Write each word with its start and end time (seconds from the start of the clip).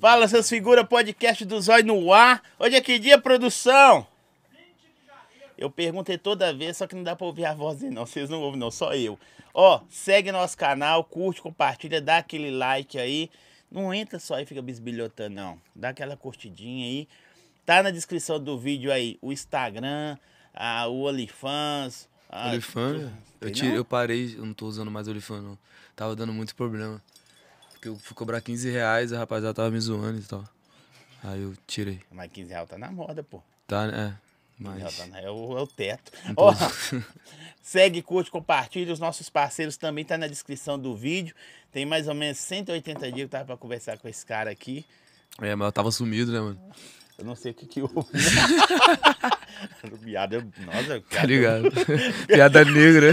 Fala, 0.00 0.26
seus 0.28 0.48
figuras, 0.48 0.86
podcast 0.86 1.44
do 1.44 1.60
Zóio 1.60 1.84
no 1.84 2.12
ar. 2.12 2.42
Hoje 2.58 2.76
é 2.76 2.80
que 2.80 2.98
dia, 2.98 3.18
produção? 3.18 4.06
Eu 5.56 5.70
perguntei 5.70 6.18
toda 6.18 6.52
vez, 6.52 6.76
só 6.76 6.86
que 6.86 6.94
não 6.96 7.02
dá 7.04 7.14
pra 7.14 7.26
ouvir 7.26 7.44
a 7.44 7.54
voz 7.54 7.78
dele, 7.78 7.94
não. 7.94 8.04
Vocês 8.04 8.28
não 8.28 8.40
ouvem, 8.42 8.58
não, 8.58 8.70
só 8.70 8.92
eu. 8.94 9.18
Ó, 9.52 9.80
segue 9.88 10.32
nosso 10.32 10.56
canal, 10.56 11.04
curte, 11.04 11.40
compartilha, 11.40 12.00
dá 12.00 12.18
aquele 12.18 12.50
like 12.50 12.98
aí. 12.98 13.30
Não 13.70 13.94
entra 13.94 14.18
só 14.18 14.38
e 14.40 14.46
fica 14.46 14.60
bisbilhotando, 14.60 15.34
não. 15.36 15.60
Dá 15.74 15.90
aquela 15.90 16.16
curtidinha 16.16 16.86
aí. 16.86 17.08
Tá 17.64 17.82
na 17.82 17.90
descrição 17.90 18.42
do 18.42 18.58
vídeo 18.58 18.90
aí 18.92 19.16
o 19.22 19.32
Instagram, 19.32 20.18
a, 20.52 20.86
o 20.88 21.02
OnlyFans. 21.06 22.08
a- 22.28 22.48
Olifan, 22.50 23.12
eu, 23.40 23.50
tirei, 23.52 23.78
eu 23.78 23.84
parei, 23.84 24.34
eu 24.36 24.44
não 24.44 24.52
tô 24.52 24.66
usando 24.66 24.90
mais 24.90 25.06
Olifan, 25.08 25.40
não. 25.40 25.58
Tava 25.94 26.16
dando 26.16 26.32
muito 26.32 26.54
problema. 26.56 27.00
Porque 27.84 27.88
eu 27.90 27.96
fui 27.96 28.14
cobrar 28.16 28.40
15 28.40 28.70
reais, 28.70 29.12
a 29.12 29.18
rapaziada 29.18 29.52
tava 29.52 29.70
me 29.70 29.78
zoando 29.78 30.18
e 30.18 30.22
tal. 30.22 30.42
Aí 31.22 31.42
eu 31.42 31.54
tirei. 31.66 32.00
Mas 32.10 32.32
15 32.32 32.48
reais 32.48 32.68
tá 32.68 32.78
na 32.78 32.90
moda, 32.90 33.22
pô. 33.22 33.42
Tá, 33.66 33.86
né? 33.86 34.18
É, 34.58 34.64
15 34.64 34.78
reais 34.78 34.98
mas. 34.98 35.10
tá 35.10 35.20
é, 35.20 35.30
o, 35.30 35.58
é 35.58 35.60
o 35.60 35.66
teto. 35.66 36.10
Ó, 36.34 36.54
segue, 37.62 38.00
curte, 38.00 38.30
compartilha. 38.30 38.90
Os 38.90 38.98
nossos 38.98 39.28
parceiros 39.28 39.76
também 39.76 40.02
tá 40.02 40.16
na 40.16 40.26
descrição 40.26 40.78
do 40.78 40.96
vídeo. 40.96 41.34
Tem 41.70 41.84
mais 41.84 42.08
ou 42.08 42.14
menos 42.14 42.38
180 42.38 43.00
dias 43.00 43.14
que 43.14 43.20
eu 43.20 43.28
tava 43.28 43.44
pra 43.44 43.56
conversar 43.58 43.98
com 43.98 44.08
esse 44.08 44.24
cara 44.24 44.50
aqui. 44.50 44.86
É, 45.38 45.54
mas 45.54 45.66
eu 45.66 45.72
tava 45.72 45.90
sumido, 45.90 46.32
né, 46.32 46.40
mano? 46.40 46.60
Eu 47.18 47.24
não 47.24 47.36
sei 47.36 47.52
o 47.52 47.54
que 47.54 47.66
que 47.66 47.82
houve. 47.82 47.94
piada, 50.02 50.46
nossa, 50.64 51.00
piada, 51.00 51.02
Tá 51.10 51.26
ligado? 51.26 51.70
Piada 52.26 52.64
negra. 52.64 53.12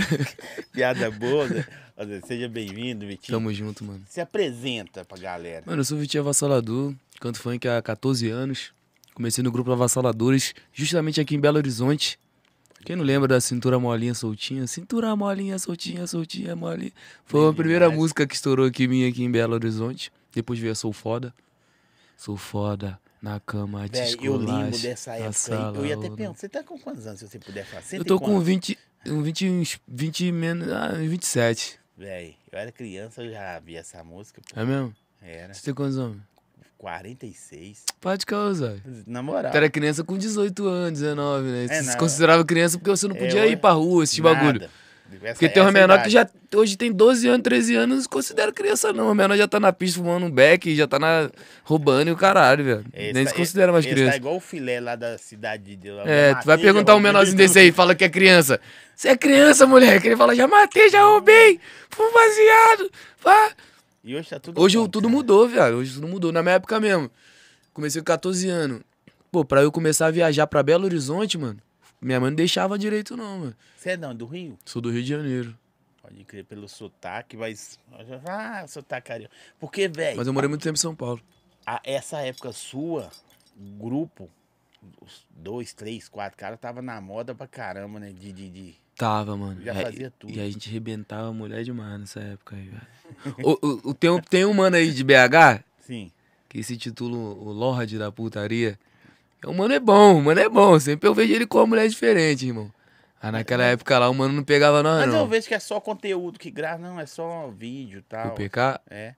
piada 0.71 1.11
boa. 1.11 1.47
né? 1.47 1.65
Seja 2.25 2.49
bem-vindo, 2.49 3.05
Vitinho. 3.05 3.37
Tamo 3.37 3.53
junto, 3.53 3.83
mano. 3.83 4.01
Se 4.09 4.19
apresenta 4.19 5.05
pra 5.05 5.17
galera. 5.19 5.63
Mano, 5.67 5.81
eu 5.81 5.85
sou 5.85 5.97
o 5.97 6.01
Vitinho 6.01 6.23
Avassalador, 6.23 6.93
canto 7.19 7.39
funk 7.39 7.67
há 7.67 7.79
14 7.81 8.27
anos. 8.29 8.73
Comecei 9.13 9.43
no 9.43 9.51
grupo 9.51 9.71
Avassaladores, 9.71 10.55
justamente 10.73 11.21
aqui 11.21 11.35
em 11.35 11.39
Belo 11.39 11.57
Horizonte. 11.57 12.17
Quem 12.83 12.95
não 12.95 13.03
lembra 13.03 13.27
da 13.27 13.39
cintura 13.39 13.79
molinha 13.79 14.15
soltinha? 14.15 14.65
Cintura 14.65 15.15
molinha 15.15 15.59
soltinha, 15.59 16.07
soltinha 16.07 16.55
molinha. 16.55 16.91
Foi 17.25 17.47
a 17.47 17.53
primeira 17.53 17.91
música 17.91 18.25
que 18.25 18.33
estourou 18.33 18.65
aqui 18.65 18.87
minha 18.87 19.07
aqui 19.07 19.23
em 19.23 19.29
Belo 19.29 19.53
Horizonte. 19.53 20.11
Depois 20.33 20.57
veio 20.57 20.71
a 20.71 20.75
Sou 20.75 20.91
Foda. 20.91 21.31
Sou 22.17 22.37
foda, 22.37 22.99
na 23.21 23.39
cama, 23.39 23.87
te 23.87 23.99
Véi, 23.99 24.17
eu 24.21 24.35
lembro 24.35 24.77
dessa 24.79 25.11
época 25.13 25.27
aí. 25.27 25.33
sala, 25.33 25.77
Eu 25.77 25.85
ia 25.85 25.95
até 25.95 26.09
perguntar, 26.09 26.39
você 26.39 26.49
tá 26.49 26.63
com 26.63 26.77
quantos 26.79 27.05
anos, 27.05 27.19
se 27.19 27.27
você 27.27 27.39
puder 27.39 27.65
falar? 27.65 27.83
Eu 27.93 28.03
tô 28.05 28.19
com 28.19 28.25
quantos? 28.25 28.45
20, 28.45 28.79
um 29.07 29.21
20, 29.21 29.49
uns 29.49 29.79
20 29.87 30.31
menos, 30.31 30.71
ah, 30.71 30.91
uns 30.95 31.09
27. 31.09 31.79
Véi, 31.97 32.35
eu 32.51 32.57
era 32.59 32.71
criança, 32.71 33.21
eu 33.21 33.31
já 33.31 33.59
vi 33.59 33.75
essa 33.75 34.03
música. 34.03 34.41
Pô. 34.53 34.59
É 34.59 34.65
mesmo? 34.65 34.93
Era 35.21 35.53
Você 35.53 35.61
tem 35.63 35.73
quantos 35.73 35.97
anos? 35.97 36.17
46. 36.77 37.83
Pode 37.99 38.25
causar. 38.25 38.75
Na 39.05 39.21
moral. 39.21 39.51
Tu 39.51 39.55
era 39.57 39.69
criança 39.69 40.03
com 40.03 40.17
18 40.17 40.65
anos, 40.67 40.99
19, 40.99 41.47
né? 41.47 41.65
É, 41.65 41.67
Você 41.67 41.91
se 41.91 41.97
considerava 41.97 42.43
criança 42.43 42.77
porque 42.79 42.89
você 42.89 43.07
não 43.07 43.15
É, 43.15 43.19
podia 43.19 43.45
eu- 43.45 43.51
ir 43.51 43.57
pra 43.57 43.71
rua, 43.73 44.03
esse 44.03 44.19
bagulho. 44.19 44.67
Essa- 45.21 45.33
Porque 45.33 45.49
tem 45.49 45.61
uma 45.61 45.69
essa 45.69 45.79
menor 45.79 45.93
idade. 45.95 46.03
que 46.03 46.09
já 46.11 46.59
hoje 46.59 46.77
tem 46.77 46.91
12 46.91 47.27
anos, 47.27 47.41
13 47.43 47.75
anos, 47.75 47.95
não 47.95 48.01
se 48.03 48.09
considera 48.09 48.51
criança, 48.51 48.91
não. 48.93 49.09
A 49.09 49.15
menor 49.15 49.35
já 49.37 49.47
tá 49.47 49.59
na 49.59 49.71
pista 49.73 49.99
fumando 49.99 50.25
um 50.25 50.31
beck, 50.31 50.75
já 50.75 50.87
tá 50.87 50.97
na 50.99 51.29
roubando 51.63 52.09
e 52.09 52.11
o 52.11 52.17
caralho, 52.17 52.63
velho. 52.63 52.85
Esse 52.93 53.13
Nem 53.13 53.23
tá- 53.23 53.29
se 53.31 53.35
considera 53.35 53.71
mais 53.71 53.85
esse 53.85 53.93
criança. 53.93 54.11
Tá 54.11 54.17
igual 54.17 54.35
o 54.35 54.39
filé 54.39 54.79
lá 54.79 54.95
da 54.95 55.17
cidade 55.17 55.75
de 55.75 55.89
lá. 55.91 56.03
É, 56.07 56.35
tu 56.35 56.45
vai 56.45 56.57
perguntar 56.57 56.95
um 56.95 56.99
menorzinho 56.99 57.37
desse 57.37 57.59
aí, 57.59 57.71
fala 57.71 57.93
que 57.95 58.03
é 58.03 58.09
criança. 58.09 58.59
Você 58.95 59.09
é 59.09 59.17
criança, 59.17 59.65
moleque. 59.65 60.07
Ele 60.07 60.15
fala, 60.17 60.35
já 60.35 60.47
matei, 60.47 60.89
já 60.89 61.01
roubei, 61.03 61.59
fumo 61.89 62.11
baseado. 62.13 62.91
Vá. 63.23 63.49
E 64.03 64.15
hoje 64.15 64.29
tá 64.29 64.39
tudo 64.39 64.59
Hoje 64.61 64.77
bom, 64.77 64.87
tudo 64.87 65.03
cara. 65.03 65.15
mudou, 65.15 65.47
viado. 65.47 65.73
Hoje 65.75 65.93
tudo 65.93 66.07
mudou. 66.07 66.31
Na 66.31 66.41
minha 66.41 66.55
época 66.55 66.79
mesmo. 66.79 67.09
Comecei 67.73 68.01
com 68.01 68.05
14 68.05 68.49
anos. 68.49 68.81
Pô, 69.31 69.45
pra 69.45 69.61
eu 69.61 69.71
começar 69.71 70.07
a 70.07 70.11
viajar 70.11 70.45
pra 70.47 70.61
Belo 70.61 70.83
Horizonte, 70.85 71.37
mano, 71.37 71.57
minha 72.01 72.19
mãe 72.19 72.29
não 72.31 72.35
deixava 72.35 72.77
direito, 72.77 73.15
não, 73.15 73.39
mano. 73.39 73.55
Você 73.77 73.91
é 73.91 73.97
não, 73.97 74.15
do 74.15 74.25
Rio? 74.25 74.57
Sou 74.65 74.81
do 74.81 74.89
Rio 74.91 75.01
de 75.03 75.09
Janeiro. 75.09 75.57
Pode 76.01 76.23
crer 76.23 76.43
pelo 76.45 76.67
sotaque, 76.67 77.37
mas. 77.37 77.79
Ah, 78.25 78.65
sotaque 78.67 79.07
carioca. 79.07 79.33
Porque, 79.59 79.87
velho, 79.87 80.17
Mas 80.17 80.27
eu 80.27 80.33
morei 80.33 80.49
muito 80.49 80.63
tempo 80.63 80.75
em 80.75 80.79
São 80.81 80.95
Paulo. 80.95 81.21
essa 81.83 82.17
época 82.21 82.51
sua, 82.51 83.09
o 83.55 83.63
grupo, 83.83 84.29
os 84.99 85.25
dois, 85.29 85.73
três, 85.73 86.09
quatro 86.09 86.37
caras, 86.37 86.59
tava 86.59 86.81
na 86.81 86.99
moda 86.99 87.35
pra 87.35 87.47
caramba, 87.47 87.99
né? 87.99 88.11
De. 88.11 88.31
de, 88.33 88.49
de... 88.49 88.75
Tava, 88.95 89.37
mano. 89.37 89.61
Já 89.61 89.73
É, 89.73 89.81
fazia 89.83 90.11
tudo. 90.19 90.33
E 90.33 90.39
a 90.39 90.49
gente 90.49 90.69
arrebentava 90.69 91.29
a 91.29 91.33
mulher 91.33 91.63
demais 91.63 91.99
nessa 91.99 92.19
época 92.19 92.55
aí, 92.55 92.67
velho. 92.69 92.87
o, 93.43 93.51
o, 93.67 93.89
o- 93.89 93.93
tem, 93.93 94.09
um, 94.09 94.19
tem 94.19 94.45
um 94.45 94.53
mano 94.53 94.75
aí 94.75 94.91
de 94.91 95.03
BH 95.03 95.63
Sim. 95.79 96.11
que 96.49 96.61
se 96.63 96.77
titula 96.77 97.15
o 97.17 97.51
Lorde 97.51 97.97
da 97.97 98.11
Putaria. 98.11 98.77
O 99.45 99.53
mano 99.53 99.73
é 99.73 99.79
bom, 99.79 100.17
o 100.19 100.21
mano 100.23 100.39
é 100.39 100.47
bom. 100.49 100.79
Sempre 100.79 101.07
eu 101.09 101.13
vejo 101.13 101.33
ele 101.33 101.45
com 101.47 101.57
uma 101.59 101.67
mulher 101.67 101.87
diferente, 101.87 102.45
irmão. 102.47 102.71
Aí 103.21 103.31
naquela 103.31 103.63
época 103.63 103.97
lá 103.99 104.09
o 104.09 104.13
mano 104.15 104.33
não 104.33 104.43
pegava 104.43 104.81
nós, 104.81 104.99
Mas 105.05 105.13
eu 105.13 105.19
não. 105.21 105.27
vejo 105.27 105.47
que 105.47 105.53
é 105.53 105.59
só 105.59 105.79
conteúdo 105.79 106.39
que 106.39 106.49
grava, 106.49 106.81
não, 106.81 106.99
é 106.99 107.05
só 107.05 107.49
vídeo 107.55 107.97
e 107.97 107.99
O 107.99 108.03
tal. 108.03 108.31
PK, 108.31 108.79
É. 108.89 109.13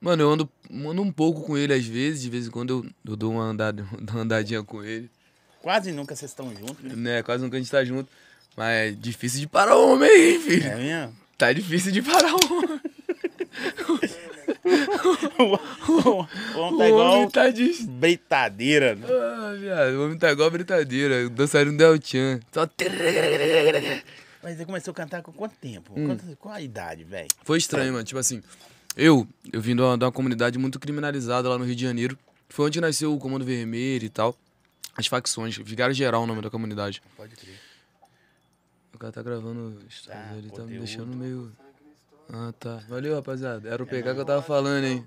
Mano, 0.00 0.22
eu 0.22 0.30
ando, 0.30 0.48
ando 0.70 1.02
um 1.02 1.10
pouco 1.10 1.42
com 1.42 1.58
ele 1.58 1.74
às 1.74 1.84
vezes, 1.84 2.22
de 2.22 2.30
vez 2.30 2.46
em 2.46 2.50
quando 2.52 2.70
eu, 2.70 2.90
eu 3.10 3.16
dou 3.16 3.32
uma, 3.32 3.42
andada, 3.42 3.84
uma 4.12 4.20
andadinha 4.20 4.62
com 4.62 4.82
ele. 4.84 5.10
Quase 5.60 5.90
nunca 5.90 6.14
vocês 6.14 6.30
estão 6.30 6.54
juntos, 6.54 6.78
né? 6.84 6.94
Né, 6.94 7.22
quase 7.24 7.42
nunca 7.42 7.56
a 7.56 7.60
gente 7.60 7.70
tá 7.70 7.84
junto. 7.84 8.08
Mas 8.56 8.68
é 8.76 8.90
difícil 8.92 9.40
de 9.40 9.48
parar 9.48 9.76
o 9.76 9.92
homem 9.92 10.08
aí, 10.08 10.38
filho. 10.38 10.66
É 10.66 10.76
mesmo? 10.76 11.16
Tá 11.36 11.52
difícil 11.52 11.90
de 11.90 12.00
parar 12.02 12.32
o 12.32 12.54
homem. 12.56 12.80
o 15.38 16.58
homem 16.60 16.78
tá 16.78 16.88
igual 16.88 17.12
homem 17.14 17.30
tá 17.30 17.50
de... 17.50 17.82
britadeira, 17.86 18.94
né? 18.94 19.06
Ah, 19.08 19.54
viado, 19.58 19.94
o 19.94 20.04
homem 20.04 20.18
tá 20.18 20.30
igual 20.30 20.48
a 20.48 20.50
britadeira. 20.50 21.28
Dançarino 21.30 21.76
Del 21.76 21.98
Chan. 22.02 22.40
Só... 22.52 22.68
Mas 24.42 24.56
você 24.56 24.64
começou 24.64 24.92
a 24.92 24.94
cantar 24.94 25.22
com 25.22 25.32
quanto 25.32 25.56
tempo? 25.56 25.92
Hum. 25.96 26.06
Quanto- 26.06 26.36
qual 26.36 26.54
a 26.54 26.60
idade, 26.60 27.04
velho? 27.04 27.28
Foi 27.44 27.58
estranho, 27.58 27.92
mano. 27.92 28.04
Tipo 28.04 28.20
assim, 28.20 28.42
eu, 28.96 29.26
eu 29.52 29.60
vim 29.60 29.74
de 29.74 29.82
uma, 29.82 29.98
de 29.98 30.04
uma 30.04 30.12
comunidade 30.12 30.58
muito 30.58 30.78
criminalizada 30.78 31.48
lá 31.48 31.58
no 31.58 31.64
Rio 31.64 31.74
de 31.74 31.82
Janeiro. 31.82 32.16
Foi 32.48 32.66
onde 32.66 32.80
nasceu 32.80 33.12
o 33.12 33.18
Comando 33.18 33.44
Vermelho 33.44 34.04
e 34.04 34.08
tal. 34.08 34.36
As 34.96 35.06
facções. 35.06 35.56
Vigário 35.56 35.94
Geral 35.94 36.22
o 36.22 36.26
nome 36.26 36.40
da 36.40 36.50
comunidade. 36.50 37.02
Pode 37.16 37.36
crer. 37.36 37.58
O 38.94 38.98
cara 38.98 39.12
tá 39.12 39.22
gravando 39.22 39.78
Ah, 40.08 40.34
ele 40.36 40.50
tá 40.50 40.62
me 40.62 40.78
deixando 40.78 41.16
meio. 41.16 41.52
Ah, 42.32 42.52
tá. 42.58 42.80
Valeu, 42.88 43.14
rapaziada. 43.14 43.68
Era 43.68 43.82
o 43.82 43.86
PK 43.86 44.02
que 44.14 44.20
eu 44.20 44.24
tava 44.24 44.42
falando, 44.42 44.84
hein? 44.84 45.04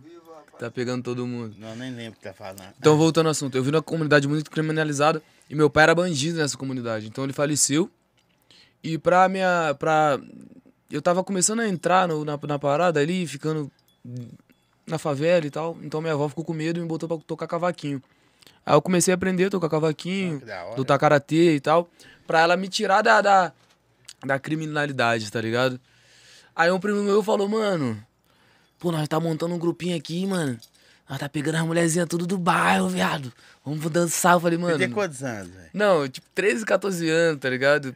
Tá 0.59 0.69
pegando 0.69 1.03
todo 1.03 1.25
mundo. 1.25 1.55
Não, 1.57 1.75
nem 1.75 1.91
lembro 1.93 2.13
o 2.13 2.15
que 2.15 2.21
tá 2.23 2.33
falando. 2.33 2.63
Então, 2.79 2.97
voltando 2.97 3.27
ao 3.27 3.31
assunto, 3.31 3.55
eu 3.57 3.63
vim 3.63 3.71
numa 3.71 3.81
comunidade 3.81 4.27
muito 4.27 4.49
criminalizada 4.51 5.21
e 5.49 5.55
meu 5.55 5.69
pai 5.69 5.83
era 5.83 5.95
bandido 5.95 6.37
nessa 6.37 6.57
comunidade. 6.57 7.07
Então, 7.07 7.23
ele 7.23 7.33
faleceu. 7.33 7.89
E 8.83 8.97
pra 8.97 9.27
minha. 9.29 9.75
Pra... 9.79 10.19
Eu 10.89 11.01
tava 11.01 11.23
começando 11.23 11.61
a 11.61 11.67
entrar 11.67 12.07
no- 12.07 12.25
na, 12.25 12.37
na 12.47 12.59
parada 12.59 12.99
ali, 12.99 13.25
ficando 13.25 13.71
na 14.85 14.97
favela 14.97 15.45
e 15.45 15.49
tal. 15.49 15.77
Então, 15.81 16.01
minha 16.01 16.13
avó 16.13 16.27
ficou 16.27 16.43
com 16.43 16.53
medo 16.53 16.79
e 16.79 16.81
me 16.81 16.87
botou 16.87 17.07
pra 17.07 17.17
tocar 17.25 17.47
cavaquinho. 17.47 18.01
Aí 18.65 18.75
eu 18.75 18.81
comecei 18.81 19.11
a 19.13 19.15
aprender 19.15 19.45
a 19.45 19.49
tocar 19.49 19.69
cavaquinho, 19.69 20.39
da 20.41 20.63
hora. 20.65 20.77
lutar 20.77 20.99
karatê 20.99 21.55
e 21.55 21.59
tal, 21.59 21.89
pra 22.27 22.41
ela 22.41 22.55
me 22.57 22.67
tirar 22.67 23.01
da, 23.01 23.19
da, 23.21 23.51
da 24.23 24.37
criminalidade, 24.37 25.31
tá 25.31 25.41
ligado? 25.41 25.79
Aí 26.61 26.71
um 26.71 26.79
primo 26.79 27.01
meu 27.03 27.23
falou, 27.23 27.47
mano, 27.49 28.01
pô, 28.77 28.91
nós 28.91 29.07
tá 29.07 29.19
montando 29.19 29.55
um 29.55 29.59
grupinho 29.59 29.95
aqui, 29.97 30.25
mano. 30.27 30.59
Nós 31.09 31.19
tá 31.19 31.27
pegando 31.27 31.55
as 31.55 31.63
mulherzinhas 31.63 32.07
tudo 32.07 32.25
do 32.27 32.37
bairro, 32.37 32.87
viado. 32.87 33.33
Vamos 33.65 33.89
dançar. 33.89 34.33
Eu 34.35 34.39
falei, 34.39 34.57
Você 34.57 34.63
mano. 34.63 34.77
tem 34.77 34.89
quantos 34.91 35.23
anos, 35.23 35.51
velho? 35.53 35.69
Não, 35.73 36.07
tipo, 36.07 36.25
13, 36.35 36.65
14 36.65 37.09
anos, 37.09 37.39
tá 37.41 37.49
ligado? 37.49 37.95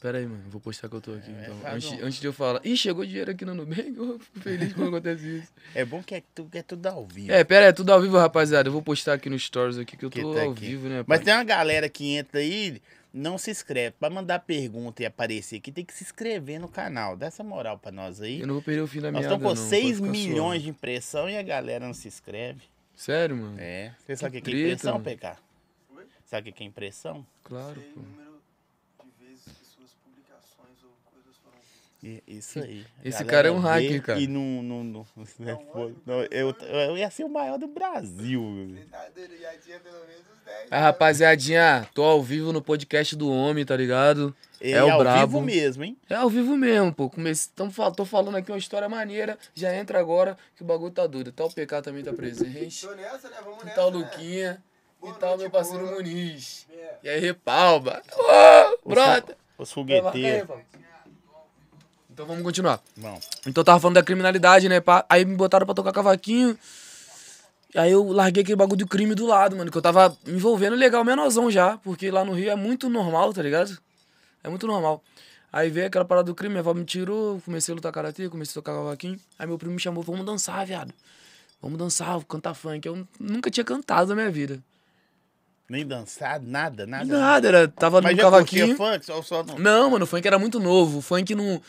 Pera 0.00 0.16
aí, 0.16 0.24
mano, 0.24 0.42
vou 0.48 0.58
postar 0.62 0.88
que 0.88 0.94
eu 0.96 1.00
tô 1.00 1.12
aqui. 1.12 1.30
então. 1.30 1.54
faz 1.58 1.74
Antes, 1.74 1.90
um- 2.00 2.06
antes 2.06 2.20
de 2.20 2.26
eu 2.26 2.32
falar. 2.32 2.60
Ih, 2.64 2.74
chegou 2.74 3.04
dinheiro 3.04 3.32
aqui 3.32 3.44
no 3.44 3.54
Nubank, 3.54 3.92
eu 3.98 4.18
fico 4.18 4.40
feliz 4.40 4.72
quando 4.72 4.88
acontece 4.96 5.38
isso. 5.40 5.48
É 5.74 5.84
bom 5.84 6.02
que 6.02 6.14
é, 6.14 6.22
que 6.22 6.56
é 6.58 6.62
tudo 6.62 6.86
ao 6.86 7.04
vivo. 7.04 7.30
É, 7.30 7.44
pera 7.44 7.66
aí, 7.66 7.68
é 7.68 7.72
tudo 7.72 7.92
ao 7.92 8.00
vivo, 8.00 8.16
rapaziada. 8.16 8.66
Eu 8.68 8.72
vou 8.72 8.80
postar 8.80 9.12
aqui 9.12 9.28
no 9.28 9.38
Stories 9.38 9.76
aqui 9.76 9.98
que 9.98 10.04
eu 10.06 10.08
Que 10.08 10.22
tô 10.22 10.32
tá 10.32 10.40
ao 10.40 10.52
aqui. 10.52 10.60
vivo, 10.68 10.88
né, 10.88 11.04
Mas 11.06 11.18
pai? 11.18 11.24
tem 11.26 11.34
uma 11.34 11.44
galera 11.44 11.86
que 11.90 12.12
entra 12.14 12.40
aí, 12.40 12.80
não 13.12 13.36
se 13.38 13.50
inscreve. 13.50 13.96
Pra 13.98 14.08
mandar 14.10 14.38
pergunta 14.40 15.02
e 15.02 15.06
aparecer 15.06 15.56
aqui, 15.56 15.70
tem 15.72 15.84
que 15.84 15.92
se 15.92 16.04
inscrever 16.04 16.60
no 16.60 16.68
canal. 16.68 17.16
Dá 17.16 17.26
essa 17.26 17.42
moral 17.42 17.78
pra 17.78 17.90
nós 17.90 18.20
aí. 18.20 18.40
Eu 18.40 18.46
não 18.46 18.54
vou 18.54 18.62
perder 18.62 18.80
o 18.82 18.86
fim 18.86 19.00
da 19.00 19.10
Nós 19.10 19.20
meada, 19.22 19.34
estamos 19.36 19.58
com 19.58 19.60
não, 19.62 19.68
6 19.70 19.82
pode 19.82 19.94
ficar 19.96 20.10
milhões 20.10 20.62
de 20.62 20.70
impressão 20.70 21.28
e 21.28 21.36
a 21.36 21.42
galera 21.42 21.86
não 21.86 21.94
se 21.94 22.08
inscreve. 22.08 22.62
Sério, 22.94 23.36
mano? 23.36 23.56
É. 23.58 23.94
Você 24.06 24.16
sabe 24.16 24.38
o 24.38 24.42
que 24.42 24.50
é 24.50 24.52
treta, 24.52 24.66
impressão. 24.90 25.02
PK? 25.02 25.36
Sabe 26.26 26.50
o 26.50 26.52
que 26.52 26.62
é 26.62 26.66
impressão? 26.66 27.26
Claro, 27.42 27.80
pô. 27.80 28.00
o 28.00 28.02
número 28.04 28.40
de 29.18 29.24
vezes 29.26 29.42
que 29.44 29.64
suas 29.66 29.90
publicações 30.04 30.78
ou 30.84 30.90
coisas 31.10 31.34
foram 31.42 31.56
E- 31.58 31.89
Isso 32.26 32.58
aí. 32.58 32.86
A 33.04 33.08
Esse 33.08 33.24
cara 33.24 33.48
é 33.48 33.50
um 33.50 33.58
hacker, 33.58 34.02
cara. 34.02 34.18
E 34.18 34.26
não. 34.26 34.62
não, 34.62 34.82
não, 34.84 35.06
né, 35.38 35.58
foi- 35.72 35.94
não, 36.06 36.22
eu, 36.30 36.54
eu 36.62 36.96
ia 36.96 37.10
ser 37.10 37.24
o 37.24 37.28
maior 37.28 37.58
do 37.58 37.68
Brasil. 37.68 38.42
Doido, 39.14 39.38
já 39.40 39.52
tinha 39.58 39.78
pelo 39.80 39.98
menos 40.06 40.20
uns 40.20 40.44
10. 40.44 40.68
Ah, 40.70 40.80
rapaziadinha, 40.80 41.86
tô 41.94 42.02
ao 42.02 42.22
vivo 42.22 42.52
no 42.52 42.62
podcast 42.62 43.14
do 43.14 43.30
Homem, 43.30 43.64
tá 43.66 43.76
ligado? 43.76 44.34
E 44.62 44.72
É 44.72 44.82
o 44.82 44.90
ao 44.90 44.98
brabo. 44.98 45.26
vivo 45.26 45.40
mesmo, 45.42 45.84
hein? 45.84 45.96
É 46.08 46.14
ao 46.14 46.28
vivo 46.30 46.56
mesmo, 46.56 46.92
pô. 46.92 47.08
Comece... 47.10 47.48
Tamo, 47.50 47.72
tô 47.94 48.04
falando 48.04 48.36
aqui 48.36 48.50
uma 48.52 48.58
história 48.58 48.88
maneira. 48.88 49.38
Já 49.54 49.74
entra 49.74 49.98
agora 49.98 50.36
que 50.56 50.62
o 50.62 50.66
bagulho 50.66 50.90
tá 50.90 51.06
doido. 51.06 51.32
Tá 51.32 51.44
o 51.44 51.50
PK 51.50 51.82
também 51.82 52.02
tá 52.04 52.12
presente. 52.12 52.86
Tô 52.86 52.94
nessa, 52.94 53.28
né? 53.30 53.36
Vamos 53.42 53.62
E 53.62 53.64
nessa. 53.66 53.76
tá 53.76 53.86
o 53.86 53.90
né? 53.90 53.96
Luquinha. 53.98 54.62
Boa 55.00 55.14
e 55.14 55.18
tá 55.18 55.26
noite, 55.28 55.40
meu 55.40 55.50
parceiro 55.50 55.84
boa. 55.86 55.96
Muniz. 55.96 56.66
É. 56.70 56.94
E 57.04 57.08
aí, 57.08 57.20
Repalba. 57.20 58.02
Ô, 58.84 58.88
brota. 58.88 59.34
Os 59.56 59.68
aí, 59.70 59.74
fogueteiros. 59.74 60.48
Então 62.12 62.26
vamos 62.26 62.42
continuar. 62.42 62.80
Bom, 62.96 63.18
Então 63.46 63.60
eu 63.60 63.64
tava 63.64 63.80
falando 63.80 63.94
da 63.94 64.02
criminalidade, 64.02 64.68
né? 64.68 64.80
pá? 64.80 65.04
Aí 65.08 65.24
me 65.24 65.36
botaram 65.36 65.64
pra 65.64 65.74
tocar 65.74 65.92
cavaquinho. 65.92 66.58
Aí 67.74 67.92
eu 67.92 68.04
larguei 68.10 68.42
aquele 68.42 68.56
bagulho 68.56 68.78
do 68.78 68.86
crime 68.86 69.14
do 69.14 69.26
lado, 69.26 69.56
mano. 69.56 69.70
Que 69.70 69.78
eu 69.78 69.82
tava 69.82 70.16
me 70.26 70.34
envolvendo 70.34 70.74
legal, 70.76 71.04
menorzão 71.04 71.50
já. 71.50 71.78
Porque 71.78 72.10
lá 72.10 72.24
no 72.24 72.32
Rio 72.32 72.50
é 72.50 72.56
muito 72.56 72.88
normal, 72.88 73.32
tá 73.32 73.42
ligado? 73.42 73.78
É 74.42 74.48
muito 74.48 74.66
normal. 74.66 75.02
Aí 75.52 75.70
veio 75.70 75.86
aquela 75.86 76.04
parada 76.04 76.26
do 76.26 76.34
crime, 76.34 76.52
minha 76.54 76.60
avó 76.60 76.72
me 76.74 76.84
tirou, 76.84 77.40
comecei 77.44 77.72
a 77.72 77.74
lutar 77.74 77.90
karatê, 77.92 78.28
comecei 78.28 78.52
a 78.52 78.54
tocar 78.62 78.72
cavaquinho. 78.74 79.18
Aí 79.38 79.46
meu 79.46 79.58
primo 79.58 79.74
me 79.74 79.80
chamou, 79.80 80.02
vamos 80.02 80.24
dançar, 80.24 80.64
viado. 80.66 80.92
Vamos 81.62 81.78
dançar, 81.78 82.12
vou 82.12 82.24
cantar 82.24 82.54
funk. 82.54 82.86
Eu 82.86 83.06
nunca 83.18 83.50
tinha 83.50 83.64
cantado 83.64 84.10
na 84.10 84.14
minha 84.14 84.30
vida. 84.30 84.60
nem 85.68 85.86
dançado, 85.86 86.46
nada, 86.46 86.86
nada. 86.86 87.04
Nada, 87.04 87.48
era, 87.48 87.68
tava 87.68 88.00
Mas 88.00 88.12
no 88.12 88.16
já 88.16 88.22
cavaquinho. 88.24 88.76
funk? 88.76 89.04
Só, 89.04 89.22
só 89.22 89.42
no... 89.42 89.58
Não, 89.58 89.90
mano, 89.90 90.04
o 90.04 90.06
funk 90.08 90.26
era 90.26 90.38
muito 90.38 90.58
novo. 90.58 90.98
O 90.98 91.02
funk 91.02 91.34
não. 91.34 91.60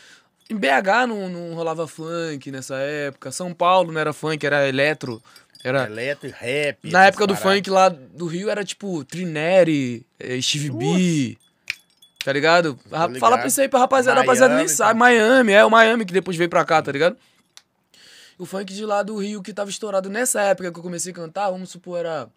Em 0.52 0.58
BH 0.58 1.08
não, 1.08 1.30
não 1.30 1.54
rolava 1.54 1.88
funk 1.88 2.52
nessa 2.52 2.76
época. 2.76 3.32
São 3.32 3.54
Paulo 3.54 3.90
não 3.90 4.02
era 4.02 4.12
funk, 4.12 4.46
era 4.46 4.68
eletro. 4.68 5.24
Era. 5.64 5.86
Eletro 5.86 6.28
e 6.28 6.32
rap. 6.32 6.92
Na 6.92 7.06
época 7.06 7.26
do 7.26 7.38
funk 7.38 7.70
lá 7.70 7.88
do 7.88 8.28
Rio 8.28 8.50
era 8.50 8.66
tipo 8.66 9.06
Trineri, 9.06 10.06
eh, 10.20 10.42
Steve 10.42 10.70
B. 10.72 11.38
Tá 12.26 12.34
ligado? 12.34 12.78
Ligado. 12.84 13.18
Fala 13.18 13.38
pra 13.38 13.48
isso 13.48 13.62
aí 13.62 13.70
pra 13.70 13.80
rapaziada. 13.80 14.20
A 14.20 14.24
rapaziada 14.24 14.56
nem 14.56 14.66
Miami, 14.66 14.76
sabe. 14.76 15.00
Miami, 15.00 15.54
é 15.54 15.64
o 15.64 15.72
Miami 15.72 16.04
que 16.04 16.12
depois 16.12 16.36
veio 16.36 16.50
pra 16.50 16.66
cá, 16.66 16.82
tá 16.82 16.92
ligado? 16.92 17.16
O 18.38 18.46
funk 18.46 18.74
de 18.74 18.86
lá 18.86 19.04
do 19.04 19.16
Rio 19.16 19.42
que 19.42 19.54
tava 19.54 19.70
estourado 19.70 20.10
nessa 20.10 20.42
época 20.42 20.70
que 20.70 20.78
eu 20.78 20.84
comecei 20.84 21.14
a 21.14 21.16
cantar, 21.16 21.50
vamos 21.50 21.70
supor, 21.70 22.00
era. 22.00 22.28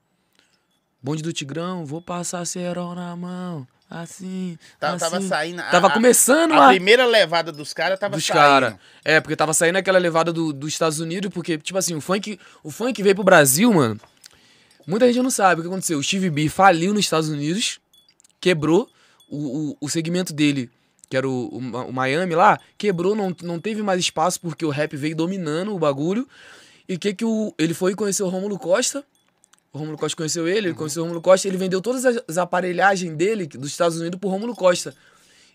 Bonde 1.02 1.22
do 1.22 1.32
Tigrão, 1.32 1.84
vou 1.84 2.00
passar 2.00 2.46
cerol 2.46 2.94
na 2.94 3.16
mão. 3.16 3.66
Assim. 4.02 4.58
Tava, 4.81 4.96
assim. 4.96 5.05
tava 5.05 5.20
saindo. 5.23 5.61
a- 5.61 5.70
Tava 5.70 5.87
a- 5.87 5.91
começando 5.91 6.52
A 6.52 6.58
lá 6.58 6.69
primeira 6.69 7.06
levada 7.06 7.52
dos 7.52 7.73
caras 7.73 7.99
tava 7.99 8.17
dos 8.17 8.25
saindo. 8.26 8.38
caras. 8.41 8.75
É, 9.05 9.20
porque 9.20 9.37
tava 9.37 9.55
saindo 9.55 9.76
aquela 9.76 9.99
levada 9.99 10.32
do, 10.32 10.52
dos 10.52 10.73
Estados 10.73 10.99
Unidos, 11.00 11.31
porque, 11.32 11.56
tipo 11.58 11.79
assim, 11.79 11.94
o 11.94 12.00
funk, 12.00 12.38
o 12.62 12.70
funk 12.70 13.02
veio 13.02 13.14
pro 13.14 13.23
Brasil, 13.25 13.73
mano. 13.73 14.00
Muita 14.87 15.06
gente 15.06 15.23
não 15.23 15.31
sabe 15.31 15.61
o 15.61 15.64
que 15.64 15.69
aconteceu. 15.69 15.99
O 15.99 16.02
Steve 16.02 16.29
B 16.29 16.49
faliu 16.49 16.93
nos 16.93 17.05
Estados 17.05 17.29
Unidos, 17.29 17.79
quebrou 18.41 18.88
o, 19.31 19.70
o, 19.70 19.76
o 19.82 19.88
segmento 19.88 20.32
dele, 20.32 20.70
que 21.08 21.17
era 21.17 21.29
o, 21.29 21.49
o, 21.55 21.58
o 21.58 21.93
Miami 21.93 22.35
lá, 22.35 22.58
quebrou, 22.76 23.14
não, 23.14 23.35
não 23.43 23.58
teve 23.61 23.82
mais 23.82 24.00
espaço 24.00 24.40
porque 24.40 24.64
o 24.64 24.70
rap 24.70 24.97
veio 24.97 25.17
dominando 25.17 25.75
o 25.75 25.79
bagulho. 25.79 26.29
E 26.88 26.94
o 26.97 26.99
que 26.99 27.14
que 27.14 27.25
o, 27.25 27.55
ele 27.58 27.73
foi 27.73 27.94
conhecer 27.94 28.23
o 28.23 28.29
Rômulo 28.29 28.58
Costa. 28.58 29.05
O 29.75 29.79
Rômulo 29.79 29.99
Costa 29.99 30.17
conheceu 30.17 30.47
ele, 30.47 30.69
ele 30.69 30.75
conheceu 30.75 31.03
o 31.03 31.05
Rômulo 31.05 31.21
Costa, 31.21 31.49
ele 31.49 31.56
vendeu 31.56 31.81
todas 31.82 32.05
as, 32.06 32.38
aparelhagens 32.38 33.12
dele 33.17 33.44
dos 33.44 33.73
Estados 33.73 33.99
Unidos 33.99 34.21
pro 34.21 34.31
Rômulo 34.31 34.55
Costa. 34.55 34.94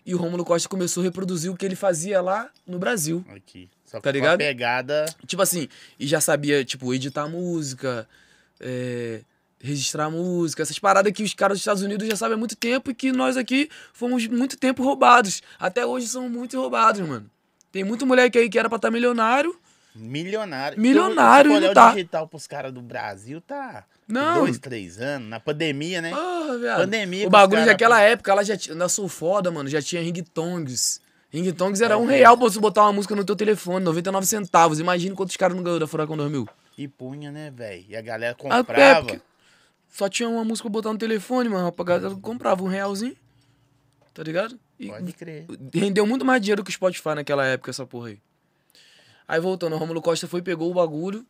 E 0.04 0.14
o 0.14 0.18
Rômulo 0.18 0.44
Costa 0.44 0.68
começou 0.68 1.00
a 1.00 1.04
reproduzir 1.04 1.50
o 1.50 1.56
que 1.56 1.64
ele 1.64 1.74
fazia 1.74 2.20
lá 2.20 2.50
no 2.66 2.78
Brasil. 2.78 3.24
Aqui. 3.34 3.70
Só 3.86 3.98
Tá 3.98 4.12
ligado? 4.12 4.36
Pegada. 4.36 5.06
Tipo 5.26 5.40
assim, 5.40 5.68
e 5.98 6.06
já 6.06 6.20
sabia, 6.20 6.62
tipo, 6.62 6.92
editar 6.92 7.26
música, 7.28 8.06
é, 8.60 9.22
registrar 9.58 10.10
música, 10.10 10.62
essas 10.62 10.78
paradas 10.78 11.14
que 11.14 11.22
os 11.22 11.32
caras 11.32 11.56
dos 11.56 11.62
Estados 11.62 11.82
Unidos 11.82 12.06
já 12.06 12.14
sabem 12.14 12.34
há 12.34 12.38
muito 12.38 12.56
tempo 12.56 12.90
e 12.90 12.94
que 12.94 13.12
nós 13.12 13.38
aqui 13.38 13.70
fomos 13.94 14.26
muito 14.26 14.58
tempo 14.58 14.82
roubados. 14.82 15.42
Até 15.58 15.86
hoje 15.86 16.06
são 16.06 16.28
muito 16.28 16.60
roubados, 16.60 17.00
mano. 17.00 17.30
Tem 17.72 17.84
muito 17.84 18.06
moleque 18.06 18.38
aí 18.38 18.50
que 18.50 18.58
era 18.58 18.68
pra 18.68 18.76
estar 18.76 18.90
milionário. 18.90 19.58
Milionário. 19.94 20.80
Milionário 20.80 21.50
Se 21.50 21.56
e 21.56 21.60
não 21.60 21.66
olhar 21.68 21.74
tá. 21.74 21.90
o 21.90 21.94
digital 21.94 22.28
pros 22.28 22.46
caras 22.46 22.72
do 22.72 22.80
Brasil, 22.80 23.40
tá. 23.40 23.84
Não. 24.06 24.40
Dois, 24.40 24.58
três 24.58 25.00
anos. 25.00 25.28
Na 25.28 25.40
pandemia, 25.40 26.00
né? 26.00 26.10
Porra, 26.10 26.58
viado. 26.58 26.78
Pandemia 26.80 27.26
O 27.26 27.30
bagulho 27.30 27.60
cara- 27.60 27.72
daquela 27.72 28.00
época, 28.00 28.30
ela 28.32 28.44
já 28.44 28.56
tinha. 28.56 28.74
Na 28.74 28.88
Sou 28.88 29.08
Foda, 29.08 29.50
mano, 29.50 29.68
já 29.68 29.80
tinha 29.82 30.00
ringtongs. 30.02 31.00
Ringtongs 31.32 31.80
era 31.80 31.96
um 31.96 32.06
real 32.06 32.36
pra 32.36 32.48
você 32.48 32.58
botar 32.58 32.82
uma 32.82 32.92
música 32.92 33.14
no 33.14 33.24
teu 33.24 33.36
telefone, 33.36 33.84
99 33.84 34.26
centavos. 34.26 34.80
Imagina 34.80 35.14
quantos 35.14 35.36
caras 35.36 35.56
não 35.56 35.62
ganhou 35.62 35.78
da 35.78 35.86
Furacão 35.86 36.16
2000. 36.16 36.48
E 36.76 36.88
punha, 36.88 37.30
né, 37.30 37.52
velho? 37.54 37.84
E 37.88 37.96
a 37.96 38.00
galera 38.00 38.36
Ah, 38.44 38.58
é, 38.58 38.58
comprava. 38.58 39.00
porque 39.06 39.20
Só 39.92 40.08
tinha 40.08 40.28
uma 40.28 40.44
música 40.44 40.68
pra 40.68 40.72
botar 40.72 40.92
no 40.92 40.98
telefone, 40.98 41.48
mano. 41.48 41.72
A 41.76 41.84
galera 41.84 42.14
comprava 42.16 42.62
um 42.62 42.68
realzinho. 42.68 43.16
Tá 44.14 44.22
ligado? 44.22 44.58
E 44.78 44.88
Pode 44.88 45.12
crer. 45.12 45.46
rendeu 45.74 46.06
muito 46.06 46.24
mais 46.24 46.40
dinheiro 46.40 46.64
que 46.64 46.70
o 46.70 46.72
Spotify 46.72 47.14
naquela 47.14 47.44
época, 47.44 47.70
essa 47.70 47.84
porra 47.86 48.08
aí. 48.08 48.18
Aí 49.30 49.38
voltando, 49.38 49.76
o 49.76 49.78
Romulo 49.78 50.02
Costa 50.02 50.26
foi, 50.26 50.42
pegou 50.42 50.68
o 50.68 50.74
bagulho, 50.74 51.24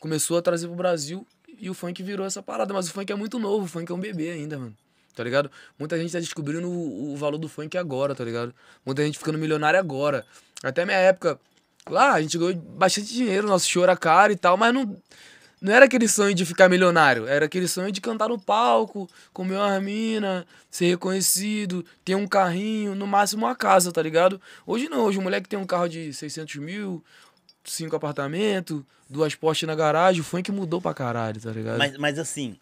começou 0.00 0.38
a 0.38 0.40
trazer 0.40 0.66
pro 0.66 0.74
Brasil 0.74 1.26
e 1.58 1.68
o 1.68 1.74
funk 1.74 2.02
virou 2.02 2.24
essa 2.24 2.42
parada. 2.42 2.72
Mas 2.72 2.88
o 2.88 2.90
funk 2.90 3.12
é 3.12 3.14
muito 3.14 3.38
novo, 3.38 3.66
o 3.66 3.68
funk 3.68 3.92
é 3.92 3.94
um 3.94 4.00
bebê 4.00 4.30
ainda, 4.30 4.58
mano. 4.58 4.74
Tá 5.14 5.24
ligado? 5.24 5.50
Muita 5.78 5.98
gente 5.98 6.10
tá 6.10 6.18
descobrindo 6.20 6.66
o, 6.66 7.12
o 7.12 7.16
valor 7.18 7.36
do 7.36 7.46
funk 7.46 7.76
agora, 7.76 8.14
tá 8.14 8.24
ligado? 8.24 8.54
Muita 8.82 9.04
gente 9.04 9.18
ficando 9.18 9.36
milionária 9.36 9.78
agora. 9.78 10.24
Até 10.62 10.86
minha 10.86 10.96
época, 10.96 11.38
lá, 11.86 12.14
a 12.14 12.22
gente 12.22 12.38
ganhou 12.38 12.54
bastante 12.54 13.12
dinheiro, 13.12 13.46
nosso 13.46 13.68
show 13.68 13.82
era 13.82 13.94
caro 13.94 14.32
e 14.32 14.36
tal, 14.36 14.56
mas 14.56 14.72
não, 14.72 14.96
não 15.60 15.72
era 15.72 15.84
aquele 15.86 16.06
sonho 16.08 16.34
de 16.34 16.44
ficar 16.46 16.68
milionário, 16.68 17.26
era 17.26 17.46
aquele 17.46 17.66
sonho 17.68 17.90
de 17.92 18.00
cantar 18.00 18.28
no 18.28 18.38
palco, 18.40 19.08
comer 19.32 19.56
uma 19.56 19.80
mina, 19.80 20.46
ser 20.70 20.86
reconhecido, 20.90 21.84
ter 22.04 22.14
um 22.14 22.26
carrinho, 22.26 22.94
no 22.94 23.06
máximo 23.06 23.44
uma 23.46 23.54
casa, 23.56 23.90
tá 23.92 24.00
ligado? 24.02 24.40
Hoje 24.66 24.88
não, 24.88 25.04
hoje 25.04 25.18
o 25.18 25.22
moleque 25.22 25.48
tem 25.48 25.58
um 25.58 25.66
carro 25.66 25.88
de 25.88 26.12
600 26.12 26.56
mil, 26.56 27.04
cinco 27.64 27.96
apartamentos, 27.96 28.82
duas 29.08 29.34
postes 29.34 29.66
na 29.66 29.74
garagem, 29.74 30.20
o 30.20 30.24
funk 30.24 30.50
mudou 30.52 30.80
pra 30.80 30.94
caralho, 30.94 31.40
tá 31.40 31.50
ligado? 31.50 31.78
Mas, 31.78 31.96
mas 31.96 32.18
assim, 32.18 32.56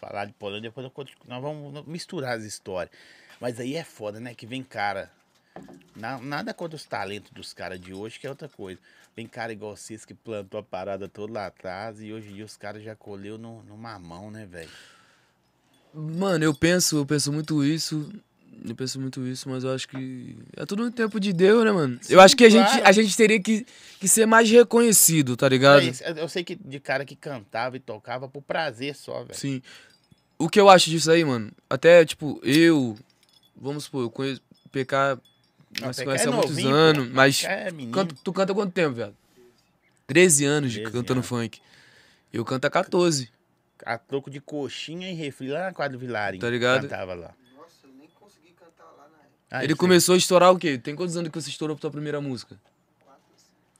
falar 0.00 0.24
de 0.24 0.32
Polônia, 0.32 0.62
depois 0.70 0.90
nós 1.28 1.42
vamos 1.42 1.86
misturar 1.86 2.36
as 2.36 2.44
histórias. 2.44 2.90
Mas 3.40 3.60
aí 3.60 3.76
é 3.76 3.84
foda, 3.84 4.18
né? 4.18 4.34
Que 4.34 4.46
vem 4.46 4.62
cara. 4.62 5.10
na- 5.94 6.18
nada 6.18 6.52
contra 6.52 6.76
os 6.76 6.84
talentos 6.84 7.30
dos 7.32 7.52
caras 7.54 7.80
de 7.80 7.92
hoje, 7.94 8.18
que 8.18 8.26
é 8.26 8.30
outra 8.30 8.48
coisa. 8.48 8.78
Vem 9.16 9.26
cara 9.26 9.50
igual 9.50 9.74
vocês 9.74 10.04
que 10.04 10.12
plantou 10.12 10.60
a 10.60 10.62
parada 10.62 11.08
toda 11.08 11.32
lá 11.32 11.46
atrás 11.46 12.02
e 12.02 12.12
hoje 12.12 12.28
em 12.28 12.34
dia 12.34 12.44
os 12.44 12.56
caras 12.56 12.82
já 12.82 12.94
colheu 12.94 13.38
no, 13.38 13.62
no 13.62 13.74
mamão, 13.74 14.30
né, 14.30 14.44
velho? 14.44 14.68
Mano, 15.94 16.44
eu 16.44 16.54
penso, 16.54 16.98
eu 16.98 17.06
penso 17.06 17.32
muito 17.32 17.64
isso. 17.64 18.12
Eu 18.62 18.74
penso 18.74 19.00
muito 19.00 19.26
isso, 19.26 19.48
mas 19.48 19.64
eu 19.64 19.72
acho 19.72 19.88
que 19.88 20.36
é 20.54 20.66
tudo 20.66 20.84
no 20.84 20.90
tempo 20.90 21.18
de 21.18 21.32
Deus, 21.32 21.64
né, 21.64 21.72
mano? 21.72 21.98
eu 22.10 22.20
acho 22.20 22.36
que 22.36 22.44
a 22.44 22.50
gente, 22.50 22.66
claro. 22.66 22.86
a 22.86 22.92
gente 22.92 23.16
teria 23.16 23.40
que, 23.40 23.66
que 23.98 24.06
ser 24.06 24.26
mais 24.26 24.50
reconhecido, 24.50 25.34
tá 25.34 25.48
ligado? 25.48 25.82
É 25.82 26.10
eu 26.10 26.16
eu 26.16 26.28
sei 26.28 26.44
que 26.44 26.54
de 26.54 26.78
cara 26.78 27.04
que 27.04 27.16
cantava 27.16 27.76
e 27.76 27.80
tocava 27.80 28.28
por 28.28 28.42
prazer 28.42 28.94
só, 28.94 29.24
velho. 29.24 29.38
Sim. 29.38 29.62
O 30.38 30.48
que 30.48 30.60
eu 30.60 30.68
acho 30.68 30.90
disso 30.90 31.10
aí, 31.10 31.24
mano? 31.24 31.50
Até, 31.70 32.04
tipo, 32.04 32.38
eu. 32.42 32.96
Vamos 33.56 33.84
supor, 33.84 34.02
eu 34.02 34.10
conheço. 34.10 34.42
PK. 34.70 35.18
Nós 35.80 35.96
se 35.96 36.04
conhecemos 36.04 36.34
é 36.34 36.38
há 36.38 36.46
muitos 36.48 36.62
pô. 36.62 36.68
anos, 36.68 37.08
mas. 37.10 37.44
É 37.44 37.70
menino. 37.70 37.92
canta- 37.92 38.14
tu 38.24 38.32
canta 38.32 38.54
quanto 38.54 38.72
tempo, 38.72 38.94
velho? 38.94 39.16
13 40.06 40.44
anos 40.44 40.72
de 40.72 40.80
13 40.80 40.92
cantando 40.92 41.18
anos. 41.20 41.26
funk. 41.28 41.60
Eu 42.32 42.44
canto 42.44 42.64
há 42.66 42.70
14. 42.70 43.30
A 43.84 43.98
troco 43.98 44.30
de 44.30 44.40
coxinha 44.40 45.10
e 45.10 45.14
refri 45.14 45.48
lá 45.48 45.64
na 45.64 45.72
quadra 45.72 45.92
do 45.96 45.98
Vilarinho. 45.98 46.40
Tá 46.40 46.48
ligado? 46.48 46.82
Cantava 46.88 47.14
lá. 47.14 47.34
Nossa, 47.56 47.70
eu 47.84 47.90
nem 47.98 48.08
consegui 48.18 48.52
cantar 48.58 48.84
lá 48.96 49.08
na 49.10 49.18
época. 49.18 49.30
Ah, 49.50 49.64
Ele 49.64 49.74
começou 49.74 50.14
a 50.14 50.18
estourar 50.18 50.52
o 50.52 50.58
quê? 50.58 50.78
Tem 50.78 50.94
quantos 50.96 51.16
anos 51.16 51.30
que 51.30 51.40
você 51.40 51.50
estourou 51.50 51.76
pra 51.76 51.80
tua 51.82 51.90
primeira 51.90 52.20
música? 52.20 52.56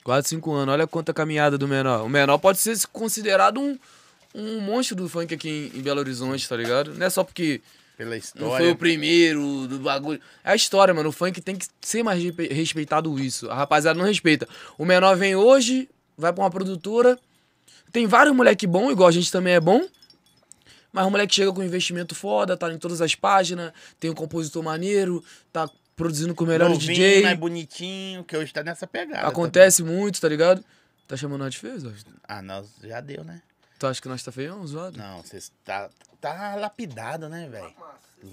4, 0.05 0.29
5 0.29 0.53
anos. 0.53 0.73
Olha 0.73 0.87
quanta 0.87 1.13
caminhada 1.15 1.57
do 1.59 1.67
menor. 1.67 2.05
O 2.05 2.09
menor 2.09 2.39
pode 2.39 2.59
ser 2.59 2.77
considerado 2.93 3.59
um, 3.61 3.77
um 4.35 4.61
monstro 4.61 4.95
do 4.97 5.09
funk 5.09 5.35
aqui 5.35 5.71
em, 5.75 5.79
em 5.79 5.83
Belo 5.83 5.99
Horizonte, 6.01 6.49
tá 6.49 6.57
ligado? 6.57 6.95
Não 6.95 7.07
é 7.07 7.11
só 7.11 7.25
porque 7.25 7.61
Pela 7.97 8.11
não 8.11 8.17
história. 8.17 8.57
foi 8.59 8.71
o 8.71 8.77
primeiro 8.77 9.67
do 9.67 9.79
bagulho. 9.79 10.21
É 10.45 10.53
a 10.53 10.55
história, 10.57 10.93
mano. 10.93 11.09
O 11.09 11.13
funk 11.13 11.41
tem 11.41 11.57
que 11.57 11.67
ser 11.81 12.03
mais 12.03 12.23
respe- 12.23 12.49
respeitado 12.53 13.19
isso. 13.19 13.51
A 13.51 13.55
rapaziada 13.55 13.99
não 13.99 14.05
respeita. 14.07 14.47
O 14.77 14.85
menor 14.85 15.17
vem 15.17 15.35
hoje, 15.35 15.89
vai 16.17 16.33
pra 16.33 16.45
uma 16.45 16.51
produtora. 16.51 17.19
Tem 17.93 18.07
vários 18.07 18.37
moleque 18.37 18.67
bom, 18.67 18.91
igual 18.91 19.09
a 19.09 19.13
gente 19.13 19.33
também 19.33 19.55
é 19.55 19.61
bom. 19.61 19.87
Mas 20.93 21.07
o 21.07 21.11
moleque 21.11 21.35
chega 21.35 21.53
com 21.53 21.63
investimento 21.63 22.15
foda, 22.15 22.57
tá 22.57 22.73
em 22.73 22.79
todas 22.79 23.01
as 23.01 23.15
páginas, 23.15 23.73
tem 24.01 24.11
um 24.11 24.15
compositor 24.15 24.63
maneiro, 24.63 25.23
tá 25.53 25.69
produzindo 25.95 26.35
com 26.35 26.45
o 26.45 26.47
melhor 26.47 26.69
Novinho, 26.69 26.95
DJ. 26.95 27.23
mais 27.23 27.39
bonitinho, 27.39 28.25
que 28.25 28.37
hoje 28.37 28.53
tá 28.53 28.63
nessa 28.63 28.87
pegada. 28.87 29.27
Acontece 29.27 29.83
muito, 29.83 30.21
tá 30.21 30.29
ligado? 30.29 30.63
Tá 31.09 31.17
chamando 31.17 31.41
nós 31.41 31.53
de 31.55 31.59
feio, 31.61 31.79
Zóio? 31.81 31.95
também. 32.03 32.19
Ah, 32.27 32.43
nós 32.43 32.67
já 32.83 33.01
deu, 33.01 33.25
né? 33.25 33.41
Tu 33.79 33.87
acha 33.87 34.01
que 34.01 34.09
nós 34.09 34.23
tá 34.23 34.33
feião, 34.33 34.67
zoado? 34.67 34.97
Não, 34.99 35.23
vocês 35.23 35.53
tá, 35.65 35.89
tá 36.21 36.55
lapidado, 36.57 37.29
né, 37.29 37.49
velho? 37.51 37.73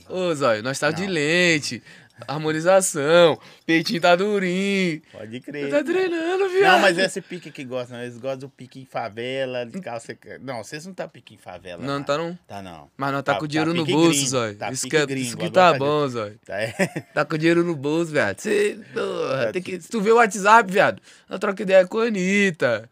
Ô, 0.10 0.34
Zóio, 0.34 0.64
nós 0.64 0.80
tá 0.80 0.90
de 0.92 1.06
Não. 1.06 1.14
lente. 1.14 1.84
harmonização, 2.28 3.38
peitinho 3.66 4.00
tá 4.00 4.16
durinho. 4.16 5.02
Pode 5.12 5.32
Você 5.32 5.40
crer. 5.42 5.70
tá 5.70 5.84
treinando, 5.84 6.48
viado. 6.50 6.74
Não, 6.74 6.80
mas 6.80 6.98
esse 6.98 7.20
pique 7.22 7.52
que 7.52 7.64
gosta, 7.66 7.96
não. 7.96 8.04
Eles 8.04 8.18
gostam 8.18 8.40
do 8.40 8.50
pique 8.50 8.80
em 8.80 8.86
favela, 8.86 9.66
de 9.66 9.82
calça. 9.82 10.16
Não, 10.42 10.64
vocês 10.64 10.86
não 10.86 10.94
tá 10.94 11.08
pique 11.08 11.34
em 11.34 11.38
favela. 11.38 11.82
Não, 11.82 11.88
não 11.88 11.98
lá. 12.00 12.04
tá 12.06 12.18
não. 12.18 12.40
Tá 12.48 12.62
não. 12.62 12.90
Mas 12.96 13.12
nós 13.12 13.24
tá, 13.24 13.34
Tá- 13.34 13.40
com 13.40 13.46
o 13.46 13.48
dinheiro 13.48 13.72
tá 13.72 13.78
no 13.78 13.86
bolso, 13.86 14.10
gringo, 14.12 14.28
Zóio. 14.30 14.56
tá 14.56 14.72
isso, 14.72 14.88
que 14.88 14.96
é, 14.96 15.06
gringo, 15.06 15.28
isso 15.28 15.38
que 15.38 15.50
tá 15.50 15.74
tá 15.74 15.78
bom, 15.78 16.08
Zóio. 16.08 16.40
Tá, 16.46 16.62
é. 16.62 16.72
Tá 17.14 17.26
com 17.26 17.38
dinheiro 17.38 17.64
no 17.64 17.76
bolso, 17.76 18.12
viado. 18.12 18.40
Cê, 18.40 18.80
porra, 18.94 19.46
Tá 19.48 19.52
tem 19.52 19.62
que, 19.62 19.82
se 19.82 19.90
tu 19.90 20.00
vê 20.00 20.12
o 20.12 20.16
WhatsApp, 20.18 20.72
viado, 20.72 21.02
eu 21.30 21.40
troco 21.40 21.62
ideia 21.62 21.86
com 21.88 21.98
a 22.00 22.06
Anitta. 22.06 22.90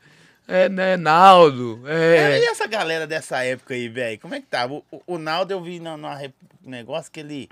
É, 0.51 0.69
né, 0.69 0.97
Naldo. 0.97 1.81
É, 1.87 2.17
É. 2.17 2.39
E 2.39 2.45
essa 2.45 2.67
galera 2.67 3.07
dessa 3.07 3.43
época 3.43 3.73
aí, 3.73 3.87
velho? 3.87 4.19
Como 4.19 4.35
é 4.35 4.39
que 4.41 4.47
tava? 4.47 4.73
O, 4.73 4.83
o- 4.91 5.01
o 5.07 5.17
Naldo 5.17 5.53
eu 5.53 5.61
vi 5.61 5.79
no, 5.79 5.95
no 5.97 6.09
negócio 6.63 7.11
que 7.11 7.19
ele. 7.19 7.49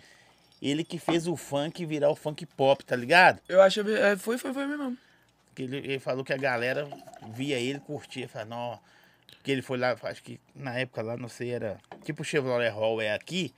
Ele 0.61 0.83
que 0.83 0.99
fez 0.99 1.25
o 1.25 1.37
funk 1.37 1.85
virar 1.85 2.09
o 2.09 2.15
funk 2.15 2.45
pop, 2.45 2.83
tá 2.83 2.95
ligado? 2.95 3.39
Eu 3.47 3.61
acho. 3.61 3.79
É, 3.89 4.17
foi, 4.17 4.37
foi, 4.37 4.53
foi 4.53 4.67
mesmo. 4.67 4.97
Que 5.55 5.63
ele, 5.63 5.77
ele 5.77 5.99
falou 5.99 6.23
que 6.25 6.33
a 6.33 6.37
galera 6.37 6.85
via 7.33 7.57
ele, 7.57 7.79
curtia, 7.79 8.27
falava, 8.27 8.49
não. 8.49 8.79
Que 9.41 9.51
ele 9.51 9.61
foi 9.61 9.77
lá, 9.77 9.95
acho 10.03 10.21
que 10.21 10.37
na 10.53 10.77
época 10.77 11.01
lá, 11.01 11.15
não 11.15 11.29
sei, 11.29 11.51
era. 11.51 11.77
Tipo 12.03 12.23
o 12.23 12.25
Chevrolet 12.25 12.69
Hall 12.69 13.01
é 13.01 13.13
aqui. 13.13 13.53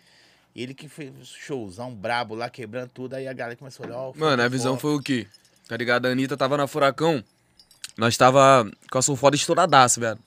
Ele 0.56 0.74
que 0.76 0.88
fez 0.88 1.10
um 1.12 1.24
showzão 1.24 1.92
brabo 1.92 2.36
lá, 2.36 2.50
quebrando 2.50 2.90
tudo. 2.94 3.16
Aí 3.16 3.28
a 3.28 3.34
galera 3.34 3.56
começou 3.56 3.86
a 3.86 3.90
olhar. 3.90 4.12
Mano, 4.20 4.44
a 4.44 4.48
visão 4.48 4.74
pop. 4.74 4.82
foi 4.82 4.94
o 4.96 5.02
quê? 5.02 5.28
Tá 5.68 5.76
ligado? 5.78 6.06
A 6.06 6.10
Anitta 6.12 6.38
tava 6.38 6.56
na 6.58 6.68
Furacão. 6.68 7.24
Nós 7.98 8.18
tava 8.18 8.70
com 8.90 8.98
a 8.98 9.02
sulfoda 9.02 9.36
estouradaça, 9.36 10.00
velho. 10.00 10.20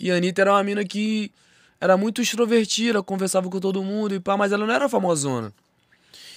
E 0.00 0.10
a 0.10 0.16
Anitta 0.16 0.42
era 0.42 0.52
uma 0.52 0.62
mina 0.62 0.84
que 0.84 1.32
era 1.80 1.96
muito 1.96 2.20
extrovertida, 2.20 3.02
conversava 3.02 3.48
com 3.48 3.60
todo 3.60 3.82
mundo 3.82 4.14
e 4.14 4.20
pá, 4.20 4.36
mas 4.36 4.52
ela 4.52 4.66
não 4.66 4.74
era 4.74 4.88
famosona. 4.88 5.52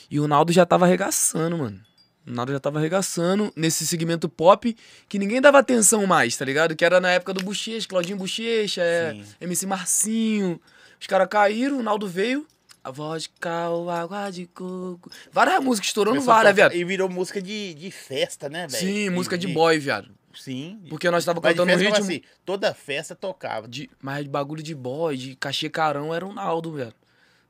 E 0.10 0.20
o 0.20 0.28
Naldo 0.28 0.52
já 0.52 0.66
tava 0.66 0.86
arregaçando, 0.86 1.58
mano. 1.58 1.80
O 2.28 2.32
Naldo 2.32 2.52
já 2.52 2.60
tava 2.60 2.80
arregaçando 2.80 3.52
nesse 3.56 3.86
segmento 3.88 4.30
pop 4.30 4.76
que 5.10 5.18
ninguém 5.18 5.42
dava 5.42 5.58
atenção 5.60 6.06
mais, 6.06 6.36
tá 6.38 6.46
ligado? 6.46 6.76
Que 6.76 6.86
era 6.86 7.00
na 7.00 7.10
época 7.10 7.34
do 7.34 7.44
Bochecha, 7.44 7.88
Claudinho 7.88 8.18
Bochecha, 8.18 8.82
é. 8.84 9.18
MC 9.40 9.66
Marcinho. 9.66 10.62
Os 11.00 11.08
caras 11.08 11.28
caíram, 11.30 11.80
o 11.80 11.84
Naldo 11.84 12.08
veio. 12.08 12.46
A 12.84 12.92
vodka, 12.92 13.70
o 13.70 13.90
água 13.90 14.30
de 14.32 14.48
coco. 14.48 15.10
Várias 15.32 15.64
músicas 15.64 15.90
estourando 15.90 16.20
várias, 16.22 16.56
viado. 16.56 16.76
E 16.76 16.84
virou 16.84 17.08
música 17.08 17.42
de, 17.42 17.76
de 17.76 17.92
festa, 17.92 18.50
né, 18.50 18.68
velho? 18.68 18.84
Sim, 18.84 19.10
música 19.10 19.38
de 19.38 19.48
boy, 19.48 19.78
viado. 19.80 20.10
Sim. 20.34 20.82
Porque 20.90 21.10
nós 21.10 21.24
de 21.24 21.34
cantando 21.34 21.72
como 21.72 21.78
ritmo. 21.78 21.96
assim, 21.98 22.22
toda 22.46 22.74
festa 22.74 23.16
tocava. 23.16 23.68
De, 23.68 23.90
mas 24.02 24.24
de 24.24 24.30
bagulho 24.30 24.64
de 24.64 24.74
boy, 24.76 25.16
de 25.18 25.36
cachê 25.36 25.70
carão, 25.70 26.14
era 26.14 26.26
o 26.26 26.34
Naldo, 26.34 26.72
velho. 26.74 26.94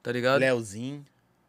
Tá 0.03 0.11
ligado? 0.11 0.39
Leozinho. 0.39 1.05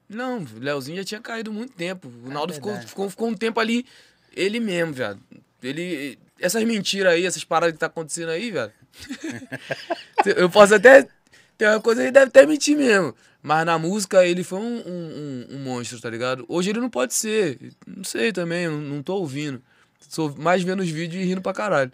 Não, 0.08 0.40
o 0.42 0.58
Leozinho 0.58 0.98
já 0.98 1.04
tinha 1.04 1.20
caído 1.20 1.52
muito 1.52 1.72
tempo. 1.74 2.08
O 2.24 2.30
É 2.30 2.34
Naldo 2.34 2.52
ficou, 2.52 2.76
ficou, 2.80 3.08
ficou 3.10 3.28
um 3.28 3.34
tempo 3.34 3.58
ali, 3.60 3.86
ele 4.34 4.60
mesmo, 4.60 4.92
velho. 4.92 5.18
Ele. 5.62 6.18
Essas 6.38 6.62
mentiras 6.64 7.12
aí, 7.12 7.24
essas 7.24 7.44
paradas 7.44 7.72
que 7.72 7.78
tá 7.78 7.86
acontecendo 7.86 8.30
aí, 8.30 8.50
velho. 8.50 8.72
Eu 10.36 10.50
posso 10.50 10.74
até. 10.74 11.08
Tem 11.56 11.68
uma 11.68 11.80
coisa 11.80 12.00
que 12.00 12.06
ele 12.06 12.12
deve 12.12 12.26
até 12.26 12.44
mentir 12.46 12.76
mesmo. 12.76 13.14
Mas 13.42 13.66
na 13.66 13.78
música 13.78 14.24
ele 14.26 14.44
foi 14.44 14.58
um, 14.60 14.82
um, 14.86 15.46
um- 15.50 15.56
um 15.56 15.58
monstro, 15.64 16.00
tá 16.00 16.08
ligado? 16.08 16.44
Hoje 16.48 16.70
ele 16.70 16.80
não 16.80 16.90
pode 16.90 17.14
ser. 17.14 17.58
Não 17.86 18.04
sei 18.04 18.32
também, 18.32 18.68
não, 18.68 18.78
não 18.80 19.02
tô 19.02 19.16
ouvindo. 19.16 19.62
Sou 20.08 20.34
mais 20.36 20.62
vendo 20.62 20.80
os 20.80 20.88
vídeos 20.90 21.22
e 21.22 21.26
rindo 21.26 21.40
pra 21.42 21.52
caralho. 21.52 21.92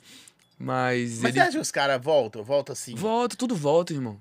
Mas, 0.58 1.20
Mas 1.20 1.24
ele. 1.24 1.32
você 1.32 1.40
acha 1.40 1.50
que 1.52 1.58
os 1.58 1.70
caras 1.70 2.02
voltam? 2.02 2.42
Voltam 2.42 2.72
assim? 2.72 2.94
Volta, 2.94 3.36
tudo 3.36 3.54
volta, 3.54 3.92
irmão. 3.92 4.20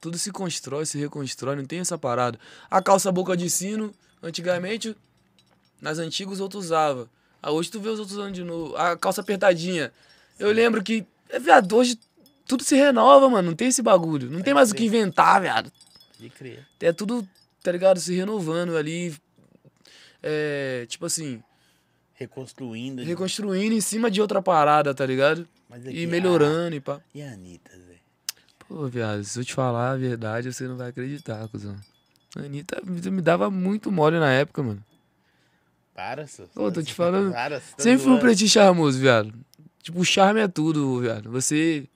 Tudo 0.00 0.18
se 0.18 0.30
constrói, 0.30 0.86
se 0.86 0.98
reconstrói, 0.98 1.56
não 1.56 1.64
tem 1.64 1.80
essa 1.80 1.98
parada. 1.98 2.38
A 2.70 2.82
calça 2.82 3.10
boca 3.12 3.36
de 3.36 3.48
sino, 3.50 3.92
antigamente, 4.22 4.96
nas 5.80 5.98
antigas 5.98 6.34
os 6.34 6.40
outros 6.40 6.66
usavam. 6.66 7.08
Ah, 7.42 7.50
hoje 7.50 7.70
tu 7.70 7.78
vê 7.80 7.90
os 7.90 7.98
outros 7.98 8.16
usando 8.16 8.32
de 8.32 8.42
novo. 8.42 8.74
A 8.76 8.96
calça 8.96 9.20
apertadinha. 9.20 9.92
Eu 10.38 10.50
lembro 10.50 10.82
que, 10.82 11.06
é, 11.28 11.38
viado, 11.38 11.76
hoje 11.76 11.98
tudo 12.46 12.62
se 12.64 12.74
renova, 12.74 13.28
mano. 13.28 13.50
Não 13.50 13.56
tem 13.56 13.68
esse 13.68 13.82
bagulho. 13.82 14.30
Não 14.30 14.40
tem 14.40 14.54
mais 14.54 14.70
o 14.70 14.74
que 14.74 14.84
inventar, 14.84 15.40
viado. 15.40 15.70
De 16.18 16.30
crer. 16.30 16.66
É 16.80 16.92
tudo, 16.92 17.26
tá 17.62 17.70
ligado? 17.70 18.00
Se 18.00 18.14
renovando 18.14 18.76
ali. 18.76 19.14
É, 20.22 20.86
tipo 20.88 21.04
assim, 21.04 21.42
Reconstruindo. 22.14 23.02
reconstruindo 23.02 23.74
em 23.74 23.80
cima 23.80 24.10
de 24.10 24.20
outra 24.20 24.40
parada, 24.40 24.94
tá 24.94 25.04
ligado? 25.04 25.46
E 25.90 26.06
melhorando 26.06 26.76
e 26.76 26.80
pá. 26.80 26.96
ah, 26.96 27.00
e 27.12 27.22
a 27.22 27.32
Anitta, 27.32 27.70
Zé? 27.76 27.96
Pô, 28.68 28.86
viado, 28.86 29.24
se 29.24 29.38
eu 29.38 29.44
te 29.44 29.52
falar 29.52 29.90
a 29.90 29.96
verdade, 29.96 30.52
você 30.52 30.66
não 30.68 30.76
vai 30.76 30.90
acreditar, 30.90 31.46
cuzão. 31.48 31.76
A 32.36 32.40
Anitta 32.40 32.80
me 32.84 33.20
dava 33.20 33.50
muito 33.50 33.90
mole 33.90 34.18
na 34.18 34.30
época, 34.32 34.62
mano. 34.62 34.84
Para, 35.94 36.26
só. 36.26 36.44
Ô, 36.56 36.70
tô 36.72 36.82
te 36.82 36.92
falando. 36.92 37.32
Para, 37.32 37.60
tá 37.60 37.82
Sempre 37.82 38.04
fui 38.04 38.12
um 38.12 38.18
pretinho 38.18 38.50
charmoso, 38.50 38.98
viado. 38.98 39.32
Tipo, 39.82 40.00
o 40.00 40.04
charme 40.04 40.40
é 40.40 40.48
tudo, 40.48 41.00
viado. 41.00 41.30
Você 41.30 41.86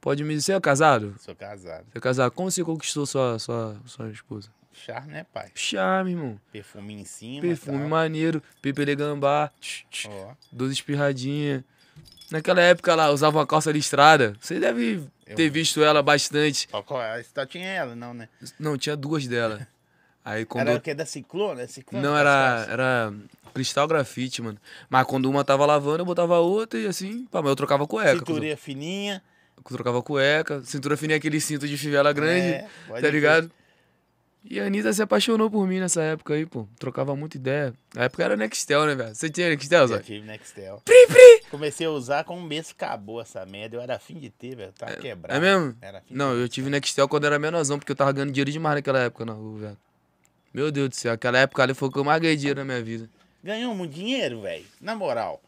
pode 0.00 0.24
me 0.24 0.34
dizer, 0.34 0.46
você 0.46 0.52
é 0.54 0.60
casado? 0.60 1.14
Sou 1.20 1.34
casado. 1.34 1.84
Você 1.92 1.98
é 1.98 2.00
casado. 2.00 2.32
Como 2.32 2.50
você 2.50 2.64
conquistou 2.64 3.06
sua, 3.06 3.38
sua, 3.38 3.76
sua 3.84 4.10
esposa? 4.10 4.48
Charme, 4.74 5.12
né, 5.12 5.24
pai? 5.32 5.50
Charme, 5.54 6.10
irmão. 6.10 6.40
Perfume 6.52 6.94
em 6.94 7.04
cima. 7.04 7.42
Perfume 7.42 7.78
tal. 7.78 7.88
maneiro, 7.88 8.42
pepele 8.60 8.94
gambá, 8.96 9.50
tch, 9.60 9.84
tch, 9.90 10.06
Ó, 10.10 10.34
doze 10.52 10.74
espirradinhas. 10.74 11.62
Naquela 12.30 12.60
época 12.60 12.90
ela 12.92 13.10
usava 13.10 13.38
uma 13.38 13.46
calça 13.46 13.70
listrada. 13.70 14.34
Você 14.40 14.58
deve 14.58 15.02
Eu- 15.26 15.36
ter 15.36 15.48
visto 15.50 15.82
ela 15.82 16.02
bastante. 16.02 16.68
ó, 16.72 16.82
qual 16.82 17.00
é? 17.02 17.22
Só 17.22 17.46
tinha 17.46 17.66
ela, 17.68 17.94
não, 17.94 18.12
né? 18.12 18.28
Não, 18.58 18.76
tinha 18.76 18.96
duas 18.96 19.26
dela. 19.26 19.66
Aí 20.24 20.44
quando 20.46 20.68
Era 20.68 20.78
o 20.78 20.80
que? 20.80 20.94
Da 20.94 21.04
Ciclone? 21.04 21.60
É 21.60 21.66
Ciclone? 21.66 22.02
Não, 22.02 22.16
era, 22.16 22.66
era 22.70 23.12
cristal 23.52 23.86
grafite, 23.86 24.40
mano. 24.40 24.58
Mas 24.88 25.06
quando 25.06 25.28
uma 25.30 25.44
tava 25.44 25.66
lavando, 25.66 25.98
eu 26.00 26.06
botava 26.06 26.38
outra 26.38 26.80
e 26.80 26.86
assim, 26.86 27.26
pá, 27.26 27.42
mas 27.42 27.50
eu 27.50 27.56
trocava 27.56 27.86
cueca. 27.86 28.18
Cinturinha 28.18 28.56
fininha. 28.56 29.22
Eu 29.56 29.62
trocava 29.76 30.02
cueca, 30.02 30.62
cintura 30.64 30.96
fininha, 30.96 31.18
aquele 31.18 31.40
cinto 31.40 31.68
de 31.68 31.76
fivela 31.76 32.12
grande, 32.12 32.54
É, 32.54 32.68
tá 33.00 33.08
ligado? 33.08 33.50
E 34.46 34.60
a 34.60 34.66
Anitta 34.66 34.92
se 34.92 35.00
apaixonou 35.00 35.50
por 35.50 35.66
mim 35.66 35.80
nessa 35.80 36.02
época 36.02 36.34
aí, 36.34 36.44
pô. 36.44 36.68
Trocava 36.78 37.16
muita 37.16 37.38
ideia. 37.38 37.72
Na 37.94 38.04
época 38.04 38.22
era 38.22 38.36
Nextel, 38.36 38.84
né, 38.84 38.94
velho? 38.94 39.14
Você 39.14 39.30
tinha 39.30 39.48
Nextel, 39.48 39.88
Zé? 39.88 39.98
tive 40.00 40.26
Nextel. 40.26 40.82
Pri, 40.84 41.06
pri! 41.06 41.50
Comecei 41.50 41.86
a 41.86 41.90
usar 41.90 42.24
com 42.24 42.36
um 42.36 42.42
mês 42.42 42.70
acabou 42.70 43.22
essa 43.22 43.46
merda. 43.46 43.76
Eu 43.76 43.80
era 43.80 43.96
afim 43.96 44.18
de 44.18 44.28
ter, 44.28 44.54
velho. 44.54 44.72
Tava 44.72 44.96
quebrado. 44.96 45.34
É 45.34 45.40
mesmo? 45.40 45.74
Era 45.80 45.98
afim 45.98 46.14
Não, 46.14 46.34
eu 46.34 46.46
tive 46.46 46.68
Nextel 46.68 47.08
quando 47.08 47.24
era 47.24 47.38
menorzão, 47.38 47.78
porque 47.78 47.90
eu 47.90 47.96
tava 47.96 48.12
ganhando 48.12 48.32
dinheiro 48.32 48.50
demais 48.50 48.76
naquela 48.76 48.98
época 48.98 49.24
na 49.24 49.32
rua, 49.32 49.58
velho. 49.60 49.76
Meu 50.52 50.70
Deus 50.70 50.90
do 50.90 50.94
céu, 50.94 51.14
aquela 51.14 51.38
época 51.38 51.62
ali 51.62 51.72
foi 51.72 51.88
o 51.88 51.90
que 51.90 51.98
eu 51.98 52.04
mais 52.04 52.20
ganhei 52.20 52.36
dinheiro 52.36 52.60
na 52.60 52.64
minha 52.66 52.82
vida. 52.82 53.08
Ganhou 53.42 53.74
muito 53.74 53.94
dinheiro, 53.94 54.42
velho. 54.42 54.64
Na 54.80 54.94
moral. 54.94 55.42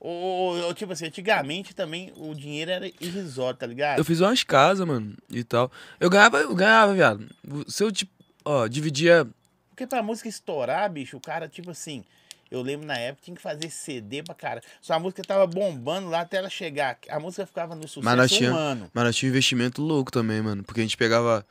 Ou, 0.00 0.56
ou, 0.62 0.74
tipo 0.74 0.94
assim, 0.94 1.06
antigamente 1.06 1.74
também 1.74 2.10
o 2.16 2.34
dinheiro 2.34 2.70
era 2.70 2.86
irrisório, 3.00 3.58
tá 3.58 3.66
ligado? 3.66 3.98
Eu 3.98 4.04
fiz 4.04 4.18
umas 4.20 4.42
casas, 4.42 4.86
mano, 4.86 5.14
e 5.28 5.44
tal. 5.44 5.70
Eu 6.00 6.08
ganhava, 6.08 6.38
eu 6.38 6.54
ganhava, 6.54 6.94
viado. 6.94 7.28
Se 7.68 7.84
eu, 7.84 7.92
tipo, 7.92 8.10
ó, 8.44 8.66
dividia 8.66 9.26
Porque 9.70 9.86
pra 9.86 10.02
música 10.02 10.28
estourar, 10.28 10.90
bicho, 10.90 11.16
o 11.16 11.20
cara, 11.20 11.48
tipo 11.48 11.70
assim, 11.70 12.04
eu 12.50 12.60
lembro 12.62 12.86
na 12.86 12.96
época 12.98 13.24
tinha 13.24 13.36
que 13.36 13.42
fazer 13.42 13.70
CD 13.70 14.22
pra 14.22 14.34
cara. 14.34 14.62
Só 14.80 14.94
a 14.94 14.98
música 14.98 15.22
tava 15.22 15.46
bombando 15.46 16.08
lá 16.08 16.20
até 16.22 16.36
ela 16.38 16.50
chegar. 16.50 16.98
A 17.08 17.20
música 17.20 17.46
ficava 17.46 17.74
no 17.74 17.82
sucesso 17.82 18.04
Mas 18.04 18.16
nós 18.16 18.30
tinha- 18.30 18.52
um. 18.52 18.88
Mas 18.92 19.04
nós 19.04 19.16
tinha 19.16 19.28
um 19.28 19.32
investimento 19.32 19.80
louco 19.80 20.10
também, 20.10 20.42
mano. 20.42 20.62
Porque 20.64 20.80
a 20.80 20.84
gente 20.84 20.96
pegava. 20.96 21.46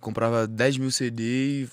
Comprava 0.00 0.46
10 0.46 0.78
mil 0.78 0.90
CD 0.90 1.22
e. 1.22 1.68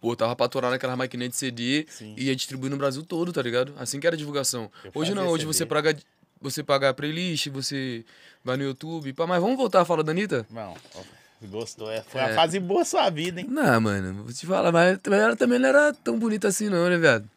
Botava 0.00 0.36
pra 0.36 0.46
atorar 0.46 0.70
naquela 0.70 0.94
maquininha 0.94 1.28
de 1.28 1.34
CD 1.36 1.84
Sim. 1.88 2.14
e 2.16 2.26
ia 2.26 2.36
distribuir 2.36 2.70
no 2.70 2.76
Brasil 2.76 3.02
todo, 3.02 3.32
tá 3.32 3.42
ligado? 3.42 3.74
Assim 3.78 3.98
que 3.98 4.06
era 4.06 4.16
divulgação. 4.16 4.70
Eu 4.84 4.92
Hoje 4.94 5.12
não, 5.12 5.26
hoje 5.26 5.42
CD. 5.42 5.52
você 5.54 5.66
paga. 5.66 5.96
Você 6.40 6.62
paga 6.62 6.90
a 6.90 6.94
playlist, 6.94 7.48
você 7.48 8.04
vai 8.44 8.56
no 8.56 8.62
YouTube. 8.62 9.12
Pá, 9.12 9.26
mas 9.26 9.40
vamos 9.42 9.56
voltar 9.56 9.80
a 9.80 9.84
falar 9.84 10.02
da 10.04 10.12
Anitta? 10.12 10.46
Não, 10.50 10.72
ó, 10.94 11.00
gostou. 11.46 11.90
É, 11.90 12.02
foi 12.02 12.20
É. 12.20 12.34
fase 12.34 12.58
boa 12.58 12.84
sua 12.84 13.08
vida, 13.10 13.40
hein? 13.40 13.46
Não, 13.48 13.80
mano, 13.80 14.24
vou 14.24 14.32
te 14.32 14.44
falar, 14.46 14.72
mas 14.72 14.98
mas 15.06 15.20
ela 15.20 15.36
também 15.36 15.58
não 15.58 15.68
era 15.68 15.92
tão 15.92 16.18
bonita 16.18 16.48
assim, 16.48 16.68
não, 16.68 16.88
né, 16.88 16.96
viado? 16.98 17.28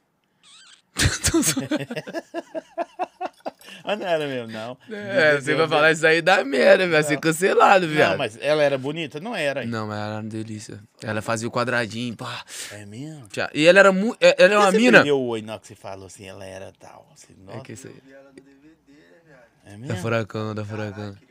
Mas 3.84 3.98
não 4.00 4.08
era 4.08 4.28
mesmo, 4.28 4.52
não. 4.52 4.78
é, 4.92 5.40
você 5.40 5.56
vai 5.56 5.68
falar 5.68 5.92
isso 5.92 6.06
aí 6.06 6.22
dá 6.22 6.44
merda, 6.44 6.88
vai 6.88 7.02
ser 7.04 7.20
cancelado, 7.20 7.88
viado. 7.88 8.12
Não, 8.12 8.18
mas 8.18 8.38
ela 8.42 8.62
era 8.62 8.78
bonita? 8.78 9.20
Não 9.20 9.36
era. 9.36 9.66
Não, 9.66 9.88
mas 9.88 9.98
ela 9.98 10.06
era 10.08 10.16
uma 10.22 10.30
delícia. 10.30 10.80
Ela 11.02 11.22
fazia 11.22 11.48
o 11.48 11.52
quadradinho, 11.52 12.16
pá. 12.16 12.44
É 12.72 12.86
mesmo? 12.86 13.28
E 13.54 13.66
ela 13.66 13.80
era 13.80 13.92
muito. 13.92 14.18
Ela 14.22 14.54
é 14.54 14.58
uma 14.58 14.72
Você 14.72 14.78
mina. 14.78 15.00
brilhou 15.00 15.30
o 15.32 15.42
na 15.42 15.54
hora 15.54 15.62
que 15.62 15.68
você 15.68 15.76
falou 15.76 16.06
assim, 16.08 16.28
ela 16.28 16.46
era 16.46 16.72
tal. 16.80 17.10
Assim, 17.14 17.34
É 17.48 17.52
nossa, 17.52 17.64
que 17.66 17.74
isso 17.74 17.88
aí. 17.88 17.96
Vi 18.06 18.14
ela 18.14 18.24
no 18.30 18.34
DVD, 18.34 18.52
né, 18.92 19.18
viado? 19.26 19.42
é 19.66 19.72
Da 19.72 19.78
mesmo? 19.78 19.98
furacão, 19.98 20.54
da 20.56 20.64
furacão. 20.66 20.94
Caralho, 20.94 21.16
queria 21.16 21.31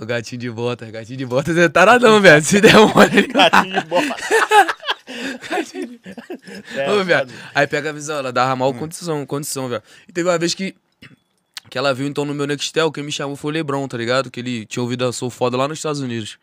O 0.00 0.06
gatinho 0.06 0.40
de 0.40 0.50
botas, 0.50 0.90
gatinho 0.90 1.18
de 1.18 1.26
botas 1.26 1.56
é 1.56 1.68
taradão, 1.68 2.20
velho. 2.20 2.42
Se 2.42 2.60
der 2.60 2.74
mole, 2.74 3.18
ele. 3.18 3.28
Gatinho 3.34 3.80
de 3.80 3.86
bola. 3.86 4.16
É, 6.74 6.90
Ô, 6.90 7.04
velho. 7.04 7.28
foda. 7.28 7.34
Aí 7.54 7.66
pega 7.66 7.90
a 7.90 7.92
visão, 7.92 8.18
ela 8.18 8.32
dava 8.32 8.56
mal 8.56 8.72
condição, 8.72 9.26
condição, 9.26 9.68
velho. 9.68 9.82
E 10.08 10.12
teve 10.12 10.28
uma 10.28 10.38
vez 10.38 10.54
que. 10.54 10.74
Que 11.68 11.76
ela 11.78 11.92
viu 11.92 12.06
então 12.06 12.24
no 12.24 12.34
meu 12.34 12.46
Nextel, 12.46 12.90
quem 12.90 13.04
me 13.04 13.12
chamou 13.12 13.36
foi 13.36 13.50
o 13.50 13.54
Lebron, 13.54 13.86
tá 13.86 13.96
ligado? 13.96 14.30
Que 14.30 14.40
ele 14.40 14.66
tinha 14.66 14.82
ouvido 14.82 15.04
a 15.06 15.12
Sou 15.12 15.30
Foda 15.30 15.56
lá 15.56 15.68
nos 15.68 15.78
Estados 15.78 16.00
Unidos. 16.00 16.38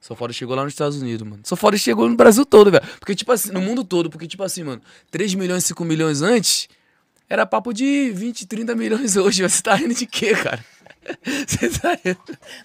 Só 0.00 0.14
foda 0.14 0.32
chegou 0.32 0.54
lá 0.54 0.62
nos 0.62 0.72
Estados 0.72 1.02
Unidos, 1.02 1.26
mano. 1.26 1.42
Só 1.44 1.56
foda 1.56 1.76
chegou 1.76 2.08
no 2.08 2.16
Brasil 2.16 2.46
todo, 2.46 2.70
velho. 2.70 2.84
Porque, 3.00 3.14
tipo 3.14 3.32
assim, 3.32 3.50
no 3.50 3.60
mundo 3.60 3.84
todo. 3.84 4.08
Porque, 4.08 4.26
tipo 4.28 4.42
assim, 4.42 4.62
mano, 4.62 4.80
3 5.10 5.34
milhões, 5.34 5.64
5 5.64 5.84
milhões 5.84 6.22
antes, 6.22 6.68
era 7.28 7.44
papo 7.44 7.72
de 7.72 8.10
20, 8.10 8.46
30 8.46 8.74
milhões 8.76 9.16
hoje. 9.16 9.42
Você 9.46 9.60
tá 9.60 9.74
rindo 9.74 9.94
de 9.94 10.06
quê, 10.06 10.34
cara? 10.34 10.64
Você 11.46 11.70
tá. 11.80 11.98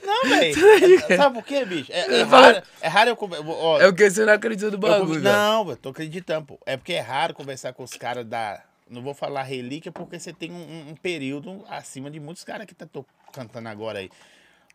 Não, 0.04 0.30
velho. 0.30 1.18
Sabe 1.18 1.36
por 1.36 1.46
quê, 1.46 1.66
bicho? 1.66 1.92
É, 1.92 2.00
é 2.02 2.22
Eu 2.22 2.28
raro, 2.28 2.64
é 2.82 2.88
raro 2.88 3.10
eu 3.12 3.16
conversar. 3.16 3.46
É 3.82 3.88
o 3.88 3.94
que 3.94 4.10
você 4.10 4.26
não 4.26 4.34
acredita 4.34 4.68
no 4.70 4.76
Eu 4.76 4.80
bagulho, 4.80 5.22
velho. 5.22 5.24
Não, 5.24 5.70
eu 5.70 5.78
tô 5.78 5.90
acreditando, 5.90 6.46
pô. 6.48 6.60
É 6.66 6.76
porque 6.78 6.94
é 6.94 7.00
raro 7.00 7.34
conversar 7.34 7.74
com 7.74 7.84
os 7.84 7.94
caras 7.94 8.26
da. 8.26 8.62
Não 8.90 9.02
vou 9.02 9.14
falar 9.14 9.44
relíquia, 9.44 9.92
porque 9.92 10.20
você 10.20 10.32
tem 10.34 10.52
um, 10.52 10.90
um- 10.92 10.96
período 10.96 11.64
acima 11.70 12.12
de 12.12 12.20
muitos 12.20 12.44
caras 12.44 12.68
que 12.68 12.76
tá 12.76 12.86
to- 12.86 13.06
cantando 13.32 13.70
agora 13.70 14.00
aí. 14.00 14.10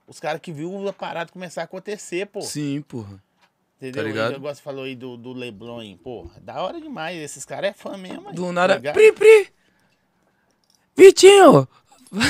Os 0.07 0.19
caras 0.19 0.41
que 0.41 0.51
viu 0.51 0.89
a 0.89 0.93
parada 0.93 1.31
começar 1.31 1.61
a 1.61 1.65
acontecer, 1.65 2.27
pô. 2.27 2.41
Sim, 2.41 2.81
porra. 2.83 3.23
Entendeu? 3.77 4.03
tá 4.03 4.09
ligado? 4.09 4.31
O 4.31 4.33
negócio 4.33 4.63
falou 4.65 4.85
aí 4.85 4.97
do, 4.97 5.17
do 5.17 5.33
Leblon, 5.33 5.79
aí, 5.81 5.97
pô. 6.03 6.29
Da 6.41 6.63
hora 6.63 6.81
demais. 6.81 7.17
Esses 7.21 7.45
caras 7.45 7.71
é 7.71 7.73
fã 7.75 7.97
mesmo. 7.97 8.29
aí, 8.31 8.35
Do 8.35 8.47
tá 8.47 8.53
nada. 8.53 8.75
ligado? 8.77 8.95
Pri, 8.95 9.13
pri! 9.13 9.53
Vitinho! 10.97 11.69
Vai 12.11 12.21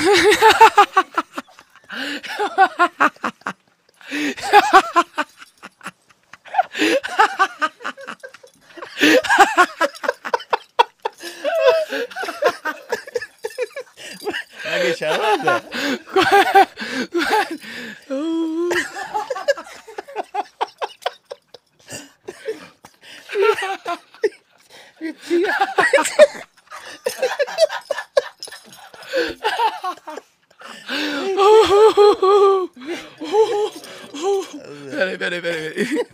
deixar 14.82 15.20
onda? 15.20 15.62
Peraí, 27.00 27.47
peraí, 34.90 35.18
peraí. 35.18 35.40
peraí. 35.40 36.06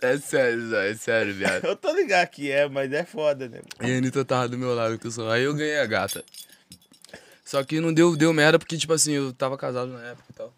É 0.00 0.18
sério, 0.18 0.76
é 0.76 0.94
sério, 0.94 1.34
viado. 1.34 1.64
Eu 1.64 1.74
tô 1.74 1.92
ligado 1.92 2.28
que 2.28 2.50
é, 2.50 2.68
mas 2.68 2.92
é 2.92 3.04
foda, 3.04 3.48
né? 3.48 3.60
E 3.80 3.92
a 3.92 3.96
Anitta 3.96 4.24
tava 4.24 4.48
do 4.48 4.58
meu 4.58 4.74
lado, 4.74 4.98
que 4.98 5.06
eu 5.06 5.10
sou. 5.10 5.30
Aí 5.30 5.42
eu 5.42 5.54
ganhei 5.54 5.78
a 5.78 5.86
gata. 5.86 6.22
Só 7.44 7.62
que 7.64 7.80
não 7.80 7.92
deu, 7.92 8.14
deu 8.14 8.32
merda, 8.32 8.58
porque, 8.58 8.76
tipo 8.76 8.92
assim, 8.92 9.12
eu 9.12 9.32
tava 9.32 9.56
casado 9.56 9.92
na 9.92 10.02
época 10.02 10.26
e 10.30 10.32
tal. 10.34 10.54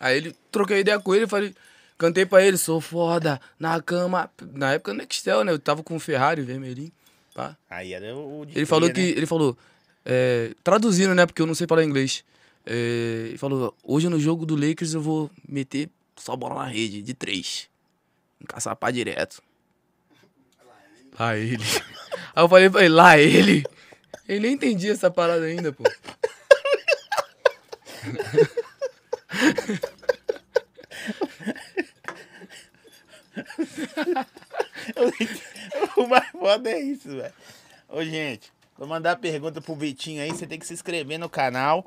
Aí 0.00 0.16
ele, 0.16 0.36
troquei 0.50 0.80
ideia 0.80 0.98
com 0.98 1.14
ele, 1.14 1.26
falei, 1.26 1.54
cantei 1.98 2.24
pra 2.24 2.44
ele, 2.44 2.56
sou 2.56 2.80
foda, 2.80 3.40
na 3.58 3.80
cama. 3.82 4.30
Na 4.52 4.72
época 4.72 4.92
no 4.92 4.98
Nextel, 4.98 5.44
né? 5.44 5.52
Eu 5.52 5.58
tava 5.58 5.82
com 5.82 5.96
o 5.96 6.00
Ferrari 6.00 6.42
vermelhinho, 6.42 6.92
pá. 7.36 7.54
Aí 7.68 7.92
era 7.92 8.16
o. 8.16 8.46
de 8.46 8.56
Ele 8.56 8.64
falou 8.64 8.88
cria, 8.88 9.04
que, 9.04 9.12
né? 9.12 9.18
ele 9.18 9.26
falou, 9.26 9.54
é, 10.06 10.54
traduzindo, 10.64 11.14
né? 11.14 11.26
Porque 11.26 11.42
eu 11.42 11.46
não 11.46 11.54
sei 11.54 11.66
falar 11.66 11.84
inglês. 11.84 12.24
É, 12.64 13.26
ele 13.28 13.36
falou, 13.36 13.76
hoje 13.84 14.08
no 14.08 14.18
jogo 14.18 14.46
do 14.46 14.56
Lakers 14.56 14.94
eu 14.94 15.02
vou 15.02 15.30
meter 15.46 15.90
só 16.16 16.34
bola 16.34 16.54
na 16.54 16.64
rede, 16.64 17.02
de 17.02 17.12
três. 17.12 17.68
Encaçapar 18.40 18.90
direto. 18.90 19.42
Lá 21.18 21.36
ele. 21.36 21.62
Aí 22.34 22.42
eu 22.42 22.48
falei 22.48 22.70
pra 22.70 22.80
ele, 22.80 22.94
lá 22.94 23.18
ele. 23.18 23.66
Ele 24.26 24.40
nem 24.40 24.54
entendia 24.54 24.92
essa 24.92 25.10
parada 25.10 25.44
ainda, 25.44 25.72
pô. 25.72 25.84
o 35.96 36.06
mais 36.06 36.30
foda 36.30 36.70
é 36.70 36.80
isso, 36.80 37.08
velho. 37.08 37.32
Ô, 37.88 38.02
gente, 38.04 38.52
vou 38.76 38.86
mandar 38.86 39.16
pergunta 39.16 39.60
pro 39.60 39.74
Vitinho 39.74 40.22
aí. 40.22 40.30
Você 40.30 40.46
tem 40.46 40.58
que 40.58 40.66
se 40.66 40.74
inscrever 40.74 41.18
no 41.18 41.28
canal. 41.28 41.86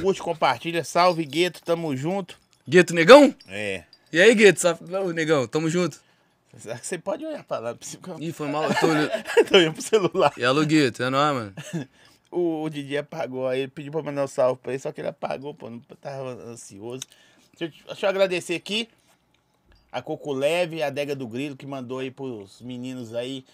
Curte, 0.00 0.22
compartilha. 0.22 0.84
Salve, 0.84 1.24
Gueto. 1.24 1.62
Tamo 1.62 1.96
junto. 1.96 2.38
Gueto, 2.68 2.94
negão? 2.94 3.34
É. 3.48 3.84
E 4.12 4.20
aí, 4.20 4.34
Gueto? 4.34 4.66
Ô, 5.02 5.12
negão, 5.12 5.46
tamo 5.46 5.68
junto. 5.68 6.00
Você 6.52 6.98
pode 6.98 7.24
olhar 7.24 7.42
pra 7.44 7.58
lá. 7.58 7.74
pra 7.74 8.16
Ih, 8.20 8.32
foi 8.32 8.48
mal. 8.48 8.64
eu 8.64 8.74
Tô... 8.74 8.86
olhando. 8.86 9.10
Tô 9.48 9.56
olhando 9.56 9.72
pro 9.74 9.82
celular. 9.82 10.32
E 10.36 10.44
alô, 10.44 10.64
Gueto, 10.64 11.02
é 11.02 11.10
nóis, 11.10 11.34
mano. 11.34 11.54
O, 12.34 12.64
o 12.64 12.68
Didi 12.68 12.96
apagou 12.96 13.46
aí, 13.46 13.60
ele 13.60 13.70
pediu 13.70 13.92
pra 13.92 14.02
mandar 14.02 14.24
um 14.24 14.26
salve 14.26 14.60
pra 14.60 14.72
ele, 14.72 14.80
só 14.80 14.90
que 14.90 15.00
ele 15.00 15.06
apagou, 15.06 15.54
pô, 15.54 15.70
não 15.70 15.78
tava 16.00 16.30
ansioso. 16.30 17.04
Deixa 17.56 17.72
eu, 17.72 17.86
deixa 17.86 18.06
eu 18.06 18.10
agradecer 18.10 18.56
aqui 18.56 18.88
a 19.94 20.02
Coco 20.02 20.32
Leve, 20.32 20.82
a 20.82 20.88
Adega 20.88 21.14
do 21.14 21.28
Grilo, 21.28 21.56
que 21.56 21.64
mandou 21.64 22.00
aí 22.00 22.10
pros 22.10 22.60
meninos 22.60 23.14
aí 23.14 23.44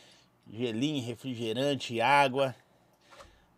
gelinho, 0.51 1.05
refrigerante, 1.05 2.01
água. 2.01 2.55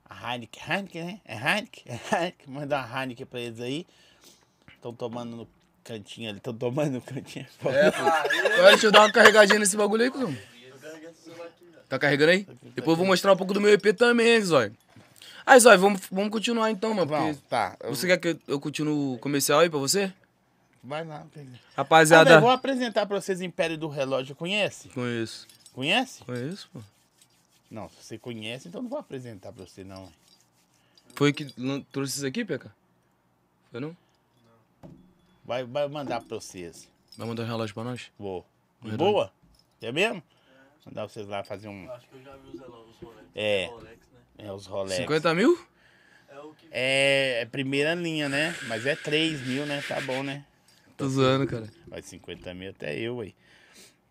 A 0.04 0.34
Heineken, 0.34 0.62
Heineken, 0.68 1.04
né? 1.04 1.20
É 1.24 1.36
Heineken? 1.36 1.84
É 1.86 2.16
Heineken, 2.16 2.52
mandar 2.52 2.84
uma 2.84 3.00
Heineken 3.00 3.24
pra 3.24 3.38
eles 3.38 3.60
aí. 3.60 3.86
Estão 4.74 4.92
tomando 4.92 5.36
no 5.36 5.48
cantinho 5.84 6.28
ali, 6.28 6.38
estão 6.38 6.52
tomando 6.52 6.94
no 6.94 7.00
cantinho. 7.00 7.46
Agora 7.60 8.70
deixa 8.70 8.88
eu 8.88 8.90
dar 8.90 9.02
uma 9.02 9.12
carregadinha 9.12 9.60
nesse 9.60 9.76
bagulho 9.76 10.02
aí, 10.02 10.10
cuzão. 10.10 10.36
Tá 11.88 12.00
carregando 12.00 12.32
aí? 12.32 12.48
Depois 12.74 12.94
eu 12.94 12.96
vou 12.96 13.06
mostrar 13.06 13.32
um 13.32 13.36
pouco 13.36 13.54
do 13.54 13.60
meu 13.60 13.72
EP 13.72 13.96
também, 13.96 14.40
Zói. 14.40 14.72
Aí, 15.46 15.60
Zói, 15.60 15.76
vamos, 15.76 16.00
vamos 16.10 16.30
continuar 16.30 16.68
então, 16.72 16.92
mano. 16.94 17.06
Porque 17.06 17.38
tá. 17.48 17.76
você 17.88 18.08
quer 18.08 18.16
que 18.16 18.28
eu, 18.28 18.40
eu 18.48 18.60
continue 18.60 19.14
o 19.14 19.18
comercial 19.18 19.60
aí 19.60 19.70
pra 19.70 19.78
você? 19.78 20.12
Vai 20.82 21.04
lá. 21.04 21.24
Rapaziada. 21.76 22.30
velho, 22.30 22.40
vou 22.40 22.50
apresentar 22.50 23.06
pra 23.06 23.20
vocês 23.20 23.40
Império 23.40 23.78
do 23.78 23.88
Relógio. 23.88 24.34
Conhece? 24.34 24.88
Conheço. 24.88 25.46
Conhece? 25.72 26.24
Conheço, 26.24 26.68
pô. 26.72 26.80
Não, 27.70 27.88
se 27.88 28.02
você 28.02 28.18
conhece, 28.18 28.68
então 28.68 28.82
não 28.82 28.90
vou 28.90 28.98
apresentar 28.98 29.52
pra 29.52 29.64
você, 29.64 29.84
não. 29.84 30.12
Foi 31.14 31.32
que 31.32 31.46
trouxe 31.92 32.16
isso 32.16 32.26
aqui, 32.26 32.44
Peca? 32.44 32.74
Foi 33.70 33.80
não? 33.80 33.96
Vai, 35.44 35.64
vai 35.64 35.88
mandar 35.88 36.20
pra 36.20 36.36
vocês. 36.36 36.88
Vai 37.16 37.26
mandar 37.26 37.44
um 37.44 37.46
relógio 37.46 37.74
pra 37.74 37.84
nós? 37.84 38.10
Vou. 38.18 38.44
Verdade. 38.80 38.98
boa? 38.98 39.32
É 39.80 39.92
mesmo? 39.92 40.22
Mandar 40.84 41.08
vocês 41.08 41.26
lá 41.28 41.44
fazer 41.44 41.68
um. 41.68 41.90
Acho 41.92 42.06
que 42.08 42.16
eu 42.16 42.22
já 42.22 42.36
vi 42.36 42.48
os 42.48 42.60
relógios, 42.60 42.96
os 42.96 43.00
Rolex. 43.00 43.28
É. 43.34 43.66
Rolex, 43.66 43.98
né? 44.12 44.20
É, 44.38 44.52
os 44.52 44.66
Rolex. 44.66 44.96
50 44.96 45.34
mil? 45.34 45.66
É 46.28 46.38
o 46.40 46.54
que 46.54 46.66
É, 46.70 47.38
é 47.42 47.46
primeira 47.46 47.94
linha, 47.94 48.28
né? 48.28 48.56
Mas 48.66 48.84
é 48.84 48.96
3 48.96 49.46
mil, 49.46 49.64
né? 49.64 49.82
Tá 49.86 50.00
bom, 50.00 50.22
né? 50.22 50.44
Tô 51.02 51.08
zoando, 51.08 51.46
cara. 51.46 51.68
Vai 51.88 52.02
50 52.02 52.54
mil 52.54 52.70
até 52.70 52.98
eu, 52.98 53.20
aí. 53.20 53.34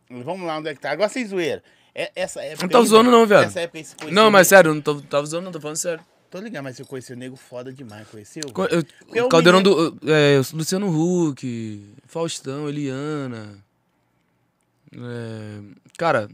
Vamos 0.10 0.46
lá, 0.46 0.58
onde 0.58 0.70
é 0.70 0.74
que 0.76 0.82
tá? 0.82 0.92
Agora 0.92 1.10
sem 1.10 1.26
zoeira. 1.26 1.64
É, 1.96 2.12
essa 2.16 2.42
época. 2.42 2.64
Não 2.64 2.70
tô 2.70 2.86
zoando 2.86 3.10
velho, 3.10 3.20
não, 3.20 3.28
viado. 3.28 3.44
Essa 3.46 3.62
época 3.62 3.84
Não, 4.12 4.30
mas 4.32 4.48
sério, 4.48 4.70
eu 4.70 4.76
não 4.76 4.82
tô, 4.82 5.02
tava 5.02 5.26
zoando, 5.26 5.46
não, 5.46 5.52
tô 5.52 5.60
falando 5.60 5.78
sério. 5.78 6.04
Tô 6.30 6.40
ligado, 6.40 6.64
mas 6.64 6.78
você 6.78 6.86
conheceu 6.86 7.16
o 7.16 7.20
nego 7.20 7.36
foda 7.36 7.74
demais, 7.74 8.08
conheceu? 8.08 8.44
Co- 8.54 8.64
velho? 8.64 8.86
eu- 9.10 9.24
o 9.24 9.26
o 9.26 9.30
Caldeirão 9.30 9.62
do. 9.62 9.98
É, 10.06 10.40
Luciano 10.54 10.88
Huck, 11.30 11.86
Faustão, 12.06 12.70
Eliana. 12.70 13.58
É, 14.94 15.60
cara, 15.98 16.30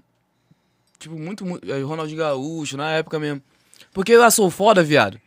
tipo, 1.00 1.18
muito, 1.18 1.46
muito. 1.46 1.72
é, 1.72 1.82
Ronaldinho 1.82 2.20
Gaúcho, 2.20 2.78
na 2.78 2.92
época 2.92 3.20
mesmo. 3.20 3.42
Porque 3.92 4.12
eu 4.12 4.32
sou 4.32 4.50
foda, 4.50 4.84
viado. 4.84 5.20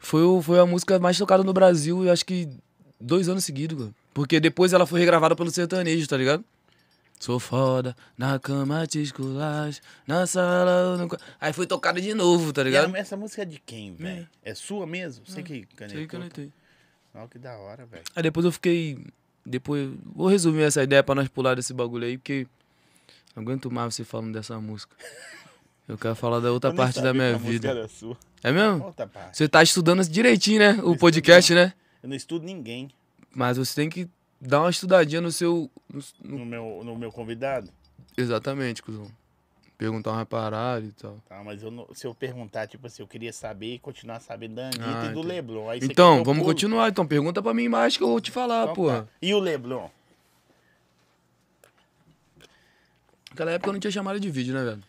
Foi, 0.00 0.22
foi 0.42 0.58
a 0.58 0.66
música 0.66 0.98
mais 0.98 1.18
tocada 1.18 1.42
no 1.42 1.52
Brasil, 1.52 2.04
eu 2.04 2.12
acho 2.12 2.24
que 2.24 2.48
dois 3.00 3.28
anos 3.28 3.44
seguidos, 3.44 3.78
cara. 3.78 3.94
Porque 4.18 4.40
depois 4.40 4.72
ela 4.72 4.84
foi 4.84 4.98
regravada 4.98 5.36
pelo 5.36 5.48
sertanejo, 5.48 6.08
tá 6.08 6.16
ligado? 6.16 6.44
Sou 7.20 7.38
foda, 7.38 7.94
na 8.16 8.36
cama 8.36 8.84
te 8.84 9.00
esculacho, 9.00 9.80
na 10.08 10.26
sala 10.26 10.96
nunca... 10.96 11.16
Aí 11.40 11.52
foi 11.52 11.68
tocada 11.68 12.00
de 12.00 12.12
novo, 12.14 12.52
tá 12.52 12.62
E 12.62 12.64
ligado? 12.64 12.92
a- 12.92 12.98
essa 12.98 13.16
música 13.16 13.42
é 13.42 13.44
de 13.44 13.60
quem, 13.64 13.94
velho? 13.94 14.28
É. 14.42 14.54
sua 14.56 14.88
mesmo? 14.88 15.24
Você 15.24 15.40
que 15.40 15.66
canetou? 15.76 15.98
Sei 16.00 16.06
que 16.08 16.16
anotei. 16.16 16.52
Olha 17.14 17.28
que 17.28 17.38
da 17.38 17.56
hora, 17.58 17.86
velho. 17.86 18.02
Aí 18.16 18.22
depois 18.24 18.44
eu 18.44 18.50
fiquei. 18.50 18.98
Depois. 19.46 19.88
Vou 20.04 20.26
resumir 20.26 20.62
essa 20.62 20.82
ideia 20.82 21.00
pra 21.04 21.14
nós 21.14 21.28
pular 21.28 21.54
desse 21.54 21.72
bagulho 21.72 22.04
aí, 22.04 22.18
porque. 22.18 22.44
Não 23.36 23.44
aguento 23.44 23.70
mais 23.70 23.94
você 23.94 24.02
falando 24.02 24.32
dessa 24.32 24.58
música. 24.60 24.96
Eu 25.86 25.96
quero 25.96 26.16
falar 26.16 26.40
da 26.40 26.50
outra 26.50 26.74
parte 26.74 27.00
da 27.00 27.14
minha 27.14 27.30
que 27.30 27.36
a 27.36 27.38
música 27.38 27.52
vida. 27.52 27.68
era 27.68 27.88
sua. 27.88 28.16
É 28.42 28.50
mesmo? 28.50 28.92
Você 29.32 29.48
tá 29.48 29.62
estudando 29.62 30.02
direitinho, 30.08 30.58
né? 30.58 30.80
O 30.82 30.96
podcast, 30.96 31.54
né? 31.54 31.72
Eu 32.02 32.08
não 32.08 32.16
estudo 32.16 32.44
ninguém 32.44 32.88
Mas 33.34 33.56
você 33.58 33.74
tem 33.74 33.88
que 33.90 34.08
dar 34.40 34.60
uma 34.60 34.70
estudadinha 34.70 35.20
no 35.20 35.30
seu. 35.32 35.70
no- 35.92 36.02
no- 36.22 36.38
no 36.38 36.46
meu, 36.46 36.82
no 36.84 36.96
meu 36.96 37.12
convidado. 37.12 37.70
Exatamente, 38.16 38.82
cuzão. 38.82 39.06
Perguntar 39.76 40.10
uma 40.12 40.26
parada 40.26 40.84
e 40.84 40.90
tal. 40.90 41.16
Tá, 41.28 41.42
mas 41.44 41.62
eu 41.62 41.70
não- 41.70 41.86
se 41.94 42.04
eu 42.04 42.12
perguntar, 42.14 42.66
tipo 42.66 42.84
assim, 42.88 43.00
eu 43.00 43.06
queria 43.06 43.32
saber 43.32 43.74
e 43.74 43.78
continuar 43.78 44.18
sabendo 44.18 44.56
da 44.56 44.66
Anitta 44.66 44.84
Ah, 44.84 45.04
e 45.04 45.08
do 45.12 45.20
entendi. 45.20 45.28
Leblon. 45.28 45.68
Aí 45.70 45.78
Então, 45.80 46.24
vamos 46.24 46.42
pulo? 46.42 46.52
continuar. 46.52 46.88
Então, 46.88 47.06
pergunta 47.06 47.40
pra 47.40 47.54
mim 47.54 47.68
mais 47.68 47.96
que 47.96 48.02
eu 48.02 48.08
vou 48.08 48.20
te 48.20 48.32
falar, 48.32 48.64
Então 48.64 48.74
porra. 48.74 49.02
tá. 49.02 49.08
E 49.22 49.32
o 49.32 49.38
Leblon? 49.38 49.88
Naquela 53.30 53.52
época 53.52 53.68
eu 53.68 53.72
não 53.74 53.80
tinha 53.80 53.90
chamada 53.90 54.18
de 54.18 54.30
vídeo, 54.30 54.52
né, 54.54 54.64
velho? 54.64 54.82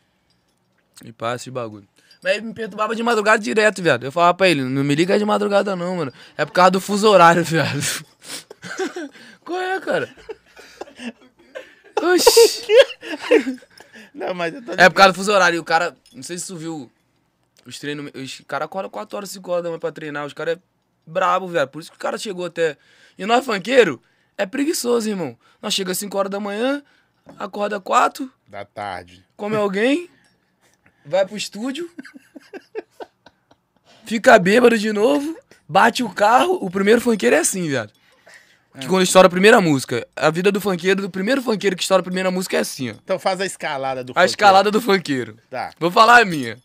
E 1.06 1.12
passa 1.12 1.44
de 1.46 1.52
bagulho. 1.52 1.88
Mas 2.22 2.34
ele 2.36 2.48
me 2.48 2.54
perturbava 2.54 2.96
de 2.96 3.02
madrugada 3.04 3.40
direto, 3.42 3.82
viado. 3.82 4.04
Eu 4.04 4.12
falava 4.12 4.34
pra 4.34 4.50
ele, 4.50 4.64
não 4.64 4.84
me 4.84 4.94
liga 4.96 5.18
de 5.18 5.24
madrugada 5.26 5.76
não, 5.76 5.96
mano. 5.96 6.14
É 6.38 6.46
por 6.46 6.52
causa 6.52 6.72
do 6.72 6.82
fuso 6.82 7.08
horário, 7.08 7.44
viado. 7.46 8.06
Qual 9.46 9.60
é, 9.60 9.80
cara? 9.80 10.10
Oxi. 12.02 12.68
Não, 14.14 14.34
mas 14.34 14.54
eu 14.54 14.62
tô 14.64 14.72
É 14.74 14.90
por 14.90 14.96
causa 14.96 15.14
do 15.14 15.16
fuso 15.16 15.32
horário. 15.32 15.58
E 15.58 15.60
o 15.60 15.64
cara, 15.64 15.96
não 16.14 16.24
sei 16.24 16.38
se 16.38 16.48
tu 16.48 16.56
viu 16.58 16.92
os 17.66 17.80
treinos. 17.80 18.12
Os 18.14 18.42
caras 18.48 18.66
acordam 18.66 18.90
4 18.90 19.18
horas, 19.18 19.30
5 19.32 19.52
horas 19.52 19.64
da 19.64 19.70
manhã 19.70 19.80
pra 19.80 19.92
treinar. 19.92 20.26
Os 20.26 20.34
caras 20.34 20.56
é 20.58 20.60
brabo, 21.06 21.48
velho. 21.48 21.68
Por 21.68 21.82
isso 21.82 21.92
que 21.92 21.98
o 21.98 22.00
cara 22.00 22.18
chegou 22.18 22.46
até. 22.46 22.78
E 23.18 23.26
nós, 23.26 23.46
funkeiro, 23.46 24.02
é 24.38 24.46
preguiçoso, 24.46 25.10
irmão. 25.10 25.38
Nós 25.62 25.74
chega 25.74 25.92
às 25.92 25.98
5 25.98 26.18
horas 26.18 26.32
da 26.32 26.40
manhã, 26.40 26.82
acorda 27.38 27.80
4, 27.80 28.32
da 28.48 28.64
tarde. 28.66 29.26
come 29.36 29.56
alguém, 29.56 30.10
vai 31.06 31.26
pro 31.26 31.38
estúdio, 31.38 31.90
fica 34.06 34.38
bêbado 34.40 34.78
de 34.78 34.92
novo, 34.92 35.38
bate 35.68 36.04
o 36.04 36.10
carro. 36.10 36.58
O 36.62 36.70
primeiro 36.70 37.02
funkeiro 37.02 37.36
é 37.36 37.40
assim, 37.40 37.68
viado. 37.68 37.94
Que 38.80 38.88
quando 38.88 39.04
estoura 39.04 39.28
a 39.28 39.30
primeira 39.30 39.60
música. 39.60 40.08
A 40.16 40.30
vida 40.30 40.52
do 40.52 40.62
funkeiro, 40.62 41.02
do 41.02 41.10
primeiro 41.10 41.42
funkeiro 41.42 41.76
que 41.76 41.82
estoura 41.82 42.02
a 42.02 42.04
primeira 42.04 42.32
música 42.32 42.58
é 42.58 42.60
assim, 42.62 42.92
ó. 42.92 42.94
Então 43.04 43.20
faz 43.20 43.42
a 43.42 43.46
escalada 43.46 44.04
do 44.04 44.14
A 44.16 44.26
escalada 44.26 44.72
do 44.72 44.80
funkeiro. 44.80 45.38
Tá. 45.50 45.72
Vou 45.80 45.92
falar 45.92 46.22
a 46.22 46.26
minha. 46.26 46.58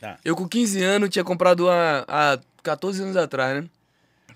Tá. 0.00 0.18
Eu 0.24 0.36
com 0.36 0.46
15 0.46 0.82
anos 0.82 1.08
tinha 1.08 1.24
comprado 1.24 1.64
uma. 1.64 2.04
Há 2.06 2.38
14 2.62 3.02
anos 3.02 3.16
atrás, 3.16 3.62
né? 3.62 3.68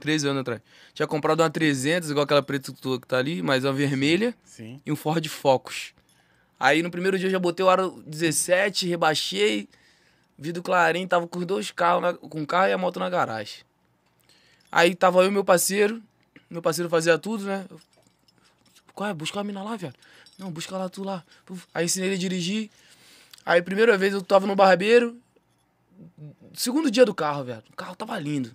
13 0.00 0.28
anos 0.28 0.40
atrás. 0.40 0.60
Tinha 0.94 1.06
comprado 1.06 1.40
uma 1.40 1.50
300, 1.50 2.10
igual 2.10 2.24
aquela 2.24 2.42
preta 2.42 2.72
que 2.72 3.06
tá 3.06 3.18
ali, 3.18 3.40
mas 3.42 3.64
uma 3.64 3.72
vermelha 3.72 4.34
Sim. 4.44 4.80
e 4.84 4.90
um 4.90 4.96
Ford 4.96 5.24
Focus. 5.28 5.94
Aí 6.62 6.80
no 6.80 6.92
primeiro 6.92 7.18
dia 7.18 7.26
eu 7.26 7.32
já 7.32 7.40
botei 7.40 7.66
o 7.66 7.68
aro 7.68 8.00
17, 8.06 8.86
rebaixei. 8.86 9.68
Vidro 10.38 10.62
clarim, 10.62 11.08
tava 11.08 11.26
com 11.26 11.40
os 11.40 11.44
dois 11.44 11.72
carros, 11.72 12.00
na- 12.02 12.14
com 12.14 12.40
o 12.40 12.46
carro 12.46 12.68
e 12.68 12.72
a 12.72 12.78
moto 12.78 13.00
na 13.00 13.10
garagem. 13.10 13.64
Aí 14.70 14.94
tava 14.94 15.22
eu 15.24 15.26
e 15.26 15.30
meu 15.32 15.42
parceiro. 15.44 16.00
Meu 16.48 16.62
parceiro 16.62 16.88
fazia 16.88 17.18
tudo, 17.18 17.42
né? 17.46 17.66
Eu, 17.68 17.80
Qual 18.94 19.10
é? 19.10 19.12
Busca 19.12 19.40
a 19.40 19.44
mina 19.44 19.60
lá, 19.60 19.74
velho. 19.74 19.92
Não, 20.38 20.52
busca 20.52 20.78
lá 20.78 20.88
tu 20.88 21.02
lá. 21.02 21.24
Aí 21.74 21.86
ensinei 21.86 22.10
ele 22.10 22.14
a 22.14 22.18
dirigir. 22.18 22.70
Aí 23.44 23.60
primeira 23.60 23.98
vez 23.98 24.12
eu 24.14 24.22
tava 24.22 24.46
no 24.46 24.54
barbeiro. 24.54 25.18
Segundo 26.54 26.92
dia 26.92 27.04
do 27.04 27.12
carro, 27.12 27.42
velho. 27.42 27.64
O 27.72 27.74
carro 27.76 27.96
tava 27.96 28.16
lindo. 28.20 28.54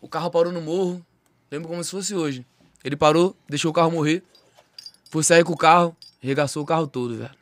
O 0.00 0.08
carro 0.08 0.30
parou 0.30 0.52
no 0.52 0.60
morro. 0.60 1.04
Lembro 1.50 1.68
como 1.68 1.82
se 1.82 1.90
fosse 1.90 2.14
hoje. 2.14 2.46
Ele 2.84 2.94
parou, 2.94 3.36
deixou 3.48 3.72
o 3.72 3.74
carro 3.74 3.90
morrer. 3.90 4.22
Foi 5.10 5.24
sair 5.24 5.42
com 5.42 5.52
o 5.54 5.56
carro, 5.56 5.96
regaçou 6.20 6.62
o 6.62 6.66
carro 6.66 6.86
todo, 6.86 7.16
velho. 7.16 7.34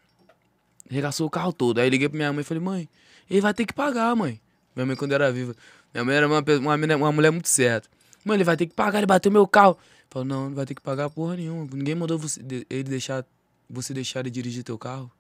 Regaçou 0.89 1.27
o 1.27 1.31
carro 1.31 1.53
todo. 1.53 1.79
Aí 1.79 1.91
liguei 1.91 2.09
pra 2.09 2.17
minha 2.17 2.33
mãe 2.33 2.41
e 2.41 2.45
falei, 2.45 2.63
mãe, 2.63 2.89
ele 3.29 3.41
vai 3.41 3.53
ter 3.53 3.67
que 3.67 3.73
pagar, 3.73 4.15
mãe. 4.17 4.41
Minha 4.75 4.87
mãe, 4.87 4.97
quando 4.97 5.13
era 5.13 5.31
viva. 5.31 5.55
Minha 5.93 6.05
mãe 6.05 6.17
era 6.17 6.27
uma, 6.27 6.41
uma, 6.41 6.97
uma 6.97 7.13
mulher 7.13 7.31
muito 7.31 7.49
certa. 7.49 7.89
Mãe, 8.25 8.37
ele 8.37 8.45
vai 8.45 8.57
ter 8.57 8.67
que 8.67 8.75
pagar, 8.75 8.99
ele 8.99 9.07
bateu 9.07 9.31
meu 9.31 9.47
carro. 9.47 9.77
Falou, 10.09 10.27
não, 10.27 10.49
não 10.49 10.57
vai 10.57 10.65
ter 10.65 10.75
que 10.75 10.81
pagar 10.81 11.11
porra 11.11 11.37
nenhuma. 11.37 11.69
Ninguém 11.73 11.95
mandou 11.95 12.19
você, 12.19 12.41
ele 12.71 12.85
deixar, 12.85 13.25
você 13.69 13.93
deixar 13.93 14.21
ele 14.21 14.31
dirigir 14.31 14.63
teu 14.63 14.79
carro. 14.79 15.11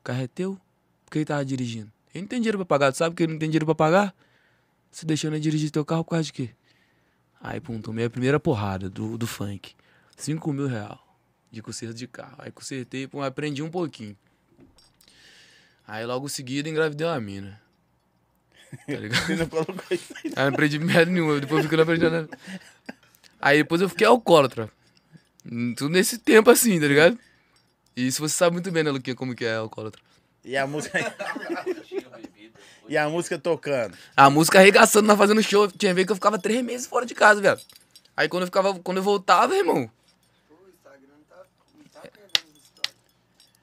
O 0.00 0.04
carro 0.04 0.22
é 0.22 0.26
teu. 0.26 0.60
Por 1.04 1.12
que 1.12 1.18
ele 1.18 1.24
tava 1.24 1.44
dirigindo? 1.44 1.90
Ele 2.14 2.22
não 2.22 2.28
tem 2.28 2.40
dinheiro 2.40 2.58
pra 2.58 2.66
pagar. 2.66 2.92
Tu 2.92 2.98
sabe 2.98 3.14
que 3.14 3.22
ele 3.22 3.32
não 3.32 3.38
tem 3.38 3.48
dinheiro 3.48 3.64
pra 3.64 3.74
pagar? 3.74 4.14
Você 4.90 5.06
deixando 5.06 5.34
ele 5.34 5.40
dirigir 5.40 5.70
teu 5.70 5.84
carro 5.84 6.04
por 6.04 6.10
causa 6.10 6.24
de 6.24 6.32
quê? 6.32 6.50
Aí, 7.40 7.60
pum, 7.60 7.80
tomei 7.80 8.06
a 8.06 8.10
primeira 8.10 8.40
porrada 8.40 8.90
do, 8.90 9.16
do 9.16 9.26
funk. 9.26 9.74
5 10.16 10.52
mil 10.52 10.66
real 10.66 11.05
de 11.50 11.62
conserto 11.62 11.94
de 11.94 12.06
carro. 12.06 12.36
Aí 12.38 12.50
consertei, 12.50 13.06
pum, 13.06 13.22
aprendi 13.22 13.62
um 13.62 13.70
pouquinho. 13.70 14.16
Aí 15.86 16.04
logo 16.04 16.26
em 16.26 16.30
seguida 16.30 16.68
engravidei 16.68 17.06
uma 17.06 17.20
mina. 17.20 17.60
Tá 18.86 18.92
ligado? 18.94 19.22
Você 19.26 19.36
não 19.36 19.48
colocou 19.48 19.84
isso 19.90 20.12
aí. 20.16 20.32
Aí 20.36 20.44
não 20.44 20.48
aprendi 20.48 20.78
merda 20.78 21.10
nenhuma, 21.10 21.40
depois 21.40 21.58
eu 21.58 21.62
fiquei 21.64 21.76
não 21.76 21.84
aprendi 21.84 22.08
nada. 22.08 22.28
Aí 23.40 23.58
depois 23.58 23.80
eu 23.80 23.88
fiquei 23.88 24.06
alcoólatra. 24.06 24.70
Tudo 25.76 25.90
nesse 25.90 26.18
tempo 26.18 26.50
assim, 26.50 26.80
tá 26.80 26.86
ligado? 26.86 27.18
E 27.96 28.06
isso 28.06 28.20
você 28.20 28.34
sabe 28.34 28.54
muito 28.54 28.70
bem, 28.70 28.82
né, 28.82 28.90
Luquinha, 28.90 29.14
como 29.14 29.34
que 29.34 29.44
é 29.44 29.54
alcoólatra. 29.54 30.02
E 30.44 30.56
a 30.56 30.66
música. 30.66 30.98
e 32.88 32.96
a 32.96 33.08
música 33.08 33.38
tocando. 33.38 33.96
A 34.16 34.28
música 34.30 34.58
arregaçando, 34.58 35.06
nós 35.06 35.18
fazendo 35.18 35.42
show. 35.42 35.70
Tinha 35.70 35.94
vez 35.94 36.06
que 36.06 36.12
eu 36.12 36.16
ficava 36.16 36.38
três 36.38 36.62
meses 36.64 36.86
fora 36.86 37.06
de 37.06 37.14
casa, 37.14 37.40
velho. 37.40 37.60
Aí 38.16 38.28
quando 38.28 38.42
eu 38.42 38.46
ficava, 38.46 38.78
quando 38.80 38.98
eu 38.98 39.02
voltava, 39.02 39.56
irmão. 39.56 39.90
O 40.48 40.68
Instagram 40.68 41.08
não 41.08 41.24
tá, 41.24 41.42
não 41.76 41.84
tá 41.84 42.00
pegando 42.00 42.30
as 42.34 42.62
histórias. 42.62 42.94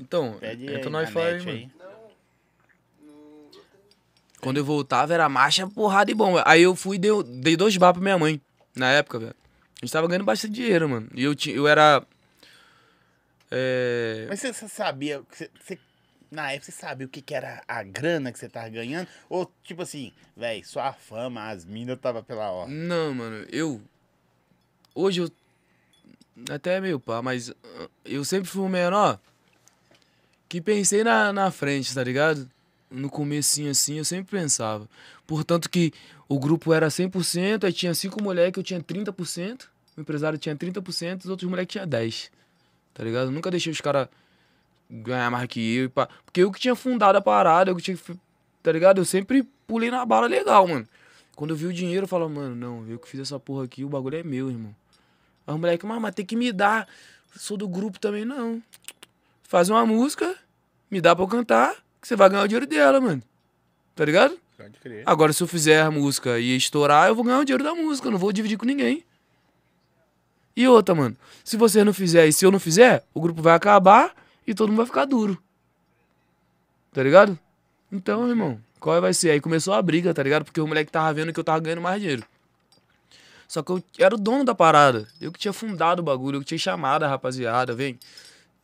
Então, 0.04 0.38
Pede 0.40 0.66
entra 0.66 0.78
aí 0.78 0.90
no 0.90 0.98
Wi-Fi 0.98 1.46
mano. 1.46 1.52
aí. 1.52 1.70
Quando 4.42 4.58
eu 4.58 4.66
voltava, 4.66 5.14
era 5.14 5.30
marcha, 5.30 5.66
porrada 5.68 6.12
e 6.12 6.14
bom. 6.14 6.36
Aí 6.46 6.62
eu 6.64 6.76
fui 6.76 6.98
e 6.98 7.00
dei, 7.00 7.12
dei 7.42 7.56
dois 7.56 7.78
bar 7.78 7.94
pra 7.94 8.02
minha 8.02 8.18
mãe. 8.20 8.42
Na 8.76 8.92
época, 8.92 9.20
velho. 9.20 9.36
A 9.82 9.86
gente 9.86 9.94
tava 9.94 10.08
ganhando 10.08 10.26
bastante 10.26 10.54
dinheiro, 10.54 10.90
mano. 10.90 11.08
E 11.14 11.24
eu, 11.24 11.34
tinha, 11.34 11.56
eu 11.56 11.66
era. 11.68 12.06
É. 13.50 14.26
Mas 14.28 14.40
você, 14.42 14.52
você 14.54 14.68
sabia. 14.68 15.22
Você, 15.32 15.50
você- 15.62 15.80
na 16.30 16.52
época 16.52 16.66
você 16.66 16.72
sabia 16.72 17.06
o 17.06 17.10
que, 17.10 17.22
que 17.22 17.34
era 17.36 17.64
a 17.68 17.84
grana 17.84 18.32
que 18.34 18.40
você 18.40 18.50
tava 18.50 18.68
ganhando? 18.68 19.08
Ou 19.30 19.50
tipo 19.64 19.84
assim, 19.84 20.12
velho, 20.36 20.66
só 20.66 20.82
a 20.82 20.92
fama, 20.92 21.50
as 21.50 21.64
minas 21.64 21.98
tava 22.00 22.22
pela 22.24 22.50
hora. 22.52 22.70
Não, 22.70 23.14
mano, 23.14 23.46
eu. 23.52 23.80
Hoje 24.94 25.22
eu. 25.22 25.32
Até 26.50 26.82
meio 26.82 27.00
pá, 27.00 27.22
mas 27.22 27.52
ah, 27.52 27.88
eu 28.04 28.26
sempre 28.26 28.50
fui 28.50 28.62
um 28.64 28.68
menor 28.68 29.20
que 30.54 30.62
pensei 30.62 31.04
na, 31.04 31.34
na 31.34 31.50
frente, 31.50 31.96
tá 31.96 32.04
ligado? 32.04 32.48
No 32.92 33.10
comecinho 33.10 33.72
assim, 33.72 33.98
eu 33.98 34.06
sempre 34.06 34.38
pensava. 34.38 34.88
Portanto 35.26 35.68
que 35.68 35.92
o 36.30 36.38
grupo 36.38 36.72
era 36.72 36.90
100%, 36.90 37.64
aí 37.64 37.74
tinha 37.74 37.92
cinco 37.96 38.22
moleques, 38.22 38.60
eu 38.60 38.64
tinha 38.64 38.80
30%, 38.80 39.64
o 39.98 40.02
empresário 40.02 40.38
tinha 40.38 40.56
30%, 40.56 41.22
os 41.22 41.26
outros 41.26 41.50
moleques 41.50 41.74
tinham 41.74 41.88
10%. 41.88 42.30
Tá 42.94 43.04
ligado? 43.04 43.30
Eu 43.30 43.32
nunca 43.32 43.50
deixei 43.50 43.72
os 43.72 43.82
caras 43.82 44.08
ganhar 44.88 45.32
mais 45.32 45.48
que 45.48 45.76
eu. 45.76 45.90
Porque 45.90 46.44
eu 46.44 46.52
que 46.52 46.60
tinha 46.60 46.76
fundado 46.76 47.18
a 47.18 47.22
parada, 47.22 47.72
eu 47.72 47.76
que 47.76 47.82
tinha. 47.82 47.98
Tá 48.62 48.72
ligado? 48.72 49.02
Eu 49.02 49.06
sempre 49.06 49.42
pulei 49.66 49.90
na 49.90 50.06
bala 50.06 50.28
legal, 50.28 50.68
mano. 50.68 50.88
Quando 51.36 51.50
eu 51.50 51.58
vi 51.58 51.66
o 51.66 51.74
dinheiro, 51.74 52.04
eu 52.04 52.08
falava, 52.08 52.30
mano, 52.30 52.56
não, 52.56 52.88
eu 52.88 53.00
que 53.00 53.10
fiz 53.10 53.22
essa 53.22 53.40
porra 53.40 53.64
aqui, 53.64 53.84
o 53.84 53.90
bagulho 53.90 54.20
é 54.20 54.24
meu, 54.24 54.52
irmão. 54.52 54.76
Aí 55.48 55.56
o 55.56 55.58
moleque, 55.58 55.84
mas 55.84 56.14
tem 56.14 56.24
que 56.24 56.36
me 56.36 56.52
dar. 56.52 56.88
Sou 57.36 57.58
do 57.58 57.68
grupo 57.68 58.00
também, 58.00 58.24
não. 58.24 58.62
Faz 59.54 59.70
uma 59.70 59.86
música, 59.86 60.36
me 60.90 61.00
dá 61.00 61.16
pra 61.16 61.24
eu 61.24 61.28
cantar, 61.28 61.76
que 62.02 62.08
você 62.08 62.16
vai 62.16 62.28
ganhar 62.28 62.42
o 62.42 62.48
dinheiro 62.48 62.66
dela, 62.66 63.00
mano. 63.00 63.22
Tá 63.94 64.04
ligado? 64.04 64.36
Pode 64.58 64.80
crer. 64.80 65.04
Agora, 65.06 65.32
se 65.32 65.44
eu 65.44 65.48
fizer 65.48 65.80
a 65.80 65.92
música 65.92 66.40
e 66.40 66.58
estourar, 66.58 67.08
eu 67.08 67.14
vou 67.14 67.24
ganhar 67.24 67.38
o 67.38 67.46
dinheiro 67.46 67.64
da 67.64 67.76
música, 67.76 68.08
eu 68.08 68.12
não 68.12 68.18
vou 68.18 68.34
dividir 68.34 68.58
com 68.58 68.66
ninguém. 68.66 69.06
E 70.58 70.68
outra, 70.68 70.96
mano, 70.96 71.16
se 71.44 71.56
você 71.56 71.84
não 71.84 71.94
fizer 71.94 72.26
e 72.26 72.34
se 72.34 72.44
eu 72.44 72.50
não 72.50 72.60
fizer, 72.60 73.04
o 73.14 73.22
grupo 73.22 73.44
vai 73.44 73.54
acabar 73.54 74.16
e 74.48 74.56
todo 74.56 74.70
mundo 74.70 74.78
vai 74.78 74.88
ficar 74.88 75.06
duro. 75.06 75.38
Tá 76.92 77.04
ligado? 77.04 77.38
Então, 77.92 78.28
irmão, 78.28 78.60
qual 78.80 79.00
vai 79.00 79.14
ser? 79.14 79.30
Aí 79.30 79.40
começou 79.40 79.76
a 79.76 79.82
briga, 79.84 80.16
tá 80.16 80.24
ligado? 80.24 80.46
Porque 80.46 80.62
o 80.62 80.66
moleque 80.66 80.92
tava 80.92 81.14
vendo 81.14 81.32
que 81.32 81.40
eu 81.40 81.44
tava 81.44 81.60
ganhando 81.60 81.82
mais 81.84 82.02
dinheiro. 82.02 82.26
Só 83.48 83.62
que 83.62 83.72
eu 83.72 83.84
era 84.00 84.16
o 84.16 84.18
dono 84.18 84.44
da 84.44 84.56
parada. 84.56 85.08
Eu 85.22 85.32
que 85.32 85.38
tinha 85.38 85.54
fundado 85.54 86.02
o 86.02 86.04
bagulho, 86.04 86.38
eu 86.38 86.40
que 86.40 86.48
tinha 86.48 86.58
chamado 86.58 87.04
a 87.04 87.08
rapaziada, 87.08 87.76
vem. 87.76 88.00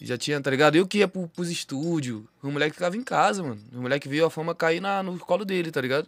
Já 0.01 0.17
tinha, 0.17 0.39
tá 0.39 0.49
ligado? 0.49 0.75
Eu 0.75 0.87
que 0.87 0.99
ia 0.99 1.07
pro, 1.07 1.27
pros 1.27 1.49
estúdios. 1.49 2.23
O 2.41 2.49
moleque 2.49 2.73
ficava 2.73 2.95
em 2.95 3.03
casa, 3.03 3.43
mano. 3.43 3.59
O 3.73 3.81
moleque 3.81 4.07
viu 4.07 4.25
a 4.25 4.29
fama 4.29 4.55
cair 4.55 4.79
na, 4.79 5.03
no 5.03 5.19
colo 5.19 5.43
dele, 5.43 5.71
tá 5.71 5.81
ligado? 5.81 6.07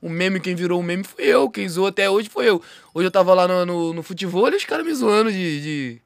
O 0.00 0.08
meme, 0.08 0.40
quem 0.40 0.56
virou 0.56 0.80
o 0.80 0.82
meme 0.82 1.04
foi 1.04 1.26
eu. 1.26 1.48
Quem 1.48 1.68
zoou 1.68 1.86
até 1.86 2.10
hoje 2.10 2.28
foi 2.28 2.48
eu. 2.48 2.60
Hoje 2.92 3.06
eu 3.06 3.10
tava 3.10 3.32
lá 3.32 3.46
no, 3.46 3.64
no, 3.64 3.94
no 3.94 4.02
futebol 4.02 4.48
e 4.50 4.56
os 4.56 4.64
caras 4.64 4.84
me 4.84 4.92
zoando 4.92 5.30
de, 5.30 5.62
de. 5.62 6.02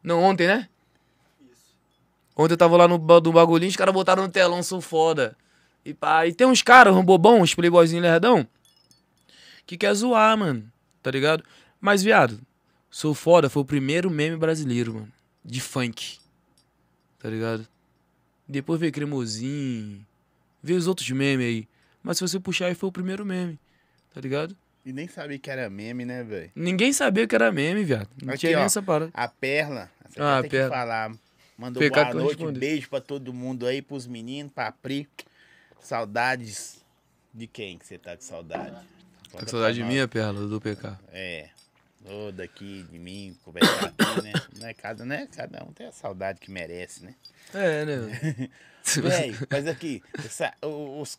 Não, 0.00 0.22
ontem, 0.22 0.46
né? 0.46 0.68
Ontem 2.36 2.54
eu 2.54 2.58
tava 2.58 2.76
lá 2.76 2.86
no, 2.86 2.98
no 2.98 3.32
bagulhinho, 3.32 3.68
os 3.68 3.76
caras 3.76 3.92
botaram 3.92 4.22
no 4.22 4.28
telão, 4.28 4.62
sou 4.62 4.80
foda. 4.80 5.36
E 5.84 5.92
pá, 5.92 6.24
e 6.24 6.32
tem 6.32 6.46
uns 6.46 6.62
caras, 6.62 6.94
um 6.94 7.04
bobão, 7.04 7.40
uns 7.40 7.52
playboyzinho 7.52 8.00
lerdão, 8.00 8.46
que 9.66 9.76
quer 9.76 9.92
zoar, 9.94 10.38
mano. 10.38 10.70
Tá 11.02 11.10
ligado? 11.10 11.42
Mas, 11.80 12.00
viado, 12.00 12.40
sou 12.88 13.12
foda 13.12 13.50
foi 13.50 13.62
o 13.62 13.64
primeiro 13.64 14.08
meme 14.08 14.36
brasileiro, 14.36 14.94
mano. 14.94 15.12
De 15.44 15.60
funk. 15.60 16.18
Tá 17.18 17.28
ligado? 17.28 17.66
Depois 18.48 18.80
veio 18.80 18.92
cremosinho. 18.92 20.04
Veio 20.62 20.78
os 20.78 20.86
outros 20.86 21.08
memes 21.10 21.46
aí. 21.46 21.68
Mas 22.02 22.18
se 22.18 22.22
você 22.22 22.38
puxar 22.40 22.66
aí 22.66 22.74
foi 22.74 22.88
o 22.88 22.92
primeiro 22.92 23.24
meme. 23.24 23.58
Tá 24.14 24.20
ligado? 24.20 24.56
E 24.84 24.92
nem 24.92 25.06
sabia 25.08 25.38
que 25.38 25.50
era 25.50 25.68
meme, 25.68 26.04
né, 26.04 26.22
velho? 26.22 26.50
Ninguém 26.54 26.92
sabia 26.92 27.26
que 27.26 27.34
era 27.34 27.52
meme, 27.52 27.84
viado. 27.84 28.08
Não 28.22 28.30
Aqui, 28.30 28.40
tinha 28.40 28.52
nem 28.52 28.62
ó. 28.62 28.66
essa 28.66 28.80
parada. 28.82 29.10
A 29.12 29.28
Perla, 29.28 29.90
você 30.08 30.20
Ah, 30.20 30.40
ter 30.42 30.48
Perla. 30.50 30.68
que 30.70 30.74
falar. 30.76 31.12
Mandou 31.58 31.82
boa 31.90 32.14
noite, 32.14 32.28
respondi. 32.36 32.60
beijo 32.60 32.88
pra 32.88 33.00
todo 33.00 33.32
mundo 33.34 33.66
aí, 33.66 33.82
pros 33.82 34.06
meninos, 34.06 34.52
pra 34.52 34.70
Pri. 34.72 35.08
Saudades 35.80 36.84
de 37.34 37.46
quem 37.46 37.76
que 37.78 37.86
você 37.86 37.98
tá 37.98 38.16
com 38.16 38.22
saudade? 38.22 38.76
Tá 39.32 39.40
com 39.40 39.46
saudade 39.46 39.76
de 39.76 39.84
mim, 39.84 39.98
a 39.98 40.08
perla 40.08 40.46
do 40.46 40.60
PK. 40.60 40.98
É. 41.12 41.48
Ô, 42.08 42.32
daqui 42.32 42.84
de 42.90 42.98
mim, 42.98 43.36
conversar 43.44 43.86
aqui, 43.86 44.22
né? 44.22 44.32
Não 44.58 44.66
é 44.68 44.72
cada, 44.74 45.04
né? 45.04 45.28
Cada 45.36 45.62
um 45.64 45.72
tem 45.72 45.86
a 45.86 45.92
saudade 45.92 46.40
que 46.40 46.50
merece, 46.50 47.04
né? 47.04 47.14
É, 47.54 47.84
né? 47.84 48.50
Véi, 49.02 49.36
mas 49.50 49.66
aqui, 49.66 50.02
essa- 50.24 50.54
os, 50.62 51.18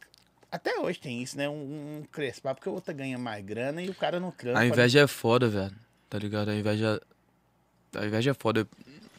até 0.51 0.79
hoje 0.79 0.99
tem 0.99 1.21
isso, 1.21 1.37
né? 1.37 1.47
Um, 1.47 1.99
um 1.99 2.03
crespar, 2.11 2.55
porque 2.55 2.67
o 2.69 2.73
outro 2.73 2.93
ganha 2.93 3.17
mais 3.19 3.45
grana 3.45 3.81
e 3.83 3.89
o 3.89 3.93
cara 3.93 4.19
não 4.19 4.31
trampa. 4.31 4.59
A 4.59 4.65
inveja 4.65 5.01
é 5.01 5.07
foda, 5.07 5.47
velho. 5.47 5.75
Tá 6.09 6.17
ligado? 6.17 6.49
A 6.49 6.55
inveja. 6.55 6.99
A 7.95 8.05
inveja 8.05 8.31
é 8.31 8.33
foda. 8.33 8.67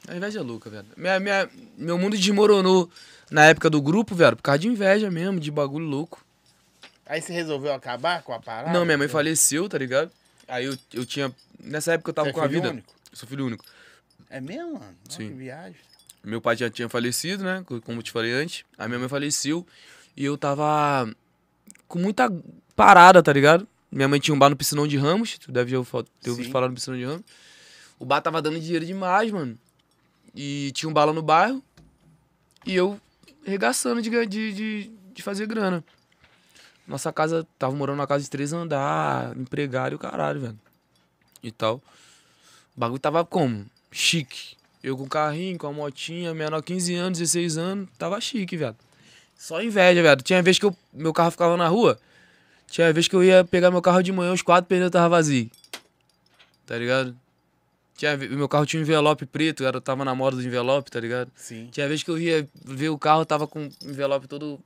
A 0.08 0.16
inveja 0.16 0.40
é 0.40 0.42
louca, 0.42 0.68
velho. 0.68 0.86
Minha, 0.96 1.20
minha, 1.20 1.48
meu 1.78 1.96
mundo 1.96 2.16
desmoronou 2.16 2.90
na 3.30 3.44
época 3.46 3.70
do 3.70 3.80
grupo, 3.80 4.12
velho, 4.14 4.34
por 4.36 4.42
causa 4.42 4.58
de 4.58 4.66
inveja 4.66 5.08
mesmo, 5.08 5.38
de 5.38 5.52
bagulho 5.52 5.86
louco. 5.86 6.24
Aí 7.06 7.20
você 7.22 7.32
resolveu 7.32 7.72
acabar 7.72 8.22
com 8.22 8.32
a 8.32 8.40
parada? 8.40 8.72
Não, 8.72 8.84
minha 8.84 8.98
mãe 8.98 9.06
faleceu, 9.06 9.68
tá 9.68 9.78
ligado? 9.78 10.10
Aí 10.48 10.64
eu, 10.64 10.76
eu 10.92 11.06
tinha. 11.06 11.32
Nessa 11.62 11.92
época 11.94 12.10
eu 12.10 12.14
tava 12.14 12.26
Você 12.26 12.30
é 12.30 12.34
com 12.34 12.40
a 12.40 12.46
vida. 12.46 12.70
único? 12.70 12.88
Eu 13.10 13.16
sou 13.16 13.28
filho 13.28 13.46
único. 13.46 13.64
É 14.28 14.40
mesmo, 14.40 14.74
mano? 14.74 14.96
Sim. 15.08 15.28
Que 15.28 15.34
viagem. 15.34 15.76
Meu 16.22 16.40
pai 16.40 16.56
já 16.56 16.68
tinha 16.70 16.88
falecido, 16.88 17.42
né? 17.44 17.62
co- 17.66 17.80
Como 17.80 17.98
eu 17.98 18.02
te 18.02 18.10
falei 18.12 18.32
antes. 18.32 18.64
A 18.78 18.86
minha 18.86 18.98
mãe 18.98 19.08
faleceu. 19.08 19.66
E 20.16 20.24
eu 20.24 20.36
tava 20.36 21.10
com 21.88 21.98
muita 21.98 22.30
parada, 22.76 23.22
tá 23.22 23.32
ligado? 23.32 23.66
Minha 23.90 24.06
mãe 24.06 24.20
tinha 24.20 24.34
um 24.34 24.38
bar 24.38 24.50
no 24.50 24.56
Piscinão 24.56 24.86
de 24.86 24.96
Ramos. 24.96 25.38
Tu 25.38 25.50
deve 25.50 25.70
ter 25.70 26.30
ouvido 26.30 26.50
falar 26.50 26.68
no 26.68 26.74
Piscinão 26.74 26.98
de 26.98 27.04
Ramos. 27.04 27.22
O 27.98 28.04
bar 28.04 28.20
tava 28.20 28.40
dando 28.40 28.60
dinheiro 28.60 28.84
demais, 28.84 29.30
mano. 29.32 29.58
E 30.34 30.70
tinha 30.72 30.88
um 30.88 30.92
bala 30.92 31.12
no 31.12 31.22
bairro. 31.22 31.62
E 32.66 32.74
eu 32.74 33.00
regaçando 33.44 34.00
de, 34.02 34.10
de, 34.26 34.52
de, 34.52 34.90
de 35.14 35.22
fazer 35.22 35.46
grana. 35.46 35.82
Nossa 36.86 37.12
casa, 37.12 37.46
tava 37.58 37.74
morando 37.74 37.96
numa 37.96 38.06
casa 38.06 38.22
de 38.24 38.30
três 38.30 38.52
andar, 38.52 39.36
empregado 39.36 39.92
e 39.92 39.96
o 39.96 39.98
caralho, 39.98 40.40
velho. 40.40 40.58
E 41.42 41.50
tal. 41.50 41.82
O 42.76 42.80
bagulho 42.80 43.00
tava 43.00 43.24
como? 43.24 43.66
Chique. 43.90 44.56
Eu 44.82 44.96
com 44.96 45.04
o 45.04 45.08
carrinho, 45.08 45.58
com 45.58 45.66
a 45.66 45.72
motinha, 45.72 46.32
menor 46.32 46.62
15 46.62 46.94
anos, 46.94 47.18
16 47.18 47.58
anos, 47.58 47.88
tava 47.98 48.18
chique, 48.20 48.56
velho. 48.56 48.76
Só 49.36 49.62
inveja, 49.62 50.02
velho. 50.02 50.22
Tinha 50.22 50.42
vez 50.42 50.58
que 50.58 50.64
eu, 50.64 50.74
meu 50.92 51.12
carro 51.12 51.30
ficava 51.30 51.56
na 51.56 51.68
rua, 51.68 51.98
tinha 52.66 52.92
vez 52.92 53.06
que 53.08 53.14
eu 53.14 53.22
ia 53.22 53.44
pegar 53.44 53.70
meu 53.70 53.82
carro 53.82 54.02
de 54.02 54.12
manhã, 54.12 54.32
os 54.32 54.42
quatro 54.42 54.68
pneus 54.68 54.86
estavam 54.86 55.10
vazios. 55.10 55.50
Tá 56.64 56.78
ligado? 56.78 57.14
Tinha, 57.94 58.16
meu 58.16 58.48
carro 58.48 58.64
tinha 58.64 58.80
um 58.80 58.82
envelope 58.82 59.26
preto, 59.26 59.64
era, 59.64 59.80
tava 59.80 60.04
na 60.04 60.14
moda 60.14 60.36
do 60.36 60.42
envelope, 60.42 60.90
tá 60.90 60.98
ligado? 60.98 61.30
Sim. 61.34 61.68
Tinha 61.70 61.86
vez 61.86 62.02
que 62.02 62.10
eu 62.10 62.18
ia 62.18 62.48
ver 62.64 62.88
o 62.88 62.98
carro, 62.98 63.26
tava 63.26 63.46
com 63.46 63.66
o 63.66 63.70
envelope 63.84 64.26
todo. 64.26 64.58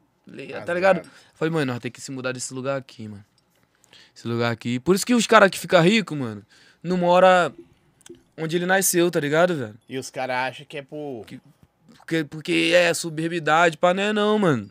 Tá 0.64 0.74
ligado? 0.74 1.08
Falei, 1.34 1.52
mano, 1.52 1.72
nós 1.72 1.80
tem 1.80 1.90
que 1.90 2.00
se 2.00 2.12
mudar 2.12 2.32
desse 2.32 2.54
lugar 2.54 2.78
aqui, 2.78 3.08
mano. 3.08 3.24
Esse 4.14 4.26
lugar 4.28 4.52
aqui. 4.52 4.78
Por 4.80 4.94
isso 4.94 5.04
que 5.06 5.14
os 5.14 5.26
caras 5.26 5.50
que 5.50 5.58
ficam 5.58 5.82
ricos, 5.82 6.16
mano, 6.16 6.44
não 6.82 6.96
mora 6.96 7.52
onde 8.36 8.56
ele 8.56 8.66
nasceu, 8.66 9.10
tá 9.10 9.20
ligado, 9.20 9.54
velho? 9.54 9.74
E 9.88 9.98
os 9.98 10.10
caras 10.10 10.36
acham 10.52 10.66
que 10.66 10.78
é 10.78 10.82
por. 10.82 11.24
Porque, 11.96 12.24
porque 12.24 12.72
é 12.74 12.92
soberbidade, 12.92 13.78
pá, 13.78 13.94
não 13.94 14.02
é 14.02 14.12
não, 14.12 14.38
mano. 14.38 14.70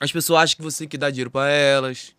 As 0.00 0.10
pessoas 0.10 0.42
acham 0.44 0.56
que 0.56 0.62
você 0.62 0.78
tem 0.80 0.88
que 0.88 0.98
dar 0.98 1.10
dinheiro 1.10 1.30
pra 1.30 1.48
elas. 1.48 2.14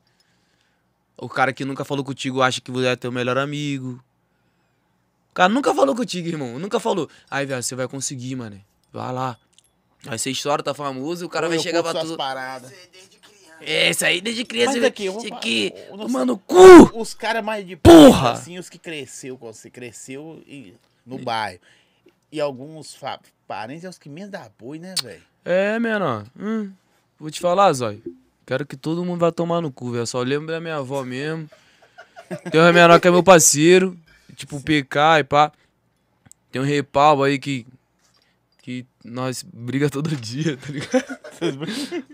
O 1.18 1.28
cara 1.28 1.52
que 1.52 1.66
nunca 1.66 1.84
falou 1.84 2.04
contigo 2.04 2.42
acha 2.42 2.62
que 2.62 2.72
você 2.72 2.88
é 2.88 2.96
teu 2.96 3.12
melhor 3.12 3.38
amigo. 3.38 4.04
O 5.32 5.34
cara 5.34 5.50
nunca 5.50 5.74
falou 5.74 5.96
contigo, 5.96 6.28
irmão. 6.28 6.60
Nunca 6.60 6.80
falou. 6.80 7.10
Aí, 7.30 7.46
velho, 7.46 7.64
você 7.64 7.76
vai 7.76 7.88
conseguir, 7.88 8.36
mano. 8.36 8.62
Vai 8.92 9.12
lá. 9.12 9.38
Aí 10.06 10.20
você 10.20 10.30
estoura, 10.30 10.62
tá 10.62 10.74
famoso 10.74 11.24
e 11.24 11.26
o 11.26 11.30
cara 11.30 11.48
vai 11.48 11.58
Eu 11.58 11.62
chegar 11.62 11.82
pra 11.82 11.94
tu. 11.94 12.16
paradas. 12.16 12.70
Você 12.70 12.90
desde. 12.92 13.23
É, 13.62 13.90
isso 13.90 14.06
aí 14.06 14.20
desde 14.22 14.44
criança. 14.44 14.74
Mas 14.74 14.84
aqui, 14.84 15.06
eu 15.06 15.14
vou 15.14 15.22
isso 15.22 15.30
falar- 15.30 15.40
aqui, 15.40 15.74
não 15.90 15.98
tomando 15.98 16.38
cu. 16.38 17.00
Os 17.00 17.14
caras 17.14 17.44
mais 17.44 17.66
de 17.66 17.76
Porra! 17.76 18.32
assim, 18.32 18.58
os 18.60 18.70
que 18.70 18.78
cresceu 18.78 19.38
com 19.38 19.52
você, 19.52 19.70
cresceu 19.70 20.42
e- 20.48 20.74
no 21.06 21.18
bairro. 21.18 21.60
E 22.32 22.42
alguns 22.42 22.98
parentes 23.48 23.84
é 23.86 23.90
os 23.90 23.98
que 23.98 24.10
menos 24.10 24.32
dá 24.32 24.44
apoio, 24.44 24.82
né, 24.82 24.96
velho? 25.02 25.22
É, 25.46 25.78
menor. 25.80 26.26
Hum, 26.40 26.72
vou 27.20 27.30
te 27.30 27.40
falar, 27.40 27.72
Zói. 27.74 28.02
Quero 28.46 28.66
que 28.66 28.76
todo 28.76 29.06
mundo 29.06 29.20
vá 29.22 29.32
tomar 29.32 29.62
no 29.62 29.72
cu, 29.72 29.92
velho. 29.92 30.08
Só 30.08 30.22
lembro 30.22 30.48
da 30.48 30.60
minha 30.60 30.78
avó 30.78 31.04
mesmo. 31.04 31.50
Tem 32.52 32.60
um 32.60 32.74
menor 32.74 33.00
que 33.00 33.08
é 33.08 33.12
meu 33.12 33.24
parceiro. 33.24 33.98
Tipo, 34.36 34.60
PK 34.60 35.20
e 35.20 35.24
pá. 35.24 35.52
Tem 36.52 36.62
um 36.62 36.66
repalvo 36.66 37.24
aí 37.24 37.38
que. 37.40 37.66
Que 38.62 38.86
nós 39.04 39.44
briga 39.44 39.90
todo 39.90 40.16
dia, 40.16 40.56
tá 40.58 40.68
ligado? 40.72 41.20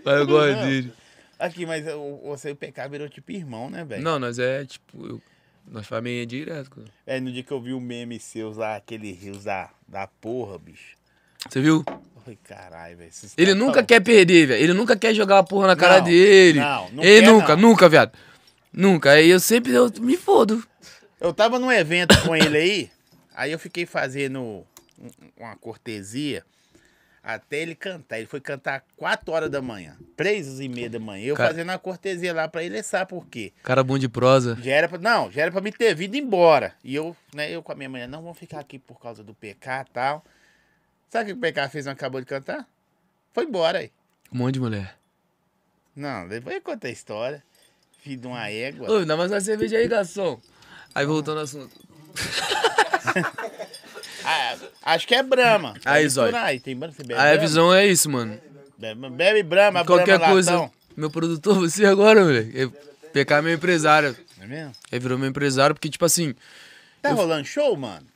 Mas 0.04 0.18
eu 0.18 0.26
gosto 0.26 0.56
dele. 0.64 0.92
Aqui, 1.40 1.64
mas 1.66 1.84
você 2.22 2.50
e 2.50 2.52
o 2.52 2.56
PK 2.56 2.88
virou 2.88 3.08
tipo 3.08 3.32
irmão, 3.32 3.70
né, 3.70 3.82
velho? 3.84 4.02
Não, 4.02 4.18
nós 4.18 4.38
é 4.38 4.64
tipo. 4.64 5.06
Eu, 5.06 5.22
nós 5.66 5.86
família 5.86 6.26
direto. 6.26 6.70
cara. 6.70 6.86
É, 7.06 7.18
no 7.18 7.32
dia 7.32 7.42
que 7.42 7.50
eu 7.52 7.60
vi 7.60 7.72
o 7.72 7.80
meme 7.80 8.20
seus 8.20 8.56
lá, 8.56 8.76
aquele 8.76 9.10
rios 9.12 9.44
da, 9.44 9.70
da 9.88 10.06
porra, 10.06 10.58
bicho. 10.58 10.96
Você 11.48 11.60
viu? 11.60 11.82
Falei, 12.22 12.38
caralho, 12.44 12.98
velho. 12.98 13.10
Ele 13.38 13.46
caras 13.52 13.56
nunca 13.66 13.82
quer 13.82 14.00
perder, 14.00 14.46
velho. 14.48 14.62
Ele 14.62 14.72
nunca 14.74 14.94
quer 14.96 15.14
jogar 15.14 15.38
a 15.38 15.42
porra 15.42 15.68
na 15.68 15.76
cara 15.76 15.98
Não, 15.98 16.04
dele. 16.04 16.60
não, 16.60 16.90
não 16.90 17.02
Ele 17.02 17.26
quer, 17.26 17.32
nunca, 17.32 17.56
não. 17.56 17.62
nunca, 17.62 17.88
viado. 17.88 18.12
Nunca. 18.72 19.10
Aí 19.12 19.30
eu 19.30 19.40
sempre 19.40 19.72
eu 19.72 19.90
me 20.00 20.16
fodo. 20.18 20.62
Eu 21.18 21.32
tava 21.32 21.58
num 21.58 21.72
evento 21.72 22.14
com 22.22 22.36
ele 22.36 22.56
aí, 22.58 22.90
aí 23.34 23.50
eu 23.52 23.58
fiquei 23.58 23.86
fazendo 23.86 24.40
um- 24.40 24.64
uma 25.38 25.56
cortesia 25.56 26.44
até 27.22 27.58
ele 27.58 27.74
cantar. 27.74 28.18
Ele 28.18 28.26
foi 28.26 28.40
cantar 28.40 28.84
4 28.96 29.32
horas 29.32 29.50
da 29.50 29.60
manhã, 29.60 29.96
3 30.16 30.60
e 30.60 30.68
meia 30.68 30.88
da 30.90 30.98
manhã. 30.98 31.26
Eu 31.26 31.36
Cara- 31.36 31.50
fazendo 31.50 31.68
uma 31.68 31.78
cortesia 31.78 32.32
lá 32.32 32.48
pra 32.48 32.62
ele, 32.64 32.76
ele 32.76 32.82
sabe 32.82 33.10
por 33.10 33.26
quê. 33.26 33.52
Cara 33.62 33.82
bom 33.84 33.98
de 33.98 34.08
prosa. 34.08 34.56
Já 34.62 34.72
era 34.72 34.88
pra, 34.88 34.98
não, 34.98 35.30
já 35.30 35.42
era 35.42 35.50
pra 35.52 35.60
me 35.60 35.70
ter 35.72 35.94
vindo 35.94 36.14
embora. 36.16 36.74
E 36.82 36.94
eu, 36.94 37.16
né, 37.34 37.50
eu 37.50 37.62
com 37.62 37.72
a 37.72 37.74
minha 37.74 37.88
mulher, 37.88 38.08
não, 38.08 38.22
vamos 38.22 38.38
ficar 38.38 38.60
aqui 38.60 38.78
por 38.78 38.98
causa 39.00 39.22
do 39.22 39.34
PK 39.34 39.82
e 39.88 39.92
tal. 39.92 40.24
Sabe 41.08 41.32
o 41.32 41.34
que 41.34 41.38
o 41.38 41.50
PK 41.52 41.68
fez 41.68 41.84
quando 41.86 41.94
acabou 41.94 42.20
de 42.20 42.26
cantar? 42.26 42.66
Foi 43.32 43.44
embora 43.44 43.78
aí. 43.78 43.90
Um 44.32 44.38
monte 44.38 44.54
de 44.54 44.60
mulher. 44.60 44.96
Não, 45.94 46.26
depois 46.28 46.54
eu 46.56 46.62
conto 46.62 46.86
a 46.86 46.90
história. 46.90 47.42
Filho 48.02 48.20
de 48.20 48.26
uma 48.28 48.48
égua. 48.48 48.90
Ô, 48.90 49.04
dá 49.04 49.16
mais 49.16 49.30
uma 49.30 49.40
cerveja 49.40 49.76
aí, 49.76 49.86
garçom. 49.88 50.40
Aí 50.94 51.04
voltando 51.04 51.38
ao 51.38 51.44
assunto. 51.44 51.70
Ah, 54.24 54.56
acho 54.82 55.06
que 55.06 55.14
é 55.14 55.22
Brahma. 55.22 55.74
Aí, 55.84 56.02
Vai 56.02 56.08
Zói. 56.08 56.24
misturar 56.26 56.46
Aí, 56.48 56.60
tem 56.60 56.76
Brahma, 56.76 56.94
você 56.94 57.02
bebe 57.02 57.14
Aí 57.14 57.20
a 57.20 57.22
Brahma? 57.32 57.40
visão 57.40 57.74
é 57.74 57.86
isso, 57.86 58.10
mano. 58.10 58.38
Bebe, 58.78 59.10
bebe 59.10 59.42
Brahma, 59.42 59.84
Qualquer 59.84 60.18
Brahma 60.18 60.32
coisa. 60.34 60.52
latão. 60.52 60.72
Meu 60.96 61.10
produtor, 61.10 61.54
você 61.56 61.84
agora. 61.86 62.20
Eu- 62.54 62.70
PK 63.12 63.34
é 63.38 63.42
meu 63.42 63.54
empresário. 63.54 64.16
É 64.40 64.46
mesmo? 64.46 64.72
Ele 64.90 65.00
virou 65.00 65.18
meu 65.18 65.28
empresário 65.28 65.74
porque, 65.74 65.88
tipo 65.88 66.04
assim, 66.04 66.34
Tá 67.02 67.12
rolando 67.12 67.44
show, 67.46 67.76
mano? 67.76 68.06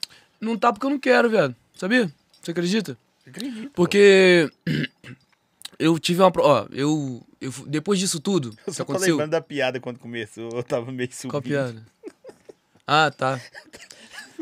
não 0.41 0.57
tá 0.59 0.73
porque 0.73 0.87
eu 0.87 0.91
não 0.91 0.99
quero, 0.99 1.29
velho. 1.31 1.55
Sabia? 1.77 2.11
Você 2.43 2.51
acredita? 2.51 2.97
Acredito. 3.27 3.71
Porque 3.75 4.51
eu 5.79 5.99
tive 5.99 6.21
uma. 6.23 6.31
Ó, 6.39 6.67
eu. 6.71 7.23
eu 7.41 7.51
depois 7.67 7.99
disso 7.99 8.21
tudo, 8.21 8.55
Eu 8.67 8.73
só 8.73 8.85
tô 8.85 8.93
aconteceu. 8.93 9.15
lembrando 9.15 9.31
da 9.31 9.41
piada 9.41 9.81
quando 9.81 9.99
começou. 9.99 10.51
Eu 10.53 10.63
tava 10.63 10.93
meio 10.93 11.09
subindo. 11.13 11.31
Qual 11.31 11.43
piada? 11.43 11.83
Ah, 12.87 13.11
tá. 13.11 13.41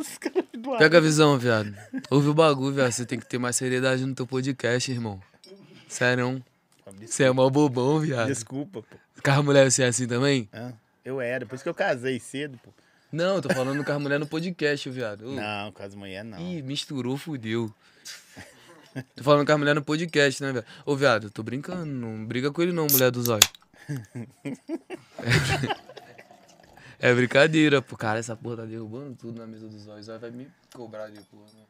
Os 0.02 0.18
caras 0.18 0.44
do 0.52 0.76
Pega 0.78 0.98
a 0.98 1.00
visão, 1.00 1.38
viado. 1.38 1.72
Ouve 2.10 2.28
o 2.28 2.34
bagulho, 2.34 2.74
viado. 2.74 2.90
Você 2.90 3.06
tem 3.06 3.18
que 3.18 3.26
ter 3.26 3.38
mais 3.38 3.54
seriedade 3.54 4.04
no 4.04 4.14
teu 4.14 4.26
podcast, 4.26 4.90
irmão. 4.90 5.20
Sério. 5.88 6.42
Você 7.06 7.24
é 7.24 7.30
mó 7.30 7.48
bobão, 7.48 8.00
viado. 8.00 8.26
Desculpa, 8.26 8.82
pô. 8.82 8.96
Carro 9.22 9.44
mulher, 9.44 9.70
você 9.70 9.84
é 9.84 9.86
assim 9.86 10.06
também? 10.06 10.48
Ah, 10.52 10.72
eu 11.04 11.20
era, 11.20 11.46
por 11.46 11.54
isso 11.54 11.62
que 11.62 11.70
eu 11.70 11.74
casei 11.74 12.18
cedo, 12.18 12.58
pô. 12.62 12.70
Não, 13.12 13.36
eu 13.36 13.42
tô 13.42 13.50
falando 13.50 13.84
carro 13.84 14.00
mulher 14.00 14.18
no 14.18 14.26
podcast, 14.26 14.90
viado. 14.90 15.30
Não, 15.30 15.70
caso 15.72 15.96
mulher 15.96 16.24
não. 16.24 16.40
Ih, 16.40 16.62
misturou, 16.62 17.16
fudeu. 17.16 17.72
Tô 19.14 19.22
falando 19.22 19.46
com 19.46 19.52
a 19.52 19.58
mulher 19.58 19.74
no 19.74 19.82
podcast, 19.82 20.42
né, 20.42 20.52
velho? 20.52 20.66
Ô, 20.84 20.96
viado, 20.96 21.30
tô 21.30 21.42
brincando. 21.42 21.86
Não 21.86 22.26
briga 22.26 22.50
com 22.50 22.60
ele 22.60 22.72
não, 22.72 22.86
mulher 22.90 23.10
do 23.10 23.22
zóio. 23.22 23.40
É, 27.02 27.12
brincadeira, 27.12 27.82
pô. 27.82 27.96
Cara, 27.96 28.20
essa 28.20 28.36
porra 28.36 28.58
tá 28.58 28.64
derrubando 28.64 29.16
tudo 29.16 29.40
na 29.40 29.46
mesa 29.46 29.66
do 29.68 29.76
zóio. 29.78 29.98
O 29.98 30.02
zóio 30.02 30.20
vai 30.20 30.30
me 30.30 30.48
cobrar 30.72 31.08
depois, 31.08 31.52
né? 31.52 31.62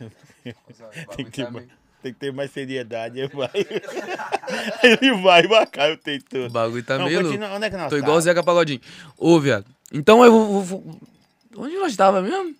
O 0.00 0.04
o 1.12 1.16
Tem 1.16 1.24
que, 1.26 1.30
ter 1.30 1.44
tá 1.52 1.60
tem 2.02 2.12
que 2.14 2.18
ter 2.18 2.32
mais 2.32 2.50
seriedade. 2.50 3.20
Ele 3.20 3.28
vai. 3.28 3.50
ele 4.82 5.12
vai, 5.22 5.66
cara, 5.66 5.90
eu 5.90 5.98
tenho 5.98 6.20
O 6.20 6.24
tudo. 6.24 6.50
bagulho 6.50 6.82
tá 6.82 6.96
Não, 6.98 7.04
meio 7.06 7.22
continua, 7.22 7.50
onde 7.54 7.66
é 7.66 7.70
que 7.70 7.76
nós 7.76 7.90
Tô 7.90 7.96
igual 7.96 8.12
o 8.12 8.14
tava? 8.14 8.20
Zeca 8.22 8.42
Pagodinho. 8.42 8.80
Ô, 9.18 9.38
viado. 9.38 9.66
Então 9.92 10.24
eu 10.24 10.32
vou, 10.32 10.62
vou- 10.62 11.00
Onde 11.56 11.74
nós 11.76 11.94
tava 11.96 12.22
mesmo? 12.22 12.54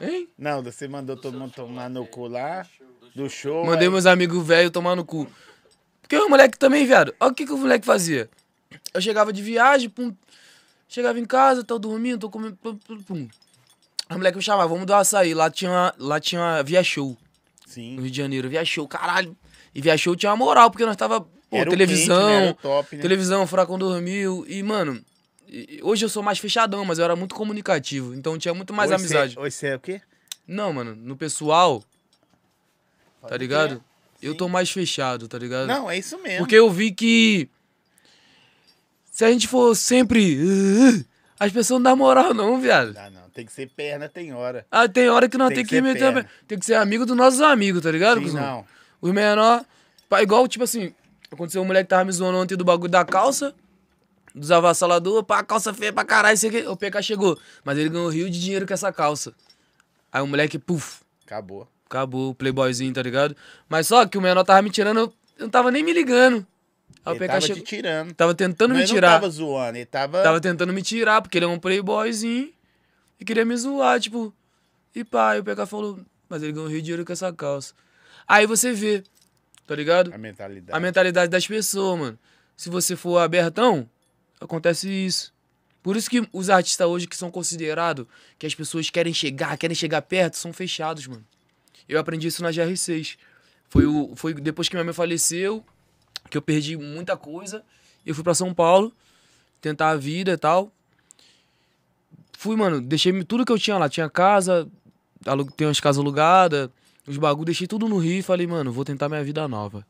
Hein? 0.00 0.28
Não, 0.38 0.62
você 0.62 0.88
mandou 0.88 1.16
todo 1.16 1.38
mundo 1.38 1.52
tomar 1.52 1.90
no 1.90 2.06
cu 2.06 2.26
lá, 2.28 2.66
do 3.14 3.28
show. 3.28 3.66
Mandei 3.66 3.88
aí- 3.88 3.92
meus 3.92 4.06
amigos 4.06 4.46
velhos 4.46 4.70
tomar 4.70 4.96
no 4.96 5.04
cu. 5.04 5.30
Porque 6.00 6.16
o 6.16 6.28
moleque 6.30 6.58
também, 6.58 6.86
viado. 6.86 7.14
Olha 7.20 7.30
o 7.30 7.34
que, 7.34 7.44
que 7.44 7.52
o 7.52 7.58
moleque 7.58 7.84
fazia. 7.84 8.28
Eu 8.92 9.00
chegava 9.00 9.32
de 9.32 9.42
viagem, 9.42 9.88
pum. 9.88 10.14
Chegava 10.88 11.18
em 11.18 11.24
casa, 11.24 11.62
tô 11.62 11.78
dormindo, 11.78 12.20
tô 12.20 12.30
comendo. 12.30 12.56
Pum, 12.56 12.76
pum, 12.76 13.02
pum. 13.02 13.28
A 14.08 14.16
moleque 14.16 14.36
me 14.36 14.42
chamava, 14.42 14.68
vamos 14.68 14.86
dar 14.86 14.96
um 14.96 15.00
açaí. 15.00 15.34
Lá 15.34 15.50
tinha, 15.50 15.94
lá 15.98 16.18
tinha 16.18 16.62
Via 16.62 16.82
Show, 16.82 17.16
no 17.66 17.72
Sim. 17.72 18.00
Rio 18.00 18.10
de 18.10 18.16
Janeiro. 18.16 18.48
Via 18.48 18.64
Show, 18.64 18.88
caralho. 18.88 19.36
E 19.74 19.80
Via 19.80 19.96
Show 19.96 20.16
tinha 20.16 20.30
uma 20.30 20.36
moral, 20.36 20.70
porque 20.70 20.84
nós 20.84 20.96
tava. 20.96 21.20
Pô, 21.20 21.64
televisão. 21.68 22.28
quente, 22.28 22.46
né? 22.46 22.56
Top, 22.62 22.96
né? 22.96 23.02
Televisão, 23.02 23.46
Furacão 23.46 23.78
dormiu. 23.78 24.44
E, 24.48 24.62
mano, 24.62 25.04
Hoje 25.82 26.04
eu 26.04 26.08
sou 26.08 26.22
mais 26.22 26.38
fechadão, 26.38 26.84
mas 26.84 26.98
eu 26.98 27.04
era 27.04 27.16
muito 27.16 27.34
comunicativo. 27.34 28.14
Então 28.14 28.38
tinha 28.38 28.54
muito 28.54 28.72
mais 28.72 28.90
Hoje 28.90 29.00
amizade. 29.00 29.38
Hoje 29.38 29.56
você 29.56 29.66
é 29.68 29.76
o 29.76 29.80
quê? 29.80 30.00
Não, 30.46 30.72
mano, 30.72 30.94
no 30.94 31.16
pessoal, 31.16 31.80
tá 33.20 33.28
Pode 33.28 33.38
ligado? 33.38 33.68
crer. 33.70 33.80
Eu 34.22 34.34
tô 34.34 34.48
mais 34.48 34.70
fechado, 34.70 35.26
tá 35.26 35.38
ligado? 35.38 35.66
Não, 35.66 35.90
é 35.90 35.98
isso 35.98 36.18
mesmo. 36.18 36.38
Porque 36.38 36.54
eu 36.54 36.70
vi 36.70 36.92
que. 36.92 37.48
Se 39.20 39.24
a 39.26 39.30
gente 39.30 39.46
for 39.46 39.74
sempre. 39.76 40.38
"Uh, 40.42 41.04
as 41.38 41.52
pessoas 41.52 41.78
não 41.78 41.90
dão 41.90 41.94
moral, 41.96 42.32
não, 42.32 42.58
viado. 42.58 42.94
Não, 42.94 43.10
não. 43.10 43.28
Tem 43.34 43.44
que 43.44 43.52
ser 43.52 43.66
perna, 43.68 44.08
tem 44.08 44.32
hora. 44.32 44.64
Ah, 44.70 44.88
tem 44.88 45.10
hora 45.10 45.28
que 45.28 45.36
nós 45.36 45.48
Tem 45.48 45.56
tem, 45.58 45.64
que 45.66 45.74
que, 45.76 45.82
meter. 45.82 46.04
a 46.04 46.12
perna. 46.12 46.24
pe- 46.24 46.30
Tem 46.48 46.58
que 46.58 46.64
ser 46.64 46.72
amigo 46.76 47.04
dos 47.04 47.14
nossos 47.14 47.42
amigos, 47.42 47.82
tá 47.82 47.90
ligado, 47.90 48.16
Sim, 48.16 48.24
cuzão? 48.24 48.40
não. 48.40 48.64
Os 48.98 49.12
menor. 49.12 49.62
Igual, 50.22 50.48
tipo 50.48 50.64
assim, 50.64 50.94
aconteceu 51.30 51.60
um 51.60 51.66
moleque 51.66 51.84
que 51.84 51.90
tava 51.90 52.02
me 52.06 52.12
zoando 52.12 52.38
ontem 52.38 52.56
do 52.56 52.64
bagulho 52.64 52.90
da 52.90 53.04
calça. 53.04 53.54
Dos 54.34 54.50
avassaladores, 54.50 55.26
pá, 55.26 55.44
calça 55.44 55.74
feia 55.74 55.92
pra 55.92 56.02
caralho, 56.02 56.38
sei 56.38 56.48
que. 56.50 56.66
O 56.66 56.74
PK 56.74 57.02
chegou. 57.02 57.38
Mas 57.62 57.76
ele 57.76 57.90
ganhou 57.90 58.08
rio 58.08 58.30
de 58.30 58.40
dinheiro 58.40 58.66
com 58.66 58.72
essa 58.72 58.90
calça. 58.90 59.34
Aí 60.10 60.22
o 60.22 60.26
moleque, 60.26 60.58
puf, 60.58 61.00
Acabou. 61.26 61.68
acabou 61.84 62.30
o 62.30 62.34
playboyzinho, 62.34 62.94
tá 62.94 63.02
ligado? 63.02 63.36
Mas 63.68 63.86
só 63.86 64.06
que 64.06 64.16
o 64.16 64.20
menor 64.22 64.44
tava 64.44 64.62
me 64.62 64.70
tirando, 64.70 64.98
eu 65.00 65.12
não 65.40 65.50
tava 65.50 65.70
nem 65.70 65.82
me 65.84 65.92
ligando. 65.92 66.46
Aí 67.04 67.12
o 67.12 67.16
ele 67.16 67.18
PK 67.20 67.28
tava 67.28 67.40
chegou. 67.40 67.62
te 67.62 67.68
tirando. 67.68 68.14
Tava 68.14 68.34
tentando 68.34 68.70
Mas 68.70 68.78
me 68.78 68.84
ele 68.84 68.92
tirar. 68.92 69.08
não 69.12 69.14
tava 69.20 69.30
zoando, 69.30 69.78
ele 69.78 69.86
tava... 69.86 70.22
Tava 70.22 70.40
tentando 70.40 70.72
me 70.72 70.82
tirar, 70.82 71.22
porque 71.22 71.38
ele 71.38 71.44
é 71.46 71.48
um 71.48 71.58
playboyzinho. 71.58 72.52
E 73.18 73.24
queria 73.24 73.44
me 73.44 73.56
zoar, 73.56 74.00
tipo. 74.00 74.34
E 74.94 75.04
pá, 75.04 75.32
aí 75.32 75.40
o 75.40 75.44
PK 75.44 75.66
falou, 75.66 76.00
mas 76.28 76.42
ele 76.42 76.52
ganhou 76.52 76.68
rio 76.68 76.78
de 76.78 76.84
dinheiro 76.84 77.04
com 77.04 77.12
essa 77.12 77.32
calça. 77.32 77.74
Aí 78.26 78.46
você 78.46 78.72
vê, 78.72 79.02
tá 79.66 79.74
ligado? 79.74 80.12
A 80.12 80.18
mentalidade. 80.18 80.76
A 80.76 80.80
mentalidade 80.80 81.30
das 81.30 81.46
pessoas, 81.46 81.98
mano. 81.98 82.18
Se 82.56 82.68
você 82.70 82.96
for 82.96 83.18
abertão, 83.18 83.88
acontece 84.40 84.88
isso. 84.88 85.32
Por 85.82 85.96
isso 85.96 86.10
que 86.10 86.26
os 86.32 86.50
artistas 86.50 86.86
hoje 86.86 87.06
que 87.06 87.16
são 87.16 87.30
considerados, 87.30 88.06
que 88.38 88.46
as 88.46 88.54
pessoas 88.54 88.90
querem 88.90 89.12
chegar, 89.14 89.56
querem 89.56 89.74
chegar 89.74 90.02
perto, 90.02 90.36
são 90.36 90.52
fechados, 90.52 91.06
mano. 91.06 91.24
Eu 91.88 91.98
aprendi 91.98 92.28
isso 92.28 92.42
na 92.42 92.50
GR6. 92.50 93.16
Foi, 93.68 93.86
o, 93.86 94.14
foi 94.14 94.34
depois 94.34 94.68
que 94.68 94.74
minha 94.74 94.84
mãe 94.84 94.92
faleceu, 94.92 95.64
que 96.30 96.38
eu 96.38 96.42
perdi 96.42 96.76
muita 96.76 97.16
coisa. 97.16 97.62
Eu 98.06 98.14
fui 98.14 98.24
pra 98.24 98.34
São 98.34 98.54
Paulo, 98.54 98.92
tentar 99.60 99.90
a 99.90 99.96
vida 99.96 100.32
e 100.32 100.36
tal. 100.36 100.72
Fui, 102.38 102.56
mano, 102.56 102.80
deixei 102.80 103.12
tudo 103.24 103.44
que 103.44 103.52
eu 103.52 103.58
tinha 103.58 103.76
lá. 103.76 103.88
Tinha 103.88 104.08
casa, 104.08 104.66
tem 105.56 105.66
umas 105.66 105.80
casas 105.80 106.00
alugadas, 106.00 106.70
os 107.06 107.18
bagulho, 107.18 107.44
deixei 107.46 107.66
tudo 107.66 107.88
no 107.88 107.98
Rio 107.98 108.18
e 108.18 108.22
falei, 108.22 108.46
mano, 108.46 108.72
vou 108.72 108.84
tentar 108.84 109.08
minha 109.08 109.22
vida 109.22 109.46
nova. 109.46 109.86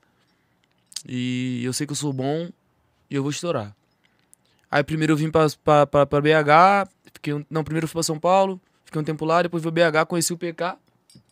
E 1.08 1.62
eu 1.64 1.72
sei 1.72 1.86
que 1.86 1.92
eu 1.92 1.96
sou 1.96 2.12
bom 2.12 2.48
e 3.08 3.14
eu 3.14 3.22
vou 3.22 3.30
estourar. 3.30 3.74
Aí 4.70 4.82
primeiro 4.84 5.12
eu 5.12 5.16
vim 5.16 5.30
pra, 5.30 5.46
pra, 5.64 5.86
pra, 5.86 6.06
pra 6.06 6.20
BH, 6.20 6.88
fiquei 7.14 7.34
um- 7.34 7.44
não, 7.50 7.64
primeiro 7.64 7.84
eu 7.84 7.88
fui 7.88 7.94
pra 7.94 8.02
São 8.02 8.18
Paulo, 8.18 8.60
fiquei 8.84 9.00
um 9.00 9.04
tempo 9.04 9.24
lá, 9.24 9.42
depois 9.42 9.62
fui 9.62 9.72
BH, 9.72 10.06
conheci 10.06 10.32
o 10.32 10.36
PK. 10.38 10.76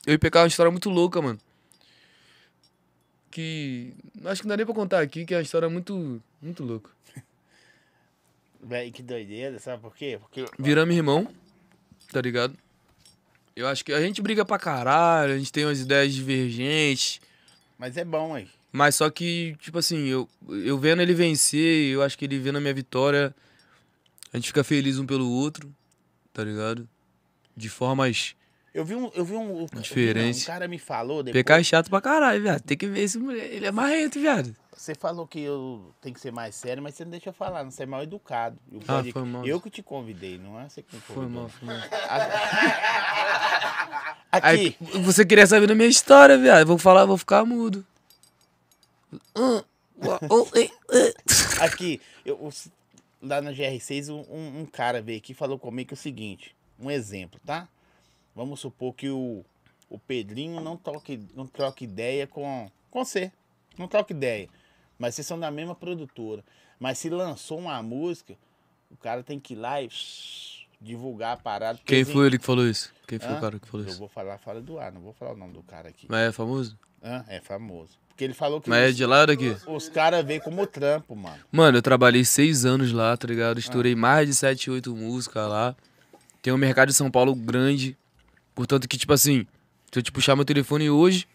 Eu 0.06 0.12
e 0.14 0.16
o 0.16 0.18
PK 0.18 0.38
é 0.38 0.42
uma 0.42 0.48
história 0.48 0.70
muito 0.72 0.88
louca, 0.90 1.20
mano. 1.20 1.38
Que. 3.38 3.94
Acho 4.24 4.42
que 4.42 4.48
não 4.48 4.54
dá 4.54 4.56
nem 4.56 4.66
pra 4.66 4.74
contar 4.74 5.00
aqui, 5.00 5.24
que 5.24 5.32
é 5.32 5.36
uma 5.36 5.42
história 5.44 5.68
muito. 5.68 6.20
Muito 6.42 6.64
louca. 6.64 6.90
Véi, 8.60 8.90
que 8.90 9.00
doideira, 9.00 9.60
sabe 9.60 9.80
por 9.80 9.94
quê? 9.94 10.18
Porque 10.20 10.44
Viramos 10.58 10.92
irmão, 10.92 11.32
tá 12.10 12.20
ligado? 12.20 12.58
Eu 13.54 13.68
acho 13.68 13.84
que 13.84 13.92
a 13.92 14.00
gente 14.00 14.20
briga 14.20 14.44
pra 14.44 14.58
caralho, 14.58 15.34
a 15.34 15.38
gente 15.38 15.52
tem 15.52 15.64
umas 15.64 15.78
ideias 15.78 16.12
divergentes. 16.14 17.20
Mas 17.78 17.96
é 17.96 18.04
bom 18.04 18.34
aí. 18.34 18.48
Mas 18.72 18.96
só 18.96 19.08
que, 19.08 19.56
tipo 19.60 19.78
assim, 19.78 20.08
eu, 20.08 20.28
eu 20.48 20.76
vendo 20.76 21.00
ele 21.00 21.14
vencer, 21.14 21.92
eu 21.92 22.02
acho 22.02 22.18
que 22.18 22.24
ele 22.24 22.40
vendo 22.40 22.58
a 22.58 22.60
minha 22.60 22.74
vitória, 22.74 23.32
a 24.32 24.36
gente 24.36 24.48
fica 24.48 24.64
feliz 24.64 24.98
um 24.98 25.06
pelo 25.06 25.30
outro, 25.30 25.72
tá 26.32 26.42
ligado? 26.42 26.88
De 27.56 27.68
formas. 27.68 28.34
Eu 28.78 28.84
vi 28.84 28.94
um. 28.94 29.10
Eu 29.12 29.24
vi 29.24 29.34
um, 29.34 29.66
Diferente. 29.80 30.44
um 30.44 30.46
cara 30.46 30.68
me 30.68 30.78
falou 30.78 31.20
depois. 31.24 31.42
PK 31.42 31.52
é 31.58 31.62
chato 31.64 31.90
pra 31.90 32.00
caralho, 32.00 32.40
viado. 32.40 32.60
Tem 32.62 32.76
que 32.76 32.86
ver 32.86 33.00
esse 33.00 33.18
mulher. 33.18 33.52
Ele 33.52 33.66
é 33.66 33.72
marrento, 33.72 34.20
viado. 34.20 34.54
Você 34.72 34.94
falou 34.94 35.26
que 35.26 35.40
eu 35.40 35.92
tenho 36.00 36.14
que 36.14 36.20
ser 36.20 36.30
mais 36.30 36.54
sério, 36.54 36.80
mas 36.80 36.94
você 36.94 37.02
não 37.04 37.10
deixa 37.10 37.30
eu 37.30 37.32
falar, 37.32 37.64
não. 37.64 37.72
Você 37.72 37.82
é 37.82 37.86
mal 37.86 38.04
educado. 38.04 38.56
Eu, 38.70 38.80
Ah, 38.86 39.02
foi 39.12 39.24
mal. 39.24 39.44
eu 39.44 39.60
que 39.60 39.68
te 39.68 39.82
convidei, 39.82 40.38
não 40.38 40.60
é 40.60 40.68
você 40.68 40.80
que 40.82 40.94
me 40.94 41.02
Foi 41.02 41.16
convidou. 41.16 41.40
mal, 41.42 41.48
foi 41.48 41.66
mal. 41.66 41.76
Aqui, 44.30 44.46
Aí, 44.46 44.76
você 45.02 45.26
queria 45.26 45.48
saber 45.48 45.66
da 45.66 45.74
minha 45.74 45.88
história, 45.88 46.38
viado. 46.38 46.64
Vou 46.64 46.78
falar, 46.78 47.04
vou 47.04 47.18
ficar 47.18 47.44
mudo. 47.44 47.84
Aqui, 51.60 52.00
eu, 52.24 52.48
lá 53.20 53.40
na 53.40 53.50
GR6, 53.52 54.08
um- 54.10 54.24
um, 54.32 54.60
um 54.60 54.66
cara 54.66 55.02
veio 55.02 55.18
aqui 55.18 55.32
e 55.32 55.34
falou 55.34 55.58
comigo 55.58 55.88
que 55.88 55.94
é 55.94 55.96
o 55.96 55.98
seguinte: 55.98 56.54
um 56.78 56.88
exemplo, 56.90 57.40
tá? 57.44 57.66
Vamos 58.38 58.60
supor 58.60 58.94
que 58.94 59.10
o, 59.10 59.44
o 59.90 59.98
Pedrinho 59.98 60.60
não 60.60 60.76
toque, 60.76 61.20
não 61.34 61.44
troque 61.44 61.82
ideia 61.82 62.24
com, 62.24 62.70
com 62.88 63.04
você. 63.04 63.32
Não 63.76 63.88
troque 63.88 64.12
ideia. 64.12 64.48
Mas 64.96 65.16
vocês 65.16 65.26
são 65.26 65.40
da 65.40 65.50
mesma 65.50 65.74
produtora. 65.74 66.44
Mas 66.78 66.98
se 66.98 67.10
lançou 67.10 67.58
uma 67.58 67.82
música, 67.82 68.36
o 68.92 68.96
cara 68.96 69.24
tem 69.24 69.40
que 69.40 69.54
ir 69.54 69.56
lá 69.56 69.82
e 69.82 69.88
divulgar 70.80 71.32
a 71.32 71.36
parada. 71.36 71.80
Quem 71.84 72.02
assim- 72.02 72.12
foi 72.12 72.26
ele 72.28 72.38
que 72.38 72.44
falou 72.46 72.64
isso? 72.64 72.94
Quem 73.08 73.18
foi 73.18 73.28
Hã? 73.28 73.38
o 73.38 73.40
cara 73.40 73.58
que 73.58 73.66
falou 73.66 73.84
Eu 73.84 73.90
isso? 73.90 73.98
vou 73.98 74.08
falar 74.08 74.38
fora 74.38 74.60
do 74.60 74.78
ar, 74.78 74.92
não 74.92 75.00
vou 75.00 75.12
falar 75.12 75.32
o 75.32 75.36
nome 75.36 75.54
do 75.54 75.62
cara 75.64 75.88
aqui. 75.88 76.06
Mas 76.08 76.28
é 76.28 76.30
famoso? 76.30 76.78
Hã? 77.02 77.24
É 77.26 77.40
famoso. 77.40 77.98
Porque 78.06 78.22
ele 78.22 78.34
falou 78.34 78.60
que 78.60 78.70
Mas 78.70 78.78
é 78.86 78.88
os, 78.90 78.96
de 78.96 79.04
lá 79.04 79.22
ou 79.22 79.26
daqui? 79.26 79.56
os 79.66 79.88
caras 79.88 80.24
veem 80.24 80.38
como 80.38 80.64
trampo, 80.64 81.16
mano. 81.16 81.42
Mano, 81.50 81.78
eu 81.78 81.82
trabalhei 81.82 82.24
seis 82.24 82.64
anos 82.64 82.92
lá, 82.92 83.16
tá 83.16 83.26
ligado? 83.26 83.58
Estourei 83.58 83.96
mais 83.96 84.28
de 84.28 84.34
sete, 84.36 84.70
oito 84.70 84.94
músicas 84.94 85.48
lá. 85.48 85.74
Tem 86.40 86.52
um 86.52 86.56
mercado 86.56 86.86
de 86.90 86.94
São 86.94 87.10
Paulo 87.10 87.34
grande. 87.34 87.98
Portanto 88.58 88.88
que, 88.88 88.98
tipo 88.98 89.12
assim, 89.12 89.46
se 89.92 90.00
eu 90.00 90.02
te 90.02 90.10
puxar 90.10 90.34
meu 90.34 90.44
telefone 90.44 90.90
hoje, 90.90 91.28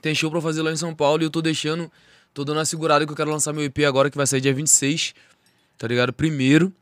tem 0.00 0.14
show 0.14 0.30
pra 0.30 0.40
fazer 0.40 0.62
lá 0.62 0.72
em 0.72 0.76
São 0.76 0.94
Paulo 0.94 1.22
e 1.22 1.26
eu 1.26 1.30
tô 1.30 1.42
deixando, 1.42 1.92
tô 2.32 2.46
dando 2.46 2.56
uma 2.56 2.64
segurada 2.64 3.04
que 3.04 3.12
eu 3.12 3.16
quero 3.16 3.30
lançar 3.30 3.52
meu 3.52 3.62
EP 3.62 3.80
agora, 3.86 4.10
que 4.10 4.16
vai 4.16 4.26
sair 4.26 4.40
dia 4.40 4.54
26, 4.54 5.12
tá 5.76 5.86
ligado? 5.86 6.14
Primeiro, 6.14 6.72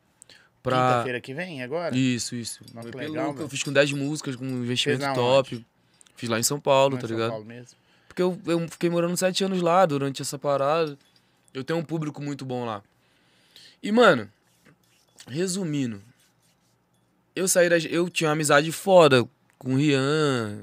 pra... 0.62 0.76
Quinta-feira 0.76 1.20
que 1.20 1.34
vem, 1.34 1.60
agora? 1.60 1.92
Isso, 1.92 2.36
isso. 2.36 2.60
Nossa, 2.72 2.88
EP 2.88 2.94
legal, 2.94 3.24
louco, 3.24 3.42
eu 3.42 3.48
fiz 3.48 3.64
com 3.64 3.72
10 3.72 3.94
músicas, 3.94 4.36
com 4.36 4.44
um 4.44 4.62
investimento 4.62 5.12
top. 5.12 5.66
Fiz 6.14 6.28
lá 6.28 6.38
em 6.38 6.44
São 6.44 6.60
Paulo, 6.60 6.90
Não 6.90 6.98
é 6.98 7.00
tá 7.00 7.08
São 7.08 7.16
ligado? 7.16 7.30
Paulo 7.30 7.44
mesmo. 7.44 7.76
Porque 8.06 8.22
eu, 8.22 8.40
eu 8.46 8.68
fiquei 8.68 8.88
morando 8.88 9.16
sete 9.16 9.42
anos 9.42 9.60
lá 9.60 9.84
durante 9.84 10.22
essa 10.22 10.38
parada. 10.38 10.96
Eu 11.52 11.64
tenho 11.64 11.80
um 11.80 11.84
público 11.84 12.22
muito 12.22 12.44
bom 12.44 12.64
lá. 12.64 12.80
E, 13.82 13.90
mano, 13.90 14.30
resumindo, 15.26 16.00
eu 17.34 17.48
saí 17.48 17.68
da. 17.68 17.76
Eu 17.78 18.08
tinha 18.08 18.28
uma 18.28 18.34
amizade 18.34 18.70
foda 18.70 19.28
com 19.64 19.74
o 19.74 19.76
Rian, 19.76 20.58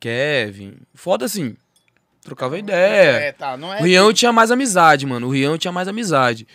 Kevin. 0.00 0.78
Foda 0.94 1.26
assim. 1.26 1.54
Trocava 2.22 2.58
ideia. 2.58 3.18
É, 3.18 3.32
tá, 3.32 3.56
não 3.56 3.72
é. 3.72 3.80
O 3.80 3.84
Rian 3.84 4.02
eu 4.02 4.12
tinha 4.12 4.32
mais 4.32 4.50
amizade, 4.50 5.06
mano. 5.06 5.28
O 5.28 5.30
Rian 5.30 5.56
tinha 5.56 5.72
mais 5.72 5.88
amizade. 5.88 6.46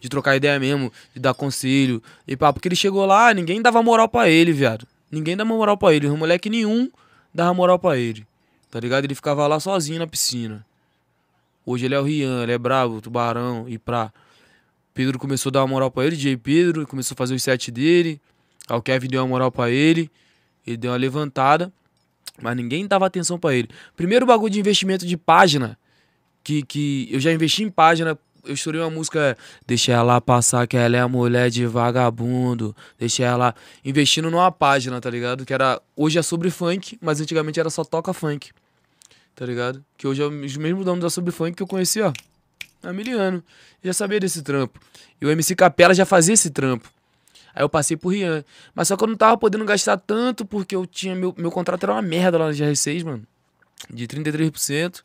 De 0.00 0.08
trocar 0.08 0.36
ideia 0.36 0.58
mesmo, 0.58 0.92
de 1.14 1.20
dar 1.20 1.34
conselho. 1.34 2.02
E 2.26 2.36
pá, 2.36 2.52
porque 2.52 2.68
ele 2.68 2.76
chegou 2.76 3.06
lá, 3.06 3.32
ninguém 3.32 3.62
dava 3.62 3.82
moral 3.82 4.08
pra 4.08 4.28
ele, 4.28 4.52
viado. 4.52 4.86
Ninguém 5.10 5.36
dava 5.36 5.48
moral 5.48 5.76
pra 5.76 5.94
ele. 5.94 6.08
Moleque 6.08 6.50
nenhum 6.50 6.90
dava 7.32 7.54
moral 7.54 7.78
pra 7.78 7.96
ele. 7.96 8.26
Tá 8.70 8.80
ligado? 8.80 9.04
Ele 9.04 9.14
ficava 9.14 9.46
lá 9.46 9.58
sozinho 9.60 9.98
na 9.98 10.06
piscina. 10.06 10.64
Hoje 11.64 11.86
ele 11.86 11.94
é 11.94 12.00
o 12.00 12.02
Rian, 12.02 12.42
ele 12.42 12.52
é 12.52 12.58
brabo, 12.58 13.00
tubarão, 13.00 13.66
e 13.68 13.78
pra. 13.78 14.12
Pedro 14.92 15.18
começou 15.18 15.50
a 15.50 15.52
dar 15.52 15.60
uma 15.62 15.68
moral 15.68 15.90
pra 15.90 16.04
ele, 16.04 16.16
DJ 16.16 16.36
Pedro, 16.36 16.86
começou 16.86 17.14
a 17.14 17.16
fazer 17.16 17.34
os 17.34 17.42
sets 17.42 17.72
dele. 17.72 18.20
Aí 18.68 18.76
o 18.76 18.82
Kevin 18.82 19.08
deu 19.08 19.22
uma 19.22 19.28
moral 19.28 19.50
pra 19.50 19.70
ele. 19.70 20.10
Ele 20.66 20.76
deu 20.76 20.90
uma 20.90 20.96
levantada. 20.96 21.72
Mas 22.40 22.56
ninguém 22.56 22.86
dava 22.86 23.06
atenção 23.06 23.38
pra 23.38 23.54
ele. 23.54 23.68
Primeiro 23.96 24.26
bagulho 24.26 24.52
de 24.52 24.58
investimento 24.58 25.06
de 25.06 25.16
página. 25.16 25.78
Que, 26.42 26.62
que 26.62 27.08
eu 27.10 27.20
já 27.20 27.32
investi 27.32 27.62
em 27.62 27.70
página. 27.70 28.18
Eu 28.44 28.54
estourei 28.54 28.80
uma 28.80 28.90
música. 28.90 29.36
Deixa 29.66 29.92
ela 29.92 30.20
passar, 30.20 30.66
que 30.66 30.76
ela 30.76 30.96
é 30.96 31.00
a 31.00 31.08
mulher 31.08 31.48
de 31.48 31.64
vagabundo. 31.66 32.74
Deixa 32.98 33.24
ela. 33.24 33.54
Investindo 33.84 34.30
numa 34.30 34.50
página, 34.50 35.00
tá 35.00 35.08
ligado? 35.08 35.44
Que 35.44 35.54
era. 35.54 35.80
Hoje 35.96 36.18
é 36.18 36.22
sobre 36.22 36.50
funk, 36.50 36.98
mas 37.00 37.20
antigamente 37.20 37.60
era 37.60 37.70
só 37.70 37.84
toca 37.84 38.12
funk. 38.12 38.50
Tá 39.34 39.46
ligado? 39.46 39.84
Que 39.96 40.06
hoje 40.06 40.22
é 40.22 40.26
os 40.26 40.56
mesmos 40.56 40.84
donos 40.84 41.02
da 41.02 41.10
sobre 41.10 41.32
funk 41.32 41.56
que 41.56 41.62
eu 41.62 41.66
conheci, 41.66 42.00
ó. 42.00 42.12
Há 42.82 42.92
mil 42.92 43.18
anos. 43.18 43.42
Eu 43.82 43.88
já 43.88 43.92
sabia 43.92 44.20
desse 44.20 44.42
trampo. 44.42 44.78
E 45.20 45.26
o 45.26 45.30
MC 45.30 45.54
Capela 45.54 45.94
já 45.94 46.04
fazia 46.04 46.34
esse 46.34 46.50
trampo. 46.50 46.88
Aí 47.54 47.62
eu 47.62 47.68
passei 47.68 47.96
pro 47.96 48.10
Rian. 48.10 48.44
Mas 48.74 48.88
só 48.88 48.96
que 48.96 49.04
eu 49.04 49.08
não 49.08 49.16
tava 49.16 49.36
podendo 49.36 49.64
gastar 49.64 49.96
tanto 49.96 50.44
porque 50.44 50.74
eu 50.74 50.86
tinha. 50.86 51.14
Meu, 51.14 51.34
meu 51.36 51.50
contrato 51.50 51.84
era 51.84 51.92
uma 51.92 52.02
merda 52.02 52.38
lá 52.38 52.46
na 52.46 52.52
GR6, 52.52 53.04
mano. 53.04 53.26
De 53.88 54.08
33% 54.08 55.02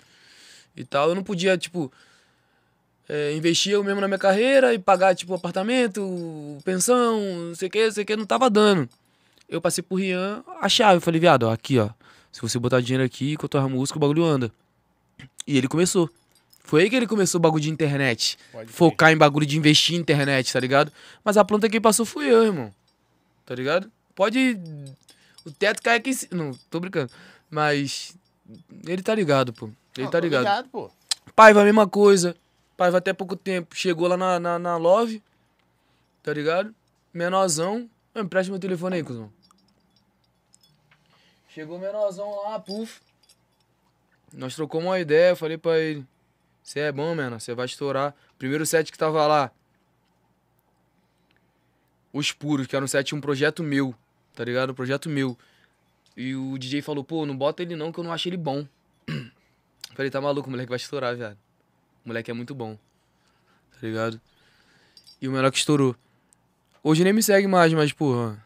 e 0.75 0.83
tal. 0.83 1.09
Eu 1.09 1.15
não 1.15 1.23
podia, 1.23 1.57
tipo. 1.57 1.91
é, 3.07 3.33
investir 3.33 3.73
eu 3.73 3.83
mesmo 3.83 4.01
na 4.01 4.07
minha 4.07 4.17
carreira 4.19 4.73
e 4.73 4.79
pagar, 4.79 5.15
tipo, 5.15 5.33
apartamento, 5.33 6.57
pensão, 6.63 7.19
não 7.49 7.55
sei 7.55 7.67
o 7.67 7.71
que, 7.71 7.85
não 7.85 7.91
sei 7.91 8.03
o 8.03 8.07
que, 8.07 8.15
não 8.15 8.25
tava 8.25 8.49
dando. 8.49 8.89
Eu 9.47 9.61
passei 9.61 9.83
pro 9.83 9.97
Rian 9.97 10.43
a 10.61 10.69
chave. 10.69 10.97
Eu 10.97 11.01
falei, 11.01 11.19
viado, 11.19 11.43
ó, 11.43 11.51
aqui, 11.51 11.79
ó. 11.79 11.89
Se 12.31 12.41
você 12.41 12.59
botar 12.59 12.81
dinheiro 12.81 13.03
aqui, 13.03 13.35
a 13.41 13.47
tua 13.47 13.67
música, 13.67 13.97
o 13.97 13.99
bagulho 13.99 14.23
anda. 14.23 14.51
E 15.47 15.57
ele 15.57 15.67
começou. 15.67 16.09
Foi 16.69 16.83
aí 16.83 16.89
que 16.91 16.95
ele 16.95 17.07
começou 17.07 17.39
o 17.39 17.41
bagulho 17.41 17.63
de 17.63 17.69
internet. 17.71 18.37
Pode. 18.51 18.71
Focar 18.71 19.11
em 19.11 19.17
bagulho 19.17 19.43
de 19.43 19.57
investir 19.57 19.95
em 19.95 19.99
internet, 19.99 20.53
tá 20.53 20.59
ligado? 20.59 20.93
Mas 21.23 21.35
a 21.35 21.43
planta 21.43 21.67
que 21.67 21.81
passou 21.81 22.05
fui 22.05 22.31
eu, 22.31 22.43
irmão. 22.43 22.71
Tá 23.43 23.55
ligado? 23.55 23.91
Pode. 24.13 24.55
O 25.43 25.49
teto 25.51 25.81
cai 25.81 25.97
aqui 25.97 26.11
em 26.11 26.13
cima. 26.13 26.43
Não, 26.43 26.51
tô 26.69 26.79
brincando. 26.79 27.11
Mas. 27.49 28.15
Ele 28.85 29.01
tá 29.01 29.15
ligado, 29.15 29.51
pô. 29.51 29.65
Ele 29.97 30.03
Não, 30.03 30.11
tá 30.11 30.19
tô 30.19 30.23
ligado. 30.27 30.69
pô. 30.69 30.91
Paiva, 31.35 31.61
a 31.61 31.65
mesma 31.65 31.87
coisa. 31.87 32.35
Paiva 32.77 32.99
até 32.99 33.13
pouco 33.13 33.35
tempo. 33.35 33.75
Chegou 33.75 34.07
lá 34.07 34.15
na, 34.15 34.39
na, 34.39 34.59
na 34.59 34.77
Love. 34.77 35.23
Tá 36.21 36.31
ligado? 36.31 36.71
Menorzão. 37.11 37.89
Ah, 38.13 38.21
Me 38.21 38.29
presta 38.29 38.51
meu 38.51 38.59
telefone 38.59 38.97
aí, 38.97 39.03
cuzão. 39.03 39.31
Chegou 41.51 41.77
o 41.77 41.81
menorzão 41.81 42.29
lá, 42.43 42.59
puf. 42.59 43.01
Nós 44.31 44.53
trocamos 44.55 44.85
uma 44.85 44.99
ideia, 44.99 45.35
falei 45.35 45.57
pra 45.57 45.79
ele. 45.79 46.05
Você 46.69 46.81
é 46.81 46.91
bom, 46.91 47.15
mano, 47.15 47.39
você 47.39 47.55
vai 47.55 47.65
estourar. 47.65 48.13
Primeiro 48.37 48.63
set 48.63 48.91
que 48.91 48.97
tava 48.97 49.25
lá. 49.25 49.51
Os 52.13 52.31
Puros, 52.31 52.67
que 52.67 52.75
era 52.75 52.85
um 52.85 52.87
set, 52.87 53.15
um 53.15 53.19
projeto 53.19 53.63
meu. 53.63 53.95
Tá 54.35 54.43
ligado? 54.43 54.69
Um 54.69 54.75
projeto 54.75 55.09
meu. 55.09 55.35
E 56.15 56.35
o 56.35 56.59
DJ 56.59 56.83
falou, 56.83 57.03
pô, 57.03 57.25
não 57.25 57.35
bota 57.35 57.63
ele 57.63 57.75
não, 57.75 57.91
que 57.91 57.99
eu 57.99 58.03
não 58.03 58.13
acho 58.13 58.29
ele 58.29 58.37
bom. 58.37 58.67
Falei, 59.95 60.11
tá 60.11 60.21
maluco, 60.21 60.47
o 60.47 60.51
moleque 60.51 60.69
vai 60.69 60.77
estourar, 60.77 61.15
viado. 61.15 61.39
O 62.05 62.09
moleque 62.09 62.29
é 62.29 62.35
muito 62.35 62.53
bom. 62.53 62.77
Tá 63.71 63.79
ligado? 63.81 64.21
E 65.19 65.27
o 65.27 65.31
menor 65.31 65.51
que 65.51 65.57
estourou. 65.57 65.95
Hoje 66.83 67.03
nem 67.03 67.13
me 67.13 67.23
segue 67.23 67.47
mais, 67.47 67.73
mas, 67.73 67.91
porra. 67.91 68.45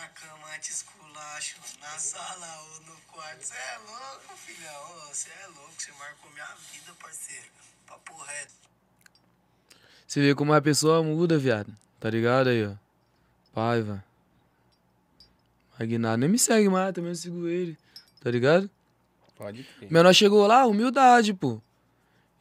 Na 0.00 0.08
cama 0.08 0.58
te 0.58 0.70
esculacho, 0.70 1.56
na 1.78 1.98
sala 1.98 2.62
ou 2.62 2.80
no 2.86 3.00
quarto. 3.12 3.44
Você 3.44 3.54
é 3.54 3.78
louco, 3.78 4.36
filhão? 4.36 5.08
Você 5.12 5.28
é 5.28 5.46
louco, 5.48 5.74
você 5.76 5.92
marcou 5.92 6.30
minha 6.30 6.46
vida, 6.72 6.92
parceiro. 7.02 7.46
Papo 7.86 8.16
reto. 8.16 8.54
Você 10.06 10.20
vê 10.22 10.34
como 10.34 10.54
a 10.54 10.62
pessoa 10.62 11.02
muda, 11.02 11.36
viado. 11.36 11.70
Tá 11.98 12.08
ligado 12.08 12.48
aí, 12.48 12.66
ó? 12.66 12.72
Paiva. 13.52 14.02
Aguinaldo 15.78 16.18
nem 16.18 16.30
me 16.30 16.38
segue 16.38 16.70
mais, 16.70 16.94
também 16.94 17.10
eu 17.10 17.16
sigo 17.16 17.46
ele. 17.46 17.76
Tá 18.22 18.30
ligado? 18.30 18.70
Pode 19.36 19.64
crer. 19.64 19.92
Menor 19.92 20.14
chegou 20.14 20.46
lá, 20.46 20.66
humildade, 20.66 21.34
pô. 21.34 21.60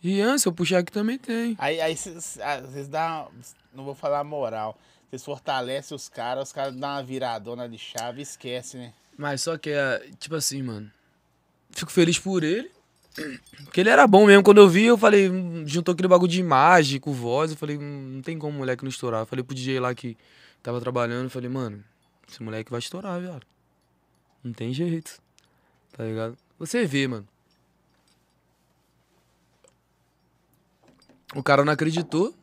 Rian, 0.01 0.37
se 0.37 0.47
eu 0.47 0.53
puxar 0.53 0.79
aqui 0.79 0.93
também 0.93 1.17
tem. 1.17 1.57
Aí, 1.59 1.81
aí 1.81 1.93
às 1.93 2.71
vezes 2.71 2.87
dá. 2.87 3.27
Não 3.73 3.83
vou 3.83 3.93
falar 3.93 4.23
moral. 4.23 4.79
Vocês 5.09 5.25
fortalecem 5.25 5.95
os 5.95 6.07
caras, 6.07 6.49
os 6.49 6.53
caras 6.53 6.75
dão 6.75 6.89
uma 6.89 7.01
viradona 7.01 7.67
de 7.67 7.77
chave 7.77 8.19
e 8.19 8.23
esquece, 8.23 8.77
né? 8.77 8.93
Mas 9.17 9.41
só 9.41 9.57
que 9.57 9.71
é, 9.71 10.07
tipo 10.19 10.35
assim, 10.35 10.61
mano. 10.61 10.91
Fico 11.71 11.91
feliz 11.91 12.19
por 12.19 12.43
ele. 12.43 12.69
Porque 13.63 13.81
ele 13.81 13.89
era 13.89 14.05
bom 14.05 14.25
mesmo. 14.27 14.43
Quando 14.43 14.59
eu 14.59 14.69
vi, 14.69 14.85
eu 14.85 14.97
falei, 14.97 15.29
hum, 15.29 15.63
juntou 15.67 15.93
aquele 15.93 16.07
bagulho 16.07 16.31
de 16.31 16.39
imagem 16.39 16.99
com 16.99 17.11
voz. 17.11 17.51
Eu 17.51 17.57
falei, 17.57 17.77
hum, 17.77 18.13
não 18.15 18.21
tem 18.21 18.37
como 18.37 18.55
o 18.55 18.59
moleque 18.59 18.83
não 18.83 18.89
estourar. 18.89 19.21
Eu 19.21 19.25
falei 19.25 19.43
pro 19.43 19.55
DJ 19.55 19.79
lá 19.79 19.93
que 19.95 20.15
tava 20.61 20.79
trabalhando, 20.79 21.25
eu 21.25 21.29
falei, 21.29 21.49
mano, 21.49 21.83
esse 22.29 22.41
moleque 22.43 22.69
vai 22.69 22.79
estourar, 22.79 23.19
viado. 23.19 23.45
Não 24.43 24.53
tem 24.53 24.71
jeito. 24.71 25.19
Tá 25.91 26.03
ligado? 26.03 26.37
Você 26.59 26.85
vê, 26.85 27.07
mano. 27.07 27.27
O 31.35 31.43
cara 31.43 31.65
não 31.65 31.73
acreditou. 31.73 32.33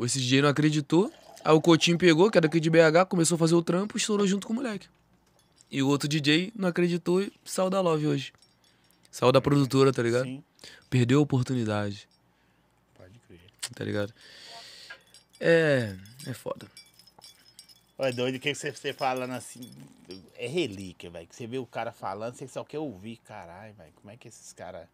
Esse 0.00 0.18
DJ 0.18 0.42
não 0.42 0.48
acreditou. 0.48 1.12
Aí 1.44 1.52
o 1.52 1.60
Coutinho 1.60 1.98
pegou, 1.98 2.30
que 2.30 2.38
era 2.38 2.48
daqui 2.48 2.58
de 2.58 2.70
BH, 2.70 3.06
começou 3.08 3.36
a 3.36 3.38
fazer 3.38 3.54
o 3.54 3.62
trampo 3.62 3.96
e 3.96 3.98
estourou 3.98 4.26
junto 4.26 4.46
com 4.46 4.52
o 4.54 4.56
moleque. 4.56 4.88
E 5.70 5.82
o 5.82 5.88
outro 5.88 6.08
DJ 6.08 6.52
não 6.56 6.68
acreditou 6.68 7.20
e 7.22 7.32
saiu 7.44 7.68
da 7.68 7.80
Love 7.80 8.06
hoje. 8.06 8.32
Saiu 9.10 9.30
da 9.30 9.40
produtora, 9.40 9.92
tá 9.92 10.02
ligado? 10.02 10.24
Sim. 10.24 10.42
Perdeu 10.88 11.18
a 11.18 11.22
oportunidade, 11.22 12.08
Pode 12.96 13.18
crer. 13.26 13.40
tá 13.74 13.84
ligado? 13.84 14.12
É. 15.38 15.94
É 16.26 16.32
foda. 16.32 16.66
Olha, 17.98 18.12
doido, 18.12 18.36
o 18.36 18.40
que 18.40 18.54
você, 18.54 18.72
você 18.72 18.92
falando 18.92 19.32
assim? 19.32 19.70
É 20.36 20.46
relíquia, 20.48 21.10
velho. 21.10 21.26
Que 21.28 21.36
você 21.36 21.46
vê 21.46 21.58
o 21.58 21.66
cara 21.66 21.92
falando, 21.92 22.34
você 22.34 22.48
só 22.48 22.64
quer 22.64 22.78
ouvir. 22.78 23.18
Caralho, 23.18 23.74
velho. 23.74 23.92
Como 23.96 24.10
é 24.10 24.16
que 24.16 24.26
esses 24.28 24.52
caras. 24.52 24.86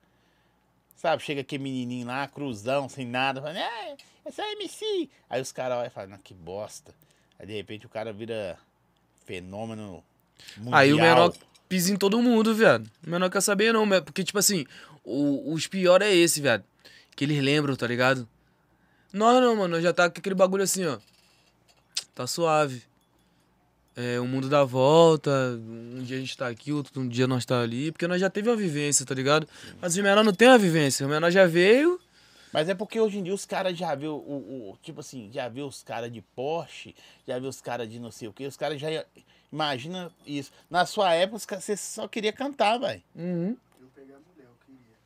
Sabe, 1.00 1.22
chega 1.22 1.40
aquele 1.40 1.62
menininho 1.62 2.06
lá, 2.06 2.28
cruzão, 2.28 2.86
sem 2.86 3.06
nada, 3.06 3.40
falando, 3.40 3.56
é, 3.56 3.96
esse 4.26 4.38
é 4.38 4.52
MC. 4.52 5.08
Aí 5.30 5.40
os 5.40 5.50
caras 5.50 5.78
olham 5.78 5.86
e 5.86 5.90
falam, 5.90 6.18
que 6.22 6.34
bosta. 6.34 6.94
Aí 7.38 7.46
de 7.46 7.54
repente 7.54 7.86
o 7.86 7.88
cara 7.88 8.12
vira 8.12 8.58
fenômeno 9.24 10.04
mundial. 10.58 10.74
Aí 10.78 10.92
o 10.92 10.98
menor 10.98 11.34
pisa 11.66 11.90
em 11.90 11.96
todo 11.96 12.20
mundo, 12.20 12.54
viado. 12.54 12.86
O 13.02 13.08
menor 13.08 13.30
quer 13.30 13.40
saber, 13.40 13.72
não, 13.72 13.88
porque, 14.02 14.22
tipo 14.22 14.38
assim, 14.38 14.66
o, 15.02 15.54
os 15.54 15.66
pior 15.66 16.02
é 16.02 16.14
esse, 16.14 16.42
viado. 16.42 16.64
Que 17.16 17.24
eles 17.24 17.42
lembram, 17.42 17.74
tá 17.76 17.86
ligado? 17.86 18.28
Nós 19.10 19.40
não, 19.40 19.56
mano, 19.56 19.80
já 19.80 19.94
tá 19.94 20.10
com 20.10 20.18
aquele 20.18 20.34
bagulho 20.34 20.64
assim, 20.64 20.84
ó. 20.84 20.98
Tá 22.14 22.26
suave. 22.26 22.82
É, 23.96 24.20
o 24.20 24.26
mundo 24.26 24.48
dá 24.48 24.62
volta, 24.64 25.30
um 25.60 26.02
dia 26.02 26.16
a 26.16 26.20
gente 26.20 26.36
tá 26.36 26.46
aqui, 26.48 26.72
outro 26.72 27.00
um 27.00 27.08
dia 27.08 27.26
nós 27.26 27.44
tá 27.44 27.60
ali, 27.60 27.90
porque 27.90 28.06
nós 28.06 28.20
já 28.20 28.30
teve 28.30 28.48
uma 28.48 28.56
vivência, 28.56 29.04
tá 29.04 29.14
ligado? 29.14 29.46
Mas 29.80 29.96
o 29.96 30.02
menor 30.02 30.22
não 30.24 30.32
tem 30.32 30.48
uma 30.48 30.58
vivência, 30.58 31.04
o 31.06 31.10
menor 31.10 31.30
já 31.30 31.44
veio, 31.46 32.00
Mas 32.52 32.68
é 32.68 32.74
porque 32.74 32.98
hoje 33.00 33.18
em 33.18 33.22
dia 33.22 33.34
os 33.34 33.44
caras 33.44 33.76
já 33.76 33.94
viu 33.94 34.12
o, 34.14 34.70
o- 34.72 34.78
Tipo 34.82 35.00
assim, 35.00 35.28
já 35.32 35.48
viu 35.48 35.66
os 35.66 35.82
caras 35.82 36.10
de 36.12 36.20
Porsche, 36.22 36.94
já 37.26 37.38
viu 37.38 37.48
os 37.48 37.60
caras 37.60 37.88
de 37.90 37.98
não 38.00 38.10
sei 38.10 38.28
o 38.28 38.32
quê. 38.32 38.46
Os 38.46 38.56
caras 38.56 38.80
já. 38.80 38.88
Imagina 39.52 40.10
isso. 40.26 40.50
Na 40.70 40.86
sua 40.86 41.12
época, 41.14 41.60
você 41.60 41.76
só 41.76 42.06
queria 42.08 42.32
cantar, 42.32 42.78
velho. 42.78 43.02
Uhum. 43.14 43.56
Eu 43.80 43.88
peguei 43.94 44.14
a 44.14 44.18
mulher, 44.18 44.46
eu 44.46 44.56
queria. 44.66 44.96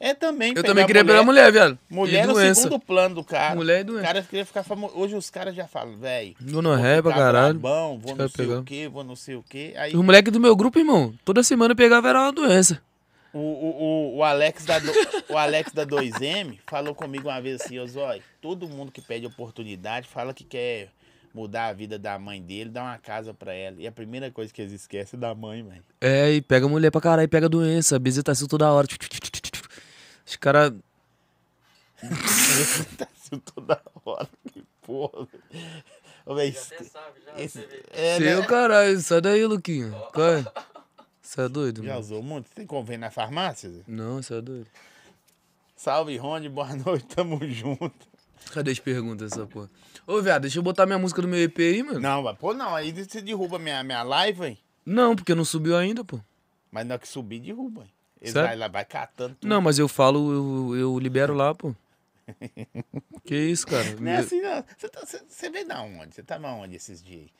É 0.00 0.14
também. 0.14 0.52
Eu 0.54 0.62
também 0.62 0.86
queria 0.86 1.04
pegar 1.04 1.24
mulher, 1.24 1.50
viado. 1.50 1.76
Mulher 1.90 2.26
no 2.26 2.34
doença. 2.34 2.62
segundo 2.62 2.78
plano 2.80 3.16
do 3.16 3.24
cara. 3.24 3.54
Mulher 3.56 3.78
e 3.78 3.82
O 3.82 3.84
doença. 3.86 4.06
cara 4.06 4.22
queria 4.22 4.46
ficar 4.46 4.62
famoso. 4.62 4.92
Hoje 4.96 5.16
os 5.16 5.28
caras 5.28 5.54
já 5.56 5.66
falam, 5.66 5.96
velho. 5.96 6.34
Gonorreia 6.40 7.02
pra 7.02 7.12
caralho. 7.12 7.58
Bom, 7.58 7.98
vou 7.98 8.14
não 8.14 8.28
sei 8.28 8.46
pegar. 8.46 8.60
o 8.60 8.64
quê, 8.64 8.88
vou 8.88 9.02
não 9.02 9.16
sei 9.16 9.34
o 9.34 9.42
quê. 9.42 9.74
Aí 9.76 9.94
Os 9.96 10.04
moleques 10.04 10.32
do 10.32 10.38
meu 10.38 10.54
grupo, 10.54 10.78
irmão, 10.78 11.12
toda 11.24 11.42
semana 11.42 11.72
eu 11.72 11.76
pegava 11.76 12.08
era 12.08 12.20
uma 12.20 12.32
doença. 12.32 12.80
o, 13.32 13.38
o, 13.38 13.82
o, 14.14 14.16
o 14.18 14.22
Alex 14.24 14.64
da, 14.64 14.78
do- 14.78 14.92
o 15.28 15.36
Alex 15.36 15.72
da 15.72 15.84
2M 15.84 16.58
falou 16.68 16.94
comigo 16.94 17.28
uma 17.28 17.40
vez 17.40 17.60
assim, 17.60 17.78
ô 17.80 17.86
Zói, 17.86 18.22
todo 18.40 18.68
mundo 18.68 18.92
que 18.92 19.00
pede 19.02 19.26
oportunidade 19.26 20.06
fala 20.08 20.32
que 20.32 20.44
quer 20.44 20.90
mudar 21.34 21.66
a 21.66 21.72
vida 21.72 21.98
da 21.98 22.18
mãe 22.18 22.40
dele, 22.40 22.70
dar 22.70 22.82
uma 22.84 22.98
casa 22.98 23.34
pra 23.34 23.52
ela. 23.52 23.76
E 23.78 23.86
a 23.86 23.92
primeira 23.92 24.30
coisa 24.30 24.52
que 24.52 24.62
eles 24.62 24.72
esquecem 24.72 25.16
é 25.18 25.20
da 25.20 25.34
mãe, 25.34 25.62
velho. 25.62 25.82
É, 26.00 26.32
e 26.32 26.40
pega 26.40 26.66
mulher 26.68 26.90
pra 26.90 27.00
caralho, 27.00 27.28
pega 27.28 27.48
doença, 27.48 27.98
visitação 27.98 28.48
toda 28.48 28.72
hora. 28.72 28.86
Os 30.28 30.36
caras. 30.36 30.72
tá 32.96 33.08
assim 33.16 33.38
toda 33.40 33.80
hora. 34.04 34.28
Que 34.52 34.62
porra. 34.82 35.26
Ô, 36.26 36.34
velho, 36.34 36.48
esse- 36.50 36.74
esse- 37.38 37.68
é, 37.90 38.18
Seu 38.18 38.40
né? 38.40 38.46
caralho, 38.46 39.00
sai 39.00 39.20
daí, 39.20 39.44
Luquinha. 39.46 39.90
Qual 40.12 40.26
é? 40.34 40.44
Você 41.22 41.40
é 41.42 41.48
doido, 41.48 41.82
Já 41.82 41.88
mano? 41.90 42.00
usou 42.00 42.22
muito? 42.22 42.50
Tem 42.50 42.66
como 42.66 42.84
ver 42.84 42.98
na 42.98 43.10
farmácia? 43.10 43.70
Zé? 43.70 43.80
Não, 43.86 44.22
você 44.22 44.34
é 44.34 44.40
doido. 44.40 44.66
Salve, 45.76 46.16
Rony, 46.16 46.48
boa 46.48 46.74
noite, 46.76 47.06
tamo 47.06 47.38
junto. 47.48 48.06
Cadê 48.52 48.70
as 48.70 48.78
perguntas 48.78 49.32
essa 49.32 49.46
porra? 49.46 49.68
Ô, 50.06 50.20
viado, 50.22 50.42
deixa 50.42 50.58
eu 50.58 50.62
botar 50.62 50.86
minha 50.86 50.98
música 50.98 51.20
do 51.20 51.28
meu 51.28 51.38
EP 51.40 51.58
aí, 51.58 51.82
mano. 51.82 52.00
Não, 52.00 52.22
mas, 52.22 52.36
pô, 52.38 52.54
não, 52.54 52.74
aí 52.74 52.92
você 52.92 53.20
derruba 53.20 53.58
minha, 53.58 53.82
minha 53.84 54.02
live, 54.02 54.44
hein? 54.46 54.58
Não, 54.86 55.14
porque 55.14 55.34
não 55.34 55.44
subiu 55.44 55.76
ainda, 55.76 56.02
pô. 56.04 56.18
Mas 56.70 56.86
na 56.86 56.94
hora 56.94 57.00
que 57.00 57.08
subir, 57.08 57.40
derruba. 57.40 57.82
hein? 57.82 57.90
Eles 58.20 58.32
Sério? 58.32 58.48
vai 58.48 58.56
lá, 58.56 58.68
vai 58.68 58.84
catando 58.84 59.34
tudo. 59.36 59.48
Não, 59.48 59.60
mas 59.60 59.78
eu 59.78 59.88
falo, 59.88 60.32
eu, 60.72 60.76
eu 60.76 60.98
libero 60.98 61.34
lá, 61.34 61.54
pô. 61.54 61.74
Que 63.24 63.36
isso, 63.36 63.66
cara? 63.66 63.94
Não 63.98 64.10
é 64.10 64.16
assim, 64.18 64.40
não. 64.40 64.64
Você, 64.76 64.88
tá, 64.88 65.00
você, 65.04 65.20
você 65.28 65.50
veio 65.50 65.66
da 65.68 65.80
onde? 65.82 66.14
Você 66.14 66.22
tava 66.22 66.48
onde 66.48 66.76
esses 66.76 67.02
dias 67.02 67.22
aí? 67.22 67.30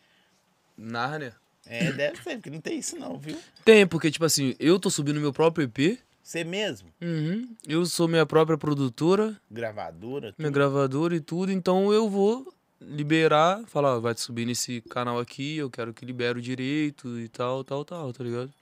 Nárnia. 0.76 1.34
É, 1.66 1.92
deve 1.92 2.22
ser, 2.22 2.36
porque 2.36 2.50
não 2.50 2.60
tem 2.60 2.78
isso 2.78 2.98
não, 2.98 3.18
viu? 3.18 3.36
Tem, 3.64 3.86
porque, 3.86 4.10
tipo 4.10 4.24
assim, 4.24 4.54
eu 4.58 4.78
tô 4.78 4.88
subindo 4.90 5.20
meu 5.20 5.32
próprio 5.32 5.64
EP. 5.64 5.98
Você 6.22 6.44
mesmo, 6.44 6.90
Uhum. 7.00 7.48
Eu 7.66 7.86
sou 7.86 8.06
minha 8.06 8.26
própria 8.26 8.58
produtora. 8.58 9.34
gravadora, 9.50 10.34
minha 10.38 10.48
tudo. 10.48 10.54
gravadora 10.54 11.16
e 11.16 11.20
tudo, 11.20 11.50
então 11.50 11.90
eu 11.92 12.08
vou 12.08 12.52
liberar, 12.80 13.62
falar, 13.66 13.98
vai 13.98 14.14
subir 14.14 14.44
nesse 14.44 14.82
canal 14.82 15.18
aqui, 15.18 15.56
eu 15.56 15.70
quero 15.70 15.92
que 15.94 16.04
libere 16.04 16.38
o 16.38 16.42
direito 16.42 17.18
e 17.18 17.28
tal, 17.28 17.64
tal, 17.64 17.82
tal, 17.84 18.12
tá 18.12 18.22
ligado? 18.22 18.52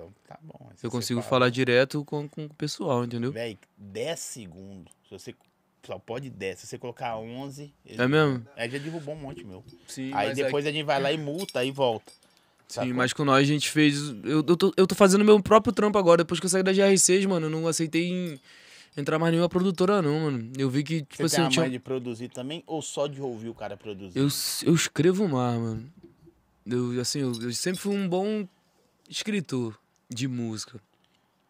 Então, 0.00 0.12
tá 0.26 0.38
bom. 0.42 0.70
Eu 0.70 0.76
você 0.76 0.88
consigo 0.88 1.20
fala, 1.20 1.30
falar 1.30 1.48
direto 1.50 2.04
com, 2.04 2.26
com 2.28 2.46
o 2.46 2.54
pessoal, 2.54 3.04
entendeu? 3.04 3.30
Véi, 3.32 3.58
10 3.76 4.18
segundos. 4.18 4.92
Se 5.06 5.10
você 5.10 5.34
só 5.84 5.98
pode 5.98 6.30
10. 6.30 6.58
Se 6.60 6.66
você 6.66 6.78
colocar 6.78 7.16
11... 7.18 7.72
ele- 7.84 8.02
É 8.02 8.08
mesmo? 8.08 8.46
Aí 8.56 8.70
já 8.70 8.78
derrubou 8.78 9.14
um 9.14 9.18
monte, 9.18 9.44
meu. 9.44 9.62
Sim, 9.86 10.10
aí 10.14 10.34
depois 10.34 10.66
a 10.66 10.72
gente 10.72 10.84
vai 10.84 11.00
lá 11.00 11.12
e 11.12 11.18
multa, 11.18 11.60
aí 11.60 11.70
volta. 11.70 12.10
Sim, 12.68 12.74
Sacou? 12.74 12.94
mas 12.94 13.12
com 13.12 13.24
nós 13.24 13.40
a 13.42 13.52
gente 13.52 13.68
fez. 13.68 13.98
Eu, 14.24 14.44
eu, 14.46 14.56
tô, 14.56 14.72
eu 14.76 14.86
tô 14.86 14.94
fazendo 14.94 15.24
meu 15.24 15.42
próprio 15.42 15.72
trampo 15.72 15.98
agora. 15.98 16.18
Depois 16.18 16.38
que 16.38 16.46
eu 16.46 16.50
saí 16.50 16.62
da 16.62 16.72
GR6, 16.72 17.26
mano, 17.26 17.46
eu 17.46 17.50
não 17.50 17.66
aceitei 17.66 18.08
em- 18.08 18.40
entrar 18.96 19.18
mais 19.18 19.32
nenhuma 19.32 19.48
produtora, 19.48 20.00
não, 20.00 20.20
mano. 20.20 20.52
Eu 20.56 20.70
vi 20.70 20.84
que, 20.84 21.00
tipo 21.02 21.16
Você 21.16 21.24
assim, 21.24 21.42
a 21.42 21.48
tinha- 21.48 21.68
de 21.70 21.78
produzir 21.80 22.28
também 22.28 22.62
ou 22.66 22.80
só 22.80 23.06
de 23.08 23.20
ouvir 23.20 23.48
o 23.48 23.54
cara 23.54 23.76
produzir? 23.76 24.18
eu, 24.18 24.28
eu 24.64 24.74
escrevo 24.74 25.26
mais, 25.28 25.58
mano. 25.58 25.92
Eu, 26.64 27.00
assim, 27.00 27.20
eu, 27.20 27.32
eu 27.42 27.52
sempre 27.52 27.80
fui 27.80 27.96
um 27.96 28.08
bom 28.08 28.46
escritor 29.08 29.76
de 30.10 30.26
música 30.28 30.80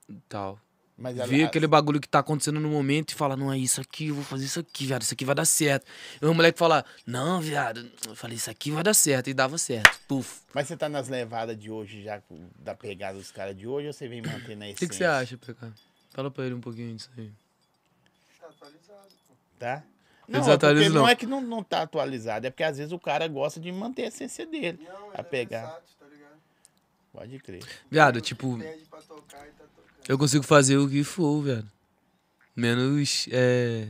e 0.09 0.17
tal. 0.29 0.61
Mas 0.97 1.17
Ver 1.17 1.45
aquele 1.45 1.67
bagulho 1.67 1.99
que 1.99 2.07
tá 2.07 2.19
acontecendo 2.19 2.61
no 2.61 2.69
momento 2.69 3.13
e 3.13 3.15
falar, 3.15 3.35
não, 3.35 3.51
é 3.51 3.57
isso 3.57 3.81
aqui, 3.81 4.09
eu 4.09 4.15
vou 4.15 4.23
fazer 4.23 4.45
isso 4.45 4.61
aqui, 4.61 4.85
viado, 4.85 5.01
isso 5.01 5.15
aqui 5.15 5.25
vai 5.25 5.35
dar 5.35 5.47
certo. 5.47 5.87
E 6.21 6.27
o 6.27 6.35
moleque 6.35 6.59
falar, 6.59 6.85
não, 7.07 7.41
viado, 7.41 7.91
eu 8.07 8.15
falei, 8.15 8.37
isso 8.37 8.51
aqui 8.51 8.71
vai 8.71 8.83
dar 8.83 8.93
certo, 8.93 9.31
e 9.31 9.33
dava 9.33 9.57
certo. 9.57 9.99
Puf. 10.07 10.43
Mas 10.53 10.69
você 10.69 10.77
tá 10.77 10.91
nas 10.91 11.09
levadas 11.09 11.59
de 11.59 11.71
hoje 11.71 12.03
já, 12.03 12.21
da 12.59 12.75
pegada 12.75 13.17
dos 13.17 13.31
caras 13.33 13.57
de 13.57 13.67
hoje, 13.67 13.87
ou 13.87 13.95
você 13.95 14.07
vem 14.09 14.21
mantendo 14.21 14.63
a 14.63 14.67
O 14.67 14.69
essência? 14.69 14.75
que, 14.77 14.89
que 14.89 14.95
você 14.95 15.05
acha, 15.05 15.39
PK? 15.39 15.73
Fala 16.11 16.31
pra 16.31 16.45
ele 16.45 16.55
um 16.55 16.61
pouquinho 16.61 16.95
disso 16.95 17.09
aí. 17.17 17.33
Tá 18.39 18.49
atualizado, 18.49 19.09
pô. 19.27 19.35
Tá? 19.59 19.83
Não, 20.29 20.39
é 20.39 20.75
não 20.75 20.91
não. 20.91 21.09
é 21.09 21.17
que 21.17 21.27
não, 21.27 21.41
não 21.41 21.63
tá 21.63 21.81
atualizado, 21.81 22.47
é 22.47 22.51
porque 22.51 22.63
às 22.63 22.77
vezes 22.77 22.93
o 22.93 22.99
cara 22.99 23.27
gosta 23.27 23.59
de 23.59 23.73
manter 23.73 24.05
a 24.05 24.09
essência 24.09 24.45
dele. 24.45 24.87
Não, 24.87 25.11
a 25.13 25.21
é 25.21 25.23
pegar. 25.23 25.61
ligado? 25.63 25.83
Pode 27.13 27.39
crer. 27.41 27.63
Viado, 27.91 28.21
tipo, 28.21 28.59
eu 30.09 30.17
consigo 30.19 30.45
fazer 30.45 30.77
o 30.77 30.89
que 30.89 31.03
for, 31.05 31.43
viado. 31.43 31.69
Menos, 32.55 33.29
é... 33.31 33.89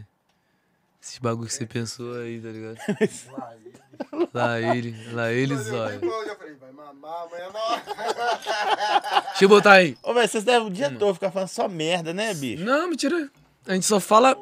Esses 1.03 1.19
bagulhos 1.19 1.53
que 1.53 1.59
você 1.59 1.67
pensou 1.67 2.15
aí, 2.21 2.41
tá 2.41 2.49
ligado? 2.49 2.77
Lá, 4.33 4.61
ele. 4.61 5.13
Lá 5.13 5.33
ele, 5.33 5.57
zóio. 5.57 6.01
vi, 6.01 6.07
Eu 6.07 6.27
já 6.27 6.37
falei, 6.37 6.55
vai 6.55 6.73
mamar, 6.73 7.23
amanhã 7.23 7.49
não. 7.53 9.23
Deixa 9.31 9.45
eu 9.45 9.49
botar 9.49 9.73
aí. 9.73 9.97
Ô, 10.03 10.13
velho, 10.13 10.29
vocês 10.29 10.45
devem 10.45 10.69
o 10.69 10.71
dia 10.71 10.91
todo 10.91 11.15
ficar 11.15 11.31
falando 11.31 11.49
só 11.49 11.69
merda, 11.69 12.13
né, 12.13 12.35
bicho? 12.35 12.65
Não, 12.65 12.89
mentira. 12.89 13.31
A 13.67 13.75
gente 13.75 13.87
só 13.87 13.99
fala. 13.99 14.37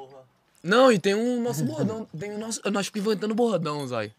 Não, 0.62 0.90
e 0.90 0.98
tem 0.98 1.14
um 1.14 1.40
nosso 1.40 1.64
bordão. 1.64 2.08
Tem 2.18 2.34
o 2.34 2.38
nosso... 2.38 2.60
Nós 2.70 2.86
ficamos 2.86 3.06
inventando 3.08 3.34
bordão, 3.34 3.86
Zói. 3.86 4.12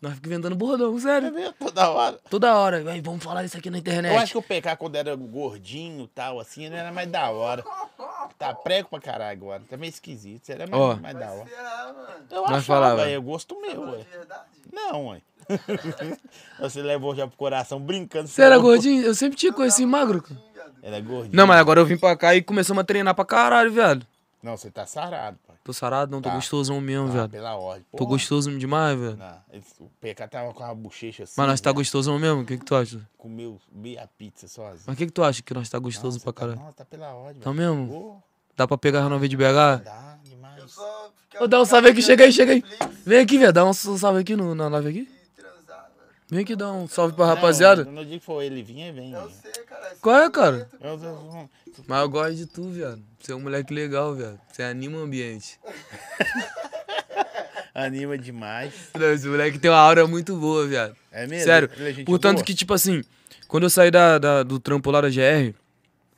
Nós 0.00 0.14
ficamos 0.14 0.36
inventando 0.36 0.54
bordão, 0.56 0.94
É 0.96 1.00
sério. 1.00 1.32
mesmo, 1.32 1.54
toda 1.58 1.90
hora. 1.90 2.18
Toda 2.28 2.54
hora. 2.54 2.84
Vai, 2.84 3.00
vamos 3.00 3.24
falar 3.24 3.44
isso 3.44 3.56
aqui 3.56 3.70
na 3.70 3.78
internet. 3.78 4.12
Eu 4.12 4.18
acho 4.20 4.32
que 4.32 4.38
o 4.38 4.42
PK, 4.42 4.76
quando 4.76 4.94
era 4.96 5.14
gordinho 5.16 6.04
e 6.04 6.08
tal, 6.08 6.38
assim, 6.38 6.66
ele 6.66 6.76
era 6.76 6.92
mais 6.92 7.08
da 7.10 7.30
hora. 7.30 7.64
Tá 8.38 8.52
prego 8.54 8.88
pra 8.90 9.00
caralho 9.00 9.32
agora. 9.32 9.62
Tá 9.68 9.76
meio 9.76 9.88
esquisito. 9.90 10.44
Você 10.44 10.52
era 10.52 10.66
mais, 10.66 10.82
Ó. 10.82 10.96
mais 10.96 11.18
da 11.18 11.30
hora. 11.30 11.48
Será, 11.48 11.94
mano? 11.96 12.08
Eu 12.30 12.42
Nós 12.42 12.50
achava, 12.50 12.64
falava. 12.64 13.08
É 13.10 13.18
gosto 13.18 13.58
meu, 13.60 13.70
Falou 13.74 13.92
ué. 13.96 14.04
verdade? 14.12 14.42
Não, 14.72 15.06
ué. 15.08 15.20
Você 16.60 16.82
levou 16.82 17.14
já 17.14 17.26
pro 17.26 17.36
coração 17.36 17.80
brincando. 17.80 18.28
Você 18.28 18.42
era 18.42 18.58
gordinho? 18.58 19.02
Eu 19.02 19.14
sempre 19.14 19.36
te 19.38 19.50
conheci 19.52 19.86
magro. 19.86 20.20
cara. 20.22 20.40
Era 20.82 21.00
gordinho. 21.00 21.34
Não, 21.34 21.46
mas 21.46 21.58
agora 21.58 21.80
eu 21.80 21.86
vim 21.86 21.96
pra 21.96 22.16
cá 22.16 22.34
e 22.34 22.42
começamos 22.42 22.80
a 22.80 22.84
treinar 22.84 23.14
pra 23.14 23.24
caralho, 23.24 23.72
viado. 23.72 24.06
Não, 24.46 24.56
você 24.56 24.70
tá 24.70 24.86
sarado, 24.86 25.36
pai. 25.44 25.56
Tô 25.64 25.72
sarado, 25.72 26.12
não, 26.12 26.22
tô 26.22 26.28
Tá. 26.28 26.34
gostosão 26.36 26.80
mesmo, 26.80 27.08
Ah, 27.08 27.10
viado. 27.10 27.30
pela 27.32 27.56
ordem. 27.56 27.84
Tô 27.90 27.98
Porra. 27.98 28.10
gostoso 28.10 28.56
demais, 28.56 28.96
velho. 28.96 29.16
Não, 29.16 29.42
o 29.80 29.90
PK 30.00 30.28
tava 30.28 30.54
com 30.54 30.62
a 30.62 30.72
bochecha 30.72 31.24
assim. 31.24 31.34
Mas 31.36 31.46
nós 31.48 31.60
tá 31.60 31.70
né? 31.70 31.74
gostosão 31.74 32.16
mesmo? 32.16 32.42
O 32.42 32.46
que 32.46 32.56
que 32.56 32.64
tu 32.64 32.76
acha? 32.76 33.00
Comeu 33.18 33.60
meia 33.72 34.08
pizza 34.16 34.46
sozinho. 34.46 34.84
Mas 34.86 34.94
o 34.94 34.96
que 34.96 35.06
que 35.06 35.12
tu 35.12 35.24
acha 35.24 35.42
que 35.42 35.52
nós 35.52 35.68
tá 35.68 35.80
gostoso 35.80 36.18
Não, 36.18 36.22
pra 36.22 36.30
você 36.32 36.38
caralho? 36.38 36.58
Tá, 36.58 36.64
não, 36.64 36.72
tá 36.72 36.84
pela 36.84 37.12
ordem. 37.12 37.42
Tá 37.42 37.50
velho. 37.50 37.74
mesmo? 37.74 37.92
Ô, 37.92 38.22
Dá 38.56 38.68
pra 38.68 38.78
pegar 38.78 39.00
a 39.02 39.08
nova 39.08 39.28
de 39.28 39.36
BH? 39.36 39.82
dá 39.84 40.18
demais. 40.22 40.58
Eu 40.58 40.68
só 40.68 41.10
Ô, 41.40 41.48
dá 41.48 41.60
um 41.60 41.64
salve 41.64 41.88
aqui, 41.88 42.00
chega 42.00 42.22
aí, 42.24 42.32
chega 42.32 42.52
aí. 42.52 42.62
Vem 43.04 43.18
aqui, 43.18 43.36
velho, 43.38 43.52
dá 43.52 43.64
um 43.64 43.72
salve 43.74 44.20
aqui 44.20 44.36
no, 44.36 44.54
na 44.54 44.68
live 44.68 44.88
aqui. 44.88 45.02
Velho. 45.02 45.16
Vem 46.30 46.40
aqui 46.40 46.54
dar 46.56 46.72
um 46.72 46.86
salve 46.86 47.14
pra 47.16 47.26
Não, 47.26 47.34
rapaziada. 47.34 47.84
No 47.84 48.04
dia 48.04 48.18
que 48.18 48.24
for 48.24 48.42
ele 48.42 48.62
vir, 48.62 48.92
vem. 48.92 49.10
Eu 49.12 49.22
velho. 49.22 49.32
sei, 49.42 49.64
cara. 49.64 49.96
Qual 50.00 50.16
é, 50.16 50.30
cara? 50.30 50.70
Eu- 50.80 50.90
eu- 50.90 51.00
eu- 51.04 51.50
Mas 51.86 52.00
eu 52.02 52.08
gosto 52.08 52.34
de 52.36 52.46
tu, 52.46 52.70
viado. 52.70 53.02
Você 53.20 53.32
é 53.32 53.34
um 53.36 53.40
moleque 53.40 53.72
legal, 53.74 54.14
viado. 54.14 54.38
Você 54.52 54.62
anima 54.62 54.98
o 54.98 55.02
ambiente. 55.02 55.58
Anima 57.74 58.16
demais. 58.16 58.72
Não, 58.94 59.12
Esse 59.12 59.26
moleque 59.28 59.58
tem 59.58 59.70
uma 59.70 59.78
aura 59.78 60.06
muito 60.06 60.34
boa, 60.36 60.66
viado. 60.66 60.96
É 61.12 61.26
mesmo? 61.26 61.44
Sério. 61.44 61.68
É 61.78 62.04
Portanto 62.04 62.36
boa? 62.36 62.44
que, 62.46 62.54
tipo 62.54 62.72
assim, 62.72 63.02
quando 63.46 63.64
eu 63.64 63.70
saí 63.70 63.90
da, 63.90 64.16
da- 64.18 64.42
do 64.42 64.58
trampo 64.58 64.90
lá 64.90 65.02
da 65.02 65.10
GR, 65.10 65.54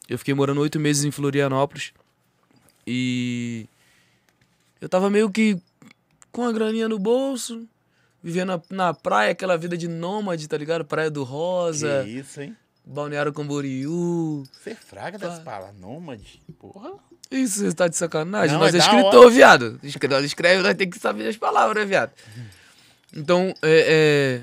eu 0.09 0.16
fiquei 0.18 0.34
morando 0.34 0.61
oito 0.61 0.78
meses 0.78 1.04
em 1.04 1.11
Florianópolis. 1.11 1.92
E 2.86 3.66
eu 4.80 4.88
tava 4.88 5.11
meio 5.11 5.28
que 5.30 5.61
com 6.30 6.44
a 6.44 6.52
graninha 6.52 6.88
no 6.88 6.98
bolso, 6.98 7.66
vivendo 8.22 8.50
na, 8.50 8.62
na 8.70 8.94
praia, 8.94 9.32
aquela 9.32 9.56
vida 9.59 9.76
de 9.76 9.88
nômade, 9.88 10.46
tá 10.48 10.56
ligado? 10.56 10.84
Praia 10.84 11.11
do 11.11 11.24
Rosa, 11.24 12.02
Que 12.04 12.11
isso, 12.11 12.40
hein? 12.40 12.56
Balneário 12.89 13.32
Camboriú. 13.34 14.45
Você 14.51 14.70
é 14.70 14.74
fraga 14.74 15.18
das 15.18 15.39
palavras. 15.41 15.78
Nômade. 15.78 16.41
Porra. 16.59 16.93
Isso, 17.30 17.62
você 17.62 17.74
tá 17.74 17.86
de 17.86 17.97
sacanagem? 17.97 18.55
Não, 18.55 18.61
nós 18.61 18.74
é 18.74 18.78
escritor, 18.78 19.30
viado. 19.30 19.78
Nós 20.09 20.24
escreve, 20.24 20.62
nós 20.62 20.74
tem 20.74 20.89
que 20.89 20.99
saber 20.99 21.28
as 21.28 21.36
palavras, 21.36 21.86
viado. 21.86 22.11
Então, 23.14 23.53
é, 23.62 24.41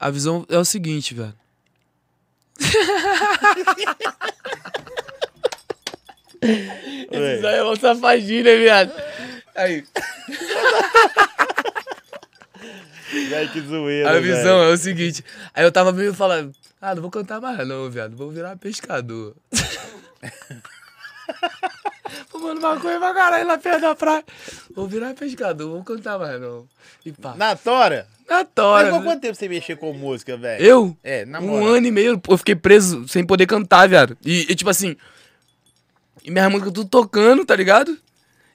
a 0.00 0.10
visão 0.10 0.44
é 0.48 0.58
o 0.58 0.64
seguinte, 0.64 1.14
velho. 1.14 1.32
Esses 6.42 7.44
aí 7.44 7.56
é 7.56 7.62
uma 7.62 7.76
safadinha, 7.76 8.58
viado. 8.58 8.92
Aí, 9.54 9.84
Velho, 13.28 13.52
que 13.52 13.60
zoeira. 13.60 14.16
a 14.16 14.20
visão 14.20 14.58
velho. 14.58 14.70
é 14.70 14.72
o 14.72 14.76
seguinte. 14.76 15.24
Aí 15.54 15.64
eu 15.64 15.70
tava 15.70 15.92
meio 15.92 16.12
falando, 16.12 16.52
ah, 16.90 16.94
não 16.94 17.00
vou 17.00 17.10
cantar 17.10 17.40
mais 17.40 17.66
não, 17.66 17.90
viado. 17.90 18.14
Vou 18.14 18.30
virar 18.30 18.58
pescador. 18.58 19.34
Fumando 22.28 22.60
maconha 22.60 22.98
pra 22.98 23.14
caralho 23.14 23.46
lá 23.46 23.56
perto 23.56 23.80
da 23.80 23.94
praia. 23.94 24.24
Vou 24.74 24.86
virar 24.86 25.14
pescador, 25.14 25.70
vou 25.70 25.82
cantar 25.82 26.18
mais 26.18 26.38
não. 26.38 26.68
E 27.06 27.10
pá. 27.10 27.34
Na 27.36 27.56
Tora? 27.56 28.06
Na 28.28 28.36
Mas 28.36 28.48
tora. 28.54 28.92
né? 28.92 29.02
quanto 29.02 29.20
tempo 29.22 29.34
você 29.34 29.48
mexeu 29.48 29.78
com 29.78 29.94
música, 29.94 30.36
velho? 30.36 30.62
Eu? 30.62 30.96
É, 31.02 31.24
na 31.24 31.40
Um 31.40 31.64
ano 31.64 31.86
e 31.86 31.90
meio, 31.90 32.20
eu 32.28 32.38
fiquei 32.38 32.54
preso 32.54 33.08
sem 33.08 33.24
poder 33.24 33.46
cantar, 33.46 33.88
viado. 33.88 34.16
E, 34.22 34.42
e, 34.50 34.54
tipo 34.54 34.68
assim. 34.68 34.94
E 36.22 36.30
minha 36.30 36.50
música 36.50 36.70
tudo 36.70 36.88
tocando, 36.88 37.46
tá 37.46 37.56
ligado? 37.56 37.96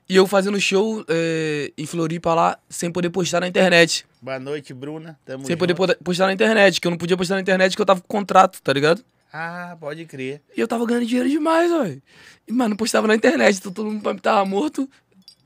E 0.07 0.15
eu 0.15 0.27
fazendo 0.27 0.59
show 0.59 1.03
é, 1.07 1.71
em 1.75 1.85
Floripa 1.87 2.33
lá, 2.33 2.59
sem 2.69 2.91
poder 2.91 3.09
postar 3.09 3.41
na 3.41 3.47
internet. 3.47 4.05
Boa 4.21 4.39
noite, 4.39 4.73
Bruna. 4.73 5.17
Tamo 5.25 5.45
sem 5.45 5.55
poder 5.55 5.71
junto. 5.73 5.77
poda- 5.77 5.97
postar 6.03 6.27
na 6.27 6.33
internet, 6.33 6.81
que 6.81 6.87
eu 6.87 6.91
não 6.91 6.97
podia 6.97 7.15
postar 7.15 7.35
na 7.35 7.41
internet 7.41 7.71
porque 7.71 7.81
eu 7.81 7.85
tava 7.85 8.01
com 8.01 8.07
contrato, 8.07 8.61
tá 8.61 8.73
ligado? 8.73 9.03
Ah, 9.31 9.77
pode 9.79 10.05
crer. 10.05 10.41
E 10.57 10.59
eu 10.59 10.67
tava 10.67 10.85
ganhando 10.85 11.05
dinheiro 11.05 11.29
demais, 11.29 11.71
velho. 11.71 12.01
Mano, 12.49 12.69
não 12.69 12.77
postava 12.77 13.07
na 13.07 13.15
internet, 13.15 13.57
então 13.57 13.71
todo 13.71 13.89
mundo 13.89 14.19
tava 14.21 14.43
morto. 14.43 14.89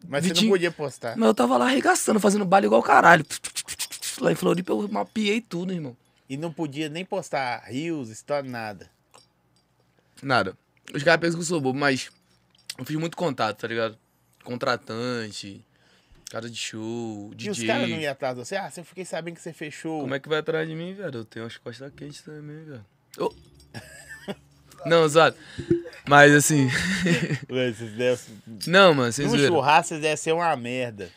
Mas 0.08 0.24
você 0.24 0.30
Vitinho- 0.30 0.48
não 0.50 0.54
podia 0.56 0.72
postar. 0.72 1.16
Mas 1.18 1.28
eu 1.28 1.34
tava 1.34 1.58
lá 1.58 1.66
arregaçando, 1.66 2.20
fazendo 2.20 2.46
baile 2.46 2.68
igual 2.68 2.82
caralho. 2.82 3.26
Lá 4.20 4.32
em 4.32 4.36
Floripa 4.36 4.72
eu 4.72 4.88
mapeei 4.88 5.40
tudo, 5.42 5.72
irmão. 5.74 5.96
E 6.30 6.38
não 6.38 6.52
podia 6.52 6.90
nem 6.90 7.04
postar 7.06 7.64
rios, 7.68 8.10
história, 8.10 8.50
nada. 8.50 8.90
Nada. 10.22 10.58
Os 10.94 11.04
caras 11.04 11.20
pensam 11.20 11.36
que 11.38 11.44
eu 11.44 11.48
sou 11.48 11.62
bobo, 11.62 11.78
mas 11.78 12.10
eu 12.78 12.86
fiz 12.86 12.96
muito 12.98 13.18
contato, 13.18 13.60
tá 13.60 13.68
ligado? 13.68 13.98
Contratante, 14.44 15.64
cara 16.30 16.50
de 16.50 16.56
show, 16.58 17.30
E 17.32 17.36
DJ. 17.36 17.52
os 17.52 17.64
caras 17.64 17.90
não 17.90 17.98
iam 17.98 18.12
atrás 18.12 18.36
de 18.36 18.46
você? 18.46 18.56
Ah, 18.56 18.72
eu 18.76 18.84
fiquei 18.84 19.06
sabendo 19.06 19.36
que 19.36 19.42
você 19.42 19.54
fechou. 19.54 20.02
Como 20.02 20.16
é 20.16 20.20
que 20.20 20.28
vai 20.30 20.40
atrás 20.40 20.68
de 20.68 20.76
mim, 20.76 20.94
velho? 20.94 21.20
Eu 21.20 21.26
tenho 21.26 21.46
as 21.46 21.58
costas 21.58 21.92
quentes 21.96 22.22
também, 22.22 22.64
velho. 22.64 22.86
Ô. 23.20 23.34
não, 24.86 25.08
sabe? 25.08 25.38
Mas 26.08 26.34
assim. 26.34 26.68
Não, 28.68 28.94
mano, 28.94 29.12
vocês 29.12 29.32
viram. 29.32 29.48
churrasco, 29.56 29.90
vocês 29.90 30.02
devem 30.02 30.18
ser 30.18 30.34
uma 30.34 30.56
merda. 30.56 31.10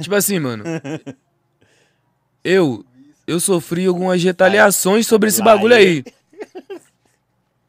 Tipo 0.00 0.14
assim, 0.14 0.38
mano. 0.38 0.64
Eu. 2.42 2.84
Eu 3.26 3.38
sofri 3.38 3.86
algumas 3.86 4.22
retaliações 4.22 5.06
sobre 5.06 5.28
esse 5.28 5.42
bagulho 5.42 5.74
aí. 5.74 6.02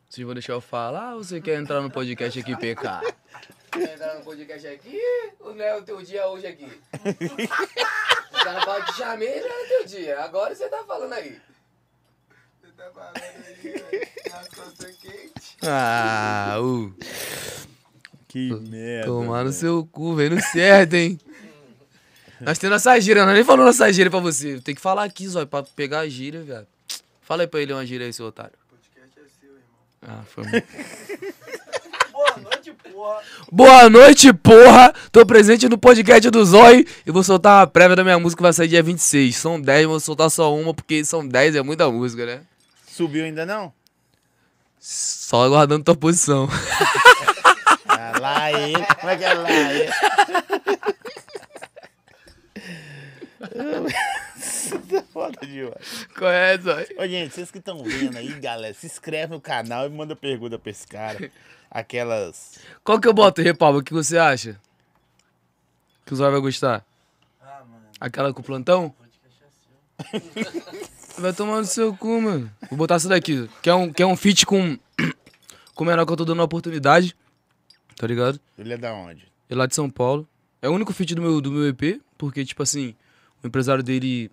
Vocês 0.09 0.25
vão 0.25 0.33
deixar 0.33 0.53
eu 0.53 0.61
falar 0.61 1.15
ou 1.15 1.23
você 1.23 1.39
quer 1.39 1.59
entrar 1.59 1.81
no 1.81 1.89
podcast 1.91 2.39
aqui, 2.39 2.55
PK? 2.55 3.01
Entrar 3.75 4.15
no 4.15 4.23
podcast 4.25 4.67
aqui 4.67 4.99
ou 5.39 5.55
não 5.55 5.63
é 5.63 5.77
o 5.77 5.81
teu 5.81 6.01
dia 6.01 6.27
hoje 6.27 6.47
aqui? 6.47 6.67
O 8.31 8.43
cara 8.43 8.61
fala 8.61 8.85
que 8.85 8.93
chamei, 8.93 9.39
não 9.39 9.47
é 9.47 9.63
o 9.63 9.67
teu 9.67 9.85
dia. 9.85 10.19
Agora 10.21 10.55
você 10.55 10.67
tá 10.67 10.83
falando 10.83 11.13
aí. 11.13 11.39
Você 12.59 12.71
tá 12.75 12.89
falando 12.91 13.17
aí, 13.17 13.71
velho. 13.71 14.07
Quentes. 14.99 15.57
Ah, 15.61 16.57
uh. 16.59 16.91
Que 18.27 18.51
merda. 18.51 19.05
Tomar 19.05 19.43
no 19.43 19.51
velho. 19.51 19.53
seu 19.53 19.85
cu, 19.91 20.15
vem 20.15 20.29
no 20.29 20.41
certo, 20.41 20.95
hein? 20.95 21.19
Nós 22.39 22.57
temos 22.57 22.75
nossa 22.75 22.99
gíria, 22.99 23.25
nós 23.25 23.35
nem 23.35 23.43
falou 23.43 23.65
nossa 23.65 23.93
gíria 23.93 24.09
pra 24.09 24.19
você. 24.19 24.59
Tem 24.61 24.73
que 24.73 24.81
falar 24.81 25.03
aqui, 25.03 25.27
Zóio, 25.27 25.45
pra 25.45 25.61
pegar 25.61 25.99
a 25.99 26.09
gíria, 26.09 26.41
viado. 26.41 26.67
Fala 27.21 27.43
aí 27.43 27.47
pra 27.47 27.61
ele 27.61 27.73
uma 27.73 27.85
gíria 27.85 28.07
aí, 28.07 28.13
seu 28.13 28.25
otário. 28.25 28.53
O 28.65 28.75
podcast 28.75 29.19
é 29.19 29.23
seu, 29.39 29.51
irmão. 29.51 29.61
Ah, 30.01 30.23
foi 30.25 30.43
noite, 32.61 32.73
porra. 32.73 33.21
Boa 33.51 33.89
noite, 33.89 34.31
porra! 34.33 34.93
Tô 35.11 35.25
presente 35.25 35.67
no 35.67 35.79
podcast 35.79 36.29
do 36.29 36.45
Zói 36.45 36.85
e 37.05 37.11
vou 37.11 37.23
soltar 37.23 37.61
uma 37.61 37.67
prévia 37.67 37.95
da 37.95 38.03
minha 38.03 38.19
música 38.19 38.37
que 38.37 38.43
vai 38.43 38.53
sair 38.53 38.67
dia 38.67 38.83
26. 38.83 39.35
São 39.35 39.59
10, 39.59 39.87
vou 39.87 39.99
soltar 39.99 40.29
só 40.29 40.55
uma 40.55 40.71
porque 40.73 41.03
são 41.03 41.27
10, 41.27 41.55
é 41.55 41.63
muita 41.63 41.89
música, 41.89 42.23
né? 42.25 42.41
Subiu 42.87 43.25
ainda 43.25 43.47
não? 43.47 43.73
Só 44.79 45.45
aguardando 45.45 45.83
tua 45.83 45.95
posição. 45.95 46.47
Ah, 47.87 48.13
lá 48.21 48.51
ele. 48.51 48.85
Como 48.99 49.09
é 49.09 49.17
que 49.17 49.23
é 49.23 49.33
lá 49.33 49.51
ele? 49.51 49.89
tá 54.91 55.03
foda 55.11 55.45
demais. 55.45 56.07
Conhece, 56.17 56.69
ó. 56.69 57.03
Ô, 57.03 57.07
gente, 57.07 57.33
vocês 57.33 57.49
que 57.49 57.57
estão 57.57 57.83
vendo 57.83 58.17
aí, 58.17 58.29
galera, 58.39 58.73
se 58.73 58.85
inscreve 58.85 59.33
no 59.33 59.41
canal 59.41 59.87
e 59.87 59.89
manda 59.89 60.15
pergunta 60.15 60.59
pra 60.59 60.69
esse 60.71 60.87
cara. 60.87 61.31
Aquelas. 61.71 62.59
Qual 62.83 62.99
que 62.99 63.07
eu 63.07 63.13
boto, 63.13 63.41
Repalma? 63.41 63.79
O 63.79 63.83
que 63.83 63.93
você 63.93 64.17
acha? 64.17 64.59
Que 66.05 66.13
o 66.13 66.17
Zóio 66.17 66.33
vai 66.33 66.41
gostar? 66.41 66.85
Ah, 67.41 67.63
mano. 67.65 67.85
Aquela 67.97 68.33
com 68.33 68.41
o 68.41 68.43
plantão? 68.43 68.93
Vai 71.17 71.31
tomar 71.31 71.59
no 71.59 71.65
seu 71.65 71.95
cu, 71.95 72.21
mano. 72.21 72.51
Vou 72.69 72.77
botar 72.77 72.95
essa 72.95 73.07
daqui. 73.07 73.49
Que 73.61 73.69
é 73.69 73.73
um, 73.73 73.93
que 73.93 74.03
é 74.03 74.05
um 74.05 74.17
feat 74.17 74.45
com, 74.45 74.77
com 75.73 75.83
o 75.85 75.87
menor 75.87 76.05
que 76.05 76.11
eu 76.11 76.17
tô 76.17 76.25
dando 76.25 76.39
uma 76.39 76.43
oportunidade. 76.43 77.15
Tá 77.95 78.05
ligado? 78.05 78.37
Ele 78.57 78.73
é 78.73 78.77
da 78.77 78.93
onde? 78.93 79.21
Ele 79.21 79.31
é 79.49 79.55
lá 79.55 79.65
de 79.65 79.73
São 79.73 79.89
Paulo. 79.89 80.27
É 80.61 80.67
o 80.67 80.73
único 80.73 80.91
feat 80.91 81.15
do 81.15 81.21
meu, 81.21 81.39
do 81.39 81.51
meu 81.51 81.69
EP, 81.69 82.01
porque, 82.17 82.43
tipo 82.43 82.61
assim, 82.61 82.95
o 83.41 83.47
empresário 83.47 83.81
dele 83.81 84.29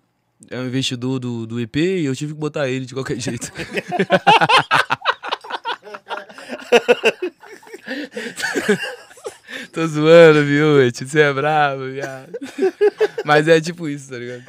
é 0.49 0.59
um 0.59 0.67
investidor 0.67 1.19
do, 1.19 1.47
do 1.47 1.59
EP 1.59 1.75
e 1.77 2.05
eu 2.05 2.15
tive 2.15 2.33
que 2.33 2.39
botar 2.39 2.67
ele 2.67 2.85
de 2.85 2.93
qualquer 2.93 3.17
jeito. 3.21 3.49
Tô 9.73 9.87
zoando, 9.87 10.45
viu, 10.45 10.91
Tio? 10.91 11.07
Você 11.07 11.21
é 11.21 11.33
bravo, 11.33 11.89
viado. 11.91 12.31
Mas 13.25 13.47
é 13.47 13.59
tipo 13.59 13.89
isso, 13.89 14.11
tá 14.11 14.17
ligado? 14.17 14.43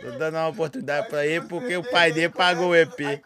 Tô 0.00 0.10
dando 0.18 0.36
uma 0.36 0.48
oportunidade 0.48 1.08
pra 1.08 1.26
ele 1.26 1.46
porque 1.46 1.76
o 1.76 1.82
pai 1.82 2.12
dele 2.12 2.28
pagou 2.28 2.68
o 2.70 2.76
EP. 2.76 2.94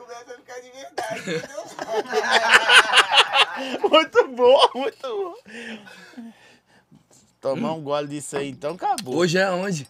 Muito 3.91 4.29
bom, 4.29 4.61
muito 4.75 5.03
bom. 5.03 5.35
Tomar 7.41 7.73
um 7.73 7.83
gole 7.83 8.07
disso 8.07 8.37
aí, 8.37 8.51
então 8.51 8.75
acabou. 8.75 9.17
Hoje 9.17 9.39
é 9.39 9.51
onde? 9.51 9.89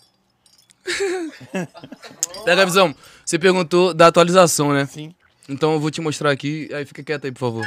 Pega 2.45 2.63
a 2.63 2.65
visão. 2.65 2.95
Você 3.25 3.39
perguntou 3.39 3.93
da 3.93 4.07
atualização, 4.07 4.73
né? 4.73 4.87
Sim. 4.87 5.15
Então 5.49 5.73
eu 5.73 5.81
vou 5.81 5.91
te 5.91 6.01
mostrar 6.01 6.31
aqui. 6.31 6.69
Aí 6.73 6.85
fica 6.85 7.03
quieto 7.03 7.25
aí, 7.25 7.33
por 7.33 7.41
favor. 7.41 7.67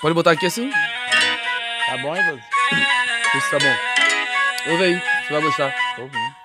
Pode 0.00 0.14
botar 0.14 0.32
aqui 0.32 0.46
assim? 0.46 0.70
Tá 0.70 1.98
bom? 1.98 2.14
Vê 2.14 3.40
se 3.40 3.50
tá 3.50 3.58
bom. 3.58 4.72
Ouve 4.72 4.84
aí, 4.84 5.02
você 5.26 5.32
vai 5.32 5.42
gostar. 5.42 5.74
Tô 5.96 6.02
ouvindo. 6.02 6.37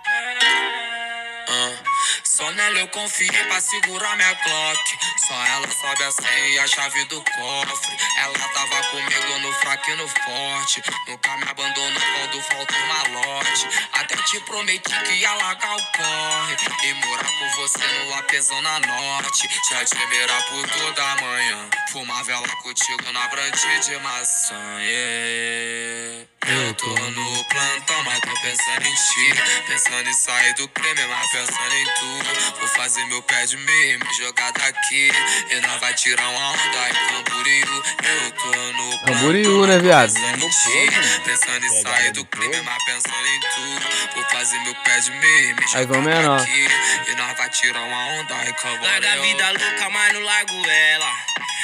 Só 2.44 2.52
nela 2.52 2.78
eu 2.78 2.88
confiei 2.90 3.44
pra 3.46 3.62
segurar 3.62 4.18
minha 4.18 4.34
Glock. 4.34 5.00
Só 5.26 5.34
ela 5.34 5.72
sabe 5.72 6.04
a 6.04 6.12
senha 6.12 6.48
e 6.50 6.60
a 6.60 6.68
chave 6.68 7.06
do 7.06 7.22
cofre. 7.22 7.98
Ela 8.18 8.34
tava 8.34 8.84
comigo 8.92 9.40
no 9.40 9.54
fraco 9.54 9.90
e 9.90 9.96
no 9.96 10.06
forte. 10.10 10.84
Nunca 11.08 11.38
me 11.38 11.50
abandonou 11.50 12.02
quando 12.02 12.44
faltou 12.44 12.86
malote. 12.86 13.70
Até 13.94 14.18
te 14.24 14.42
prometi 14.42 14.94
que 15.06 15.14
ia 15.14 15.34
largar 15.36 15.74
o 15.74 15.86
corre. 15.96 16.58
E 16.84 16.94
morar 17.06 17.24
com 17.24 17.50
você 17.62 17.80
no 17.80 18.14
apesão 18.16 18.62
na 18.62 18.78
norte. 18.82 19.48
Te 19.48 19.76
admirar 19.76 20.44
por 20.48 20.68
toda 20.68 21.16
manhã. 21.22 21.70
Fumar 21.94 22.26
vela 22.26 22.48
contigo 22.62 23.10
na 23.14 23.26
brande 23.30 23.80
de 23.86 23.98
maçã. 24.00 24.82
yeah. 24.82 26.33
Eu 26.46 26.74
tô 26.74 26.90
no 26.90 27.44
plantão, 27.46 28.04
mas 28.04 28.20
tô 28.20 28.34
pensando 28.42 28.86
em 28.86 28.94
ti. 28.94 29.42
Pensando 29.66 30.10
em 30.10 30.14
sair 30.14 30.54
do 30.56 30.68
crime, 30.68 31.02
mas 31.08 31.32
pensando 31.32 31.74
em 31.74 31.86
tu. 31.86 32.60
Vou 32.60 32.68
fazer 32.68 33.06
meu 33.06 33.22
pé 33.22 33.46
de 33.46 33.56
meia, 33.56 33.98
me 33.98 34.14
jogar 34.14 34.52
daqui. 34.52 35.10
E 35.50 35.60
nós 35.62 35.80
vai 35.80 35.94
tirar 35.94 36.28
uma 36.28 36.52
onda 36.52 36.90
em 36.90 37.24
Camboriú. 37.24 37.84
Eu 38.04 38.32
tô 38.32 38.48
no 38.74 38.90
plantão, 38.90 39.14
Camboriú, 39.16 39.68
né, 39.68 39.80
viado? 39.80 40.14
Pensando 40.14 40.44
em 40.44 40.50
ti. 40.50 41.22
Pensando 41.24 41.66
em 41.66 41.82
sair 41.82 42.12
do 42.12 42.26
crime, 42.26 42.62
mas 42.62 42.84
pensando 42.84 43.26
em 43.26 43.40
tu. 43.40 44.16
Vou 44.16 44.24
fazer 44.26 44.60
meu 44.60 44.76
pé 44.84 45.00
de 45.00 45.12
meia, 45.12 45.56
me 45.56 45.68
jogar 45.68 46.38
daqui. 46.38 46.68
E 47.08 47.16
nós 47.16 47.38
vai 47.38 47.50
tirar 47.52 47.84
uma 47.84 48.06
onda 48.20 48.50
em 48.50 48.54
Camboriú. 48.54 48.92
Larga 48.92 49.14
a 49.14 49.16
vida 49.16 49.52
louca, 49.52 49.90
mas 49.90 50.14
não 50.14 50.22
largo 50.22 50.70
ela. 50.70 51.14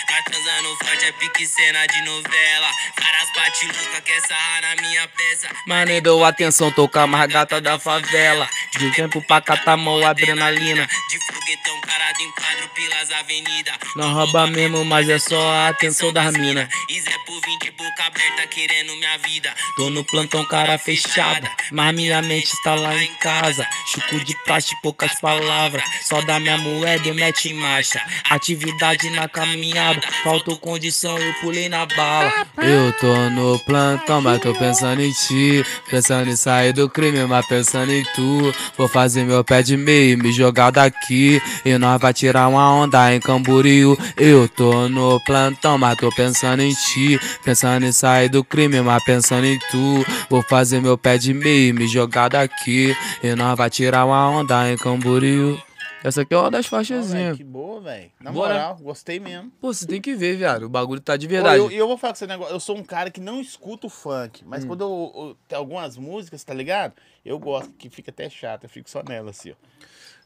Nós 0.10 0.24
transando 0.24 0.76
forte, 0.78 1.06
é 1.06 1.12
pique 1.14 1.46
cena 1.46 1.86
de 1.88 2.02
novela. 2.02 2.68
Várias 3.00 3.30
partes 3.34 3.62
loucas 3.64 4.00
quer 4.06 4.22
sarrar 4.22 4.62
na 4.62 4.82
minha 4.82 5.08
peça. 5.08 5.48
Mas 5.66 5.88
nem 5.88 6.02
dou 6.02 6.24
atenção, 6.24 6.72
tô 6.72 6.88
com 6.88 7.00
a 7.00 7.08
mais 7.08 7.32
gata 7.32 7.60
da 7.62 7.80
favela. 7.80 8.48
De 8.78 8.92
tempo 8.92 9.22
pra 9.22 9.42
catar 9.42 9.78
mão, 9.78 10.06
adrenalina. 10.06 10.88
De 11.10 11.20
foguetão, 11.26 11.82
carado 11.82 12.24
em 12.24 12.32
quadro 12.32 12.70
pelas 12.70 13.12
avenidas. 13.12 13.76
Não 13.96 14.14
rouba 14.14 14.48
mesmo, 14.48 14.86
mas 14.86 15.10
é 15.10 15.20
só 15.20 15.52
a 15.52 15.70
atenção 15.70 16.14
das 16.14 16.34
mina. 16.36 16.70
E 16.90 17.02
Zé 17.02 17.12
por 17.26 17.40
vir 17.42 17.58
de 17.60 17.72
boca 17.72 18.04
aberta 18.06 18.48
querendo 18.48 18.96
minha 18.96 19.18
vida. 19.20 19.54
Tô 19.76 19.90
no 19.90 20.04
plantão, 20.04 20.46
cara 20.46 20.78
fechada. 20.78 21.50
Mas 21.72 21.96
minha 21.96 22.22
mente 22.22 22.52
tá 22.64 22.76
lá 22.76 22.96
em 22.96 23.14
casa. 23.16 23.68
Chuco 23.88 24.24
de 24.24 24.36
plástico, 24.46 24.82
poucas 24.82 25.20
palavras. 25.20 25.84
Só 26.04 26.22
dá 26.22 26.40
minha 26.40 26.58
moeda 26.58 27.08
e 27.08 27.14
mete 27.14 27.50
em 27.50 27.54
marcha. 27.54 28.02
Atividade 28.30 29.10
na 29.12 29.28
caminhada. 29.28 29.89
Faltou 30.24 30.58
condição, 30.58 31.18
eu 31.18 31.34
pulei 31.42 31.70
na 31.70 31.86
bala. 31.86 32.32
Eu 32.58 32.92
tô 32.94 33.30
no 33.30 33.58
plantão, 33.60 34.22
mas 34.22 34.42
tô 34.42 34.54
pensando 34.54 35.02
em 35.02 35.12
ti. 35.12 35.64
Pensando 35.90 36.30
em 36.30 36.36
sair 36.36 36.74
do 36.74 36.90
crime, 36.90 37.26
mas 37.26 37.46
pensando 37.48 37.92
em 37.92 38.04
tu. 38.16 38.54
Vou 38.78 38.88
fazer 38.88 39.24
meu 39.24 39.44
pé 39.44 39.62
de 39.62 39.78
meio, 39.78 40.18
me 40.18 40.32
jogar 40.32 40.72
daqui. 40.72 41.42
E 41.64 41.78
nós 41.78 42.00
vai 42.00 42.14
tirar 42.14 42.48
uma 42.48 42.72
onda 42.72 43.14
em 43.14 43.20
Camboriú. 43.20 43.98
Eu 44.18 44.48
tô 44.48 44.88
no 44.90 45.20
plantão, 45.22 45.78
mas 45.78 45.98
tô 45.98 46.10
pensando 46.10 46.62
em 46.62 46.74
ti. 46.74 47.20
Pensando 47.44 47.86
em 47.86 47.92
sair 47.92 48.30
do 48.30 48.44
crime, 48.44 48.82
mas 48.82 49.04
pensando 49.04 49.46
em 49.46 49.60
tu. 49.72 50.06
Vou 50.30 50.42
fazer 50.42 50.82
meu 50.82 50.98
pé 50.98 51.18
de 51.18 51.34
meio, 51.34 51.74
me 51.74 51.88
jogar 51.88 52.30
daqui. 52.30 52.96
E 53.24 53.34
nós 53.36 53.58
vai 53.58 53.70
tirar 53.70 54.06
uma 54.06 54.30
onda 54.30 54.72
em 54.72 54.78
Camboriú. 54.78 55.69
Essa 56.04 56.22
aqui 56.22 56.34
é 56.34 56.38
uma 56.38 56.50
das 56.50 56.66
faixazinhas. 56.66 57.36
que 57.36 57.44
boa, 57.44 57.82
velho. 57.82 58.10
Na 58.22 58.32
Bora. 58.32 58.54
moral, 58.54 58.78
gostei 58.78 59.20
mesmo. 59.20 59.52
Pô, 59.60 59.74
você 59.74 59.86
tem 59.86 60.00
que 60.02 60.16
ver, 60.16 60.38
viado. 60.38 60.64
O 60.64 60.70
bagulho 60.70 61.02
tá 61.02 61.18
de 61.18 61.28
verdade. 61.28 61.58
eu, 61.58 61.70
eu 61.72 61.88
vou 61.88 61.98
falar 61.98 62.14
com 62.14 62.18
esse 62.18 62.28
negócio. 62.28 62.54
Eu 62.54 62.60
sou 62.60 62.78
um 62.78 62.84
cara 62.84 63.12
que 63.12 63.20
não 63.20 63.42
escuto 63.42 63.90
funk, 63.90 64.42
Hum. 64.44 64.48
mas 64.50 64.64
quando 64.64 64.82
eu, 64.82 65.12
eu- 65.16 65.38
tem 65.48 65.58
algumas 65.58 65.98
músicas, 65.98 66.42
tá 66.44 66.54
ligado? 66.54 66.94
Eu 67.26 67.38
gosto, 67.38 67.72
que 67.74 67.90
fica 67.90 68.12
até 68.12 68.30
chato. 68.30 68.64
Eu 68.64 68.70
fico 68.70 68.90
só 68.90 69.04
nela, 69.04 69.32
assim, 69.32 69.52
ó. 69.52 69.56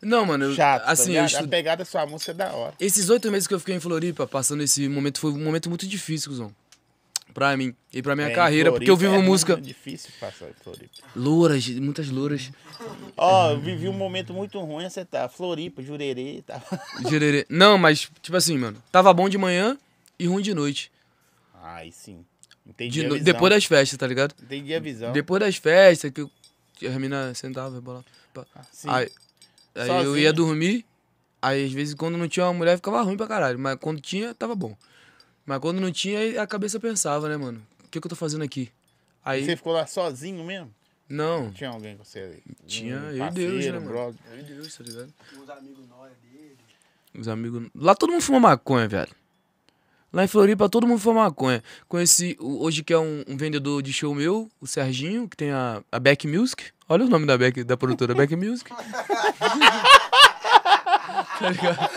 Não, 0.02 0.26
mano, 0.26 0.46
eu, 0.46 0.54
Chato, 0.54 0.84
tá 0.86 0.92
assim, 0.92 1.14
eu 1.14 1.24
estu... 1.26 1.46
A 1.46 1.48
pegada 1.48 1.78
da 1.78 1.86
sua 1.86 2.06
música 2.06 2.32
é 2.32 2.34
da 2.36 2.52
hora. 2.54 2.74
esses 2.80 3.10
oito 3.10 3.32
meses 3.32 3.48
que 3.48 3.54
eu 3.54 3.60
fiquei 3.60 3.74
em 3.76 3.80
Floripa, 3.80 4.28
passando 4.28 4.62
esse 4.62 4.88
momento, 4.90 5.20
foi 5.20 5.32
um 5.32 5.42
momento 5.44 5.70
muito 5.70 5.88
difícil, 5.88 6.30
cuzão. 6.30 6.54
Pra 7.34 7.58
mim 7.58 7.74
e 7.92 8.02
pra 8.02 8.16
minha 8.16 8.28
É, 8.28 8.32
carreira, 8.36 8.72
porque 8.72 8.90
eu 8.90 8.96
vivo 8.96 9.16
é 9.16 9.18
música. 9.20 9.54
muito 9.54 9.66
difícil 9.66 10.12
passar 10.20 10.50
em 10.50 10.54
Floripa. 10.54 10.94
Louras, 11.16 11.68
muitas 11.70 12.10
louras. 12.10 12.52
Ó, 13.18 13.52
eu 13.52 13.60
vivi 13.60 13.88
um 13.90 13.94
momento 13.94 14.34
muito 14.34 14.60
ruim, 14.60 14.88
você 14.90 15.04
tá. 15.04 15.28
Floripa, 15.28 15.82
Jurerê, 15.82 16.44
tá. 16.46 16.62
Gererê. 17.10 17.46
Não, 17.50 17.78
mas, 17.78 18.10
tipo 18.22 18.38
assim, 18.38 18.58
mano, 18.58 18.78
tava 18.92 19.12
bom 19.14 19.28
de 19.28 19.38
manhã 19.38 19.78
e 20.20 20.28
ruim 20.28 20.44
de 20.44 20.54
noite. 20.54 20.92
Aí 21.64 21.92
sim. 21.92 22.24
Entendi 22.66 23.02
De 23.02 23.08
no-. 23.08 23.20
Depois 23.20 23.52
das 23.52 23.66
festas, 23.66 23.98
tá 23.98 24.06
ligado? 24.06 24.36
Entendi 24.42 24.74
a 24.74 24.80
visão. 24.80 25.12
Depois 25.12 25.40
das 25.40 25.56
festas, 25.56 26.12
que 26.12 26.22
eu... 26.22 26.32
que 26.76 26.86
as 26.88 26.94
meninas 26.94 27.38
sentavam, 27.38 27.74
rebolar. 27.74 28.04
pá. 28.34 28.46
Sim. 28.72 28.90
Aí, 28.90 29.10
aí 29.76 29.90
eu 30.06 30.18
ia 30.18 30.32
dormir, 30.32 30.86
aí 31.42 31.66
às 31.66 31.72
vezes 31.74 31.94
quando 31.96 32.18
não 32.18 32.28
tinha 32.28 32.46
uma 32.46 32.54
mulher 32.54 32.76
ficava 32.76 33.02
ruim 33.02 33.18
pra 33.18 33.28
caralho, 33.28 33.58
mas 33.58 33.78
quando 33.82 34.00
tinha, 34.00 34.34
tava 34.36 34.54
bom. 34.56 34.78
Mas 35.46 35.60
quando 35.60 35.80
não 35.82 35.92
tinha, 35.92 36.42
a 36.42 36.48
cabeça 36.48 36.80
pensava, 36.80 37.28
né, 37.30 37.38
mano? 37.38 37.62
O 37.86 37.90
que, 37.90 38.00
que 38.00 38.06
eu 38.08 38.10
tô 38.10 38.16
fazendo 38.16 38.44
aqui? 38.44 38.72
Aí, 39.24 39.46
Você 39.46 39.56
ficou 39.56 39.74
lá 39.74 39.86
sozinho 39.88 40.44
mesmo? 40.44 40.74
não, 41.10 41.52
Tinha 41.52 41.70
alguém 41.70 41.96
com 41.98 42.04
você 42.04 42.20
ali? 42.20 42.44
tinha 42.66 42.98
Um 42.98 43.10
eu 43.12 43.28
e 43.28 43.32
Deus, 43.32 43.66
né, 43.66 43.72
mano? 43.74 43.86
brother? 43.88 44.16
Eu 44.32 44.40
e 44.40 44.44
Deus, 44.44 44.76
tá 44.76 44.84
ligado? 44.84 45.14
Os 45.42 45.50
amigos 45.50 45.88
nós 45.90 46.12
dele. 46.24 46.58
Os 47.18 47.28
amigos. 47.28 47.68
Lá 47.76 47.94
todo 47.96 48.12
mundo 48.12 48.22
fuma 48.22 48.40
maconha, 48.40 48.88
velho. 48.88 49.12
Lá 50.12 50.24
em 50.24 50.28
Floripa 50.28 50.70
todo 50.70 50.88
mundo 50.88 51.00
fuma 51.00 51.24
maconha. 51.24 51.64
Conheci 51.88 52.36
hoje 52.40 52.84
que 52.84 52.94
é 52.94 52.98
um, 53.00 53.24
um 53.28 53.36
vendedor 53.38 53.82
de 53.82 53.92
show 53.94 54.14
meu, 54.16 54.50
o 54.62 54.68
Serginho, 54.68 55.28
que 55.28 55.36
tem 55.38 55.52
a, 55.52 55.84
a 55.92 56.00
Beck 56.00 56.28
Music. 56.28 56.64
Olha 56.88 57.06
o 57.06 57.10
nome 57.10 57.26
da 57.26 57.38
Beck, 57.38 57.64
da 57.64 57.76
produtora, 57.78 58.14
Beck 58.16 58.36
Music. 58.36 58.70
tá 61.44 61.50
ligado? 61.50 61.90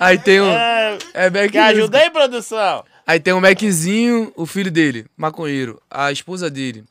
Aí 0.00 0.18
tem 0.18 0.40
um. 0.40 0.50
Ah, 0.50 0.98
É 1.12 1.28
Beck 1.30 1.52
que 1.52 1.58
ajuda 1.58 1.98
aí, 1.98 2.10
produção? 2.10 2.84
Aí 3.06 3.20
tem 3.20 3.32
o 3.34 3.40
Maczinho, 3.40 4.32
o 4.34 4.46
filho 4.46 4.70
dele, 4.70 5.06
maconheiro. 5.16 5.80
A 5.90 6.10
esposa 6.10 6.48
dele, 6.50 6.84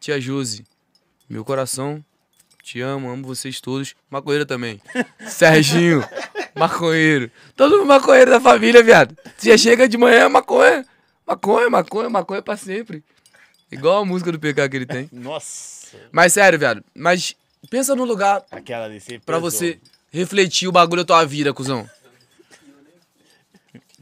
tia 0.00 0.20
Josi. 0.20 0.64
Meu 1.28 1.44
coração, 1.44 2.04
te 2.62 2.80
amo, 2.80 3.10
amo 3.10 3.26
vocês 3.26 3.60
todos. 3.60 3.94
Maconheiro 4.08 4.46
também. 4.46 4.80
Serginho, 5.26 6.04
maconheiro. 6.54 7.30
Todo 7.56 7.78
mundo 7.78 7.86
maconheiro 7.86 8.30
da 8.30 8.40
família, 8.40 8.82
viado. 8.82 9.16
Tia 9.38 9.58
chega 9.58 9.88
de 9.88 9.98
manhã, 9.98 10.28
maconha. 10.28 10.86
Maconha, 11.26 11.68
maconha, 11.68 12.08
maconha 12.08 12.40
pra 12.42 12.56
sempre. 12.56 13.02
Igual 13.72 14.02
a 14.02 14.04
música 14.04 14.30
do 14.30 14.38
PK 14.38 14.68
que 14.68 14.76
ele 14.76 14.86
tem. 14.86 15.08
Nossa. 15.10 15.96
Mas 16.12 16.32
sério, 16.32 16.56
viado. 16.56 16.84
Mas 16.94 17.34
pensa 17.68 17.96
no 17.96 18.04
lugar 18.04 18.44
Aquela 18.52 18.84
ali, 18.84 19.00
pra 19.24 19.40
pesou. 19.40 19.40
você 19.50 19.80
refletir 20.18 20.66
o 20.68 20.72
bagulho 20.72 21.02
da 21.04 21.06
tua 21.14 21.24
vida, 21.24 21.52
cuzão. 21.52 21.88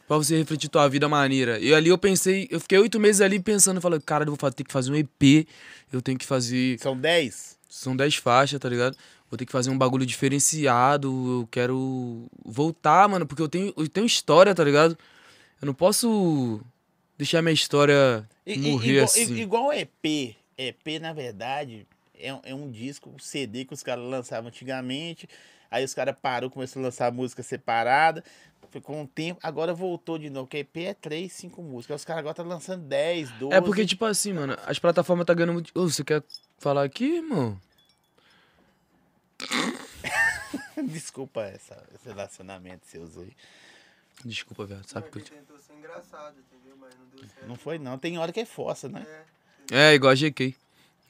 Pra 0.06 0.18
você 0.18 0.36
refletir 0.36 0.68
tua 0.68 0.86
vida 0.88 1.08
maneira. 1.08 1.58
E 1.58 1.72
ali 1.74 1.88
eu 1.88 1.96
pensei, 1.96 2.46
eu 2.50 2.60
fiquei 2.60 2.78
oito 2.78 3.00
meses 3.00 3.20
ali 3.22 3.40
pensando, 3.40 3.80
falei, 3.80 3.98
cara, 4.00 4.24
eu 4.28 4.34
vou 4.36 4.50
ter 4.52 4.62
que 4.64 4.72
fazer 4.72 4.90
um 4.92 4.94
EP, 4.96 5.46
eu 5.92 6.02
tenho 6.02 6.18
que 6.18 6.26
fazer. 6.26 6.78
São 6.78 6.96
10? 6.96 7.56
São 7.68 7.96
dez 7.96 8.14
faixas, 8.16 8.60
tá 8.60 8.68
ligado? 8.68 8.96
Vou 9.30 9.36
ter 9.38 9.46
que 9.46 9.50
fazer 9.52 9.70
um 9.70 9.78
bagulho 9.78 10.04
diferenciado. 10.06 11.08
Eu 11.40 11.48
quero 11.50 12.26
voltar, 12.44 13.08
mano, 13.08 13.26
porque 13.26 13.42
eu 13.42 13.48
tenho, 13.48 13.72
eu 13.76 13.88
tenho 13.88 14.06
história, 14.06 14.54
tá 14.54 14.62
ligado? 14.62 14.96
Eu 15.60 15.66
não 15.66 15.74
posso 15.74 16.60
deixar 17.18 17.40
minha 17.42 17.52
história 17.54 18.28
i- 18.46 18.58
morrer 18.58 18.90
igual, 18.92 19.04
assim. 19.06 19.34
igual 19.40 19.72
EP. 19.72 20.36
EP, 20.56 20.98
na 21.00 21.12
verdade, 21.12 21.86
é, 22.16 22.32
um- 22.32 22.40
é 22.44 22.54
um 22.54 22.70
disco, 22.70 23.10
um 23.10 23.18
CD 23.18 23.64
que 23.64 23.72
os 23.74 23.82
caras 23.82 24.04
lançavam 24.04 24.48
antigamente. 24.48 25.26
Aí 25.70 25.84
os 25.84 25.94
caras 25.94 26.16
parou, 26.20 26.50
começou 26.50 26.80
a 26.80 26.84
lançar 26.84 27.12
música 27.12 27.42
separada. 27.42 28.22
Ficou 28.70 28.96
um 28.96 29.06
tempo, 29.06 29.38
agora 29.42 29.72
voltou 29.72 30.18
de 30.18 30.28
novo. 30.28 30.48
Que 30.48 30.58
EP 30.58 30.76
é 30.78 30.94
3, 30.94 31.32
5 31.32 31.62
músicas. 31.62 31.94
Aí 31.94 31.96
Os 31.96 32.04
caras 32.04 32.20
agora 32.20 32.32
estão 32.32 32.46
lançando 32.46 32.82
10, 32.84 33.30
12. 33.32 33.54
É 33.54 33.60
porque, 33.60 33.86
tipo 33.86 34.04
assim, 34.04 34.32
mano, 34.32 34.56
as 34.66 34.78
plataformas 34.80 35.26
tá 35.26 35.32
ganhando 35.32 35.52
muito. 35.52 35.70
Ô, 35.78 35.88
você 35.88 36.02
quer 36.02 36.24
falar 36.58 36.82
aqui, 36.82 37.18
irmão? 37.18 37.60
Desculpa 40.88 41.42
essa, 41.42 41.80
esse 41.94 42.08
relacionamento 42.08 42.86
seus 42.86 43.16
aí. 43.16 43.32
Desculpa, 44.24 44.66
velho. 44.66 44.82
Sabe 44.86 45.08
que 45.10 45.18
eu 45.18 45.22
te... 45.22 45.30
tentou 45.30 45.58
ser 45.60 45.74
engraçado, 45.74 46.36
entendeu? 46.38 46.76
Mas 46.76 46.94
não 46.98 47.06
deu 47.06 47.28
certo. 47.28 47.46
Não 47.46 47.56
foi, 47.56 47.78
não. 47.78 47.98
Tem 47.98 48.18
hora 48.18 48.32
que 48.32 48.40
é 48.40 48.44
força, 48.44 48.88
né? 48.88 49.06
É, 49.70 49.94
igual 49.94 50.12
a 50.12 50.14
GK. 50.14 50.56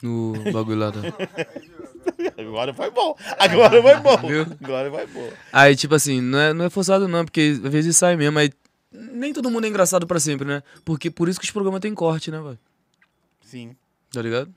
No 0.05 0.33
bagulho 0.51 0.77
lá. 0.77 0.91
Da... 0.91 1.01
Agora 2.37 2.73
foi 2.75 2.91
bom. 2.91 3.17
Agora 3.39 3.81
foi 3.81 3.95
bom. 3.95 4.17
Viu? 4.27 4.45
Agora 4.63 4.91
foi 4.91 5.07
bom. 5.07 5.29
Aí, 5.51 5.75
tipo 5.75 5.95
assim, 5.95 6.21
não 6.21 6.39
é, 6.39 6.53
não 6.53 6.65
é 6.65 6.69
forçado 6.69 7.07
não, 7.07 7.25
porque 7.25 7.59
às 7.63 7.71
vezes 7.71 7.97
sai 7.97 8.15
mesmo, 8.15 8.37
aí 8.37 8.51
nem 8.91 9.33
todo 9.33 9.49
mundo 9.49 9.65
é 9.65 9.67
engraçado 9.67 10.05
pra 10.05 10.19
sempre, 10.19 10.47
né? 10.47 10.61
Porque 10.83 11.09
por 11.09 11.27
isso 11.27 11.39
que 11.39 11.45
os 11.45 11.51
programas 11.51 11.81
têm 11.81 11.95
corte, 11.95 12.29
né, 12.29 12.39
velho? 12.39 12.59
Sim. 13.41 13.75
Tá 14.11 14.21
ligado? 14.21 14.53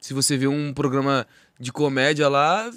Se 0.00 0.12
você 0.12 0.36
vê 0.36 0.48
um 0.48 0.74
programa 0.74 1.26
de 1.60 1.72
comédia 1.72 2.28
lá, 2.28 2.68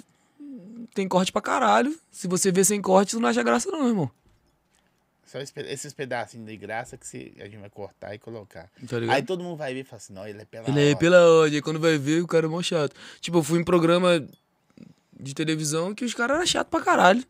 tem 0.94 1.08
corte 1.08 1.32
pra 1.32 1.42
caralho. 1.42 1.98
Se 2.12 2.28
você 2.28 2.52
vê 2.52 2.64
sem 2.64 2.80
corte, 2.80 3.16
tu 3.16 3.20
não 3.20 3.28
acha 3.28 3.42
graça 3.42 3.68
não, 3.68 3.88
irmão. 3.88 4.10
Só 5.30 5.38
esses 5.38 5.92
pedacinhos 5.92 6.44
de 6.46 6.56
graça 6.56 6.96
que 6.96 7.06
se- 7.06 7.32
a 7.38 7.44
gente 7.44 7.58
vai 7.58 7.70
cortar 7.70 8.12
e 8.14 8.18
colocar. 8.18 8.68
Tá? 8.88 9.12
Aí 9.12 9.22
todo 9.22 9.44
mundo 9.44 9.56
vai 9.56 9.72
ver 9.72 9.80
e 9.80 9.84
fala 9.84 9.98
assim, 9.98 10.12
não, 10.12 10.26
ele 10.26 10.42
é 10.42 10.44
pela 10.44 10.68
Ele 10.68 10.80
é 10.82 10.88
hora. 10.88 10.96
pela 10.96 11.42
onde? 11.44 11.54
Aí 11.56 11.62
quando 11.62 11.78
vai 11.78 11.96
ver, 11.98 12.20
o 12.22 12.26
cara 12.26 12.46
é 12.46 12.48
mó 12.48 12.60
chato. 12.60 12.96
Tipo, 13.20 13.38
eu 13.38 13.42
fui 13.44 13.60
em 13.60 13.64
programa 13.64 14.26
de 15.18 15.32
televisão 15.34 15.94
que 15.94 16.04
os 16.04 16.14
caras 16.14 16.36
eram 16.36 16.46
chatos 16.46 16.70
pra 16.70 16.80
caralho. 16.80 17.22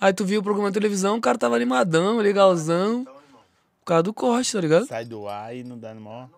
Aí 0.00 0.12
tu 0.14 0.24
viu 0.24 0.40
o 0.40 0.42
programa 0.42 0.70
de 0.70 0.74
televisão, 0.74 1.16
o 1.16 1.20
cara 1.20 1.36
tava 1.36 1.54
animadão, 1.56 2.16
legalzão. 2.18 3.04
Por 3.04 3.84
causa 3.86 4.02
do 4.02 4.14
corte, 4.14 4.52
tá 4.52 4.60
ligado? 4.60 4.86
Sai 4.86 5.04
do 5.04 5.28
ar 5.28 5.54
e 5.54 5.62
não 5.62 5.78
dá 5.78 5.92
no 5.94 6.00
maior. 6.00 6.30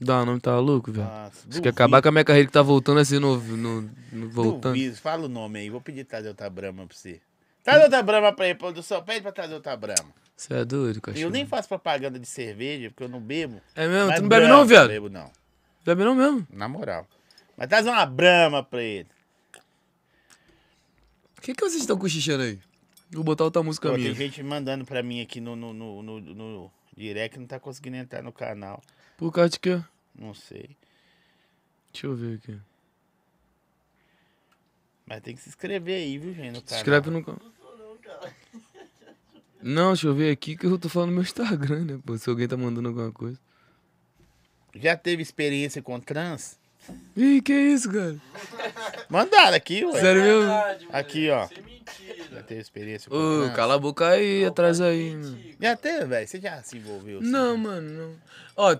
Dá, 0.00 0.24
não 0.24 0.40
tá 0.40 0.58
louco, 0.58 0.90
velho. 0.90 1.06
Você 1.48 1.60
quer 1.60 1.68
acabar 1.68 2.00
com 2.02 2.08
a 2.08 2.12
minha 2.12 2.24
carreira 2.24 2.46
que 2.46 2.52
tá 2.52 2.62
voltando 2.62 3.00
assim 3.00 3.18
no. 3.18 3.36
no, 3.38 3.90
no- 4.12 4.30
voltando. 4.30 4.72
Duvido. 4.74 4.96
Fala 4.96 5.26
o 5.26 5.28
nome 5.28 5.58
aí. 5.58 5.70
Vou 5.70 5.80
pedir 5.80 6.04
trazer 6.04 6.28
outra 6.28 6.48
brama 6.50 6.86
pra 6.86 6.96
você. 6.96 7.20
Traz 7.70 7.84
outra 7.84 8.02
brama 8.02 8.32
pra 8.32 8.46
ele, 8.46 8.56
produção. 8.56 9.02
Pede 9.02 9.22
pra 9.22 9.30
trazer 9.30 9.54
outra 9.54 9.76
brama. 9.76 10.12
Você 10.36 10.54
é 10.54 10.64
doido, 10.64 11.00
cachorro. 11.00 11.22
Eu 11.22 11.30
nem 11.30 11.46
faço 11.46 11.68
propaganda 11.68 12.18
de 12.18 12.26
cerveja, 12.26 12.90
porque 12.90 13.04
eu 13.04 13.08
não 13.08 13.20
bebo. 13.20 13.60
É 13.76 13.86
mesmo? 13.86 14.12
Tu 14.12 14.22
não 14.22 14.28
bebe 14.28 14.46
não, 14.48 14.66
viado? 14.66 14.88
Bebo 14.88 15.08
não. 15.08 15.30
Bebe 15.84 16.02
não 16.02 16.14
mesmo? 16.16 16.46
Na 16.50 16.68
moral. 16.68 17.06
Mas 17.56 17.68
traz 17.68 17.86
uma 17.86 18.04
brama 18.04 18.64
pra 18.64 18.82
ele. 18.82 19.08
O 21.38 21.40
que, 21.40 21.54
que 21.54 21.60
vocês 21.60 21.82
estão 21.82 21.96
cochichando 21.96 22.42
aí? 22.42 22.58
Vou 23.12 23.22
botar 23.22 23.44
outra 23.44 23.62
música 23.62 23.88
Pô, 23.88 23.96
minha. 23.96 24.08
tem 24.08 24.16
gente 24.16 24.42
mandando 24.42 24.84
pra 24.84 25.02
mim 25.02 25.20
aqui 25.20 25.40
no, 25.40 25.54
no, 25.54 25.72
no, 25.72 26.02
no, 26.02 26.20
no 26.20 26.72
direct 26.96 27.38
não 27.38 27.46
tá 27.46 27.60
conseguindo 27.60 27.96
entrar 27.96 28.22
no 28.22 28.32
canal. 28.32 28.82
Por 29.16 29.32
causa 29.32 29.50
de 29.50 29.60
quê? 29.60 29.80
Não 30.14 30.34
sei. 30.34 30.76
Deixa 31.92 32.06
eu 32.06 32.14
ver 32.14 32.36
aqui. 32.36 32.58
Mas 35.06 35.20
tem 35.22 35.34
que 35.34 35.40
se 35.40 35.48
inscrever 35.48 35.96
aí, 35.96 36.18
viu, 36.18 36.34
gente? 36.34 36.52
No 36.52 36.62
Se 36.66 36.74
inscreve 36.74 37.10
no 37.10 37.24
canal. 37.24 37.40
Não, 39.62 39.88
deixa 39.88 40.06
eu 40.06 40.14
ver 40.14 40.30
aqui 40.30 40.56
que 40.56 40.64
eu 40.64 40.78
tô 40.78 40.88
falando 40.88 41.08
no 41.10 41.14
meu 41.16 41.22
Instagram, 41.22 41.84
né? 41.84 42.00
Pô, 42.04 42.16
se 42.16 42.28
alguém 42.30 42.48
tá 42.48 42.56
mandando 42.56 42.88
alguma 42.88 43.12
coisa. 43.12 43.38
Já 44.74 44.96
teve 44.96 45.22
experiência 45.22 45.82
com 45.82 46.00
trans? 46.00 46.58
Ih, 47.14 47.42
que 47.42 47.52
isso, 47.52 47.92
cara? 47.92 48.16
Mandaram 49.08 49.54
aqui, 49.56 49.84
ué. 49.84 50.00
Sério 50.00 50.22
mesmo? 50.22 50.50
Aqui, 50.90 51.28
ó. 51.28 51.46
Sem 51.48 51.62
mentira. 51.62 52.24
Já 52.32 52.42
teve 52.42 52.60
experiência 52.60 53.10
com 53.10 53.16
Ô, 53.16 53.42
trans? 53.42 53.56
cala 53.56 53.74
a 53.74 53.78
boca 53.78 54.08
aí, 54.08 54.44
atrás 54.46 54.80
aí, 54.80 55.14
mano. 55.14 55.38
Já 55.60 55.76
teve, 55.76 56.04
velho? 56.06 56.26
Você 56.26 56.40
já 56.40 56.62
se 56.62 56.78
envolveu? 56.78 57.18
assim? 57.18 57.28
Não, 57.28 57.56
mano, 57.58 57.90
não. 57.90 58.14
Ó. 58.56 58.76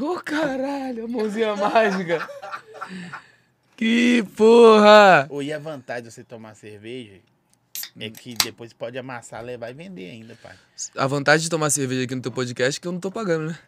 Ô, 0.00 0.20
caralho, 0.20 1.04
a 1.04 1.08
mãozinha 1.08 1.56
mágica. 1.56 2.28
Que 3.74 4.22
porra! 4.36 5.26
Ou 5.28 5.42
e 5.42 5.52
a 5.52 5.58
vantagem 5.58 6.04
de 6.04 6.12
você 6.12 6.22
tomar 6.22 6.54
cerveja 6.54 7.14
é 7.98 8.10
que 8.10 8.34
depois 8.34 8.72
pode 8.72 8.98
amassar, 8.98 9.42
levar 9.42 9.70
e 9.70 9.74
vender 9.74 10.10
ainda, 10.10 10.36
pai. 10.42 10.54
A 10.96 11.06
vantagem 11.06 11.44
de 11.44 11.50
tomar 11.50 11.70
cerveja 11.70 12.04
aqui 12.04 12.14
no 12.14 12.22
teu 12.22 12.32
podcast 12.32 12.78
é 12.78 12.80
que 12.80 12.88
eu 12.88 12.92
não 12.92 13.00
tô 13.00 13.10
pagando, 13.10 13.48
né? 13.48 13.58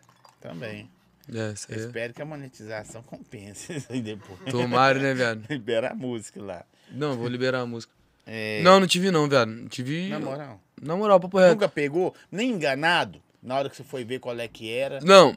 Também. 0.40 0.90
É, 1.32 1.52
isso 1.52 1.66
aí. 1.70 1.78
Eu 1.78 1.84
é. 1.84 1.86
espero 1.86 2.14
que 2.14 2.22
a 2.22 2.24
monetização 2.24 3.02
compense 3.02 3.74
isso 3.74 3.86
aí 3.90 4.02
depois. 4.02 4.38
Tomara, 4.50 4.98
né, 4.98 5.14
viado? 5.14 5.44
Libera 5.48 5.92
a 5.92 5.94
música 5.94 6.42
lá. 6.42 6.64
Não, 6.90 7.16
vou 7.16 7.28
liberar 7.28 7.60
a 7.60 7.66
música. 7.66 7.92
É, 8.26 8.62
Não, 8.62 8.80
não 8.80 8.86
tive 8.86 9.10
não, 9.10 9.28
viado. 9.28 9.50
Não 9.50 9.68
tive. 9.68 10.08
Na 10.08 10.18
moral. 10.18 10.58
Na 10.80 10.96
moral, 10.96 11.20
papo 11.20 11.38
reto. 11.38 11.52
Nunca 11.54 11.68
pegou? 11.68 12.14
Nem 12.30 12.52
enganado? 12.52 13.20
Na 13.42 13.56
hora 13.56 13.68
que 13.68 13.76
você 13.76 13.84
foi 13.84 14.02
ver 14.04 14.18
qual 14.18 14.38
é 14.38 14.48
que 14.48 14.70
era? 14.70 15.00
Não, 15.00 15.36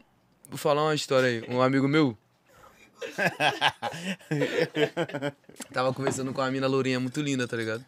vou 0.50 0.58
falar 0.58 0.84
uma 0.84 0.96
história 0.96 1.28
aí. 1.28 1.44
Um 1.50 1.62
amigo 1.62 1.86
meu. 1.88 2.18
tava 5.72 5.94
conversando 5.94 6.34
com 6.34 6.42
uma 6.42 6.50
mina 6.50 6.66
lourinha 6.68 7.00
muito 7.00 7.22
linda, 7.22 7.48
tá 7.48 7.56
ligado? 7.56 7.86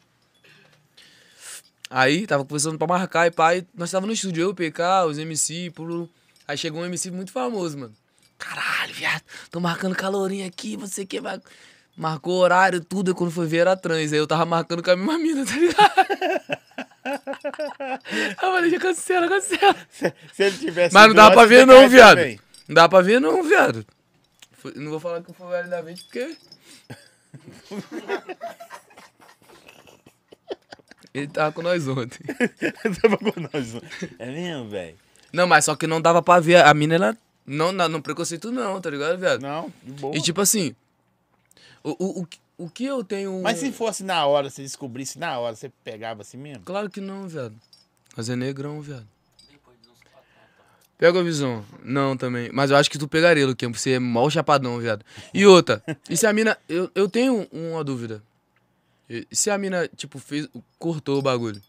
Aí, 1.89 2.27
tava 2.27 2.45
conversando 2.45 2.77
pra 2.77 2.85
marcar 2.85 3.25
e 3.25 3.31
pai. 3.31 3.65
Nós 3.73 3.89
tava 3.89 4.05
no 4.05 4.13
estúdio, 4.13 4.43
eu, 4.43 4.49
o 4.49 4.55
PK, 4.55 5.05
os 5.07 5.17
MC, 5.17 5.71
pulo. 5.71 6.07
Aí 6.47 6.57
chegou 6.57 6.81
um 6.81 6.85
MC 6.85 7.09
muito 7.09 7.31
famoso, 7.31 7.77
mano. 7.77 7.93
Caralho, 8.37 8.93
viado, 8.93 9.21
tô 9.49 9.59
marcando 9.59 9.97
com 9.97 10.05
a 10.05 10.09
lourinha 10.09 10.47
aqui, 10.47 10.77
você 10.77 11.05
que 11.05 11.19
vai. 11.19 11.41
Marcou 11.97 12.35
horário, 12.35 12.79
tudo, 12.79 13.11
e 13.11 13.13
quando 13.13 13.31
foi 13.31 13.45
ver 13.47 13.57
era 13.57 13.75
trans. 13.75 14.13
Aí 14.13 14.19
eu 14.19 14.27
tava 14.27 14.45
marcando 14.45 14.81
com 14.81 14.91
a 14.91 14.95
mesma 14.95 15.17
mina, 15.17 15.45
tá 15.45 15.55
ligado? 15.57 15.93
Aí 18.05 18.31
eu 18.31 18.51
falei, 18.51 18.69
já 18.69 18.79
cancela, 18.79 19.27
cancela. 19.27 19.75
Se, 19.91 20.13
se 20.33 20.43
ele 20.43 20.57
tivesse. 20.57 20.93
Mas 20.93 21.07
não 21.07 21.15
dá 21.15 21.29
pra 21.31 21.45
ver 21.45 21.65
não, 21.65 21.89
viado. 21.89 22.17
também. 22.17 22.39
Não 22.67 22.75
dá 22.75 22.87
pra 22.87 23.01
ver 23.01 23.19
não, 23.19 23.43
viado. 23.43 23.85
Não 24.75 24.91
vou 24.91 24.99
falar 24.99 25.21
que 25.21 25.33
foi 25.33 25.47
validamente 25.47 26.03
porque... 26.03 26.37
Ele 31.13 31.27
tava 31.27 31.51
com 31.51 31.61
nós 31.61 31.87
ontem. 31.87 32.19
Tava 33.01 33.17
com 33.17 33.39
nós. 33.39 33.75
É 34.19 34.31
mesmo, 34.31 34.69
velho? 34.69 34.95
Não, 35.33 35.47
mas 35.47 35.65
só 35.65 35.75
que 35.75 35.87
não 35.87 35.99
dava 36.01 36.21
pra 36.21 36.39
ver. 36.39 36.63
A 36.63 36.73
mina, 36.73 36.95
ela... 36.95 37.17
Não, 37.45 37.71
não, 37.71 37.89
no 37.89 38.01
preconceito 38.01 38.51
não, 38.51 38.79
tá 38.79 38.89
ligado, 38.91 39.17
viado? 39.17 39.41
Não, 39.41 39.73
de 39.83 39.91
boa. 39.93 40.15
E 40.15 40.21
tipo 40.21 40.39
assim... 40.39 40.75
O, 41.83 41.91
o, 41.91 42.21
o, 42.21 42.25
que- 42.27 42.39
o 42.57 42.69
que 42.69 42.85
eu 42.85 43.03
tenho... 43.03 43.41
Mas 43.41 43.57
se 43.57 43.71
fosse 43.71 44.03
na 44.03 44.23
hora, 44.27 44.49
você 44.51 44.61
descobrisse 44.61 45.17
na 45.17 45.39
hora, 45.39 45.55
você 45.55 45.71
pegava 45.83 46.21
assim 46.21 46.37
mesmo? 46.37 46.63
Claro 46.63 46.89
que 46.89 47.01
não, 47.01 47.27
viado. 47.27 47.55
Mas 48.15 48.29
é 48.29 48.35
negrão, 48.35 48.79
viado. 48.81 49.07
Pega 50.97 51.17
a 51.19 51.23
visão. 51.23 51.63
Não, 51.81 52.17
também. 52.17 52.49
Mas 52.51 52.69
eu 52.71 52.77
acho 52.77 52.91
que 52.91 52.97
tu 52.99 53.07
pegaria, 53.07 53.47
Luquinha, 53.47 53.71
você 53.71 53.91
é 53.91 53.99
mal 53.99 54.29
chapadão, 54.29 54.77
viado. 54.79 55.03
E 55.33 55.45
outra, 55.45 55.81
e 56.09 56.17
se 56.17 56.27
a 56.27 56.33
mina. 56.33 56.57
Eu, 56.67 56.91
eu 56.93 57.07
tenho 57.07 57.47
uma 57.53 57.83
dúvida. 57.85 58.21
E 59.09 59.27
se 59.31 59.49
a 59.49 59.57
mina, 59.57 59.87
tipo, 59.87 60.19
fez. 60.19 60.47
cortou 60.77 61.17
o 61.17 61.21
bagulho, 61.21 61.61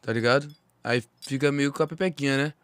tá 0.00 0.12
ligado? 0.12 0.48
Aí 0.82 1.02
fica 1.20 1.52
meio 1.52 1.72
com 1.72 1.82
a 1.82 1.86
pepequinha, 1.86 2.36
né? 2.36 2.54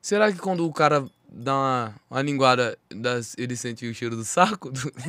Será 0.00 0.30
que 0.32 0.38
quando 0.38 0.66
o 0.66 0.72
cara 0.72 1.08
dá 1.28 1.54
uma, 1.54 1.94
uma 2.10 2.22
linguada, 2.22 2.76
das, 2.90 3.34
ele 3.38 3.56
sente 3.56 3.86
o 3.88 3.94
cheiro 3.94 4.16
do 4.16 4.24
saco? 4.24 4.70
Do- 4.70 4.92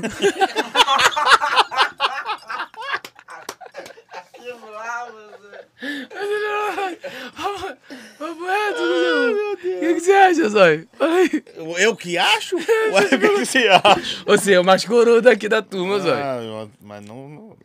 Papo 8.28 8.46
reto, 8.46 8.82
O 8.82 9.58
que, 9.58 9.94
que 9.96 10.00
você 10.00 10.12
acha, 10.14 10.50
Zói? 10.50 10.88
Fala 10.94 11.16
aí. 11.16 11.44
Eu, 11.78 11.96
que 11.96 12.18
acho? 12.18 12.56
Ué, 12.92 13.06
o 13.06 13.10
que, 13.10 13.18
que 13.18 13.46
você 13.46 13.68
acha? 13.68 14.24
Você 14.26 14.54
é 14.54 14.60
o 14.60 14.64
mais 14.64 14.86
coroa 14.86 15.22
daqui 15.22 15.50
da 15.50 15.62
turma. 15.62 15.98
Ah, 15.98 16.42
eu- 16.42 16.72
mas 16.82 17.04
não, 17.06 17.28
não. 17.30 17.58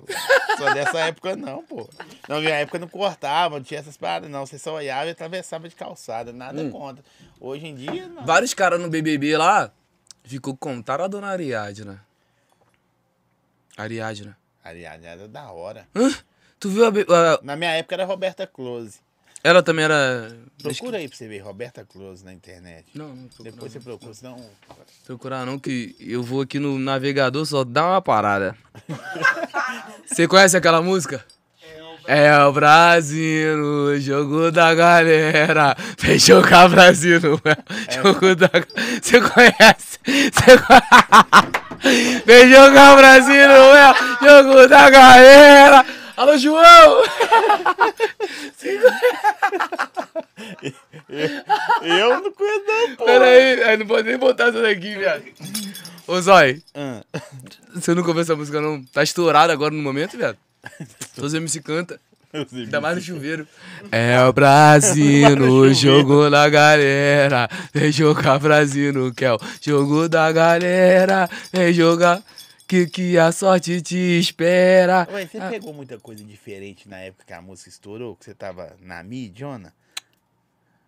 Só 0.59 0.73
dessa 0.75 0.99
época 1.01 1.37
não, 1.37 1.63
pô. 1.63 1.89
Na 2.29 2.41
minha 2.41 2.55
época 2.55 2.79
não 2.79 2.89
cortava, 2.89 3.57
não 3.57 3.63
tinha 3.65 3.79
essas 3.81 3.97
paradas, 3.97 4.29
não. 4.31 4.45
Você 4.45 4.59
só 4.59 4.75
olhava 4.75 5.07
e 5.07 5.11
atravessava 5.11 5.69
de 5.69 5.77
calçada, 5.77 6.33
nada 6.33 6.61
Hum. 6.61 6.71
contra. 6.71 7.05
Hoje 7.41 7.67
em 7.67 7.75
dia, 7.75 8.09
não. 8.09 8.27
Vários 8.27 8.53
caras 8.55 8.81
no 8.81 8.89
BBB 8.89 9.37
lá 9.37 9.71
ficou 10.25 10.57
contar 10.57 11.01
a 11.01 11.07
dona 11.07 11.29
Ariadna. 11.29 12.05
Ariadna. 13.77 14.37
Ariadne 14.65 15.07
era 15.07 15.29
da 15.29 15.51
hora. 15.53 15.87
Hã? 15.95 16.11
Tu 16.59 16.69
viu 16.69 16.85
a, 16.85 16.89
a- 16.89 17.41
Na 17.43 17.55
minha 17.57 17.71
época 17.73 17.95
era 17.95 18.05
Roberta 18.05 18.47
Close. 18.47 18.99
Ela 19.49 19.63
também 19.63 19.87
era. 19.87 20.31
Procura 20.63 20.99
aí 20.99 21.09
pra 21.09 21.17
você 21.17 21.27
ver, 21.27 21.39
Roberta 21.39 21.83
Close 21.83 22.23
na 22.23 22.35
internet. 22.35 22.85
Não, 22.95 23.09
não 23.09 23.29
procura, 23.29 23.51
Depois 23.51 23.73
você 23.73 23.81
procura, 23.81 24.13
senão. 24.13 24.37
procurar 25.07 25.47
não, 25.47 25.59
que 25.59 25.97
eu 25.99 26.23
vou 26.23 26.43
aqui 26.43 26.59
no 26.59 26.79
navegador 26.79 27.47
só 27.47 27.65
dá 27.65 27.87
uma 27.87 28.03
parada. 28.03 28.55
Você 30.05 30.29
conhece 30.29 30.55
aquela 30.55 30.83
música? 30.83 31.25
É 32.07 32.37
o 32.45 32.53
Brasil, 32.53 33.99
jogo 34.01 34.51
da 34.51 34.75
galera. 34.75 35.75
Vem 35.99 36.19
jogar 36.19 36.69
Brasil, 36.69 37.19
no 37.21 37.41
jogo 38.03 38.35
da 38.35 38.51
Você 39.01 39.21
conhece? 39.21 39.99
Você 40.05 40.59
conhece? 40.59 42.23
Vem 42.27 42.51
jogar 42.51 42.97
Brasil, 42.97 43.35
é 43.35 43.95
jogo 44.23 44.67
da 44.69 44.91
galera. 44.91 45.87
Alô, 46.19 46.37
João! 46.37 47.05
Eu 51.81 52.23
não 52.23 52.33
conheço, 52.33 52.65
não, 52.67 52.97
pô. 52.97 53.05
Pera 53.05 53.25
aí, 53.25 53.77
não 53.77 53.87
pode 53.87 54.09
nem 54.09 54.19
botar 54.19 54.49
essa 54.49 54.61
daqui, 54.61 54.97
viado. 54.97 55.23
Ô, 56.09 56.21
Zói, 56.21 56.61
Ah, 56.75 57.03
você 57.73 57.95
nunca 57.95 58.09
ouviu 58.09 58.23
essa 58.23 58.35
música, 58.35 58.61
não? 58.61 58.83
Tá 58.93 59.05
estourada 59.05 59.53
agora 59.53 59.73
no 59.73 59.81
momento, 59.81 60.17
viado? 60.17 60.37
Todos 61.15 61.33
os 61.33 61.35
MC 61.35 61.61
canta. 61.63 62.01
Ainda 62.53 62.81
mais 62.81 62.97
no 62.97 63.01
chuveiro. 63.03 63.47
É 63.93 64.21
o 64.25 64.33
Brasil 64.33 65.31
no 65.39 65.73
jogo 65.73 66.29
da 66.29 66.49
galera. 66.49 67.49
Vem 67.73 67.93
jogar 67.93 68.41
Brasil 68.41 68.93
no 68.93 69.15
Kel. 69.15 69.39
Jogo 69.63 70.09
da 70.09 70.33
galera. 70.33 71.31
Vem 71.53 71.73
jogar. 71.73 72.21
Que, 72.69 72.87
que 72.87 73.17
a 73.19 73.33
sorte 73.33 73.81
te 73.81 73.97
espera. 74.21 75.09
Ué, 75.11 75.27
você 75.27 75.39
Ah. 75.39 75.49
pegou 75.49 75.73
muita 75.73 75.99
coisa 75.99 76.23
diferente 76.23 76.87
na 76.87 76.99
época 76.99 77.25
que 77.27 77.33
a 77.33 77.41
música 77.41 77.71
estourou, 77.71 78.15
que 78.15 78.27
você 78.27 78.35
tava 78.35 78.77
na 78.81 79.03
mídia, 79.03 79.73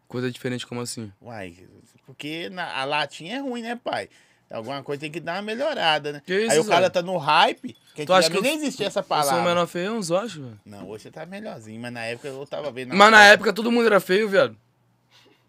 Coisa 0.07 0.31
diferente 0.31 0.67
como 0.67 0.81
assim? 0.83 1.11
Uai, 1.23 1.57
porque 2.05 2.51
na, 2.51 2.77
a 2.77 2.85
latinha 2.85 3.37
é 3.37 3.39
ruim, 3.39 3.63
né, 3.63 3.81
pai? 3.83 4.11
Alguma 4.51 4.83
coisa 4.83 5.01
tem 5.01 5.11
que 5.11 5.21
dar 5.21 5.37
uma 5.37 5.43
melhorada, 5.43 6.13
né? 6.13 6.23
Que 6.27 6.41
isso, 6.43 6.51
Aí 6.53 6.59
o 6.59 6.65
cara 6.65 6.91
tá 6.91 7.01
no 7.01 7.17
hype, 7.17 7.77
que 7.95 8.05
Tu 8.05 8.13
acha 8.13 8.29
que 8.29 8.37
eu- 8.37 8.43
nem 8.43 8.57
existia 8.57 8.89
essa 8.89 8.99
Eu 8.99 9.05
sou 9.05 9.09
palavra. 9.09 9.43
menor 9.45 9.67
feio, 9.69 10.01
eu 10.07 10.17
acho, 10.19 10.43
velho. 10.43 10.61
Não, 10.67 10.89
hoje 10.89 11.05
você 11.05 11.11
tá 11.13 11.25
melhorzinho, 11.25 11.81
mas 11.81 11.93
na 11.93 12.05
época 12.05 12.27
eu 12.29 12.45
tava 12.45 12.71
vendo. 12.73 12.95
Mas 12.95 13.11
na 13.13 13.25
época 13.27 13.53
todo 13.53 13.71
mundo 13.71 13.87
era 13.87 14.01
feio, 14.01 14.29
viado. 14.29 14.57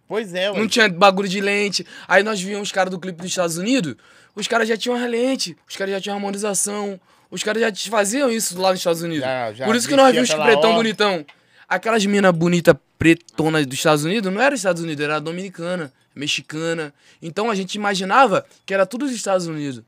Pois 0.07 0.33
é, 0.35 0.51
ué. 0.51 0.59
Não 0.59 0.67
tinha 0.67 0.87
bagulho 0.87 1.27
de 1.27 1.41
lente. 1.41 1.85
Aí 2.07 2.21
nós 2.21 2.39
víamos 2.39 2.67
os 2.67 2.71
caras 2.71 2.91
do 2.91 2.99
clipe 2.99 3.17
dos 3.17 3.31
Estados 3.31 3.57
Unidos, 3.57 3.95
os 4.35 4.47
caras 4.47 4.67
já 4.67 4.77
tinham 4.77 4.95
a 4.95 5.05
lente, 5.05 5.55
os 5.67 5.75
caras 5.75 5.93
já 5.93 6.01
tinham 6.01 6.15
harmonização, 6.15 6.99
os 7.29 7.43
caras 7.43 7.61
já 7.61 7.89
faziam 7.91 8.29
isso 8.31 8.59
lá 8.59 8.71
nos 8.71 8.79
Estados 8.79 9.01
Unidos. 9.01 9.23
Já- 9.23 9.53
já 9.53 9.65
Por 9.65 9.75
isso 9.75 9.87
que 9.87 9.95
nós 9.95 10.13
vimos 10.13 10.29
que 10.29 10.35
pretão 10.35 10.55
ordem. 10.71 10.75
bonitão. 10.75 11.25
Aquelas 11.67 12.05
minas 12.05 12.31
bonitas 12.33 12.75
pretonas 12.97 13.65
dos 13.65 13.77
Estados 13.77 14.03
Unidos 14.03 14.31
não 14.33 14.41
era 14.41 14.53
Estados 14.53 14.81
Unidos, 14.81 15.03
era 15.03 15.19
dominicana, 15.19 15.91
mexicana. 16.13 16.93
Então 17.21 17.49
a 17.49 17.55
gente 17.55 17.75
imaginava 17.75 18.45
que 18.65 18.73
era 18.73 18.85
tudo 18.85 19.05
dos 19.05 19.15
Estados 19.15 19.47
Unidos. 19.47 19.81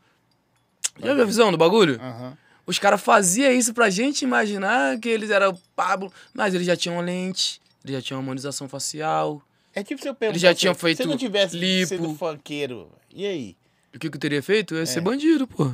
Já 1.02 1.14
viu 1.14 1.24
a 1.24 1.26
visão 1.26 1.52
do 1.52 1.58
bagulho? 1.58 2.00
Aham. 2.02 2.38
Os 2.66 2.80
caras 2.80 3.02
faziam 3.02 3.52
isso 3.52 3.74
pra 3.74 3.90
gente 3.90 4.22
imaginar 4.22 4.98
que 4.98 5.10
eles 5.10 5.30
eram 5.30 5.58
Pablo, 5.76 6.12
mas 6.34 6.54
eles 6.54 6.66
já 6.66 6.78
tinham 6.78 7.02
lente, 7.02 7.60
eles 7.84 7.98
já 7.98 8.02
tinham 8.02 8.20
harmonização 8.20 8.70
facial. 8.70 9.42
É 9.76 9.84
tipo 9.84 10.02
se 10.02 10.08
eu 10.08 10.16
perguntar. 10.16 10.34
Eles 10.34 10.42
já 10.42 10.54
se- 10.54 10.60
tinham 10.62 10.74
Se 10.74 10.80
feito 10.80 11.02
eu 11.02 11.08
não 11.08 11.18
tivesse 11.18 11.58
lipo. 11.58 11.88
sido 11.90 12.16
funkeiro, 12.16 12.90
e 13.14 13.26
aí? 13.26 13.56
O 13.96 14.00
que, 14.00 14.10
que 14.10 14.16
eu 14.18 14.20
teria 14.22 14.42
feito? 14.42 14.74
Eu 14.76 14.80
ia 14.80 14.86
ser 14.86 15.02
bandido, 15.02 15.46
pô. 15.48 15.72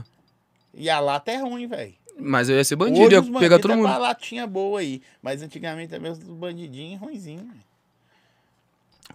E 0.74 0.89
a 0.89 0.99
lata 0.99 1.32
é 1.32 1.38
ruim, 1.38 1.67
velho. 1.67 1.93
Mas 2.22 2.49
eu 2.49 2.57
ia 2.57 2.63
ser 2.65 2.76
bandido, 2.76 3.05
Hoje 3.05 3.15
ia 3.15 3.22
os 3.22 3.30
pegar 3.39 3.59
todo 3.59 3.72
tá 3.72 3.78
mundo. 3.78 3.88
a 3.88 3.97
latinha 3.97 4.45
boa 4.45 4.82
aí. 4.82 5.01
Mas 5.22 5.41
antigamente 5.41 5.89
também 5.89 6.11
os 6.11 6.20
bandidinhos 6.20 6.99
ruinzinhos. 6.99 7.43
velho. 7.47 7.59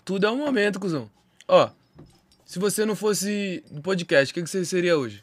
Tudo 0.05 0.27
é 0.27 0.31
um 0.31 0.39
momento, 0.39 0.81
cuzão. 0.81 1.11
Ó, 1.47 1.69
se 2.47 2.59
você 2.59 2.85
não 2.85 2.97
fosse 2.97 3.63
do 3.71 3.81
podcast, 3.83 4.33
o 4.33 4.35
que, 4.35 4.43
que 4.43 4.49
você 4.51 4.65
seria 4.65 4.97
hoje? 4.99 5.23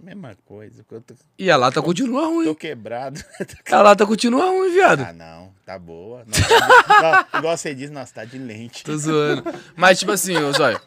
Mesma 0.00 0.36
coisa. 0.46 0.84
Tô, 0.88 1.00
E 1.38 1.50
a 1.50 1.56
lata 1.56 1.80
continua 1.82 2.22
tô 2.22 2.28
ruim. 2.30 2.54
quebrado. 2.54 3.22
A 3.70 3.82
lata 3.82 4.04
continua 4.06 4.46
ruim, 4.50 4.72
viado. 4.72 5.00
ah, 5.00 5.12
não. 5.12 5.52
Tá 5.64 5.78
boa. 5.78 6.24
Nós 6.26 6.48
tá 6.48 7.22
de- 7.30 7.38
igual 7.38 7.56
você 7.56 7.72
diz, 7.74 7.90
nós 7.90 8.10
tá 8.10 8.24
de 8.24 8.36
lente. 8.36 8.82
Tô 8.82 8.96
zoando. 8.96 9.44
Mas, 9.76 10.00
tipo 10.00 10.10
assim, 10.10 10.36
ô 10.36 10.52
Zóio. 10.52 10.80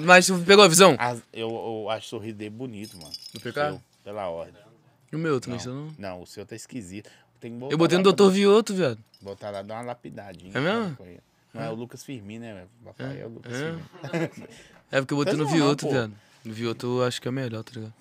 Mas 0.00 0.26
tu 0.26 0.38
pegou 0.46 0.64
a 0.64 0.68
visão? 0.68 0.94
As- 0.98 1.22
eu, 1.32 1.48
eu 1.50 1.90
acho 1.90 2.06
o 2.06 2.08
sorriso 2.10 2.36
dele 2.36 2.50
bonito, 2.50 2.96
mano. 2.98 3.12
Do 3.32 3.40
PK? 3.40 3.52
seu, 3.70 3.80
Pela 4.04 4.28
ordem. 4.28 4.54
O 5.12 5.18
meu, 5.18 5.40
tu 5.40 5.48
não 5.50 5.56
Não, 5.56 5.64
não? 5.74 5.94
não, 5.98 6.22
o 6.22 6.26
seu 6.26 6.44
tá 6.44 6.54
esquisito. 6.54 7.08
Tem 7.40 7.52
que 7.52 7.58
botar 7.58 7.72
Eu 7.74 7.78
botei 7.78 7.96
no 7.98 8.04
Doutor 8.04 8.26
pra- 8.26 8.34
Vioto, 8.34 8.74
viado. 8.74 8.98
Botar 9.20 9.50
lá, 9.50 9.62
dar 9.62 9.74
uma 9.76 9.82
lapidadinha. 9.82 10.52
É 10.54 10.60
mesmo? 10.60 10.96
Não 11.54 11.62
é 11.62 11.70
o 11.70 11.74
Lucas 11.74 12.02
Firmino, 12.04 12.44
né? 12.44 12.54
velho? 12.54 12.68
Papai 12.84 13.20
é, 13.20 13.24
o 13.26 13.28
Lucas 13.30 13.52
É. 13.54 13.58
Firmino. 13.58 14.38
É 14.92 15.00
porque 15.00 15.14
eu 15.14 15.18
botei 15.18 15.32
Tá 15.34 15.38
no 15.38 15.48
Vioto, 15.48 15.88
viado. 15.90 16.12
No 16.44 16.52
Vioto 16.54 16.86
eu 16.86 17.04
acho 17.04 17.20
que 17.20 17.26
é 17.26 17.30
melhor, 17.32 17.64
tá 17.64 17.72
ligado? 17.74 17.94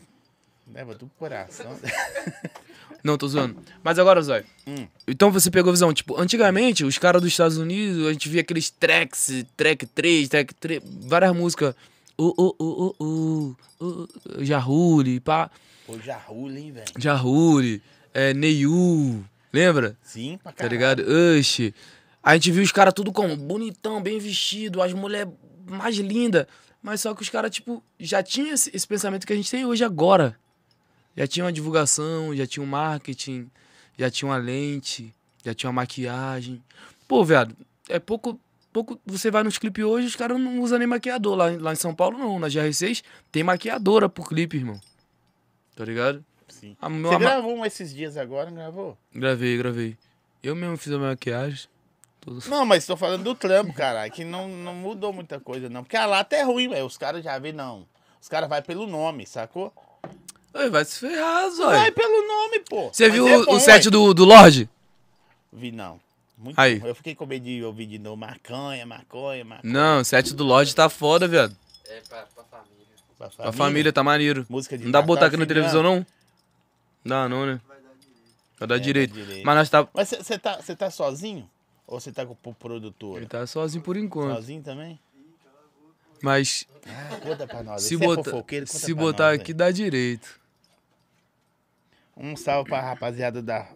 Leva 0.72 0.94
tudo 0.94 1.10
pro 1.10 1.18
coração. 1.18 1.76
Não, 3.04 3.18
tô 3.18 3.28
zoando. 3.28 3.58
Mas 3.84 4.00
agora, 4.00 4.22
Zóio. 4.22 4.44
Hum. 4.66 4.88
Então 5.08 5.32
você 5.32 5.52
pegou 5.52 5.70
a 5.70 5.74
visão. 5.74 5.94
Tipo, 5.94 6.20
antigamente, 6.20 6.84
os 6.84 6.98
caras 6.98 7.22
dos 7.22 7.32
Estados 7.32 7.58
Unidos, 7.58 8.08
a 8.08 8.12
gente 8.14 8.28
via 8.30 8.42
aqueles 8.42 8.70
tracks, 8.72 9.46
track 9.56 9.86
3, 9.86 10.28
track 10.28 10.54
3, 10.56 10.82
várias 11.08 11.36
músicas. 11.36 11.76
O, 12.18 12.34
o, 12.36 12.56
o, 12.58 12.96
o, 13.00 13.56
o, 13.80 14.08
o, 14.40 14.44
Jahuli, 14.44 15.20
pá. 15.20 15.52
Pô, 15.86 16.00
Jarrula, 16.00 16.58
hein, 16.58 16.72
velho? 16.72 16.86
Jahuli, 16.98 17.82
é, 18.14 18.34
Neyu, 18.34 19.24
lembra? 19.54 19.96
Sim, 20.02 20.40
pra 20.42 20.52
Tá 20.52 20.58
caralho. 20.60 20.74
ligado? 20.74 21.00
Ush. 21.38 21.74
A 22.24 22.34
gente 22.34 22.50
viu 22.52 22.64
os 22.64 22.72
caras 22.72 22.94
tudo 22.94 23.12
como 23.12 23.36
bonitão, 23.36 24.02
bem 24.02 24.18
vestido, 24.18 24.82
as 24.82 24.94
mulheres 24.94 25.32
mais 25.70 25.96
lindas. 25.98 26.48
Mas 26.82 27.02
só 27.02 27.14
que 27.14 27.22
os 27.22 27.30
caras, 27.30 27.52
tipo, 27.52 27.84
já 28.00 28.24
tinham 28.24 28.54
esse, 28.54 28.72
esse 28.74 28.88
pensamento 28.88 29.28
que 29.28 29.34
a 29.34 29.36
gente 29.36 29.52
tem 29.52 29.66
hoje 29.66 29.84
agora. 29.84 30.36
Já 31.16 31.28
tinha 31.28 31.46
uma 31.46 31.52
divulgação, 31.54 32.36
já 32.36 32.46
tinha 32.46 32.64
um 32.64 32.68
marketing, 32.68 33.50
já 33.98 34.10
tinha 34.12 34.30
uma 34.30 34.38
lente, 34.38 35.14
já 35.44 35.54
tinha 35.54 35.70
uma 35.70 35.82
maquiagem. 35.82 36.62
Pô, 37.08 37.24
viado, 37.24 37.56
é 37.90 38.00
pouco. 38.00 38.40
pouco 38.74 39.00
você 39.06 39.32
vai 39.32 39.42
nos 39.44 39.58
clipes 39.58 39.84
hoje, 39.86 40.08
os 40.08 40.16
caras 40.16 40.38
não 40.40 40.60
usam 40.62 40.78
nem 40.78 40.88
maquiador. 40.88 41.36
Lá, 41.36 41.52
em- 41.52 41.58
lá 41.58 41.72
em 41.72 41.78
São 41.78 41.96
Paulo, 41.96 42.18
não. 42.18 42.38
Na 42.40 42.48
GR6 42.50 43.02
tem 43.32 43.44
maquiadora 43.44 44.10
pro 44.10 44.24
clipe, 44.26 44.58
irmão. 44.58 44.80
Tá 45.76 45.86
ligado? 45.86 46.24
Sim. 46.50 46.76
A 46.82 46.90
Você 46.90 46.98
ma- 47.14 47.18
gravou 47.20 47.56
um 47.56 47.66
esses 47.66 47.94
dias 47.94 48.18
agora, 48.18 48.50
não 48.50 48.58
gravou? 48.58 48.98
Gravei, 49.14 49.58
gravei. 49.58 49.98
Eu 50.44 50.56
mesmo 50.56 50.78
fiz 50.78 50.92
a 50.94 50.98
minha 50.98 51.10
maquiagem. 51.12 51.68
Não, 52.48 52.66
mas 52.66 52.86
tô 52.86 52.98
falando 52.98 53.24
do 53.24 53.36
trampo, 53.36 53.72
caralho, 53.72 54.12
que 54.12 54.24
não, 54.26 54.48
não 54.48 54.74
mudou 54.74 55.14
muita 55.14 55.40
coisa, 55.40 55.70
não. 55.70 55.84
Porque 55.84 55.96
a 55.96 56.06
lata 56.08 56.36
é 56.36 56.42
ruim, 56.44 56.68
velho. 56.68 56.86
Os 56.86 56.98
caras 56.98 57.24
já 57.24 57.38
vê, 57.38 57.52
não. 57.54 57.86
Os 58.20 58.28
caras 58.28 58.50
vai 58.50 58.62
pelo 58.64 58.88
nome, 58.88 59.28
sacou? 59.28 59.72
Ai, 60.58 60.70
vai 60.70 60.86
se 60.86 61.00
ferrar, 61.00 61.42
Vai 61.42 61.52
Zói. 61.52 61.92
pelo 61.92 62.28
nome, 62.28 62.60
pô. 62.62 62.88
Você 62.92 63.04
Mas 63.06 63.14
viu 63.14 63.28
é 63.28 63.38
o- 63.38 63.46
bom, 63.46 63.56
o 63.56 63.60
set 63.60 63.86
ué. 63.86 63.92
do, 63.92 64.14
do 64.14 64.24
Lorde? 64.26 64.70
Vi, 65.52 65.72
não. 65.72 66.00
Muito 66.38 66.60
Aí. 66.60 66.80
bom. 66.80 66.88
Eu 66.88 66.96
fiquei 66.96 67.14
com 67.14 67.26
medo 67.26 67.44
de 67.46 67.64
ouvir 67.64 67.86
de 67.86 68.00
novo 68.00 68.16
maconha, 68.18 68.86
maconha, 68.86 69.44
maconha. 69.44 69.74
Não, 69.74 70.00
o 70.02 70.06
set 70.06 70.34
do 70.34 70.44
Lorde 70.44 70.74
tá 70.74 70.88
foda, 70.90 71.28
viado. 71.28 71.56
É 71.88 72.02
pra, 72.08 72.24
pra 72.24 72.44
família. 72.46 72.86
Pra 73.18 73.50
A 73.50 73.52
família 73.52 73.94
tá 73.94 74.04
maneiro. 74.04 74.46
Música 74.50 74.78
de 74.78 74.86
Não 74.86 74.92
dá 74.92 75.00
pra 75.00 75.08
botar 75.08 75.26
aqui 75.28 75.38
na 75.38 75.44
de 75.44 75.48
televisão, 75.48 75.82
ano. 75.82 75.96
não? 75.98 76.06
Dá, 77.06 77.30
não, 77.30 77.46
né? 77.46 77.60
Vai 78.58 78.68
dar 78.68 78.76
É, 78.76 78.80
direito. 78.80 79.14
dá 79.14 79.22
direito. 79.22 79.46
Mas 79.46 79.56
nós 79.56 79.70
tá. 79.70 79.88
Mas 79.94 80.10
você 80.10 80.40
tá, 80.40 80.62
cê 80.62 80.76
tá 80.76 80.90
sozinho? 80.90 81.50
Ou 81.88 82.00
você 82.00 82.12
tá 82.12 82.26
com 82.26 82.36
o 82.50 82.54
produtor? 82.54 83.18
Ele 83.18 83.28
tá 83.28 83.46
sozinho 83.46 83.84
por 83.84 83.96
enquanto. 83.98 84.36
Sozinho 84.36 84.62
também? 84.64 85.00
Mas 86.22 86.66
Ah, 86.88 87.18
conta 87.22 87.46
pra 87.46 87.62
nós. 87.64 87.84
se, 87.84 87.96
Você 87.96 88.04
é 88.04 88.08
botar, 88.08 88.32
conta 88.32 88.66
se 88.66 88.94
pra 88.96 89.04
botar 89.04 89.24
nós, 89.32 89.40
aqui, 89.42 89.54
dá 89.54 89.70
direito. 89.72 90.40
Um 92.18 92.36
salve 92.36 92.70
pra 92.70 92.82
rapaziada 92.82 93.42
da, 93.42 93.68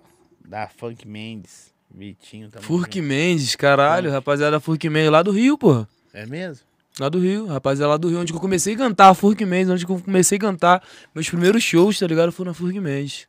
da 0.45 0.67
Funk 0.67 1.07
Mendes. 1.07 1.73
Vitinho 1.91 2.49
também. 2.49 2.67
Furk 2.67 3.01
Mendes, 3.01 3.55
caralho. 3.55 4.11
Rapaziada 4.11 4.59
Furk 4.59 4.87
Mendes 4.89 5.11
lá 5.11 5.23
do 5.23 5.31
Rio, 5.31 5.57
porra. 5.57 5.87
É 6.13 6.25
mesmo? 6.25 6.65
Lá 6.99 7.09
do 7.09 7.19
Rio, 7.19 7.45
rapaziada 7.47 7.89
lá 7.89 7.97
do 7.97 8.09
Rio, 8.09 8.19
onde 8.19 8.31
que 8.31 8.37
eu 8.37 8.41
comecei 8.41 8.75
a 8.75 8.77
cantar, 8.77 9.13
Furk 9.13 9.43
Mendes, 9.45 9.69
onde 9.69 9.85
eu 9.85 10.01
comecei 10.01 10.37
a 10.37 10.41
cantar. 10.41 10.83
Meus 11.15 11.29
primeiros 11.29 11.63
shows, 11.63 11.97
tá 11.97 12.05
ligado? 12.05 12.31
Foram 12.31 12.51
na 12.51 12.53
Furk 12.53 12.79
Mendes. 12.79 13.25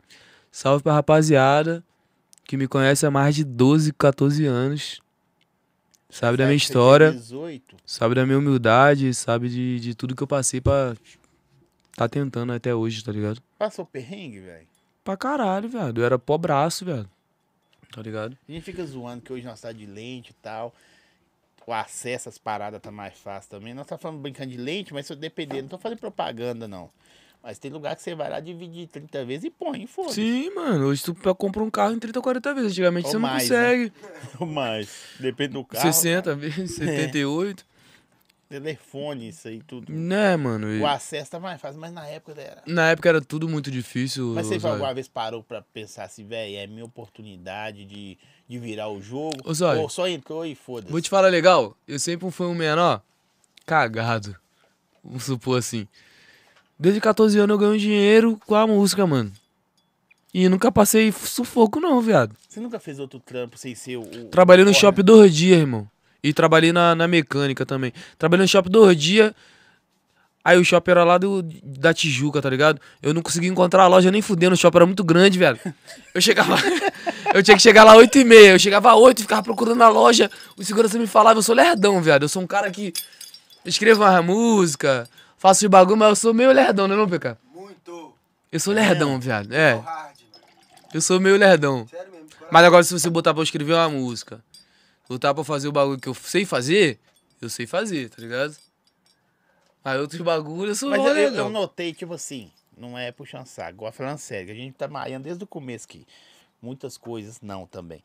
Salve 0.51 0.83
pra 0.83 0.93
rapaziada 0.93 1.83
que 2.45 2.57
me 2.57 2.67
conhece 2.67 3.07
há 3.07 3.11
mais 3.11 3.35
de 3.35 3.45
12, 3.45 3.93
14 3.93 4.45
anos. 4.45 5.01
Sabe 6.09 6.37
da 6.37 6.45
minha 6.45 6.57
história, 6.57 7.13
18. 7.13 7.77
sabe 7.87 8.17
da 8.17 8.27
minha 8.27 8.39
humildade, 8.39 9.15
sabe 9.15 9.49
de, 9.49 9.79
de 9.79 9.95
tudo 9.95 10.17
que 10.17 10.23
eu 10.23 10.27
passei 10.27 10.61
pra 10.61 10.97
tá 11.95 12.09
tentando 12.09 12.53
até 12.53 12.75
hoje, 12.75 13.05
tá 13.05 13.13
ligado? 13.13 13.41
Passou 13.57 13.87
perrengue, 13.87 14.41
velho. 14.41 14.67
Pra 15.05 15.17
caralho, 15.17 15.69
velho. 15.69 16.01
Eu 16.01 16.05
era 16.05 16.19
pobraço, 16.19 16.85
velho. 16.85 17.09
Tá 17.93 18.03
ligado? 18.03 18.37
A 18.49 18.53
gente 18.53 18.63
fica 18.65 18.85
zoando 18.85 19.23
que 19.23 19.33
hoje 19.33 19.45
nós 19.45 19.61
tá 19.61 19.73
de 19.73 19.87
lente 19.87 20.31
e 20.31 20.35
tal. 20.35 20.73
O 21.67 21.73
acesso 21.73 22.29
às 22.29 22.37
paradas 22.37 22.81
tá 22.81 22.91
mais 22.91 23.17
fácil 23.17 23.49
também. 23.51 23.73
Nós 23.73 23.87
tá 23.87 23.97
falando 23.97 24.19
brincando 24.21 24.51
de 24.51 24.57
lente, 24.57 24.93
mas 24.93 25.07
se 25.07 25.13
eu 25.13 25.17
depender, 25.17 25.63
não 25.63 25.69
tô 25.69 25.79
fazendo 25.79 25.99
propaganda, 25.99 26.67
não. 26.67 26.91
Mas 27.43 27.59
tem 27.59 27.71
lugar 27.71 27.95
que 27.95 28.03
você 28.03 28.15
vai 28.15 28.29
lá 28.29 28.41
dividir 28.41 28.89
30 28.89 29.25
vezes 29.25 29.45
e 29.45 29.51
põe, 29.51 29.87
foda-se. 29.87 30.17
Sim, 30.17 30.55
mano. 30.55 30.87
Hoje 30.87 31.03
tu 31.05 31.15
compra 31.35 31.63
um 31.63 31.71
carro 31.71 31.95
em 31.95 31.99
30, 31.99 32.21
40 32.21 32.55
vezes. 32.55 32.73
Antigamente 32.73 33.07
Ou 33.07 33.11
você 33.13 33.19
não 33.19 33.23
mais, 33.23 33.49
né? 33.49 33.57
consegue. 33.57 33.93
Mas, 34.53 34.89
depende 35.21 35.55
do 35.55 35.65
carro. 35.65 35.93
60 35.93 36.35
vezes, 36.35 36.75
78. 36.75 37.65
Telefone, 38.51 39.29
isso 39.29 39.47
aí, 39.47 39.63
tudo. 39.63 39.93
Né, 39.93 40.37
mano? 40.37 40.73
e- 40.75 40.81
O 40.81 40.87
acesso 40.87 41.31
tá 41.31 41.39
mais 41.39 41.61
fácil, 41.61 41.81
mas 41.81 41.93
na 41.93 42.05
época 42.09 42.41
era. 42.41 42.61
Na 42.67 42.91
época 42.91 43.09
era 43.09 43.21
tudo 43.21 43.49
muito 43.49 43.71
difícil. 43.71 44.33
Mas 44.35 44.49
você 44.49 44.59
Zóio. 44.59 44.75
alguma 44.75 44.93
vez 44.93 45.07
parou 45.07 45.41
pra 45.41 45.63
pensar 45.63 46.03
assim, 46.03 46.25
velho, 46.27 46.57
é 46.57 46.67
minha 46.67 46.85
oportunidade 46.85 47.85
de, 47.85 48.19
de 48.49 48.59
virar 48.59 48.89
o 48.89 49.01
jogo? 49.01 49.37
Ô, 49.45 49.55
Zóio. 49.55 49.83
Ou 49.83 49.89
só 49.89 50.09
entrou 50.09 50.45
e 50.45 50.57
foda-se? 50.57 50.91
Vou 50.91 51.01
te 51.01 51.09
falar 51.09 51.29
legal, 51.29 51.77
eu 51.87 51.97
sempre 52.01 52.29
fui 52.33 52.49
um 52.49 52.55
menor 52.55 53.01
cagado. 53.65 54.35
Vamos 55.05 55.23
supor 55.23 55.57
assim. 55.61 55.87
Desde 56.77 57.01
14 57.01 57.39
anos 57.39 57.55
eu 57.55 57.59
ganho 57.59 57.79
dinheiro 57.79 58.37
com 58.47 58.57
a 58.57 58.67
música, 58.67 59.07
mano. 59.07 59.31
E 60.35 60.49
nunca 60.49 60.73
passei 60.73 61.13
sufoco, 61.13 61.79
não, 61.79 62.01
viado. 62.01 62.35
Você 62.49 62.59
nunca 62.59 62.81
fez 62.81 62.99
outro 62.99 63.21
trampo 63.21 63.57
sem 63.57 63.77
ser 63.77 63.97
o. 63.97 64.05
Trabalhei 64.29 64.65
no 64.65 64.73
Porra, 64.73 64.81
shopping 64.81 65.05
dois 65.05 65.33
dias, 65.33 65.61
irmão. 65.61 65.89
E 66.23 66.33
trabalhei 66.33 66.73
na, 66.73 66.95
na 66.95 67.09
mecânica 67.09 67.65
também. 67.65 67.93
Trabalhei 68.19 68.45
no 68.45 68.49
shopping 68.49 68.71
dois 68.71 68.97
dias. 68.97 69.33
Aí 70.43 70.59
o 70.59 70.65
shopping 70.65 70.91
era 70.91 71.05
lá 71.05 71.19
do, 71.19 71.43
da 71.63 71.93
Tijuca, 71.93 72.41
tá 72.41 72.49
ligado? 72.49 72.81
Eu 73.03 73.13
não 73.13 73.21
conseguia 73.21 73.51
encontrar 73.51 73.83
a 73.83 73.87
loja 73.87 74.11
nem 74.11 74.23
fudendo, 74.23 74.55
o 74.55 74.57
shopping 74.57 74.79
era 74.79 74.87
muito 74.87 75.05
grande, 75.05 75.39
velho. 75.39 75.59
Eu 76.15 76.21
chegava. 76.21 76.57
eu 77.35 77.43
tinha 77.43 77.57
que 77.57 77.63
chegar 77.63 77.85
lá 77.85 77.95
8 77.95 78.19
e 78.19 78.25
meia. 78.25 78.53
Eu 78.53 78.59
chegava 78.59 78.91
às 78.91 78.97
8 78.99 79.19
e 79.19 79.23
ficava 79.23 79.43
procurando 79.43 79.83
a 79.83 79.89
loja. 79.89 80.31
O 80.57 80.65
segurança 80.65 80.99
me 80.99 81.07
falava, 81.07 81.39
eu 81.39 81.43
sou 81.43 81.55
lerdão, 81.55 82.01
viado. 82.01 82.23
Eu 82.23 82.29
sou 82.29 82.43
um 82.43 82.47
cara 82.47 82.71
que 82.71 82.93
escrevo 83.67 84.03
uma 84.03 84.23
música, 84.23 85.07
faço 85.37 85.61
de 85.61 85.69
bagulho, 85.69 85.99
mas 85.99 86.09
eu 86.09 86.17
sou 86.17 86.35
meio 86.35 86.53
lerdão, 86.53 86.89
né, 86.89 86.97
não, 86.97 87.07
PK? 87.07 87.37
Muito. 87.55 88.15
Eu 88.51 88.61
sou 88.61 88.73
lerdão, 88.73 89.21
viado. 89.21 89.53
É, 89.53 89.73
Hard, 89.73 89.85
mano. 89.85 90.15
eu 90.95 91.01
sou 91.03 91.21
meio 91.21 91.37
lerdão. 91.37 91.87
Sério 91.89 92.11
mesmo. 92.13 92.29
Mas 92.51 92.65
agora, 92.65 92.83
se 92.83 92.93
você 92.93 93.11
botar 93.11 93.35
pra 93.35 93.41
eu 93.41 93.45
escrever 93.45 93.75
uma 93.75 93.89
música, 93.91 94.43
botar 95.11 95.35
pra 95.35 95.43
fazer 95.43 95.67
o 95.67 95.73
bagulho 95.73 95.99
que 95.99 96.09
eu 96.09 96.15
sei 96.15 96.45
fazer, 96.45 97.01
eu 97.41 97.51
sei 97.51 97.67
fazer, 97.67 98.09
tá 98.11 98.23
ligado? 98.23 98.57
Aí 99.85 99.99
outros 99.99 100.21
bagulhos 100.21 100.83
eu 100.83 100.89
sou 100.89 100.91
Mas 100.91 101.05
eu, 101.05 101.17
eu- 101.35 101.51
notei, 101.51 101.93
tipo 101.93 102.15
assim, 102.15 102.51
não 102.77 102.97
é 102.97 103.11
puxando 103.11 103.47
saco, 103.47 103.71
agora 103.71 103.93
falando 103.93 104.19
sério, 104.19 104.53
a 104.53 104.55
gente 104.55 104.75
tá 104.75 104.87
maiando 104.87 105.25
desde 105.25 105.43
o 105.43 105.47
começo 105.47 105.87
aqui. 105.87 106.07
Muitas 106.63 106.97
coisas 106.97 107.41
não 107.41 107.67
também. 107.67 108.03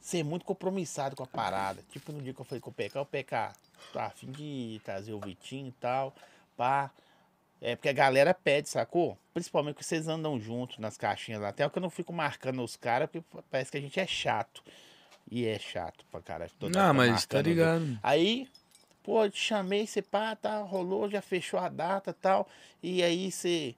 Ser 0.00 0.22
muito 0.22 0.44
compromissado 0.44 1.14
com 1.16 1.24
a 1.24 1.26
parada. 1.26 1.82
Tipo 1.90 2.12
no 2.12 2.22
dia 2.22 2.32
que 2.32 2.40
eu 2.40 2.44
falei 2.44 2.60
com 2.60 2.70
o 2.70 2.72
PK, 2.72 3.00
o 3.00 3.04
PK, 3.04 3.52
tá 3.92 4.06
a 4.06 4.10
fim 4.10 4.30
de 4.30 4.80
trazer 4.84 5.12
o 5.12 5.20
Vitinho 5.20 5.68
e 5.68 5.72
tal, 5.72 6.14
pá. 6.56 6.90
É 7.60 7.74
porque 7.74 7.88
a 7.88 7.92
galera 7.92 8.32
pede, 8.32 8.68
sacou? 8.68 9.18
Principalmente 9.34 9.76
que 9.76 9.84
vocês 9.84 10.06
andam 10.06 10.38
juntos 10.40 10.78
nas 10.78 10.96
caixinhas 10.96 11.42
lá. 11.42 11.48
Até 11.48 11.68
que 11.68 11.76
eu 11.76 11.82
não 11.82 11.90
fico 11.90 12.12
marcando 12.12 12.62
os 12.62 12.76
caras, 12.76 13.10
porque 13.10 13.26
parece 13.50 13.70
que 13.72 13.76
a 13.76 13.80
gente 13.80 13.98
é 13.98 14.06
chato. 14.06 14.62
E 15.30 15.46
é 15.46 15.58
chato 15.58 16.04
pra 16.10 16.20
caralho. 16.20 16.50
hora 16.62 16.80
Ah, 16.80 16.92
mas 16.92 17.26
tá 17.26 17.40
ligado. 17.42 17.98
Aí, 18.02 18.48
pô, 19.02 19.24
eu 19.24 19.30
te 19.30 19.38
chamei, 19.40 19.86
você 19.86 20.00
pá, 20.02 20.34
tá, 20.34 20.58
rolou, 20.60 21.10
já 21.10 21.20
fechou 21.20 21.60
a 21.60 21.68
data 21.68 22.10
e 22.10 22.14
tal. 22.14 22.48
E 22.82 23.02
aí 23.02 23.30
você. 23.30 23.74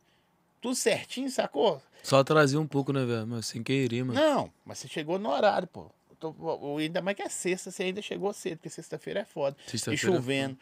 Tudo 0.61 0.75
certinho, 0.75 1.31
sacou? 1.31 1.81
Só 2.03 2.23
trazia 2.23 2.61
um 2.61 2.67
pouco, 2.67 2.93
né, 2.93 3.05
velho? 3.05 3.27
Mas 3.27 3.47
sem 3.47 3.63
querer, 3.63 4.05
mano. 4.05 4.21
Não, 4.21 4.53
mas 4.65 4.79
você 4.79 4.89
chegou 4.89 5.19
no 5.19 5.31
horário, 5.31 5.67
pô. 5.67 5.91
Tô- 6.19 6.35
ainda 6.79 7.01
mais 7.01 7.17
que 7.17 7.23
é 7.23 7.29
sexta, 7.31 7.71
você 7.71 7.85
ainda 7.85 8.03
chegou 8.03 8.31
cedo, 8.35 8.59
porque 8.59 8.69
sexta-feira 8.69 9.21
é 9.21 9.25
foda. 9.25 9.57
E 9.67 9.71
Sexta-feira 9.71 10.15
é 10.15 10.19
chovendo. 10.19 10.59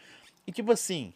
E 0.47 0.53
tipo 0.53 0.71
assim, 0.71 1.13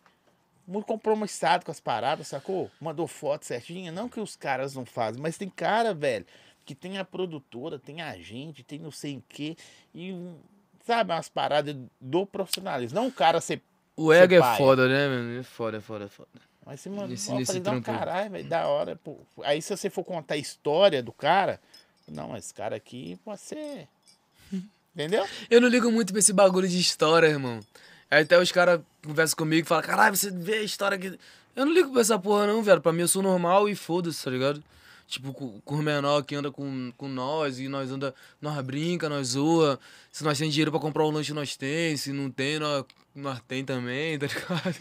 muito 0.66 0.85
compromissado 0.85 1.64
com 1.64 1.70
as 1.70 1.79
paradas, 1.81 2.27
sacou? 2.29 2.68
Mandou 2.81 3.07
foto 3.07 3.45
certinha. 3.47 3.93
Não 3.93 4.09
que 4.09 4.18
os 4.18 4.35
caras 4.35 4.75
não 4.75 4.85
fazem, 4.85 5.23
mas 5.23 5.39
tem 5.39 5.49
cara, 5.49 5.95
velho, 5.95 6.27
que 6.65 6.75
tem 6.75 6.99
a 6.99 7.05
produtora, 7.05 7.79
tem 7.79 8.01
a 8.03 8.17
gente, 8.19 8.63
tem 8.63 8.79
não 8.79 8.91
sei 8.91 9.17
o 9.19 9.25
quê. 9.29 9.57
E, 9.95 10.15
sabe, 10.87 11.13
umas 11.13 11.29
paradas 11.29 11.77
do 12.01 12.25
profissionalismo. 12.27 12.99
Não 12.99 13.09
o 13.09 13.13
cara 13.13 13.41
ser 13.41 13.63
O 13.97 14.13
ego 14.13 14.35
é 14.35 14.57
foda, 14.57 14.89
né, 14.89 15.09
mano? 15.09 15.41
É 15.41 15.43
foda, 15.43 15.77
é 15.79 15.81
foda, 15.81 16.05
é 16.05 16.09
foda. 16.09 16.29
Mas 16.65 16.81
você 16.81 16.89
mandou, 16.91 17.09
Nesse- 17.09 17.33
nesse 17.33 17.61
falei, 17.61 17.63
não, 17.75 17.83
caralho, 17.83 18.31
velho, 18.31 18.49
da 18.49 18.67
hora. 18.69 18.95
Pô. 18.97 19.19
Aí 19.43 19.61
se 19.61 19.77
você 19.77 19.91
for 19.91 20.05
contar 20.05 20.35
a 20.35 20.39
história 20.39 21.03
do 21.03 21.13
cara, 21.13 21.61
não, 22.09 22.37
esse 22.37 22.55
cara 22.55 22.77
aqui 22.77 23.19
pode 23.25 23.41
ser... 23.41 23.89
Entendeu? 24.95 25.27
Eu 25.51 25.61
não 25.61 25.69
ligo 25.69 25.91
muito 25.91 26.13
pra 26.13 26.21
esse 26.21 26.33
bagulho 26.33 26.69
de 26.69 26.79
história, 26.79 27.27
irmão. 27.27 27.61
Aí 28.11 28.23
até 28.23 28.39
os 28.39 28.53
caras 28.53 28.81
conversam 29.03 29.37
comigo 29.37 29.65
e 29.65 29.69
falam, 29.69 29.83
caralho, 29.83 30.15
você 30.15 30.31
vê 30.31 30.55
a 30.59 30.63
história 30.63 30.97
aqui. 30.97 31.19
Eu 31.57 31.67
não 31.67 31.73
ligo 31.73 31.91
pra 31.91 32.03
essa 32.03 32.19
porra, 32.19 32.47
não, 32.47 32.63
velho. 32.63 32.81
Pra 32.81 32.93
mim 32.93 33.01
eu 33.01 33.09
sou 33.09 33.23
normal 33.23 33.69
e 33.69 33.75
foda-se, 33.75 34.23
tá 34.23 34.31
ligado? 34.31 34.63
Tipo, 35.13 35.31
com, 35.35 35.61
com 35.61 35.75
o 35.75 35.83
menor 35.83 36.23
que 36.23 36.35
anda 36.35 36.51
com, 36.51 36.91
com 36.97 37.07
nós 37.07 37.61
e 37.61 37.69
nós 37.69 37.91
anda, 37.91 38.15
nós 38.41 38.65
brinca, 38.65 39.11
nós 39.11 39.29
zoa. 39.29 39.79
Se 40.11 40.25
nós 40.25 40.39
tem 40.39 40.49
dinheiro 40.49 40.71
pra 40.71 40.81
comprar 40.81 41.05
um 41.05 41.11
lanche, 41.11 41.35
nós 41.35 41.55
tem. 41.55 41.95
Se 41.99 42.15
não 42.15 42.31
tem, 42.31 42.59
nós, 42.59 42.87
nós 43.15 43.39
tem 43.47 43.63
também, 43.63 44.19
tá 44.19 44.27
ligado? 44.27 44.75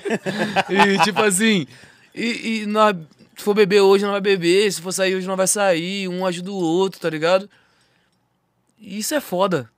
e 0.72 1.04
tipo 1.04 1.22
assim, 1.22 1.68
e, 2.16 2.62
e 2.62 2.66
nós, 2.66 2.96
se 3.36 3.44
for 3.44 3.54
beber 3.54 3.82
hoje, 3.82 4.06
nós 4.06 4.14
vai 4.14 4.22
beber. 4.22 4.72
Se 4.72 4.82
for 4.82 4.94
sair 4.94 5.16
hoje, 5.16 5.28
nós 5.28 5.36
vai 5.36 5.48
sair. 5.48 6.08
Um 6.08 6.26
ajuda 6.26 6.50
o 6.50 6.56
outro, 6.56 7.02
tá 7.02 7.10
ligado? 7.10 7.50
E 8.80 9.00
isso 9.00 9.14
é 9.14 9.20
foda. 9.20 9.70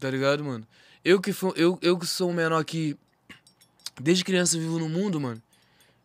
Tá 0.00 0.08
ligado, 0.08 0.42
mano? 0.42 0.66
Eu 1.04 1.20
que, 1.20 1.34
eu, 1.54 1.78
eu 1.82 1.98
que 1.98 2.06
sou 2.06 2.30
um 2.30 2.32
menor 2.32 2.64
que 2.64 2.96
desde 4.00 4.24
criança 4.24 4.58
vivo 4.58 4.78
no 4.78 4.88
mundo, 4.88 5.20
mano. 5.20 5.42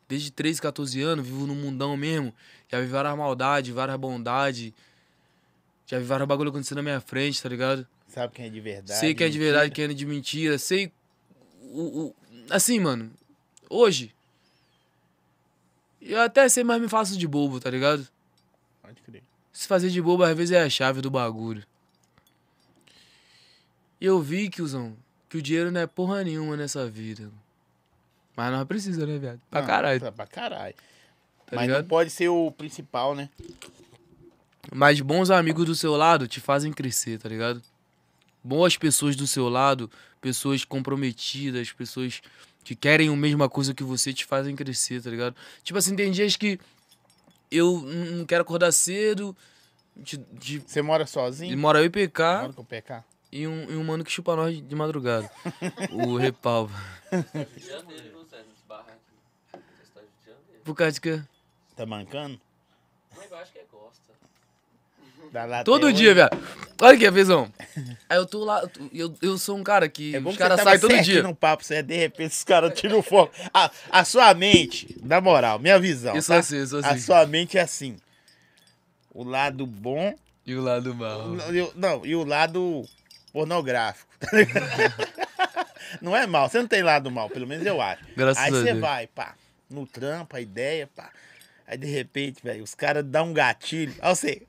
Desde 0.07 0.31
13, 0.31 0.61
14 0.61 1.01
anos, 1.01 1.25
vivo 1.27 1.45
no 1.45 1.53
mundão 1.55 1.95
mesmo. 1.97 2.33
Já 2.69 2.79
vi 2.79 2.87
várias 2.87 3.17
maldades, 3.17 3.73
várias 3.73 3.97
bondades. 3.97 4.71
Já 5.85 5.99
vi 5.99 6.05
vários 6.05 6.27
bagulho 6.27 6.49
acontecendo 6.49 6.77
na 6.77 6.83
minha 6.83 7.01
frente, 7.01 7.41
tá 7.41 7.49
ligado? 7.49 7.85
Sabe 8.07 8.33
quem 8.33 8.45
é 8.45 8.49
de 8.49 8.61
verdade. 8.61 8.99
sei 8.99 9.13
quem 9.13 9.27
é 9.27 9.29
de 9.29 9.37
mentira. 9.37 9.53
verdade, 9.57 9.75
quem 9.75 9.85
é 9.85 9.87
de 9.89 10.05
mentira. 10.05 10.57
Sei. 10.57 10.91
O, 11.61 11.81
o- 12.07 12.15
assim, 12.49 12.79
mano. 12.79 13.11
Hoje. 13.69 14.13
Eu 16.01 16.21
até 16.21 16.47
sei, 16.47 16.63
mas 16.63 16.81
me 16.81 16.87
faço 16.87 17.17
de 17.17 17.27
bobo, 17.27 17.59
tá 17.59 17.69
ligado? 17.69 18.07
Pode 18.81 19.01
crer. 19.01 19.23
Se 19.51 19.67
fazer 19.67 19.89
de 19.89 20.01
bobo, 20.01 20.23
às 20.23 20.37
vezes 20.37 20.51
é 20.55 20.61
a 20.63 20.69
chave 20.69 21.01
do 21.01 21.09
bagulho. 21.11 21.65
E 23.99 24.05
eu 24.05 24.21
vi, 24.21 24.49
Kiozão, 24.49 24.95
que 25.27 25.37
o 25.37 25.41
dinheiro 25.41 25.71
não 25.71 25.81
é 25.81 25.87
porra 25.87 26.23
nenhuma 26.23 26.55
nessa 26.55 26.87
vida. 26.87 27.29
Mas 28.37 28.51
nós 28.51 28.67
precisa, 28.67 29.05
né, 29.07 29.17
viado? 29.17 29.41
Pra 29.49 29.61
Não, 29.61 29.67
caralho. 29.67 29.99
Pra, 29.99 30.11
pra 30.11 30.27
caralho. 30.27 30.75
Tá 31.47 31.55
Mas 31.55 31.61
ligado? 31.61 31.81
não 31.81 31.87
pode 31.87 32.11
ser 32.11 32.29
o 32.29 32.51
principal, 32.51 33.15
né? 33.15 33.29
Mas 34.71 35.01
bons 35.01 35.31
amigos 35.31 35.65
do 35.65 35.73
seu 35.75 35.95
lado 35.95 36.27
te 36.27 36.39
fazem 36.39 36.71
crescer, 36.71 37.17
tá 37.17 37.27
ligado? 37.27 37.61
Boas 38.43 38.77
pessoas 38.77 39.15
do 39.15 39.25
seu 39.25 39.49
lado, 39.49 39.89
pessoas 40.21 40.63
comprometidas, 40.63 41.71
pessoas 41.71 42.21
que 42.63 42.75
querem 42.75 43.09
a 43.09 43.15
mesma 43.15 43.49
coisa 43.49 43.73
que 43.73 43.83
você 43.83 44.13
te 44.13 44.23
fazem 44.23 44.55
crescer, 44.55 45.01
tá 45.01 45.09
ligado? 45.09 45.35
Tipo 45.63 45.79
assim, 45.79 45.95
tem 45.95 46.11
dias 46.11 46.35
que 46.35 46.59
eu 47.49 47.81
não 47.81 48.25
quero 48.25 48.43
acordar 48.43 48.71
cedo, 48.71 49.35
de, 49.95 50.17
de, 50.17 50.59
Você 50.59 50.81
mora 50.83 51.07
sozinho? 51.07 51.57
mora 51.57 51.79
eu 51.79 51.85
e 51.85 51.89
PK. 51.89 52.41
Mora 52.41 52.53
com 52.53 52.61
o 52.61 52.65
PK? 52.65 53.03
E 53.31 53.47
um, 53.47 53.71
e 53.71 53.75
um 53.75 53.83
mano 53.83 54.03
que 54.03 54.11
chupa 54.11 54.35
nós 54.35 54.61
de 54.61 54.75
madrugada. 54.75 55.29
o 55.91 56.17
Repalva. 56.17 56.77
Janeiro, 57.11 58.25
Zé, 58.29 58.37
nesse 58.43 58.63
barraco 58.67 58.91
aqui. 58.91 59.63
Esse 59.81 59.91
tá 59.91 60.01
de 60.01 60.25
janeiro. 60.25 60.56
Por 60.67 60.75
causa 60.75 60.91
de 60.91 60.99
que. 61.01 61.21
Tá 61.77 61.85
mancando? 61.85 62.37
Mas 63.15 63.31
eu 63.31 63.37
acho 63.37 63.51
que 63.53 63.59
é 63.59 63.63
gosta. 63.71 65.63
Todo 65.63 65.93
dia, 65.93 66.09
hoje. 66.11 66.15
velho. 66.15 66.29
Olha 66.81 66.95
aqui, 66.95 67.09
visão. 67.09 67.51
Aí 68.09 68.17
eu 68.17 68.25
tô 68.25 68.43
lá. 68.43 68.61
Eu, 68.93 69.15
eu 69.21 69.37
sou 69.37 69.55
um 69.57 69.63
cara 69.63 69.87
que. 69.87 70.13
É 70.13 70.19
bom 70.19 70.29
os 70.31 70.35
que 70.35 70.43
você 70.43 70.49
caras 70.49 70.63
saem 70.63 70.79
todo 70.79 71.01
dia. 71.01 71.23
no 71.23 71.33
papo, 71.33 71.63
você 71.63 71.81
de 71.81 71.95
repente 71.95 72.31
os 72.31 72.43
caras 72.43 72.77
tiram 72.77 72.99
o 72.99 73.01
foco. 73.01 73.33
A, 73.53 73.71
a 73.89 74.03
sua 74.03 74.33
mente, 74.33 74.97
na 75.01 75.21
moral, 75.21 75.57
minha 75.57 75.79
visão. 75.79 76.13
Eu 76.13 76.21
sou 76.21 76.35
tá? 76.35 76.39
assim, 76.41 76.57
eu 76.57 76.67
sou 76.67 76.79
A 76.83 76.89
assim. 76.89 76.99
sua 76.99 77.25
mente 77.25 77.57
é 77.57 77.61
assim. 77.61 77.95
O 79.13 79.23
lado 79.23 79.65
bom. 79.65 80.13
E 80.45 80.53
o 80.53 80.61
lado 80.61 80.93
mal. 80.93 81.33
e 81.53 81.61
o- 81.61 81.71
Não, 81.75 82.05
e 82.05 82.13
o 82.13 82.23
lado 82.25 82.83
pornográfico. 83.31 84.07
tá 84.19 84.29
ligado? 84.37 84.67
não 86.01 86.15
é 86.15 86.27
mal, 86.27 86.49
você 86.49 86.59
não 86.59 86.67
tem 86.67 86.83
lado 86.83 87.09
mal, 87.09 87.29
pelo 87.29 87.47
menos 87.47 87.65
eu 87.65 87.81
acho. 87.81 88.03
Graças 88.15 88.43
Aí 88.43 88.49
a 88.49 88.51
você 88.55 88.63
Deus. 88.65 88.79
vai, 88.79 89.07
pá, 89.07 89.35
no 89.69 89.85
trampo, 89.85 90.35
a 90.35 90.41
ideia, 90.41 90.87
pá. 90.95 91.11
Aí 91.65 91.77
de 91.77 91.87
repente, 91.87 92.41
velho, 92.43 92.63
os 92.63 92.73
caras 92.73 93.03
dão 93.03 93.29
um 93.29 93.33
gatilho. 93.33 93.93
Aí 94.01 94.15
você. 94.15 94.41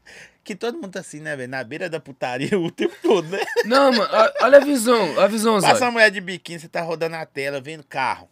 Que 0.45 0.55
todo 0.57 0.77
mundo 0.77 0.93
tá 0.93 1.01
assim, 1.01 1.21
né, 1.21 1.37
velho? 1.37 1.51
Na 1.51 1.63
beira 1.63 1.91
da 1.91 2.01
putaria 2.01 2.57
o 2.59 2.71
tempo 2.71 2.95
todo, 3.03 3.29
né? 3.29 3.41
Não, 3.67 3.93
mano, 3.93 4.05
a- 4.15 4.33
olha 4.43 4.57
a 4.59 4.65
visão, 4.65 5.21
a 5.21 5.27
visão, 5.27 5.55
Passa 5.57 5.67
uma 5.69 5.79
Zóio. 5.79 5.93
mulher 5.93 6.11
de 6.11 6.21
biquíni, 6.23 6.59
você 6.61 6.69
tá 6.69 6.81
rodando 6.81 7.17
a 7.17 7.27
tela, 7.27 7.61
vendo 7.61 7.85
carro. 7.85 8.29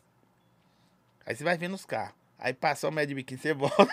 Aí 1.26 1.34
você 1.37 1.45
vai 1.45 1.59
vendo 1.59 1.74
os 1.74 1.84
carros. 1.84 2.14
Aí 2.39 2.55
passou 2.55 2.89
a 2.89 2.91
mulher 2.91 3.07
de 3.07 3.14
biquíni, 3.14 3.39
você 3.41 3.53
volta. 3.55 3.87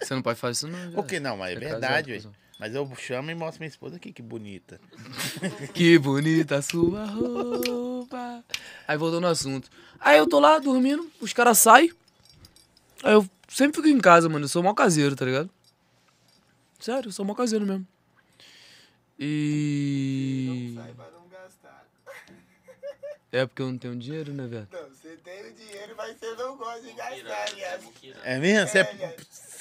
Você 0.00 0.14
não 0.14 0.22
pode 0.22 0.38
fazer 0.40 0.52
isso, 0.52 0.68
não. 0.68 0.92
Por 0.92 1.06
que 1.06 1.20
não? 1.20 1.36
Mas 1.36 1.50
é 1.50 1.52
É 1.54 1.58
verdade, 1.58 2.10
velho. 2.12 2.34
Mas 2.58 2.74
eu 2.74 2.90
chamo 2.96 3.30
e 3.30 3.34
mostro 3.34 3.60
minha 3.60 3.68
esposa 3.68 3.96
aqui, 3.96 4.12
que 4.12 4.22
bonita. 4.22 4.80
Que 5.72 5.96
bonita 5.98 6.56
a 6.56 6.62
sua 6.62 7.04
roupa. 7.04 8.44
Aí 8.86 8.96
voltou 8.96 9.20
no 9.20 9.28
assunto. 9.28 9.70
Aí 10.00 10.18
eu 10.18 10.28
tô 10.28 10.40
lá 10.40 10.58
dormindo, 10.58 11.08
os 11.20 11.32
caras 11.32 11.58
saem. 11.58 11.92
Aí 13.02 13.12
eu 13.12 13.28
sempre 13.48 13.76
fico 13.80 13.88
em 13.88 14.00
casa, 14.00 14.28
mano. 14.28 14.44
Eu 14.44 14.48
sou 14.48 14.62
mó 14.62 14.74
caseiro, 14.74 15.14
tá 15.14 15.24
ligado? 15.24 15.48
Sério, 16.80 17.08
eu 17.08 17.12
sou 17.12 17.24
mó 17.24 17.34
caseiro 17.34 17.64
mesmo. 17.64 17.86
E. 19.18 20.72
Sai 20.76 20.92
pra 20.94 21.10
não 21.10 21.28
gastar. 21.28 21.86
É 23.30 23.46
porque 23.46 23.62
eu 23.62 23.70
não 23.70 23.78
tenho 23.78 23.96
dinheiro, 23.96 24.32
né, 24.32 24.46
velho? 24.46 24.68
Não, 24.72 24.88
você 24.88 25.16
tem 25.22 25.50
o 25.50 25.54
dinheiro, 25.54 25.94
mas 25.96 26.16
você 26.16 26.34
não 26.34 26.56
gosta 26.56 26.80
de 26.80 26.92
gastar, 26.92 27.52
aliás. 27.52 27.82
É 28.24 28.38
mesmo? 28.38 28.68
Você 28.68 28.78
É, 28.78 29.16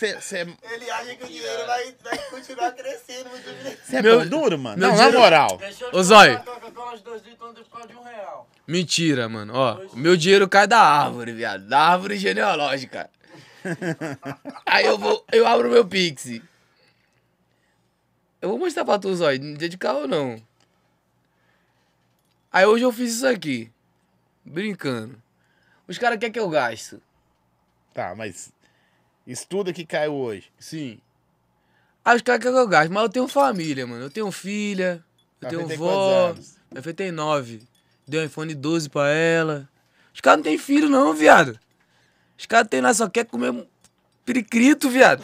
é, 0.05 0.19
você- 0.19 0.21
você 0.21 0.37
é, 0.37 0.73
Ele 0.73 0.89
acha 0.91 1.15
que 1.15 1.23
o 1.23 1.27
dinheiro 1.27 1.65
vai, 1.65 1.95
vai 2.03 2.17
continuar 2.29 2.71
crescendo 2.73 3.29
você 3.29 3.97
é 3.97 4.01
Meu- 4.01 4.19
pão 4.19 4.27
duro, 4.29 4.57
mano? 4.59 4.77
meu 4.77 4.87
Não, 4.89 4.95
dinheiro- 4.95 5.17
na 5.17 5.23
moral. 5.23 5.59
Ô, 5.93 6.03
Zói. 6.03 6.37
Coca-Cola 6.37 6.97
de 6.97 7.03
2 7.03 7.23
litros 7.23 7.49
ontem 7.49 7.63
por 7.63 7.71
causa 7.71 7.87
de 7.87 7.95
um 7.95 8.03
real. 8.03 8.49
Mentira, 8.67 9.27
mano. 9.29 9.53
Ó, 9.55 9.75
o 9.93 9.97
meu 9.97 10.15
dinheiro 10.17 10.47
cai 10.47 10.67
da 10.67 10.79
árvore, 10.79 11.31
viado. 11.31 11.67
Da 11.67 11.79
árvore 11.79 12.17
genealógica. 12.17 13.09
Aí 14.65 14.85
eu 14.85 14.97
vou, 14.97 15.25
eu 15.31 15.45
abro 15.47 15.69
meu 15.69 15.85
Pix. 15.85 16.25
Eu 18.41 18.49
vou 18.49 18.57
mostrar 18.59 18.85
pra 18.85 18.99
tu, 18.99 19.13
Zói, 19.15 19.39
no 19.39 19.57
dia 19.57 19.67
de 19.69 19.77
carro 19.77 20.05
não. 20.07 20.41
Aí 22.51 22.65
hoje 22.65 22.83
eu 22.83 22.91
fiz 22.91 23.15
isso 23.15 23.27
aqui. 23.27 23.71
Brincando. 24.45 25.21
Os 25.87 25.97
caras 25.97 26.17
querem 26.19 26.31
que 26.31 26.39
eu 26.39 26.49
gasto. 26.49 27.01
Tá, 27.93 28.13
mas 28.15 28.51
estuda 29.28 29.73
que 29.73 29.86
caiu 29.86 30.13
hoje. 30.13 30.49
Sim. 30.57 30.99
Os 31.99 32.03
caras 32.03 32.21
querem 32.21 32.41
que 32.41 32.47
eu 32.47 32.67
gaste. 32.67 32.91
Mas 32.91 33.03
eu 33.03 33.09
tenho 33.09 33.28
família, 33.28 33.86
mano. 33.86 34.05
Eu 34.05 34.09
tenho 34.09 34.32
filha. 34.32 35.03
Eu 35.41 35.49
tenho 35.49 35.67
vó. 35.78 36.34
Minha 36.71 36.82
filha 36.82 36.95
tem 36.95 37.11
nove. 37.11 37.61
Dei 38.07 38.21
um 38.21 38.25
iPhone 38.25 38.55
12 38.55 38.89
pra 38.89 39.09
ela. 39.09 39.69
Os 40.13 40.21
caras 40.21 40.38
não 40.38 40.43
tem 40.43 40.57
filho, 40.57 40.89
não, 40.89 41.13
viado. 41.13 41.59
Os 42.38 42.45
caras 42.45 42.67
tem 42.69 42.82
lá, 42.82 42.93
só 42.93 43.09
quer 43.09 43.25
comer 43.25 43.67
pericrito, 44.25 44.89
viado. 44.89 45.23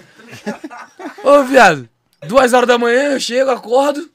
Ô, 1.23 1.43
viado. 1.43 1.89
Duas 2.27 2.53
horas 2.53 2.67
da 2.67 2.77
manhã 2.77 3.13
eu 3.13 3.19
chego, 3.19 3.49
acordo. 3.49 4.09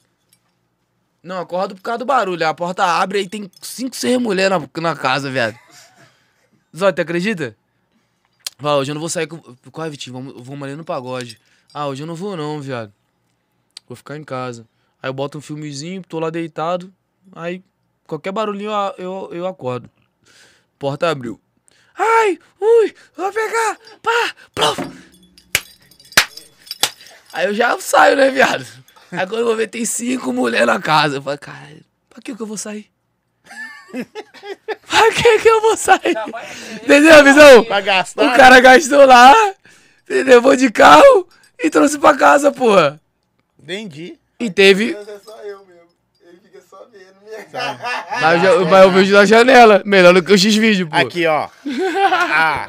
Não, 1.23 1.41
acordo 1.41 1.75
por 1.75 1.83
causa 1.83 1.99
do 1.99 2.05
barulho. 2.05 2.47
A 2.47 2.55
porta 2.55 2.85
abre 2.85 3.21
e 3.21 3.29
tem 3.29 3.51
cinco, 3.61 3.97
seis 3.97 4.19
mulheres 4.19 4.59
na, 4.59 4.83
na 4.83 4.97
casa, 4.97 5.31
viado. 5.31 5.59
Zó, 6.77 6.93
tu 6.93 7.01
acredita? 7.01 7.57
Fala, 8.61 8.79
hoje 8.79 8.91
eu 8.91 8.95
não 8.95 9.01
vou 9.01 9.09
sair 9.09 9.29
com. 9.29 9.39
Qual 9.71 9.87
é, 9.87 9.91
Vitinho? 9.91 10.15
Vamos, 10.15 10.35
vamos 10.45 10.67
ali 10.67 10.75
no 10.75 10.85
pagode. 10.85 11.41
Ah, 11.73 11.87
hoje 11.87 12.03
eu 12.03 12.09
não 12.09 12.17
vou 12.17 12.37
não, 12.37 12.61
viado. 12.61 12.93
Vou 13.87 13.95
ficar 13.95 14.17
em 14.17 14.25
casa. 14.25 14.67
Aí 15.01 15.09
eu 15.09 15.15
boto 15.15 15.39
um 15.39 15.41
filmezinho, 15.41 16.03
tô 16.03 16.19
lá 16.19 16.29
deitado. 16.29 16.93
Aí, 17.37 17.63
qualquer 18.05 18.33
barulhinho 18.33 18.73
eu, 18.73 18.95
eu, 18.99 19.31
eu 19.33 19.47
acordo. 19.47 19.89
Porta 20.77 21.09
abriu. 21.09 21.41
Ai, 21.97 22.37
ui, 22.61 22.95
vou 23.17 23.33
pegar, 23.33 23.79
pá, 24.03 24.35
plof. 24.53 24.79
Aí 27.33 27.47
eu 27.47 27.55
já 27.55 27.79
saio, 27.79 28.17
né, 28.17 28.29
viado? 28.29 28.67
Quando 29.09 29.39
eu 29.39 29.45
vou 29.45 29.57
ver, 29.57 29.69
tem 29.69 29.85
cinco 29.85 30.33
mulheres 30.33 30.67
na 30.67 30.81
casa. 30.81 31.19
Eu 31.19 31.23
falo, 31.23 31.39
caralho, 31.39 31.85
pra 32.11 32.21
que 32.21 32.35
que 32.35 32.43
eu 32.43 32.47
vou 32.47 32.57
sair? 32.57 32.91
pra 34.89 35.13
que 35.13 35.39
que 35.39 35.49
eu 35.49 35.61
vou 35.61 35.77
sair? 35.77 36.15
Entendeu 36.83 37.15
a 37.15 37.23
visão? 37.23 37.65
Pra 37.65 37.81
gastar? 37.81 38.27
O 38.27 38.37
cara 38.37 38.61
gastou 38.61 39.07
lá, 39.07 39.35
entendeu? 40.05 40.43
Vou 40.43 40.55
de 40.57 40.71
carro 40.71 41.29
e 41.59 41.71
trouxe 41.71 41.99
pra 41.99 42.17
casa, 42.17 42.53
porra. 42.53 43.01
Vendi. 43.59 44.19
E 44.41 44.51
teve. 44.51 44.95
Mas 44.95 45.09
é 45.09 45.19
só 45.19 45.37
eu 45.43 45.65
mesmo. 45.67 45.89
Ele 46.27 46.39
fica 46.43 46.61
só 46.69 46.87
vendo 46.93 47.21
mesmo. 47.25 47.49
Mas 48.21 48.45
eu, 48.45 48.67
mas 48.67 48.85
eu 48.85 48.91
vejo 48.91 49.15
na 49.15 49.25
janela. 49.25 49.83
Melhor 49.85 50.13
do 50.13 50.23
que 50.23 50.33
o 50.33 50.39
X-Vídeo, 50.39 50.89
pô. 50.89 50.97
Aqui, 50.97 51.25
ó. 51.27 51.49
Ah, 52.33 52.67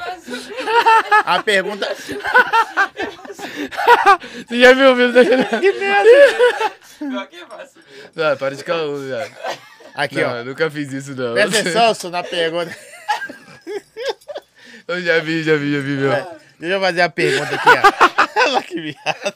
a 1.26 1.42
pergunta. 1.42 1.88
Você 4.48 4.60
já 4.60 4.74
viu 4.74 4.92
o 4.92 4.96
vídeo 4.96 5.14
da 5.14 5.24
janela? 5.24 5.60
Que 5.60 5.72
merda. 5.74 6.10
Pior 7.00 7.28
que 7.28 7.36
é 7.38 7.46
fácil 7.46 7.82
mesmo. 7.90 8.10
Não, 8.16 8.38
para 8.38 8.56
de 8.56 8.64
caô, 8.64 8.96
velho. 8.98 9.32
Aqui, 9.94 10.22
Não, 10.22 10.30
ó. 10.32 10.36
eu 10.38 10.46
nunca 10.46 10.70
fiz 10.72 10.92
isso, 10.94 11.16
não. 11.16 11.34
Presta 11.34 11.60
atenção, 11.62 11.94
só 11.94 12.10
na 12.10 12.24
pergunta. 12.24 12.76
Eu 14.88 15.02
já 15.02 15.20
vi, 15.20 15.44
já 15.44 15.56
vi, 15.56 15.72
já 15.74 15.80
vi, 15.80 15.92
meu. 15.98 16.12
Deixa 16.60 16.76
eu 16.76 16.82
fazer 16.82 17.02
a 17.02 17.10
pergunta 17.10 17.56
aqui, 17.56 17.70
ó. 17.70 18.40
Olha 18.50 18.64
que 18.64 18.82
viado. 18.82 19.34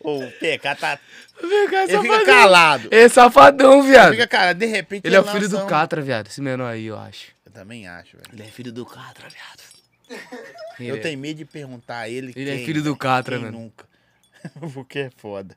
O 0.00 0.20
PK 0.38 0.74
tá. 0.76 0.98
Vem 1.40 1.68
cá, 1.68 1.82
Ele 1.84 1.88
fica 1.98 2.02
safadão. 2.02 2.24
calado. 2.26 2.88
Ele 2.90 3.00
é 3.04 3.08
safadão, 3.08 3.82
viado. 3.82 4.10
Fica 4.12 4.26
calado. 4.26 4.58
De 4.58 4.66
repente. 4.66 5.06
Ele 5.06 5.16
é 5.16 5.20
o 5.20 5.24
filho 5.24 5.48
do 5.48 5.58
um- 5.58 5.66
Catra, 5.66 6.00
viado. 6.00 6.28
Esse 6.28 6.40
menor 6.40 6.66
aí, 6.72 6.86
eu 6.86 6.98
acho. 6.98 7.32
Eu 7.44 7.52
também 7.52 7.88
acho, 7.88 8.16
velho. 8.16 8.28
Ele 8.32 8.42
é 8.42 8.46
filho 8.46 8.72
do 8.72 8.86
Catra, 8.86 9.28
viado. 9.28 10.20
Eu 10.78 10.86
Ele 10.94 10.98
é. 10.98 11.00
tenho 11.00 11.18
medo 11.18 11.38
de 11.38 11.44
perguntar 11.44 11.98
a 12.00 12.08
ele. 12.08 12.32
Ele 12.36 12.50
é 12.50 12.56
quem, 12.56 12.66
filho 12.66 12.82
do. 12.82 12.94
Catra, 12.96 13.38
mano. 13.38 13.58
nunca. 13.58 13.86
Porque 14.74 14.98
é 15.00 15.10
foda. 15.16 15.56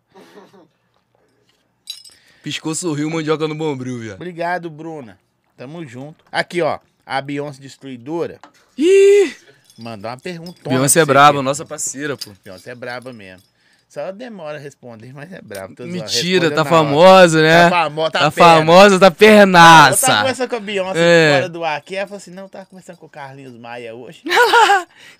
Piscou, 2.47 2.73
sorriu, 2.73 3.09
mandioca 3.09 3.45
no 3.45 3.53
bombril, 3.53 3.99
viado. 3.99 4.15
Obrigado, 4.15 4.69
Bruna. 4.69 5.19
Tamo 5.57 5.85
junto. 5.85 6.23
Aqui, 6.31 6.61
ó. 6.61 6.79
A 7.05 7.19
Beyoncé 7.19 7.59
Destruidora 7.59 8.39
Ih! 8.77 9.35
mandou 9.77 10.09
uma 10.09 10.15
pergunta. 10.15 10.69
Beyoncé 10.69 11.01
é 11.01 11.05
braba, 11.05 11.41
nossa 11.41 11.65
parceira, 11.65 12.15
pô. 12.15 12.31
Beyoncé 12.45 12.71
é 12.71 12.75
braba 12.75 13.11
mesmo. 13.11 13.43
Só 13.89 14.01
ela 14.01 14.11
demora 14.11 14.57
a 14.57 14.59
responder, 14.59 15.13
mas 15.13 15.31
é 15.31 15.39
zoando. 15.41 15.87
Mentira, 15.87 16.51
tá 16.51 16.65
famosa, 16.65 17.41
né? 17.41 17.63
Tá 17.63 17.69
famosa, 17.69 18.11
tá 18.11 18.19
Tá 18.19 18.31
famosa, 18.31 18.89
tá 18.89 18.95
Eu 18.95 18.99
tava 18.99 19.15
pernaça. 19.15 20.17
conversando 20.17 20.49
com 20.49 20.55
a 20.57 20.59
Beyoncé 20.59 20.99
É. 20.99 21.35
fora 21.37 21.49
do 21.49 21.63
ar 21.63 21.77
aqui. 21.77 21.95
Ela 21.95 22.05
falou 22.05 22.17
assim: 22.17 22.31
não, 22.31 22.49
tava 22.49 22.65
conversando 22.65 22.97
com 22.97 23.05
o 23.05 23.09
Carlinhos 23.09 23.55
Maia 23.57 23.95
hoje. 23.95 24.23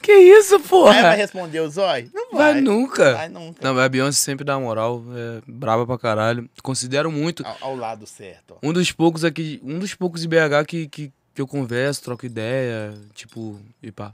Que 0.01 0.11
isso, 0.11 0.55
Aí 0.55 0.59
vai 0.61 0.68
porra? 0.70 1.11
responder 1.13 1.61
o 1.61 1.70
Zói? 1.70 2.09
Não 2.13 2.32
vai. 2.34 2.53
Vai 2.53 2.61
nunca. 2.61 3.13
Vai 3.13 3.30
nunca. 3.30 3.65
Não, 3.65 3.74
mas 3.74 3.84
a 3.86 3.89
Beyoncé 3.89 4.20
sempre 4.20 4.43
dá 4.43 4.59
moral, 4.59 5.01
é 5.15 5.41
braba 5.47 5.86
pra 5.88 5.97
caralho. 5.97 6.49
Considero 6.61 7.09
muito. 7.09 7.45
Ao, 7.47 7.70
ao 7.70 7.76
lado 7.76 8.05
certo. 8.05 8.57
Um 8.61 8.74
dos 8.74 8.91
poucos 8.91 9.24
aqui, 9.24 9.61
um 9.63 9.80
dos 9.80 9.95
poucos 9.95 10.20
de 10.22 10.28
BH 10.28 10.65
que, 10.68 10.88
que, 10.89 11.11
que 11.34 11.41
eu 11.41 11.47
converso, 11.47 12.03
troco 12.03 12.26
ideia, 12.26 12.93
tipo, 13.13 13.57
e 13.82 13.93
pá. 13.93 14.13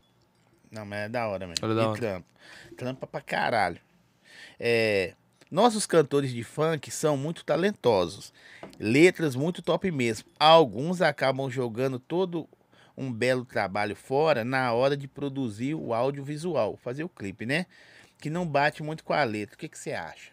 Não, 0.72 0.86
mas 0.86 1.00
é 1.00 1.10
da 1.10 1.28
hora 1.28 1.48
mesmo. 1.48 1.66
Olha 1.66 1.74
da 1.74 1.82
e 1.82 1.86
hora. 1.86 1.98
trampa. 2.00 2.26
Trampa 2.78 3.08
pra 3.08 3.22
caralho. 3.22 3.78
É, 4.60 5.14
nossos 5.54 5.86
cantores 5.86 6.32
de 6.32 6.44
funk 6.44 6.90
são 6.90 7.16
muito 7.16 7.46
talentosos. 7.46 8.34
Letras 8.80 9.36
muito 9.36 9.62
top 9.62 9.92
mesmo. 9.92 10.28
Alguns 10.40 11.02
acabam 11.02 11.50
jogando 11.50 12.00
todo 12.00 12.50
um 12.98 13.12
belo 13.12 13.46
trabalho 13.46 13.96
fora 13.96 14.44
na 14.44 14.74
hora 14.74 14.98
de 14.98 15.08
produzir 15.08 15.76
o 15.76 15.94
audiovisual, 15.94 16.78
fazer 16.78 17.04
o 17.04 17.10
clipe, 17.10 17.46
né? 17.46 17.66
Que 18.20 18.30
não 18.30 18.48
bate 18.48 18.82
muito 18.82 19.04
com 19.04 19.14
a 19.14 19.24
letra. 19.24 19.56
O 19.56 19.58
que 19.58 19.70
que 19.70 19.78
você 19.78 19.94
acha? 19.94 20.32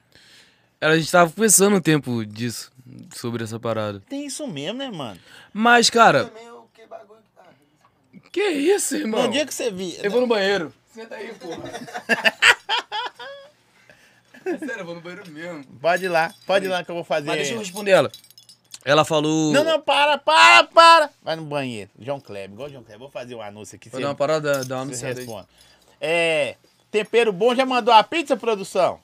A 0.80 0.96
gente 0.96 1.12
tava 1.12 1.30
pensando 1.30 1.76
um 1.76 1.80
tempo 1.80 2.24
disso, 2.24 2.72
sobre 3.14 3.44
essa 3.44 3.60
parada. 3.60 4.00
Tem 4.08 4.24
isso 4.24 4.46
mesmo, 4.46 4.78
né, 4.78 4.90
mano? 4.90 5.20
Mas, 5.52 5.90
cara, 5.90 6.32
que 6.72 6.86
tá. 6.86 7.02
que 8.32 8.40
isso, 8.40 8.96
irmão? 8.96 9.24
No 9.24 9.30
dia 9.30 9.44
que 9.44 9.52
você 9.52 9.70
viu. 9.70 9.94
Eu 10.02 10.10
vou 10.10 10.22
no 10.22 10.26
banheiro. 10.26 10.72
Senta 10.94 11.16
aí, 11.16 11.34
porra. 11.34 11.70
É 14.44 14.56
sério, 14.58 14.80
eu 14.80 14.84
vou 14.84 14.94
no 14.94 15.00
banheiro 15.00 15.30
mesmo. 15.30 15.64
Pode 15.80 16.04
ir 16.04 16.08
lá, 16.08 16.32
pode 16.46 16.66
ir 16.66 16.68
lá 16.68 16.84
que 16.84 16.90
eu 16.90 16.94
vou 16.94 17.04
fazer. 17.04 17.26
Mas 17.26 17.36
deixa 17.36 17.54
eu 17.54 17.58
responder 17.58 17.92
ela. 17.92 18.10
Ela 18.84 19.04
falou. 19.04 19.52
Não, 19.52 19.62
não, 19.62 19.80
para, 19.80 20.16
para, 20.16 20.64
para. 20.64 21.10
Vai 21.22 21.36
no 21.36 21.44
banheiro. 21.44 21.90
João 21.98 22.18
Kleber, 22.18 22.52
igual 22.52 22.68
o 22.68 22.70
João 22.70 22.82
Kleber. 22.82 23.00
Vou 23.00 23.10
fazer 23.10 23.34
um 23.34 23.42
anúncio 23.42 23.76
aqui. 23.76 23.90
Vou 23.90 24.00
dar 24.00 24.08
uma 24.08 24.14
parada, 24.14 24.64
dar 24.64 24.82
uma 24.82 24.92
aí. 24.92 25.00
responde. 25.00 25.46
É, 26.00 26.56
tempero 26.90 27.32
bom, 27.32 27.54
já 27.54 27.66
mandou 27.66 27.92
a 27.92 28.02
pizza, 28.02 28.36
produção? 28.36 28.98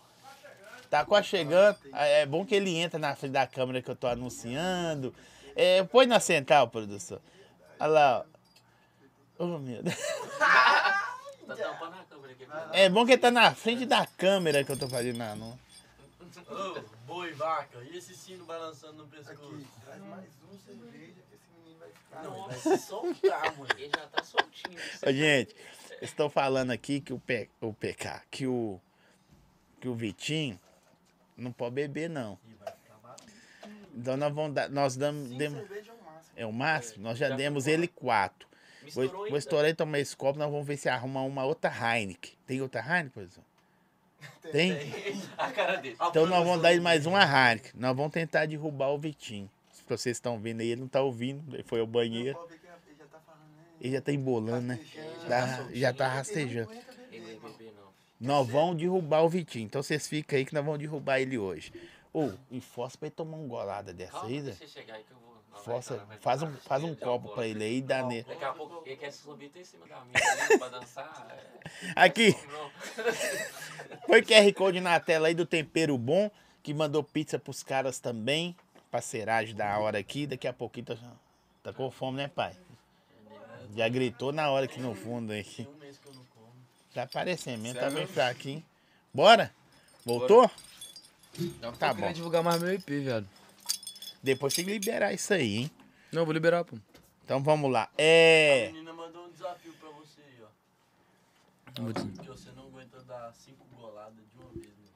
Tá 0.89 1.05
quase 1.05 1.29
chegando. 1.29 1.77
É 1.93 2.23
é 2.23 2.27
bom 2.27 2.45
que 2.47 2.55
ele 2.55 2.75
entra 2.75 2.99
na 2.99 3.15
frente 3.15 3.33
da 3.33 3.47
câmera 3.47 3.83
que 3.83 3.91
eu 3.91 3.97
tô 3.97 4.07
anunciando. 4.07 5.15
É, 5.55 5.83
põe 5.85 6.07
na 6.07 6.21
central, 6.21 6.69
produção. 6.69 7.19
Olha 7.79 7.91
lá, 7.91 8.19
ó. 8.19 9.45
Oh, 9.45 9.59
meu 9.59 9.83
Deus. 9.83 9.97
Tá 11.47 11.57
tampando 11.57 11.95
a 11.95 12.05
câmera 12.05 12.33
aqui. 12.33 12.47
É 12.73 12.89
bom 12.89 13.05
que 13.07 13.13
ele 13.13 13.21
tá 13.21 13.31
na 13.31 13.55
frente 13.55 13.87
da 13.87 14.07
câmera 14.07 14.65
que 14.65 14.73
eu 14.73 14.77
tô 14.77 14.89
fazendo 14.89 15.21
anúncio. 15.23 15.59
Ô, 16.49 16.81
boi, 17.07 17.33
vaca. 17.33 17.79
E 17.91 17.97
esse 17.97 18.15
sino 18.15 18.45
balançando 18.45 18.95
no 18.95 19.07
pescoço? 19.07 19.65
Traz 19.85 20.03
mais 20.03 20.29
um 20.53 20.59
cerveja 20.59 21.15
que 21.29 21.35
esse 21.35 21.49
menino 21.57 21.79
vai 21.79 21.89
ficar. 21.91 22.23
Não, 22.23 22.47
vai 22.47 22.59
se 22.59 22.79
soltar, 22.79 23.53
mano. 23.57 23.69
Ele 23.77 23.91
já 23.95 24.07
tá 24.09 24.23
soltinho. 24.23 24.79
Ô, 25.07 25.13
gente, 25.13 25.57
estou 26.03 26.29
falando 26.29 26.73
aqui 26.73 27.01
que 27.01 27.13
o, 27.13 27.19
P, 27.19 27.49
o 27.61 27.73
PK, 27.73 28.23
que 28.31 28.47
o, 28.47 28.81
que 29.81 29.89
o 29.89 29.95
Vitinho 29.95 30.59
não 31.37 31.53
pode 31.53 31.75
beber, 31.75 32.11
não. 32.11 32.39
Então 33.95 34.17
nós 34.17 34.35
vamos 34.35 34.55
dar, 34.55 34.69
nós 34.69 34.95
damos, 34.97 35.31
demos, 35.31 35.59
Cerveja 35.61 35.91
é 35.91 35.95
o 35.95 36.05
máximo. 36.05 36.33
é 36.37 36.47
o 36.47 36.53
máximo, 36.53 37.03
nós 37.05 37.19
já 37.19 37.31
demos 37.31 37.67
ele 37.67 37.89
quatro. 37.89 38.46
Vou, 38.95 39.03
Misturou 39.03 39.11
vou 39.13 39.25
ainda. 39.27 39.39
estourar 39.39 39.71
e 39.71 39.75
tomar 39.75 39.99
esse 39.99 40.17
copo, 40.17 40.39
nós 40.39 40.51
vamos 40.51 40.67
ver 40.67 40.77
se 40.77 40.89
arruma 40.89 41.23
uma 41.23 41.45
outra 41.45 41.71
Heineken. 41.71 42.33
Tem 42.47 42.61
outra 42.63 42.81
Heineken, 42.81 43.11
professor? 43.11 43.45
Tem? 44.53 44.73
A 45.37 45.51
cara 45.51 45.77
dele. 45.77 45.97
Então 46.09 46.27
nós 46.27 46.45
vamos 46.45 46.63
dar 46.63 46.73
ele 46.73 46.81
mais 46.81 47.05
uma 47.07 47.23
Heineken. 47.23 47.73
Nós 47.75 47.97
vamos 47.97 48.13
tentar 48.13 48.47
derrubar 48.47 48.89
o 48.89 48.99
Vitinho. 48.99 49.51
Se 49.73 49.83
vocês 49.89 50.17
estão 50.17 50.39
vendo 50.39 50.61
aí, 50.63 50.69
ele 50.71 50.81
não 50.81 50.89
tá 50.89 51.01
ouvindo, 51.03 51.55
ele 51.55 51.63
foi 51.63 51.81
ao 51.81 51.87
banheiro. 51.87 52.39
Ele 52.49 52.97
já 52.99 53.05
tá 53.07 53.19
falando, 53.21 53.41
né? 53.57 53.65
Ele 53.81 53.93
já 53.95 54.01
tá 54.01 54.13
embolando, 54.13 54.67
né? 54.67 54.81
Tá- 55.29 55.69
já 55.73 55.93
tá 55.93 56.09
rastejando. 56.09 56.71
Bebê, 56.71 57.39
não. 57.77 57.87
Nós 58.19 58.49
vamos 58.49 58.77
derrubar 58.77 59.23
o 59.23 59.29
Vitinho. 59.29 59.67
Então 59.67 59.83
vocês 59.83 60.07
ficam 60.09 60.39
aí 60.39 60.45
que 60.45 60.55
nós 60.55 60.65
vamos 60.65 60.81
derrubar 60.81 61.21
ele 61.21 61.37
hoje. 61.39 61.73
Ô, 62.13 62.31
e 62.51 62.61
força 62.61 62.97
pra 62.97 63.09
ele 63.09 63.15
tomar 63.15 63.37
uma 63.37 63.47
golada 63.47 63.93
dessa 63.93 64.13
Calma, 64.13 64.29
aí, 64.29 64.41
deixa 64.41 64.65
eu 64.65 64.69
chegar 64.69 64.95
aí 64.95 65.05
que 65.05 65.11
eu 65.13 65.19
vou. 65.19 65.36
Não, 65.57 65.63
Força, 65.65 66.07
faz 66.21 66.43
um, 66.43 66.53
faz 66.59 66.85
um 66.85 66.95
copo 66.95 67.31
pra 67.35 67.47
ele 67.47 67.65
aí 67.65 67.79
e 67.79 67.83
dá 67.83 68.03
nele. 68.05 68.25
Daqui 68.29 68.45
a 68.45 68.53
pouco 68.53 68.83
ele 68.87 68.97
quer 68.97 69.11
subir 69.13 69.47
até 69.47 69.61
em 69.61 69.65
cima 69.65 69.87
da 69.87 70.01
mesa 70.05 70.43
ali 70.45 70.59
pra 70.59 70.69
dançar. 70.69 71.27
é. 71.31 71.93
Aqui, 71.97 72.37
Não. 72.53 72.71
foi 74.07 74.23
QR 74.23 74.53
Code 74.55 74.81
na 74.81 74.99
tela 75.01 75.29
aí 75.29 75.35
do 75.35 75.45
Tempero 75.47 75.97
Bom, 75.99 76.31
que 76.63 76.73
mandou 76.73 77.03
pizza 77.03 77.39
pros 77.39 77.63
caras 77.63 77.99
também. 77.99 78.55
Parceiragem 78.91 79.55
da 79.55 79.77
hora 79.79 79.99
aqui. 79.99 80.27
Daqui 80.27 80.47
a 80.47 80.53
pouquinho 80.53 80.87
tá, 80.87 80.97
tá 81.63 81.73
com 81.73 81.91
fome, 81.91 82.19
né, 82.19 82.29
pai? 82.29 82.55
Já 83.75 83.89
gritou 83.89 84.31
na 84.33 84.49
hora 84.51 84.67
aqui 84.67 84.79
no 84.81 84.95
fundo 84.95 85.33
aí. 85.33 85.45
Um 85.69 85.79
mês 85.81 85.99
que 85.99 86.09
eu 86.09 86.15
não 86.15 86.23
como. 86.35 86.47
Tá 86.95 87.03
aparecendo 87.03 87.61
mesmo, 87.61 87.81
tá 87.81 87.91
bem 87.91 88.07
fraquinho. 88.07 88.65
Bora? 89.13 89.53
Voltou? 90.05 90.49
Então 91.39 91.73
tá 91.73 91.89
Eu 91.89 91.95
queria 91.95 92.09
bom. 92.09 92.15
divulgar 92.15 92.43
mais 92.45 92.63
meu 92.63 92.73
IP, 92.73 93.01
viado. 93.01 93.27
Depois 94.27 94.53
tem 94.55 94.65
que 94.65 94.73
liberar 94.73 95.13
isso 95.13 95.33
aí, 95.33 95.57
hein? 95.59 95.71
Não, 96.13 96.25
vou 96.25 96.35
liberar, 96.35 96.65
pô. 96.65 96.77
Então 97.25 97.41
vamos 97.43 97.71
lá. 97.71 97.89
É. 97.97 98.67
A 98.71 98.73
menina 98.73 98.93
mandou 98.93 99.27
um 99.27 99.31
desafio 99.31 99.73
pra 99.81 99.89
você 99.91 100.21
aí, 100.21 100.43
ó. 100.43 101.83
Vou 101.83 101.93
dizer. 101.93 102.09
Que 102.21 102.27
você 102.29 102.51
não 102.57 102.65
aguenta 102.67 103.01
dar 103.05 103.33
cinco 103.35 103.65
goladas 103.79 104.17
de 104.33 104.39
uma 104.43 104.51
vez, 104.53 104.67
né? 104.67 104.91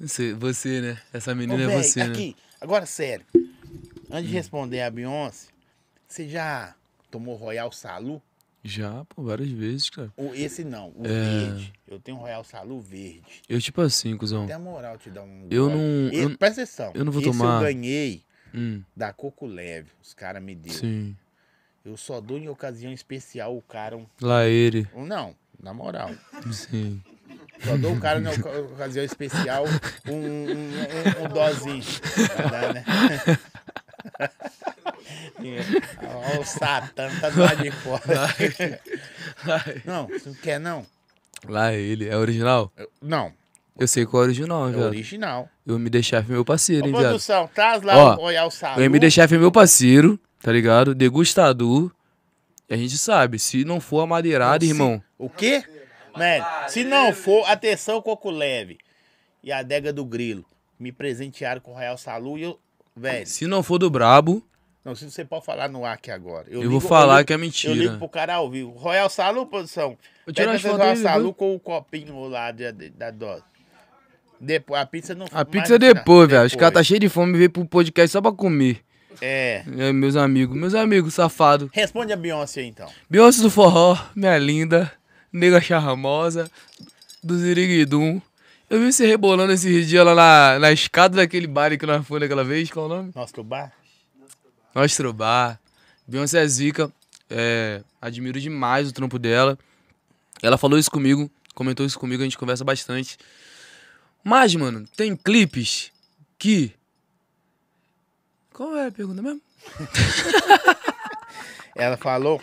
Você, 0.00 0.32
você, 0.32 0.80
né? 0.80 1.02
Essa 1.12 1.32
Ô, 1.32 1.34
menina 1.34 1.70
é 1.70 1.76
você, 1.82 2.00
né? 2.02 2.12
aqui, 2.12 2.34
agora 2.60 2.86
sério. 2.86 3.26
Antes 4.10 4.28
de 4.30 4.34
responder 4.34 4.80
a 4.82 4.90
Beyoncé, 4.90 5.48
você 6.08 6.26
já 6.28 6.74
tomou 7.10 7.36
Royal 7.36 7.70
Salu? 7.72 8.22
Já, 8.64 9.04
pô, 9.06 9.22
várias 9.24 9.50
vezes, 9.50 9.90
cara. 9.90 10.10
O, 10.16 10.32
esse 10.34 10.64
não, 10.64 10.90
o 10.96 11.02
É. 11.04 11.08
verde. 11.08 11.72
Eu 11.86 11.98
tenho 12.00 12.16
um 12.16 12.20
Royal 12.20 12.42
Salu 12.44 12.80
verde. 12.80 13.42
Eu, 13.48 13.60
tipo 13.60 13.80
assim, 13.82 14.16
cuzão. 14.16 14.46
Tem 14.46 14.54
a 14.54 14.58
moral 14.58 14.96
te 14.96 15.10
dar 15.10 15.22
um. 15.24 15.46
Eu 15.50 15.68
gole. 15.68 15.76
não- 15.78 16.12
E- 16.12 16.22
eu- 16.22 16.38
presta 16.38 16.62
atenção. 16.62 16.92
eu 16.94 17.04
não 17.04 17.12
vou 17.12 17.20
esse 17.20 17.30
tomar. 17.30 17.56
eu 17.56 17.60
ganhei 17.74 18.22
Hum, 18.54 18.82
da 18.96 19.12
Coco 19.12 19.46
Leve. 19.46 19.90
Os 20.02 20.14
caras 20.14 20.42
me 20.42 20.54
deu. 20.54 20.72
sim. 20.72 21.16
Eu 21.84 21.96
só 21.96 22.20
dou 22.20 22.38
em 22.38 22.48
ocasião 22.48 22.92
especial 22.92 23.56
o 23.56 23.60
cara. 23.62 23.96
Um, 23.96 24.06
Lá 24.20 24.46
ele. 24.46 24.86
não, 24.94 25.34
na 25.60 25.74
moral. 25.74 26.10
Sim. 26.52 27.02
Só 27.64 27.76
dou 27.76 27.94
o 27.94 28.00
cara 28.00 28.20
na 28.20 28.30
oca- 28.30 28.60
ocasião 28.60 29.04
especial 29.04 29.64
um, 30.06 30.12
um, 30.14 30.50
um, 30.52 31.24
um 31.24 31.28
dozinho. 31.28 31.82
Dar, 32.50 32.72
né? 32.74 32.84
Olha 36.02 36.40
o 36.40 36.44
Satã, 36.44 37.08
tá 37.20 37.30
do 37.30 37.40
lado 37.40 37.62
de 37.62 37.70
fora. 37.70 38.02
Não, 39.84 40.06
você 40.06 40.28
não 40.28 40.36
quer 40.36 40.60
não? 40.60 40.86
Lá 41.48 41.72
ele. 41.72 42.08
É 42.08 42.16
original? 42.16 42.72
Não, 43.00 43.32
Eu 43.78 43.88
sei 43.88 44.04
qual 44.04 44.22
é 44.22 44.26
original, 44.26 44.68
é 44.68 44.72
viado. 44.72 44.84
original. 44.86 45.48
Eu 45.66 45.78
me 45.78 45.88
deixar 45.88 46.26
meu 46.28 46.44
parceiro, 46.44 46.84
Ô, 46.84 46.88
hein, 46.88 46.92
viado. 46.92 47.04
produção, 47.04 47.48
traz 47.54 47.82
lá 47.82 47.96
Ó, 47.96 48.12
o 48.12 48.16
Royal 48.16 48.50
Salu. 48.50 48.78
O 48.80 48.82
MD 48.82 49.10
Chef 49.10 49.34
é 49.34 49.38
meu 49.38 49.50
parceiro, 49.50 50.20
tá 50.42 50.52
ligado? 50.52 50.94
Degustador. 50.94 51.90
E 52.68 52.74
a 52.74 52.76
gente 52.76 52.96
sabe, 52.98 53.38
se 53.38 53.64
não 53.64 53.80
for 53.80 54.00
amadeirado, 54.02 54.64
irmão. 54.64 55.02
O 55.18 55.28
quê? 55.28 55.64
Né? 56.16 56.44
Se 56.68 56.84
não 56.84 57.12
for, 57.14 57.44
atenção, 57.46 58.02
Coco 58.02 58.30
Leve 58.30 58.78
e 59.42 59.50
a 59.50 59.58
adega 59.58 59.92
do 59.92 60.04
Grilo. 60.04 60.44
Me 60.78 60.92
presentearam 60.92 61.60
com 61.60 61.70
o 61.70 61.74
Royal 61.74 61.96
Salu 61.96 62.38
e 62.38 62.42
eu... 62.42 62.58
Velho, 62.94 63.26
Se 63.26 63.46
não 63.46 63.62
for 63.62 63.78
do 63.78 63.88
brabo, 63.88 64.46
não 64.84 64.94
se 64.94 65.10
você 65.10 65.24
pode 65.24 65.46
falar 65.46 65.68
no 65.68 65.84
ar 65.84 65.94
aqui 65.94 66.10
agora. 66.10 66.46
eu, 66.50 66.68
vou 66.70 66.80
falar 66.80 67.24
que 67.24 67.32
é 67.32 67.38
mentira. 67.38 67.72
Eu 67.72 67.76
ligo 67.78 67.98
pro 67.98 68.08
cara 68.08 68.34
ao 68.34 68.50
vivo. 68.50 68.70
Royal 68.72 69.08
Salu, 69.08 69.46
produção. 69.46 69.96
Vou 70.26 70.34
tirar 70.34 70.46
Pega 70.46 70.56
as 70.56 70.62
fotos 70.62 70.78
Royal 70.78 70.94
dele, 70.94 71.02
Salu 71.08 71.32
com 71.32 71.54
o 71.54 71.60
copinho 71.60 72.28
lá 72.28 72.50
de- 72.50 72.70
de- 72.72 72.90
da 72.90 73.10
dose. 73.10 73.44
Depois, 74.44 74.82
a 74.82 74.86
pizza 74.86 75.14
não 75.14 75.26
A 75.30 75.44
pizza 75.44 75.76
é 75.76 75.78
depois, 75.78 76.28
velho. 76.28 76.44
Os 76.44 76.50
depois. 76.50 76.60
caras 76.60 76.74
tá 76.74 76.82
cheios 76.82 76.98
de 77.00 77.08
fome 77.08 77.34
e 77.34 77.38
veio 77.38 77.50
pro 77.50 77.64
podcast 77.64 78.10
só 78.10 78.20
pra 78.20 78.32
comer. 78.32 78.80
É. 79.20 79.62
É, 79.78 79.92
meus 79.92 80.16
amigos, 80.16 80.56
meus 80.56 80.74
amigos, 80.74 81.14
safado. 81.14 81.70
Responde 81.72 82.12
a 82.12 82.16
Beyoncé 82.16 82.60
aí, 82.60 82.66
então. 82.66 82.88
Beyoncé 83.08 83.40
do 83.40 83.48
forró, 83.48 83.96
minha 84.16 84.36
linda, 84.38 84.90
nega 85.32 85.60
charmosa, 85.60 86.50
do 87.22 87.38
Ziriguidum. 87.38 88.20
Eu 88.68 88.80
vi 88.80 88.92
você 88.92 89.06
rebolando 89.06 89.52
esses 89.52 89.88
dias 89.88 90.04
lá 90.04 90.14
na, 90.14 90.58
na 90.58 90.72
escada 90.72 91.16
daquele 91.18 91.46
baile 91.46 91.78
que 91.78 91.86
nós 91.86 92.04
fomos 92.04 92.22
naquela 92.22 92.42
vez, 92.42 92.68
qual 92.68 92.86
é 92.86 92.88
o 92.88 92.96
nome? 92.96 93.12
Nosso 93.14 93.34
do 93.34 93.44
bar? 93.44 93.72
Nostro 94.74 95.12
Bar. 95.12 95.60
Beyoncé 96.08 96.42
é 96.42 96.46
zica. 96.48 96.90
É, 97.30 97.82
admiro 98.00 98.40
demais 98.40 98.88
o 98.88 98.92
trampo 98.92 99.18
dela. 99.18 99.56
Ela 100.42 100.58
falou 100.58 100.78
isso 100.78 100.90
comigo, 100.90 101.30
comentou 101.54 101.86
isso 101.86 101.98
comigo, 101.98 102.22
a 102.22 102.24
gente 102.24 102.36
conversa 102.36 102.64
bastante. 102.64 103.16
Mas, 104.24 104.54
mano, 104.54 104.86
tem 104.96 105.16
clipes 105.16 105.90
que. 106.38 106.72
Qual 108.52 108.76
é 108.76 108.86
a 108.86 108.92
pergunta 108.92 109.22
mesmo? 109.22 109.40
Ela 111.74 111.96
falou. 111.96 112.40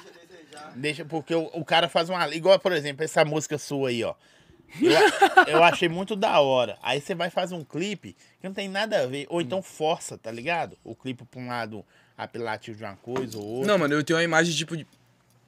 Deixa, 0.75 1.05
porque 1.05 1.33
o, 1.33 1.49
o 1.53 1.63
cara 1.63 1.87
faz 1.89 2.09
uma. 2.09 2.27
Igual, 2.33 2.59
por 2.59 2.71
exemplo, 2.71 3.03
essa 3.03 3.23
música 3.23 3.57
sua 3.57 3.89
aí, 3.89 4.03
ó. 4.03 4.13
Eu, 4.79 4.91
eu 5.47 5.63
achei 5.63 5.89
muito 5.89 6.15
da 6.15 6.39
hora. 6.39 6.77
Aí 6.83 7.01
você 7.01 7.15
vai 7.15 7.29
fazer 7.29 7.55
um 7.55 7.63
clipe 7.63 8.15
que 8.39 8.47
não 8.47 8.53
tem 8.53 8.67
nada 8.69 9.01
a 9.03 9.07
ver. 9.07 9.25
Ou 9.29 9.41
então 9.41 9.61
força, 9.61 10.17
tá 10.17 10.31
ligado? 10.31 10.77
O 10.83 10.93
clipe 10.95 11.25
pra 11.25 11.39
um 11.41 11.47
lado 11.47 11.83
apelativo 12.17 12.77
de 12.77 12.83
uma 12.83 12.95
coisa 12.97 13.37
ou 13.37 13.45
outra. 13.45 13.67
Não, 13.71 13.77
mano, 13.79 13.93
eu 13.95 14.03
tenho 14.03 14.17
uma 14.17 14.23
imagem 14.23 14.53
tipo 14.55 14.77
de, 14.77 14.85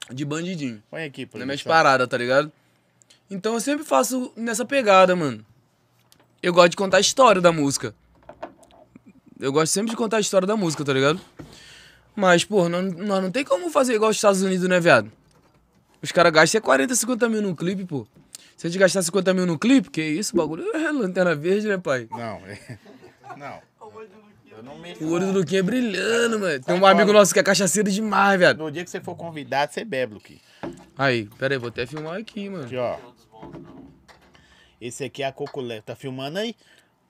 de 0.10 0.26
bandidinho. 0.26 0.82
Põe 0.90 1.04
aqui, 1.04 1.26
Na 1.34 1.46
minha 1.46 1.48
produção. 1.48 1.72
parada, 1.72 2.08
tá 2.08 2.18
ligado? 2.18 2.52
Então 3.30 3.54
eu 3.54 3.60
sempre 3.62 3.86
faço 3.86 4.34
nessa 4.36 4.66
pegada, 4.66 5.16
mano. 5.16 5.46
Eu 6.42 6.54
gosto 6.54 6.72
de 6.72 6.78
contar 6.78 6.98
a 6.98 7.02
história 7.02 7.42
da 7.42 7.52
música. 7.52 7.94
Eu 9.40 9.52
gosto 9.52 9.72
sempre 9.72 9.92
de 9.92 9.98
contar 9.98 10.18
a 10.18 10.20
história 10.20 10.48
da 10.48 10.56
música, 10.56 10.84
tá 10.84 10.94
ligado? 10.94 11.20
Mas, 12.16 12.44
pô, 12.44 12.68
nós, 12.70 12.94
nós 12.94 13.24
não 13.24 13.32
tem 13.32 13.44
como 13.44 13.70
fazer 13.70 13.96
igual 13.96 14.12
os 14.12 14.18
Estados 14.18 14.42
Unidos, 14.42 14.68
né, 14.68 14.80
viado? 14.80 15.12
Os 16.02 16.12
caras 16.12 16.32
gastam 16.32 16.62
40, 16.62 16.96
50 16.96 17.30
mil 17.30 17.42
num 17.42 17.56
clipe, 17.56 17.86
pô. 17.86 18.08
Se 18.58 18.68
a 18.68 18.70
gente 18.70 18.80
gastar 18.80 19.02
50 19.02 19.34
mil 19.34 19.46
no 19.46 19.58
clipe, 19.58 19.90
que 19.90 20.02
isso, 20.04 20.36
bagulho 20.36 20.64
é 20.76 20.92
lanterna 20.92 21.34
verde, 21.36 21.68
né, 21.68 21.78
pai? 21.78 22.08
Não, 22.12 22.42
é- 22.46 22.78
não. 23.38 23.72
O 25.02 25.12
olho 25.12 25.28
do 25.28 25.40
Luquinha 25.40 25.60
é 25.62 25.64
brilhando, 25.64 26.40
mano. 26.40 26.60
Tem 26.64 26.76
um 26.76 26.80
fora. 26.80 26.92
amigo 26.94 27.12
nosso 27.12 27.34
que 27.34 27.40
é 27.40 27.44
cachaceiro 27.44 27.90
demais, 27.90 28.38
viado. 28.38 28.60
No 28.60 28.70
dia 28.72 28.84
que 28.84 28.90
você 28.92 29.02
for 29.02 29.16
convidado, 29.16 29.74
você 29.74 29.84
bebe, 29.84 30.14
Luqui. 30.16 30.40
Aí, 30.96 31.28
pera 31.40 31.56
aí, 31.56 31.58
vou 31.58 31.70
até 31.70 31.88
filmar 31.88 32.20
aqui, 32.20 32.48
mano. 32.50 32.66
Aqui, 32.66 32.78
ó. 32.78 32.98
Esse 34.82 35.04
aqui 35.06 35.22
é 35.24 35.28
a 35.28 35.32
Coco 35.32 35.62
Leve. 35.62 35.84
Tá 35.84 35.96
filmando 35.96 36.40
aí? 36.40 36.56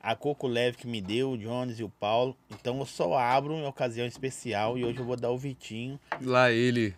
A 0.03 0.15
Coco 0.15 0.47
Leve 0.47 0.77
que 0.77 0.87
me 0.87 0.99
deu, 1.01 1.31
o 1.31 1.37
Jones 1.37 1.79
e 1.79 1.83
o 1.83 1.89
Paulo. 1.89 2.35
Então 2.49 2.77
eu 2.79 2.85
só 2.85 3.17
abro 3.17 3.53
em 3.53 3.65
ocasião 3.65 4.05
especial 4.05 4.77
e 4.77 4.83
hoje 4.83 4.99
eu 4.99 5.05
vou 5.05 5.15
dar 5.15 5.29
o 5.31 5.37
Vitinho. 5.37 5.99
Lá 6.21 6.51
ele. 6.51 6.93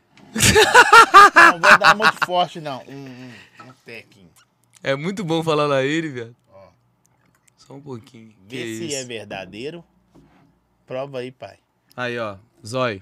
Não 1.35 1.59
vou 1.59 1.77
dar 1.77 1.95
muito 1.95 2.25
forte, 2.25 2.59
não. 2.59 2.81
Um, 2.87 2.93
um, 3.05 3.31
um 3.69 3.73
tequinho. 3.85 4.29
É 4.81 4.95
muito 4.95 5.23
bom 5.23 5.43
falar 5.43 5.67
lá 5.67 5.83
ele. 5.83 6.33
Ó. 6.51 6.67
Só 7.57 7.73
um 7.75 7.81
pouquinho. 7.81 8.33
Que 8.47 8.55
Vê 8.57 8.77
se 8.77 8.85
isso. 8.87 8.95
é 8.95 9.03
verdadeiro. 9.03 9.83
Prova 10.87 11.19
aí, 11.19 11.31
pai. 11.31 11.57
Aí, 11.95 12.17
ó. 12.17 12.37
Zói. 12.65 13.01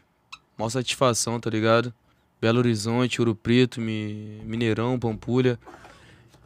Mó 0.57 0.67
satisfação, 0.69 1.39
tá 1.39 1.49
ligado? 1.49 1.93
Belo 2.39 2.59
Horizonte, 2.59 3.21
Ouro 3.21 3.35
Preto, 3.35 3.79
Mi- 3.79 4.41
Mineirão, 4.43 4.99
Pampulha. 4.99 5.59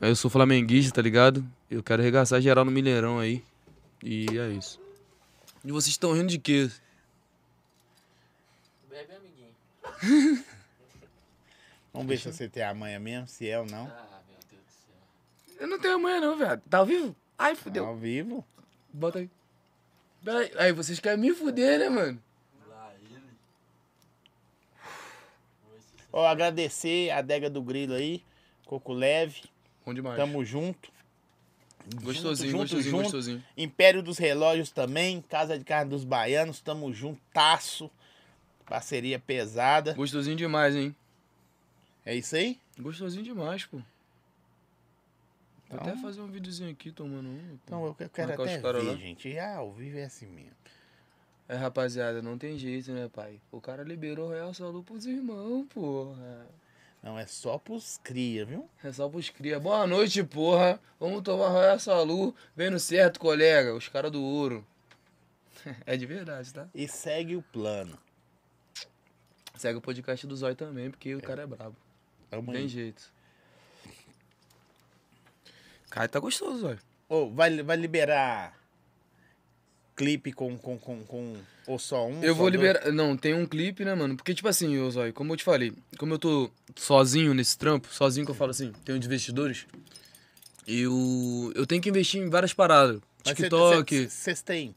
Aí 0.01 0.09
Eu 0.09 0.15
sou 0.15 0.29
flamenguista, 0.29 0.95
tá 0.95 1.01
ligado? 1.01 1.45
Eu 1.69 1.81
quero 1.81 2.01
arregaçar 2.01 2.41
geral 2.41 2.65
no 2.65 2.71
Mineirão 2.71 3.19
aí. 3.19 3.43
E 4.03 4.25
é 4.37 4.49
isso. 4.49 4.79
E 5.63 5.71
vocês 5.71 5.93
estão 5.93 6.13
rindo 6.13 6.27
de 6.27 6.37
quê? 6.37 6.69
Bebe, 8.89 9.13
amiguinho. 9.13 10.43
Vamos 11.91 12.07
ver 12.07 12.19
se 12.19 12.31
você 12.31 12.47
tem 12.49 12.61
a 12.61 12.73
manha 12.73 12.99
mesmo, 12.99 13.27
se 13.27 13.49
é 13.49 13.59
ou 13.59 13.65
não. 13.65 13.87
Ah, 13.87 14.19
meu 14.27 14.37
Deus 14.49 14.61
do 14.63 14.71
céu. 14.71 15.61
Eu 15.61 15.67
não 15.67 15.79
tenho 15.79 15.95
amanhã 15.95 16.19
não, 16.19 16.37
viado. 16.37 16.61
Tá 16.69 16.79
ao 16.79 16.85
vivo? 16.85 17.15
Ai, 17.37 17.55
Tá 17.55 17.61
fudeu. 17.61 17.85
Ao 17.85 17.95
vivo. 17.95 18.45
Bota 18.93 19.19
aí. 19.19 19.29
Pera 20.23 20.49
aí. 20.61 20.71
Vocês 20.71 20.99
querem 20.99 21.19
me 21.19 21.33
fuder, 21.33 21.79
né, 21.79 21.89
mano? 21.89 22.21
Ó, 26.11 26.25
agradecer 26.25 27.09
a 27.09 27.17
adega 27.17 27.49
do 27.49 27.61
Grilo 27.61 27.93
aí. 27.93 28.23
Coco 28.65 28.93
Leve. 28.93 29.43
Bom 29.85 29.93
demais. 29.93 30.17
Tamo 30.17 30.43
junto. 30.43 30.91
Gostosinho, 32.01 32.49
Junto, 32.51 32.61
gostosinho, 32.61 32.91
junto. 32.91 33.03
gostosinho. 33.03 33.43
Império 33.55 34.01
dos 34.01 34.17
Relógios 34.17 34.71
também, 34.71 35.21
Casa 35.21 35.57
de 35.57 35.63
Carne 35.63 35.91
dos 35.91 36.03
Baianos, 36.03 36.59
tamo 36.59 36.91
juntasso. 36.91 37.91
Parceria 38.65 39.19
pesada. 39.19 39.93
Gostosinho 39.93 40.35
demais, 40.35 40.75
hein? 40.75 40.95
É 42.03 42.15
isso 42.15 42.35
aí? 42.35 42.59
Gostosinho 42.79 43.23
demais, 43.23 43.65
pô. 43.65 43.77
Vou 43.77 43.85
Então- 45.79 45.93
até 45.93 46.01
fazer 46.01 46.21
um 46.21 46.27
videozinho 46.27 46.71
aqui 46.71 46.91
tomando 46.91 47.27
um. 47.29 47.53
Então 47.63 47.85
eu 47.85 47.93
que- 47.93 48.03
eu 48.05 48.09
quero 48.09 48.29
Marcar 48.29 48.43
até 48.43 48.57
ver, 48.59 48.81
lá. 48.83 48.95
gente. 48.95 49.37
Ah, 49.37 49.57
ao 49.57 49.71
vivo 49.71 49.97
é 49.99 50.05
assim 50.05 50.25
mesmo. 50.27 50.55
É, 51.47 51.55
rapaziada, 51.55 52.23
não 52.23 52.39
tem 52.39 52.57
jeito, 52.57 52.91
né, 52.91 53.07
pai? 53.13 53.39
O 53.51 53.61
cara 53.61 53.83
liberou 53.83 54.29
o 54.29 54.31
Real 54.33 54.51
Salu 54.55 54.83
pros 54.83 55.05
irmãos, 55.05 55.67
porra. 55.71 56.47
Não, 57.05 57.19
é 57.19 57.27
só 57.27 57.59
pros 57.59 57.99
cria, 58.03 58.43
viu? 58.45 58.67
É 58.83 58.91
só 58.91 59.07
pros 59.07 59.29
cria. 59.29 59.59
Boa 59.59 59.85
noite, 59.85 60.23
porra. 60.23 60.81
Vamos 60.99 61.21
tomar 61.21 61.49
Royal 61.49 61.79
Salu. 61.79 62.35
Vendo 62.55 62.79
certo, 62.79 63.19
colega. 63.19 63.75
Os 63.75 63.87
caras 63.87 64.11
do 64.11 64.23
ouro. 64.23 64.65
É 65.85 65.95
de 65.97 66.05
verdade, 66.05 66.53
tá? 66.53 66.67
E 66.75 66.87
segue 66.87 67.35
o 67.35 67.41
plano. 67.41 67.97
Segue 69.55 69.79
o 69.79 69.81
podcast 69.81 70.27
do 70.27 70.35
Zóio 70.35 70.55
também, 70.55 70.91
porque 70.91 71.15
o 71.15 71.21
cara 71.21 71.41
é 71.41 71.47
brabo. 71.47 71.75
Tamo 72.29 72.51
tem 72.51 72.67
jeito. 72.67 73.11
Cara, 75.89 76.07
tá 76.07 76.19
gostoso, 76.19 76.59
Zóio. 76.59 76.79
Ô, 77.09 77.31
vai, 77.31 77.63
vai 77.63 77.77
liberar 77.77 78.55
clipe 79.95 80.31
com, 80.33 80.57
com, 80.57 80.77
com, 80.77 81.03
com 81.05 81.33
ou 81.67 81.79
só 81.79 82.05
um? 82.07 82.21
Eu 82.23 82.33
só 82.33 82.39
vou 82.39 82.51
dois? 82.51 82.53
liberar. 82.53 82.91
Não, 82.91 83.15
tem 83.15 83.33
um 83.33 83.45
clipe, 83.45 83.83
né, 83.85 83.95
mano? 83.95 84.15
Porque, 84.15 84.33
tipo 84.33 84.47
assim, 84.47 84.77
ô 84.79 84.89
Zóio, 84.91 85.13
como 85.13 85.33
eu 85.33 85.37
te 85.37 85.43
falei, 85.43 85.73
como 85.97 86.13
eu 86.13 86.19
tô 86.19 86.51
sozinho 86.75 87.33
nesse 87.33 87.57
trampo, 87.57 87.87
sozinho 87.91 88.25
que 88.25 88.31
eu 88.31 88.35
falo 88.35 88.51
assim, 88.51 88.71
tenho 88.83 88.99
de 88.99 89.05
investidores, 89.07 89.65
eu, 90.67 91.51
eu 91.55 91.65
tenho 91.65 91.81
que 91.81 91.89
investir 91.89 92.21
em 92.21 92.29
várias 92.29 92.53
paradas. 92.53 92.99
TikTok. 93.23 93.95
cê- 93.95 94.09
Vocês 94.09 94.41
têm 94.41 94.75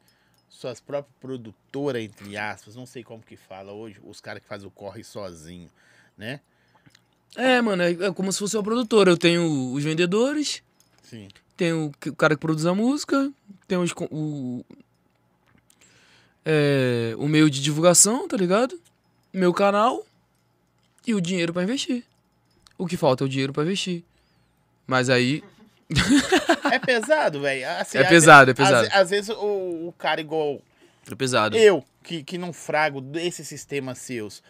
suas 0.49 0.81
próprias 0.81 1.15
produtoras, 1.21 2.03
entre 2.03 2.37
aspas, 2.37 2.75
não 2.75 2.87
sei 2.87 3.03
como 3.05 3.23
que 3.23 3.37
fala 3.37 3.73
hoje, 3.73 3.99
os 4.05 4.21
caras 4.21 4.43
que 4.43 4.49
fazem 4.49 4.67
o 4.67 4.71
corre 4.71 5.05
sozinho, 5.05 5.69
né? 6.17 6.41
É, 7.37 7.61
mano, 7.61 7.83
é, 7.83 7.91
é 7.93 8.13
como 8.13 8.33
se 8.33 8.39
fosse 8.39 8.57
uma 8.57 8.63
produtora. 8.63 9.11
Eu 9.11 9.17
tenho 9.17 9.73
os 9.73 9.85
vendedores, 9.85 10.63
Sim. 11.03 11.29
tem 11.57 11.73
o, 11.73 11.93
o 12.07 12.17
cara 12.17 12.35
que 12.35 12.41
produz 12.41 12.67
a 12.67 12.75
música, 12.75 13.31
tem 13.69 13.79
os, 13.79 13.93
o, 14.11 14.65
é, 16.51 17.15
o 17.19 17.29
meio 17.29 17.51
de 17.51 17.61
divulgação, 17.61 18.27
tá 18.27 18.37
ligado? 18.37 18.81
Meu 19.31 19.53
canal 19.53 20.07
e 21.07 21.15
o 21.15 21.21
dinheiro 21.21 21.53
pra 21.53 21.63
investir. 21.63 22.03
O 22.79 22.87
que 22.87 22.97
falta 22.97 23.23
é 23.23 23.27
o 23.27 23.29
dinheiro 23.29 23.53
pra 23.53 23.63
investir. 23.65 24.03
Mas 24.87 25.11
aí, 25.11 25.45
É 26.73 26.79
pesado, 26.79 27.41
velho. 27.43 27.69
Assim, 27.79 27.99
É 27.99 28.05
pesado, 28.05 28.47
ve- 28.47 28.51
é 28.53 28.55
pesado. 28.55 28.89
Às, 28.89 28.95
às 28.95 29.11
vezes 29.11 29.29
o, 29.31 29.89
o 29.89 29.95
cara 29.99 30.21
igual 30.21 30.61
é 31.11 31.15
pesado. 31.15 31.57
eu, 31.57 31.85
que, 32.03 32.23
que 32.23 32.39
não 32.39 32.53
frago 32.53 33.01
desses 33.01 33.47
sistemas 33.47 33.99
seus, 33.99 34.43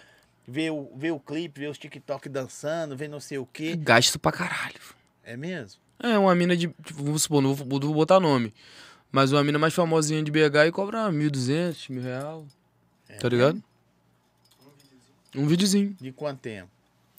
vê 0.47 0.71
o, 0.71 0.91
vê 0.97 1.11
o 1.11 1.19
clipe, 1.19 1.61
vê 1.61 1.67
os 1.67 1.79
TikTok 1.79 2.29
dançando, 2.29 2.97
vê 2.97 3.09
não 3.09 3.21
sei 3.21 3.39
o 3.39 3.47
quê. 3.47 3.75
Gasto 3.77 4.19
pra 4.19 4.31
caralho. 4.33 4.81
É 5.25 5.37
mesmo? 5.37 5.81
É, 6.01 6.17
uma 6.17 6.35
mina 6.35 6.57
de. 6.57 6.69
Tipo, 6.85 7.03
vamos 7.05 7.23
supor, 7.25 7.43
não 7.43 7.55
vou, 7.55 7.67
não 7.67 7.89
vou 7.89 7.95
botar 7.95 8.21
nome. 8.21 8.55
Mas 9.11 9.33
uma 9.33 9.43
mina 9.43 9.59
mais 9.59 9.75
famosinha 9.75 10.23
de 10.23 10.31
BH 10.31 10.67
e 10.69 10.73
cobra 10.73 11.11
1.200, 11.11 11.91
mil 11.91 12.03
real. 12.03 12.47
tá 13.21 13.29
ligado? 13.29 13.63
Um 15.35 15.47
videozinho. 15.47 15.97
De 16.01 16.13
quanto 16.13 16.41
tempo? 16.41 16.69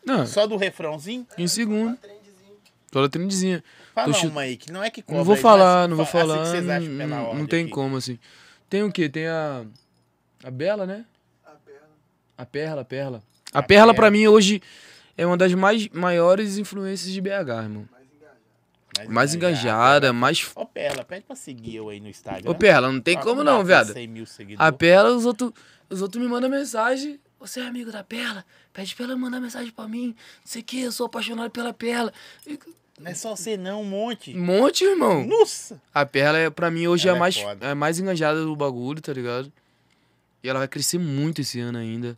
Não, 0.05 0.25
Só 0.25 0.47
do 0.47 0.55
refrãozinho? 0.57 1.25
em 1.37 1.47
segundo. 1.47 1.97
Toda 2.91 3.07
trendezinha. 3.09 3.63
Fala 3.93 4.13
Tô 4.13 4.27
uma 4.27 4.41
aí, 4.41 4.57
que 4.57 4.71
não 4.71 4.83
é 4.83 4.89
que 4.89 5.01
cobra. 5.01 5.17
Não 5.19 5.23
vou 5.25 5.35
aí, 5.35 5.41
falar, 5.41 5.81
mas 5.81 5.89
não 5.89 5.97
vou 5.97 6.05
fa- 6.05 6.19
assim 6.19 6.27
falar. 6.27 6.43
que 6.43 6.49
vocês 6.49 6.69
acham 6.69 6.89
não, 6.91 7.07
não- 7.07 7.35
não 7.35 7.45
tem 7.47 7.63
aqui. 7.65 7.71
como, 7.71 7.97
assim. 7.97 8.17
Tem 8.69 8.81
o 8.83 8.91
quê? 8.91 9.07
Tem 9.09 9.27
a. 9.27 9.63
A 10.43 10.49
Bela, 10.49 10.85
né? 10.87 11.05
A 11.45 11.51
perna. 11.51 11.87
A 12.37 12.45
Perla, 12.45 12.81
a 12.81 12.85
Perla. 12.85 13.23
A, 13.53 13.59
A 13.59 13.63
Perla, 13.63 13.63
Perla. 13.63 13.93
pra 13.93 14.09
mim, 14.09 14.25
hoje 14.27 14.61
é 15.17 15.25
uma 15.25 15.37
das 15.37 15.53
mais 15.53 15.87
maiores 15.89 16.57
influências 16.57 17.11
de 17.11 17.21
BH, 17.21 17.63
irmão. 17.63 17.87
Mais 19.07 19.33
engajada, 19.35 20.11
mais. 20.11 20.51
Ô, 20.55 20.65
Perla, 20.65 21.03
pede 21.05 21.25
pra 21.25 21.35
seguir 21.35 21.75
eu 21.75 21.89
aí 21.89 21.99
no 21.99 22.07
Instagram. 22.09 22.49
Ô, 22.49 22.55
Perla, 22.55 22.91
não 22.91 22.99
tem 22.99 23.17
como 23.19 23.43
não, 23.43 23.63
viado. 23.63 23.93
100 23.93 24.07
mil 24.07 24.25
A. 24.57 24.71
Perla, 24.71 25.15
os 25.15 25.25
outros 25.25 25.51
os 25.89 26.01
outro 26.01 26.19
me 26.21 26.27
mandam 26.27 26.49
mensagem. 26.49 27.19
Você 27.39 27.61
é 27.61 27.67
amigo 27.67 27.91
da 27.91 28.03
Perla? 28.03 28.45
Pede 28.73 28.93
pra 28.95 29.05
ela 29.05 29.15
mandar 29.15 29.39
mensagem 29.39 29.71
pra 29.71 29.87
mim. 29.87 30.07
Não 30.07 30.15
sei 30.45 30.61
o 30.61 30.65
que, 30.65 30.81
eu 30.81 30.91
sou 30.91 31.05
apaixonado 31.05 31.49
pela 31.49 31.73
Perla. 31.73 32.13
E- 32.45 32.59
Não 32.99 33.09
é 33.09 33.15
só 33.15 33.35
você 33.35 33.55
não, 33.55 33.81
um 33.81 33.85
monte. 33.85 34.35
Um 34.35 34.45
monte, 34.45 34.83
irmão. 34.83 35.25
Nossa! 35.25 35.81
A 35.93 36.05
Perla, 36.05 36.37
é, 36.37 36.49
pra 36.49 36.69
mim, 36.69 36.85
hoje 36.87 37.07
é 37.07 37.09
Ela 37.09 37.15
a 37.15 37.17
é 37.17 37.19
mais, 37.19 37.37
é 37.61 37.69
a 37.71 37.75
mais 37.75 37.97
engajada 37.99 38.43
do 38.43 38.55
bagulho, 38.55 39.01
tá 39.01 39.13
ligado? 39.13 39.51
E 40.43 40.49
ela 40.49 40.59
vai 40.59 40.67
crescer 40.67 40.99
muito 40.99 41.41
esse 41.41 41.59
ano 41.59 41.77
ainda. 41.77 42.17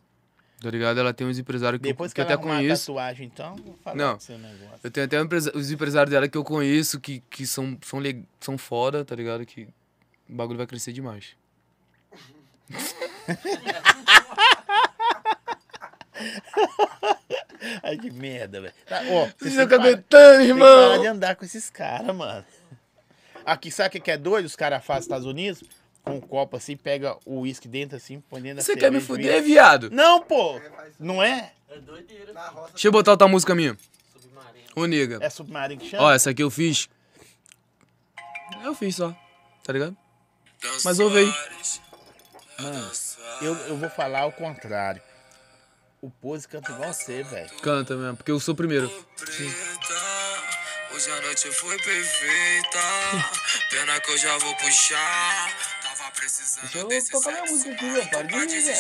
Tá 0.62 0.70
ligado? 0.70 1.00
Ela 1.00 1.12
tem 1.12 1.26
uns 1.26 1.40
empresários 1.40 1.82
que, 1.82 1.88
eu, 1.88 1.92
Depois 1.94 2.12
que 2.14 2.16
que 2.16 2.22
eu 2.22 2.26
até 2.26 2.38
conheço. 2.38 2.92
tatuagem, 2.94 3.26
então, 3.34 3.56
vou 3.56 3.76
falar 3.84 3.96
Não. 3.96 4.18
Eu 4.84 4.92
tenho 4.92 5.06
até 5.08 5.20
um 5.20 5.24
empresa- 5.26 5.52
os 5.56 5.72
empresários 5.72 6.12
dela 6.12 6.28
que 6.28 6.38
eu 6.38 6.44
conheço, 6.44 7.00
que, 7.00 7.20
que 7.32 7.48
são, 7.48 7.76
são, 7.84 7.98
le- 8.00 8.24
são 8.40 8.60
foda, 8.60 9.04
tá 9.04 9.16
ligado? 9.16 9.44
Que 9.44 9.68
o 10.30 10.36
bagulho 10.36 10.58
vai 10.58 10.68
crescer 10.68 10.94
demais. 10.94 11.36
Ai, 17.84 17.98
que 17.98 18.12
merda, 18.12 18.62
velho. 18.62 18.74
Tá, 18.88 19.02
ó, 19.10 19.28
Vocês 19.38 19.54
estão 19.56 19.80
aguentando, 19.80 20.38
tem 20.40 20.54
que 20.54 20.60
parar 20.60 20.88
de 20.88 20.94
irmão! 21.00 21.12
andar 21.14 21.36
com 21.36 21.46
esses 21.46 21.70
caras, 21.70 22.16
mano. 22.16 22.44
Aqui, 23.46 23.72
sabe 23.72 23.90
o 23.90 23.92
que 23.94 24.00
que 24.00 24.12
é 24.12 24.18
doido? 24.18 24.46
Os 24.46 24.56
caras 24.56 24.84
fazem 24.84 25.00
nos 25.00 25.06
Estados 25.06 25.28
Unidos? 25.28 25.64
Com 26.04 26.16
um 26.16 26.22
copo 26.22 26.58
assim, 26.58 26.76
pega 26.76 27.16
o 27.26 27.42
uísque 27.42 27.68
dentro 27.68 27.96
assim, 27.96 28.20
põe 28.22 28.42
dentro 28.42 28.58
da 28.58 28.64
Você 28.64 28.76
quer 28.76 28.92
me 28.92 29.00
fuder, 29.00 29.34
vira- 29.34 29.42
viado? 29.42 29.90
Não, 29.92 30.22
pô! 30.22 30.60
Não 31.00 31.22
é? 31.22 31.54
É 31.70 31.78
doideira. 31.80 32.34
Deixa 32.72 32.88
eu 32.88 32.92
botar 32.92 33.12
outra 33.12 33.28
música 33.28 33.54
minha. 33.54 33.78
Submarino. 34.20 34.66
Ô, 34.76 34.86
nega. 34.86 35.20
É 35.22 35.30
submarino 35.30 35.80
que 35.82 35.90
chama? 35.90 36.04
Ó, 36.04 36.12
essa 36.12 36.32
aqui 36.32 36.42
eu 36.44 36.50
fiz. 36.50 36.90
Eu 38.64 38.74
fiz 38.76 38.96
só, 38.96 39.16
tá 39.64 39.72
ligado? 39.74 39.96
Mas 40.84 41.00
ouve 41.00 41.20
aí. 41.20 41.34
Mano, 42.60 42.92
eu, 43.42 43.56
eu 43.68 43.78
vou 43.78 43.90
falar 43.90 44.26
o 44.26 44.32
contrário. 44.32 45.02
O 46.02 46.10
Pose 46.10 46.48
canta 46.48 46.72
igual 46.72 46.92
você, 46.94 47.24
velho. 47.24 47.50
Canta 47.62 47.96
mesmo, 47.96 48.18
porque 48.18 48.32
eu 48.32 48.40
sou 48.40 48.54
o 48.54 48.58
primeiro. 48.58 48.90
Preta, 49.18 49.94
hoje 50.94 51.12
a 51.12 51.22
noite 51.22 51.52
foi 51.52 51.78
perfeita. 51.78 52.80
Pena 53.70 54.00
que 54.02 54.12
eu 54.12 54.18
já 54.18 54.38
vou 54.40 54.56
puxar. 54.56 55.71
Deixa 56.88 57.08
eu 57.08 57.12
tocar 57.12 57.32
minha 57.32 57.46
música 57.46 57.72
aqui, 57.72 57.90
velho. 57.90 58.10
Para 58.10 58.24
de 58.46 58.56
rir, 58.56 58.62
velho. 58.62 58.78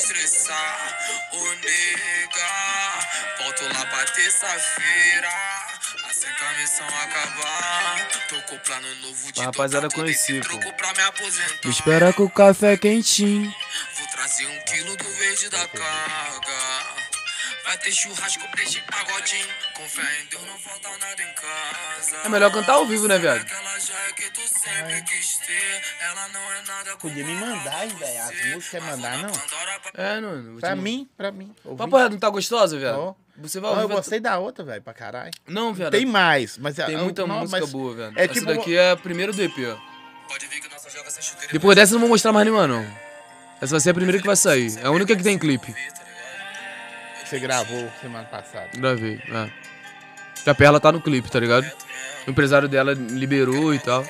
Ô 1.34 1.44
nega, 1.56 2.50
volto 3.40 3.64
lá 3.66 3.86
pra 3.86 4.06
terça-feira. 4.06 5.30
Assim 6.10 6.28
que 6.28 6.44
a 6.44 6.54
missão 6.60 6.88
acabar. 6.88 8.08
Tô 8.30 8.42
com 8.44 8.58
plano 8.60 8.96
novo 9.02 9.32
de 9.32 9.42
rapaziada 9.42 9.90
conhecer, 9.90 10.46
pô. 10.48 10.58
me 11.66 11.72
espera 11.72 12.14
com 12.14 12.24
o 12.24 12.30
café 12.30 12.78
quentinho. 12.78 13.54
Vou 13.98 14.08
trazer 14.08 14.46
um 14.46 14.64
quilo 14.66 14.96
do 14.98 15.04
verde 15.04 15.50
da 15.50 15.68
carga. 15.68 17.01
Vai 17.72 17.78
ter 17.78 17.92
churrasco. 17.94 18.44
Com 19.74 19.88
fé 19.88 20.02
em 20.22 20.26
Deus, 20.26 20.46
não 20.46 20.60
falta 20.60 20.90
nada 20.90 21.24
em 21.24 21.34
casa. 21.34 22.18
É 22.26 22.28
melhor 22.28 22.52
cantar 22.52 22.74
ao 22.74 22.86
vivo, 22.86 23.08
né, 23.08 23.18
viado? 23.18 23.38
É 23.38 23.46
não 26.34 26.52
é 26.52 26.96
Podia 27.00 27.26
me 27.26 27.34
mandar, 27.34 27.86
hein, 27.86 27.96
velho. 27.98 28.22
As 28.24 28.54
músicas 28.54 28.74
é 28.74 28.80
mandar, 28.82 29.18
não? 29.20 29.32
É, 29.94 30.20
mano. 30.20 30.52
vou 30.52 30.60
Pra 30.60 30.76
mim, 30.76 31.10
pra 31.16 31.32
mim. 31.32 31.56
Papo 31.78 31.96
reto, 31.96 32.12
não 32.12 32.20
tá 32.20 32.30
gostosa, 32.30 32.78
viado? 32.78 33.00
Ó. 33.00 33.16
Você 33.38 33.62
vai 33.62 33.72
Ó, 33.72 33.80
eu 33.80 33.88
gostei 33.88 34.20
da 34.20 34.38
outra, 34.38 34.66
velho, 34.66 34.82
pra 34.82 34.94
caralho. 34.94 35.32
Não, 35.48 35.74
viado. 35.74 35.94
Tem 35.94 36.06
mais, 36.06 36.58
mas... 36.58 36.76
Tem 36.76 36.92
eu- 36.92 37.06
muita 37.06 37.26
não, 37.26 37.40
música 37.40 37.62
mas 37.62 37.70
boa, 37.70 37.96
velho. 37.96 38.20
É 38.20 38.26
Essa 38.26 38.34
tipo... 38.34 38.48
daqui 38.48 38.76
é 38.76 38.92
a 38.92 38.98
primeira 38.98 39.32
do 39.32 39.42
EP, 39.42 39.54
ó. 39.60 40.28
Pode 40.28 40.46
vir 40.48 40.60
que 40.60 40.68
nossa 40.68 40.90
joga 40.90 41.10
sem 41.10 41.24
chuteira. 41.24 41.54
Depois 41.54 41.78
dessa 41.78 41.94
eu 41.94 41.94
não 41.94 42.02
vou 42.02 42.10
mostrar 42.10 42.34
mais 42.34 42.46
nenhuma, 42.46 42.68
não. 42.68 42.86
Essa 43.62 43.72
vai 43.72 43.80
ser 43.80 43.92
a 43.92 43.94
primeira 43.94 44.20
que 44.20 44.28
vai 44.28 44.36
sair. 44.36 44.78
É 44.80 44.88
a 44.88 44.92
única 44.92 45.16
que 45.16 45.24
tem 45.24 45.40
clipe. 45.40 45.74
Você 47.32 47.40
gravou 47.40 47.90
semana 48.02 48.26
passada. 48.26 48.68
Gravei, 48.76 49.18
é. 49.30 49.50
E 50.46 50.50
a 50.50 50.54
Perla 50.54 50.82
tá 50.82 50.92
no 50.92 51.00
clipe, 51.00 51.32
tá 51.32 51.40
ligado? 51.40 51.66
O 52.28 52.30
empresário 52.30 52.68
dela 52.68 52.92
liberou 52.94 53.74
e 53.74 53.80
tal. 53.80 54.06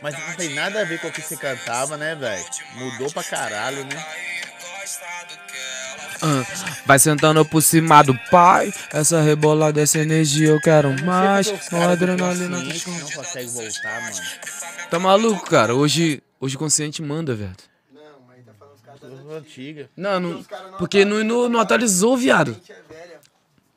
Mas 0.00 0.18
não 0.18 0.36
tem 0.36 0.54
nada 0.54 0.80
a 0.80 0.84
ver 0.84 0.98
com 1.02 1.08
o 1.08 1.12
que 1.12 1.20
você 1.20 1.36
cantava, 1.36 1.98
né, 1.98 2.14
velho? 2.14 2.42
Mudou 2.72 3.12
pra 3.12 3.22
caralho, 3.22 3.84
né? 3.84 4.02
Que 6.24 6.30
Ah, 6.30 6.76
vai 6.86 6.98
sentando 6.98 7.44
por 7.44 7.60
cima 7.62 8.02
do 8.02 8.14
pai. 8.30 8.72
Essa 8.92 9.20
rebolada, 9.20 9.80
essa 9.80 9.98
energia 9.98 10.48
eu 10.48 10.60
quero 10.60 10.90
mais. 11.04 11.48
Do 11.50 11.76
adrenalina 11.76 12.74
chão. 12.74 12.92
não 12.98 13.10
consegue 13.10 13.50
voltar, 13.50 14.00
mano. 14.00 14.16
Tá 14.90 14.98
maluco, 14.98 15.44
cara? 15.46 15.74
Hoje, 15.74 16.22
hoje 16.40 16.56
o 16.56 16.58
consciente 16.58 17.02
manda, 17.02 17.34
velho. 17.34 17.54
Não, 17.92 18.02
mas 18.26 18.44
tá 18.44 18.52
falando 18.58 18.74
os 18.74 18.80
caras 18.80 19.02
antiga. 19.42 19.90
Não, 19.96 20.18
não. 20.20 20.44
Porque 20.78 21.04
não, 21.04 21.22
não, 21.22 21.48
não 21.48 21.60
atualizou, 21.60 22.16
viado. 22.16 22.58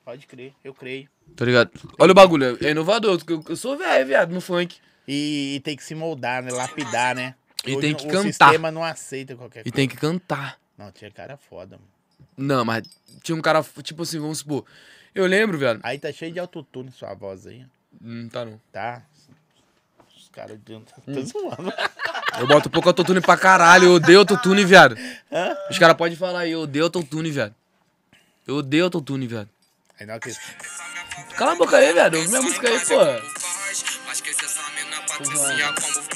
Pode 0.06 0.26
crer, 0.26 0.54
eu 0.64 0.74
creio. 0.74 1.10
Tá 1.36 1.44
ligado? 1.44 1.70
Olha 2.00 2.12
o 2.12 2.16
bagulho, 2.16 2.58
é 2.66 2.72
inovador. 2.72 3.20
Eu, 3.28 3.44
eu 3.50 3.56
sou 3.58 3.78
velho, 3.78 4.08
viado, 4.08 4.32
no 4.34 4.40
funk. 4.40 4.78
E, 5.06 5.56
e 5.56 5.60
tem 5.60 5.76
que 5.76 5.84
se 5.84 5.94
moldar, 5.94 6.42
né? 6.42 6.52
Lapidar, 6.52 7.14
né? 7.14 7.36
E 7.66 7.72
Hoje 7.72 7.82
tem 7.82 7.94
que 7.94 8.06
o 8.08 8.10
cantar. 8.10 8.24
sistema 8.52 8.72
não 8.72 8.84
aceita 8.84 9.36
qualquer 9.36 9.60
E 9.62 9.64
coisa. 9.64 9.76
tem 9.76 9.88
que 9.88 9.98
cantar. 9.98 10.58
Não, 10.78 10.92
tinha 10.92 11.12
cara 11.12 11.36
foda, 11.50 11.76
mano. 11.76 11.97
Não, 12.36 12.64
mas 12.64 12.84
tinha 13.24 13.36
um 13.36 13.42
cara, 13.42 13.64
tipo 13.84 14.04
assim, 14.04 14.20
vamos 14.20 14.40
supor. 14.40 14.66
Eu 15.14 15.26
lembro, 15.26 15.58
velho. 15.58 15.80
Aí 15.84 15.98
tá 15.98 16.12
cheio 16.12 16.32
de 16.32 16.40
autotune 16.40 16.92
sua 16.92 17.14
voz 17.14 17.48
aí, 17.48 17.66
Não 18.00 18.30
tá 18.30 18.46
não. 18.46 18.60
tá? 18.72 19.02
cara. 20.38 20.60
Tô 21.06 21.22
zoando. 21.26 21.74
Eu 22.40 22.48
boto 22.48 22.70
pouco 22.70 22.88
autotune 22.90 23.20
pra 23.20 23.36
caralho. 23.36 23.86
Eu 23.86 23.94
odeio 23.94 24.20
autotune, 24.20 24.64
viado. 24.64 24.96
Os 25.70 25.80
caras 25.80 25.98
podem 25.98 26.16
falar 26.16 26.42
aí, 26.42 26.52
eu 26.52 26.62
odeio 26.62 26.86
autotune, 26.86 27.32
viado. 27.32 27.56
Eu 28.46 28.58
odeio 28.58 28.84
autotune, 28.84 29.26
viado. 29.26 29.50
Aí 30.00 30.06
na 30.06 30.14
hora 30.14 30.22
que 30.22 30.32
Cala 31.36 31.54
a 31.54 31.56
boca 31.56 31.78
aí, 31.78 31.92
viado. 31.92 32.16
Ouve 32.16 32.28
minha 32.30 32.42
música 32.42 32.70
aí, 32.70 32.80
porra. 32.86 33.22
Vai 35.20 36.07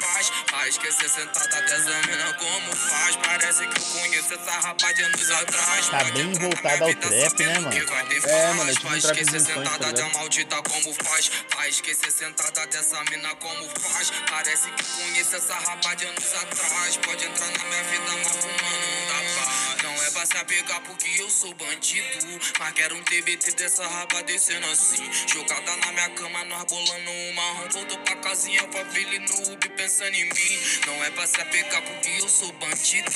esquecer 0.68 1.08
sentada 1.08 1.62
dessa 1.62 2.06
mina 2.06 2.32
como 2.34 2.76
faz? 2.76 3.16
Parece 3.16 3.66
que 3.66 3.80
eu 3.80 4.00
conheço 4.00 4.34
essa 4.34 4.50
rapa 4.60 4.92
de 4.92 5.02
anos 5.02 5.30
atrás. 5.30 5.88
Tá 5.88 6.04
bem 6.04 6.32
voltado 6.32 6.84
ao 6.84 6.94
trap, 6.94 7.44
né, 7.44 7.58
mano? 7.58 7.76
É, 8.24 8.52
mano, 8.54 8.70
é 8.70 8.74
tipo 8.74 8.88
um 8.88 9.00
funk, 9.00 9.24
tá 9.24 9.40
sentada 9.40 9.92
da 9.92 10.08
maldita 10.10 10.62
como 10.62 10.94
faz? 10.94 11.30
Vai 11.56 11.68
esquecer 11.68 12.10
sentada 12.10 12.66
dessa 12.66 13.02
mina 13.10 13.34
como 13.36 13.68
faz? 13.80 14.12
Parece 14.30 14.70
que 14.70 14.84
conheço 14.84 15.36
essa 15.36 15.54
rapa 15.54 15.94
de 15.94 16.06
anos 16.06 16.34
atrás. 16.34 16.96
Pode 16.98 17.24
entrar 17.24 17.46
na 17.46 17.64
minha 17.64 17.82
vida, 17.84 18.12
mas 18.18 18.28
fumando 18.28 18.86
não 18.92 19.06
dá 19.06 19.42
paz 19.42 19.82
Não 19.82 20.02
é 20.04 20.10
pra 20.10 20.26
se 20.26 20.36
apegar 20.36 20.80
porque 20.82 21.20
eu 21.20 21.30
sou 21.30 21.54
bandido. 21.54 22.40
Mas 22.58 22.72
quero 22.74 22.96
um 22.96 23.02
TBT 23.02 23.52
dessa 23.52 23.86
raba 23.86 24.22
descendo 24.22 24.66
assim. 24.66 25.10
Jogada 25.26 25.76
na 25.76 25.92
minha 25.92 26.10
cama, 26.10 26.44
nós 26.44 26.64
bolando 26.64 27.10
um 27.10 27.32
marrom 27.34 27.62
Voltou 27.72 27.98
pra 28.00 28.16
casinha, 28.16 28.60
família 28.70 29.20
no 29.20 29.52
Uber 29.52 29.70
pensando 29.70 30.14
em 30.14 30.24
mim 30.24 30.51
Não 30.86 31.04
é 31.04 31.10
pra 31.10 31.26
se 31.26 31.40
apegar 31.40 31.82
porque 31.82 32.10
eu 32.20 32.28
sou 32.28 32.52
bandido 32.54 33.10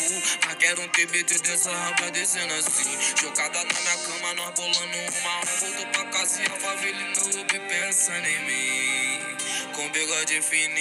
Mas 0.47 0.55
quero 0.57 0.83
um 0.83 0.89
TBT 0.89 1.39
dessa 1.41 1.71
raba 1.71 2.11
descendo 2.11 2.55
assim 2.55 3.17
Jogada 3.21 3.59
na 3.59 3.81
minha 3.81 3.99
cama, 3.99 4.35
nós 4.35 4.55
bolando 4.55 4.97
um 4.97 5.23
marrom 5.23 5.47
Voltou 5.61 5.87
pra 5.93 6.05
casinha, 6.07 6.51
família 6.51 7.07
no 7.09 7.41
Uber 7.41 7.69
pensando 7.69 8.27
em 8.27 8.45
mim 8.47 9.37
Com 9.75 9.91
bigode 9.91 10.43
fininho 10.43 10.77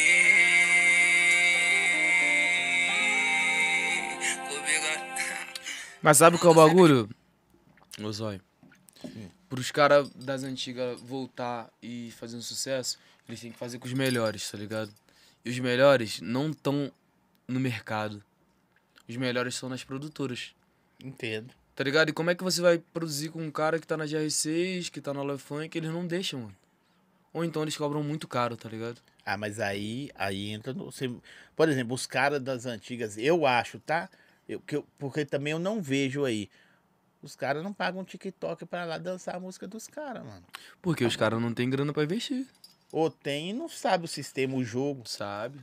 Com 4.49 4.61
bigode... 4.61 5.05
Mas 6.01 6.17
sabe 6.17 6.37
qual 6.37 6.53
é 6.53 6.57
o 6.57 6.67
bagulho? 6.67 7.09
Ô 8.01 8.11
Zóio. 8.11 8.41
Pros 9.49 9.71
caras 9.71 10.09
das 10.09 10.43
antigas 10.43 10.99
voltar 11.01 11.71
e 11.81 12.11
fazer 12.11 12.35
um 12.37 12.41
sucesso, 12.41 12.97
eles 13.27 13.39
têm 13.39 13.51
que 13.51 13.57
fazer 13.57 13.79
com 13.79 13.87
os 13.87 13.93
melhores, 13.93 14.49
tá 14.49 14.57
ligado? 14.57 14.91
E 15.45 15.49
os 15.51 15.59
melhores 15.59 16.19
não 16.19 16.49
estão 16.49 16.91
no 17.47 17.59
mercado. 17.59 18.23
Os 19.07 19.15
melhores 19.15 19.53
estão 19.53 19.69
nas 19.69 19.83
produtoras. 19.83 20.55
Entendo. 20.99 21.53
Tá 21.75 21.83
ligado? 21.83 22.09
E 22.09 22.13
como 22.13 22.31
é 22.31 22.35
que 22.35 22.43
você 22.43 22.61
vai 22.61 22.79
produzir 22.79 23.29
com 23.29 23.43
um 23.43 23.51
cara 23.51 23.79
que 23.79 23.85
tá 23.85 23.95
na 23.95 24.05
GR6, 24.05 24.89
que 24.89 24.99
tá 24.99 25.13
na 25.13 25.21
Love 25.21 25.43
Funk, 25.43 25.77
eles 25.77 25.91
não 25.91 26.07
deixam, 26.07 26.39
mano. 26.41 26.55
Ou 27.31 27.43
então 27.43 27.61
eles 27.61 27.77
cobram 27.77 28.01
muito 28.01 28.27
caro, 28.27 28.55
tá 28.57 28.69
ligado? 28.69 28.99
Ah, 29.25 29.37
mas 29.37 29.59
aí, 29.59 30.09
aí 30.15 30.51
entra 30.51 30.73
no. 30.73 30.85
Você, 30.85 31.13
por 31.55 31.67
exemplo, 31.67 31.93
os 31.93 32.07
caras 32.07 32.41
das 32.41 32.65
antigas, 32.65 33.17
eu 33.17 33.45
acho, 33.45 33.79
tá? 33.79 34.09
Eu, 34.47 34.61
que 34.61 34.77
eu, 34.77 34.87
porque 34.97 35.25
também 35.25 35.51
eu 35.51 35.59
não 35.59 35.81
vejo 35.81 36.23
aí. 36.23 36.49
Os 37.21 37.35
caras 37.35 37.61
não 37.61 37.73
pagam 37.73 38.05
TikTok 38.05 38.65
pra 38.65 38.85
lá 38.85 38.97
dançar 38.97 39.35
a 39.35 39.39
música 39.39 39.67
dos 39.67 39.87
caras, 39.87 40.23
mano. 40.23 40.45
Porque 40.81 41.03
os 41.03 41.15
caras 41.15 41.41
não 41.41 41.53
têm 41.53 41.69
grana 41.69 41.91
pra 41.91 42.03
investir. 42.03 42.47
Ou 42.91 43.09
tem 43.09 43.49
e 43.49 43.53
não 43.53 43.67
sabe 43.69 44.05
o 44.05 44.07
sistema, 44.07 44.55
o 44.55 44.63
jogo. 44.63 45.03
Sabe? 45.07 45.59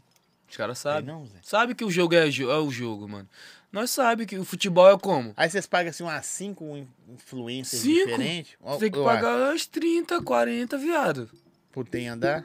Os 0.51 0.57
caras 0.57 0.79
sabem. 0.79 1.05
não, 1.13 1.27
Zé. 1.27 1.39
Sabe 1.43 1.75
que 1.75 1.85
o 1.85 1.91
jogo 1.91 2.15
é, 2.15 2.29
é 2.29 2.59
o 2.59 2.71
jogo, 2.71 3.09
mano. 3.09 3.29
Nós 3.73 3.91
sabe 3.91 4.27
que 4.27 4.39
o 4.39 4.45
futebol 4.45 4.91
é 4.91 4.99
como? 4.99 5.33
Aí 5.35 5.49
vocês 5.49 5.67
pagam 5.67 5.89
assim 5.89 6.03
umas 6.03 6.27
cinco 6.27 6.77
in- 6.77 6.87
influências 7.09 7.81
Cinco? 7.81 8.05
diferentes. 8.11 8.53
Você 8.61 8.79
tem 8.81 8.91
que 8.93 8.99
eu 8.99 9.05
pagar 9.05 9.55
uns 9.55 9.67
30, 9.67 10.21
40, 10.23 10.77
viado. 10.77 11.23
acho, 11.33 11.43
Por 11.73 11.89
tem 11.89 12.07
andar. 12.09 12.45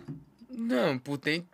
Não, 0.49 0.97
por 0.97 1.17
tem... 1.17 1.45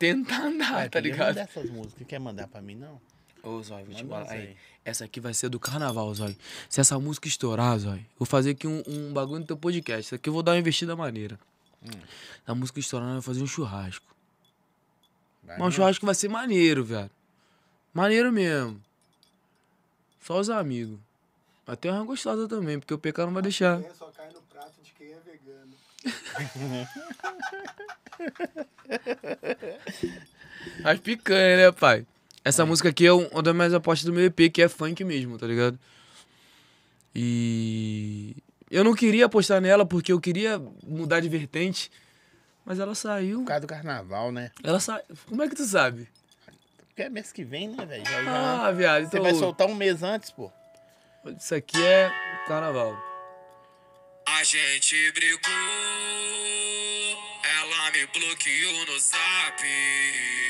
tentar 0.00 0.46
andar, 0.46 0.90
tá 0.90 0.98
ligado? 0.98 1.36
Dessas 1.36 1.70
músicas, 1.70 2.04
quer 2.08 2.18
mandar 2.18 2.48
pra 2.48 2.60
mim, 2.60 2.74
não? 2.74 3.00
Ô, 3.40 3.62
Zói, 3.62 3.84
vou 3.84 3.94
te 3.94 4.02
Manda 4.02 4.24
falar. 4.24 4.24
essa 4.24 4.34
aí. 4.34 4.40
aí. 4.48 4.56
Essa 4.84 5.04
aqui 5.04 5.20
vai 5.20 5.32
ser 5.32 5.48
do 5.48 5.60
carnaval, 5.60 6.12
Zói. 6.12 6.36
Se 6.68 6.80
essa 6.80 6.98
música 6.98 7.28
estourar, 7.28 7.78
Zói, 7.78 8.04
vou 8.18 8.26
fazer 8.26 8.50
aqui 8.50 8.66
um, 8.66 8.82
um 8.88 9.12
bagulho 9.12 9.40
no 9.40 9.46
teu 9.46 9.56
podcast. 9.56 10.06
Isso 10.06 10.14
aqui 10.16 10.28
eu 10.28 10.32
vou 10.32 10.42
dar 10.42 10.52
uma 10.52 10.58
investida 10.58 10.96
maneira. 10.96 11.38
Hum. 11.84 11.90
A 12.46 12.54
música 12.54 12.80
estourar, 12.80 13.06
nós 13.06 13.12
vamos 13.14 13.26
fazer 13.26 13.42
um 13.42 13.46
churrasco. 13.46 14.14
Vai 15.42 15.58
Mas 15.58 15.68
um 15.68 15.70
churrasco 15.70 16.06
vai 16.06 16.14
ser 16.14 16.28
maneiro, 16.28 16.84
viado. 16.84 17.10
Maneiro 17.92 18.32
mesmo. 18.32 18.80
Só 20.20 20.38
os 20.40 20.48
amigos. 20.50 20.98
Até 21.66 21.90
uma 21.90 22.04
gostosa 22.04 22.48
também, 22.48 22.78
porque 22.78 22.92
o 22.94 22.98
PK 22.98 23.24
não 23.26 23.32
vai 23.32 23.42
deixar. 23.42 23.80
Quem 23.80 23.94
só 23.94 24.10
cai 24.10 24.30
no 24.32 24.40
prato 24.42 24.74
de 24.82 24.92
quem 24.92 25.12
é 25.12 25.20
vegano. 25.20 25.74
As 30.84 30.98
picanha, 30.98 31.56
né, 31.56 31.72
pai? 31.72 32.06
Essa 32.44 32.66
música 32.66 32.88
aqui 32.90 33.06
é 33.06 33.12
um- 33.12 33.26
uma 33.28 33.42
das 33.42 33.54
minhas 33.54 33.72
apostas 33.74 34.04
do 34.04 34.12
meu 34.12 34.24
EP, 34.24 34.50
que 34.50 34.62
é 34.62 34.68
funk 34.68 35.02
mesmo, 35.04 35.38
tá 35.38 35.46
ligado? 35.46 35.78
E. 37.14 38.36
Eu 38.74 38.82
não 38.82 38.92
queria 38.92 39.26
apostar 39.26 39.60
nela 39.60 39.86
porque 39.86 40.10
eu 40.10 40.20
queria 40.20 40.58
mudar 40.84 41.20
de 41.20 41.28
vertente, 41.28 41.92
mas 42.64 42.80
ela 42.80 42.92
saiu. 42.92 43.38
Por 43.42 43.46
causa 43.46 43.60
do 43.60 43.66
carnaval, 43.68 44.32
né? 44.32 44.50
Ela 44.64 44.80
saiu. 44.80 45.04
Como 45.28 45.40
é 45.44 45.48
que 45.48 45.54
tu 45.54 45.64
sabe? 45.64 46.08
Porque 46.88 47.02
é 47.02 47.08
mês 47.08 47.30
que 47.30 47.44
vem, 47.44 47.68
né, 47.68 47.86
velho? 47.86 48.02
Ah, 48.28 48.72
viado, 48.72 49.02
Você 49.02 49.06
então. 49.18 49.22
vai 49.22 49.34
soltar 49.34 49.68
um 49.68 49.76
mês 49.76 50.02
antes, 50.02 50.32
pô. 50.32 50.50
Isso 51.38 51.54
aqui 51.54 51.80
é 51.80 52.10
carnaval. 52.48 52.96
A 54.26 54.42
gente 54.42 55.12
brigou, 55.12 55.40
me 57.94 58.06
bloqueou 58.06 58.86
no 58.86 58.98
zap. 58.98 59.62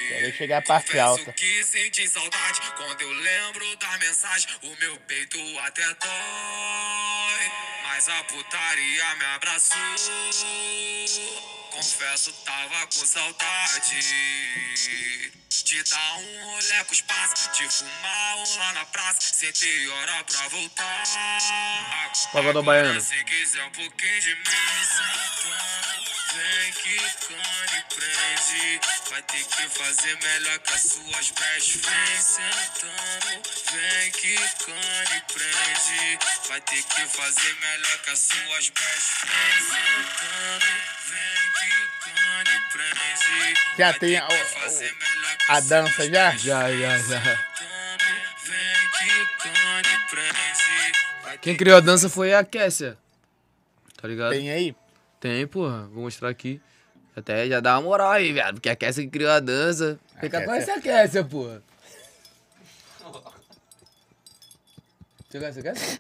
Quero 0.09 0.33
chegar 0.35 0.59
a 0.59 0.63
parte 0.63 0.87
Confesso 0.87 1.07
alta. 1.09 1.33
que 1.35 1.63
senti 1.65 2.09
saudade 2.09 2.61
quando 2.77 3.03
eu 3.03 3.13
lembro 3.13 3.77
da 3.77 3.99
mensagem. 3.99 4.49
O 4.63 4.75
meu 4.81 4.97
peito 5.01 5.39
até 5.61 5.83
dói, 5.83 7.53
mas 7.83 8.09
a 8.09 8.25
putaria 8.25 9.15
me 9.17 9.25
abraçou. 9.37 9.77
Confesso, 11.75 12.33
tava 12.45 12.87
com 12.87 13.05
saudade 13.05 14.01
de 15.65 15.83
dar 15.85 16.17
um 16.19 16.45
rolê 16.45 16.85
com 16.85 16.93
os 16.93 17.01
passos, 17.01 17.59
de 17.59 17.69
fumar 17.69 18.37
um 18.37 18.59
lá 18.59 18.73
na 18.75 18.85
praça. 18.87 19.21
Sentei 19.35 19.89
hora 19.89 20.25
pra 20.25 20.49
voltar. 20.49 21.03
Pagodão 22.33 22.63
baiano. 22.63 23.01
Se 23.01 23.25
quiser 23.25 23.65
um 23.65 23.71
pouquinho 23.71 24.21
de 24.21 24.35
mim, 24.37 24.45
sentando, 24.85 26.11
vem 26.35 26.73
que 26.73 26.97
cane 27.27 27.85
prende. 27.95 28.81
Vai 29.11 29.23
ter 29.23 29.45
que 29.45 29.69
fazer 29.69 30.17
melhor 30.23 30.59
que 30.61 30.75
as 30.75 30.83
suas 30.83 31.31
best 31.31 31.79
friends. 31.79 32.25
Sentando, 32.25 33.43
vem 33.73 34.11
que 34.13 34.37
cane 34.37 35.23
prende. 35.33 36.19
Vai 36.49 36.61
ter 36.61 36.83
que 36.83 37.07
fazer 37.07 37.55
melhor 37.61 37.99
que 37.99 38.11
as 38.11 38.19
suas 38.19 38.69
best 38.69 39.09
friends. 39.19 39.65
Sentando, 39.67 40.67
vem 41.09 41.53
que. 41.53 41.64
Já 43.79 43.93
tem 43.95 44.17
a- 44.17 44.27
A 45.49 45.57
as 45.59 45.69
dança 45.69 46.09
já? 46.09 46.31
Já, 46.37 46.71
já, 46.73 46.99
já. 46.99 47.39
Quem 51.41 51.57
criou 51.57 51.77
a 51.77 51.81
dança 51.81 52.09
foi 52.09 52.33
a 52.33 52.45
Kessia. 52.45 52.97
Tá 54.01 54.09
ligado? 54.09 54.33
Tem 54.33 54.51
aí? 54.51 54.75
Tem, 55.21 55.47
porra. 55.47 55.87
Vou 55.89 56.05
mostrar 56.05 56.29
aqui. 56.29 56.61
Até 57.17 57.47
já 57.49 57.61
dá 57.61 57.75
uma 57.77 57.83
moral 57.83 58.13
aí, 58.13 58.33
viado. 58.33 58.55
Porque 58.55 58.69
a 58.69 58.77
Kessia 58.77 59.05
que 59.05 59.11
criou 59.11 59.31
a 59.31 59.41
dança. 59.41 59.99
A 60.17 60.21
PK 60.21 60.31
Kessia- 60.31 60.47
conhece 60.47 60.71
a 60.71 60.81
Kessia, 60.81 61.25
porra. 61.25 61.63
Você 65.29 65.39
conhece 65.39 65.61
a 65.61 65.63
Kessia? 65.63 65.99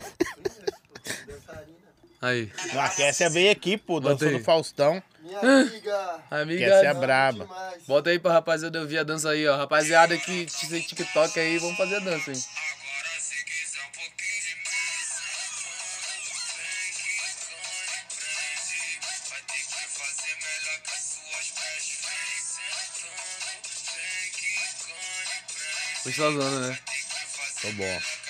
Aí. 2.22 2.50
A 2.78 2.88
Kessia 2.88 3.28
veio 3.30 3.50
aqui, 3.52 3.76
pô. 3.76 4.00
Dançou 4.00 4.30
no 4.30 4.40
Faustão. 4.40 5.02
Minha 5.24 5.40
amiga. 5.40 6.22
Amiga. 6.30 6.64
Kessia 6.66 6.90
é 6.90 6.94
braba. 6.94 7.46
Demais. 7.46 7.82
Bota 7.86 8.10
aí 8.10 8.18
pra 8.18 8.32
rapaziada 8.32 8.78
ouvir 8.78 8.98
a 8.98 9.02
dança 9.02 9.30
aí, 9.30 9.48
ó. 9.48 9.56
Rapaziada 9.56 10.18
que 10.18 10.46
tem 10.68 10.82
TikTok 10.82 11.40
aí, 11.40 11.56
vamos 11.56 11.78
fazer 11.78 11.96
a 11.96 12.00
dança, 12.00 12.30
hein. 12.30 12.44
Agora 12.44 13.20
se 13.20 13.44
quiser 13.44 13.80
um 27.64 28.23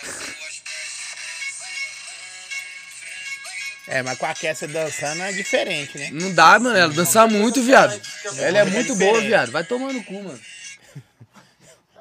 É, 3.86 4.02
mas 4.02 4.16
com 4.19 4.24
a 4.27 4.35
Kessia 4.35 4.66
dançando 4.66 5.23
é 5.23 5.32
diferente, 5.32 5.98
né? 5.98 6.11
Não 6.12 6.32
dá, 6.35 6.59
mano. 6.59 6.77
Ela 6.77 6.93
dança 6.93 7.27
muito, 7.27 7.62
viado. 7.62 8.01
Ela 8.39 8.59
é 8.61 8.65
muito 8.65 8.94
boa, 8.94 8.98
diferente. 9.12 9.27
viado. 9.27 9.51
Vai 9.52 9.65
tomar 9.65 9.93
no 9.93 10.02
cu, 10.05 10.23
mano. 10.23 10.40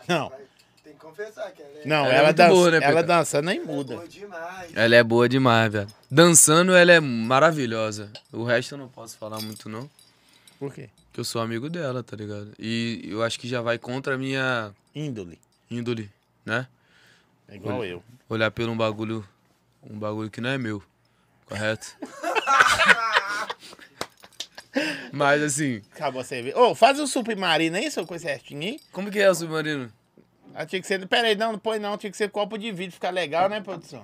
Não, 0.07 0.31
Tem 0.83 0.93
que 0.93 0.99
confessar 0.99 1.51
que 1.51 1.61
ela 1.61 1.71
é 1.83 1.87
não, 1.87 2.05
Ela 2.05 2.13
é 2.13 2.15
ela, 2.17 2.23
muito 2.25 2.37
dança, 2.37 2.49
boa, 2.53 2.71
né, 2.71 2.79
ela 2.81 3.03
dançando 3.03 3.45
nem 3.45 3.59
muda. 3.63 3.95
boa 3.95 4.07
demais. 4.07 4.71
Ela 4.75 4.95
é 4.95 5.03
boa 5.03 5.29
demais, 5.29 5.71
viado. 5.71 5.93
Dançando, 6.09 6.73
ela 6.75 6.91
é 6.91 6.99
maravilhosa. 6.99 8.11
O 8.31 8.43
resto 8.43 8.73
eu 8.75 8.77
não 8.77 8.87
posso 8.87 9.17
falar 9.17 9.39
muito, 9.41 9.67
não. 9.69 9.89
Por 10.59 10.73
quê? 10.73 10.89
Que 11.11 11.19
eu 11.19 11.23
sou 11.23 11.41
amigo 11.41 11.69
dela, 11.69 12.01
tá 12.03 12.15
ligado? 12.15 12.51
E 12.57 13.01
eu 13.05 13.21
acho 13.23 13.39
que 13.39 13.47
já 13.47 13.61
vai 13.61 13.77
contra 13.77 14.15
a 14.15 14.17
minha 14.17 14.71
Índole. 14.95 15.39
índole, 15.69 16.09
né? 16.45 16.67
É 17.47 17.55
igual 17.55 17.83
eu. 17.85 18.01
Olhar 18.29 18.49
pelo 18.51 18.71
um 18.71 18.77
bagulho. 18.77 19.27
Um 19.83 19.97
bagulho 19.99 20.29
que 20.29 20.39
não 20.41 20.49
é 20.49 20.57
meu. 20.57 20.81
Correto? 21.45 21.87
Mas 25.11 25.41
assim, 25.43 25.81
Acabou 25.93 26.21
a 26.21 26.23
cerveja. 26.23 26.57
Ô, 26.57 26.73
faz 26.73 26.99
o 26.99 27.05
submarino 27.05 27.77
aí, 27.77 27.91
seu 27.91 28.05
coisa 28.07 28.25
certinho 28.25 28.61
aí. 28.61 28.79
como 28.91 29.11
que 29.11 29.19
é 29.19 29.29
o 29.29 29.35
submarino? 29.35 29.91
Ah, 30.55 30.65
tinha 30.65 30.81
que 30.81 30.87
ser. 30.87 31.05
Pera 31.07 31.27
aí, 31.27 31.35
não, 31.35 31.51
não 31.53 31.59
põe 31.59 31.77
não. 31.79 31.97
Tinha 31.97 32.09
que 32.11 32.17
ser 32.17 32.29
copo 32.29 32.57
de 32.57 32.71
vidro, 32.71 32.93
ficar 32.93 33.11
legal, 33.11 33.47
né, 33.49 33.61
produção? 33.61 34.03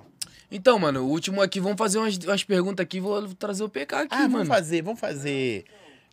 Então, 0.50 0.78
mano, 0.78 1.02
o 1.02 1.08
último 1.08 1.40
aqui, 1.42 1.60
vamos 1.60 1.78
fazer 1.78 1.98
umas, 1.98 2.16
umas 2.18 2.42
perguntas 2.44 2.82
aqui, 2.84 2.98
vou 3.00 3.28
trazer 3.34 3.62
o 3.64 3.68
PK 3.68 3.94
aqui, 3.96 4.08
Ah, 4.14 4.18
mano. 4.22 4.30
vamos 4.32 4.48
fazer, 4.48 4.82
vamos 4.82 5.00
fazer. 5.00 5.64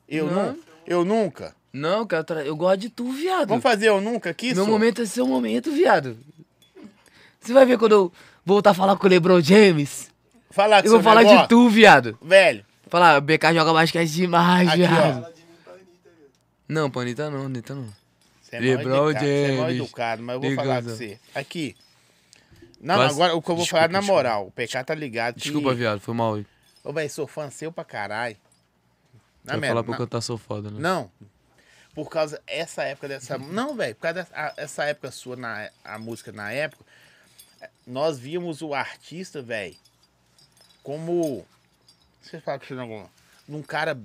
Eu 0.07 0.29
Não. 0.31 0.57
Eu 0.85 1.03
nunca. 1.05 1.55
Não, 1.73 2.05
cara, 2.07 2.43
eu 2.45 2.55
gosto 2.55 2.77
de 2.81 2.89
tu, 2.89 3.11
viado. 3.11 3.49
Vamos 3.49 3.61
fazer 3.63 3.89
eu 3.89 3.99
nunca 3.99 4.29
aqui, 4.29 4.53
Meu 4.55 4.63
só? 4.65 4.71
momento 4.71 5.01
é 5.01 5.05
seu 5.05 5.27
momento, 5.27 5.71
viado. 5.71 6.17
Você 7.39 7.51
vai 7.53 7.65
ver 7.65 7.77
quando 7.77 7.91
eu 7.91 8.11
voltar 8.45 8.71
a 8.71 8.73
falar 8.73 8.95
com 8.95 9.05
o 9.05 9.09
LeBron 9.09 9.41
James. 9.41 10.09
Falar 10.57 10.83
Eu 10.83 10.91
vou 10.91 11.03
falar 11.03 11.23
de 11.23 11.47
tu, 11.47 11.69
viado. 11.69 12.17
Velho, 12.21 12.65
Falar, 12.89 13.21
BK 13.21 13.53
joga 13.53 13.73
basquete 13.73 14.09
demais, 14.09 14.67
Aqui, 14.69 14.77
viado. 14.77 15.23
ó. 15.27 15.71
Não, 16.67 16.89
pô, 16.89 17.01
Anitta 17.01 17.29
não, 17.29 17.45
Anitta 17.45 17.75
não. 17.75 17.87
Você 18.41 18.55
é 18.55 18.59
LeBron 18.59 19.09
educado, 19.11 19.19
você 19.25 19.25
é 19.43 19.47
mal 19.51 19.57
James. 19.67 19.75
educado, 19.83 20.23
mas 20.23 20.33
eu 20.35 20.41
vou 20.41 20.49
Diga, 20.49 20.61
falar 20.63 20.81
com 20.83 20.89
você. 20.89 21.19
Aqui. 21.35 21.75
Não, 22.81 22.95
Quase- 22.95 23.13
agora 23.13 23.35
o 23.35 23.41
que 23.41 23.51
eu 23.51 23.55
vou 23.55 23.63
Desculpa, 23.65 23.81
falar 23.83 23.91
na 23.93 23.99
desculpa. 23.99 24.17
moral. 24.23 24.47
O 24.47 24.51
PK 24.51 24.83
tá 24.83 24.95
ligado. 24.95 25.35
que- 25.35 25.41
Desculpa, 25.41 25.73
viado, 25.75 25.99
foi 25.99 26.13
mal. 26.15 26.33
aí. 26.35 26.45
Ô, 26.83 26.91
velho, 26.93 27.09
sou 27.09 27.27
fã 27.27 27.49
seu 27.51 27.71
pra 27.71 27.83
caralho. 27.83 28.35
Na 29.43 29.53
Vai 29.53 29.59
merda. 29.61 29.67
falar 29.75 29.83
pra 29.83 29.91
não, 29.91 29.97
cantar 29.99 30.21
sou 30.21 30.37
foda, 30.37 30.71
né? 30.71 30.77
não. 30.79 31.11
Por 31.93 32.09
causa 32.09 32.41
essa 32.47 32.83
época 32.83 33.07
dessa. 33.07 33.37
Não, 33.37 33.75
velho, 33.75 33.93
por 33.95 34.01
causa 34.01 34.23
dessa 34.23 34.53
essa 34.57 34.83
época 34.85 35.11
sua, 35.11 35.35
na, 35.35 35.69
a 35.83 35.97
música 35.99 36.31
na 36.31 36.51
época, 36.51 36.83
nós 37.85 38.17
víamos 38.19 38.61
o 38.61 38.73
artista, 38.73 39.41
velho, 39.41 39.75
como. 40.87 41.45
Você 42.21 42.39
fala 42.39 42.57
que 42.57 42.65
você 42.65 42.73
não. 42.73 43.09
Num 43.45 43.61
cara 43.61 43.99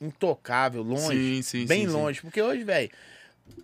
intocável, 0.00 0.82
longe. 0.82 1.06
Sim, 1.06 1.42
sim, 1.42 1.66
bem 1.66 1.82
sim, 1.82 1.86
sim. 1.86 1.92
longe. 1.92 2.20
Porque 2.20 2.42
hoje, 2.42 2.64
velho, 2.64 2.90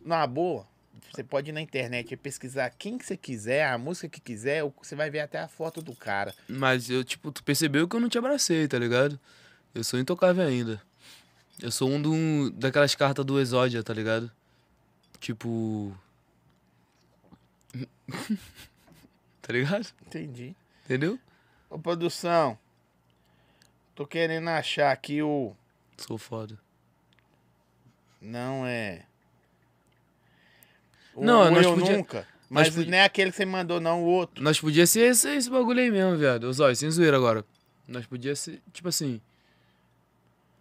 na 0.04 0.24
boa, 0.28 0.64
você 1.10 1.24
pode 1.24 1.50
ir 1.50 1.52
na 1.52 1.60
internet 1.60 2.12
e 2.12 2.16
pesquisar 2.16 2.70
quem 2.70 2.96
que 2.96 3.04
você 3.04 3.16
quiser, 3.16 3.66
a 3.66 3.76
música 3.76 4.08
que 4.08 4.20
quiser, 4.20 4.62
você 4.80 4.94
vai 4.94 5.10
ver 5.10 5.20
até 5.20 5.40
a 5.40 5.48
foto 5.48 5.82
do 5.82 5.92
cara. 5.92 6.32
Mas 6.46 6.88
eu, 6.88 7.02
tipo, 7.02 7.32
tu 7.32 7.42
percebeu 7.42 7.88
que 7.88 7.96
eu 7.96 8.00
não 8.00 8.08
te 8.08 8.16
abracei, 8.16 8.68
tá 8.68 8.78
ligado? 8.78 9.18
Eu 9.74 9.82
sou 9.82 9.98
intocável 9.98 10.46
ainda. 10.46 10.80
Eu 11.60 11.72
sou 11.72 11.90
um 11.90 12.00
do, 12.00 12.50
daquelas 12.52 12.94
cartas 12.94 13.24
do 13.24 13.40
Exódia, 13.40 13.82
tá 13.82 13.92
ligado? 13.92 14.30
Tipo. 15.18 15.92
tá 19.42 19.52
ligado? 19.52 19.88
Entendi. 20.06 20.54
Entendeu? 20.84 21.18
Ô, 21.72 21.78
produção. 21.78 22.58
Tô 23.94 24.06
querendo 24.06 24.48
achar 24.48 24.92
aqui 24.92 25.22
o. 25.22 25.54
Sou 25.96 26.18
foda. 26.18 26.58
Não 28.20 28.66
é. 28.66 29.02
O, 31.14 31.24
Não, 31.24 31.42
o 31.42 31.50
nós 31.50 31.64
eu 31.66 31.74
podia- 31.74 31.96
nunca. 31.96 32.26
Mas 32.48 32.68
podia- 32.68 32.90
não 32.90 32.98
é 32.98 33.04
aquele 33.04 33.30
que 33.30 33.36
você 33.38 33.46
mandou, 33.46 33.80
não, 33.80 34.02
o 34.02 34.06
outro. 34.06 34.42
Nós 34.44 34.60
podia 34.60 34.86
ser 34.86 35.10
esse, 35.10 35.28
esse 35.34 35.48
bagulho 35.48 35.80
aí 35.80 35.90
mesmo, 35.90 36.16
viado. 36.18 36.44
Ô, 36.44 36.52
Zóio, 36.52 36.76
sem 36.76 36.90
zoeira 36.90 37.16
agora. 37.16 37.42
Nós 37.88 38.04
podia 38.06 38.36
ser, 38.36 38.60
tipo 38.72 38.88
assim. 38.88 39.20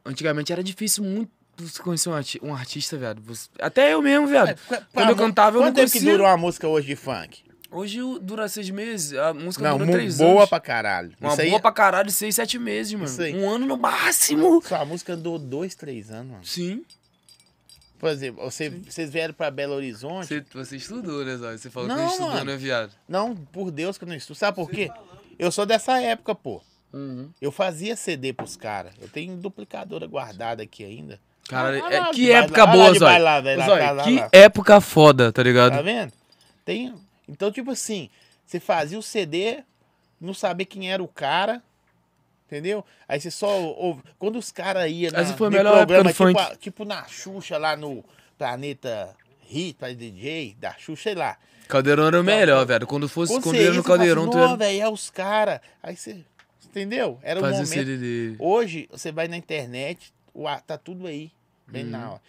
Antigamente 0.06 0.52
era 0.54 0.64
difícil 0.64 1.04
muito 1.04 1.30
você 1.58 1.82
conhecer 1.84 2.10
um, 2.10 2.14
arti- 2.14 2.40
um 2.42 2.56
artista, 2.56 2.98
viado. 2.98 3.22
Você- 3.22 3.50
até 3.60 3.94
eu 3.94 4.02
mesmo, 4.02 4.28
viado. 4.28 4.50
É, 4.50 4.54
qu- 4.54 4.86
Quando 4.94 5.10
eu 5.10 5.16
cantava, 5.18 5.58
eu 5.58 5.62
não 5.62 5.68
Quanto 5.68 5.76
tempo 5.76 5.92
que 5.92 6.00
conhecia. 6.00 6.18
dura 6.18 6.30
uma 6.30 6.38
música 6.38 6.68
hoje 6.68 6.88
de 6.88 6.96
funk? 6.96 7.44
Hoje 7.72 7.99
dura 8.22 8.49
seis 8.49 8.69
meses, 8.69 9.18
a 9.18 9.34
música 9.34 9.64
Não, 9.69 9.77
dura 9.77 9.91
três 9.91 10.18
boa 10.18 10.39
anos. 10.39 10.49
pra 10.49 10.60
caralho. 10.60 11.14
Uma 11.22 11.31
Isso 11.31 11.41
aí, 11.41 11.49
boa 11.49 11.61
pra 11.61 11.72
caralho, 11.72 12.11
seis, 12.11 12.35
sete 12.35 12.60
meses, 12.60 12.91
mano. 12.93 13.06
Isso 13.06 13.22
aí. 13.22 13.34
Um 13.34 13.49
ano 13.49 13.65
no 13.65 13.77
máximo. 13.77 14.61
Sua 14.61 14.84
música 14.84 15.14
andou 15.14 15.39
dois, 15.39 15.73
três 15.73 16.11
anos, 16.11 16.31
mano. 16.31 16.45
Sim. 16.45 16.84
Por 17.98 18.10
exemplo, 18.10 18.43
você, 18.43 18.69
vocês 18.69 19.10
vieram 19.11 19.34
pra 19.34 19.49
Belo 19.52 19.73
Horizonte. 19.76 20.27
Você, 20.27 20.43
você 20.53 20.76
estudou, 20.76 21.23
né, 21.23 21.38
Zóio? 21.38 21.57
Você 21.57 21.69
falou 21.69 21.88
Não, 21.88 21.95
que 21.95 22.02
não 22.02 22.10
estudou, 22.10 22.34
mano. 22.34 22.45
né, 22.45 22.57
viado? 22.57 22.91
Não, 23.07 23.35
por 23.35 23.72
Deus 23.72 23.98
que 23.98 24.03
eu 24.03 24.07
não 24.10 24.15
estudo. 24.15 24.35
Sabe 24.38 24.56
por 24.56 24.69
quê? 24.69 24.89
Eu 25.39 25.52
sou 25.52 25.65
dessa 25.65 26.02
época, 26.02 26.34
pô. 26.35 26.61
Uhum. 26.91 27.30
Eu 27.39 27.52
fazia 27.53 27.95
CD 27.95 28.34
pros 28.34 28.57
caras. 28.57 28.91
Eu 28.99 29.07
tenho 29.07 29.38
duplicadora 29.38 30.06
guardada 30.07 30.61
aqui 30.64 30.84
ainda. 30.84 31.19
Caralho, 31.48 31.84
Ah, 31.85 31.93
é, 31.93 32.06
que 32.11 32.31
época 32.31 32.65
lá, 32.65 32.72
boa, 32.72 32.93
Zóio. 32.95 33.23
lá, 33.23 34.03
que 34.03 34.23
época 34.31 34.81
foda, 34.81 35.31
tá 35.31 35.41
ligado? 35.43 35.73
Tá 35.73 35.81
vendo? 35.81 36.11
Tem. 36.65 36.93
Então, 37.32 37.52
tipo 37.52 37.72
assim, 37.72 38.10
você 38.45 38.60
fazia 38.60 38.99
o 38.99 39.02
CD, 39.03 39.64
não 40.20 40.34
sabia 40.34 40.66
quem 40.66 40.91
era 40.91 41.02
o 41.02 41.08
cara. 41.08 41.64
Entendeu? 42.48 42.84
Aí 43.08 43.20
você 43.20 43.32
só 43.32 43.48
ouve. 43.62 44.03
Quando 44.20 44.38
os 44.38 44.52
caras 44.52 44.91
iam 44.91 45.10
na- 45.12 45.20
foi 45.38 45.49
no 45.49 45.52
do 46.03 46.34
tipo, 46.34 46.52
a- 46.53 46.56
tipo 46.58 46.86
na 46.86 47.08
Xuxa, 47.08 47.58
lá 47.58 47.78
no 47.78 48.03
Planeta 48.38 49.16
Hit, 49.48 49.76
Planeta 49.78 49.99
DJ, 49.99 50.56
da 50.60 50.74
Xuxa, 50.74 51.03
sei 51.03 51.16
lá. 51.16 51.38
Caldeirão 51.70 52.08
era 52.08 52.20
o 52.20 52.24
melhor, 52.24 52.66
velho. 52.66 52.86
Quando 52.86 53.08
fosse, 53.08 53.32
quando, 53.40 53.56
ia, 53.56 53.70
no 53.72 53.82
fala 53.82 53.98
Caldeirão, 53.99 54.24
assim, 54.24 54.32
tu 54.32 54.38
"Nó, 54.38 54.44
era 54.48 54.58
velho, 54.58 54.82
é 54.82 54.90
os 54.90 55.10
caras. 55.10 55.62
Aí 55.82 55.95
você. 55.95 56.26
Entendeu? 56.66 57.18
Era 57.22 57.40
o 57.40 57.41
fazer 57.41 57.53
o 57.56 57.58
momento. 57.60 57.74
CD 57.74 57.98
dele. 57.98 58.36
Hoje, 58.40 58.90
você 58.91 59.12
vai 59.14 59.28
na 59.30 59.38
internet, 59.38 60.14
o, 60.34 60.44
tá 60.68 60.78
tudo 60.78 61.08
aí, 61.08 61.32
bem 61.68 61.86
Uhum. 61.86 61.90
na 61.91 62.10
hora. 62.12 62.22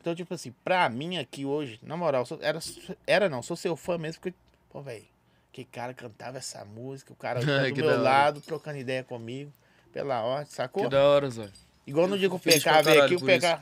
Então, 0.00 0.14
tipo 0.14 0.34
assim, 0.34 0.52
pra 0.64 0.88
mim 0.88 1.18
aqui 1.18 1.44
hoje, 1.44 1.78
na 1.82 1.96
moral, 1.96 2.24
era, 2.40 2.58
era 3.06 3.28
não, 3.28 3.42
sou 3.42 3.56
seu 3.56 3.76
fã 3.76 3.96
mesmo, 3.98 4.20
porque, 4.20 4.36
pô, 4.68 4.82
velho, 4.82 5.04
que 5.52 5.64
cara 5.64 5.94
cantava 5.94 6.38
essa 6.38 6.64
música, 6.64 7.12
o 7.12 7.16
cara 7.16 7.40
tá 7.44 7.68
do 7.68 7.74
meu 7.74 8.02
lado, 8.02 8.40
trocando 8.40 8.78
ideia 8.78 9.02
comigo, 9.02 9.52
pela 9.92 10.22
hora, 10.22 10.46
sacou? 10.46 10.84
Que 10.84 10.90
da 10.90 11.04
hora, 11.04 11.30
Zóio. 11.30 11.52
Igual 11.86 12.06
no 12.06 12.18
dia 12.18 12.28
que 12.28 12.34
o 12.34 12.38
Feliz 12.38 12.62
PK 12.62 12.82
veio 12.82 13.02
aqui, 13.02 13.14
o 13.14 13.20
PK, 13.20 13.60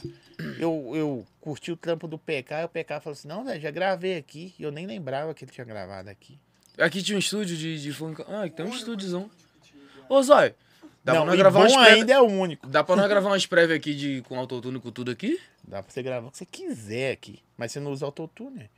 eu, 0.58 0.92
eu 0.94 1.26
curti 1.40 1.70
o 1.70 1.76
trampo 1.76 2.08
do 2.08 2.18
PK, 2.18 2.62
e 2.62 2.64
o 2.64 2.68
PK 2.68 3.00
falou 3.00 3.12
assim, 3.12 3.28
não, 3.28 3.44
velho, 3.44 3.60
já 3.60 3.70
gravei 3.70 4.16
aqui, 4.16 4.52
e 4.58 4.64
eu 4.64 4.72
nem 4.72 4.86
lembrava 4.86 5.32
que 5.32 5.44
ele 5.44 5.52
tinha 5.52 5.64
gravado 5.64 6.10
aqui. 6.10 6.38
Aqui 6.78 7.02
tinha 7.02 7.16
um 7.16 7.18
estúdio 7.18 7.56
de, 7.56 7.80
de 7.80 7.92
funk. 7.92 8.22
Ah, 8.28 8.42
aqui 8.42 8.56
tem 8.56 8.66
um 8.66 8.74
estúdiozão. 8.74 9.30
Ô, 10.08 10.22
Zóio, 10.22 10.54
dá 11.02 11.14
não, 11.14 11.20
pra 11.22 11.30
nós 11.30 11.38
gravar 11.38 11.60
umas 11.60 11.72
prévias. 11.72 11.98
ainda 11.98 12.12
é 12.12 12.20
o 12.20 12.26
único. 12.26 12.66
Dá 12.66 12.84
pra 12.84 12.96
nós 12.96 13.08
gravar 13.08 13.30
umas 13.30 13.46
prévias 13.46 13.78
aqui 13.78 13.94
de, 13.94 14.22
com 14.28 14.38
autotune 14.38 14.78
com 14.78 14.90
tudo 14.90 15.10
aqui? 15.10 15.40
Dá 15.64 15.82
pra 15.82 15.90
você 15.90 16.02
gravar 16.02 16.28
o 16.28 16.30
que 16.30 16.38
você 16.38 16.44
quiser 16.44 17.12
aqui. 17.12 17.40
Mas 17.56 17.72
você 17.72 17.80
não 17.80 17.92
usa 17.92 18.04
autotune. 18.04 18.68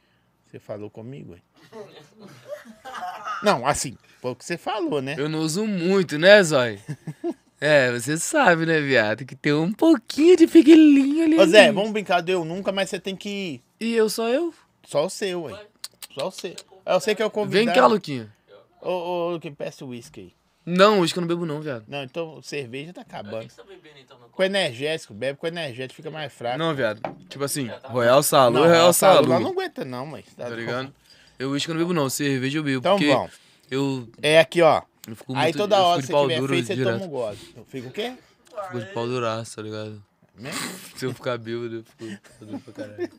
Você 0.51 0.59
falou 0.59 0.89
comigo, 0.89 1.35
hein? 1.35 1.43
Não, 3.43 3.67
assim, 3.67 3.97
foi 4.21 4.33
o 4.33 4.37
que 4.37 4.45
você 4.45 4.57
falou, 4.57 5.01
né? 5.01 5.15
Eu 5.17 5.29
não 5.29 5.41
uso 5.41 5.65
muito, 5.67 6.19
né, 6.19 6.43
Zóio? 6.43 6.81
É, 7.61 7.93
você 7.93 8.17
sabe, 8.17 8.67
né, 8.67 8.81
viado? 8.81 9.25
Que 9.25 9.37
tem 9.37 9.53
um 9.53 9.73
pouquinho 9.73 10.37
de 10.37 10.49
figueirinho 10.49 11.25
ali. 11.25 11.39
Ô 11.39 11.47
Zé, 11.47 11.71
vamos 11.71 11.93
brincar 11.93 12.21
do 12.21 12.31
eu 12.31 12.45
nunca, 12.45 12.73
mas 12.73 12.91
você 12.91 12.99
tem 12.99 13.15
que. 13.15 13.61
E 13.79 13.95
eu 13.95 14.09
só 14.09 14.29
eu? 14.29 14.53
Só 14.85 15.07
o 15.07 15.11
seu, 15.11 15.43
ué. 15.43 15.67
Só 16.15 16.29
o 16.29 16.31
seu. 16.31 16.55
Eu 16.85 17.01
sei 17.01 17.15
que 17.15 17.23
é 17.23 17.27
o 17.27 17.29
Vem 17.29 17.45
convidado. 17.45 17.79
cá, 17.79 17.87
Luquinha. 17.87 18.33
Ô, 18.81 18.91
ô, 18.91 19.31
Luquinha, 19.33 19.55
peça 19.55 19.85
o 19.85 19.89
uísque 19.89 20.21
aí. 20.21 20.33
Não, 20.69 21.01
hoje 21.01 21.13
que 21.13 21.19
eu 21.19 21.23
não 21.23 21.29
bebo 21.29 21.47
não, 21.47 21.61
viado. 21.61 21.85
Não, 21.89 22.03
então 22.03 22.41
cerveja 22.43 22.93
tá 22.93 23.01
O 23.01 23.05
que 23.05 23.11
acabando. 23.11 23.47
que 23.47 23.53
você 23.53 23.63
tá 23.63 23.69
bebendo 23.69 23.99
então? 23.99 24.19
Não 24.19 24.29
Com 24.29 24.43
energético, 24.43 25.15
bebe 25.15 25.39
com 25.39 25.47
energético, 25.47 25.97
fica 25.97 26.11
mais 26.11 26.33
fraco. 26.33 26.59
Não, 26.59 26.75
viado. 26.75 27.01
Tipo 27.29 27.45
assim, 27.45 27.71
Royal 27.85 28.23
Salu, 28.23 28.55
não, 28.59 28.67
Royal 28.67 28.93
Salu. 28.93 29.29
lá 29.29 29.41
não 29.41 29.51
aguenta 29.51 29.85
não, 29.85 30.05
mas. 30.07 30.25
Tá 30.37 30.49
ligado? 30.51 30.93
Eu 31.39 31.51
uísque 31.51 31.71
eu 31.71 31.75
não 31.75 31.81
bebo 31.83 31.95
não, 31.95 32.11
cerveja 32.11 32.59
eu 32.59 32.63
bebo. 32.63 32.79
Então 32.81 32.97
porque 32.99 33.13
vamos. 33.13 33.31
eu, 33.71 34.09
É 34.21 34.39
aqui, 34.41 34.61
ó. 34.61 34.83
eu 35.07 35.17
fico 35.17 35.35
Aí 35.35 35.45
muito, 35.45 35.57
toda 35.59 35.77
eu 35.77 35.83
hora 35.83 36.03
fico 36.03 36.07
você 36.07 36.13
pau 36.13 36.23
tiver 36.29 36.41
duro 36.41 36.53
feio, 36.53 36.65
você 36.67 36.75
direto. 36.75 36.93
toma 36.95 37.05
um 37.07 37.09
gole. 37.09 37.39
Fica 37.69 37.89
o 37.89 37.93
quê? 37.93 38.13
Fico 38.67 38.81
de 38.81 38.87
pau 38.93 39.07
duraço, 39.07 39.57
tá 39.57 39.63
ligado? 39.63 40.03
Mesmo? 40.37 40.61
Se 40.97 41.05
eu 41.07 41.15
ficar 41.15 41.39
bêbado, 41.39 41.77
eu 41.77 41.85
fico 41.85 42.21
fodendo 42.39 42.59
pra 42.61 42.73
caralho. 42.75 43.11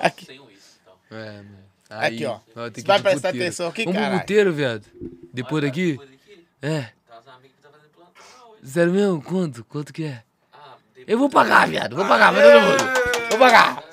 Aqui. 0.00 0.24
Sem 0.26 0.40
uísque, 0.40 0.60
então. 0.82 0.94
É, 1.18 1.36
mano. 1.36 1.58
Aqui, 1.90 2.24
ó. 2.26 2.38
Você 2.54 2.82
vai 2.82 3.00
prestar 3.00 3.28
puteiro. 3.28 3.28
atenção 3.46 3.68
aqui, 3.68 3.84
Vamos 3.84 4.00
pro 4.02 4.20
puteiro, 4.20 4.52
viado? 4.52 4.84
Depois 5.32 5.62
daqui? 5.64 5.98
É. 6.62 6.90
tá 7.08 7.20
os 7.20 7.28
amigos 7.28 7.56
que 7.56 7.62
tá 7.62 7.68
fazendo 7.70 7.90
plantão 7.90 8.22
lá 8.40 8.48
hoje. 8.50 8.66
Sério 8.70 8.92
mesmo? 8.92 9.22
Quanto? 9.22 9.64
Quanto 9.64 9.92
que 9.92 10.04
é? 10.04 10.22
Ah, 10.52 10.74
Eu 11.06 11.18
vou 11.18 11.28
pagar, 11.30 11.68
viado. 11.68 11.94
Vou 11.96 12.06
pagar 12.06 12.32
pra 12.32 12.42
todo 12.42 12.60
mundo. 12.62 13.28
Vou 13.30 13.38
pagar. 13.38 13.84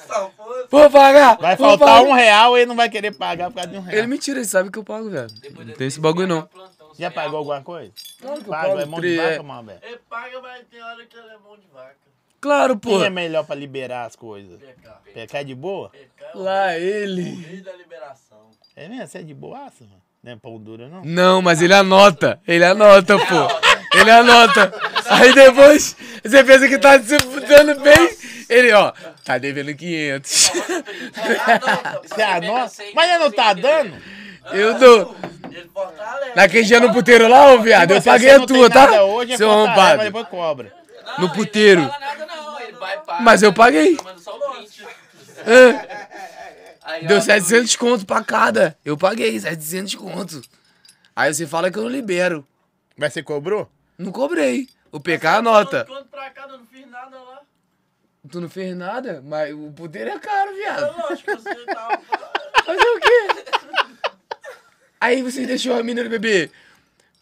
Vou 0.71 0.89
pagar. 0.89 1.37
Vai 1.37 1.55
vou 1.55 1.69
faltar 1.69 1.87
pagar. 1.99 2.09
um 2.09 2.13
real 2.13 2.57
e 2.57 2.61
ele 2.61 2.67
não 2.67 2.75
vai 2.75 2.89
querer 2.89 3.11
pagar 3.15 3.49
por 3.49 3.55
causa 3.55 3.69
de 3.69 3.77
um 3.77 3.81
real. 3.81 3.97
Ele 3.97 4.07
mentira, 4.07 4.39
ele 4.39 4.45
sabe 4.47 4.71
que 4.71 4.79
eu 4.79 4.83
pago, 4.83 5.09
viado. 5.09 5.31
depois 5.39 5.67
Não 5.67 5.73
tem 5.75 5.87
esse 5.87 5.99
bagulho 5.99 6.27
não. 6.27 6.41
plantão, 6.43 6.91
Já 6.97 7.11
pagou 7.11 7.37
alguma 7.37 7.61
coisa? 7.61 7.91
Claro 8.21 8.41
que 8.41 8.47
eu 8.47 8.51
Paga, 8.51 8.67
pago, 8.69 8.79
é 8.81 8.85
mão 8.85 8.99
de 9.01 9.17
vaca, 9.17 9.29
é. 9.29 9.41
mão 9.41 9.59
aberta. 9.59 9.87
Ele 9.87 9.97
paga, 10.09 10.41
mas 10.41 10.65
tem 10.71 10.81
hora 10.81 11.05
que 11.05 11.17
ele 11.17 11.27
é 11.27 11.37
mão 11.37 11.57
de 11.57 11.67
vaca. 11.73 11.95
Claro, 12.41 12.77
Quem 12.79 13.01
é 13.01 13.05
pô. 13.05 13.09
melhor 13.11 13.45
pra 13.45 13.55
liberar 13.55 14.05
as 14.05 14.15
coisas? 14.15 14.59
PK. 14.59 14.89
PK 15.13 15.37
é 15.37 15.43
de 15.43 15.55
boa? 15.55 15.89
PK 15.89 16.23
é 16.23 16.37
o 16.37 16.41
Lá 16.41 16.77
ele. 16.77 17.21
rei 17.43 17.61
da 17.61 17.73
liberação. 17.73 18.49
É 18.75 18.87
mesmo? 18.87 19.07
Você 19.07 19.17
é 19.19 19.23
de 19.23 19.33
boaça, 19.33 19.83
mano? 19.83 20.01
Não 20.25 20.31
é 20.31 20.35
pão 20.37 20.57
duro, 20.57 20.89
não? 20.89 21.01
Não, 21.05 21.39
mas 21.39 21.61
ele 21.61 21.75
anota. 21.75 22.39
Ele 22.47 22.65
anota, 22.65 23.15
pô. 23.15 23.95
Ele 23.95 24.09
anota. 24.09 24.73
Aí 25.07 25.31
depois 25.35 25.95
você 26.23 26.43
pensa 26.43 26.67
que 26.67 26.79
tá 26.79 26.99
se 26.99 27.15
dando 27.15 27.79
bem 27.81 28.09
Ele, 28.49 28.73
ó, 28.73 28.91
tá 29.23 29.37
devendo 29.37 29.75
500. 29.75 30.51
Você 32.01 32.21
anota? 32.23 32.71
Mas 32.95 33.09
ele 33.11 33.19
não 33.19 33.31
tá 33.31 33.53
dando? 33.53 33.93
Eu 34.51 34.73
dou. 34.79 35.15
Naquele 36.35 36.63
dia 36.63 36.79
no 36.79 36.91
puteiro 36.91 37.27
lá, 37.27 37.53
ô 37.53 37.59
viado, 37.59 37.91
eu 37.91 38.01
Você 38.01 38.09
paguei 38.09 38.31
a 38.31 38.39
tua, 38.39 38.67
tá? 38.67 39.03
Hoje 39.03 39.33
é 39.33 39.37
Seu 39.37 39.47
fortaleza, 39.47 39.75
mas 39.75 39.85
arrombado. 39.85 40.03
depois 40.03 40.27
cobra. 40.27 40.73
No 41.19 41.31
puteiro. 41.31 41.87
Mas 43.21 43.43
eu 43.43 43.53
paguei. 43.53 43.95
É, 45.45 46.05
Aí, 46.85 47.07
Deu 47.07 47.17
ó, 47.17 47.21
700 47.21 47.75
conto 47.75 48.05
pra 48.05 48.23
cada. 48.23 48.77
Eu 48.85 48.95
paguei 48.97 49.39
700 49.39 49.95
conto. 49.95 50.41
Aí 51.15 51.33
você 51.33 51.47
fala 51.47 51.71
que 51.71 51.77
eu 51.79 51.83
não 51.83 51.89
libero. 51.89 52.47
Mas 52.95 53.11
você 53.13 53.23
cobrou? 53.23 53.69
Não 53.97 54.11
cobrei. 54.11 54.69
O 54.91 54.99
PK 54.99 55.25
anota. 55.27 55.83
Quando 55.85 56.05
pra 56.05 56.29
cá, 56.29 56.43
eu 56.43 56.59
não 56.59 56.65
fiz 56.65 56.87
nada 56.89 57.17
lá. 57.19 57.41
Tu 58.29 58.39
não 58.41 58.49
fez 58.49 58.75
nada, 58.75 59.21
mas 59.25 59.53
o 59.53 59.71
puteiro 59.71 60.09
é 60.11 60.19
caro, 60.19 60.51
É 60.51 60.53
viado. 60.55 60.97
lógico, 60.97 61.31
você 61.37 61.55
tava... 61.65 62.01
Fazer 62.65 62.79
o 62.79 62.99
quê? 62.99 63.45
Aí 64.99 65.21
você 65.21 65.45
deixou 65.45 65.75
a 65.77 65.83
menina 65.83 66.09
beber. 66.09 66.51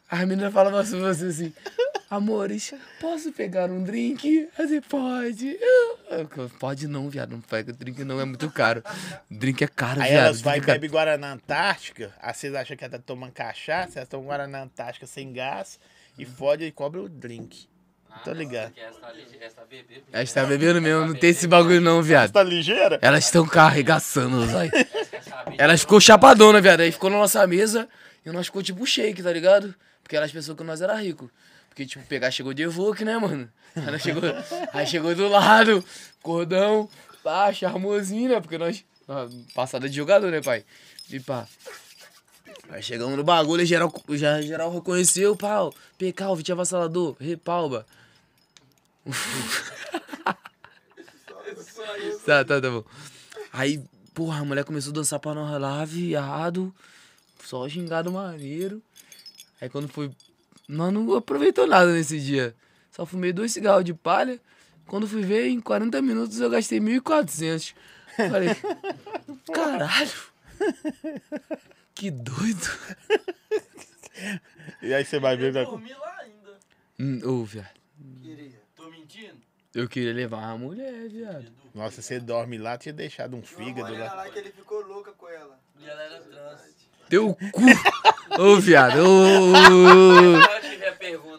A 0.09 0.25
menina 0.25 0.51
fala 0.51 0.69
pra 0.71 0.83
você 0.83 1.25
assim: 1.25 1.53
Amores, 2.17 2.71
posso 3.01 3.31
pegar 3.31 3.71
um 3.71 3.83
drink? 3.83 4.47
Aí 4.57 4.67
Você 4.67 4.81
pode. 4.81 5.57
Eu, 5.59 6.39
Pode 6.59 6.87
não, 6.87 7.09
viado. 7.09 7.31
Não 7.31 7.41
pega 7.41 7.73
drink, 7.73 8.03
não. 8.03 8.21
É 8.21 8.25
muito 8.25 8.51
caro. 8.51 8.83
Drink 9.31 9.63
é 9.63 9.67
caro, 9.67 9.99
Aí 9.99 10.11
viado. 10.11 10.25
elas 10.25 10.39
vai 10.41 10.57
e 10.57 10.61
drink 10.61 10.69
é 10.69 10.73
bebem 10.75 10.89
Guaraná 10.91 11.31
Antártica, 11.33 12.13
aí 12.21 12.31
vocês 12.31 12.53
acham 12.53 12.77
que 12.77 12.83
ela 12.83 12.91
tá 12.91 12.99
tomando 13.03 13.31
cachaça, 13.31 13.97
elas 13.97 14.07
tomam 14.09 14.27
Guaraná 14.27 14.61
Antártica 14.61 15.07
sem 15.07 15.33
gás 15.33 15.79
e 16.15 16.23
fode 16.23 16.63
e 16.65 16.71
cobra 16.71 17.01
o 17.01 17.09
drink. 17.09 17.67
Ah, 18.11 18.19
Tô 18.19 18.31
ligado. 18.31 18.67
porque 18.73 18.81
Essa, 18.81 18.99
tá 18.99 19.11
lige- 19.11 19.37
essa 19.41 19.55
tá 19.55 19.65
bebê. 19.67 20.03
Elas 20.11 20.31
tá 20.33 20.45
bebendo 20.45 20.79
mesmo, 20.79 21.07
não 21.07 21.15
tem 21.15 21.31
esse 21.31 21.47
bagulho 21.47 21.81
não, 21.81 21.99
viado. 22.03 22.31
Tá 22.31 22.43
ligeira? 22.43 22.99
Elas 23.01 23.25
estão 23.25 23.43
carregaçando, 23.47 24.45
vai. 24.53 24.69
Elas 25.57 25.81
ficou 25.81 25.99
chapadona, 25.99 26.61
viado. 26.61 26.81
Aí 26.81 26.91
ficou 26.91 27.09
na 27.09 27.17
nossa 27.17 27.47
mesa 27.47 27.89
e 28.23 28.29
nós 28.29 28.45
ficou 28.45 28.61
tipo 28.61 28.85
shake, 28.85 29.23
tá 29.23 29.33
ligado? 29.33 29.73
Porque 30.03 30.15
elas 30.15 30.31
pensou 30.31 30.55
que 30.55 30.63
nós 30.63 30.79
era 30.79 30.93
rico. 30.95 31.31
Porque, 31.73 31.87
tipo, 31.87 32.05
pegar 32.05 32.29
chegou 32.29 32.53
de 32.53 32.61
Evoque, 32.61 33.03
né, 33.03 33.17
mano? 33.17 33.49
Ela 33.75 33.97
chegou, 33.97 34.21
aí 34.71 34.85
chegou 34.85 35.15
do 35.15 35.27
lado, 35.27 35.83
cordão, 36.21 36.87
pá, 37.23 37.51
charmosinho, 37.51 38.29
né? 38.29 38.39
Porque 38.39 38.59
nós. 38.59 38.85
Passada 39.55 39.89
de 39.89 39.95
jogador, 39.95 40.31
né, 40.31 40.39
pai? 40.39 40.63
E 41.09 41.19
pá. 41.19 41.47
Aí 42.69 42.83
chegamos 42.83 43.17
no 43.17 43.23
bagulho, 43.23 43.65
geral, 43.65 43.91
já, 44.11 44.39
geral 44.39 44.71
reconheceu, 44.71 45.35
pau. 45.35 45.73
PK, 45.97 46.27
o 46.27 46.35
Vitinho 46.35 46.53
Avassalador, 46.55 47.15
repalba. 47.19 47.87
tá, 52.23 52.45
tá, 52.45 52.61
tá 52.61 52.69
bom. 52.69 52.83
Aí, 53.51 53.83
porra, 54.13 54.41
a 54.41 54.45
mulher 54.45 54.63
começou 54.63 54.91
a 54.91 54.95
dançar 54.95 55.19
pra 55.19 55.33
nós 55.33 55.59
lá, 55.59 55.83
viado. 55.83 56.71
Só 57.43 57.67
gingado 57.67 58.11
maneiro. 58.11 58.79
Aí 59.59 59.67
quando 59.69 59.87
foi. 59.87 60.11
Nós 60.67 60.93
não 60.93 61.13
aproveitou 61.15 61.67
nada 61.67 61.91
nesse 61.91 62.19
dia. 62.19 62.55
Só 62.91 63.05
fumei 63.05 63.33
dois 63.33 63.51
cigarros 63.51 63.83
de 63.83 63.93
palha. 63.93 64.39
Quando 64.87 65.07
fui 65.07 65.21
ver, 65.23 65.47
em 65.47 65.59
40 65.61 66.01
minutos 66.01 66.39
eu 66.39 66.49
gastei 66.49 66.79
1.400. 66.79 67.73
Falei, 68.15 68.49
caralho. 69.53 70.11
Que 71.95 72.11
doido. 72.11 72.67
E 74.81 74.93
aí 74.93 75.03
você 75.03 75.19
vai 75.19 75.35
ver. 75.37 75.51
vai- 75.51 75.65
Dormi 75.65 75.93
lá 75.93 76.17
ainda. 76.19 76.59
Hum, 76.99 77.19
Ô, 77.23 77.43
viado. 77.43 77.69
Queria. 78.21 78.61
Tô 78.75 78.89
mentindo? 78.89 79.37
Eu 79.73 79.87
queria 79.89 80.13
levar 80.13 80.37
uma 80.37 80.57
mulher, 80.57 81.09
viado. 81.09 81.51
Nossa, 81.73 82.01
você 82.01 82.19
dorme 82.19 82.57
lá, 82.57 82.77
tinha 82.77 82.93
deixado 82.93 83.33
um 83.35 83.39
Uma 83.39 83.45
fígado 83.47 83.79
morena 83.89 84.05
lá. 84.05 84.13
lá 84.13 84.29
que 84.29 84.37
ele 84.37 84.51
ficou 84.51 84.81
louca 84.85 85.11
com 85.13 85.27
ela. 85.27 85.59
E 85.79 85.85
ela 85.87 86.01
era 86.03 86.21
trans. 86.21 86.61
Teu 87.13 87.35
cu. 87.35 87.61
Ô, 88.41 88.59
viado. 88.59 88.97
Ô. 88.97 89.53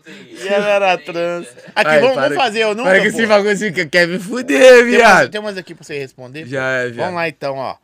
E 0.07 0.47
ela 0.47 0.69
era 0.69 0.99
trans. 0.99 1.49
Aqui, 1.75 1.89
Ai, 1.89 2.01
vamos, 2.01 2.15
para 2.15 2.29
vamos 2.29 2.45
fazer 2.45 2.61
eu 2.61 2.77
não. 2.77 2.85
Para 2.85 3.01
que 3.01 3.09
esse 3.09 3.27
bagulho 3.27 3.51
assim 3.51 3.73
que 3.73 3.85
quer 3.87 4.07
me 4.07 4.21
fuder, 4.21 4.61
tem, 4.61 4.85
viado. 4.85 5.31
tem 5.33 5.41
umas 5.41 5.57
aqui 5.57 5.75
pra 5.75 5.83
você 5.83 5.99
responder? 5.99 6.47
Já 6.47 6.65
é, 6.65 6.91
viado. 6.91 7.07
Vamos 7.07 7.17
lá 7.17 7.29
então, 7.29 7.57
ó. 7.57 7.77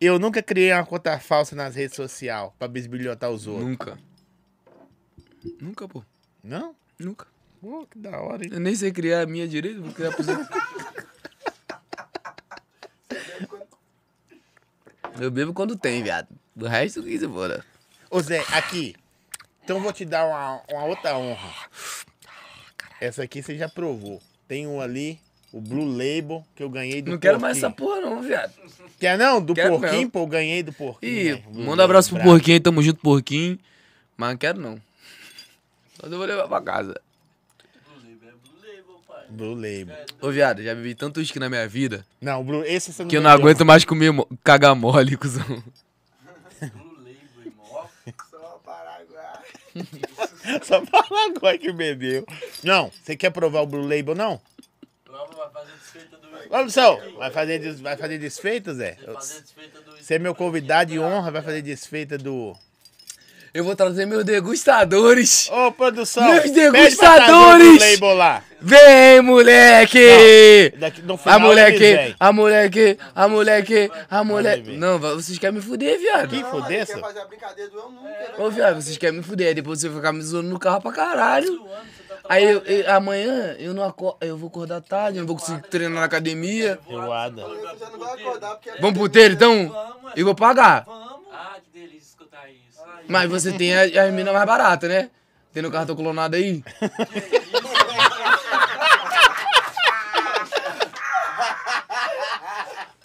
Eu 0.00 0.20
nunca 0.20 0.40
criei 0.40 0.72
uma 0.72 0.86
conta 0.86 1.18
falsa 1.18 1.56
nas 1.56 1.74
redes 1.74 1.96
sociais 1.96 2.48
pra 2.56 2.68
bisbilhotar 2.68 3.28
os 3.28 3.48
outros. 3.48 3.66
Nunca. 3.66 3.98
Nunca, 5.60 5.88
pô. 5.88 6.04
Não? 6.44 6.76
Nunca. 6.96 7.26
Pô, 7.60 7.84
que 7.90 7.98
da 7.98 8.20
hora, 8.20 8.44
hein? 8.44 8.50
Eu 8.52 8.60
nem 8.60 8.76
sei 8.76 8.92
criar 8.92 9.22
a 9.22 9.26
minha 9.26 9.48
direito, 9.48 9.82
vou 9.82 9.92
criar 9.92 10.12
pra 10.12 10.22
você. 10.22 10.32
Eu 15.20 15.30
bebo 15.30 15.52
quando 15.52 15.76
tem, 15.76 16.04
viado. 16.04 16.28
Do 16.60 16.66
resto, 16.68 17.02
que 17.02 17.18
se 17.18 17.26
for. 17.26 17.64
Ô 18.10 18.20
Zé, 18.20 18.44
aqui. 18.52 18.94
Então 19.64 19.76
eu 19.78 19.82
vou 19.82 19.92
te 19.92 20.04
dar 20.04 20.26
uma, 20.26 20.60
uma 20.70 20.84
outra 20.84 21.16
honra. 21.16 21.50
Essa 23.00 23.22
aqui 23.22 23.42
você 23.42 23.56
já 23.56 23.68
provou. 23.68 24.20
Tem 24.46 24.66
um 24.66 24.80
ali, 24.80 25.18
o 25.52 25.60
Blue 25.60 25.86
Label, 25.86 26.44
que 26.54 26.62
eu 26.62 26.68
ganhei 26.68 27.00
do 27.00 27.12
Não 27.12 27.18
quero 27.18 27.40
mais 27.40 27.56
essa 27.56 27.70
porquinho. 27.70 28.02
porra, 28.02 28.14
não, 28.14 28.22
viado. 28.22 28.52
Quer 28.98 29.16
não? 29.16 29.40
Do 29.40 29.54
Quero 29.54 29.78
porquinho, 29.78 30.02
não. 30.02 30.10
pô, 30.10 30.18
eu 30.20 30.26
ganhei 30.26 30.62
do 30.62 30.72
porquinho. 30.72 31.12
Ih, 31.12 31.32
né? 31.32 31.42
Blue 31.46 31.52
manda 31.54 31.62
um 31.62 31.70
Label, 31.70 31.84
abraço 31.84 32.08
pro 32.10 32.16
brabo. 32.18 32.30
porquinho, 32.32 32.60
tamo 32.60 32.82
junto, 32.82 33.00
porquinho. 33.00 33.58
Mas 34.16 34.30
não 34.30 34.36
quero 34.36 34.60
não. 34.60 34.80
Só 35.98 36.06
eu 36.06 36.18
vou 36.18 36.26
levar 36.26 36.46
pra 36.48 36.60
casa. 36.60 37.00
Blue 37.86 37.96
Label 38.04 38.28
é 38.28 38.32
Blue 38.32 38.60
Label, 38.60 39.00
pai. 39.08 39.24
Blue 39.30 39.54
Label. 39.54 40.06
Ô, 40.20 40.30
viado, 40.30 40.62
já 40.62 40.74
bebi 40.74 40.94
tanto 40.94 41.18
uísque 41.20 41.38
na 41.38 41.48
minha 41.48 41.66
vida 41.66 42.04
Não, 42.20 42.44
Blue, 42.44 42.62
esse 42.64 42.92
você 42.92 43.02
não 43.02 43.08
que 43.08 43.16
eu 43.16 43.22
não 43.22 43.30
aguento 43.30 43.64
mais 43.64 43.82
comer, 43.84 44.10
mo- 44.12 44.28
cagar 44.44 44.74
mole, 44.74 45.16
cuzão. 45.16 45.62
Só 50.62 50.84
fala 50.86 51.26
agora 51.36 51.58
que 51.58 51.72
bebeu. 51.72 52.24
Não, 52.62 52.90
você 52.90 53.16
quer 53.16 53.30
provar 53.30 53.60
o 53.62 53.66
Blue 53.66 53.82
Label, 53.82 54.14
não? 54.14 54.40
Prova 55.04 55.34
vai 55.34 55.50
fazer 55.50 55.72
desfeita 55.72 56.16
do 56.16 56.28
Ô, 56.50 57.18
vai 57.18 57.30
fazer, 57.30 57.58
des- 57.58 57.80
vai 57.80 57.96
fazer 57.96 58.18
desfeita, 58.18 58.74
Zé? 58.74 58.96
Vai 59.04 59.14
fazer 59.14 59.40
desfeita 59.42 59.80
do 59.80 59.96
Você 59.96 60.14
é 60.14 60.18
meu 60.18 60.34
convidado 60.34 60.90
de 60.92 60.98
honra, 60.98 61.30
vai 61.30 61.42
fazer 61.42 61.62
desfeita 61.62 62.16
do... 62.16 62.56
Eu 63.52 63.64
vou 63.64 63.74
trazer 63.74 64.06
meus 64.06 64.24
degustadores. 64.24 65.48
Ô, 65.50 65.72
produção, 65.72 66.22
Meus 66.24 66.42
pede 66.42 66.70
pra 66.70 66.80
degustadores! 66.82 68.00
Vem, 68.60 69.20
moleque! 69.22 70.72
Daqui, 70.78 71.02
no 71.02 71.16
final 71.16 71.34
A 71.36 71.38
moleque, 71.40 71.82
eles 71.82 72.14
a 72.20 72.32
moleque, 72.32 72.98
a 73.14 73.26
moleque, 73.28 73.90
a 74.08 74.22
moleque. 74.24 74.76
Não, 74.76 74.98
vocês 74.98 75.38
querem 75.38 75.56
me 75.56 75.62
fuder, 75.62 75.98
viado. 75.98 76.28
Que 76.28 76.40
Não, 76.42 76.48
ele 76.52 76.60
fudeça? 76.62 76.94
quer 76.94 77.00
fazer 77.00 77.20
a 77.20 77.24
brincadeira 77.24 77.70
do 77.70 77.78
eu 77.78 77.90
nunca. 77.90 78.08
É. 78.08 78.32
vai 78.36 78.46
Ô, 78.46 78.50
viado, 78.50 78.80
vocês 78.82 78.96
querem 78.98 79.16
me 79.16 79.22
fuder. 79.24 79.54
Depois 79.54 79.80
você 79.80 79.88
vai 79.88 79.96
ficar 79.96 80.12
me 80.12 80.22
zoando 80.22 80.48
no 80.50 80.58
carro 80.58 80.80
pra 80.82 80.92
caralho. 80.92 81.52
você 81.62 81.68
tá 81.68 82.18
Aí 82.28 82.44
eu, 82.44 82.58
eu- 82.66 82.92
amanhã 82.94 83.56
eu 83.58 83.74
não 83.74 83.82
acordo, 83.82 84.18
eu 84.20 84.36
vou 84.36 84.48
acordar 84.48 84.80
tarde, 84.82 85.18
eu 85.18 85.22
não 85.22 85.26
vou 85.26 85.36
conseguir 85.36 85.62
treinar 85.62 85.98
na 86.00 86.04
academia. 86.04 86.78
Revoada. 86.86 87.42
Você 87.42 87.78
já 87.78 87.90
não 87.90 87.98
vai 87.98 88.12
acordar 88.14 88.50
porque... 88.56 88.80
Vamos 88.80 88.96
pro 88.98 89.08
teiro 89.08 89.34
então? 89.34 89.68
Vamos, 89.68 90.12
Eu 90.14 90.24
vou 90.26 90.34
pagar. 90.36 90.84
Vamos. 90.86 91.20
Ah, 91.32 91.56
que 91.64 91.70
delícia 91.80 91.98
escutar 92.10 92.46
isso. 92.50 92.69
Mas 93.08 93.30
você 93.30 93.52
tem 93.52 93.74
as, 93.74 93.94
as 93.96 94.12
minas 94.12 94.32
mais 94.32 94.46
baratas, 94.46 94.88
né? 94.88 95.10
Tem 95.52 95.62
no 95.62 95.70
cartão 95.70 95.96
clonado 95.96 96.36
aí? 96.36 96.62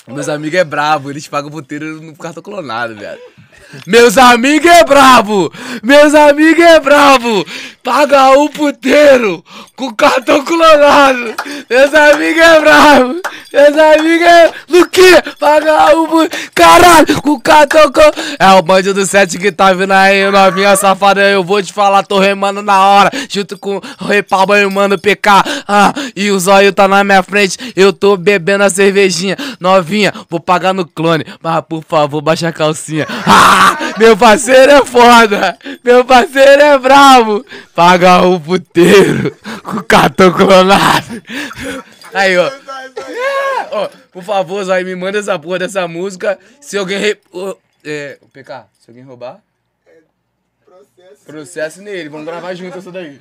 Meus 0.08 0.30
amigos 0.30 0.60
é 0.60 0.64
brabo, 0.64 1.10
eles 1.10 1.28
pagam 1.28 1.50
puteiro 1.50 2.02
no 2.02 2.16
cartão 2.16 2.44
clonado, 2.44 2.96
viado. 2.96 3.20
Meus 3.86 4.18
amigos 4.18 4.70
é 4.70 4.84
brabo! 4.84 5.52
Meus 5.84 6.14
amigos 6.14 6.64
é 6.64 6.80
brabo! 6.80 7.46
Paga 7.84 8.32
o 8.32 8.50
puteiro 8.50 9.44
com 9.76 9.94
cartão 9.94 10.44
clonado! 10.44 11.36
Meus 11.70 11.94
amigos 11.94 12.42
é 12.42 12.62
brabo! 12.62 13.22
Meus 13.52 13.78
amigos 13.78 14.28
é. 14.28 14.54
Quê? 14.92 15.22
Paga 15.40 15.96
o 15.96 16.08
puteiro! 16.08 16.50
Caralho! 16.54 17.22
Com 17.22 17.40
cartão 17.40 17.92
clonado! 17.92 18.16
É 18.40 18.50
o 18.52 18.62
bandido 18.62 18.94
do 18.94 19.06
7 19.06 19.38
que 19.38 19.52
tá 19.52 19.74
vindo 19.74 19.92
aí, 19.92 20.30
novinha 20.32 20.76
safada. 20.76 21.22
Eu 21.22 21.44
vou 21.44 21.62
te 21.62 21.74
falar, 21.74 22.04
tô 22.04 22.18
remando 22.18 22.62
na 22.62 22.80
hora. 22.82 23.12
Junto 23.30 23.58
com 23.58 23.78
o 23.78 24.06
Repalba 24.06 24.60
e 24.60 24.66
o 24.66 24.72
Mano 24.72 24.98
PK. 24.98 25.44
Ah, 25.68 25.94
e 26.16 26.32
o 26.32 26.40
zóio 26.40 26.72
tá 26.72 26.88
na 26.88 27.04
minha 27.04 27.24
frente. 27.24 27.58
Eu 27.76 27.92
tô 27.92 28.16
bebendo 28.16 28.64
a 28.64 28.70
cervejinha. 28.70 29.38
Novinha, 29.60 29.95
vou 30.30 30.40
pagar 30.40 30.74
no 30.74 30.86
clone. 30.86 31.26
Mas 31.42 31.64
por 31.68 31.84
favor, 31.84 32.22
baixa 32.22 32.48
a 32.48 32.54
calcinha. 32.54 33.06
Ah, 33.28 33.94
meu 33.98 34.16
parceiro 34.16 34.72
é 34.72 34.86
foda. 34.86 35.58
Meu 35.84 36.06
parceiro 36.06 36.62
é 36.62 36.78
bravo. 36.78 37.46
Paga 37.74 38.22
o 38.22 38.40
puteiro 38.40 39.36
com 39.64 39.82
cartão 39.84 40.32
clonado. 40.32 41.22
Aí, 42.14 42.38
ó. 42.38 42.48
É, 42.48 43.68
ó, 43.72 43.90
por 44.12 44.24
favor, 44.24 44.64
Zóio, 44.64 44.86
me 44.86 44.96
manda 44.96 45.20
essa 45.20 45.38
porra 45.38 45.60
dessa 45.60 45.88
música. 45.88 46.40
Se 46.62 46.78
alguém. 46.78 46.98
Re... 46.98 47.18
ô, 47.32 47.58
é, 47.84 48.18
PK, 48.32 48.66
se 48.80 48.90
alguém 48.90 49.04
roubar, 49.04 49.42
Processo. 50.66 51.26
processo 51.26 51.82
nele. 51.82 52.10
Vamos 52.10 52.26
gravar 52.26 52.54
junto 52.54 52.78
essa 52.78 52.92
daí. 52.92 53.20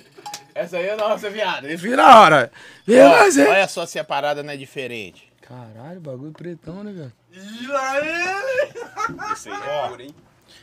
Essa 0.55 0.77
aí 0.77 0.87
é 0.87 0.97
nossa, 0.97 1.29
viado. 1.29 1.71
Enfim 1.71 1.91
na 1.91 2.21
hora. 2.21 2.53
Mais, 2.87 3.37
hein? 3.37 3.47
olha 3.49 3.67
só 3.67 3.85
se 3.85 3.99
a 3.99 4.05
parada 4.05 4.43
não 4.43 4.53
é 4.53 4.57
diferente. 4.57 5.29
Caralho, 5.47 6.01
bagulho 6.01 6.33
pretão, 6.33 6.83
né, 6.83 6.93
velho? 6.93 7.13
Isso 9.33 9.51
aí, 9.51 9.61
ó. 9.69 9.97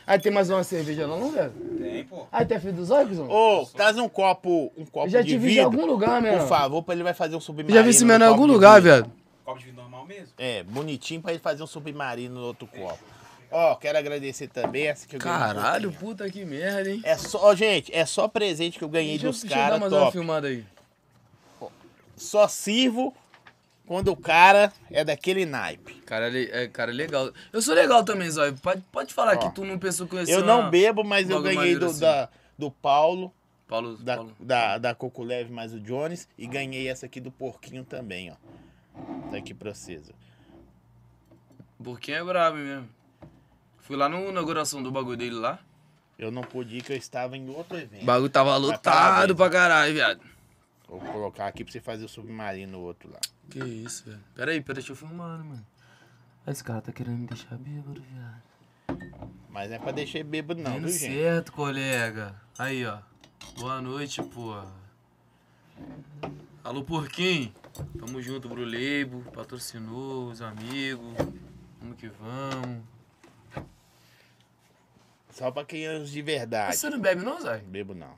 Aí 0.06 0.18
tem 0.18 0.32
mais 0.32 0.50
uma 0.50 0.64
cerveja 0.64 1.06
não, 1.06 1.20
não, 1.20 1.30
velho? 1.30 1.52
Tem, 1.78 2.04
pô. 2.04 2.26
Aí 2.32 2.44
tem 2.44 2.56
a 2.56 2.60
filha 2.60 2.72
dos 2.72 2.90
olhos, 2.90 3.16
Zão? 3.16 3.28
Ô, 3.30 3.64
traz 3.66 3.96
um 3.96 4.08
copo, 4.08 4.72
um 4.76 4.84
copo 4.84 5.06
Eu 5.06 5.10
já 5.10 5.22
de 5.22 5.28
te 5.28 5.38
vi 5.38 5.46
em 5.46 5.48
vidro, 5.50 5.64
algum 5.66 5.86
lugar, 5.86 6.20
meu. 6.20 6.38
por 6.38 6.48
favor, 6.48 6.82
pra 6.82 6.94
ele 6.94 7.04
vai 7.04 7.14
fazer 7.14 7.36
um 7.36 7.40
submarino. 7.40 7.74
Já 7.74 7.82
vi 7.82 7.90
esse 7.90 8.02
no 8.02 8.08
menor 8.08 8.24
em 8.24 8.28
copo 8.30 8.40
algum 8.40 8.46
de 8.48 8.52
lugar, 8.54 8.80
vidro. 8.82 8.96
viado. 9.04 9.12
Copo 9.44 9.58
de 9.60 9.64
vinho 9.66 9.76
normal 9.76 10.06
mesmo? 10.06 10.28
É, 10.38 10.62
bonitinho 10.64 11.20
pra 11.22 11.30
ele 11.32 11.40
fazer 11.40 11.62
um 11.62 11.66
submarino 11.66 12.34
no 12.34 12.46
outro 12.46 12.66
copo. 12.66 12.98
Ó, 13.50 13.74
quero 13.76 13.98
agradecer 13.98 14.48
também 14.48 14.86
essa 14.88 15.06
que 15.06 15.14
eu 15.14 15.20
ganhei. 15.20 15.38
Caralho, 15.38 15.92
puta 15.92 16.28
que 16.30 16.44
merda, 16.44 16.90
hein? 16.90 17.02
É 17.04 17.16
só, 17.16 17.38
ó, 17.44 17.54
gente, 17.54 17.94
é 17.94 18.04
só 18.06 18.26
presente 18.26 18.78
que 18.78 18.84
eu 18.84 18.88
ganhei 18.88 19.12
Deixa 19.12 19.26
eu- 19.26 19.30
dos 19.30 19.42
deixa 19.42 19.54
eu 19.54 19.58
dar 19.58 19.64
caras 19.64 19.80
mais 19.80 19.92
uma 19.92 20.00
top. 20.00 20.12
filmada 20.12 20.48
aí. 20.48 20.64
Só 22.16 22.48
sirvo 22.48 23.14
quando 23.86 24.08
o 24.08 24.16
cara 24.16 24.72
é 24.90 25.04
daquele 25.04 25.44
naipe. 25.44 25.94
Cara, 26.02 26.30
é 26.32 26.68
cara 26.68 26.92
legal. 26.92 27.32
Eu 27.52 27.60
sou 27.60 27.74
legal 27.74 28.04
também, 28.04 28.30
Zóio. 28.30 28.54
Pode, 28.58 28.82
pode 28.92 29.12
falar 29.12 29.36
Ó, 29.36 29.36
que 29.38 29.54
tu 29.54 29.64
não 29.64 29.78
pensou 29.78 30.06
conhecer 30.06 30.32
Eu 30.32 30.44
não 30.44 30.70
bebo, 30.70 31.02
mas 31.04 31.28
eu 31.28 31.42
ganhei 31.42 31.76
do, 31.76 31.86
assim. 31.86 32.00
da, 32.00 32.28
do 32.56 32.70
Paulo, 32.70 33.32
Paulo, 33.66 33.96
da, 33.96 34.16
Paulo. 34.16 34.36
da, 34.38 34.78
da 34.78 34.94
Coco 34.94 35.22
Leve 35.22 35.52
mais 35.52 35.72
o 35.74 35.80
Jones, 35.80 36.28
e 36.38 36.46
ganhei 36.46 36.88
essa 36.88 37.06
aqui 37.06 37.20
do 37.20 37.30
Porquinho 37.30 37.84
também, 37.84 38.30
ó. 38.30 39.30
Tá 39.30 39.38
aqui 39.38 39.54
pra 39.54 39.74
vocês, 39.74 40.10
ó. 40.10 41.82
Porquinho 41.82 42.18
é 42.18 42.24
brabo 42.24 42.58
mesmo. 42.58 42.88
Fui 43.78 43.96
lá 43.96 44.08
na 44.08 44.20
inauguração 44.20 44.82
do 44.82 44.92
bagulho 44.92 45.16
dele 45.16 45.34
lá. 45.34 45.58
Eu 46.18 46.30
não 46.30 46.42
pude 46.42 46.76
ir, 46.76 46.82
que 46.82 46.92
eu 46.92 46.96
estava 46.96 47.36
em 47.36 47.48
outro 47.50 47.76
evento. 47.76 48.02
O 48.02 48.06
bagulho 48.06 48.30
tava 48.30 48.56
lotado 48.56 49.34
pra 49.34 49.50
caralho, 49.50 49.92
viado. 49.92 50.20
Vou 50.92 51.00
colocar 51.00 51.46
aqui 51.46 51.64
pra 51.64 51.72
você 51.72 51.80
fazer 51.80 52.04
o 52.04 52.08
submarino 52.08 52.72
no 52.72 52.80
outro 52.80 53.10
lá. 53.10 53.18
Que 53.48 53.60
isso, 53.60 54.04
velho. 54.04 54.20
Pera 54.34 54.50
aí, 54.50 54.60
pera, 54.60 54.74
deixa 54.74 54.92
eu 54.92 54.96
filmar, 54.96 55.38
né, 55.38 55.44
mano. 55.44 55.66
Esse 56.46 56.62
cara 56.62 56.82
tá 56.82 56.92
querendo 56.92 57.16
me 57.16 57.26
deixar 57.26 57.56
bêbado, 57.56 58.02
viado. 58.02 58.42
Mas 59.48 59.70
não 59.70 59.76
é 59.76 59.78
pra 59.78 59.90
deixar 59.90 60.22
bêbado 60.22 60.60
não, 60.60 60.72
Dando 60.72 60.88
viu, 60.88 60.98
gente? 60.98 61.14
certo, 61.14 61.50
colega. 61.52 62.34
Aí, 62.58 62.84
ó. 62.84 62.98
Boa 63.58 63.80
noite, 63.80 64.22
porra. 64.22 64.70
Alô, 66.62 66.84
porquinho. 66.84 67.54
Tamo 67.98 68.20
junto, 68.20 68.50
Brulebo. 68.50 69.22
Patrocinou, 69.32 70.28
os 70.28 70.42
amigos. 70.42 71.14
Vamos 71.80 71.96
que 71.96 72.08
vamos. 72.08 72.84
Só 75.30 75.50
pra 75.50 75.64
quem 75.64 75.86
é 75.86 75.98
de 75.98 76.20
verdade. 76.20 76.76
Você 76.76 76.90
não 76.90 77.00
bebe 77.00 77.24
não, 77.24 77.40
Zé? 77.40 77.60
Bebo 77.60 77.94
não. 77.94 78.14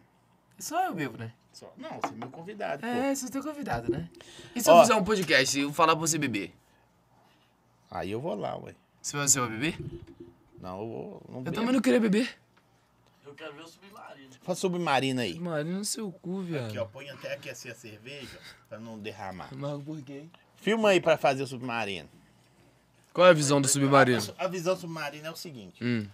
Só 0.58 0.86
eu 0.86 0.94
bebo, 0.94 1.16
né? 1.16 1.32
Só... 1.54 1.72
Não, 1.78 1.88
você 2.00 2.08
é 2.12 2.16
meu 2.16 2.28
convidado, 2.30 2.80
pô. 2.82 2.86
É, 2.86 3.02
vocês 3.14 3.22
estão 3.24 3.40
convidados, 3.42 3.88
né? 3.88 4.10
E 4.56 4.60
se 4.60 4.68
eu 4.68 4.74
Ó. 4.74 4.82
fizer 4.82 4.94
um 4.96 5.04
podcast 5.04 5.56
e 5.58 5.62
eu 5.62 5.72
falar 5.72 5.94
pra 5.94 6.00
você 6.00 6.18
beber? 6.18 6.52
Aí 7.90 8.10
eu 8.10 8.20
vou 8.20 8.34
lá, 8.34 8.56
ué. 8.56 8.74
Você 9.00 9.16
vai, 9.16 9.28
você 9.28 9.38
vai 9.38 9.48
beber? 9.50 9.78
Não, 10.60 10.80
eu 10.80 10.88
vou. 10.88 11.22
Não 11.28 11.36
Eu 11.38 11.42
bebo. 11.42 11.56
também 11.56 11.72
não 11.72 11.80
queria 11.80 12.00
beber. 12.00 12.28
Eu 13.24 13.34
quero 13.34 13.54
ver 13.54 13.62
o 13.62 13.66
submarino. 13.68 14.30
Faz 14.42 14.58
submarino 14.58 15.20
aí. 15.20 15.38
Marina 15.38 15.78
no 15.78 15.84
seu 15.84 16.10
cu, 16.10 16.42
viado. 16.42 16.66
Aqui, 16.66 16.78
ó. 16.78 16.86
Põe 16.86 17.08
até 17.10 17.34
aquecer 17.34 17.70
a 17.70 17.74
cerveja 17.74 18.38
pra 18.68 18.80
não 18.80 18.98
derramar. 18.98 19.48
Mas 19.54 19.82
por 19.82 20.02
quê? 20.02 20.24
Filma 20.56 20.88
aí 20.90 21.00
pra 21.00 21.16
fazer 21.16 21.42
o 21.44 21.46
submarino. 21.46 22.08
Qual 23.12 23.26
é 23.26 23.30
a 23.30 23.34
visão 23.34 23.60
do 23.60 23.68
submarino? 23.68 24.34
A 24.36 24.48
visão 24.48 24.76
submarina 24.76 25.28
é 25.28 25.30
o 25.30 25.36
seguinte. 25.36 25.82
Hum. 25.84 26.06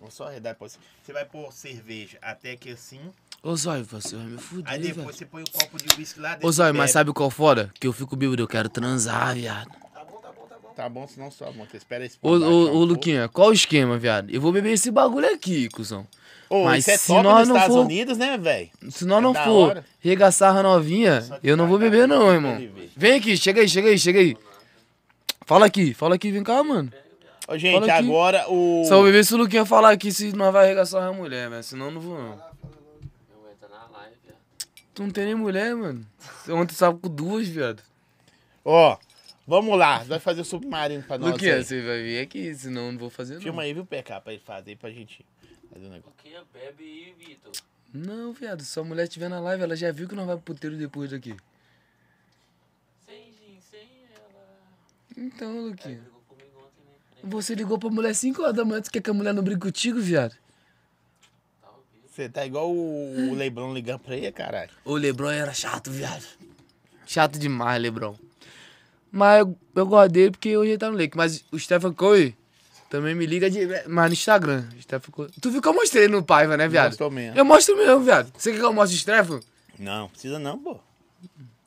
Vou 0.00 0.10
só 0.10 0.28
arredar 0.28 0.54
pra 0.54 0.68
você. 0.68 0.78
Você 1.04 1.12
vai 1.12 1.24
pôr 1.24 1.52
cerveja 1.52 2.18
até 2.22 2.56
que 2.56 2.70
assim. 2.70 3.00
Ô, 3.42 3.54
Zóio, 3.56 3.84
você 3.84 4.16
vai 4.16 4.24
me 4.26 4.38
fuder, 4.38 4.72
Aí 4.72 4.78
depois 4.78 5.04
velho. 5.06 5.16
você 5.18 5.26
põe 5.26 5.42
o 5.42 5.50
copo 5.50 5.76
de 5.76 5.94
uísque 5.98 6.18
lá 6.20 6.30
dentro. 6.32 6.48
Ô, 6.48 6.52
Zóio, 6.52 6.74
mas 6.74 6.90
sabe 6.90 7.12
qual 7.12 7.30
foda? 7.30 7.70
Que 7.78 7.86
eu 7.86 7.92
fico 7.92 8.16
bêbado, 8.16 8.42
eu 8.42 8.48
quero 8.48 8.68
transar, 8.68 9.34
viado. 9.34 9.70
Tá 10.74 10.88
bom, 10.88 11.06
senão 11.06 11.30
só, 11.30 11.52
mano. 11.52 11.68
Você 11.70 11.76
espera 11.76 12.04
esse 12.04 12.18
Ô, 12.20 12.30
um 12.36 12.42
ô, 12.42 12.74
ô. 12.80 12.84
Luquinha, 12.84 13.28
qual 13.28 13.50
o 13.50 13.52
esquema, 13.52 13.96
viado? 13.96 14.28
Eu 14.30 14.40
vou 14.40 14.50
beber 14.50 14.72
esse 14.72 14.90
bagulho 14.90 15.32
aqui, 15.32 15.68
cuzão. 15.68 16.04
Ô, 16.50 16.64
Mas 16.64 16.80
isso 16.80 16.90
é 16.90 16.96
se 16.96 17.06
top 17.06 17.22
nós 17.22 17.38
nos 17.40 17.48
não 17.48 17.56
Estados 17.56 17.76
for- 17.76 17.84
Unidos, 17.84 18.18
né, 18.18 18.36
velho? 18.36 18.70
Se 18.90 19.04
nós 19.04 19.18
É 19.18 19.20
não 19.22 19.34
for 19.34 19.68
hora. 19.70 19.84
regaçar 20.00 20.56
a 20.56 20.62
novinha, 20.62 21.22
eu 21.44 21.56
não 21.56 21.68
vou 21.68 21.78
beber, 21.78 22.08
não, 22.08 22.32
irmão. 22.32 22.58
Vem 22.96 23.14
aqui, 23.18 23.36
chega 23.36 23.60
aí, 23.60 23.68
chega 23.68 23.88
aí, 23.88 23.98
chega 23.98 24.18
aí. 24.18 24.36
Fala 25.46 25.66
aqui, 25.66 25.94
fala 25.94 26.14
aqui, 26.16 26.30
vem 26.32 26.42
cá, 26.42 26.62
mano. 26.64 26.90
Ô, 27.46 27.58
gente, 27.58 27.86
Fala 27.86 27.94
agora 27.94 28.50
o. 28.50 28.84
Só 28.86 28.96
vou 28.96 29.04
beber 29.04 29.24
se 29.24 29.34
o 29.34 29.36
Luquinha 29.36 29.66
falar 29.66 29.90
aqui 29.90 30.10
se 30.10 30.34
nós 30.34 30.52
vai 30.52 30.64
arregaçar 30.64 31.02
a 31.02 31.12
mulher, 31.12 31.50
velho. 31.50 31.62
Senão 31.62 31.86
eu 31.86 31.92
não 31.92 32.00
vou, 32.00 32.18
não. 32.18 32.32
Eu 32.32 33.50
entro 33.52 33.68
na 33.68 33.86
live, 33.86 34.16
viado. 34.24 34.38
Tu 34.94 35.02
não 35.02 35.10
tem 35.10 35.26
nem 35.26 35.34
mulher, 35.34 35.74
mano. 35.74 36.06
Ontem 36.48 36.74
tava 36.74 36.96
com 36.96 37.08
duas, 37.08 37.46
viado. 37.48 37.82
Ó, 38.64 38.96
vamos 39.46 39.78
lá. 39.78 39.98
Vai 40.04 40.18
fazer 40.18 40.40
o 40.40 40.44
submarino 40.44 41.02
pra 41.02 41.18
nós. 41.18 41.32
Luquinha, 41.32 41.56
aí. 41.56 41.64
você 41.64 41.82
vai 41.82 42.02
vir 42.02 42.20
aqui, 42.20 42.54
senão 42.54 42.86
eu 42.86 42.92
não 42.92 42.98
vou 42.98 43.10
fazer, 43.10 43.34
não. 43.34 43.42
Filma 43.42 43.62
aí, 43.62 43.74
viu, 43.74 43.84
PK, 43.84 44.20
pra 44.20 44.32
ele 44.32 44.42
fazer 44.44 44.76
pra 44.76 44.90
gente 44.90 45.24
fazer 45.72 45.86
o 45.86 45.90
negócio. 45.90 46.12
O 46.18 46.22
que? 46.22 46.30
Bebe 46.52 46.82
aí, 46.82 47.14
Vitor. 47.18 47.52
Não, 47.92 48.32
viado, 48.32 48.62
se 48.64 48.80
a 48.80 48.82
mulher 48.82 49.04
estiver 49.04 49.28
na 49.28 49.38
live, 49.38 49.62
ela 49.62 49.76
já 49.76 49.92
viu 49.92 50.08
que 50.08 50.16
nós 50.16 50.26
vai 50.26 50.34
pro 50.34 50.52
puteiro 50.52 50.76
depois 50.76 51.12
daqui. 51.12 51.36
Sem 53.06 53.32
gin, 53.32 53.60
sem 53.60 53.88
ela. 54.16 54.58
Então, 55.16 55.66
Luquinha. 55.66 56.00
brigou 56.00 56.22
comigo 56.26 56.58
ontem 56.58 56.82
né? 56.84 56.90
na 56.92 57.13
frente. 57.13 57.13
Você 57.26 57.54
ligou 57.54 57.78
pra 57.78 57.88
mulher 57.90 58.14
5 58.14 58.42
horas 58.42 58.54
da 58.54 58.64
manhã, 58.64 58.82
tu 58.82 58.90
quer 58.90 59.00
que 59.00 59.10
a 59.10 59.14
mulher 59.14 59.32
não 59.32 59.42
brigue 59.42 59.60
contigo, 59.60 59.98
viado? 60.00 60.34
Você 62.10 62.28
tá 62.28 62.46
igual 62.46 62.70
o, 62.70 63.30
o 63.30 63.34
Leblon 63.34 63.74
ligando 63.74 64.00
pra 64.00 64.16
ele, 64.16 64.30
caralho. 64.30 64.70
O 64.84 64.94
Lebron 64.94 65.30
era 65.30 65.52
chato, 65.52 65.90
viado. 65.90 66.24
Chato 67.06 67.38
demais, 67.38 67.82
Lebron. 67.82 68.16
Mas 69.10 69.40
eu, 69.40 69.56
eu 69.74 69.86
gosto 69.86 70.12
dele 70.12 70.30
porque 70.30 70.56
hoje 70.56 70.70
ele 70.72 70.78
tá 70.78 70.90
no 70.90 70.96
Lake. 70.96 71.16
Mas 71.16 71.44
o 71.50 71.58
Stephen 71.58 71.92
Curry 71.92 72.36
também 72.88 73.14
me 73.16 73.26
liga 73.26 73.50
de. 73.50 73.66
Mas 73.88 74.06
no 74.10 74.12
Instagram. 74.12 74.64
Stephen 74.80 75.10
Curry. 75.10 75.32
Tu 75.40 75.50
viu 75.50 75.60
que 75.60 75.66
eu 75.68 75.74
mostrei 75.74 76.06
no 76.06 76.22
Paiva, 76.22 76.56
né, 76.56 76.68
viado? 76.68 76.88
Mostrou 76.90 77.10
mesmo. 77.10 77.36
Eu 77.36 77.44
mostro 77.44 77.76
mesmo, 77.76 78.00
viado. 78.00 78.32
Você 78.38 78.52
quer 78.52 78.58
que 78.58 78.64
eu 78.64 78.72
mostre 78.72 78.96
o 78.96 79.00
Stephen? 79.00 79.40
Não, 79.78 80.08
precisa 80.08 80.38
não, 80.38 80.56
pô. 80.58 80.78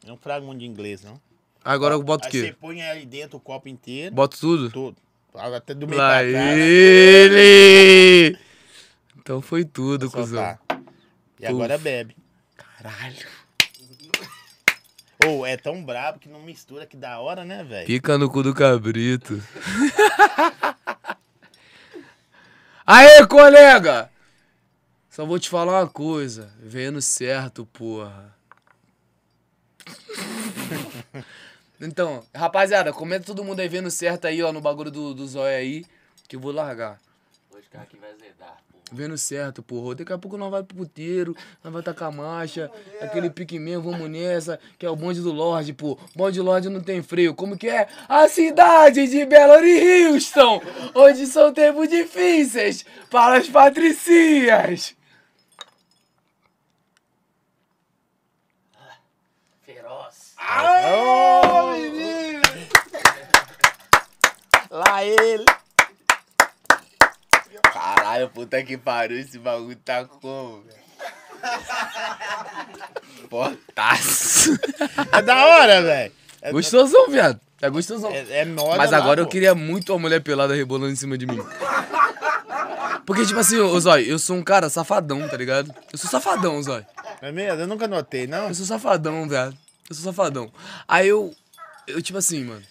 Não 0.05 0.15
fraga 0.15 0.45
muito 0.45 0.59
de 0.59 0.65
inglês, 0.65 1.03
não. 1.03 1.19
Agora 1.63 1.95
eu 1.95 2.01
boto 2.03 2.23
o 2.23 2.27
Aí 2.27 2.31
você 2.31 2.49
quê? 2.51 2.55
põe 2.57 2.81
aí 2.81 3.05
dentro 3.05 3.35
o 3.37 3.41
copo 3.41 3.67
inteiro, 3.67 4.15
Boto 4.15 4.37
tudo? 4.39 4.71
tudo. 4.71 4.95
Até 5.39 5.73
do 5.73 5.87
meio 5.87 6.01
Lá 6.01 6.09
pra 6.19 6.25
cá, 6.25 6.31
né? 6.31 6.59
ele! 6.59 8.37
Então 9.17 9.41
foi 9.41 9.65
tudo, 9.65 10.09
cuzão. 10.09 10.41
tá. 10.41 10.59
E 11.39 11.45
agora 11.45 11.77
bebe. 11.77 12.15
Caralho. 12.55 13.27
Ou 15.25 15.45
é 15.45 15.57
tão 15.57 15.83
brabo 15.83 16.19
que 16.19 16.29
não 16.29 16.41
mistura, 16.41 16.85
que 16.85 16.95
da 16.95 17.19
hora, 17.19 17.43
né, 17.43 17.63
velho? 17.63 17.85
Pica 17.85 18.17
no 18.17 18.29
cu 18.29 18.43
do 18.43 18.53
cabrito. 18.53 19.41
Aê, 22.85 23.25
colega! 23.27 24.09
Só 25.09 25.25
vou 25.25 25.39
te 25.39 25.49
falar 25.49 25.81
uma 25.81 25.87
coisa. 25.87 26.53
Vendo 26.61 27.01
certo, 27.01 27.65
porra. 27.65 28.33
Então, 31.79 32.23
rapaziada, 32.33 32.91
comenta 32.91 33.25
todo 33.25 33.43
mundo 33.43 33.59
aí 33.59 33.67
vendo 33.67 33.91
certo 33.91 34.25
aí, 34.25 34.41
ó, 34.41 34.51
no 34.51 34.59
bagulho 34.59 34.89
do, 34.89 35.13
do 35.13 35.27
zóio 35.27 35.55
aí, 35.55 35.85
que 36.27 36.35
eu 36.35 36.39
vou 36.39 36.51
largar. 36.51 36.99
Hoje 37.53 37.67
o 37.67 37.71
cara 37.71 37.83
aqui 37.83 37.95
vai 37.97 38.09
zedar, 38.13 38.57
pô. 38.71 38.79
Vendo 38.91 39.15
certo, 39.15 39.61
porra. 39.61 39.93
Daqui 39.93 40.11
a 40.11 40.17
pouco 40.17 40.37
nós 40.37 40.49
vai 40.49 40.63
pro 40.63 40.75
puteiro, 40.75 41.35
nós 41.63 41.71
vai 41.71 41.83
tacar 41.83 42.11
marcha, 42.11 42.71
aquele 42.99 43.29
pique 43.29 43.59
mesmo, 43.59 43.91
vamos 43.91 44.09
nessa, 44.09 44.59
que 44.79 44.85
é 44.85 44.89
o 44.89 44.95
bonde 44.95 45.21
do 45.21 45.31
Lorde, 45.31 45.71
pô. 45.71 45.99
Bonde 46.15 46.39
do 46.39 46.43
Lorde 46.43 46.67
não 46.67 46.81
tem 46.81 47.03
freio. 47.03 47.35
Como 47.35 47.55
que 47.55 47.69
é? 47.69 47.87
A 48.09 48.27
cidade 48.27 49.07
de 49.07 49.23
Belo 49.25 49.53
Horizonte, 49.53 50.65
onde 50.95 51.27
são 51.27 51.53
tempos 51.53 51.87
difíceis 51.89 52.83
para 53.11 53.37
as 53.37 53.47
patricinhas. 53.47 54.96
Feroz. 60.47 60.85
Ô, 60.93 61.71
menino! 61.73 62.41
Lá 64.71 65.03
ele! 65.03 65.45
Caralho, 67.73 68.29
puta 68.29 68.63
que 68.63 68.77
pariu, 68.77 69.19
esse 69.19 69.37
bagulho 69.37 69.75
tá 69.75 70.05
como, 70.05 70.63
velho? 70.63 70.77
Potaço. 73.29 74.57
É 75.11 75.21
da 75.21 75.45
hora, 75.45 75.81
velho. 75.81 76.13
É, 76.41 76.51
Gostosão, 76.51 77.09
viado. 77.09 77.39
Tá 77.59 77.69
gostosão. 77.69 78.11
é, 78.11 78.41
é 78.41 78.45
moda 78.45 78.77
Mas 78.77 78.91
lá, 78.91 78.97
agora 78.97 79.19
eu 79.19 79.25
pô. 79.25 79.31
queria 79.31 79.55
muito 79.55 79.91
uma 79.91 79.97
mulher 79.99 80.21
pelada 80.21 80.53
rebolando 80.53 80.93
em 80.93 80.95
cima 80.95 81.17
de 81.17 81.25
mim. 81.25 81.43
Porque, 83.05 83.25
tipo 83.25 83.39
assim, 83.39 83.57
ô 83.57 83.79
Zói, 83.79 84.05
eu 84.07 84.19
sou 84.19 84.35
um 84.37 84.43
cara 84.43 84.69
safadão, 84.69 85.27
tá 85.27 85.35
ligado? 85.35 85.73
Eu 85.91 85.97
sou 85.97 86.09
safadão, 86.09 86.61
Zói. 86.61 86.85
É 87.21 87.31
mesmo? 87.31 87.59
Eu 87.61 87.67
nunca 87.67 87.87
notei, 87.87 88.27
não? 88.27 88.47
Eu 88.49 88.53
sou 88.53 88.65
safadão, 88.65 89.27
velho. 89.27 89.57
Eu 89.89 89.95
sou 89.95 90.03
safadão. 90.05 90.51
Aí 90.87 91.07
eu. 91.07 91.33
Eu, 91.87 92.01
tipo 92.01 92.17
assim, 92.17 92.43
mano. 92.43 92.63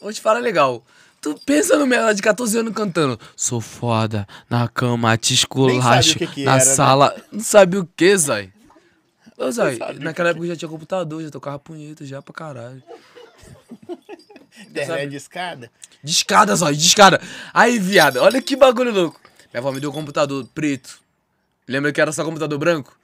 Vou 0.00 0.12
te 0.12 0.20
falar 0.20 0.40
legal. 0.40 0.84
Tu 1.20 1.34
pensa 1.44 1.76
no 1.76 1.86
menor 1.86 2.14
de 2.14 2.22
14 2.22 2.58
anos 2.58 2.74
cantando. 2.74 3.18
Sou 3.34 3.60
foda, 3.60 4.28
na 4.48 4.68
cama, 4.68 5.16
te 5.16 5.34
esculacho, 5.34 6.16
que 6.18 6.26
que 6.26 6.44
na 6.44 6.56
era, 6.56 6.64
né? 6.64 6.74
sala. 6.74 7.24
Não 7.32 7.40
sabe 7.40 7.78
o 7.78 7.88
que, 7.96 8.16
Zói? 8.16 8.52
Ô, 9.36 9.50
sabia 9.50 9.92
naquela 9.94 10.30
época 10.30 10.46
eu 10.46 10.50
já 10.50 10.56
tinha 10.56 10.68
computador, 10.68 11.22
já 11.22 11.30
tocava 11.30 11.58
punheta 11.58 12.06
já 12.06 12.22
pra 12.22 12.32
caralho. 12.32 12.82
Internet 14.70 15.10
de 15.10 15.16
escada. 15.16 15.70
De 16.02 16.12
escada, 16.12 16.54
Zói, 16.54 16.74
de 16.74 16.86
escada. 16.86 17.20
Aí, 17.52 17.78
viado, 17.78 18.18
olha 18.18 18.40
que 18.40 18.56
bagulho 18.56 18.92
louco. 18.92 19.20
Minha 19.52 19.60
avó 19.60 19.72
me 19.72 19.80
deu 19.80 19.90
um 19.90 19.92
computador 19.92 20.46
preto. 20.54 21.00
Lembra 21.66 21.92
que 21.92 22.00
era 22.00 22.12
só 22.12 22.24
computador 22.24 22.58
branco? 22.58 22.96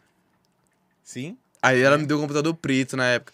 Sim. 1.03 1.37
Aí 1.63 1.81
ela 1.81 1.97
me 1.97 2.05
deu 2.05 2.19
um 2.19 2.21
computador 2.21 2.53
preto 2.55 2.97
na 2.97 3.07
época. 3.07 3.33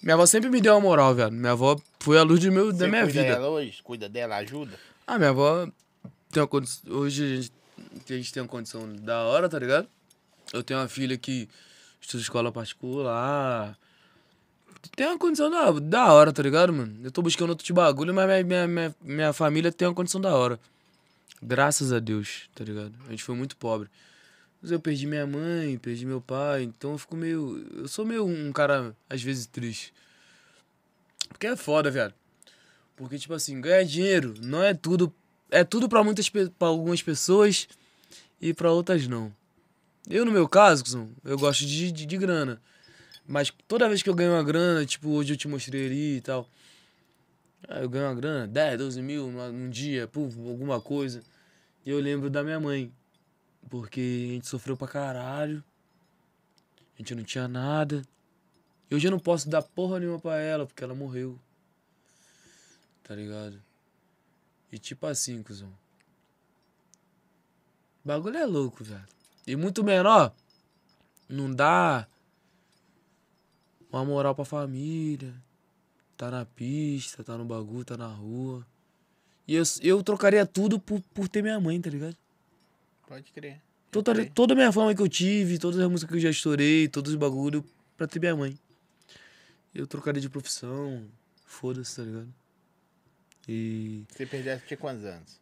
Minha 0.00 0.14
avó 0.14 0.24
sempre 0.26 0.48
me 0.48 0.60
deu 0.60 0.74
uma 0.74 0.80
moral, 0.80 1.14
velho. 1.14 1.32
Minha 1.32 1.52
avó 1.52 1.76
foi 1.98 2.18
a 2.18 2.22
luz 2.22 2.38
do 2.38 2.52
meu, 2.52 2.72
da 2.72 2.86
minha 2.86 3.02
cuida 3.02 3.22
vida. 3.22 3.34
dela 3.34 3.48
hoje? 3.48 3.82
Cuida 3.82 4.08
dela, 4.08 4.36
ajuda? 4.36 4.78
Ah, 5.06 5.18
minha 5.18 5.30
avó 5.30 5.66
tem 6.30 6.42
uma 6.42 6.46
condição. 6.46 6.92
Hoje 6.92 7.24
a 7.24 7.36
gente, 7.36 7.52
a 8.08 8.16
gente 8.16 8.32
tem 8.32 8.42
uma 8.42 8.48
condição 8.48 8.86
da 8.96 9.24
hora, 9.24 9.48
tá 9.48 9.58
ligado? 9.58 9.88
Eu 10.52 10.62
tenho 10.62 10.78
uma 10.78 10.88
filha 10.88 11.16
que 11.16 11.48
estuda 12.00 12.22
escola 12.22 12.52
particular. 12.52 13.76
Tem 14.94 15.06
uma 15.06 15.18
condição 15.18 15.50
da, 15.50 15.70
da 15.72 16.12
hora, 16.12 16.32
tá 16.32 16.42
ligado, 16.42 16.72
mano? 16.72 16.96
Eu 17.02 17.10
tô 17.10 17.22
buscando 17.22 17.50
outro 17.50 17.64
tipo 17.64 17.80
de 17.80 17.84
bagulho, 17.84 18.14
mas 18.14 18.26
minha, 18.26 18.44
minha, 18.44 18.68
minha, 18.68 18.94
minha 19.02 19.32
família 19.32 19.72
tem 19.72 19.88
uma 19.88 19.94
condição 19.94 20.20
da 20.20 20.34
hora. 20.34 20.60
Graças 21.42 21.92
a 21.92 21.98
Deus, 21.98 22.48
tá 22.54 22.62
ligado? 22.62 22.92
A 23.08 23.10
gente 23.10 23.22
foi 23.22 23.34
muito 23.34 23.56
pobre. 23.56 23.88
Mas 24.64 24.70
eu 24.70 24.80
perdi 24.80 25.06
minha 25.06 25.26
mãe, 25.26 25.76
perdi 25.76 26.06
meu 26.06 26.22
pai, 26.22 26.62
então 26.62 26.92
eu 26.92 26.98
fico 26.98 27.14
meio. 27.14 27.62
Eu 27.76 27.86
sou 27.86 28.02
meio 28.02 28.24
um 28.24 28.50
cara, 28.50 28.96
às 29.10 29.22
vezes, 29.22 29.44
triste. 29.44 29.92
Porque 31.28 31.46
é 31.46 31.54
foda, 31.54 31.90
velho. 31.90 32.14
Porque, 32.96 33.18
tipo 33.18 33.34
assim, 33.34 33.60
ganhar 33.60 33.84
dinheiro 33.84 34.32
não 34.40 34.62
é 34.62 34.72
tudo. 34.72 35.12
É 35.50 35.64
tudo 35.64 35.86
pra 35.86 36.02
muitas 36.02 36.30
pra 36.30 36.48
algumas 36.66 37.02
pessoas 37.02 37.68
e 38.40 38.54
pra 38.54 38.72
outras 38.72 39.06
não. 39.06 39.30
Eu, 40.08 40.24
no 40.24 40.32
meu 40.32 40.48
caso, 40.48 41.10
eu 41.22 41.36
gosto 41.36 41.66
de, 41.66 41.92
de, 41.92 42.06
de 42.06 42.16
grana. 42.16 42.58
Mas 43.28 43.52
toda 43.68 43.86
vez 43.86 44.02
que 44.02 44.08
eu 44.08 44.14
ganho 44.14 44.32
uma 44.32 44.42
grana, 44.42 44.86
tipo, 44.86 45.10
hoje 45.10 45.34
eu 45.34 45.36
te 45.36 45.46
mostrei 45.46 45.84
ali 45.84 46.16
e 46.16 46.20
tal. 46.22 46.48
ah, 47.68 47.80
Eu 47.80 47.88
ganho 47.90 48.06
uma 48.06 48.14
grana, 48.14 48.46
10, 48.46 48.78
12 48.78 49.02
mil 49.02 49.30
num 49.30 49.68
dia, 49.68 50.08
puf, 50.08 50.34
alguma 50.38 50.80
coisa. 50.80 51.22
E 51.84 51.90
eu 51.90 52.00
lembro 52.00 52.30
da 52.30 52.42
minha 52.42 52.58
mãe. 52.58 52.90
Porque 53.68 54.28
a 54.30 54.32
gente 54.34 54.48
sofreu 54.48 54.76
pra 54.76 54.88
caralho. 54.88 55.64
A 56.94 56.98
gente 56.98 57.14
não 57.14 57.24
tinha 57.24 57.48
nada. 57.48 58.02
E 58.90 58.94
hoje 58.94 59.06
eu 59.06 59.10
não 59.10 59.18
posso 59.18 59.48
dar 59.48 59.62
porra 59.62 59.98
nenhuma 59.98 60.20
pra 60.20 60.36
ela, 60.38 60.66
porque 60.66 60.84
ela 60.84 60.94
morreu. 60.94 61.38
Tá 63.02 63.14
ligado? 63.14 63.60
E 64.70 64.78
tipo 64.78 65.06
assim, 65.06 65.42
cuzão. 65.42 65.72
O 68.04 68.08
bagulho 68.08 68.36
é 68.36 68.46
louco, 68.46 68.84
velho. 68.84 69.06
E 69.46 69.56
muito 69.56 69.84
menor, 69.84 70.34
não 71.28 71.52
dá 71.54 72.06
uma 73.90 74.04
moral 74.04 74.34
pra 74.34 74.44
família. 74.44 75.34
Tá 76.16 76.30
na 76.30 76.44
pista, 76.44 77.24
tá 77.24 77.36
no 77.36 77.44
bagulho, 77.44 77.84
tá 77.84 77.96
na 77.96 78.08
rua. 78.08 78.66
E 79.46 79.54
eu, 79.54 79.62
eu 79.82 80.02
trocaria 80.02 80.46
tudo 80.46 80.78
por, 80.78 81.00
por 81.12 81.28
ter 81.28 81.42
minha 81.42 81.60
mãe, 81.60 81.80
tá 81.80 81.90
ligado? 81.90 82.16
Pode 83.06 83.30
crer. 83.32 83.60
Toda, 83.90 84.24
toda 84.30 84.54
a 84.54 84.56
minha 84.56 84.72
fama 84.72 84.94
que 84.94 85.00
eu 85.02 85.08
tive, 85.08 85.58
todas 85.58 85.78
as 85.78 85.88
músicas 85.88 86.10
que 86.12 86.16
eu 86.18 86.22
já 86.22 86.30
estourei, 86.30 86.88
todos 86.88 87.12
os 87.12 87.18
bagulho 87.18 87.64
pra 87.96 88.06
ter 88.06 88.18
minha 88.18 88.34
mãe. 88.34 88.58
Eu 89.74 89.86
trocaria 89.86 90.20
de 90.20 90.28
profissão, 90.28 91.04
foda-se, 91.46 91.96
tá 91.96 92.02
ligado? 92.02 92.34
E 93.48 94.04
Você 94.10 94.26
perdeu 94.26 94.58
tinha 94.66 94.76
quantos 94.76 95.04
anos? 95.04 95.38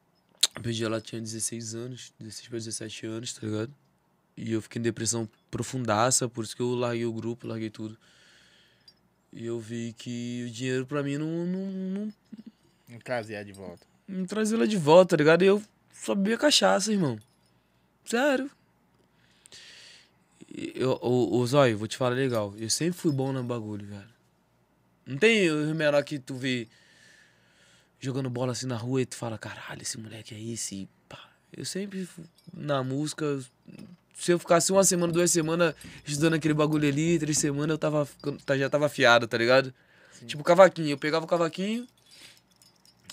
eu 0.57 0.63
perdi 0.63 0.85
ela 0.85 1.01
tinha 1.01 1.21
16 1.21 1.75
anos, 1.75 2.13
16 2.19 2.49
pra 2.49 2.59
17 2.59 3.07
anos, 3.07 3.33
tá 3.33 3.47
ligado? 3.47 3.75
E 4.37 4.53
eu 4.53 4.61
fiquei 4.61 4.81
em 4.81 4.83
depressão 4.83 5.29
profundaça, 5.51 6.29
por 6.29 6.45
isso 6.45 6.55
que 6.57 6.63
eu 6.63 6.75
larguei 6.75 7.07
o 7.07 7.13
grupo, 7.13 7.47
larguei 7.47 7.71
tudo. 7.71 7.97
E 9.33 9.47
eu 9.47 9.59
vi 9.59 9.95
que 9.97 10.45
o 10.47 10.51
dinheiro 10.51 10.85
pra 10.87 11.03
mim 11.03 11.17
não, 11.17 11.47
não, 11.47 12.13
não, 12.89 12.99
casa 12.99 13.33
e 13.33 13.45
de 13.45 13.53
volta. 13.53 13.87
não 14.07 14.27
trazia 14.27 14.57
ela 14.57 14.69
de 14.69 14.77
volta, 14.77 15.17
tá 15.17 15.17
ligado? 15.17 15.43
E 15.43 15.47
eu 15.47 15.63
só 15.93 16.15
bebia 16.15 16.37
cachaça, 16.37 16.93
irmão. 16.93 17.19
Sério. 18.05 18.51
E 20.55 20.73
Eu, 20.75 20.99
o, 21.03 21.39
o 21.39 21.47
Zóio, 21.47 21.79
vou 21.79 21.89
te 21.89 21.97
falar 21.97 22.15
legal. 22.15 22.55
Eu 22.59 22.69
sempre 22.71 22.99
fui 22.99 23.13
bom 23.13 23.33
no 23.33 23.43
bagulho, 23.43 23.87
velho. 23.87 24.13
Não 25.07 25.19
tem 25.19 25.51
o 25.51 25.75
menor 25.75 26.03
que 26.05 26.19
tu 26.19 26.35
vê 26.35 26.69
jogando 28.01 28.29
bola 28.31 28.53
assim 28.53 28.67
na 28.67 28.77
rua 28.77 29.03
e 29.03 29.07
tu 29.07 29.17
fala, 29.17 29.39
caralho, 29.39 29.83
esse 29.83 29.99
moleque 29.99 30.35
é 30.35 30.41
esse. 30.41 30.89
pá. 31.09 31.31
Eu 31.57 31.65
sempre, 31.65 32.09
na 32.53 32.83
música, 32.83 33.41
se 34.15 34.33
eu 34.33 34.39
ficasse 34.39 34.73
uma 34.73 34.85
semana, 34.85 35.13
duas 35.13 35.31
semanas 35.31 35.75
estudando 36.05 36.35
aquele 36.35 36.55
bagulho 36.55 36.89
ali, 36.89 37.19
três 37.19 37.39
semanas, 37.39 37.71
eu 37.75 37.79
tava, 37.79 38.09
tá- 38.45 38.57
já 38.57 38.69
tava 38.71 38.87
afiado, 38.87 39.27
tá 39.27 39.37
ligado? 39.37 39.73
Tipo 40.27 40.43
cavaquinho. 40.45 40.91
Eu 40.91 40.99
pegava 40.99 41.25
o 41.25 41.29
cavaquinho, 41.29 41.87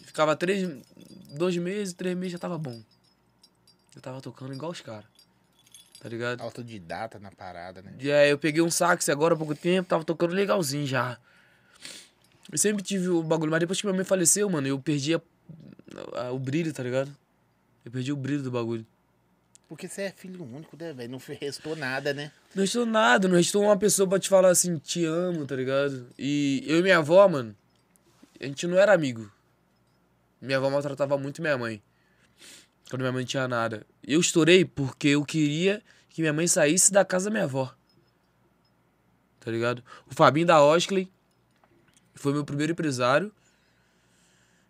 ficava 0.06 0.36
três, 0.36 0.70
dois 1.36 1.58
meses, 1.58 1.94
três 1.94 2.16
meses, 2.16 2.34
já 2.34 2.40
tava 2.40 2.58
bom. 2.58 2.80
Eu 3.96 4.02
tava 4.02 4.22
tocando 4.22 4.54
igual 4.54 4.72
os 4.72 4.82
caras. 4.82 5.06
Tá 6.02 6.08
ligado? 6.08 6.42
Autodidata 6.42 7.20
na 7.20 7.30
parada, 7.32 7.82
né? 7.82 7.92
Aí 8.00 8.30
eu 8.30 8.38
peguei 8.38 8.62
um 8.62 8.72
sax 8.72 9.10
agora 9.10 9.34
há 9.34 9.38
pouco 9.38 9.54
tempo, 9.54 9.90
tava 9.90 10.04
tocando 10.06 10.34
legalzinho 10.34 10.88
já. 10.88 11.18
Eu 12.52 12.58
sempre 12.58 12.82
tive 12.82 13.10
o 13.10 13.22
bagulho, 13.22 13.52
mas 13.52 13.60
depois 13.60 13.80
que 13.80 13.86
minha 13.86 13.96
mãe 13.96 14.06
faleceu, 14.06 14.50
mano, 14.50 14.68
eu 14.68 14.80
perdi 14.80 15.14
a- 15.16 15.22
a- 16.16 16.32
o 16.32 16.40
brilho, 16.40 16.72
tá 16.74 16.82
ligado? 16.82 17.14
Eu 17.86 17.92
perdi 17.92 18.12
o 18.12 18.16
brilho 18.16 18.42
do 18.42 18.50
bagulho. 18.52 18.86
Porque 19.68 19.88
você 19.88 20.04
é 20.04 20.12
filho 20.12 20.44
único, 20.44 20.76
né, 20.78 20.94
velho? 20.94 21.12
Não 21.12 21.22
restou 21.40 21.76
nada, 21.76 22.14
né? 22.14 22.32
Não 22.56 22.62
restou 22.64 22.86
nada, 22.86 23.28
não 23.28 23.36
restou 23.38 23.64
uma 23.64 23.78
pessoa 23.78 24.08
pra 24.10 24.18
te 24.20 24.28
falar 24.30 24.50
assim, 24.50 24.78
te 24.80 25.06
amo, 25.06 25.46
tá 25.46 25.56
ligado? 25.56 26.08
E 26.18 26.64
eu 26.66 26.80
e 26.80 26.82
minha 26.82 26.98
avó, 26.98 27.28
mano, 27.28 27.56
a 28.40 28.46
gente 28.46 28.66
não 28.66 28.80
era 28.80 28.94
amigo. 28.94 29.30
Minha 30.42 30.58
avó 30.58 30.70
maltratava 30.72 31.18
muito 31.18 31.42
minha 31.42 31.58
mãe. 31.58 31.82
Quando 32.90 33.02
minha 33.02 33.12
mãe 33.12 33.24
tinha 33.24 33.48
nada. 33.48 33.86
Eu 34.04 34.20
estourei 34.20 34.66
porque 34.66 35.10
eu 35.10 35.24
queria 35.24 35.82
que 36.10 36.22
minha 36.22 36.34
mãe 36.34 36.48
saísse 36.48 36.92
da 36.92 37.06
casa 37.06 37.26
da 37.26 37.32
minha 37.32 37.44
avó. 37.44 37.74
Tá 39.40 39.52
ligado? 39.52 39.84
O 40.10 40.16
Fabinho 40.16 40.48
da 40.48 40.62
Osley 40.62 41.10
foi 42.16 42.34
meu 42.34 42.44
primeiro 42.44 42.72
empresário. 42.72 43.32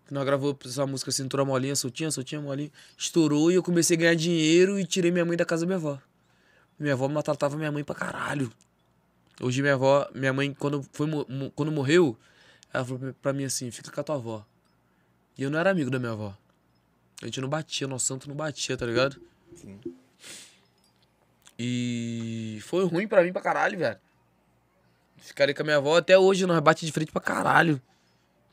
Que 0.05 0.13
nós 0.13 0.25
gravou 0.25 0.57
essa 0.65 0.85
música 0.85 1.11
Cintura 1.11 1.45
Molinha, 1.45 1.75
soltinha, 1.75 2.11
soltinha, 2.11 2.41
molinha. 2.41 2.71
Estourou 2.97 3.51
e 3.51 3.55
eu 3.55 3.63
comecei 3.63 3.95
a 3.95 3.99
ganhar 3.99 4.15
dinheiro 4.15 4.79
e 4.79 4.85
tirei 4.85 5.11
minha 5.11 5.23
mãe 5.23 5.37
da 5.37 5.45
casa 5.45 5.61
da 5.61 5.67
minha 5.67 5.77
avó. 5.77 6.01
Minha 6.77 6.93
avó 6.93 7.07
maltratava 7.07 7.55
minha 7.55 7.71
mãe 7.71 7.83
pra 7.83 7.95
caralho. 7.95 8.51
Hoje 9.41 9.61
minha 9.61 9.75
avó, 9.75 10.09
minha 10.13 10.33
mãe, 10.33 10.53
quando, 10.53 10.83
foi, 10.91 11.07
quando 11.55 11.71
morreu, 11.71 12.17
ela 12.73 12.83
falou 12.83 13.13
pra 13.21 13.31
mim 13.31 13.45
assim, 13.45 13.71
fica 13.71 13.91
com 13.91 14.01
a 14.01 14.03
tua 14.03 14.15
avó. 14.15 14.45
E 15.37 15.43
eu 15.43 15.49
não 15.49 15.59
era 15.59 15.69
amigo 15.69 15.89
da 15.89 15.99
minha 15.99 16.11
avó. 16.11 16.35
A 17.21 17.25
gente 17.25 17.41
não 17.41 17.49
batia, 17.49 17.87
nosso 17.87 18.05
santo 18.05 18.29
não 18.29 18.35
batia, 18.35 18.77
tá 18.77 18.85
ligado? 18.85 19.21
Sim. 19.55 19.79
E 21.57 22.59
foi 22.61 22.85
ruim 22.85 23.07
pra 23.07 23.23
mim 23.23 23.33
pra 23.33 23.41
caralho, 23.41 23.77
velho. 23.77 23.99
Ficarei 25.17 25.53
com 25.53 25.61
a 25.61 25.65
minha 25.65 25.77
avó, 25.77 25.97
até 25.97 26.17
hoje 26.17 26.45
nós 26.45 26.59
bate 26.59 26.85
de 26.85 26.91
frente 26.91 27.11
pra 27.11 27.21
caralho. 27.21 27.81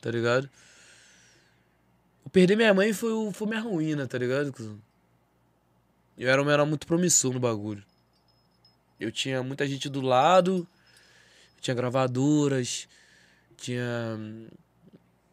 Tá 0.01 0.11
ligado? 0.11 0.49
O 2.25 2.29
perder 2.29 2.57
minha 2.57 2.73
mãe 2.73 2.91
foi, 2.91 3.31
foi 3.31 3.47
minha 3.47 3.61
ruína, 3.61 4.05
tá 4.05 4.17
ligado? 4.17 4.53
Eu 6.17 6.29
era 6.29 6.41
um 6.41 6.45
menor 6.45 6.65
muito 6.65 6.85
promissor 6.85 7.33
no 7.33 7.39
bagulho. 7.39 7.83
Eu 8.99 9.11
tinha 9.11 9.41
muita 9.41 9.65
gente 9.65 9.87
do 9.87 10.01
lado, 10.01 10.67
tinha 11.61 11.73
gravadoras, 11.73 12.87
tinha. 13.55 14.19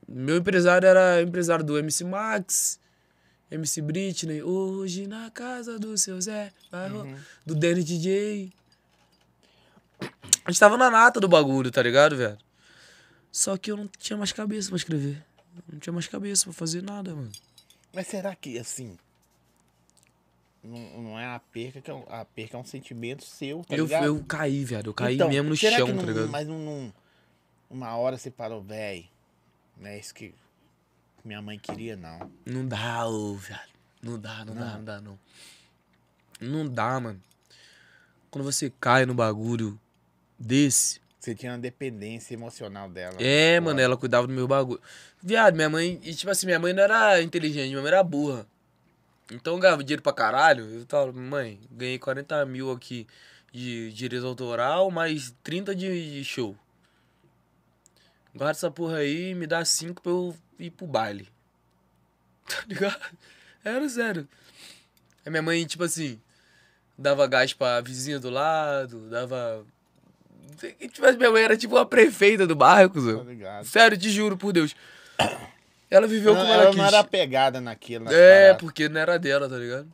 Meu 0.07 0.37
empresário 0.37 0.87
era 0.87 1.21
empresário 1.21 1.65
do 1.65 1.77
MC 1.79 2.05
Max, 2.05 2.79
MC 3.55 3.81
Britney, 3.83 4.43
hoje 4.43 5.07
na 5.07 5.31
casa 5.31 5.79
do 5.79 5.97
seu 5.97 6.21
Zé, 6.21 6.53
vai 6.71 6.89
ro- 6.89 7.07
do 7.47 7.55
Danny 7.55 7.83
DJ. 7.85 8.53
A 10.45 10.51
gente 10.51 10.61
tava 10.61 10.77
na 10.77 10.91
nata 10.91 11.21
do 11.21 11.29
bagulho, 11.29 11.71
tá 11.71 11.83
ligado, 11.83 12.17
velho? 12.17 12.37
Só 13.33 13.57
que 13.57 13.71
eu 13.73 13.77
não 13.77 13.89
tinha 13.99 14.17
mais 14.17 14.33
cabeça 14.33 14.69
pra 14.69 14.77
escrever. 14.77 15.25
Não 15.73 15.79
tinha 15.79 15.93
mais 15.93 16.07
cabeça 16.07 16.45
pra 16.45 16.53
fazer 16.53 16.83
nada, 16.83 17.15
mano. 17.15 17.31
Mas 17.93 18.07
será 18.09 18.35
que, 18.35 18.59
assim... 18.59 18.97
Não, 20.63 21.03
não 21.03 21.19
é 21.21 21.27
a 21.27 21.39
perca, 21.39 21.81
que 21.81 21.91
é 21.91 21.95
um, 21.95 22.05
a 22.09 22.25
perca 22.25 22.57
é 22.57 22.61
um 22.61 22.65
sentimento 22.65 23.23
seu, 23.25 23.63
tá 23.65 23.77
eu, 23.77 23.85
ligado? 23.85 24.05
eu 24.07 24.25
caí, 24.25 24.65
velho. 24.65 24.89
Eu 24.91 24.95
caí 24.95 25.15
Então, 25.15 25.29
mesmo 25.29 25.51
no 25.51 25.57
chão, 25.57 25.71
que 25.71 25.93
tá 25.93 25.93
não- 25.93 26.05
ligado? 26.05 26.29
Mas 26.29 26.47
não, 26.47 26.59
não- 26.59 26.93
uma 27.69 27.95
hora 27.97 28.17
você 28.17 28.31
parou, 28.31 28.63
velho, 28.63 29.05
não 29.77 29.89
é 29.89 29.99
isso 29.99 30.15
que 30.15 30.35
minha 31.25 31.41
mãe 31.41 31.59
queria, 31.59 31.97
não. 31.97 32.31
Não 32.45 32.67
dá, 32.67 33.07
ô, 33.07 33.35
velho. 33.35 33.61
Não 34.03 34.19
dá, 34.19 34.45
não, 34.45 34.55
dá, 34.55 34.75
não 34.75 34.85
dá, 34.85 35.01
não. 35.01 35.19
Não 36.41 36.69
dá, 36.69 37.01
mano. 37.01 37.21
Quando 38.31 38.45
você 38.45 38.71
cai 38.79 39.07
no 39.07 39.15
bagulho 39.15 39.81
desse. 40.39 41.01
Você 41.19 41.35
tinha 41.35 41.53
uma 41.53 41.59
dependência 41.59 42.35
emocional 42.35 42.91
dela. 42.91 43.17
É, 43.19 43.59
mano, 43.61 43.81
ela 43.81 43.97
cuidava 43.97 44.27
do 44.27 44.33
meu 44.33 44.47
bagulho. 44.47 44.81
Viado, 45.23 45.55
minha 45.55 45.71
mãe. 45.71 45.99
E 46.03 46.15
tipo 46.15 46.31
assim, 46.31 46.45
minha 46.45 46.59
mãe 46.59 46.75
não 46.75 46.83
era 46.83 47.23
inteligente, 47.23 47.71
minha 47.71 47.81
mãe 47.81 47.89
era 47.89 48.03
burra. 48.03 48.47
Então 49.33 49.55
eu 49.55 49.61
ganhava 49.61 49.83
dinheiro 49.83 50.03
pra 50.03 50.13
caralho. 50.13 50.65
Eu 50.67 50.85
tava, 50.85 51.11
mãe, 51.13 51.59
ganhei 51.71 51.99
40 51.99 52.45
mil 52.45 52.71
aqui 52.71 53.07
de 53.51 53.91
direito 53.93 54.27
autoral, 54.27 54.91
mais 54.91 55.35
30 55.43 55.75
de, 55.75 56.13
de 56.13 56.25
show. 56.25 56.55
Guarda 58.35 58.51
essa 58.53 58.71
porra 58.71 58.99
aí 58.99 59.31
e 59.31 59.35
me 59.35 59.47
dá 59.47 59.65
5 59.65 60.03
pra 60.03 60.11
eu 60.13 60.35
ir 60.59 60.71
pro 60.71 60.87
baile. 60.87 61.29
Tá 62.47 62.63
ligado? 62.67 63.01
Era 63.65 63.89
sério. 63.89 64.29
Aí 65.25 65.31
minha 65.31 65.41
mãe, 65.43 65.65
tipo 65.65 65.83
assim, 65.85 66.21
dava 66.99 67.27
gás 67.27 67.55
pra 67.55 67.81
vizinha 67.81 68.19
do 68.21 68.29
lado, 68.29 69.09
dava. 69.09 69.65
Tipo, 70.59 71.11
minha 71.17 71.31
mãe 71.31 71.43
era 71.43 71.57
tipo 71.57 71.75
uma 71.75 71.87
prefeita 71.87 72.47
do 72.47 72.55
bairro, 72.55 72.89
Tá 72.91 72.95
cuzão. 72.95 73.25
ligado? 73.25 73.65
Sério, 73.65 73.97
te 73.97 74.11
juro 74.11 74.37
por 74.37 74.53
Deus. 74.53 74.77
Ela 75.91 76.07
viveu 76.07 76.35
Não, 76.35 76.41
como 76.43 76.53
ela, 76.53 76.63
ela 76.65 76.71
quis. 76.71 76.79
não 76.79 76.87
era 76.87 76.99
apegada 77.01 77.61
naquilo. 77.63 78.13
É, 78.13 78.41
paradas. 78.49 78.61
porque 78.61 78.89
não 78.91 79.01
era 79.01 79.19
dela, 79.19 79.49
tá 79.49 79.57
ligado? 79.57 79.91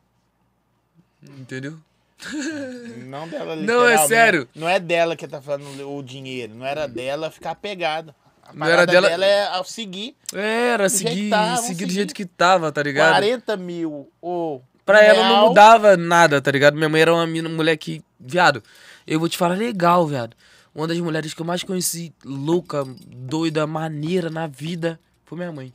Entendeu? 1.23 1.79
Não 3.07 3.27
dela 3.29 3.57
Não, 3.57 3.89
é 3.89 3.97
sério. 4.07 4.47
Não 4.55 4.69
é 4.69 4.79
dela 4.79 5.17
que 5.17 5.27
tá 5.29 5.41
falando 5.41 5.89
o 5.97 6.03
dinheiro. 6.03 6.55
Não 6.55 6.67
era 6.67 6.87
dela 6.87 7.31
ficar 7.31 7.53
apegado. 7.53 8.15
A 8.51 8.55
Não 8.55 8.67
era 8.67 8.87
parada 8.87 8.93
dela- 9.11 9.25
é 9.25 9.47
ao 9.49 9.65
seguir 9.65 10.15
Era 10.33 10.89
seguir, 10.89 11.31
tá, 11.31 11.45
vamos 11.47 11.61
seguir 11.61 11.75
do 11.75 11.79
seguir. 11.81 11.93
jeito 11.95 12.15
que 12.15 12.25
tava, 12.27 12.71
tá 12.73 12.83
ligado? 12.83 13.13
40 13.13 13.57
mil 13.57 14.11
ou. 14.21 14.63
Pra 14.85 15.03
ela 15.03 15.23
não 15.23 15.29
real. 15.31 15.49
mudava 15.49 15.97
nada, 15.97 16.41
tá 16.43 16.51
ligado? 16.51 16.75
Minha 16.77 16.89
mãe 16.89 17.01
era 17.03 17.13
uma 17.15 17.27
mina, 17.27 17.49
mulher 17.49 17.77
que. 17.77 18.03
Viado, 18.19 18.63
eu 19.07 19.19
vou 19.21 19.29
te 19.29 19.39
falar 19.39 19.55
legal, 19.57 20.07
viado. 20.07 20.37
Uma 20.75 20.87
das 20.87 20.99
mulheres 20.99 21.33
que 21.35 21.41
eu 21.43 21.47
mais 21.47 21.63
conheci, 21.63 22.13
louca, 22.25 22.85
doida, 23.07 23.67
maneira 23.67 24.29
na 24.31 24.47
vida, 24.47 24.99
foi 25.25 25.39
minha 25.39 25.53
mãe. 25.53 25.73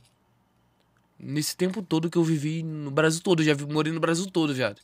Nesse 1.18 1.56
tempo 1.56 1.82
todo 1.82 2.10
que 2.10 2.18
eu 2.18 2.24
vivi 2.24 2.62
no 2.62 2.90
Brasil 2.90 3.20
todo, 3.22 3.42
já 3.42 3.54
morei 3.70 3.92
no 3.92 4.00
Brasil 4.00 4.26
todo, 4.30 4.52
viado. 4.54 4.80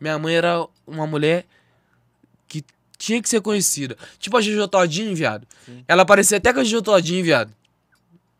Minha 0.00 0.18
mãe 0.18 0.34
era 0.34 0.64
uma 0.86 1.06
mulher 1.06 1.44
que 2.48 2.64
tinha 3.00 3.22
que 3.22 3.28
ser 3.30 3.40
conhecida. 3.40 3.96
Tipo 4.18 4.36
a 4.36 4.42
Jojo 4.42 4.68
Todinho, 4.68 5.16
viado. 5.16 5.48
Ela 5.88 6.04
parecia 6.04 6.36
até 6.36 6.52
com 6.52 6.60
a 6.60 6.64
Jojo 6.64 6.82
Todinho, 6.82 7.24
viado. 7.24 7.50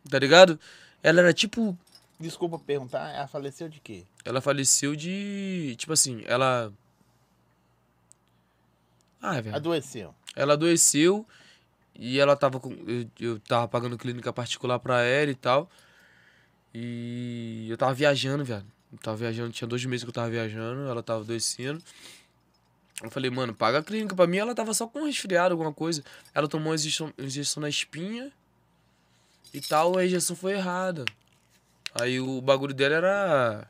Tá 0.07 0.19
ligado? 0.19 0.59
Ela 1.01 1.21
era 1.21 1.33
tipo 1.33 1.75
Desculpa 2.19 2.59
perguntar, 2.59 3.09
ela 3.09 3.27
faleceu 3.27 3.67
de 3.67 3.79
quê? 3.79 4.03
ela 4.23 4.39
faleceu 4.39 4.95
de. 4.95 5.75
Tipo 5.79 5.93
assim, 5.93 6.21
ela. 6.27 6.71
Ah, 9.19 9.41
velho. 9.41 9.55
Adoeceu. 9.55 10.13
Ela 10.35 10.53
adoeceu 10.53 11.25
e 11.95 12.19
ela 12.19 12.35
tava 12.35 12.59
com. 12.59 12.71
Eu, 12.87 13.07
eu 13.19 13.39
tava 13.39 13.67
pagando 13.67 13.97
clínica 13.97 14.31
particular 14.31 14.77
pra 14.77 15.01
ela 15.01 15.31
e 15.31 15.35
tal. 15.35 15.67
E 16.71 17.65
eu 17.67 17.77
tava 17.77 17.95
viajando, 17.95 18.45
velho. 18.45 18.65
Eu 18.93 18.99
tava 18.99 19.17
viajando, 19.17 19.51
tinha 19.51 19.67
dois 19.67 19.83
meses 19.85 20.03
que 20.03 20.09
eu 20.09 20.13
tava 20.13 20.29
viajando, 20.29 20.87
ela 20.87 21.01
tava 21.01 21.21
adoecendo. 21.21 21.81
Eu 23.01 23.09
falei, 23.09 23.31
mano, 23.31 23.53
paga 23.53 23.79
a 23.79 23.83
clínica 23.83 24.15
pra 24.15 24.27
mim. 24.27 24.37
Ela 24.37 24.53
tava 24.53 24.73
só 24.73 24.85
com 24.87 24.99
um 25.01 25.05
resfriado, 25.05 25.53
alguma 25.53 25.73
coisa. 25.73 26.03
Ela 26.33 26.47
tomou 26.47 26.69
uma 26.69 26.75
injeção, 26.75 27.11
injeção 27.17 27.61
na 27.61 27.69
espinha 27.69 28.31
e 29.53 29.59
tal, 29.59 29.97
a 29.97 30.05
injeção 30.05 30.35
foi 30.35 30.53
errada. 30.53 31.03
Aí 31.99 32.19
o 32.19 32.39
bagulho 32.41 32.73
dela 32.73 32.95
era. 32.95 33.67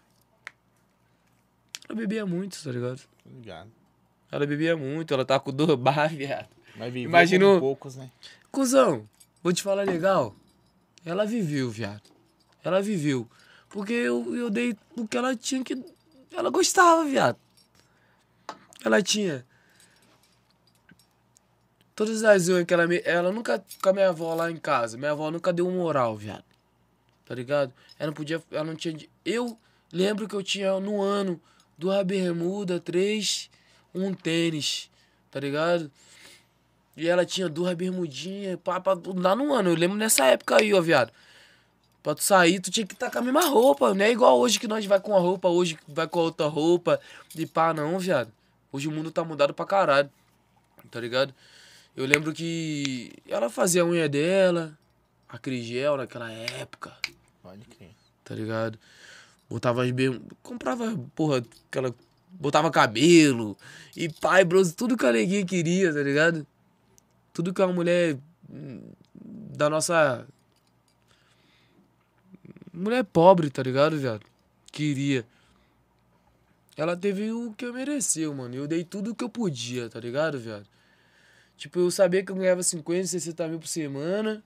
Ela 1.88 1.98
bebia 1.98 2.26
muito, 2.26 2.62
tá 2.64 2.72
ligado? 2.72 3.00
Tô 3.24 3.30
ligado. 3.30 3.70
Ela 4.32 4.46
bebia 4.46 4.78
muito, 4.78 5.14
ela 5.14 5.26
tava 5.26 5.40
com 5.42 5.52
dor 5.52 5.76
bar, 5.78 6.08
viado. 6.10 6.48
Mas 6.76 6.94
viveu 6.94 7.10
Imagina 7.10 7.46
como 7.46 7.58
o- 7.58 7.60
poucos, 7.60 7.96
né? 7.96 8.10
Cusão, 8.52 9.08
vou 9.44 9.52
te 9.54 9.62
falar 9.64 9.84
legal. 9.84 10.36
Ela 11.06 11.26
viveu, 11.26 11.70
viado. 11.70 12.04
Ela 12.64 12.82
viveu. 12.82 13.28
Porque 13.70 13.94
eu, 13.94 14.36
eu 14.36 14.50
dei 14.50 14.78
o 14.96 15.08
que 15.08 15.18
ela 15.18 15.36
tinha 15.36 15.64
que. 15.64 15.82
Ela 16.32 16.50
gostava, 16.50 17.04
viado. 17.06 17.38
Ela 18.84 19.02
tinha. 19.02 19.46
Todas 21.96 22.24
as 22.24 22.48
unhas 22.48 22.66
que 22.66 22.74
ela 22.74 22.88
me. 22.88 23.02
Ela 23.06 23.32
nunca. 23.32 23.64
Com 23.82 23.90
a 23.90 23.94
minha 23.94 24.10
avó 24.10 24.34
lá 24.34 24.50
em 24.50 24.58
casa. 24.58 24.98
Minha 24.98 25.12
avó 25.12 25.30
nunca 25.30 25.54
deu 25.54 25.70
moral, 25.70 26.16
viado. 26.16 26.44
Tá 27.26 27.36
ligado? 27.36 27.74
Ela 28.00 28.08
não 28.08 28.14
podia. 28.14 28.42
Ela 28.52 28.64
não 28.64 28.76
tinha. 28.76 28.98
Eu 29.24 29.58
lembro 29.92 30.28
que 30.28 30.36
eu 30.36 30.44
tinha 30.44 30.80
no 30.80 31.02
ano 31.02 31.40
duas 31.78 32.04
bermuda, 32.06 32.80
três, 32.80 33.50
um 33.94 34.14
tênis. 34.14 34.90
Tá 35.30 35.40
ligado? 35.40 35.92
E 36.96 37.08
ela 37.08 37.26
tinha 37.26 37.48
duas 37.48 37.74
bermudinhas, 37.74 38.60
pá, 38.64 38.80
pá, 38.80 38.98
lá 39.16 39.36
no 39.36 39.54
ano. 39.54 39.70
Eu 39.70 39.76
lembro 39.76 39.98
nessa 39.98 40.26
época 40.26 40.58
aí, 40.58 40.74
ó, 40.74 40.82
viado. 40.82 41.12
Pra 42.04 42.16
tu 42.16 42.24
sair, 42.24 42.60
tu 42.60 42.72
tinha 42.72 42.86
que 42.86 42.94
estar 42.94 43.10
com 43.12 43.20
a 43.20 43.22
mesma 43.22 43.46
roupa. 43.46 43.94
Não 43.94 44.04
é 44.04 44.12
igual 44.12 44.40
hoje 44.40 44.60
que 44.60 44.68
nós 44.68 44.86
vai 44.86 45.00
com 45.00 45.12
uma 45.12 45.20
roupa, 45.20 45.48
hoje 45.48 45.78
vai 45.88 46.08
com 46.08 46.20
a 46.20 46.24
outra 46.24 46.48
roupa. 46.48 47.00
De 47.34 47.46
pá, 47.46 47.74
não, 47.74 47.98
viado. 48.00 48.32
Hoje 48.72 48.88
o 48.88 48.92
mundo 48.92 49.12
tá 49.12 49.24
mudado 49.24 49.54
pra 49.54 49.66
caralho. 49.66 50.10
Tá 50.90 51.00
ligado? 51.00 51.34
Eu 51.96 52.06
lembro 52.06 52.34
que 52.34 53.12
ela 53.28 53.50
fazia 53.50 53.82
a 53.82 53.86
unha 53.86 54.08
dela, 54.08 54.78
a 55.28 55.38
Crigel 55.38 55.98
naquela 55.98 56.32
época, 56.32 56.94
Pode 57.44 57.66
crer. 57.66 57.92
tá 58.24 58.34
ligado? 58.34 58.80
Botava 59.50 59.84
as 59.84 59.92
berm... 59.92 60.22
Comprava, 60.42 60.98
porra, 61.14 61.44
aquela. 61.68 61.94
Botava 62.30 62.72
cabelo. 62.72 63.58
E 63.96 64.08
pai, 64.08 64.46
bros, 64.46 64.74
tudo 64.74 64.96
que 64.96 65.06
a 65.06 65.12
neguinha 65.12 65.46
queria, 65.46 65.94
tá 65.94 66.02
ligado? 66.02 66.48
Tudo 67.34 67.54
que 67.54 67.62
uma 67.62 67.74
mulher 67.74 68.18
hum, 68.50 68.82
da 69.14 69.70
nossa. 69.70 70.26
Mulher 72.72 73.04
pobre, 73.04 73.50
tá 73.50 73.62
ligado, 73.62 73.98
viado? 73.98 74.26
Queria. 74.72 75.26
Ela 76.82 76.98
teve 76.98 77.32
o 77.32 77.54
que 77.54 77.64
eu 77.64 77.72
mereceu, 77.72 78.34
mano. 78.34 78.56
Eu 78.56 78.66
dei 78.68 78.84
tudo 78.84 79.12
o 79.12 79.16
que 79.16 79.24
eu 79.24 79.30
podia, 79.30 79.88
tá 79.88 80.00
ligado, 80.00 80.40
viado? 80.40 80.66
Tipo, 81.56 81.78
eu 81.78 81.92
sabia 81.92 82.26
que 82.26 82.32
eu 82.32 82.36
ganhava 82.36 82.64
50, 82.64 83.06
60 83.06 83.48
mil 83.50 83.60
por 83.60 83.68
semana. 83.68 84.44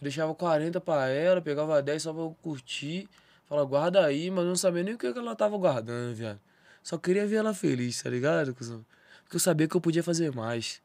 Deixava 0.00 0.34
40 0.34 0.80
pra 0.80 1.08
ela, 1.08 1.42
pegava 1.42 1.82
10 1.82 2.04
só 2.04 2.14
pra 2.14 2.22
eu 2.22 2.34
curtir. 2.40 3.10
Fala, 3.46 3.62
guarda 3.62 4.02
aí, 4.02 4.30
mas 4.30 4.46
não 4.46 4.56
sabia 4.56 4.82
nem 4.82 4.94
o 4.94 4.98
que 4.98 5.06
ela 5.06 5.36
tava 5.36 5.58
guardando, 5.58 6.14
viado. 6.14 6.40
Só 6.82 6.96
queria 6.96 7.26
ver 7.26 7.36
ela 7.36 7.52
feliz, 7.52 8.02
tá 8.02 8.08
ligado, 8.08 8.54
cuzão? 8.54 8.82
Porque 9.24 9.36
eu 9.36 9.40
sabia 9.40 9.68
que 9.68 9.76
eu 9.76 9.82
podia 9.82 10.02
fazer 10.02 10.34
mais. 10.34 10.80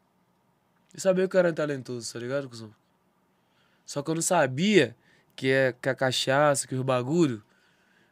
Eu 0.94 0.99
sabia 0.99 1.26
que 1.26 1.38
eu 1.38 1.40
era 1.40 1.54
talentoso, 1.54 2.12
tá 2.12 2.20
ligado, 2.20 2.49
cuzão? 2.49 2.76
Só 3.86 4.04
que 4.04 4.12
eu 4.12 4.16
não 4.16 4.22
sabia 4.22 4.94
que, 5.38 5.49
é, 5.49 5.72
que 5.72 5.88
a 5.88 5.95
cachaça, 5.95 6.68
que 6.68 6.76
os 6.76 6.82
bagulho 6.82 7.41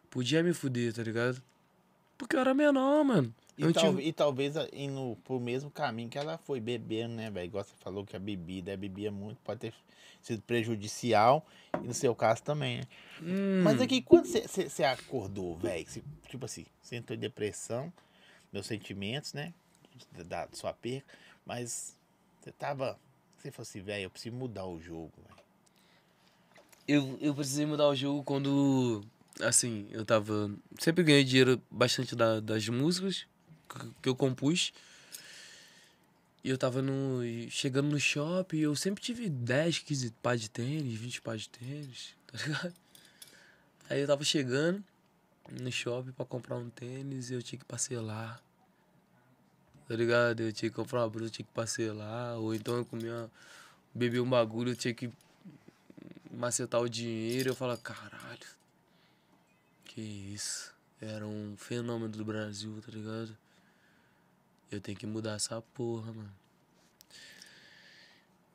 podia 0.09 0.41
me 0.41 0.53
fuder, 0.53 0.93
tá 0.93 1.03
ligado? 1.03 1.43
Porque 2.17 2.35
eu 2.35 2.39
era 2.39 2.53
menor, 2.53 3.03
mano. 3.03 3.33
E, 3.57 3.71
tal- 3.71 3.89
tive- 3.89 4.03
e 4.03 4.13
talvez 4.13 4.55
indo 4.73 5.17
pro 5.23 5.39
mesmo 5.39 5.71
caminho 5.71 6.09
que 6.09 6.17
ela 6.17 6.37
foi 6.37 6.59
bebendo, 6.59 7.15
né, 7.15 7.29
velho? 7.29 7.45
Igual 7.45 7.63
você 7.63 7.73
falou 7.79 8.05
que 8.05 8.15
a 8.15 8.19
bebida, 8.19 8.75
bebia 8.75 9.11
muito, 9.11 9.37
pode 9.43 9.61
ter 9.61 9.73
sido 10.21 10.41
prejudicial. 10.41 11.45
E 11.81 11.87
no 11.87 11.93
seu 11.93 12.13
caso 12.13 12.43
também, 12.43 12.79
né? 12.79 12.83
Hum, 13.21 13.63
Mas 13.63 13.79
aqui, 13.79 14.01
quando 14.01 14.25
você- 14.27 14.83
acordou, 14.83 15.55
velho? 15.57 15.85
Tipo 16.27 16.45
assim, 16.45 16.65
você 16.81 16.97
entrou 16.97 17.15
em 17.15 17.19
depressão, 17.19 17.91
meus 18.51 18.65
sentimentos, 18.67 19.31
né? 19.33 19.53
Da, 20.11 20.45
da 20.45 20.49
sua 20.51 20.73
perca. 20.73 21.05
Mas 21.45 21.95
você 22.41 22.51
tava. 22.51 22.99
Você 23.37 23.51
falou 23.51 23.63
assim, 23.63 23.79
velho, 23.81 24.03
eu 24.03 24.09
preciso 24.09 24.35
mudar 24.35 24.65
o 24.65 24.81
jogo, 24.81 25.11
velho. 25.23 25.35
Eu, 26.87 27.17
eu 27.21 27.33
precisei 27.33 27.65
mudar 27.65 27.87
o 27.87 27.95
jogo 27.95 28.23
quando, 28.23 29.01
assim, 29.41 29.87
eu 29.91 30.05
tava... 30.05 30.51
Sempre 30.79 31.03
ganhei 31.03 31.23
dinheiro 31.23 31.61
bastante 31.69 32.15
da- 32.15 32.39
das 32.39 32.67
músicas 32.69 33.25
que- 34.01 34.09
eu 34.09 34.15
compus. 34.15 34.73
E 36.43 36.49
eu 36.49 36.57
tava 36.57 36.81
no, 36.81 37.21
chegando 37.49 37.89
no 37.89 37.99
shopping, 37.99 38.59
eu 38.59 38.75
sempre 38.75 39.01
tive 39.01 39.27
10, 39.29 39.79
15 39.79 40.11
par 40.21 40.37
de 40.37 40.49
tênis, 40.49 40.93
20 40.99 41.19
par 41.21 41.35
de 41.37 41.49
tênis, 41.49 42.15
tá 42.27 42.37
ligado? 42.37 42.73
Aí 43.89 44.01
eu 44.01 44.07
tava 44.07 44.23
chegando 44.23 44.83
no 45.51 45.71
shopping 45.71 46.11
pra 46.11 46.25
comprar 46.25 46.57
um 46.57 46.69
tênis 46.69 47.29
e 47.29 47.33
eu 47.33 47.41
tinha 47.41 47.57
que 47.57 47.65
parcelar. 47.65 48.41
Tá 49.87 49.95
ligado? 49.95 50.41
Eu 50.41 50.51
tinha 50.53 50.69
que 50.69 50.75
comprar 50.75 51.01
uma 51.01 51.09
blusa, 51.09 51.27
eu 51.27 51.31
tinha 51.31 51.45
que 51.45 51.51
parcelar. 51.51 52.37
Ou 52.37 52.53
então 52.55 52.75
eu 52.75 52.85
comia, 52.85 53.29
bebi 53.93 54.19
um 54.19 54.29
bagulho, 54.29 54.71
eu 54.71 54.75
tinha 54.75 54.93
que 54.93 55.11
macetar 56.31 56.81
o 56.81 56.89
dinheiro, 56.89 57.49
eu 57.49 57.55
falo, 57.55 57.77
caralho, 57.77 58.39
que 59.95 60.01
isso. 60.01 60.75
Era 61.01 61.25
um 61.25 61.55
fenômeno 61.57 62.09
do 62.09 62.25
Brasil, 62.25 62.81
tá 62.85 62.91
ligado? 62.91 63.35
Eu 64.69 64.81
tenho 64.81 64.97
que 64.97 65.05
mudar 65.05 65.35
essa 65.35 65.61
porra, 65.61 66.11
mano. 66.11 66.33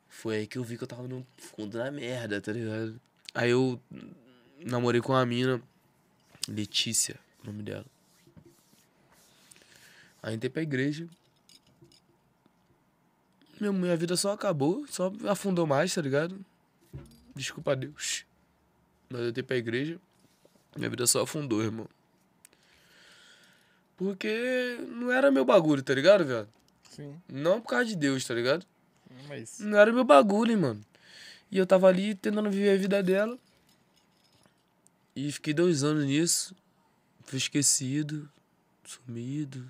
Foi 0.07 0.37
aí 0.37 0.47
que 0.47 0.57
eu 0.57 0.63
vi 0.63 0.77
que 0.77 0.83
eu 0.83 0.87
tava 0.87 1.07
no 1.07 1.25
fundo 1.37 1.79
da 1.79 1.89
merda, 1.89 2.39
tá 2.39 2.51
ligado? 2.51 3.01
Aí 3.33 3.49
eu 3.49 3.81
namorei 4.63 5.01
com 5.01 5.13
uma 5.13 5.25
mina, 5.25 5.61
Letícia, 6.47 7.19
o 7.41 7.47
nome 7.47 7.63
dela. 7.63 7.85
Aí 10.21 10.35
entrei 10.35 10.49
pra 10.49 10.61
igreja. 10.61 11.07
Minha, 13.59 13.73
minha 13.73 13.97
vida 13.97 14.15
só 14.15 14.31
acabou, 14.31 14.85
só 14.87 15.11
afundou 15.27 15.65
mais, 15.65 15.93
tá 15.93 16.01
ligado? 16.01 16.39
Desculpa 17.35 17.71
a 17.71 17.75
Deus. 17.75 18.25
Mas 19.09 19.21
eu 19.21 19.29
entrei 19.29 19.43
pra 19.43 19.57
igreja, 19.57 19.99
minha 20.77 20.89
vida 20.89 21.05
só 21.07 21.23
afundou, 21.23 21.61
irmão. 21.61 21.87
Porque 23.97 24.79
não 24.87 25.11
era 25.11 25.29
meu 25.29 25.45
bagulho, 25.45 25.83
tá 25.83 25.93
ligado, 25.93 26.25
viado? 26.25 26.49
Sim. 26.89 27.15
Não 27.29 27.61
por 27.61 27.69
causa 27.69 27.85
de 27.85 27.95
Deus, 27.95 28.25
tá 28.25 28.33
ligado? 28.33 28.65
Mas. 29.27 29.59
Não 29.59 29.77
era 29.77 29.91
meu 29.91 30.03
bagulho, 30.03 30.51
hein, 30.51 30.57
mano. 30.57 30.81
E 31.51 31.57
eu 31.57 31.65
tava 31.65 31.87
ali 31.87 32.15
tentando 32.15 32.49
viver 32.49 32.71
a 32.71 32.77
vida 32.77 33.03
dela. 33.03 33.37
E 35.15 35.31
fiquei 35.31 35.53
dois 35.53 35.83
anos 35.83 36.05
nisso. 36.05 36.55
Fui 37.25 37.37
esquecido, 37.37 38.29
sumido. 38.83 39.69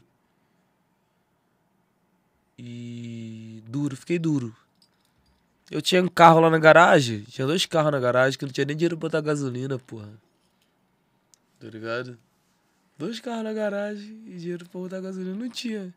E 2.58 3.64
duro, 3.68 3.98
fiquei 3.98 4.20
duro. 4.20 4.56
Eu 5.70 5.82
tinha 5.82 6.04
um 6.04 6.08
carro 6.08 6.40
lá 6.40 6.50
na 6.50 6.60
garagem, 6.60 7.22
tinha 7.24 7.48
dois 7.48 7.66
carros 7.66 7.92
na 7.92 8.00
garagem 8.00 8.38
que 8.38 8.46
não 8.46 8.52
tinha 8.52 8.66
nem 8.66 8.76
dinheiro 8.76 8.98
pra 8.98 9.08
botar 9.08 9.22
gasolina, 9.22 9.80
porra. 9.80 10.10
Tá 11.62 11.68
ligado? 11.68 12.18
Dois 12.98 13.20
carros 13.20 13.44
na 13.44 13.54
garagem 13.54 14.24
e 14.26 14.36
dinheiro 14.36 14.68
pra 14.68 14.82
botar 14.82 15.00
gasolina 15.00 15.36
não 15.36 15.48
tinha. 15.48 15.94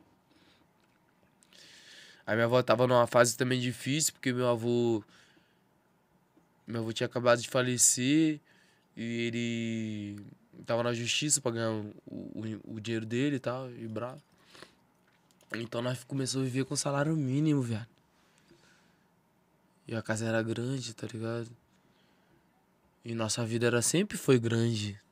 Aí 2.26 2.34
minha 2.34 2.44
avó 2.44 2.62
tava 2.62 2.86
numa 2.86 3.06
fase 3.06 3.34
também 3.34 3.58
difícil, 3.58 4.12
porque 4.12 4.30
meu 4.30 4.46
avô. 4.46 5.02
Meu 6.66 6.82
avô 6.82 6.92
tinha 6.92 7.06
acabado 7.06 7.40
de 7.40 7.48
falecer 7.48 8.38
e 8.94 9.02
ele 9.02 10.20
tava 10.66 10.82
na 10.82 10.92
justiça 10.92 11.40
pra 11.40 11.52
ganhar 11.52 11.70
o, 11.70 11.94
o, 12.06 12.74
o 12.74 12.80
dinheiro 12.80 13.06
dele 13.06 13.36
e 13.36 13.40
tal, 13.40 13.70
e 13.70 13.88
bravo. 13.88 14.22
Então 15.54 15.80
nós 15.80 16.04
começamos 16.04 16.46
a 16.46 16.50
viver 16.50 16.66
com 16.66 16.76
salário 16.76 17.16
mínimo, 17.16 17.62
velho. 17.62 17.86
E 19.88 19.94
a 19.94 20.02
casa 20.02 20.26
era 20.26 20.42
grande, 20.42 20.92
tá 20.92 21.06
ligado? 21.06 21.50
E 23.02 23.14
nossa 23.14 23.44
vida 23.46 23.66
era 23.66 23.80
sempre 23.80 24.18
foi 24.18 24.38
grande. 24.38 25.02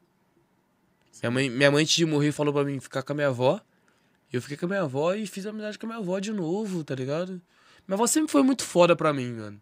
Minha 1.20 1.30
mãe, 1.30 1.50
minha 1.50 1.70
mãe 1.70 1.82
antes 1.82 1.94
de 1.94 2.06
morrer 2.06 2.32
falou 2.32 2.52
pra 2.52 2.64
mim 2.64 2.80
ficar 2.80 3.02
com 3.02 3.12
a 3.12 3.16
minha 3.16 3.28
avó. 3.28 3.60
Eu 4.32 4.40
fiquei 4.40 4.56
com 4.56 4.66
a 4.66 4.68
minha 4.68 4.82
avó 4.82 5.14
e 5.14 5.26
fiz 5.26 5.46
amizade 5.46 5.78
com 5.78 5.86
a 5.86 5.88
minha 5.88 5.98
avó 5.98 6.18
de 6.18 6.32
novo, 6.32 6.82
tá 6.82 6.94
ligado? 6.94 7.40
Minha 7.86 7.96
avó 7.96 8.06
sempre 8.06 8.30
foi 8.30 8.42
muito 8.42 8.64
foda 8.64 8.96
pra 8.96 9.12
mim, 9.12 9.32
mano. 9.32 9.60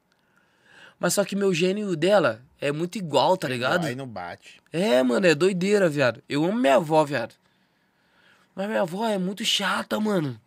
Mas 0.99 1.15
só 1.15 1.25
que 1.25 1.35
meu 1.35 1.53
gênio 1.53 1.97
dela 1.97 2.43
é 2.61 2.71
muito 2.71 2.97
igual, 2.99 3.37
tá 3.37 3.49
ligado? 3.49 3.87
Aí 3.87 3.95
não 3.95 4.07
bate. 4.07 4.61
É, 4.71 5.03
mano, 5.03 5.27
é 5.27 5.35
doideira, 5.35 5.89
viado. 5.89 6.23
Eu 6.29 6.45
amo 6.45 6.59
minha 6.59 6.77
avó, 6.77 7.03
viado. 7.05 7.35
Mas 8.55 8.69
minha 8.69 8.83
avó 8.83 9.09
é 9.09 9.17
muito 9.17 9.45
chata, 9.45 9.99
mano. 9.99 10.39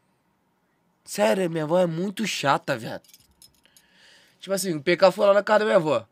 Sério, 1.04 1.50
minha 1.50 1.64
avó 1.64 1.80
é 1.80 1.88
muito 1.88 2.26
chata, 2.28 2.78
viado. 2.78 3.02
Tipo 4.40 4.54
assim, 4.54 4.76
o 4.76 4.82
PK 4.82 5.12
foi 5.12 5.26
lá 5.26 5.34
na 5.34 5.44
casa 5.44 5.60
da 5.60 5.66
minha 5.66 5.78
avó. 5.78 6.08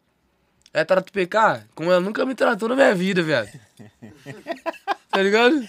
Ela 0.73 0.85
trata 0.85 1.09
o 1.09 1.13
PK 1.13 1.67
como 1.75 1.91
ela 1.91 1.99
nunca 1.99 2.25
me 2.25 2.33
tratou 2.33 2.69
na 2.69 2.75
minha 2.75 2.95
vida, 2.95 3.21
viado. 3.21 3.49
tá 5.09 5.21
ligado? 5.21 5.67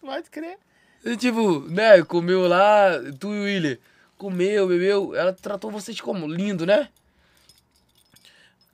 Pode 0.00 0.30
crer. 0.30 0.58
E, 1.04 1.16
tipo, 1.16 1.60
né, 1.68 2.02
comeu 2.02 2.46
lá, 2.46 2.90
tu 3.18 3.34
e 3.34 3.40
o 3.40 3.44
William. 3.44 3.78
Comeu, 4.16 4.68
bebeu. 4.68 5.14
Ela 5.14 5.32
tratou 5.32 5.70
vocês 5.70 6.00
como? 6.00 6.26
Lindo, 6.26 6.64
né? 6.64 6.88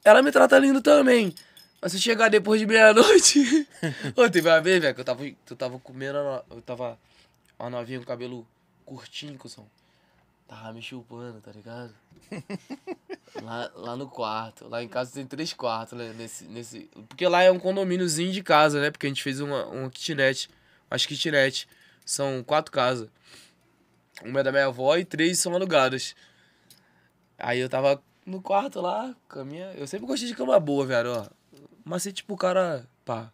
Ela 0.05 0.23
me 0.23 0.31
trata 0.31 0.59
lindo 0.59 0.81
também. 0.81 1.35
Mas 1.81 1.93
se 1.93 2.01
chegar 2.01 2.29
depois 2.29 2.61
de 2.61 2.67
meia-noite. 2.67 3.67
Ô, 4.15 4.29
teve 4.29 4.49
uma 4.49 4.61
vez, 4.61 4.81
velho, 4.81 4.95
que 4.95 5.01
eu 5.01 5.05
tava, 5.05 5.25
eu 5.27 5.57
tava 5.57 5.79
comendo. 5.79 6.19
Eu 6.51 6.61
tava. 6.63 6.99
Uma 7.59 7.71
novinha 7.71 7.99
com 7.99 8.05
cabelo 8.07 8.47
curtinho, 8.85 9.37
cuzão. 9.39 9.67
Tava 10.51 10.73
me 10.73 10.83
chupando, 10.83 11.41
tá 11.41 11.53
ligado? 11.53 11.95
lá, 13.41 13.71
lá 13.73 13.97
no 13.97 14.09
quarto. 14.09 14.67
Lá 14.67 14.83
em 14.83 14.89
casa 14.89 15.13
tem 15.13 15.25
três 15.25 15.53
quartos, 15.53 15.97
né? 15.97 16.13
Nesse, 16.13 16.45
nesse... 16.47 16.91
Porque 17.09 17.25
lá 17.29 17.41
é 17.45 17.53
um 17.53 17.59
condomíniozinho 17.61 18.33
de 18.33 18.43
casa, 18.43 18.81
né? 18.81 18.91
Porque 18.91 19.07
a 19.07 19.09
gente 19.09 19.23
fez 19.23 19.39
uma, 19.39 19.65
uma 19.67 19.89
kitnet. 19.89 20.51
Umas 20.91 21.07
kitnet. 21.07 21.69
São 22.05 22.43
quatro 22.43 22.73
casas. 22.73 23.09
Uma 24.25 24.41
é 24.41 24.43
da 24.43 24.51
minha 24.51 24.67
avó 24.67 24.97
e 24.97 25.05
três 25.05 25.39
são 25.39 25.55
alugadas. 25.55 26.17
Aí 27.39 27.61
eu 27.61 27.69
tava 27.69 28.03
no 28.27 28.43
quarto 28.43 28.81
lá, 28.81 29.15
com 29.29 29.45
minha. 29.45 29.73
Eu 29.75 29.87
sempre 29.87 30.09
gostei 30.09 30.29
de 30.29 30.35
cama 30.35 30.59
boa, 30.59 30.85
velho, 30.85 31.13
ó. 31.13 31.27
Mas 31.85 32.03
se 32.03 32.13
tipo 32.13 32.35
o 32.35 32.37
cara. 32.37 32.89
Pá. 33.05 33.33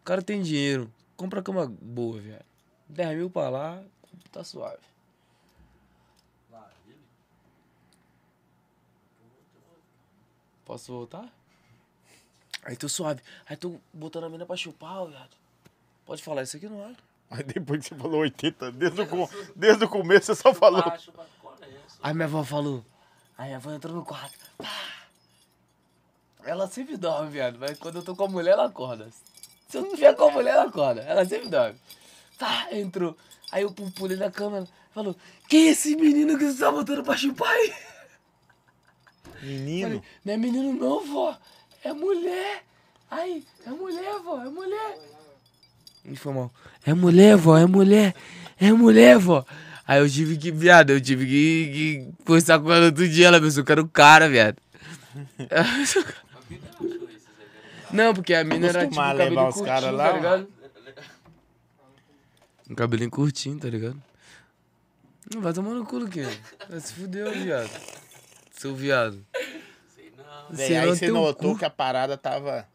O 0.00 0.02
cara 0.02 0.22
tem 0.22 0.42
dinheiro. 0.42 0.92
Compra 1.16 1.40
cama 1.40 1.72
boa, 1.80 2.20
velho. 2.20 2.44
10 2.88 3.16
mil 3.16 3.30
pra 3.30 3.48
lá, 3.48 3.80
tá 4.32 4.42
suave. 4.42 4.97
Posso 10.68 10.92
voltar? 10.92 11.24
Aí 12.62 12.76
tô 12.76 12.90
suave. 12.90 13.22
Aí 13.48 13.56
tô 13.56 13.76
botando 13.90 14.24
a 14.24 14.28
mina 14.28 14.44
pra 14.44 14.54
chupar, 14.54 15.06
viado. 15.06 15.30
Pode 16.04 16.22
falar 16.22 16.42
isso 16.42 16.58
aqui 16.58 16.68
no 16.68 16.84
ar. 16.84 16.92
Mas 17.30 17.44
depois 17.46 17.82
que 17.82 17.88
você 17.88 17.94
falou 18.00 18.20
80, 18.20 18.70
desde 18.72 19.00
o, 19.00 19.28
desde 19.56 19.84
o 19.84 19.88
começo 19.88 20.26
você 20.26 20.34
só 20.42 20.52
falou. 20.52 20.82
Aí 22.02 22.12
minha 22.12 22.26
avó 22.26 22.44
falou. 22.44 22.84
Aí 23.38 23.46
minha 23.46 23.56
avó 23.56 23.70
entrou 23.72 23.94
no 23.94 24.04
quarto. 24.04 24.38
Ela 26.44 26.66
sempre 26.68 26.98
dorme, 26.98 27.30
viado. 27.30 27.58
Mas 27.58 27.78
quando 27.78 27.96
eu 27.96 28.02
tô 28.02 28.14
com 28.14 28.24
a 28.24 28.28
mulher, 28.28 28.52
ela 28.52 28.66
acorda. 28.66 29.08
Se 29.70 29.78
eu 29.78 29.88
tiver 29.88 30.14
com 30.14 30.24
a 30.28 30.30
mulher, 30.30 30.50
ela 30.52 30.64
acorda. 30.64 31.00
Ela 31.00 31.24
sempre 31.24 31.48
dorme. 31.48 31.78
Tá, 32.38 32.68
entrou. 32.72 33.16
Aí 33.50 33.62
eu 33.62 33.72
pu- 33.72 33.90
pulei 33.92 34.16
na 34.18 34.30
cama, 34.30 34.58
ela 34.58 34.68
falou, 34.92 35.16
quem 35.48 35.68
é 35.68 35.70
esse 35.70 35.96
menino 35.96 36.36
que 36.38 36.44
você 36.52 36.58
tá 36.62 36.70
botando 36.70 37.02
pra 37.02 37.16
chupar 37.16 37.48
aí? 37.50 37.74
Menino. 39.42 40.02
Não 40.24 40.34
é 40.34 40.36
menino 40.36 40.72
não, 40.72 41.06
vó. 41.06 41.36
É 41.84 41.92
mulher. 41.92 42.64
Aí, 43.10 43.44
é 43.66 43.70
mulher, 43.70 44.18
vó, 44.22 44.40
é 44.42 44.48
mulher. 44.48 44.98
Me 46.04 46.16
foi 46.16 46.32
mal. 46.32 46.50
É 46.84 46.92
mulher, 46.94 47.36
vó, 47.36 47.56
é 47.56 47.66
mulher. 47.66 48.14
É 48.60 48.72
mulher, 48.72 49.18
vó. 49.18 49.44
Aí 49.86 50.00
eu 50.00 50.10
tive 50.10 50.36
que, 50.36 50.50
viado, 50.50 50.90
eu 50.90 51.00
tive 51.00 51.24
que, 51.24 51.72
que 51.72 52.24
conversar 52.24 52.58
com 52.58 52.72
ela 52.72 52.86
outro 52.86 53.08
dia. 53.08 53.28
Ela 53.28 53.40
pensou 53.40 53.64
que 53.64 53.72
era 53.72 53.80
o 53.80 53.88
cara, 53.88 54.28
viado. 54.28 54.56
Não, 57.90 58.12
porque 58.12 58.34
a 58.34 58.44
mina 58.44 58.66
era 58.66 58.86
tipo 58.86 59.00
levar 59.00 59.48
os 59.48 59.62
caras 59.62 59.94
lá, 59.94 60.10
tá 60.10 60.16
ligado? 60.16 60.48
Um 62.68 62.74
cabelinho 62.74 63.10
curtinho, 63.10 63.58
tá 63.58 63.68
ligado? 63.68 64.02
Não 65.34 65.40
vai 65.40 65.52
tomar 65.52 65.70
no 65.74 65.84
cu, 65.86 66.06
que 66.08 66.22
Vai 66.68 66.80
se 66.80 66.92
fudeu, 66.92 67.30
viado. 67.32 67.70
Seu 68.58 68.74
viado. 68.74 69.24
Sei 69.94 70.12
não. 70.16 70.56
Véi, 70.56 70.66
Sei 70.66 70.76
aí 70.76 70.88
você 70.88 71.08
notou 71.08 71.52
cu. 71.52 71.58
que 71.58 71.64
a 71.64 71.70
parada 71.70 72.16
tava. 72.16 72.66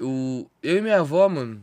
O, 0.00 0.46
eu 0.62 0.78
e 0.78 0.80
minha 0.80 1.00
avó, 1.00 1.28
mano. 1.28 1.62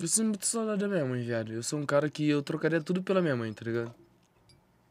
Eu 0.00 0.06
sinto 0.06 0.26
muito 0.28 0.46
saudade 0.46 0.80
da 0.80 0.88
minha 0.88 1.04
mãe, 1.04 1.22
viado. 1.24 1.52
Eu 1.52 1.62
sou 1.62 1.80
um 1.80 1.86
cara 1.86 2.08
que 2.08 2.28
eu 2.28 2.42
trocaria 2.42 2.80
tudo 2.80 3.02
pela 3.02 3.20
minha 3.20 3.34
mãe, 3.34 3.52
tá 3.52 3.64
ligado? 3.64 3.92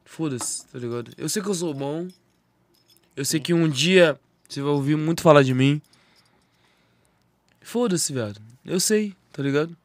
Foda-se, 0.06 0.66
tá 0.68 0.78
ligado? 0.78 1.12
Eu 1.18 1.30
sei 1.30 1.42
que 1.42 1.50
eu 1.50 1.54
sou 1.54 1.74
bom. 1.74 2.08
Eu 3.16 3.24
sei 3.24 3.40
que 3.40 3.54
um 3.54 3.70
dia 3.70 4.20
você 4.48 4.62
vai 4.62 4.72
ouvir 4.72 4.98
muito 4.98 5.22
falar 5.22 5.44
de 5.44 5.54
mim. 5.54 5.82
Foda-se, 7.62 8.12
viado. 8.12 8.42
Eu 8.66 8.80
sei, 8.80 9.16
tá 9.32 9.42
ligado? 9.42 9.76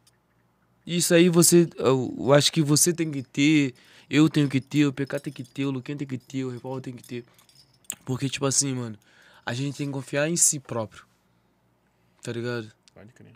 Isso 0.85 1.15
aí 1.15 1.29
você. 1.29 1.69
Eu, 1.77 2.13
eu 2.19 2.33
acho 2.33 2.53
que 2.53 2.61
você 2.61 2.93
tem 2.93 3.11
que 3.11 3.23
ter. 3.23 3.75
Eu 4.11 4.29
tenho 4.29 4.49
que 4.49 4.61
ter, 4.61 4.87
o 4.87 4.93
PK 4.93 5.21
tem 5.21 5.33
que 5.33 5.45
ter, 5.45 5.67
o 5.67 5.71
Luquinha 5.71 5.97
tem 5.99 6.07
que 6.07 6.19
ter, 6.19 6.45
o 6.45 6.51
Repaulo 6.51 6.81
tem 6.81 6.95
que 6.95 7.03
ter. 7.03 7.25
Porque, 8.05 8.29
tipo 8.29 8.47
assim, 8.47 8.75
mano, 8.75 8.99
a 9.45 9.53
gente 9.53 9.77
tem 9.77 9.87
que 9.87 9.93
confiar 9.93 10.29
em 10.29 10.37
si 10.37 10.59
próprio. 10.59 11.05
Tá 12.23 12.33
ligado? 12.33 12.73
Pode 12.95 13.13
crer. 13.13 13.33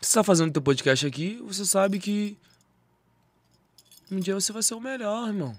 Você 0.00 0.14
tá 0.14 0.24
fazendo 0.24 0.52
teu 0.52 0.62
podcast 0.62 1.06
aqui, 1.06 1.40
você 1.42 1.64
sabe 1.64 1.98
que 1.98 2.36
um 4.10 4.20
dia 4.20 4.34
você 4.34 4.52
vai 4.52 4.62
ser 4.62 4.74
o 4.74 4.80
melhor, 4.80 5.28
irmão. 5.28 5.58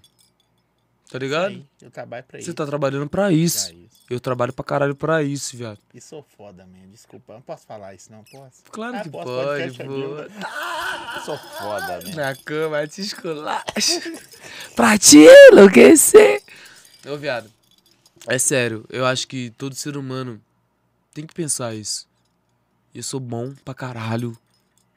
Tá 1.09 1.17
ligado? 1.19 1.47
Aí, 1.47 1.65
eu 1.81 1.89
trabalho 1.91 2.23
pra 2.25 2.37
Você 2.39 2.43
isso. 2.45 2.53
tá 2.53 2.65
trabalhando 2.65 3.07
pra 3.09 3.23
pra 3.23 3.31
isso. 3.31 3.71
isso. 3.73 3.87
Eu 4.09 4.19
trabalho 4.19 4.51
pra 4.53 4.63
caralho 4.63 4.95
pra 4.95 5.21
isso, 5.23 5.55
viado. 5.57 5.79
E 5.93 5.99
sou 6.01 6.25
foda, 6.35 6.65
man. 6.65 6.89
Desculpa, 6.91 7.33
eu 7.33 7.35
não 7.35 7.41
posso 7.41 7.65
falar 7.65 7.93
isso, 7.93 8.11
não 8.11 8.23
posso. 8.23 8.63
Claro 8.71 8.97
Ah, 8.97 9.01
que 9.01 9.09
posso, 9.09 9.25
pode, 9.25 9.71
pô. 9.77 11.21
sou 11.25 11.37
foda, 11.37 11.99
man. 12.05 12.15
Na 12.15 12.35
cama, 12.35 12.87
te 12.87 13.01
esculacha. 13.01 14.01
pra 14.75 14.97
te 14.97 15.17
enlouquecer. 15.51 16.41
Ô, 17.05 17.17
viado. 17.17 17.51
É 18.27 18.37
sério, 18.37 18.85
eu 18.89 19.05
acho 19.05 19.27
que 19.27 19.49
todo 19.51 19.75
ser 19.75 19.95
humano 19.97 20.41
tem 21.13 21.25
que 21.25 21.33
pensar 21.33 21.73
isso. 21.73 22.05
Eu 22.93 23.03
sou 23.03 23.19
bom 23.19 23.53
pra 23.63 23.73
caralho. 23.73 24.37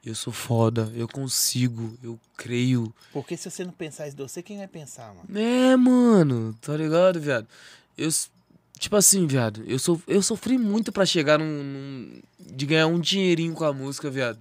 Eu 0.05 0.15
sou 0.15 0.33
foda. 0.33 0.91
Eu 0.95 1.07
consigo. 1.07 1.97
Eu 2.03 2.19
creio. 2.37 2.93
Porque 3.13 3.37
se 3.37 3.49
você 3.49 3.63
não 3.63 3.71
pensar 3.71 4.07
isso 4.07 4.15
de 4.17 4.23
você, 4.23 4.41
quem 4.41 4.57
vai 4.57 4.67
pensar, 4.67 5.13
mano? 5.13 5.27
É, 5.39 5.75
mano, 5.75 6.57
tá 6.61 6.75
ligado, 6.75 7.19
viado? 7.19 7.47
Eu, 7.97 8.09
tipo 8.79 8.95
assim, 8.95 9.27
viado, 9.27 9.63
eu, 9.67 9.77
so, 9.77 10.01
eu 10.07 10.23
sofri 10.23 10.57
muito 10.57 10.91
pra 10.91 11.05
chegar 11.05 11.37
num, 11.37 11.45
num- 11.63 12.21
de 12.39 12.65
ganhar 12.65 12.87
um 12.87 12.99
dinheirinho 12.99 13.53
com 13.53 13.63
a 13.63 13.71
música, 13.71 14.09
viado. 14.09 14.39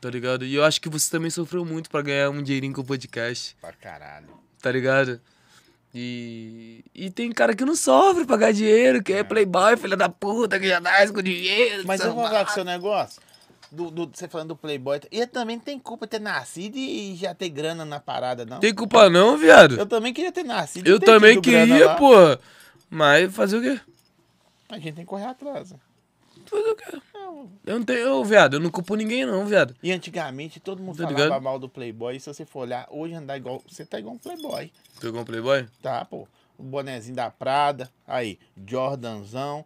Tá 0.00 0.08
ligado? 0.08 0.44
E 0.44 0.54
eu 0.54 0.62
acho 0.64 0.80
que 0.80 0.88
você 0.88 1.10
também 1.10 1.28
sofreu 1.30 1.64
muito 1.64 1.90
pra 1.90 2.00
ganhar 2.02 2.30
um 2.30 2.40
dinheirinho 2.40 2.72
com 2.72 2.82
o 2.82 2.84
podcast, 2.84 3.56
Pra 3.60 3.72
caralho. 3.72 4.28
tá 4.62 4.70
ligado? 4.70 5.20
E, 5.92 6.84
e 6.94 7.10
tem 7.10 7.32
cara 7.32 7.56
que 7.56 7.64
não 7.64 7.74
sofre 7.74 8.24
pra 8.24 8.36
ganhar 8.36 8.52
dinheiro, 8.52 9.02
que 9.02 9.12
é 9.12 9.24
playboy, 9.24 9.76
filha 9.76 9.96
da 9.96 10.08
puta, 10.08 10.60
que 10.60 10.68
já 10.68 10.78
nasce 10.78 11.12
com 11.12 11.20
dinheiro. 11.22 11.82
Mas 11.86 12.00
eu 12.00 12.14
vou 12.14 12.22
falar 12.24 12.44
com 12.44 12.50
o 12.52 12.54
seu 12.54 12.64
negócio. 12.64 13.20
Do, 13.70 13.90
do- 13.90 14.10
você 14.14 14.26
falando 14.28 14.48
do 14.48 14.56
Playboy, 14.56 15.00
ele 15.10 15.26
também 15.26 15.58
tem 15.58 15.78
culpa 15.78 16.06
ter 16.06 16.20
nascido 16.20 16.76
e 16.76 17.14
já 17.16 17.34
ter 17.34 17.48
grana 17.50 17.84
na 17.84 18.00
parada, 18.00 18.44
não? 18.44 18.60
Tem 18.60 18.74
culpa 18.74 19.08
não, 19.10 19.36
viado. 19.36 19.76
Eu 19.76 19.86
também 19.86 20.12
queria 20.12 20.32
ter 20.32 20.44
nascido. 20.44 20.86
e 20.86 20.90
Eu 20.90 20.98
também 21.00 21.40
queria, 21.40 21.94
pô. 21.96 22.12
Mas 22.90 23.34
fazer 23.34 23.58
o 23.58 23.62
quê? 23.62 23.80
A 24.70 24.74
gente 24.78 24.94
tem 24.94 25.04
que 25.04 25.08
correr 25.08 25.26
atrás. 25.26 25.72
né? 25.72 25.78
Fazer 26.46 26.70
o 26.70 26.76
quê? 26.76 26.98
Eu 27.66 27.78
não 27.78 27.84
tenho, 27.84 27.98
eu, 27.98 28.24
viado, 28.24 28.54
eu 28.54 28.60
não 28.60 28.70
culpo 28.70 28.94
ninguém 28.94 29.26
não, 29.26 29.44
viado. 29.46 29.76
E 29.82 29.92
antigamente 29.92 30.58
todo 30.58 30.82
mundo 30.82 30.96
Tá 30.96 31.04
falava 31.04 31.24
ligado? 31.24 31.42
mal 31.42 31.58
do 31.58 31.68
Playboy. 31.68 32.16
E 32.16 32.20
se 32.20 32.32
você 32.32 32.46
for 32.46 32.60
olhar, 32.60 32.86
hoje 32.90 33.12
andar 33.14 33.36
igual. 33.36 33.62
Você 33.68 33.84
tá 33.84 33.98
igual 33.98 34.14
um 34.14 34.18
Playboy. 34.18 34.72
Pegou 35.00 35.20
um 35.20 35.24
playboy? 35.24 35.66
Tá, 35.82 36.04
pô. 36.06 36.26
O 36.56 36.62
bonezinho 36.62 37.14
da 37.14 37.30
Prada. 37.30 37.90
Aí, 38.06 38.38
Jordanzão. 38.66 39.64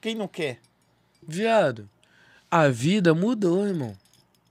Quem 0.00 0.14
não 0.14 0.28
quer? 0.28 0.60
Viado, 1.26 1.88
a 2.60 2.68
vida 2.68 3.14
mudou, 3.14 3.66
irmão. 3.66 3.96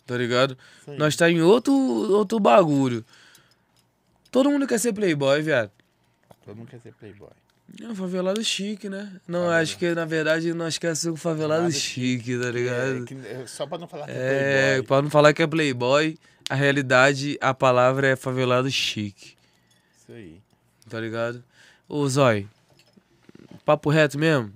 Tá 0.05 0.15
ligado? 0.17 0.57
Aí. 0.87 0.97
Nós 0.97 1.15
tá 1.15 1.29
em 1.29 1.41
outro, 1.41 1.73
outro 1.73 2.39
bagulho. 2.39 3.03
Todo 4.31 4.49
mundo 4.51 4.67
quer 4.67 4.79
ser 4.79 4.93
playboy, 4.93 5.41
viado. 5.41 5.71
Todo 6.45 6.55
mundo 6.57 6.67
quer 6.69 6.79
ser 6.79 6.93
Playboy. 6.93 7.29
É 7.81 7.87
um 7.87 7.95
favelado 7.95 8.43
chique, 8.43 8.87
né? 8.87 9.19
Não, 9.27 9.49
acho 9.49 9.77
que 9.79 9.95
na 9.95 10.05
verdade 10.05 10.53
nós 10.53 10.77
queremos 10.77 10.99
ser 10.99 11.09
um 11.09 11.15
favelado 11.15 11.71
chique, 11.71 12.37
tá 12.37 12.47
É, 12.47 12.51
ligado? 12.51 13.05
que- 13.05 13.15
é, 13.15 13.47
só 13.47 13.65
pra 13.65 13.79
não 13.79 13.87
falar 13.87 14.05
que 14.05 14.11
é, 14.11 14.15
É, 14.15 14.67
Playboy. 14.73 14.87
pra 14.87 15.01
não 15.01 15.09
falar 15.09 15.33
que 15.33 15.41
é 15.41 15.47
playboy, 15.47 16.19
a 16.47 16.53
realidade, 16.53 17.35
a 17.41 17.51
palavra 17.55 18.09
é 18.09 18.15
favelado 18.15 18.69
chique, 18.69 19.35
Isso 19.97 20.11
aí. 20.11 20.39
tá 20.87 20.99
ligado? 20.99 21.43
Ô, 21.89 22.07
Zói, 22.07 22.47
papo 23.65 23.89
reto 23.89 24.19
mesmo. 24.19 24.53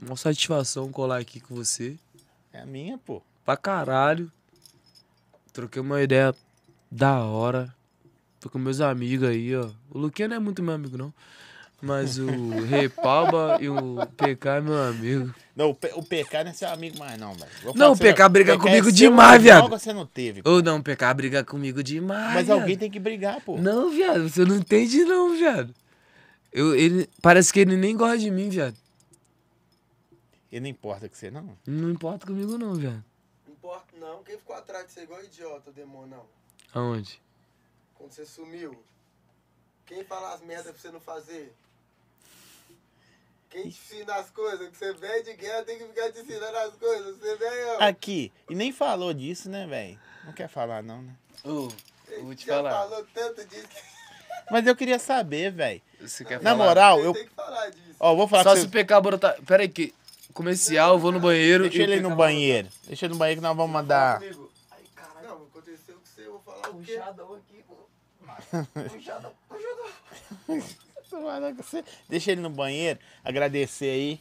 Uma 0.00 0.16
satisfação 0.16 0.92
colar 0.92 1.18
aqui 1.18 1.40
com 1.40 1.56
você. 1.56 1.96
É 2.54 2.60
a 2.60 2.66
minha, 2.66 2.96
pô. 2.96 3.20
Pra 3.44 3.56
caralho. 3.56 4.30
Troquei 5.52 5.82
uma 5.82 6.00
ideia 6.00 6.32
da 6.90 7.18
hora. 7.24 7.74
Tô 8.40 8.48
com 8.48 8.58
meus 8.60 8.80
amigos 8.80 9.28
aí, 9.28 9.56
ó. 9.56 9.68
O 9.90 9.98
Luquinha 9.98 10.28
não 10.28 10.36
é 10.36 10.38
muito 10.38 10.62
meu 10.62 10.74
amigo, 10.74 10.96
não. 10.96 11.12
Mas 11.82 12.16
o 12.16 12.26
Repalba 12.64 13.58
e 13.60 13.68
o 13.68 13.96
PK 14.16 14.48
é 14.48 14.60
meu 14.60 14.80
amigo. 14.80 15.34
Não, 15.56 15.70
o, 15.70 15.74
P- 15.74 15.92
o 15.96 16.02
PK 16.02 16.44
não 16.44 16.50
é 16.50 16.54
seu 16.54 16.68
amigo 16.68 16.96
mais, 16.96 17.18
não, 17.18 17.34
velho. 17.34 17.50
Não, 17.74 17.90
o 17.92 17.96
você, 17.96 18.12
PK 18.12 18.28
briga 18.28 18.52
é 18.54 18.56
comigo 18.58 18.84
seu 18.84 18.92
demais, 18.92 19.42
viado. 19.42 19.68
você 19.68 19.92
não 19.92 20.06
teve. 20.06 20.40
Ou 20.44 20.62
não, 20.62 20.78
o 20.78 20.82
PK 20.82 21.12
briga 21.14 21.42
comigo 21.42 21.82
demais. 21.82 22.34
Mas 22.34 22.46
viado. 22.46 22.60
alguém 22.60 22.76
tem 22.78 22.88
que 22.90 23.00
brigar, 23.00 23.40
pô. 23.40 23.56
Não, 23.58 23.90
viado, 23.90 24.28
você 24.28 24.44
não 24.44 24.56
entende 24.56 25.04
não, 25.04 25.36
viado. 25.36 25.74
Eu, 26.52 26.74
ele, 26.76 27.08
parece 27.20 27.52
que 27.52 27.58
ele 27.58 27.76
nem 27.76 27.96
gosta 27.96 28.18
de 28.18 28.30
mim, 28.30 28.48
viado. 28.48 28.76
E 30.54 30.60
não 30.60 30.68
importa 30.68 31.08
que 31.08 31.18
você 31.18 31.32
não. 31.32 31.58
Não 31.66 31.90
importa 31.90 32.26
comigo 32.28 32.56
não, 32.56 32.76
viado. 32.76 33.04
Não 33.44 33.54
importa 33.54 33.96
não. 33.98 34.22
Quem 34.22 34.38
ficou 34.38 34.54
atrás 34.54 34.86
de 34.86 34.92
você 34.92 35.02
igual 35.02 35.20
idiota, 35.24 35.72
demônio, 35.72 36.16
não? 36.16 36.26
Aonde? 36.80 37.20
Quando 37.96 38.12
você 38.12 38.24
sumiu. 38.24 38.80
Quem 39.84 40.04
fala 40.04 40.32
as 40.32 40.40
merdas 40.42 40.70
pra 40.70 40.80
você 40.80 40.92
não 40.92 41.00
fazer? 41.00 41.52
Quem 43.50 43.62
te 43.62 43.68
ensina 43.70 44.14
as 44.14 44.30
coisas? 44.30 44.68
Que 44.68 44.76
você 44.76 44.92
vem 44.92 45.24
de 45.24 45.34
guerra, 45.34 45.64
tem 45.64 45.76
que 45.76 45.86
ficar 45.86 46.12
te 46.12 46.20
ensinando 46.20 46.56
as 46.56 46.76
coisas. 46.76 47.18
Você 47.18 47.36
vem, 47.36 47.64
ó. 47.70 47.88
Aqui. 47.88 48.32
E 48.48 48.54
nem 48.54 48.70
falou 48.70 49.12
disso, 49.12 49.50
né, 49.50 49.66
velho? 49.66 49.98
Não 50.24 50.32
quer 50.32 50.46
falar, 50.46 50.84
não, 50.84 51.02
né? 51.02 51.16
Ô, 51.42 51.66
Ele 52.06 52.36
já 52.36 52.62
falou 52.62 53.04
tanto 53.12 53.44
disso 53.46 53.66
que 53.66 53.82
Mas 54.52 54.64
eu 54.68 54.76
queria 54.76 55.00
saber, 55.00 55.50
velho. 55.50 55.82
Você 56.00 56.24
quer 56.24 56.40
Na 56.40 56.52
falar? 56.52 56.64
moral, 56.64 57.00
eu. 57.00 57.12
tem 57.12 57.24
que 57.26 57.34
falar 57.34 57.70
disso. 57.70 57.96
Ó, 57.98 58.14
vou 58.14 58.28
falar 58.28 58.44
Só 58.44 58.50
com 58.50 58.56
se 58.56 58.62
você. 58.62 58.68
o 58.68 58.84
PK 58.84 59.00
brotar... 59.00 59.42
Pera 59.42 59.64
aí 59.64 59.68
que... 59.68 59.92
Comercial, 60.34 60.98
vou 60.98 61.12
no 61.12 61.20
banheiro. 61.20 61.62
Deixa 61.62 61.82
ele 61.84 61.92
aí 61.94 62.00
PK 62.00 62.08
no 62.08 62.16
banheiro. 62.16 62.68
Deixa 62.88 63.06
ele 63.06 63.14
no 63.14 63.18
banheiro 63.18 63.40
que 63.40 63.46
nós 63.46 63.56
vamos 63.56 63.72
mandar. 63.72 64.20
Ai, 64.20 64.82
caralho. 64.94 65.28
Não, 65.28 65.36
aconteceu 65.44 65.94
com 65.94 66.04
você, 66.04 66.26
eu 66.26 66.32
vou 66.32 66.40
falar 66.40 66.70
o 66.70 66.82
quê? 66.82 66.94
Puxadão 66.96 67.34
aqui, 67.34 67.64
pô. 67.68 67.76
Puxadão, 68.90 69.32
puxadão. 69.48 69.84
Deixa 72.08 72.32
ele 72.32 72.40
no 72.40 72.50
banheiro. 72.50 72.98
Agradecer 73.22 73.90
aí 73.90 74.20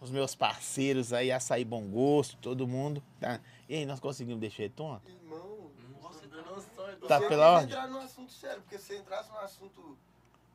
os 0.00 0.10
meus 0.10 0.34
parceiros 0.36 1.12
aí, 1.12 1.32
Açaí 1.32 1.64
Bom 1.64 1.82
Gosto, 1.88 2.36
todo 2.36 2.66
mundo. 2.68 3.02
Tá? 3.20 3.40
E 3.68 3.74
aí, 3.74 3.84
nós 3.84 3.98
conseguimos 3.98 4.40
deixar 4.40 4.62
ele 4.62 4.72
tonto? 4.76 5.02
Irmão, 5.10 5.70
Nossa, 6.00 6.24
noção. 6.28 7.08
Tá 7.08 7.20
pela 7.20 7.50
ordem? 7.54 7.68
entrar 7.70 7.88
num 7.88 8.00
assunto 8.00 8.30
sério, 8.30 8.62
porque 8.62 8.78
se 8.78 8.86
você 8.86 8.98
entrasse 8.98 9.28
num 9.30 9.38
assunto 9.38 9.98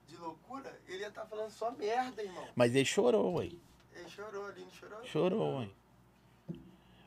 de 0.07 0.15
loucura, 0.15 0.79
ele 0.87 0.99
ia 0.99 1.09
estar 1.09 1.25
falando 1.25 1.51
só 1.51 1.71
merda, 1.71 2.23
irmão. 2.23 2.45
Mas 2.55 2.73
ele 2.73 2.85
chorou, 2.85 3.35
ué. 3.35 3.49
Ele 3.99 4.09
chorou 4.09 4.45
ali, 4.47 4.61
não 4.61 4.71
chorou? 4.71 5.05
Chorou. 5.05 5.67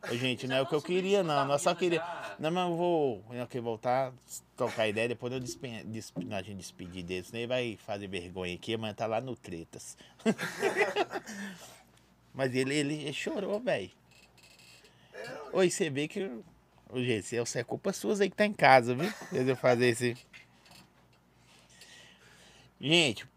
Ô, 0.02 0.16
gente, 0.16 0.46
não 0.46 0.56
é 0.56 0.62
o 0.62 0.66
que 0.66 0.74
eu 0.74 0.80
queria, 0.80 1.22
não. 1.22 1.46
Nós 1.46 1.60
só 1.62 1.74
queria. 1.74 2.02
Não, 2.38 2.50
mas 2.50 2.70
eu 2.70 2.76
vou. 2.76 3.24
Eu 3.30 3.46
quero 3.46 3.64
voltar, 3.64 4.12
trocar 4.56 4.88
ideia, 4.88 5.08
depois 5.08 5.32
eu 5.32 5.38
despe... 5.38 5.84
des- 5.84 6.12
a 6.30 6.42
gente 6.42 6.56
despedir 6.56 7.04
dele. 7.04 7.24
Senão 7.24 7.40
ele 7.40 7.46
vai 7.46 7.76
fazer 7.84 8.08
vergonha 8.08 8.54
aqui, 8.54 8.76
mas 8.76 8.96
tá 8.96 9.06
lá 9.06 9.20
no 9.20 9.36
Tretas. 9.36 9.96
mas 12.32 12.54
ele, 12.54 12.74
ele, 12.74 13.12
chorou, 13.12 13.60
velho. 13.60 13.90
Oi, 15.52 15.70
você 15.70 15.90
vê 15.90 16.08
que. 16.08 16.24
Ô, 16.88 16.98
gente, 17.02 17.36
isso 17.36 17.58
é 17.58 17.62
culpa 17.62 17.92
sua 17.92 18.14
aí 18.14 18.30
que 18.30 18.36
tá 18.36 18.46
em 18.46 18.54
casa, 18.54 18.94
viu? 18.94 19.12
Eu 19.32 19.54
fazer 19.54 19.88
esse. 19.88 20.16
Gente, 22.80 23.28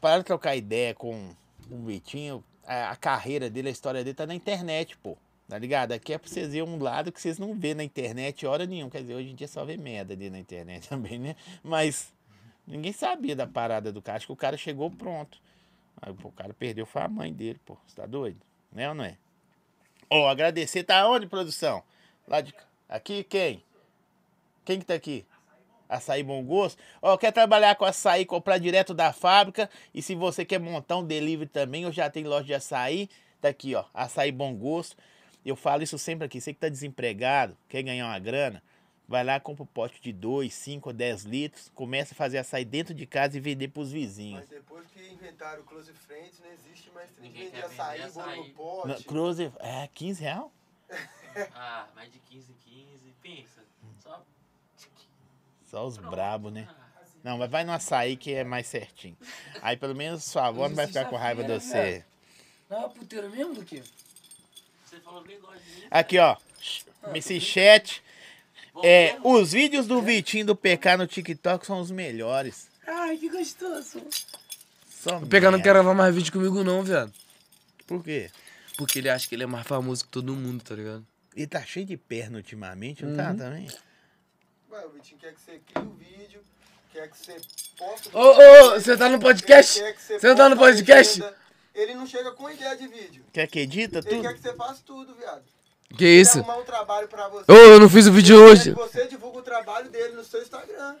para 0.00 0.18
de 0.18 0.24
trocar 0.24 0.54
ideia 0.54 0.94
com 0.94 1.34
o 1.68 1.84
Vitinho. 1.84 2.44
A, 2.66 2.90
a 2.90 2.96
carreira 2.96 3.50
dele, 3.50 3.68
a 3.68 3.72
história 3.72 4.02
dele 4.02 4.14
tá 4.14 4.26
na 4.26 4.34
internet, 4.34 4.96
pô. 4.98 5.16
Tá 5.48 5.58
ligado? 5.58 5.92
Aqui 5.92 6.12
é 6.12 6.18
pra 6.18 6.28
vocês 6.28 6.52
verem 6.52 6.62
um 6.62 6.82
lado 6.82 7.12
que 7.12 7.20
vocês 7.20 7.38
não 7.38 7.54
vê 7.54 7.74
na 7.74 7.84
internet 7.84 8.46
hora 8.46 8.64
nenhuma. 8.66 8.90
Quer 8.90 9.02
dizer, 9.02 9.14
hoje 9.14 9.30
em 9.30 9.34
dia 9.34 9.46
só 9.46 9.64
vê 9.64 9.76
merda 9.76 10.14
ali 10.14 10.30
na 10.30 10.38
internet 10.38 10.88
também, 10.88 11.18
né? 11.18 11.36
Mas 11.62 12.12
ninguém 12.66 12.92
sabia 12.92 13.36
da 13.36 13.46
parada 13.46 13.92
do 13.92 14.00
cara. 14.00 14.16
Acho 14.16 14.26
que 14.26 14.32
o 14.32 14.36
cara 14.36 14.56
chegou 14.56 14.90
pronto. 14.90 15.38
Aí, 16.00 16.12
pô, 16.14 16.28
o 16.28 16.32
cara 16.32 16.54
perdeu 16.54 16.86
foi 16.86 17.02
a 17.02 17.08
mãe 17.08 17.32
dele, 17.32 17.60
pô. 17.64 17.76
Você 17.86 17.96
tá 17.96 18.06
doido? 18.06 18.40
Né 18.72 18.88
ou 18.88 18.94
não 18.94 19.04
é? 19.04 19.16
Ó, 20.08 20.28
agradecer. 20.28 20.82
Tá 20.82 21.08
onde, 21.08 21.26
produção? 21.26 21.82
Lá 22.26 22.40
de. 22.40 22.54
Aqui 22.88 23.22
quem? 23.24 23.62
Quem 24.64 24.78
que 24.78 24.86
tá 24.86 24.94
aqui? 24.94 25.26
Açaí 25.88 26.22
Bom 26.22 26.42
Gosto. 26.44 26.82
Ó, 27.02 27.16
quer 27.16 27.32
trabalhar 27.32 27.74
com 27.76 27.84
açaí, 27.84 28.24
comprar 28.24 28.58
direto 28.58 28.94
da 28.94 29.12
fábrica. 29.12 29.68
E 29.92 30.00
se 30.02 30.14
você 30.14 30.44
quer 30.44 30.58
montar 30.58 30.96
um 30.96 31.04
delivery 31.04 31.48
também, 31.48 31.82
eu 31.84 31.92
já 31.92 32.08
tenho 32.10 32.28
loja 32.28 32.44
de 32.44 32.54
açaí. 32.54 33.08
Tá 33.40 33.48
aqui, 33.48 33.74
ó. 33.74 33.84
Açaí 33.92 34.32
Bom 34.32 34.54
Gosto. 34.54 34.96
Eu 35.44 35.54
falo 35.56 35.82
isso 35.82 35.98
sempre 35.98 36.24
aqui. 36.26 36.40
Você 36.40 36.54
que 36.54 36.60
tá 36.60 36.68
desempregado, 36.68 37.56
quer 37.68 37.82
ganhar 37.82 38.06
uma 38.06 38.18
grana, 38.18 38.62
vai 39.06 39.22
lá, 39.22 39.38
compra 39.38 39.62
um 39.62 39.66
pote 39.66 40.00
de 40.00 40.10
2, 40.12 40.52
5 40.52 40.88
ou 40.88 40.92
10 40.94 41.24
litros, 41.24 41.70
começa 41.74 42.14
a 42.14 42.16
fazer 42.16 42.38
açaí 42.38 42.64
dentro 42.64 42.94
de 42.94 43.06
casa 43.06 43.36
e 43.36 43.40
vender 43.40 43.68
pros 43.68 43.92
vizinhos. 43.92 44.40
Mas 44.40 44.48
depois 44.48 44.86
que 44.86 45.06
inventaram 45.06 45.60
o 45.60 45.64
Close 45.64 45.92
Friends, 45.92 46.40
não 46.40 46.50
existe 46.52 46.90
mais 46.92 47.10
de 47.14 47.20
Ninguém 47.20 47.50
vender 47.50 47.68
vender 47.68 47.80
açaí, 47.80 47.98
bolo 48.10 48.20
açaí. 48.22 48.38
no 48.38 48.54
pote. 48.54 48.88
Na, 48.88 48.94
Cruze, 49.02 49.52
é 49.60 49.88
15 49.92 50.22
real? 50.22 50.52
Ah, 51.52 51.88
mais 51.96 52.12
de 52.12 52.20
15, 52.20 52.54
15. 52.64 53.12
Pensa. 53.20 53.60
Só. 53.98 54.24
Só 55.74 55.88
os 55.88 55.96
brabos, 55.96 56.52
né? 56.52 56.68
Não, 57.24 57.36
mas 57.36 57.50
vai 57.50 57.64
no 57.64 57.72
açaí 57.72 58.16
que 58.16 58.32
é 58.32 58.44
mais 58.44 58.68
certinho. 58.68 59.16
Aí 59.60 59.76
pelo 59.76 59.92
menos 59.92 60.22
sua 60.22 60.46
avó 60.46 60.68
não 60.68 60.76
vai 60.76 60.86
ficar 60.86 61.06
com 61.06 61.16
raiva 61.16 61.42
de 61.42 61.52
você. 61.52 62.04
Não, 62.70 62.88
puteiro 62.90 63.28
mesmo 63.28 63.54
do 63.54 63.64
que? 63.64 63.82
Você 64.84 65.00
falou 65.00 65.24
mim. 65.24 65.34
Aqui, 65.90 66.16
ó. 66.20 66.36
Esse 67.12 67.40
chat. 67.40 68.04
É, 68.84 69.16
os 69.24 69.50
vídeos 69.50 69.88
do 69.88 70.00
Vitinho 70.00 70.46
do 70.46 70.54
PK 70.54 70.96
no 70.96 71.08
TikTok 71.08 71.66
são 71.66 71.80
os 71.80 71.90
melhores. 71.90 72.68
Ai, 72.86 73.16
que 73.16 73.28
gostoso. 73.28 74.00
Só 74.88 75.18
O 75.18 75.26
PK 75.26 75.50
não 75.50 75.58
quer 75.58 75.72
gravar 75.72 75.92
mais 75.92 76.14
vídeo 76.14 76.32
comigo 76.32 76.62
não, 76.62 76.84
viado. 76.84 77.12
Por 77.84 78.04
quê? 78.04 78.30
Porque 78.76 79.00
ele 79.00 79.10
acha 79.10 79.28
que 79.28 79.34
ele 79.34 79.42
é 79.42 79.46
mais 79.46 79.66
famoso 79.66 80.04
que 80.04 80.10
todo 80.10 80.36
mundo, 80.36 80.62
tá 80.62 80.76
ligado? 80.76 81.04
Ele 81.34 81.48
tá 81.48 81.64
cheio 81.64 81.84
de 81.84 81.96
perna 81.96 82.36
ultimamente, 82.36 83.04
não 83.04 83.16
tá 83.16 83.30
Uhum. 83.30 83.36
também? 83.36 83.68
Ué, 84.74 84.86
o 84.86 84.90
Vitinho 84.90 85.20
quer 85.20 85.32
que 85.32 85.40
você 85.40 85.60
crie 85.72 85.84
o 85.86 85.90
vídeo, 85.94 86.40
quer 86.92 87.08
que 87.08 87.16
você 87.16 87.36
poste 87.78 88.08
o 88.12 88.18
Ô, 88.18 88.34
vídeo 88.34 88.66
ô, 88.66 88.70
você 88.80 88.96
tá 88.96 89.08
no 89.08 89.20
podcast? 89.20 89.78
quer 89.80 89.94
que 89.94 90.02
Você 90.02 90.28
não 90.28 90.34
tá 90.36 90.48
no 90.48 90.56
podcast? 90.56 91.20
legenda. 91.20 91.36
Ele 91.74 91.94
não 91.94 92.06
chega 92.06 92.32
com 92.32 92.50
ideia 92.50 92.76
de 92.76 92.86
vídeo. 92.88 93.24
Quer 93.32 93.46
que 93.46 93.60
edita 93.60 93.98
Ele 93.98 94.08
tudo? 94.08 94.22
quer 94.22 94.34
que 94.34 94.40
você 94.40 94.52
faça 94.54 94.82
tudo, 94.84 95.14
viado. 95.14 95.42
Que 95.96 96.04
Ele 96.04 96.20
isso? 96.22 96.38
arrumar 96.38 96.58
um 96.58 96.64
trabalho 96.64 97.06
pra 97.08 97.28
você. 97.28 97.50
Ô, 97.50 97.54
eu 97.54 97.80
não 97.80 97.88
fiz 97.88 98.06
o 98.06 98.12
vídeo 98.12 98.36
ele 98.36 98.50
hoje. 98.50 98.70
que 98.74 98.78
você 98.80 99.06
divulga 99.06 99.38
o 99.38 99.42
trabalho 99.42 99.88
dele 99.90 100.14
no 100.14 100.24
seu 100.24 100.42
Instagram. 100.42 100.96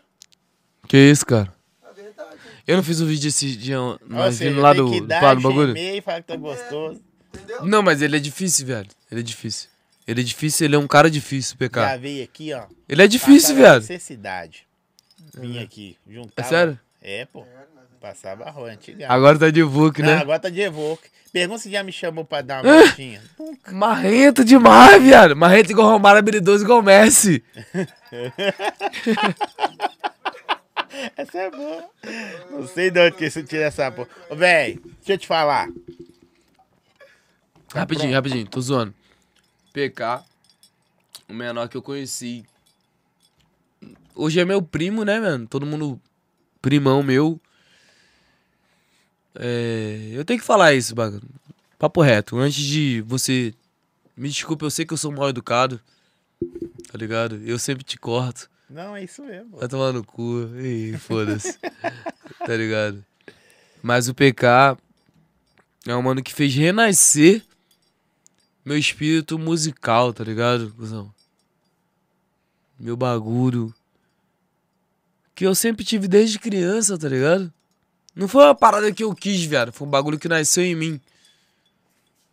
Que 0.88 0.96
isso, 0.96 1.26
cara? 1.26 1.52
É 1.82 1.92
verdade. 1.92 2.36
Eu 2.66 2.76
não 2.76 2.82
fiz 2.84 3.00
o 3.00 3.06
vídeo 3.06 3.28
esse 3.28 3.56
dia, 3.56 3.76
nós 4.06 4.38
vindo 4.38 4.60
lá 4.60 4.72
do, 4.72 4.88
que 4.90 5.00
do 5.00 5.06
do 5.06 5.20
bagulho. 5.20 5.68
gemer 5.68 5.96
e 5.96 6.00
falar 6.00 6.20
que 6.22 6.28
tá 6.28 6.36
gostoso. 6.36 7.02
Entendeu? 7.32 7.64
Não, 7.64 7.82
mas 7.82 8.02
ele 8.02 8.16
é 8.16 8.20
difícil, 8.20 8.66
velho. 8.66 8.88
Ele 9.10 9.20
é 9.20 9.24
difícil. 9.24 9.68
Ele 10.06 10.20
é 10.20 10.24
difícil, 10.24 10.66
ele 10.66 10.76
é 10.76 10.78
um 10.78 10.86
cara 10.86 11.10
difícil, 11.10 11.56
Já 11.58 11.68
PK. 11.68 11.96
veio 11.98 12.24
aqui, 12.24 12.52
ó. 12.52 12.64
Ele 12.88 13.02
é 13.02 13.06
difícil, 13.06 13.54
viado. 13.56 13.80
necessidade. 13.80 14.66
Vim 15.36 15.58
aqui, 15.62 15.96
É 16.08 16.12
juntava. 16.12 16.48
sério? 16.48 16.78
É, 17.02 17.24
pô. 17.26 17.40
É, 17.40 17.44
não 17.74 17.98
Passava 18.00 18.50
rola, 18.50 18.70
antiga. 18.70 19.06
Agora 19.10 19.38
tá 19.38 19.50
de 19.50 19.60
Não, 19.62 20.02
né? 20.02 20.16
agora 20.18 20.38
tá 20.38 20.50
de 20.50 20.60
Evoque. 20.60 21.08
Pergunta 21.32 21.58
se 21.62 21.70
já 21.70 21.82
me 21.82 21.90
chamou 21.90 22.24
pra 22.24 22.42
dar 22.42 22.62
uma 22.62 22.80
voltinha. 22.80 23.20
Marrento 23.72 24.44
demais, 24.44 25.02
viado. 25.02 25.34
Marrento 25.34 25.72
igual 25.72 25.88
Romário, 25.90 26.18
habilidoso 26.18 26.62
igual 26.64 26.82
Messi. 26.82 27.42
Essa 31.16 31.38
é 31.38 31.50
boa. 31.50 31.84
Não 32.50 32.66
sei 32.68 32.90
de 32.90 33.00
onde 33.00 33.16
que 33.16 33.28
você 33.28 33.42
tira 33.42 33.64
essa 33.64 33.90
porra. 33.90 34.08
Ô, 34.30 34.36
véi, 34.36 34.78
deixa 34.98 35.14
eu 35.14 35.18
te 35.18 35.26
falar. 35.26 35.68
Rapidinho, 37.74 38.12
rapidinho, 38.14 38.46
tô 38.46 38.60
zoando. 38.60 38.94
PK, 39.74 40.24
o 41.28 41.34
menor 41.34 41.68
que 41.68 41.76
eu 41.76 41.82
conheci. 41.82 42.44
Hoje 44.14 44.38
é 44.38 44.44
meu 44.44 44.62
primo, 44.62 45.04
né, 45.04 45.18
mano? 45.18 45.48
Todo 45.48 45.66
mundo 45.66 46.00
primão 46.62 47.02
meu. 47.02 47.40
É, 49.34 50.10
eu 50.12 50.24
tenho 50.24 50.38
que 50.38 50.46
falar 50.46 50.74
isso, 50.74 50.94
bagulho. 50.94 51.28
Papo 51.76 52.00
reto. 52.00 52.38
Antes 52.38 52.64
de 52.64 53.00
você. 53.04 53.52
Me 54.16 54.28
desculpe, 54.28 54.64
eu 54.64 54.70
sei 54.70 54.86
que 54.86 54.94
eu 54.94 54.96
sou 54.96 55.10
mal 55.10 55.28
educado. 55.28 55.80
Tá 56.92 56.96
ligado? 56.96 57.42
Eu 57.44 57.58
sempre 57.58 57.82
te 57.82 57.98
corto. 57.98 58.48
Não, 58.70 58.94
é 58.94 59.02
isso 59.02 59.24
mesmo. 59.24 59.56
Vai 59.56 59.66
tomar 59.66 59.92
no 59.92 60.04
cu. 60.04 60.48
Ih, 60.56 60.96
foda-se. 60.98 61.58
tá 62.38 62.56
ligado? 62.56 63.04
Mas 63.82 64.08
o 64.08 64.14
PK 64.14 64.78
é 65.84 65.96
um 65.96 66.02
mano 66.02 66.22
que 66.22 66.32
fez 66.32 66.54
renascer 66.54 67.44
meu 68.64 68.78
espírito 68.78 69.38
musical, 69.38 70.12
tá 70.12 70.24
ligado, 70.24 70.72
cuzão? 70.74 71.12
Meu 72.78 72.96
bagulho. 72.96 73.74
Que 75.34 75.46
eu 75.46 75.54
sempre 75.54 75.84
tive 75.84 76.08
desde 76.08 76.38
criança, 76.38 76.96
tá 76.96 77.08
ligado? 77.08 77.52
Não 78.14 78.28
foi 78.28 78.44
uma 78.44 78.54
parada 78.54 78.92
que 78.92 79.02
eu 79.02 79.14
quis, 79.14 79.44
viado. 79.44 79.72
Foi 79.72 79.86
um 79.86 79.90
bagulho 79.90 80.18
que 80.18 80.28
nasceu 80.28 80.64
em 80.64 80.74
mim. 80.74 81.00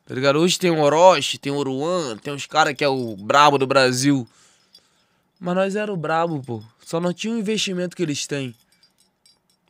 Tá 0.05 0.13
ligado? 0.13 0.39
Hoje 0.39 0.59
tem 0.59 0.69
o 0.69 0.79
Orochi, 0.79 1.37
tem 1.37 1.51
o 1.51 1.55
Oruan, 1.55 2.17
tem 2.17 2.33
uns 2.33 2.45
caras 2.45 2.75
que 2.75 2.83
é 2.83 2.87
o 2.87 3.15
brabo 3.15 3.57
do 3.57 3.65
Brasil. 3.65 4.27
Mas 5.39 5.55
nós 5.55 5.75
era 5.75 5.91
o 5.91 5.97
brabo, 5.97 6.41
pô. 6.43 6.63
Só 6.85 6.99
não 6.99 7.13
tinha 7.13 7.33
o 7.33 7.39
investimento 7.39 7.95
que 7.95 8.03
eles 8.03 8.27
têm. 8.27 8.55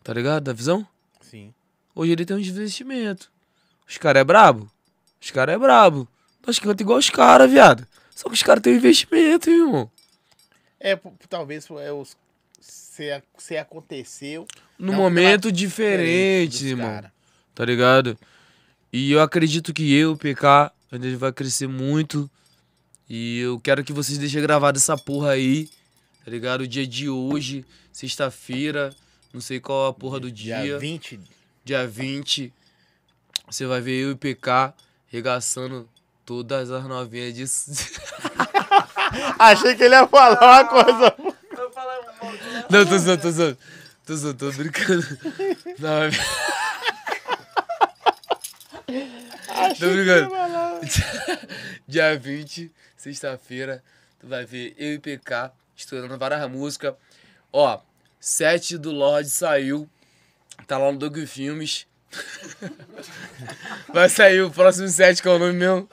Tá 0.03 0.13
ligado? 0.13 0.43
Da 0.43 0.53
visão? 0.53 0.85
Sim. 1.21 1.53
Hoje 1.95 2.11
ele 2.11 2.25
tem 2.25 2.35
uns 2.35 2.47
investimentos. 2.47 3.29
Os 3.87 3.97
caras 3.97 4.21
é 4.21 4.23
brabo? 4.23 4.69
Os 5.21 5.31
caras 5.31 5.55
é 5.55 5.57
brabo. 5.57 6.07
Nós 6.45 6.59
canta 6.59 6.81
igual 6.83 6.97
os 6.97 7.09
caras, 7.09 7.49
viado. 7.49 7.87
Só 8.15 8.27
que 8.27 8.35
os 8.35 8.43
caras 8.43 8.61
têm 8.61 8.75
investimento, 8.75 9.49
hein, 9.49 9.57
irmão. 9.57 9.91
É, 10.79 10.99
talvez 11.29 11.67
é 11.79 11.91
os, 11.91 12.17
se, 12.59 13.21
se 13.37 13.57
aconteceu. 13.57 14.47
Num 14.77 14.91
não 14.93 14.99
momento 14.99 15.43
pela- 15.43 15.53
diferente, 15.53 16.65
irmão. 16.65 17.03
Tá 17.53 17.65
ligado? 17.65 18.17
E 18.91 19.11
eu 19.11 19.21
acredito 19.21 19.73
que 19.73 19.93
eu, 19.93 20.17
PK, 20.17 20.71
gente 20.93 21.15
vai 21.15 21.31
crescer 21.31 21.67
muito. 21.67 22.29
E 23.09 23.39
eu 23.39 23.59
quero 23.59 23.83
que 23.83 23.93
vocês 23.93 24.17
deixem 24.17 24.41
gravado 24.41 24.77
essa 24.77 24.97
porra 24.97 25.31
aí. 25.31 25.69
Tá 26.23 26.31
ligado? 26.31 26.61
O 26.61 26.67
dia 26.67 26.85
de 26.85 27.09
hoje, 27.09 27.65
sexta-feira. 27.91 28.93
Não 29.33 29.41
sei 29.41 29.59
qual 29.59 29.87
a 29.87 29.93
porra 29.93 30.19
do 30.19 30.31
dia. 30.31 30.61
Dia 30.61 30.79
20. 30.79 31.19
dia 31.63 31.87
20, 31.87 32.51
você 33.47 33.65
vai 33.65 33.79
ver 33.81 33.97
eu 34.03 34.11
e 34.11 34.15
PK 34.15 34.73
regaçando 35.07 35.87
todas 36.25 36.71
as 36.71 36.83
novinhas 36.85 37.33
disso. 37.33 37.71
Achei 39.37 39.75
que 39.75 39.83
ele 39.83 39.95
ia 39.95 40.07
falar 40.07 40.41
uma 40.41 40.65
coisa. 40.65 41.15
Eu 41.57 41.71
falei, 41.71 41.97
mano, 42.21 42.39
Não, 42.69 42.85
tô 42.85 42.97
zoando, 42.97 43.21
tô 43.21 43.31
zoando. 43.31 43.57
Tô 44.05 44.15
zoando, 44.15 44.37
tô 44.37 44.51
brincando. 44.51 45.05
Não, 45.77 46.03
é... 46.03 46.11
Tô 49.79 49.89
brincando. 49.91 50.31
Dia 51.87 52.17
20, 52.17 52.71
sexta-feira, 52.97 53.83
tu 54.19 54.27
vai 54.27 54.45
ver 54.45 54.73
eu 54.77 54.93
e 54.93 54.99
PK 54.99 55.51
estourando 55.75 56.17
várias 56.17 56.49
músicas. 56.49 56.95
Ó, 57.51 57.79
7 58.19 58.77
do 58.77 58.91
Lorde 58.91 59.29
saiu. 59.29 59.89
Tá 60.67 60.77
lá 60.77 60.91
no 60.91 60.97
Doug 60.97 61.17
Filmes. 61.25 61.85
Vai 63.93 64.09
sair 64.09 64.41
o 64.41 64.51
próximo 64.51 64.87
7, 64.87 65.21
que 65.21 65.27
é 65.27 65.31
o 65.31 65.39
nome 65.39 65.53
mesmo. 65.53 65.89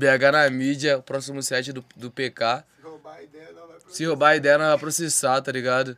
BH 0.00 0.32
na 0.32 0.50
mídia. 0.50 0.98
O 0.98 1.02
próximo 1.02 1.42
7 1.42 1.72
do, 1.72 1.84
do 1.94 2.10
PK. 2.10 2.64
Se 2.76 2.82
roubar 2.82 3.16
a 3.16 3.22
ideia, 3.22 3.52
não 3.52 3.66
vai 3.68 3.78
pro 3.78 3.92
Se 3.92 4.04
roubar 4.06 4.28
a 4.30 4.36
ideia, 4.36 4.58
não 4.58 4.66
vai 4.66 4.78
processar, 4.78 5.40
tá 5.42 5.52
ligado? 5.52 5.96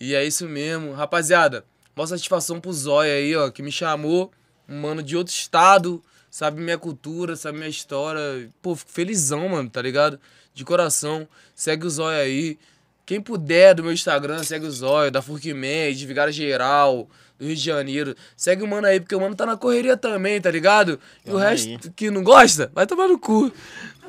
E 0.00 0.14
é 0.14 0.24
isso 0.24 0.48
mesmo. 0.48 0.92
Rapaziada, 0.92 1.64
maior 1.94 2.06
satisfação 2.06 2.60
pro 2.60 2.72
Zóia 2.72 3.14
aí, 3.14 3.34
ó, 3.34 3.50
que 3.50 3.62
me 3.62 3.72
chamou. 3.72 4.30
Um 4.68 4.80
mano 4.80 5.02
de 5.02 5.16
outro 5.16 5.32
estado, 5.32 6.02
sabe 6.30 6.60
minha 6.60 6.78
cultura, 6.78 7.34
sabe 7.34 7.58
minha 7.58 7.70
história. 7.70 8.48
Pô, 8.62 8.76
fico 8.76 8.92
felizão, 8.92 9.48
mano, 9.48 9.68
tá 9.68 9.82
ligado? 9.82 10.20
De 10.54 10.64
coração. 10.64 11.26
Segue 11.54 11.86
o 11.86 11.90
Zóia 11.90 12.22
aí. 12.22 12.58
Quem 13.04 13.20
puder 13.20 13.74
do 13.74 13.82
meu 13.82 13.92
Instagram, 13.92 14.42
segue 14.44 14.66
o 14.66 14.70
Zóia, 14.70 15.10
da 15.10 15.22
Furquimed, 15.22 15.98
de 15.98 16.06
Vigário 16.06 16.32
Geral, 16.32 17.08
do 17.38 17.46
Rio 17.46 17.54
de 17.54 17.62
Janeiro. 17.62 18.16
Segue 18.36 18.62
o 18.62 18.66
mano 18.66 18.86
aí, 18.86 18.98
porque 19.00 19.14
o 19.14 19.20
mano 19.20 19.34
tá 19.34 19.46
na 19.46 19.56
correria 19.56 19.96
também, 19.96 20.40
tá 20.40 20.50
ligado? 20.50 21.00
E 21.24 21.30
o 21.30 21.36
resto 21.36 21.68
aí. 21.68 21.78
que 21.94 22.10
não 22.10 22.22
gosta, 22.22 22.70
vai 22.74 22.86
tomar 22.86 23.08
no 23.08 23.18
cu. 23.18 23.52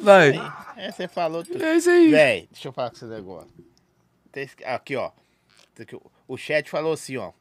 Vai. 0.01 0.33
É, 0.75 0.91
você 0.91 1.07
falou 1.07 1.43
tudo. 1.43 1.63
É 1.63 1.75
isso 1.75 1.89
aí. 1.89 2.09
Véi, 2.09 2.47
deixa 2.51 2.67
eu 2.67 2.73
falar 2.73 2.89
com 2.89 2.95
esse 2.95 3.05
negócio. 3.05 3.49
Aqui, 4.65 4.95
ó. 4.95 5.11
O 6.27 6.37
chat 6.37 6.69
falou 6.69 6.93
assim, 6.93 7.17
ó. 7.17 7.31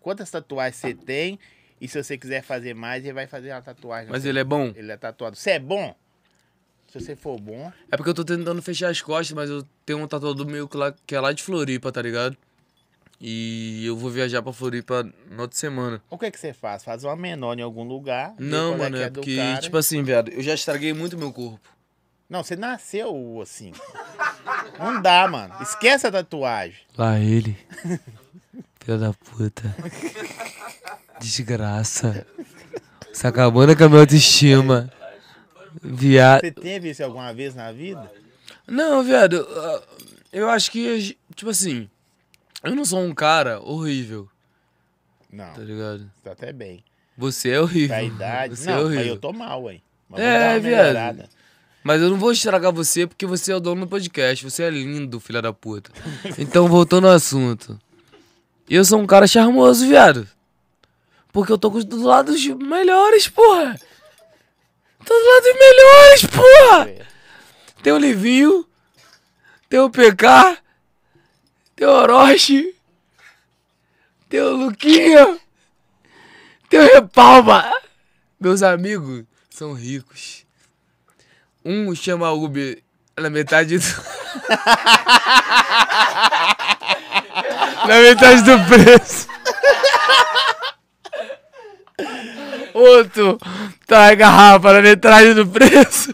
Quantas 0.00 0.30
tatuagens 0.30 0.76
você 0.76 0.94
tem? 0.94 1.38
E 1.80 1.86
se 1.86 2.02
você 2.02 2.16
quiser 2.16 2.42
fazer 2.42 2.74
mais, 2.74 3.04
ele 3.04 3.12
vai 3.12 3.26
fazer 3.26 3.52
uma 3.52 3.62
tatuagem. 3.62 4.10
Mas 4.10 4.24
ele 4.24 4.38
é 4.38 4.44
bom? 4.44 4.72
Ele 4.74 4.90
é 4.90 4.96
tatuado. 4.96 5.36
Você 5.36 5.52
é 5.52 5.58
bom? 5.58 5.94
Se 6.88 7.00
você 7.00 7.14
for 7.14 7.38
bom. 7.38 7.70
É 7.90 7.96
porque 7.96 8.10
eu 8.10 8.14
tô 8.14 8.24
tentando 8.24 8.62
fechar 8.62 8.88
as 8.88 9.00
costas, 9.02 9.32
mas 9.32 9.50
eu 9.50 9.62
tenho 9.84 9.98
um 9.98 10.08
tatuador 10.08 10.46
meu 10.46 10.66
que, 10.66 10.76
lá, 10.76 10.94
que 11.06 11.14
é 11.14 11.20
lá 11.20 11.32
de 11.32 11.42
Floripa, 11.42 11.92
tá 11.92 12.00
ligado? 12.00 12.36
E 13.20 13.84
eu 13.84 13.96
vou 13.96 14.10
viajar 14.10 14.42
pra 14.42 14.52
Floripa 14.52 15.02
na 15.30 15.42
outra 15.42 15.58
semana. 15.58 16.00
O 16.08 16.16
que 16.16 16.30
que 16.30 16.38
você 16.38 16.52
faz? 16.52 16.84
Faz 16.84 17.02
uma 17.02 17.16
menor 17.16 17.58
em 17.58 17.62
algum 17.62 17.82
lugar. 17.82 18.34
Não, 18.38 18.70
qual 18.70 18.78
mano, 18.78 18.96
é 18.96 19.10
do 19.10 19.14
porque, 19.14 19.36
cara. 19.36 19.60
tipo 19.60 19.76
assim, 19.76 20.02
viado, 20.04 20.30
eu 20.30 20.42
já 20.42 20.54
estraguei 20.54 20.92
muito 20.92 21.18
meu 21.18 21.32
corpo. 21.32 21.68
Não, 22.28 22.44
você 22.44 22.54
nasceu 22.54 23.40
assim. 23.42 23.72
Não 24.78 25.02
dá, 25.02 25.26
mano. 25.26 25.54
Esquece 25.60 26.06
a 26.06 26.12
tatuagem. 26.12 26.78
Lá 26.96 27.18
ele. 27.18 27.56
Filha 28.80 28.98
da 28.98 29.12
puta. 29.12 29.74
Desgraça. 31.20 32.26
Você 33.12 33.26
acabando 33.26 33.76
com 33.76 33.84
a 33.84 33.88
minha 33.88 34.00
autoestima. 34.02 34.92
Viado. 35.82 36.40
Você 36.40 36.52
teve 36.52 36.90
isso 36.90 37.02
alguma 37.02 37.32
vez 37.32 37.54
na 37.54 37.72
vida? 37.72 38.10
Não, 38.66 39.02
viado, 39.02 39.46
eu 40.32 40.48
acho 40.50 40.70
que, 40.70 41.16
tipo 41.34 41.50
assim, 41.50 41.88
eu 42.62 42.74
não 42.74 42.84
sou 42.84 43.00
um 43.00 43.14
cara 43.14 43.60
horrível, 43.60 44.28
Não. 45.32 45.52
tá 45.52 45.60
ligado? 45.60 46.00
Você 46.14 46.22
tá 46.24 46.32
até 46.32 46.52
bem. 46.52 46.84
Você 47.16 47.50
é 47.50 47.60
horrível. 47.60 47.88
Pra 47.88 48.02
idade. 48.02 48.56
Você 48.56 48.70
é 48.70 48.74
não, 48.74 48.80
horrível. 48.84 48.98
mas 48.98 49.06
eu 49.08 49.18
tô 49.18 49.32
mal, 49.32 49.70
hein. 49.70 49.82
Mas 50.08 50.20
É, 50.20 50.58
viado. 50.58 51.28
Mas 51.82 52.00
eu 52.02 52.10
não 52.10 52.18
vou 52.18 52.32
estragar 52.32 52.72
você 52.72 53.06
porque 53.06 53.24
você 53.26 53.52
é 53.52 53.56
o 53.56 53.60
dono 53.60 53.82
do 53.82 53.88
podcast. 53.88 54.44
Você 54.44 54.62
é 54.62 54.70
lindo, 54.70 55.18
filha 55.20 55.40
da 55.42 55.52
puta. 55.52 55.90
Então, 56.38 56.68
voltando 56.68 57.06
ao 57.08 57.14
assunto. 57.14 57.78
Eu 58.68 58.84
sou 58.84 58.98
um 59.00 59.06
cara 59.06 59.26
charmoso, 59.26 59.86
viado. 59.86 60.28
Porque 61.32 61.52
eu 61.52 61.58
tô 61.58 61.70
com- 61.70 61.80
do 61.80 62.02
lado 62.04 62.32
dos 62.32 62.44
melhores, 62.46 63.28
porra. 63.28 63.78
Tô 65.04 65.14
dos 65.14 65.58
melhores, 65.58 66.26
porra. 66.26 66.88
É. 66.90 67.06
Tem 67.82 67.92
o 67.92 67.98
Livinho. 67.98 68.66
Tem 69.68 69.78
o 69.80 69.88
PK. 69.90 70.58
Tem 71.78 71.86
o 71.86 71.90
Orochi. 71.92 72.74
Tem 74.28 74.40
o 74.40 74.56
Luquinha. 74.56 75.38
Tem 76.68 76.80
o 76.80 76.92
Repalma. 76.92 77.72
Meus 78.40 78.64
amigos 78.64 79.22
são 79.48 79.74
ricos. 79.74 80.44
Um 81.64 81.94
chama 81.94 82.32
Uber 82.32 82.82
na 83.16 83.30
metade 83.30 83.78
do. 83.78 83.84
na 87.86 88.00
metade 88.00 88.42
do 88.42 88.58
preço. 88.66 89.28
Outro 92.74 93.38
tá 93.86 94.08
a 94.08 94.14
garrafa 94.16 94.72
na 94.72 94.82
metade 94.82 95.32
do 95.32 95.46
preço. 95.46 96.12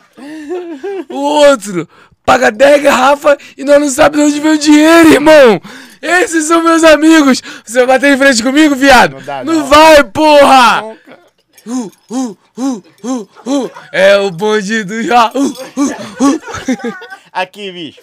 O 1.08 1.16
outro 1.16 1.88
paga 2.24 2.50
10 2.50 2.82
garrafas 2.82 3.36
e 3.56 3.64
nós 3.64 3.80
não 3.80 3.88
sabemos 3.88 4.32
de 4.32 4.40
onde 4.40 4.48
vem 4.48 4.52
o 4.52 4.58
dinheiro, 4.58 5.12
irmão. 5.12 5.60
Esses 6.00 6.44
são 6.44 6.62
meus 6.62 6.84
amigos. 6.84 7.42
Você 7.64 7.78
vai 7.78 7.98
bater 7.98 8.14
em 8.14 8.18
frente 8.18 8.42
comigo, 8.42 8.74
viado? 8.74 9.12
Não 9.12 9.22
dá, 9.22 9.44
não 9.44 9.54
não. 9.54 9.66
vai, 9.66 10.04
porra! 10.04 10.96
Uh, 11.66 11.90
uh, 12.10 12.36
uh, 12.58 12.84
uh, 13.02 13.28
uh. 13.46 13.70
É 13.90 14.18
o 14.18 14.30
bonde 14.30 14.84
do 14.84 15.02
já. 15.02 15.32
Uh, 15.34 15.38
uh, 15.40 15.90
uh. 16.24 16.40
Aqui, 17.32 17.72
bicho. 17.72 18.02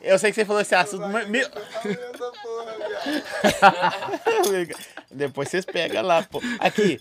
Eu 0.00 0.18
sei 0.18 0.30
que 0.30 0.36
você 0.36 0.46
falou 0.46 0.62
esse 0.62 0.74
assunto, 0.74 1.06
mas. 1.08 1.28
Meu... 1.28 1.46
Depois 5.10 5.50
vocês 5.50 5.66
pegam 5.66 6.02
lá, 6.02 6.22
pô. 6.22 6.40
Aqui, 6.58 6.98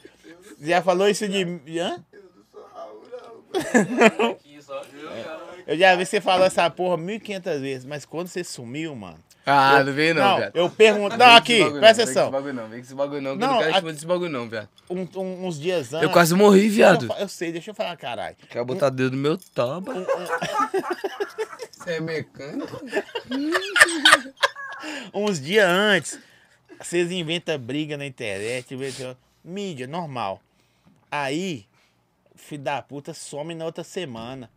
já 0.61 0.81
falou 0.81 1.07
isso 1.07 1.25
de. 1.25 1.79
Hã? 1.79 2.03
Aqui 3.53 4.61
só. 4.61 4.81
Eu 5.69 5.77
já 5.77 5.95
vi 5.95 6.03
você 6.03 6.19
falar 6.19 6.45
essa 6.47 6.67
porra 6.69 6.97
1500 6.97 7.61
vezes, 7.61 7.85
mas 7.85 8.03
quando 8.03 8.27
você 8.27 8.43
sumiu, 8.43 8.95
mano. 8.95 9.19
Ah, 9.45 9.77
eu- 9.79 9.85
não 9.85 9.93
vem 9.93 10.13
não, 10.15 10.21
Não, 10.23 10.37
velho. 10.39 10.51
eu 10.55 10.69
pergunto. 10.69 11.15
Não, 11.17 11.25
aqui, 11.35 11.59
bagulho 11.63 11.79
presta 11.79 11.79
não, 11.79 11.79
Vem 11.79 11.81
com 11.81 11.85
esse 11.85 12.01
atenção. 12.19 12.31
bagulho 12.31 12.53
não, 12.53 12.63
vem 12.69 12.79
com 12.79 12.85
esse 12.85 12.95
bagulho 12.95 13.21
não, 13.21 13.37
que 13.37 13.43
eu 13.43 13.47
Não, 13.47 13.53
não 13.53 13.57
quero 13.59 13.69
a- 13.69 13.73
responder 13.73 13.95
esse 13.97 14.05
bagulho 14.05 14.31
não, 14.31 14.49
velho. 14.49 14.69
Um- 14.89 15.07
um- 15.15 15.45
uns 15.47 15.59
dias 15.59 15.93
antes. 15.93 16.03
Eu 16.03 16.09
quase 16.09 16.33
morri, 16.35 16.65
eu 16.65 16.71
viado. 16.71 17.07
fa- 17.07 17.19
Eu 17.19 17.27
sei, 17.29 17.51
deixa 17.51 17.69
eu 17.69 17.75
falar, 17.75 17.95
caralho. 17.97 18.35
Quer 18.49 18.63
botar 18.63 18.89
dedo 18.89 19.11
no 19.15 19.21
meu 19.21 19.37
toba? 19.37 19.93
Você 21.71 21.91
é 21.93 21.99
mecânico? 22.01 22.81
Uns 25.13 25.39
dias 25.39 25.67
antes, 25.69 26.19
vocês 26.79 27.11
inventam 27.11 27.57
briga 27.59 27.97
na 27.97 28.05
internet, 28.05 28.73
inventam- 28.73 29.15
mídia, 29.43 29.87
normal. 29.87 30.41
Aí, 31.11 31.65
filho 32.35 32.63
da 32.63 32.81
puta 32.81 33.13
some 33.13 33.53
na 33.55 33.65
outra 33.65 33.83
semana. 33.83 34.49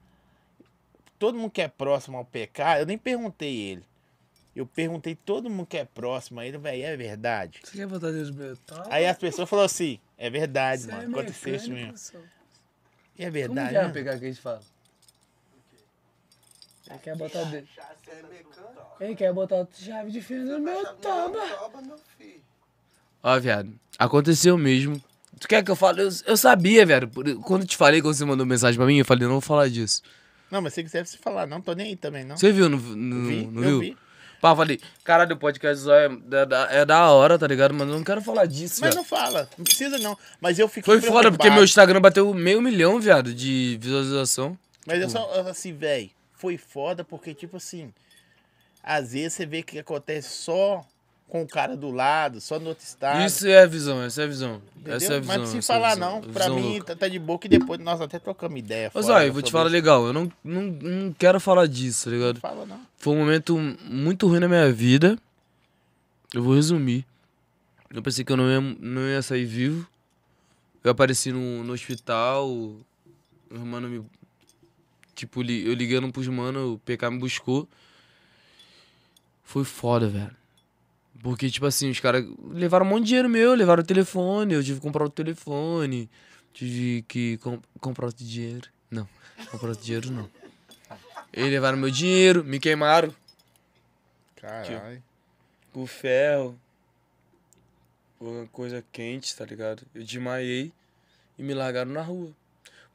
Todo 1.22 1.38
mundo 1.38 1.52
que 1.52 1.62
é 1.62 1.68
próximo 1.68 2.16
ao 2.18 2.24
PK, 2.24 2.80
eu 2.80 2.86
nem 2.86 2.98
perguntei 2.98 3.56
ele. 3.56 3.84
Eu 4.56 4.66
perguntei 4.66 5.14
todo 5.14 5.48
mundo 5.48 5.66
que 5.66 5.76
é 5.76 5.84
próximo 5.84 6.40
a 6.40 6.44
ele, 6.44 6.58
velho, 6.58 6.82
é 6.82 6.96
verdade? 6.96 7.60
Você 7.62 7.76
quer 7.76 7.86
botar 7.86 8.10
meu 8.10 8.56
toba? 8.56 8.88
Aí 8.90 9.06
as 9.06 9.16
pessoas 9.16 9.48
falaram 9.48 9.66
assim, 9.66 10.00
é 10.18 10.28
verdade, 10.28 10.82
Você 10.82 10.90
é 10.90 10.94
mano, 10.96 11.20
aconteceu 11.20 11.54
isso 11.54 11.70
mesmo. 11.70 11.94
E 13.16 13.22
é 13.22 13.26
Como 13.26 13.32
verdade, 13.34 13.70
que 13.70 13.76
é 13.76 13.82
né? 13.84 13.92
pegar 13.92 14.18
que 14.18 14.24
a 14.24 14.28
gente 14.28 14.40
fala? 14.40 14.60
Ele 16.90 16.98
quer 16.98 17.16
botar. 17.16 17.44
Você 17.44 17.56
é 17.56 18.22
mecânico? 18.22 18.96
Ele 18.98 19.14
quer 19.14 19.32
botar 19.32 19.68
chave 19.74 20.10
de 20.10 20.20
fenda 20.20 20.58
no 20.58 20.64
meu 20.64 20.84
toba. 20.96 21.38
Ó, 23.22 23.38
viado, 23.38 23.72
aconteceu 23.96 24.58
mesmo. 24.58 25.00
Tu 25.38 25.46
quer 25.46 25.62
que 25.62 25.70
eu 25.70 25.76
fale? 25.76 26.02
Eu, 26.02 26.08
eu 26.26 26.36
sabia, 26.36 26.84
velho. 26.84 27.08
Quando 27.44 27.62
eu 27.62 27.68
te 27.68 27.76
falei, 27.76 28.02
quando 28.02 28.14
você 28.16 28.24
mandou 28.24 28.44
mensagem 28.44 28.76
pra 28.76 28.86
mim, 28.86 28.96
eu 28.98 29.04
falei, 29.04 29.22
não 29.22 29.34
vou 29.34 29.40
falar 29.40 29.68
disso. 29.68 30.02
Não, 30.52 30.60
mas 30.60 30.74
se 30.74 30.82
quiser 30.82 31.06
você 31.06 31.16
falar, 31.16 31.46
não 31.46 31.62
tô 31.62 31.72
nem 31.72 31.86
aí 31.88 31.96
também, 31.96 32.24
não. 32.24 32.36
Você 32.36 32.52
viu, 32.52 32.68
não, 32.68 32.76
não, 32.78 33.24
vi, 33.26 33.46
não 33.46 33.62
viu? 33.62 33.80
vi. 33.80 33.96
Pá, 34.38 34.54
falei, 34.54 34.78
caralho, 35.02 35.34
o 35.34 35.38
podcast 35.38 35.88
é, 35.90 36.10
é, 36.32 36.44
da- 36.46 36.68
é 36.70 36.84
da 36.84 37.10
hora, 37.10 37.38
tá 37.38 37.46
ligado? 37.46 37.72
Mas 37.72 37.88
eu 37.88 37.94
não 37.94 38.04
quero 38.04 38.20
falar 38.20 38.44
disso, 38.44 38.82
Mas 38.82 38.90
velho. 38.90 38.96
não 38.96 39.04
fala, 39.04 39.48
não 39.56 39.64
precisa 39.64 39.96
não. 39.98 40.18
Mas 40.42 40.58
eu 40.58 40.68
fiquei 40.68 40.82
Foi 40.82 41.00
foda, 41.00 41.30
porque 41.32 41.48
meu 41.48 41.64
Instagram 41.64 42.02
bateu 42.02 42.34
meio 42.34 42.60
milhão, 42.60 43.00
viado, 43.00 43.32
de 43.32 43.78
visualização. 43.80 44.58
Mas 44.86 45.00
eu 45.00 45.08
só, 45.08 45.48
assim, 45.48 45.72
velho, 45.72 46.10
foi 46.34 46.58
foda 46.58 47.02
porque, 47.02 47.32
tipo 47.32 47.56
assim, 47.56 47.90
às 48.82 49.12
vezes 49.12 49.32
você 49.32 49.46
vê 49.46 49.62
que 49.62 49.78
acontece 49.78 50.28
só 50.28 50.84
com 51.32 51.40
o 51.40 51.48
cara 51.48 51.74
do 51.74 51.90
lado, 51.90 52.42
só 52.42 52.60
no 52.60 52.68
outro 52.68 52.84
estado. 52.84 53.24
Isso 53.24 53.46
é 53.48 53.62
a 53.62 53.66
visão, 53.66 54.02
essa 54.02 54.20
é 54.20 54.24
a 54.26 54.28
visão. 54.28 54.60
entendeu? 54.76 54.96
Essa 54.96 55.14
é 55.14 55.16
a 55.16 55.20
visão. 55.20 55.34
Mas 55.34 55.38
não 55.38 55.46
se 55.46 55.58
essa 55.60 55.72
é 55.72 55.76
falar 55.76 55.94
visão, 55.94 56.10
não, 56.10 56.18
a 56.18 56.30
pra 56.30 56.50
mim 56.50 56.72
louca. 56.74 56.94
tá, 56.94 57.08
de 57.08 57.18
boa 57.18 57.38
que 57.38 57.48
depois 57.48 57.80
nós 57.80 58.02
até 58.02 58.18
trocamos 58.18 58.58
ideia. 58.58 58.90
Mas 58.92 59.08
olha, 59.08 59.28
eu 59.28 59.32
vou 59.32 59.40
te 59.40 59.50
falar 59.50 59.64
isso. 59.64 59.72
legal, 59.72 60.04
eu 60.04 60.12
não, 60.12 60.30
não, 60.44 60.62
não 60.64 61.12
quero 61.14 61.40
falar 61.40 61.66
disso, 61.66 62.04
tá 62.04 62.10
ligado? 62.10 62.34
Não 62.34 62.40
fala 62.42 62.66
não. 62.66 62.82
Foi 62.98 63.14
um 63.14 63.18
momento 63.20 63.58
muito 63.58 64.28
ruim 64.28 64.40
na 64.40 64.46
minha 64.46 64.70
vida. 64.70 65.18
Eu 66.34 66.42
vou 66.42 66.54
resumir. 66.54 67.06
Eu 67.90 68.02
pensei 68.02 68.26
que 68.26 68.30
eu 68.30 68.36
não 68.36 68.50
ia, 68.50 68.60
não 68.60 69.08
ia 69.08 69.22
sair 69.22 69.46
vivo. 69.46 69.88
Eu 70.84 70.90
apareci 70.90 71.32
no, 71.32 71.64
no 71.64 71.72
hospital. 71.72 72.46
Os 73.50 73.58
mano 73.58 73.88
me. 73.88 74.04
Tipo, 75.14 75.40
eu 75.42 75.72
ligando 75.72 76.12
pros 76.12 76.28
mano, 76.28 76.74
o 76.74 76.78
PK 76.80 77.08
me 77.10 77.18
buscou. 77.18 77.66
Foi 79.42 79.64
foda, 79.64 80.06
velho. 80.08 80.41
Porque, 81.22 81.48
tipo 81.50 81.66
assim, 81.66 81.88
os 81.90 82.00
caras 82.00 82.26
levaram 82.50 82.84
um 82.84 82.88
monte 82.88 83.02
de 83.02 83.06
dinheiro 83.08 83.28
meu, 83.28 83.54
levaram 83.54 83.82
o 83.82 83.86
telefone, 83.86 84.54
eu 84.54 84.62
tive 84.64 84.78
que 84.80 84.82
comprar 84.82 85.04
o 85.04 85.10
telefone. 85.10 86.10
Tive 86.52 87.02
que 87.08 87.36
com- 87.38 87.60
comprar 87.80 88.06
outro 88.06 88.24
dinheiro. 88.24 88.68
Não, 88.90 89.08
comprar 89.50 89.68
outro 89.70 89.84
dinheiro 89.84 90.10
não. 90.10 90.28
Eles 91.32 91.50
levaram 91.50 91.78
meu 91.78 91.90
dinheiro, 91.90 92.44
me 92.44 92.58
queimaram 92.60 93.14
Caralho. 94.36 95.02
com 95.72 95.86
ferro. 95.86 96.58
Uma 98.20 98.46
coisa 98.48 98.84
quente, 98.92 99.34
tá 99.34 99.44
ligado? 99.44 99.82
Eu 99.94 100.04
desmaiei 100.04 100.70
e 101.38 101.42
me 101.42 101.54
largaram 101.54 101.90
na 101.90 102.02
rua. 102.02 102.30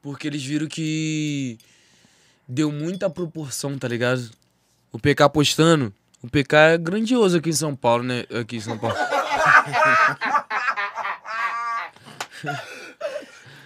Porque 0.00 0.26
eles 0.26 0.42
viram 0.44 0.66
que 0.68 1.58
deu 2.46 2.70
muita 2.72 3.10
proporção, 3.10 3.76
tá 3.78 3.88
ligado? 3.88 4.30
O 4.92 4.98
PK 4.98 5.28
postando. 5.28 5.92
O 6.22 6.28
PK 6.28 6.56
é 6.56 6.78
grandioso 6.78 7.38
aqui 7.38 7.50
em 7.50 7.52
São 7.52 7.76
Paulo, 7.76 8.02
né? 8.02 8.24
Aqui 8.40 8.56
em 8.56 8.60
São 8.60 8.76
Paulo. 8.78 8.96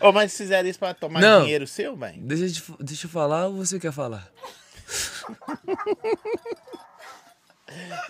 Ô, 0.01 0.13
mas 0.13 0.37
fizeram 0.37 0.69
isso 0.69 0.79
pra 0.79 0.93
tomar 0.95 1.21
Não. 1.21 1.43
dinheiro 1.43 1.67
seu, 1.67 1.97
velho? 1.97 2.21
Deixa 2.21 2.45
eu, 2.45 2.53
te- 2.77 2.85
deixa 2.85 3.07
eu 3.07 3.11
falar 3.11 3.47
ou 3.47 3.57
você 3.65 3.79
quer 3.79 3.93
falar? 3.93 4.29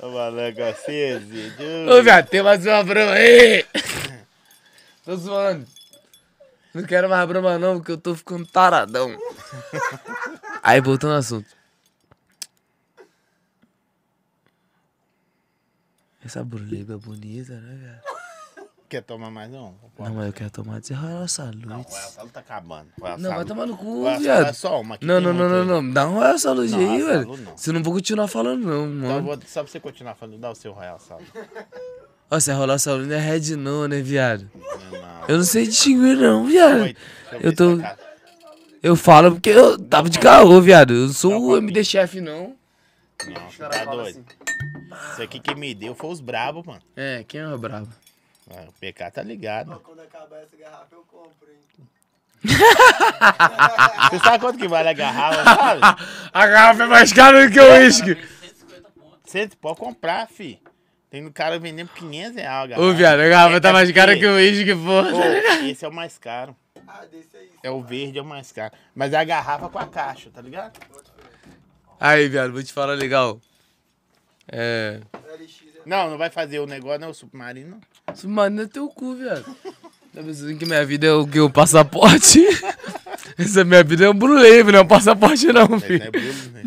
Ô, 0.00 0.08
maluco, 0.08 0.62
assim, 0.62 1.20
Ô, 1.88 2.02
viado, 2.02 2.28
tem 2.28 2.42
mais 2.42 2.64
uma 2.66 2.82
brama 2.82 3.12
aí! 3.12 3.64
tô 5.04 5.16
zoando. 5.16 5.66
Não 6.74 6.82
quero 6.84 7.08
mais 7.08 7.28
brama 7.28 7.58
não, 7.58 7.76
porque 7.78 7.92
eu 7.92 7.98
tô 7.98 8.14
ficando 8.14 8.46
taradão. 8.46 9.14
aí, 10.62 10.80
voltando 10.80 11.12
ao 11.12 11.18
assunto. 11.18 11.46
Essa 16.24 16.44
bruleba 16.44 16.94
é 16.94 16.96
bonita, 16.96 17.54
né, 17.54 17.78
viado? 17.80 18.12
Quer 18.88 19.02
tomar 19.02 19.30
mais 19.30 19.50
um? 19.54 19.72
Não, 19.98 20.14
mas 20.14 20.26
eu 20.26 20.32
quero 20.34 20.50
tomar 20.50 20.78
de 20.80 20.92
Royal 20.92 21.26
Salute. 21.26 21.66
Não, 21.66 21.80
o 21.80 21.82
Royal 21.82 22.10
Salud 22.10 22.30
tá 22.32 22.40
acabando. 22.40 22.88
Royal 23.00 23.18
Não, 23.18 23.30
vai 23.34 23.44
tomar 23.46 23.66
no 23.66 23.74
cu, 23.76 24.02
Royal 24.02 24.20
viado. 24.20 24.46
É 24.48 24.52
só 24.52 24.80
uma. 24.82 24.96
aqui 24.96 25.06
Não, 25.06 25.18
não, 25.18 25.32
não, 25.32 25.48
não, 25.48 25.64
não. 25.82 25.90
Dá 25.92 26.06
um 26.06 26.14
Royal 26.16 26.38
Salute 26.38 26.72
Não, 26.72 26.78
aí, 26.78 26.86
Royal 26.86 27.06
velho. 27.06 27.22
Salud 27.22 27.42
não. 27.42 27.56
Você 27.56 27.72
não 27.72 27.82
vou 27.82 27.94
continuar 27.94 28.28
falando, 28.28 28.62
não, 28.66 28.86
Então, 28.86 29.08
mano. 29.08 29.22
vou, 29.22 29.38
só 29.46 29.62
pra 29.62 29.72
você 29.72 29.80
continuar 29.80 30.14
falando, 30.14 30.38
dá 30.38 30.50
o 30.50 30.54
seu 30.54 30.72
Royal 30.72 30.98
Salud. 31.00 31.24
Ó, 32.30 32.38
se 32.38 32.50
é 32.50 32.54
Royal 32.54 32.78
Salute 32.78 33.08
não 33.08 33.16
é 33.16 33.18
Red 33.18 33.56
não, 33.56 33.88
né, 33.88 34.00
viado? 34.02 34.50
Não. 34.54 35.28
Eu 35.28 35.36
não 35.38 35.44
sei 35.44 35.66
distinguir, 35.66 36.16
não, 36.18 36.44
viado. 36.44 36.82
Oi, 36.82 36.94
deixa 37.30 37.38
ver 37.38 37.46
Eu 37.46 37.56
tô- 37.56 37.72
essa 37.72 37.82
cara. 37.82 37.98
Eu 38.82 38.96
falo 38.96 39.32
porque 39.32 39.48
eu 39.50 39.78
tava 39.78 40.10
de 40.10 40.18
caô, 40.18 40.60
viado. 40.60 40.92
Eu 40.92 41.06
não 41.06 41.12
sou 41.14 41.40
o 41.40 41.56
MD 41.56 41.82
Chef, 41.82 42.20
não. 42.20 42.54
Não, 43.26 43.68
tá 43.70 43.84
doido. 43.84 44.24
Isso 45.12 45.22
aqui 45.22 45.40
que 45.40 45.54
me 45.54 45.74
deu 45.74 45.94
foi 45.94 46.10
os 46.10 46.20
brabos, 46.20 46.64
mano. 46.64 46.82
É, 46.96 47.24
quem 47.26 47.40
é 47.40 47.48
o 47.48 47.58
brabo? 47.58 47.88
Ah, 48.50 48.64
O 48.68 48.72
PK 48.72 49.10
tá 49.10 49.22
ligado. 49.22 49.80
Quando 49.80 50.00
acabar 50.00 50.38
essa 50.42 50.56
garrafa, 50.56 50.86
eu 50.94 51.02
compro, 51.10 51.48
hein? 51.50 51.58
Você 54.10 54.18
sabe 54.18 54.38
quanto 54.40 54.58
que 54.58 54.68
vale 54.68 54.88
a 54.88 54.92
garrafa, 54.92 55.44
sabe? 55.44 55.80
A 56.32 56.46
garrafa 56.46 56.82
é 56.82 56.86
mais 56.86 57.12
cara 57.12 57.46
do 57.46 57.52
que 57.52 57.60
o 57.60 57.72
uísque. 57.74 58.14
150 58.16 58.88
pontos. 58.90 59.18
Você 59.24 59.48
pode 59.60 59.78
comprar, 59.78 60.26
fi. 60.28 60.60
Tem 61.08 61.24
um 61.24 61.30
cara 61.30 61.58
vendendo 61.58 61.88
por 61.88 61.98
500 61.98 62.36
reais 62.36 62.64
a 62.64 62.66
garrafa. 62.66 62.88
Ô, 62.88 62.92
viado, 62.94 63.20
a 63.20 63.28
garrafa 63.28 63.56
É, 63.56 63.60
tá 63.60 63.68
é 63.68 63.72
mais 63.72 63.92
cara 63.92 64.12
porque- 64.12 64.20
que 64.26 64.26
o 64.32 64.34
uísque, 64.36 64.74
porra. 64.74 65.12
Ô, 65.14 65.22
esse 65.68 65.84
é 65.84 65.88
o 65.88 65.92
mais 65.92 66.18
caro. 66.18 66.56
Ah, 66.88 67.04
desse 67.10 67.36
aí. 67.36 67.50
É 67.62 67.70
o 67.70 67.80
verde, 67.82 68.18
é 68.18 68.22
o 68.22 68.24
mais 68.24 68.50
caro. 68.50 68.72
Mas 68.94 69.12
é 69.12 69.16
a 69.18 69.24
garrafa 69.24 69.68
com 69.68 69.78
a 69.78 69.86
caixa, 69.86 70.30
tá 70.30 70.40
ligado? 70.42 70.78
Aí, 72.04 72.28
viado, 72.28 72.52
vou 72.52 72.60
te 72.60 72.72
falar 72.72 72.94
legal. 72.94 73.40
É. 74.50 75.00
É 75.14 75.46
Não, 75.86 76.10
não 76.10 76.18
vai 76.18 76.30
fazer 76.30 76.58
o 76.58 76.66
negócio, 76.66 76.98
não, 76.98 77.10
o 77.10 77.14
submarino. 77.14 77.80
Submarino 78.12 78.62
é 78.62 78.66
teu 78.66 78.88
cu, 78.88 79.14
viado. 79.14 79.44
Tá 80.12 80.20
pensando 80.20 80.58
que 80.58 80.66
minha 80.66 80.84
vida 80.84 81.06
é 81.06 81.12
o 81.12 81.24
que? 81.24 81.38
O 81.38 81.48
passaporte? 81.48 82.40
Essa 83.38 83.62
minha 83.62 83.84
vida 83.84 84.04
é 84.04 84.10
um 84.10 84.14
Bruleve, 84.14 84.72
não 84.72 84.80
é 84.80 84.82
um 84.82 84.86
passaporte, 84.86 85.46
não, 85.46 85.76
Isso 85.76 85.86
filho. 85.86 86.02
é 86.02 86.10
Bruno, 86.10 86.50
né? 86.50 86.62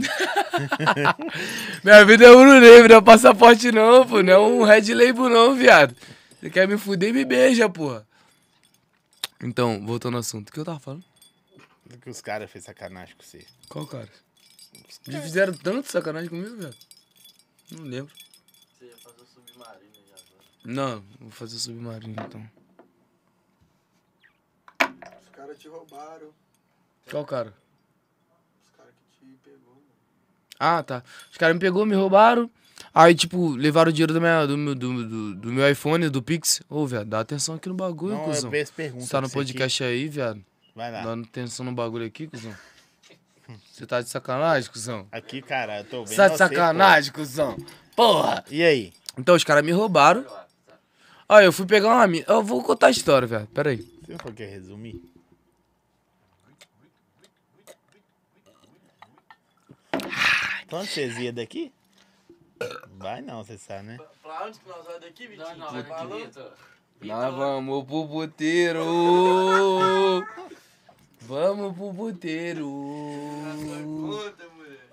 Minha 1.83 2.05
vida 2.05 2.25
é 2.25 2.31
um 2.31 2.41
Bruleve, 2.41 2.87
não 2.87 2.95
é 2.95 2.99
um 2.99 3.03
passaporte, 3.03 3.71
não, 3.73 4.07
pô. 4.07 4.23
Não 4.23 4.33
é 4.33 4.39
um 4.39 4.63
Red 4.63 4.93
Label, 4.93 5.29
não, 5.29 5.53
viado. 5.53 5.93
Você 6.39 6.49
quer 6.49 6.65
me 6.65 6.77
fuder, 6.77 7.13
me 7.13 7.25
beija, 7.25 7.69
porra. 7.69 8.07
Então, 9.43 9.85
voltando 9.85 10.13
ao 10.13 10.21
assunto. 10.21 10.47
O 10.47 10.51
que 10.53 10.59
eu 10.61 10.65
tava 10.65 10.79
falando? 10.79 11.03
que 12.01 12.09
os 12.09 12.21
caras 12.21 12.49
fez 12.49 12.63
sacanagem 12.63 13.15
com 13.17 13.23
você. 13.23 13.45
Qual 13.67 13.85
cara? 13.85 14.07
Já 15.07 15.22
fizeram 15.22 15.53
tanto 15.53 15.91
sacanagem 15.91 16.30
comigo, 16.30 16.56
velho? 16.57 16.73
Não 17.72 17.84
lembro. 17.84 18.14
Você 18.77 18.86
ia 18.86 18.98
fazer 18.98 19.22
o 19.22 19.26
submarino 19.26 19.94
já 20.10 20.15
agora. 20.15 20.44
Não, 20.64 21.03
vou 21.19 21.30
fazer 21.32 21.57
submarino 21.60 22.15
então. 22.26 22.49
Os 25.22 25.30
caras 25.36 25.57
te 25.60 25.68
roubaram. 25.68 26.30
Qual 27.10 27.26
cara? 27.26 27.53
Os 28.64 28.69
caras 28.76 28.94
que 29.19 29.26
te 29.27 29.38
pegou, 29.44 29.73
mano. 29.73 29.86
Ah, 30.60 30.82
tá. 30.84 31.03
Os 31.32 31.38
caras 31.38 31.56
me 31.56 31.60
pegou, 31.60 31.86
me 31.86 31.95
roubaram. 31.95 32.49
Aí, 32.94 33.14
tipo, 33.14 33.49
levaram 33.56 33.90
o 33.90 33.94
dinheiro 33.94 34.14
do 34.14 34.22
meu, 34.22 34.48
do, 34.48 34.57
meu- 34.57 34.76
do, 34.76 35.07
do, 35.10 35.36
do 35.36 35.52
meu 35.52 35.69
iPhone, 35.69 36.10
do 36.10 36.22
Pix. 36.23 36.61
Ô, 36.69 36.88
viado, 36.88 37.07
dá 37.07 37.19
atenção 37.19 37.56
aqui 37.56 37.68
no 37.69 37.76
bagulho, 37.76 38.15
Não, 38.15 38.23
cuzão. 38.26 38.45
eu 38.48 38.52
peço 38.52 38.73
pergunta. 38.73 39.03
Você 39.06 39.11
tá 39.11 39.22
no 39.22 39.27
pra 39.30 39.34
você 39.34 39.40
aqui. 39.41 39.53
podcast 39.53 39.84
aí, 39.84 40.07
viado? 40.07 40.44
Vai 40.73 40.91
lá. 40.91 41.02
Dá 41.03 41.14
atenção 41.22 41.65
no 41.65 41.73
bagulho 41.73 42.06
aqui, 42.06 42.27
cuzão. 42.27 42.56
Você 43.76 43.85
tá 43.85 43.99
de 43.99 44.07
sacanagem, 44.07 44.72
cuzão? 44.72 45.06
Aqui, 45.11 45.41
cara, 45.41 45.80
eu 45.80 45.84
tô 45.84 45.97
vendo. 45.97 46.07
Você 46.07 46.15
tá 46.15 46.30
de 46.30 46.38
sacanagem, 46.38 47.11
cuzão? 47.11 47.57
Porra! 47.93 48.41
pô. 48.41 48.53
E 48.53 48.64
aí? 48.64 48.93
Então, 49.18 49.35
os 49.35 49.43
caras 49.43 49.65
me 49.65 49.73
roubaram. 49.73 50.26
Ó, 51.27 51.41
eu 51.41 51.52
fui 51.52 51.65
pegar 51.65 51.89
uma 51.89 52.07
mina. 52.07 52.23
Eu 52.26 52.41
vou 52.41 52.64
contar 52.64 52.88
a 52.88 52.91
história, 52.91 53.27
velho. 53.27 53.45
Pera 53.47 53.72
aí. 53.72 53.85
Você 54.02 54.14
não 54.14 54.34
quer 54.34 54.47
resumir? 54.47 55.03
Iam 61.19 61.34
daqui? 61.34 61.73
Vai 62.97 63.22
não, 63.22 63.43
você 63.43 63.57
sabe, 63.57 63.88
né? 63.88 63.97
Pra 64.23 64.45
onde 64.45 64.57
que 64.57 64.69
nós 64.69 64.85
vamos 64.85 65.02
daqui, 65.02 65.27
Vitinho? 65.27 65.49
Não, 65.57 65.73
não, 65.73 65.84
Você 65.84 66.39
é. 66.39 67.06
Nós 67.06 67.35
vamos 67.35 67.84
pro 67.84 68.07
puteiro. 68.07 68.85
vamos 71.26 71.76
pro 71.76 71.93
puteiro. 71.93 72.69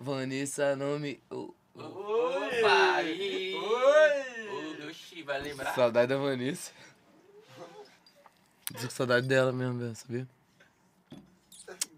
Vanessa 0.01 0.75
não 0.77 0.99
me. 0.99 1.21
oh, 1.31 1.53
Opa! 1.75 2.95
aí. 2.97 3.55
Oi! 3.55 4.83
Ô, 4.85 4.89
Oxi, 4.89 5.23
vai 5.23 5.41
lembrar. 5.41 5.75
Saudade 5.75 6.09
da 6.09 6.17
Vanessa. 6.19 6.71
Tô 8.73 8.79
com 8.81 8.91
saudade 8.91 9.27
dela 9.29 9.53
mesmo, 9.53 9.79
velho, 9.79 9.95
sabia? 9.95 10.27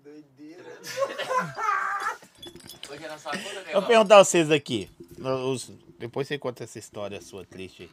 Doideira. 0.03 0.65
Hoje 2.91 3.05
é 3.05 3.09
na 3.09 3.19
sua 3.19 3.33
conta, 3.33 3.71
Eu 3.71 3.81
vou 3.81 3.89
perguntar 3.89 4.19
a 4.19 4.25
vocês 4.25 4.51
aqui. 4.51 4.91
Os- 5.53 5.71
depois 5.99 6.29
você 6.29 6.39
conta 6.39 6.65
essa 6.65 6.79
história 6.79 7.21
sua 7.23 7.45
triste. 7.47 7.85
aí. 7.85 7.91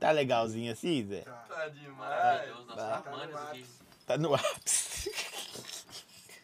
Tá 0.00 0.10
legalzinho 0.10 0.72
assim, 0.72 1.06
Zé? 1.06 1.20
Tá 1.20 1.68
demais. 1.68 2.42
Deus, 2.46 2.66
nós 2.66 2.76
tá 2.76 2.98
aqui. 3.50 3.66
Tá 4.06 4.16
no 4.18 4.34
ápice. 4.34 4.93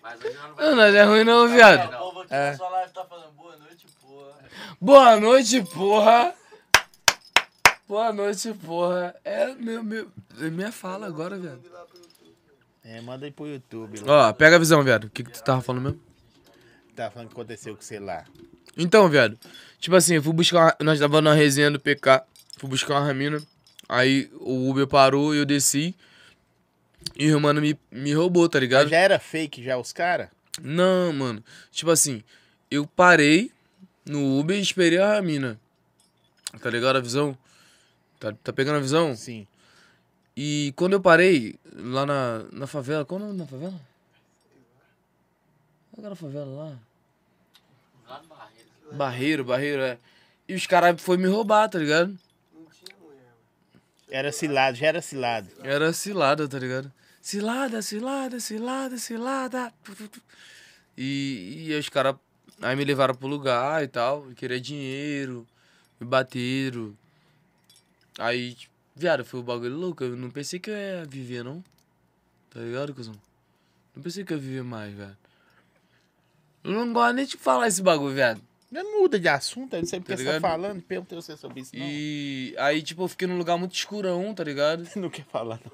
Mas 0.03 0.25
hoje 0.25 0.35
não 0.35 0.55
vai 0.55 0.67
Não, 0.67 0.77
não 0.77 0.83
é 0.85 1.05
ruim 1.05 1.25
não, 1.25 1.49
viado. 1.49 1.95
O 1.95 1.99
povo 1.99 2.21
aqui 2.21 2.35
É. 2.35 2.51
na 2.51 2.57
sua 2.57 2.69
live 2.71 2.93
tá 2.93 3.05
falando 3.05 3.33
boa 3.33 3.57
noite, 3.57 3.87
porra. 4.01 4.35
Boa 4.81 5.21
noite, 5.21 5.63
porra. 5.63 6.35
Boa 7.89 8.13
noite, 8.13 8.53
porra. 8.55 9.15
É 9.25 9.55
meu, 9.55 9.83
meu, 9.83 10.11
é 10.41 10.51
minha 10.51 10.73
fala 10.73 11.07
agora, 11.07 11.37
viado. 11.39 11.61
É, 12.85 13.01
manda 13.01 13.27
aí 13.27 13.31
pro 13.31 13.47
YouTube. 13.47 14.01
Lá. 14.01 14.29
Ó, 14.29 14.33
pega 14.33 14.57
a 14.57 14.59
visão, 14.59 14.83
viado. 14.83 15.05
O 15.05 15.11
que, 15.11 15.23
que 15.23 15.31
tu 15.31 15.43
tava 15.45 15.61
falando 15.61 15.83
mesmo? 15.83 16.01
Tá 16.97 17.11
falando 17.11 17.29
que 17.29 17.35
aconteceu 17.35 17.75
com 17.77 17.83
você 17.83 17.99
lá. 18.01 18.25
Então, 18.77 19.09
viado. 19.09 19.39
Tipo 19.79 19.97
assim, 19.97 20.15
eu 20.15 20.23
fui 20.23 20.33
buscar. 20.33 20.59
Uma, 20.61 20.77
nós 20.81 20.99
tava 20.99 21.21
na 21.21 21.35
resenha 21.35 21.71
do 21.71 21.79
PK. 21.79 22.23
Fui 22.57 22.69
buscar 22.69 22.95
uma 22.95 23.07
ramina. 23.07 23.41
Aí 23.89 24.31
o 24.41 24.71
Uber 24.71 24.87
parou 24.87 25.35
e 25.35 25.39
eu 25.39 25.45
desci. 25.45 25.95
E 27.17 27.33
o 27.35 27.41
mano 27.41 27.61
me, 27.61 27.79
me 27.91 28.13
roubou, 28.13 28.49
tá 28.49 28.59
ligado? 28.59 28.89
Já 28.89 28.99
era 28.99 29.19
fake 29.19 29.63
já 29.63 29.77
os 29.77 29.93
caras? 29.93 30.29
Não, 30.61 31.13
mano. 31.13 31.45
Tipo 31.71 31.91
assim, 31.91 32.23
eu 32.71 32.87
parei 32.87 33.51
no 34.05 34.39
Uber 34.39 34.57
e 34.57 34.63
esperei 34.63 34.99
a 34.99 35.15
Ramina. 35.15 35.61
Tá 36.61 36.71
ligado 36.71 36.97
a 36.97 37.01
visão? 37.01 37.37
Tá, 38.19 38.33
tá 38.45 38.53
pegando 38.53 38.77
a 38.77 38.81
visão? 38.81 39.15
Sim. 39.15 39.47
E 40.37 40.73
quando 40.77 40.95
eu 40.95 41.01
parei 41.01 41.55
lá 41.75 42.07
na, 42.07 42.45
na 42.53 42.67
favela. 42.67 43.05
Qual 43.05 43.21
é 43.21 43.25
o 43.25 43.27
nome 43.27 43.39
da 43.39 43.47
favela? 43.47 43.81
Qual 45.93 46.05
era 46.05 46.13
a 46.13 46.17
favela 46.17 46.47
lá? 46.47 46.79
lá 48.09 48.23
no 48.23 48.29
Barreiro. 48.29 48.69
Barreiro, 48.93 49.45
Barreiro, 49.45 49.83
é. 49.83 49.99
E 50.49 50.55
os 50.55 50.67
caras 50.67 51.01
foi 51.01 51.17
me 51.17 51.29
roubar, 51.29 51.69
tá 51.69 51.79
ligado? 51.79 52.19
Era 54.11 54.33
cilado, 54.33 54.77
já 54.77 54.89
era 54.89 55.01
cilado. 55.01 55.49
Era 55.63 55.93
cilada, 55.93 56.49
tá 56.49 56.59
ligado? 56.59 56.93
Cilada, 57.23 57.81
cilada, 57.81 58.41
cilada, 58.41 58.99
cilada. 58.99 59.73
E, 60.97 61.67
e 61.69 61.79
os 61.79 61.89
caras 61.89 62.17
aí 62.61 62.75
me 62.75 62.85
levaram 62.85 63.15
pro 63.15 63.29
lugar 63.29 63.85
e 63.85 63.89
tal. 63.89 64.27
Queria 64.35 64.61
dinheiro, 64.61 65.47
me 66.01 66.07
bateram. 66.07 66.97
Aí, 68.19 68.57
viado, 68.97 69.25
foi 69.25 69.41
o 69.41 69.45
bagulho 69.45 69.77
louco. 69.77 70.03
Eu 70.03 70.17
não 70.17 70.31
pensei 70.31 70.59
que 70.59 70.71
eu 70.71 70.77
ia 70.77 71.05
viver, 71.05 71.45
não. 71.45 71.63
Tá 72.51 72.61
ligado, 72.61 72.93
cuzão? 72.93 73.15
Não 73.95 74.03
pensei 74.03 74.25
que 74.25 74.33
eu 74.33 74.39
ia 74.39 74.43
viver 74.43 74.65
mais, 74.65 74.93
velho. 74.93 75.17
Eu 76.65 76.73
não 76.73 76.93
gosto 76.93 77.15
nem 77.15 77.27
de 77.27 77.37
falar 77.37 77.69
esse 77.69 77.81
bagulho, 77.81 78.15
viado. 78.15 78.43
Não 78.71 79.01
muda 79.01 79.19
de 79.19 79.29
assunto, 79.29 79.75
eu 79.75 79.81
não 79.81 79.87
sei 79.89 79.99
porque 79.99 80.13
Tá 80.13 80.23
você 80.23 80.33
tá 80.33 80.41
falando. 80.41 80.81
Perguntei 80.83 81.17
você 81.21 81.37
sobre 81.37 81.61
isso, 81.61 81.75
não. 81.75 81.85
E 81.85 82.55
aí, 82.59 82.81
tipo, 82.83 83.03
eu 83.03 83.09
fiquei 83.09 83.27
num 83.27 83.37
lugar 83.37 83.59
muito 83.59 83.75
escurão, 83.75 84.33
tá 84.33 84.45
ligado? 84.45 84.89
Não 84.97 85.11
quer 85.11 85.25
falar, 85.25 85.59
não. 85.65 85.73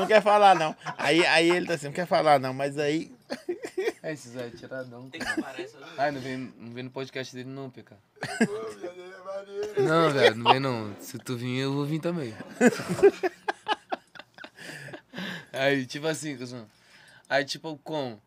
não 0.00 0.06
quer 0.06 0.22
falar, 0.22 0.54
não. 0.56 0.74
Aí, 0.98 1.24
aí 1.26 1.48
ele 1.50 1.66
tá 1.66 1.74
assim, 1.74 1.86
não 1.86 1.92
quer 1.92 2.06
falar, 2.06 2.38
não, 2.40 2.52
mas 2.54 2.76
aí. 2.78 3.12
É, 4.02 4.12
esses 4.12 4.36
aí, 4.36 4.50
tiradão. 4.50 5.08
Tem 5.10 5.20
que 5.20 5.26
aparecer. 5.26 5.78
né? 5.78 5.86
Ai, 5.98 6.10
não 6.10 6.20
vem, 6.20 6.52
não 6.58 6.72
vem 6.72 6.84
no 6.84 6.90
podcast 6.90 7.34
dele 7.34 7.48
não, 7.50 7.70
PK. 7.70 7.94
É. 8.22 9.80
Não, 9.80 10.10
velho, 10.10 10.36
não 10.36 10.50
vem 10.52 10.60
não. 10.60 10.96
Se 11.00 11.18
tu 11.18 11.36
vir, 11.36 11.58
eu 11.60 11.72
vou 11.72 11.84
vir 11.84 12.00
também. 12.00 12.34
Aí, 15.52 15.86
tipo 15.86 16.06
assim. 16.06 16.36
Aí, 17.28 17.44
tipo, 17.44 17.78
como? 17.84 18.20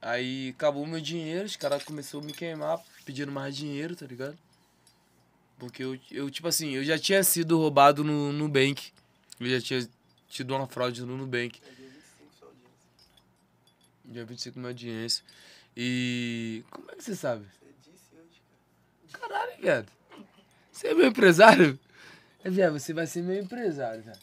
Aí 0.00 0.50
acabou 0.50 0.86
meu 0.86 1.00
dinheiro, 1.00 1.46
os 1.46 1.56
caras 1.56 1.82
começaram 1.82 2.22
a 2.22 2.26
me 2.26 2.32
queimar, 2.32 2.80
pedindo 3.04 3.32
mais 3.32 3.56
dinheiro, 3.56 3.96
tá 3.96 4.06
ligado? 4.06 4.36
Porque 5.58 5.82
eu, 5.82 5.98
eu, 6.10 6.30
tipo 6.30 6.46
assim, 6.48 6.70
eu 6.70 6.84
já 6.84 6.98
tinha 6.98 7.22
sido 7.22 7.58
roubado 7.58 8.04
no 8.04 8.32
Nubank. 8.32 8.92
Eu 9.40 9.48
já 9.48 9.60
tinha 9.60 9.88
tido 10.28 10.54
uma 10.54 10.66
fraude 10.66 11.02
no 11.02 11.16
Nubank. 11.16 11.60
É 11.64 11.72
dia 11.72 11.84
25 11.84 12.38
sua 12.38 12.48
audiência. 12.48 13.08
Dia 14.04 14.24
25 14.24 14.58
minha 14.58 14.70
audiência. 14.70 15.24
E. 15.76 16.62
Como 16.70 16.90
é 16.90 16.96
que 16.96 17.04
você 17.04 17.16
sabe? 17.16 17.46
Você 17.58 17.90
disse 17.90 18.14
hoje, 18.14 18.42
cara. 19.12 19.28
Caralho, 19.28 19.60
viado. 19.60 19.92
Você 20.70 20.88
é 20.88 20.94
meu 20.94 21.06
empresário? 21.06 21.78
É, 22.44 22.50
viado, 22.50 22.78
você 22.78 22.92
vai 22.92 23.06
ser 23.06 23.22
meu 23.22 23.42
empresário, 23.42 24.02
velho. 24.02 24.18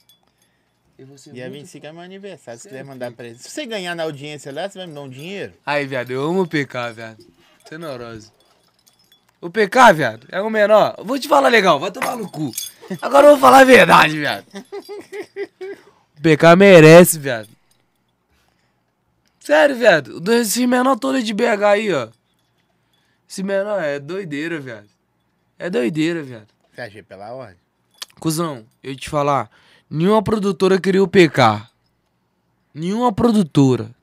Eu 0.97 1.07
vou 1.07 1.17
ser 1.17 1.33
Dia 1.33 1.45
muito 1.45 1.61
25 1.61 1.85
é 1.85 1.91
meu 1.91 2.01
aniversário. 2.01 2.59
Se 2.59 2.63
Você 2.63 2.69
quiser 2.69 2.81
é 2.81 2.83
mandar 2.83 3.11
pra 3.11 3.25
ele. 3.25 3.37
Se 3.37 3.49
você 3.49 3.65
ganhar 3.65 3.95
na 3.95 4.03
audiência 4.03 4.51
lá, 4.53 4.69
você 4.69 4.77
vai 4.77 4.87
me 4.87 4.93
dar 4.93 5.01
um 5.01 5.09
dinheiro? 5.09 5.53
Aí, 5.65 5.85
viado, 5.85 6.11
eu 6.11 6.23
amo 6.23 6.43
o 6.43 6.47
PK, 6.47 6.93
viado. 6.93 7.25
Você 7.63 7.75
é 7.75 7.77
neurose. 7.77 8.31
O 9.41 9.49
PK, 9.49 9.93
viado, 9.93 10.27
é 10.31 10.41
o 10.41 10.49
menor. 10.49 10.95
Vou 11.03 11.19
te 11.19 11.27
falar 11.27 11.49
legal, 11.49 11.79
vai 11.79 11.91
tomar 11.91 12.15
no 12.15 12.29
cu. 12.29 12.51
Agora 13.01 13.27
eu 13.27 13.31
vou 13.31 13.39
falar 13.39 13.59
a 13.59 13.65
verdade, 13.65 14.17
viado. 14.17 14.45
O 16.17 16.21
PK 16.21 16.55
merece, 16.55 17.19
viado. 17.19 17.49
Sério, 19.39 19.75
viado. 19.75 20.31
Esse 20.31 20.65
menor 20.65 20.97
todo 20.97 21.21
de 21.21 21.33
BH 21.33 21.63
aí, 21.65 21.93
ó. 21.93 22.07
Esse 23.27 23.43
menor 23.43 23.83
é 23.83 23.99
doideira, 23.99 24.59
viado. 24.59 24.87
É 25.59 25.69
doideira, 25.69 26.23
viado. 26.23 26.47
Você 26.71 26.81
achei 26.81 27.03
pela 27.03 27.33
ordem? 27.33 27.57
Cusão, 28.19 28.65
eu 28.81 28.95
te 28.95 29.09
falar, 29.09 29.49
nenhuma 29.93 30.23
produtora 30.23 30.81
queria 30.81 31.03
o 31.03 31.07
PK. 31.07 31.69
Nenhuma 32.73 33.13
produtora 33.13 33.93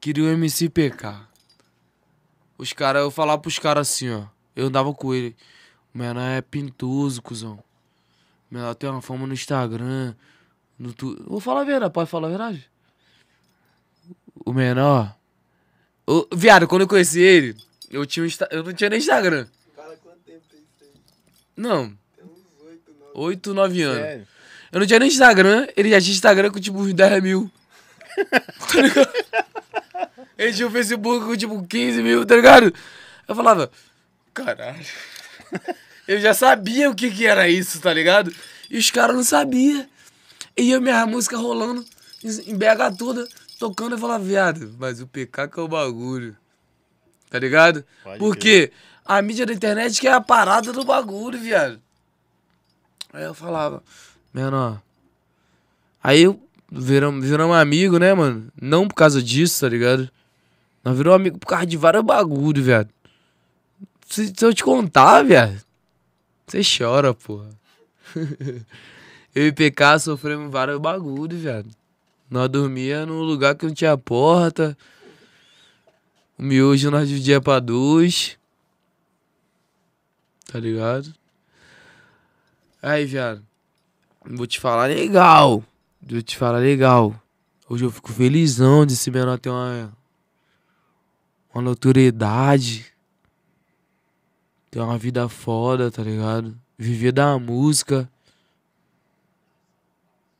queria 0.00 0.22
o 0.22 0.28
MC 0.28 0.68
PK. 0.68 1.26
Os 2.56 2.72
caras, 2.72 3.02
eu 3.02 3.10
falava 3.10 3.42
pros 3.42 3.58
caras 3.58 3.88
assim, 3.88 4.10
ó. 4.10 4.26
Eu 4.54 4.66
andava 4.66 4.94
com 4.94 5.12
ele. 5.12 5.34
O 5.92 5.98
menor 5.98 6.20
é 6.20 6.40
pintoso, 6.40 7.20
cuzão. 7.20 7.58
O 8.48 8.54
menor 8.54 8.74
tem 8.76 8.88
uma 8.88 9.02
fama 9.02 9.26
no 9.26 9.34
Instagram. 9.34 10.14
No 10.78 10.92
tu... 10.92 11.20
Vou 11.26 11.40
falar 11.40 11.62
a 11.62 11.64
verdade, 11.64 11.92
pode 11.92 12.08
falar 12.08 12.28
a 12.28 12.30
verdade? 12.30 12.70
O 14.44 14.52
menor. 14.52 15.16
O... 16.06 16.28
Viado, 16.32 16.68
quando 16.68 16.82
eu 16.82 16.88
conheci 16.88 17.20
ele, 17.20 17.56
eu, 17.90 18.06
tinha 18.06 18.22
um 18.22 18.26
Insta... 18.26 18.48
eu 18.52 18.62
não 18.62 18.72
tinha 18.72 18.88
nem 18.88 19.00
Instagram. 19.00 19.48
Cara, 19.74 19.96
quanto 19.96 20.18
tempo 20.18 20.42
tem 20.48 20.60
isso 20.60 20.84
aí? 20.84 20.90
Não, 21.56 21.88
Tem 22.14 22.24
uns 22.24 22.64
8, 22.64 22.92
9. 23.00 23.12
8, 23.14 23.54
9 23.54 23.82
anos. 23.82 23.98
Sério? 23.98 24.33
Eu 24.74 24.80
não 24.80 24.86
tinha 24.88 24.98
nem 24.98 25.08
Instagram, 25.08 25.68
ele 25.76 25.88
já 25.88 26.00
tinha 26.00 26.12
Instagram 26.12 26.50
com 26.50 26.58
tipo 26.58 26.80
uns 26.80 26.92
10 26.92 27.22
mil. 27.22 27.48
tá 28.26 28.82
ligado? 28.82 29.12
Ele 30.36 30.52
tinha 30.52 30.66
o 30.66 30.70
Facebook 30.72 31.24
com 31.24 31.36
tipo 31.36 31.64
15 31.64 32.02
mil, 32.02 32.26
tá 32.26 32.34
ligado? 32.34 32.74
Eu 33.28 33.36
falava, 33.36 33.70
caralho. 34.34 34.84
Eu 36.08 36.20
já 36.20 36.34
sabia 36.34 36.90
o 36.90 36.94
que 36.94 37.08
que 37.08 37.24
era 37.24 37.48
isso, 37.48 37.80
tá 37.80 37.94
ligado? 37.94 38.34
E 38.68 38.76
os 38.76 38.90
caras 38.90 39.14
não 39.14 39.22
sabiam. 39.22 39.86
E 40.56 40.72
eu, 40.72 40.80
minha 40.80 41.06
música 41.06 41.36
rolando 41.36 41.84
em 42.24 42.56
BH 42.56 42.98
toda, 42.98 43.28
tocando, 43.60 43.92
eu 43.92 43.98
falava, 43.98 44.24
viado, 44.24 44.74
mas 44.76 45.00
o 45.00 45.06
PK 45.06 45.46
que 45.46 45.60
é 45.60 45.62
o 45.62 45.68
bagulho. 45.68 46.36
Tá 47.30 47.38
ligado? 47.38 47.84
Pode 48.02 48.18
Porque 48.18 48.72
a 49.04 49.22
mídia 49.22 49.46
da 49.46 49.52
internet 49.52 50.00
que 50.00 50.08
é 50.08 50.12
a 50.12 50.20
parada 50.20 50.72
do 50.72 50.84
bagulho, 50.84 51.38
viado. 51.38 51.80
Aí 53.12 53.22
eu 53.22 53.34
falava, 53.34 53.80
menor. 54.34 54.82
Aí 56.02 56.24
viramos, 56.70 57.24
viramos 57.24 57.56
amigo, 57.56 57.98
né, 57.98 58.12
mano? 58.12 58.48
Não 58.60 58.88
por 58.88 58.94
causa 58.94 59.22
disso, 59.22 59.60
tá 59.60 59.68
ligado? 59.68 60.10
Nós 60.82 60.96
viramos 60.96 61.20
amigo 61.20 61.38
por 61.38 61.46
causa 61.46 61.64
de 61.64 61.76
vários 61.76 62.04
bagulho, 62.04 62.62
viado. 62.62 62.90
Se, 64.08 64.26
se 64.26 64.44
eu 64.44 64.52
te 64.52 64.62
contar, 64.62 65.22
viado, 65.22 65.58
você 66.46 66.60
chora, 66.60 67.14
porra. 67.14 67.48
eu 69.34 69.46
e 69.46 69.52
PK 69.52 70.00
sofremos 70.00 70.52
vários 70.52 70.78
bagulho, 70.78 71.38
viado. 71.38 71.68
Nós 72.28 72.48
dormia 72.48 73.06
num 73.06 73.22
lugar 73.22 73.54
que 73.54 73.64
não 73.64 73.72
tinha 73.72 73.96
porta. 73.96 74.76
O 76.36 76.42
miojo 76.42 76.90
nós 76.90 77.08
dividia 77.08 77.40
pra 77.40 77.60
dois. 77.60 78.36
Tá 80.50 80.58
ligado? 80.58 81.14
Aí, 82.82 83.06
viado. 83.06 83.42
Vou 84.24 84.46
te 84.46 84.58
falar 84.58 84.86
legal. 84.86 85.62
Vou 86.00 86.22
te 86.22 86.36
falar 86.36 86.58
legal. 86.58 87.14
Hoje 87.68 87.84
eu 87.84 87.90
fico 87.90 88.10
felizão 88.10 88.86
de 88.86 88.94
esse 88.94 89.10
menor 89.10 89.38
ter 89.38 89.50
uma. 89.50 89.92
Uma 91.54 91.62
notoriedade. 91.62 92.92
Ter 94.70 94.80
uma 94.80 94.98
vida 94.98 95.28
foda, 95.28 95.90
tá 95.90 96.02
ligado? 96.02 96.58
Viver 96.76 97.12
da 97.12 97.38
música. 97.38 98.10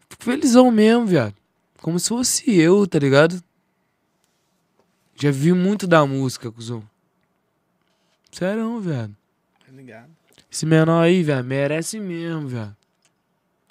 Fico 0.09 0.25
felizão 0.25 0.71
mesmo, 0.71 1.07
viado. 1.07 1.35
Como 1.81 2.01
se 2.01 2.09
fosse 2.09 2.59
eu, 2.59 2.87
tá 2.87 2.99
ligado? 2.99 3.43
Já 5.15 5.31
vi 5.31 5.53
muito 5.53 5.87
da 5.87 6.05
música, 6.05 6.51
cuzão. 6.51 6.83
Sério, 8.33 8.81
viado. 8.81 9.15
Tá 9.65 9.71
ligado? 9.71 10.11
Esse 10.51 10.67
menor 10.67 11.03
aí, 11.03 11.23
velho, 11.23 11.45
merece 11.45 12.01
mesmo, 12.01 12.49
velho. 12.49 12.77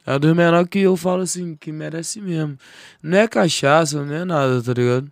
É 0.05 0.19
dos 0.19 0.35
menores 0.35 0.67
que 0.69 0.79
eu 0.79 0.97
falo 0.97 1.21
assim, 1.21 1.55
que 1.55 1.71
merece 1.71 2.19
mesmo. 2.19 2.57
Não 3.01 3.17
é 3.17 3.27
cachaça, 3.27 4.03
não 4.03 4.13
é 4.13 4.25
nada, 4.25 4.61
tá 4.61 4.73
ligado? 4.73 5.11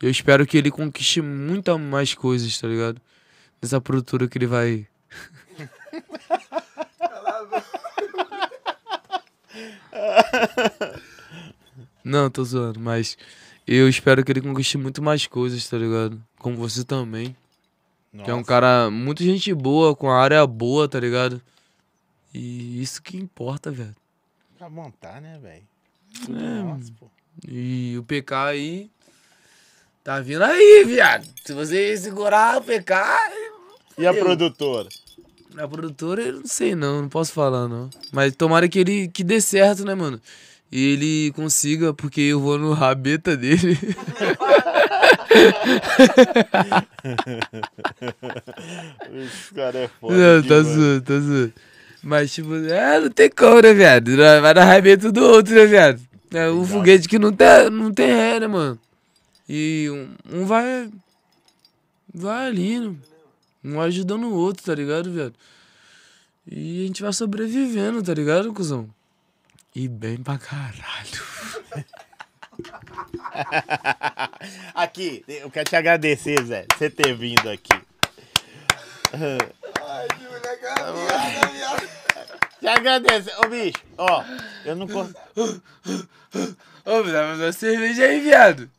Eu 0.00 0.10
espero 0.10 0.44
que 0.44 0.58
ele 0.58 0.70
conquiste 0.70 1.22
muita 1.22 1.78
mais 1.78 2.12
coisas, 2.12 2.60
tá 2.60 2.66
ligado? 2.66 3.00
Nessa 3.62 3.80
produtora 3.80 4.26
que 4.26 4.36
ele 4.38 4.46
vai. 4.46 4.88
Não, 12.04 12.28
tô 12.28 12.42
zoando, 12.42 12.80
mas 12.80 13.16
eu 13.66 13.88
espero 13.88 14.24
que 14.24 14.32
ele 14.32 14.40
conquiste 14.40 14.76
muito 14.76 15.00
mais 15.00 15.26
coisas, 15.26 15.68
tá 15.68 15.78
ligado? 15.78 16.20
Como 16.38 16.56
você 16.56 16.82
também. 16.82 17.36
Que 18.24 18.30
é 18.30 18.34
um 18.34 18.38
Nossa. 18.38 18.48
cara 18.48 18.90
muito 18.90 19.22
gente 19.22 19.54
boa, 19.54 19.94
com 19.94 20.10
a 20.10 20.20
área 20.20 20.46
boa, 20.46 20.88
tá 20.88 20.98
ligado? 21.00 21.40
E 22.32 22.82
isso 22.82 23.02
que 23.02 23.16
importa, 23.16 23.70
velho. 23.70 23.94
Pra 24.58 24.70
montar, 24.70 25.20
né, 25.20 25.38
velho? 25.42 25.62
É, 26.28 26.62
Nossa, 26.62 26.92
pô. 26.98 27.06
E 27.46 27.96
o 27.98 28.02
PK 28.04 28.34
aí. 28.46 28.90
Tá 30.04 30.20
vindo 30.20 30.42
aí, 30.42 30.84
viado. 30.86 31.26
Se 31.44 31.52
você 31.52 31.96
segurar 31.96 32.58
o 32.58 32.62
PK. 32.62 32.94
E 33.98 34.06
a 34.06 34.12
Eu. 34.12 34.24
produtora? 34.24 34.88
A 35.56 35.68
produtora, 35.68 36.22
eu 36.22 36.32
não 36.40 36.46
sei 36.46 36.74
não, 36.74 37.02
não 37.02 37.08
posso 37.10 37.32
falar 37.32 37.68
não. 37.68 37.90
Mas 38.10 38.34
tomara 38.34 38.68
que 38.68 38.78
ele 38.78 39.08
que 39.08 39.22
dê 39.22 39.40
certo, 39.40 39.84
né, 39.84 39.94
mano? 39.94 40.20
E 40.70 40.82
ele 40.94 41.32
consiga, 41.32 41.92
porque 41.92 42.22
eu 42.22 42.40
vou 42.40 42.58
no 42.58 42.72
rabeta 42.72 43.36
dele. 43.36 43.78
Esse 49.14 49.54
cara 49.54 49.78
é 49.78 49.88
foda. 49.88 50.14
Não, 50.16 50.42
tá 50.42 50.62
zoando, 50.62 51.02
tá 51.02 51.20
zoando. 51.20 51.52
Mas, 52.02 52.32
tipo, 52.32 52.54
é, 52.54 53.00
não 53.00 53.10
tem 53.10 53.30
como, 53.30 53.60
né, 53.60 53.72
viado? 53.72 54.16
Vai 54.16 54.54
na 54.54 54.64
rabeta 54.64 55.12
do 55.12 55.24
outro, 55.24 55.54
né, 55.54 55.66
viado? 55.66 56.00
É 56.32 56.50
um 56.50 56.64
foguete 56.64 57.08
que 57.08 57.18
não 57.18 57.32
tem, 57.32 57.70
não 57.70 57.92
tem 57.92 58.06
ré, 58.06 58.40
né, 58.40 58.46
mano? 58.46 58.78
E 59.48 59.88
um, 59.90 60.38
um 60.38 60.46
vai. 60.46 60.90
Vai 62.12 62.46
ali, 62.46 62.80
né? 62.80 62.94
Um 63.64 63.76
vai 63.76 63.88
ajudando 63.88 64.24
o 64.24 64.34
outro, 64.34 64.64
tá 64.64 64.74
ligado, 64.74 65.12
viado? 65.12 65.34
E 66.50 66.82
a 66.82 66.86
gente 66.86 67.02
vai 67.02 67.12
sobrevivendo, 67.12 68.02
tá 68.02 68.12
ligado, 68.12 68.52
cuzão? 68.52 68.88
E 69.74 69.86
bem 69.86 70.16
pra 70.16 70.38
caralho. 70.38 71.22
aqui, 74.74 75.24
eu 75.28 75.50
quero 75.50 75.70
te 75.70 75.76
agradecer, 75.76 76.44
Zé, 76.44 76.66
você 76.76 76.90
ter 76.90 77.14
vindo 77.14 77.48
aqui. 77.48 77.70
Te 82.60 82.66
agradecer. 82.68 83.34
Ô, 83.44 83.48
bicho, 83.48 83.78
ó, 83.98 84.24
eu 84.64 84.76
não 84.76 84.86
consigo. 84.86 85.18
Ô, 86.84 87.02
me 87.04 87.12
dá 87.12 87.34
uma 87.34 87.52
cerveja 87.52 88.04
aí, 88.04 88.20
viado. 88.20 88.70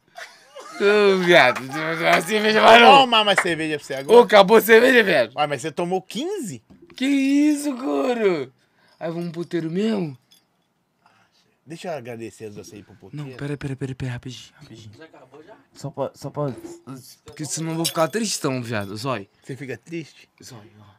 Ô, 0.79 1.17
viado, 1.23 1.61
me 1.61 1.67
dá 1.67 2.13
uma 2.15 2.21
cerveja 2.21 2.61
mais 2.61 2.81
Vou 2.81 2.89
não. 2.91 2.99
tomar 3.01 3.23
mais 3.23 3.39
cerveja 3.41 3.77
pra 3.77 3.85
você 3.85 3.93
Ô, 3.93 3.97
agora. 3.99 4.23
acabou 4.25 4.57
a 4.57 4.61
cerveja, 4.61 5.03
viado. 5.03 5.35
Ué, 5.35 5.47
mas 5.47 5.61
você 5.61 5.71
tomou 5.71 6.01
15? 6.01 6.63
Que 6.95 7.05
isso, 7.05 7.75
couro? 7.75 8.51
Aí 8.99 9.09
vamos 9.11 9.31
pro 9.31 9.41
puteiro 9.41 9.69
mesmo? 9.69 10.17
Deixa 11.65 11.87
eu 11.89 11.93
agradecer 11.93 12.49
você 12.49 12.77
aí 12.77 12.83
pro 12.83 12.95
puteiro. 12.95 13.25
Não, 13.29 13.35
pera, 13.37 13.57
pera, 13.57 13.75
pera, 13.75 13.95
pera, 13.95 14.11
rapidinho, 14.13 14.53
rapidinho. 14.55 14.91
Já 14.97 15.05
acabou 15.05 15.43
já? 15.43 15.55
Só 15.73 15.89
pra, 15.89 16.11
só 16.13 16.29
pra... 16.29 16.53
Porque 17.25 17.45
senão 17.45 17.71
eu 17.71 17.75
vou 17.77 17.85
ficar 17.85 18.07
tristão, 18.09 18.61
viado. 18.61 18.95
Zói. 18.97 19.29
Você 19.43 19.55
fica 19.55 19.77
triste? 19.77 20.29
Zói, 20.43 20.69
ó. 20.79 20.92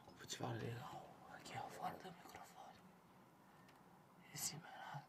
Legal. 0.52 1.02
Aqui, 1.36 1.54
ó, 1.56 1.68
fora 1.78 1.94
do 2.02 2.08
microfone. 2.10 2.76
Esse 4.34 4.54
menor 4.54 5.02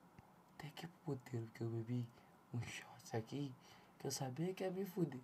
tem 0.57 0.69
que 0.71 0.85
ir 0.85 0.87
pro 0.87 1.15
puteiro, 1.15 1.45
porque 1.47 1.63
eu 1.63 1.69
bebi 1.69 2.07
um 2.53 2.61
shot 2.63 3.17
aqui 3.17 3.53
que 3.99 4.07
eu 4.07 4.11
sabia 4.11 4.53
que 4.53 4.63
ia 4.63 4.71
me 4.71 4.85
fuder. 4.85 5.19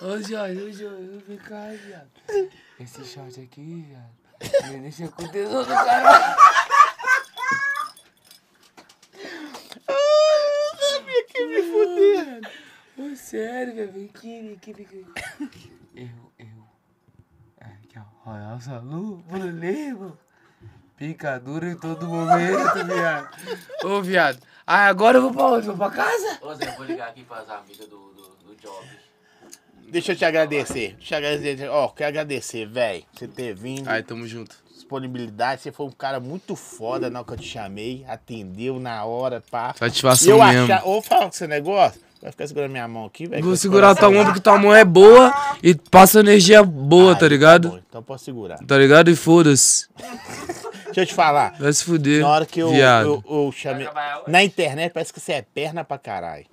Ô, 0.00 0.22
Jorge, 0.22 0.60
ô, 0.62 0.72
Jorge, 0.72 1.24
vem 1.26 1.38
cá, 1.38 1.68
viado. 1.84 2.10
Esse 2.78 3.04
shot 3.04 3.40
aqui, 3.40 3.82
viado, 3.88 4.70
me 4.70 4.80
deixa 4.80 5.08
com 5.08 5.26
tesão 5.28 5.64
do 5.64 5.68
caralho. 5.68 6.36
Sabia 10.78 11.24
que 11.26 11.46
me 11.46 11.62
fuder. 11.62 12.52
Ô, 12.98 13.15
sério, 13.26 13.74
velho, 13.74 13.92
vem 13.92 14.04
aqui, 14.04 14.40
vem 14.40 14.52
aqui, 14.54 14.72
vem 14.72 14.86
aqui. 14.86 15.72
Eu, 15.96 16.08
eu. 16.38 16.46
Aqui, 17.60 17.98
ó, 17.98 18.30
Royal 18.30 18.60
Salu, 18.60 19.16
Bruno 19.26 20.18
Picadura 20.96 21.70
em 21.70 21.76
todo 21.76 22.06
momento, 22.06 22.84
viado. 22.86 23.28
Ô, 23.84 24.00
viado. 24.00 24.38
Ah, 24.66 24.86
agora 24.86 25.18
eu 25.18 25.22
vou 25.22 25.32
pra 25.32 25.46
onde? 25.46 25.66
Vou 25.66 25.76
pra 25.76 25.90
casa? 25.90 26.38
Ô 26.40 26.54
Zé, 26.54 26.70
vou 26.76 26.86
ligar 26.86 27.08
aqui 27.08 27.24
pras 27.24 27.50
amigas 27.50 27.86
do, 27.88 27.98
do, 28.14 28.36
do 28.44 28.56
Job. 28.56 28.86
Deixa 29.88 30.12
eu 30.12 30.16
te 30.16 30.24
agradecer. 30.24 30.94
Deixa 30.94 31.14
eu 31.14 31.18
agradecer. 31.18 31.68
Ó, 31.68 31.88
quero 31.88 32.08
agradecer, 32.08 32.66
velho, 32.66 33.04
você 33.12 33.28
ter 33.28 33.54
vindo. 33.54 33.88
Aí, 33.88 34.02
tamo 34.02 34.26
junto. 34.26 34.56
Disponibilidade. 34.72 35.62
Você 35.62 35.72
foi 35.72 35.86
um 35.86 35.92
cara 35.92 36.20
muito 36.20 36.56
foda 36.56 37.10
na 37.10 37.18
hora 37.18 37.28
que 37.28 37.34
eu 37.34 37.38
te 37.38 37.48
chamei. 37.48 38.04
Atendeu 38.08 38.78
na 38.78 39.04
hora, 39.04 39.42
pá. 39.50 39.74
Satisfação 39.74 40.38
eu 40.38 40.44
mesmo. 40.44 40.72
achar. 40.72 40.86
Ô, 40.86 41.02
fala 41.02 41.22
com 41.22 41.34
esse 41.34 41.46
negócio. 41.46 42.00
Vai 42.26 42.32
ficar 42.32 42.48
segurando 42.48 42.72
minha 42.72 42.88
mão 42.88 43.04
aqui, 43.04 43.24
velho. 43.28 43.44
Vou 43.44 43.54
segurar 43.54 43.94
tua 43.94 44.10
mão 44.10 44.24
porque 44.24 44.40
tua 44.40 44.58
mão 44.58 44.74
é 44.74 44.84
boa 44.84 45.32
e 45.62 45.76
passa 45.76 46.18
energia 46.18 46.60
boa, 46.60 47.12
Aí, 47.12 47.18
tá 47.20 47.28
ligado? 47.28 47.68
bom, 47.68 47.78
então 47.88 48.02
posso 48.02 48.24
segurar. 48.24 48.58
Tá 48.66 48.76
ligado? 48.76 49.08
E 49.08 49.14
foda-se. 49.14 49.86
Deixa 50.86 51.02
eu 51.02 51.06
te 51.06 51.14
falar. 51.14 51.54
Vai 51.56 51.72
se 51.72 51.84
fuder. 51.84 52.22
Na 52.22 52.28
hora 52.30 52.44
que 52.44 52.58
eu, 52.58 52.70
viado. 52.70 53.22
eu, 53.24 53.44
eu 53.46 53.52
chamei. 53.52 53.86
Na 54.26 54.42
internet 54.42 54.92
parece 54.92 55.12
que 55.12 55.20
você 55.20 55.34
é 55.34 55.42
perna 55.42 55.84
pra 55.84 55.98
caralho. 55.98 56.46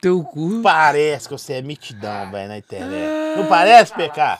Teu 0.00 0.24
cu. 0.24 0.62
Parece 0.62 1.28
que 1.28 1.32
você 1.34 1.54
é 1.54 1.62
mitidão, 1.62 2.30
velho, 2.30 2.48
na 2.48 2.56
internet. 2.56 3.36
Não 3.36 3.46
parece, 3.48 3.92
PK? 3.92 4.38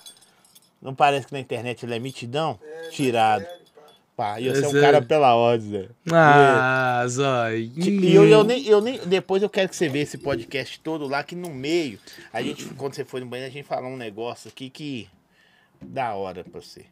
Não 0.81 0.95
parece 0.95 1.27
que 1.27 1.35
na 1.35 1.41
internet 1.41 1.85
ele 1.85 1.97
é 1.97 1.99
mitidão? 1.99 2.59
Tirado. 2.93 3.45
Pá, 4.19 4.41
e 4.41 4.49
você 4.49 4.65
é 4.65 4.69
um 4.69 4.73
cara 4.73 5.01
pela 5.01 5.33
ordem, 5.37 5.71
Zé. 5.71 5.89
Ah, 6.13 7.05
zói. 7.07 7.71
E 7.77 8.13
eu, 8.13 8.27
eu, 8.27 8.43
nem, 8.43 8.67
eu 8.67 8.81
nem. 8.81 8.99
Depois 9.07 9.45
eu 9.45 9.49
quero 9.49 9.69
que 9.69 9.77
você 9.77 9.89
veja 9.89 10.03
esse 10.03 10.19
podcast 10.19 10.81
todo 10.81 11.07
lá, 11.07 11.23
que 11.23 11.37
no 11.37 11.51
meio, 11.51 12.01
a 12.33 12.43
gente, 12.43 12.65
quando 12.77 12.95
você 12.95 13.05
for 13.05 13.21
no 13.21 13.29
banheiro, 13.29 13.49
a 13.49 13.55
gente 13.55 13.65
falar 13.65 13.87
um 13.87 13.97
negócio 13.97 14.49
aqui 14.49 14.69
que. 14.71 15.09
Da 15.81 16.15
hora 16.15 16.43
pra 16.43 16.61
você. 16.61 16.87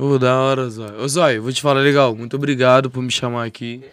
Ô, 0.00 0.18
da 0.18 0.36
hora, 0.36 0.68
Zói. 0.68 0.96
Ô, 0.98 1.06
Zói, 1.06 1.38
vou 1.38 1.52
te 1.52 1.62
falar 1.62 1.80
legal. 1.80 2.12
Muito 2.12 2.34
obrigado 2.34 2.90
por 2.90 3.04
me 3.04 3.10
chamar 3.12 3.44
aqui. 3.44 3.84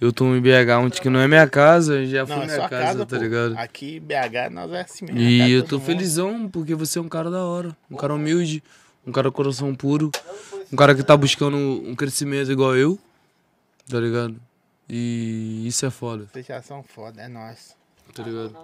Eu 0.00 0.12
tô 0.12 0.24
em 0.36 0.40
BH, 0.40 0.78
onde 0.80 1.00
que 1.00 1.10
não 1.10 1.18
é 1.18 1.26
minha 1.26 1.48
casa, 1.48 2.06
já 2.06 2.24
foi 2.24 2.36
Não, 2.36 2.42
é 2.44 2.46
minha 2.46 2.58
sua 2.58 2.68
casa, 2.68 2.84
casa, 2.84 3.06
tá 3.06 3.16
pô. 3.16 3.22
ligado? 3.24 3.58
Aqui, 3.58 3.98
BH, 3.98 4.52
nós 4.52 4.70
é 4.70 4.82
assim 4.82 5.04
mesmo. 5.06 5.20
E 5.20 5.46
de 5.46 5.50
eu 5.50 5.64
tô 5.64 5.80
felizão, 5.80 6.48
porque 6.48 6.76
você 6.76 7.00
é 7.00 7.02
um 7.02 7.08
cara 7.08 7.28
da 7.28 7.44
hora. 7.44 7.76
Um 7.90 7.96
cara 7.96 8.14
humilde, 8.14 8.62
um 9.04 9.10
cara 9.10 9.32
coração 9.32 9.74
puro. 9.74 10.12
Um 10.72 10.76
cara 10.76 10.94
que 10.94 11.02
tá 11.02 11.16
buscando 11.16 11.56
um 11.56 11.94
crescimento 11.94 12.52
igual 12.52 12.76
eu. 12.76 12.98
Tá 13.88 13.98
ligado? 13.98 14.40
E 14.88 15.66
isso 15.66 15.84
é 15.84 15.90
foda, 15.90 16.28
são 16.62 16.82
foda, 16.82 17.20
é 17.20 17.28
nóis. 17.28 17.74
tá 18.14 18.22
ligado? 18.22 18.56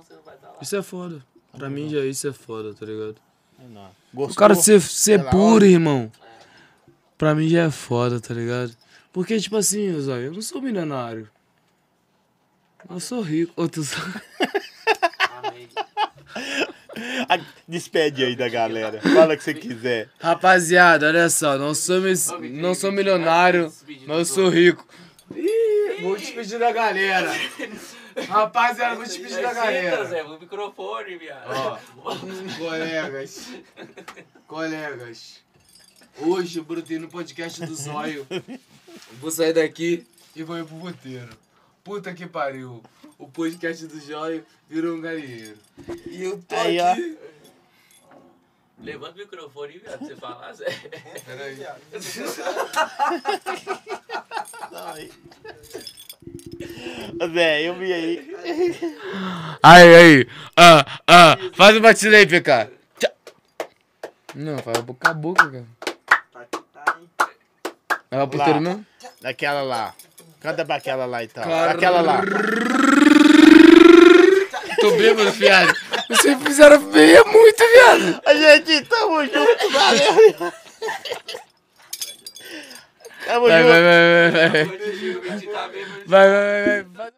Isso 0.61 0.77
é 0.77 0.83
foda. 0.83 1.25
Pra 1.53 1.69
mim 1.69 1.89
já 1.89 2.05
isso 2.05 2.27
é 2.27 2.33
foda, 2.33 2.75
tá 2.75 2.87
ligado? 2.87 3.17
É 3.59 3.69
nóis. 3.69 3.93
O 4.13 4.17
Gostou? 4.17 4.37
cara 4.37 4.55
ser, 4.55 4.81
ser 4.81 5.29
puro, 5.31 5.65
irmão. 5.65 6.11
Pra 7.17 7.35
mim 7.35 7.49
já 7.49 7.65
é 7.65 7.71
foda, 7.71 8.21
tá 8.21 8.35
ligado? 8.35 8.75
Porque, 9.13 9.39
tipo 9.39 9.57
assim, 9.57 9.99
Zóio, 10.01 10.27
eu 10.27 10.33
não 10.33 10.43
sou 10.43 10.61
milionário. 10.61 11.29
Eu 12.91 13.01
sou 13.01 13.23
rico. 13.23 13.69
Tu 13.69 13.83
Despede 17.67 18.25
aí 18.25 18.37
da 18.37 18.49
galera. 18.49 19.01
Fala 19.01 19.35
o 19.35 19.37
que 19.37 19.43
você 19.45 19.55
quiser. 19.55 20.09
Rapaziada, 20.21 21.07
olha 21.09 21.29
só, 21.29 21.57
não 21.59 21.75
sou, 21.75 22.01
mis- 22.01 22.31
não 22.53 22.75
sou 22.75 22.93
milionário, 22.93 23.73
mas 24.07 24.19
eu 24.19 24.25
sou 24.25 24.49
rico. 24.49 24.87
Ih, 25.35 26.03
vou 26.03 26.17
despedir 26.17 26.59
da 26.59 26.71
galera. 26.73 27.33
Rapaziada, 28.29 28.95
vou 28.97 29.05
te 29.05 29.19
pedir 29.21 29.43
da 29.43 29.53
galera. 29.53 30.05
Zé, 30.05 30.23
microfone, 30.23 31.17
viado. 31.17 31.51
Ó, 32.05 32.17
colegas, 32.59 33.49
colegas, 34.47 35.41
hoje 36.21 36.59
eu 36.59 36.65
brotei 36.65 36.99
no 36.99 37.09
podcast 37.09 37.65
do 37.65 37.75
Zóio. 37.75 38.27
Vou 39.21 39.29
sair 39.31 39.53
daqui 39.53 40.07
e 40.37 40.45
vou 40.45 40.57
ir 40.57 40.65
pro 40.65 40.77
puteiro. 40.77 41.31
Puta 41.83 42.15
que 42.15 42.27
pariu. 42.27 42.81
O 43.19 43.29
podcast 43.29 43.87
do 43.87 43.99
Zóio 44.01 44.45
virou 44.69 44.97
um 44.97 45.01
galinheiro. 45.01 45.57
E 46.07 46.23
eu 46.25 46.43
tô 46.43 46.55
Aí, 46.57 46.81
ó. 46.81 46.93
aqui. 46.93 47.19
Levanta 48.79 49.15
o 49.15 49.19
microfone, 49.19 49.79
viado, 49.79 49.99
pra 49.99 50.07
você 50.07 50.17
falar, 50.17 50.53
Zé. 50.53 50.67
Peraí. 51.25 51.57
Zé, 57.33 57.63
eu 57.63 57.75
vi 57.77 57.93
aí. 57.93 58.37
Aí, 59.63 59.95
aí. 59.95 60.29
Ah, 60.57 60.85
ah. 61.07 61.37
Faz 61.55 61.77
o 61.77 61.81
batida 61.81 62.17
aí, 62.17 62.27
PK. 62.27 62.71
Não, 64.35 64.59
faz 64.59 64.79
boca 64.81 65.11
a 65.11 65.15
boca, 65.15 65.51
cara. 65.51 65.67
É 68.11 68.23
o 68.23 68.29
puteiro 68.29 68.61
mesmo? 68.61 68.85
Daquela 69.21 69.63
lá. 69.63 69.95
Canta 70.45 70.63
pra 70.63 70.75
aquela 70.77 71.07
lá 71.07 71.25
então. 71.25 71.43
Car- 71.43 71.71
Aquela 71.71 72.03
lá. 72.03 72.21
Tô 74.79 74.91
bêbado, 74.91 75.33
fiado. 75.33 75.73
Vocês 76.11 76.37
fizeram 76.43 76.79
bem 76.91 77.13
é 77.15 77.25
muito, 77.25 77.65
viado. 77.67 78.21
A 78.27 78.35
gente, 78.35 78.83
tamo 78.85 79.25
junto, 79.25 79.71
valeu. 79.71 80.53
Tamo 83.25 83.49
Vai, 83.49 83.63
junto. 83.63 83.71
vai, 83.71 83.83
vai, 83.83 84.31
vai, 84.31 84.51
vai. 84.51 84.67
Tá 85.51 85.69
bêbado. 85.69 86.03
Vai, 86.07 86.29
vai, 86.29 86.65
vai, 86.65 86.83
vai. 86.83 87.13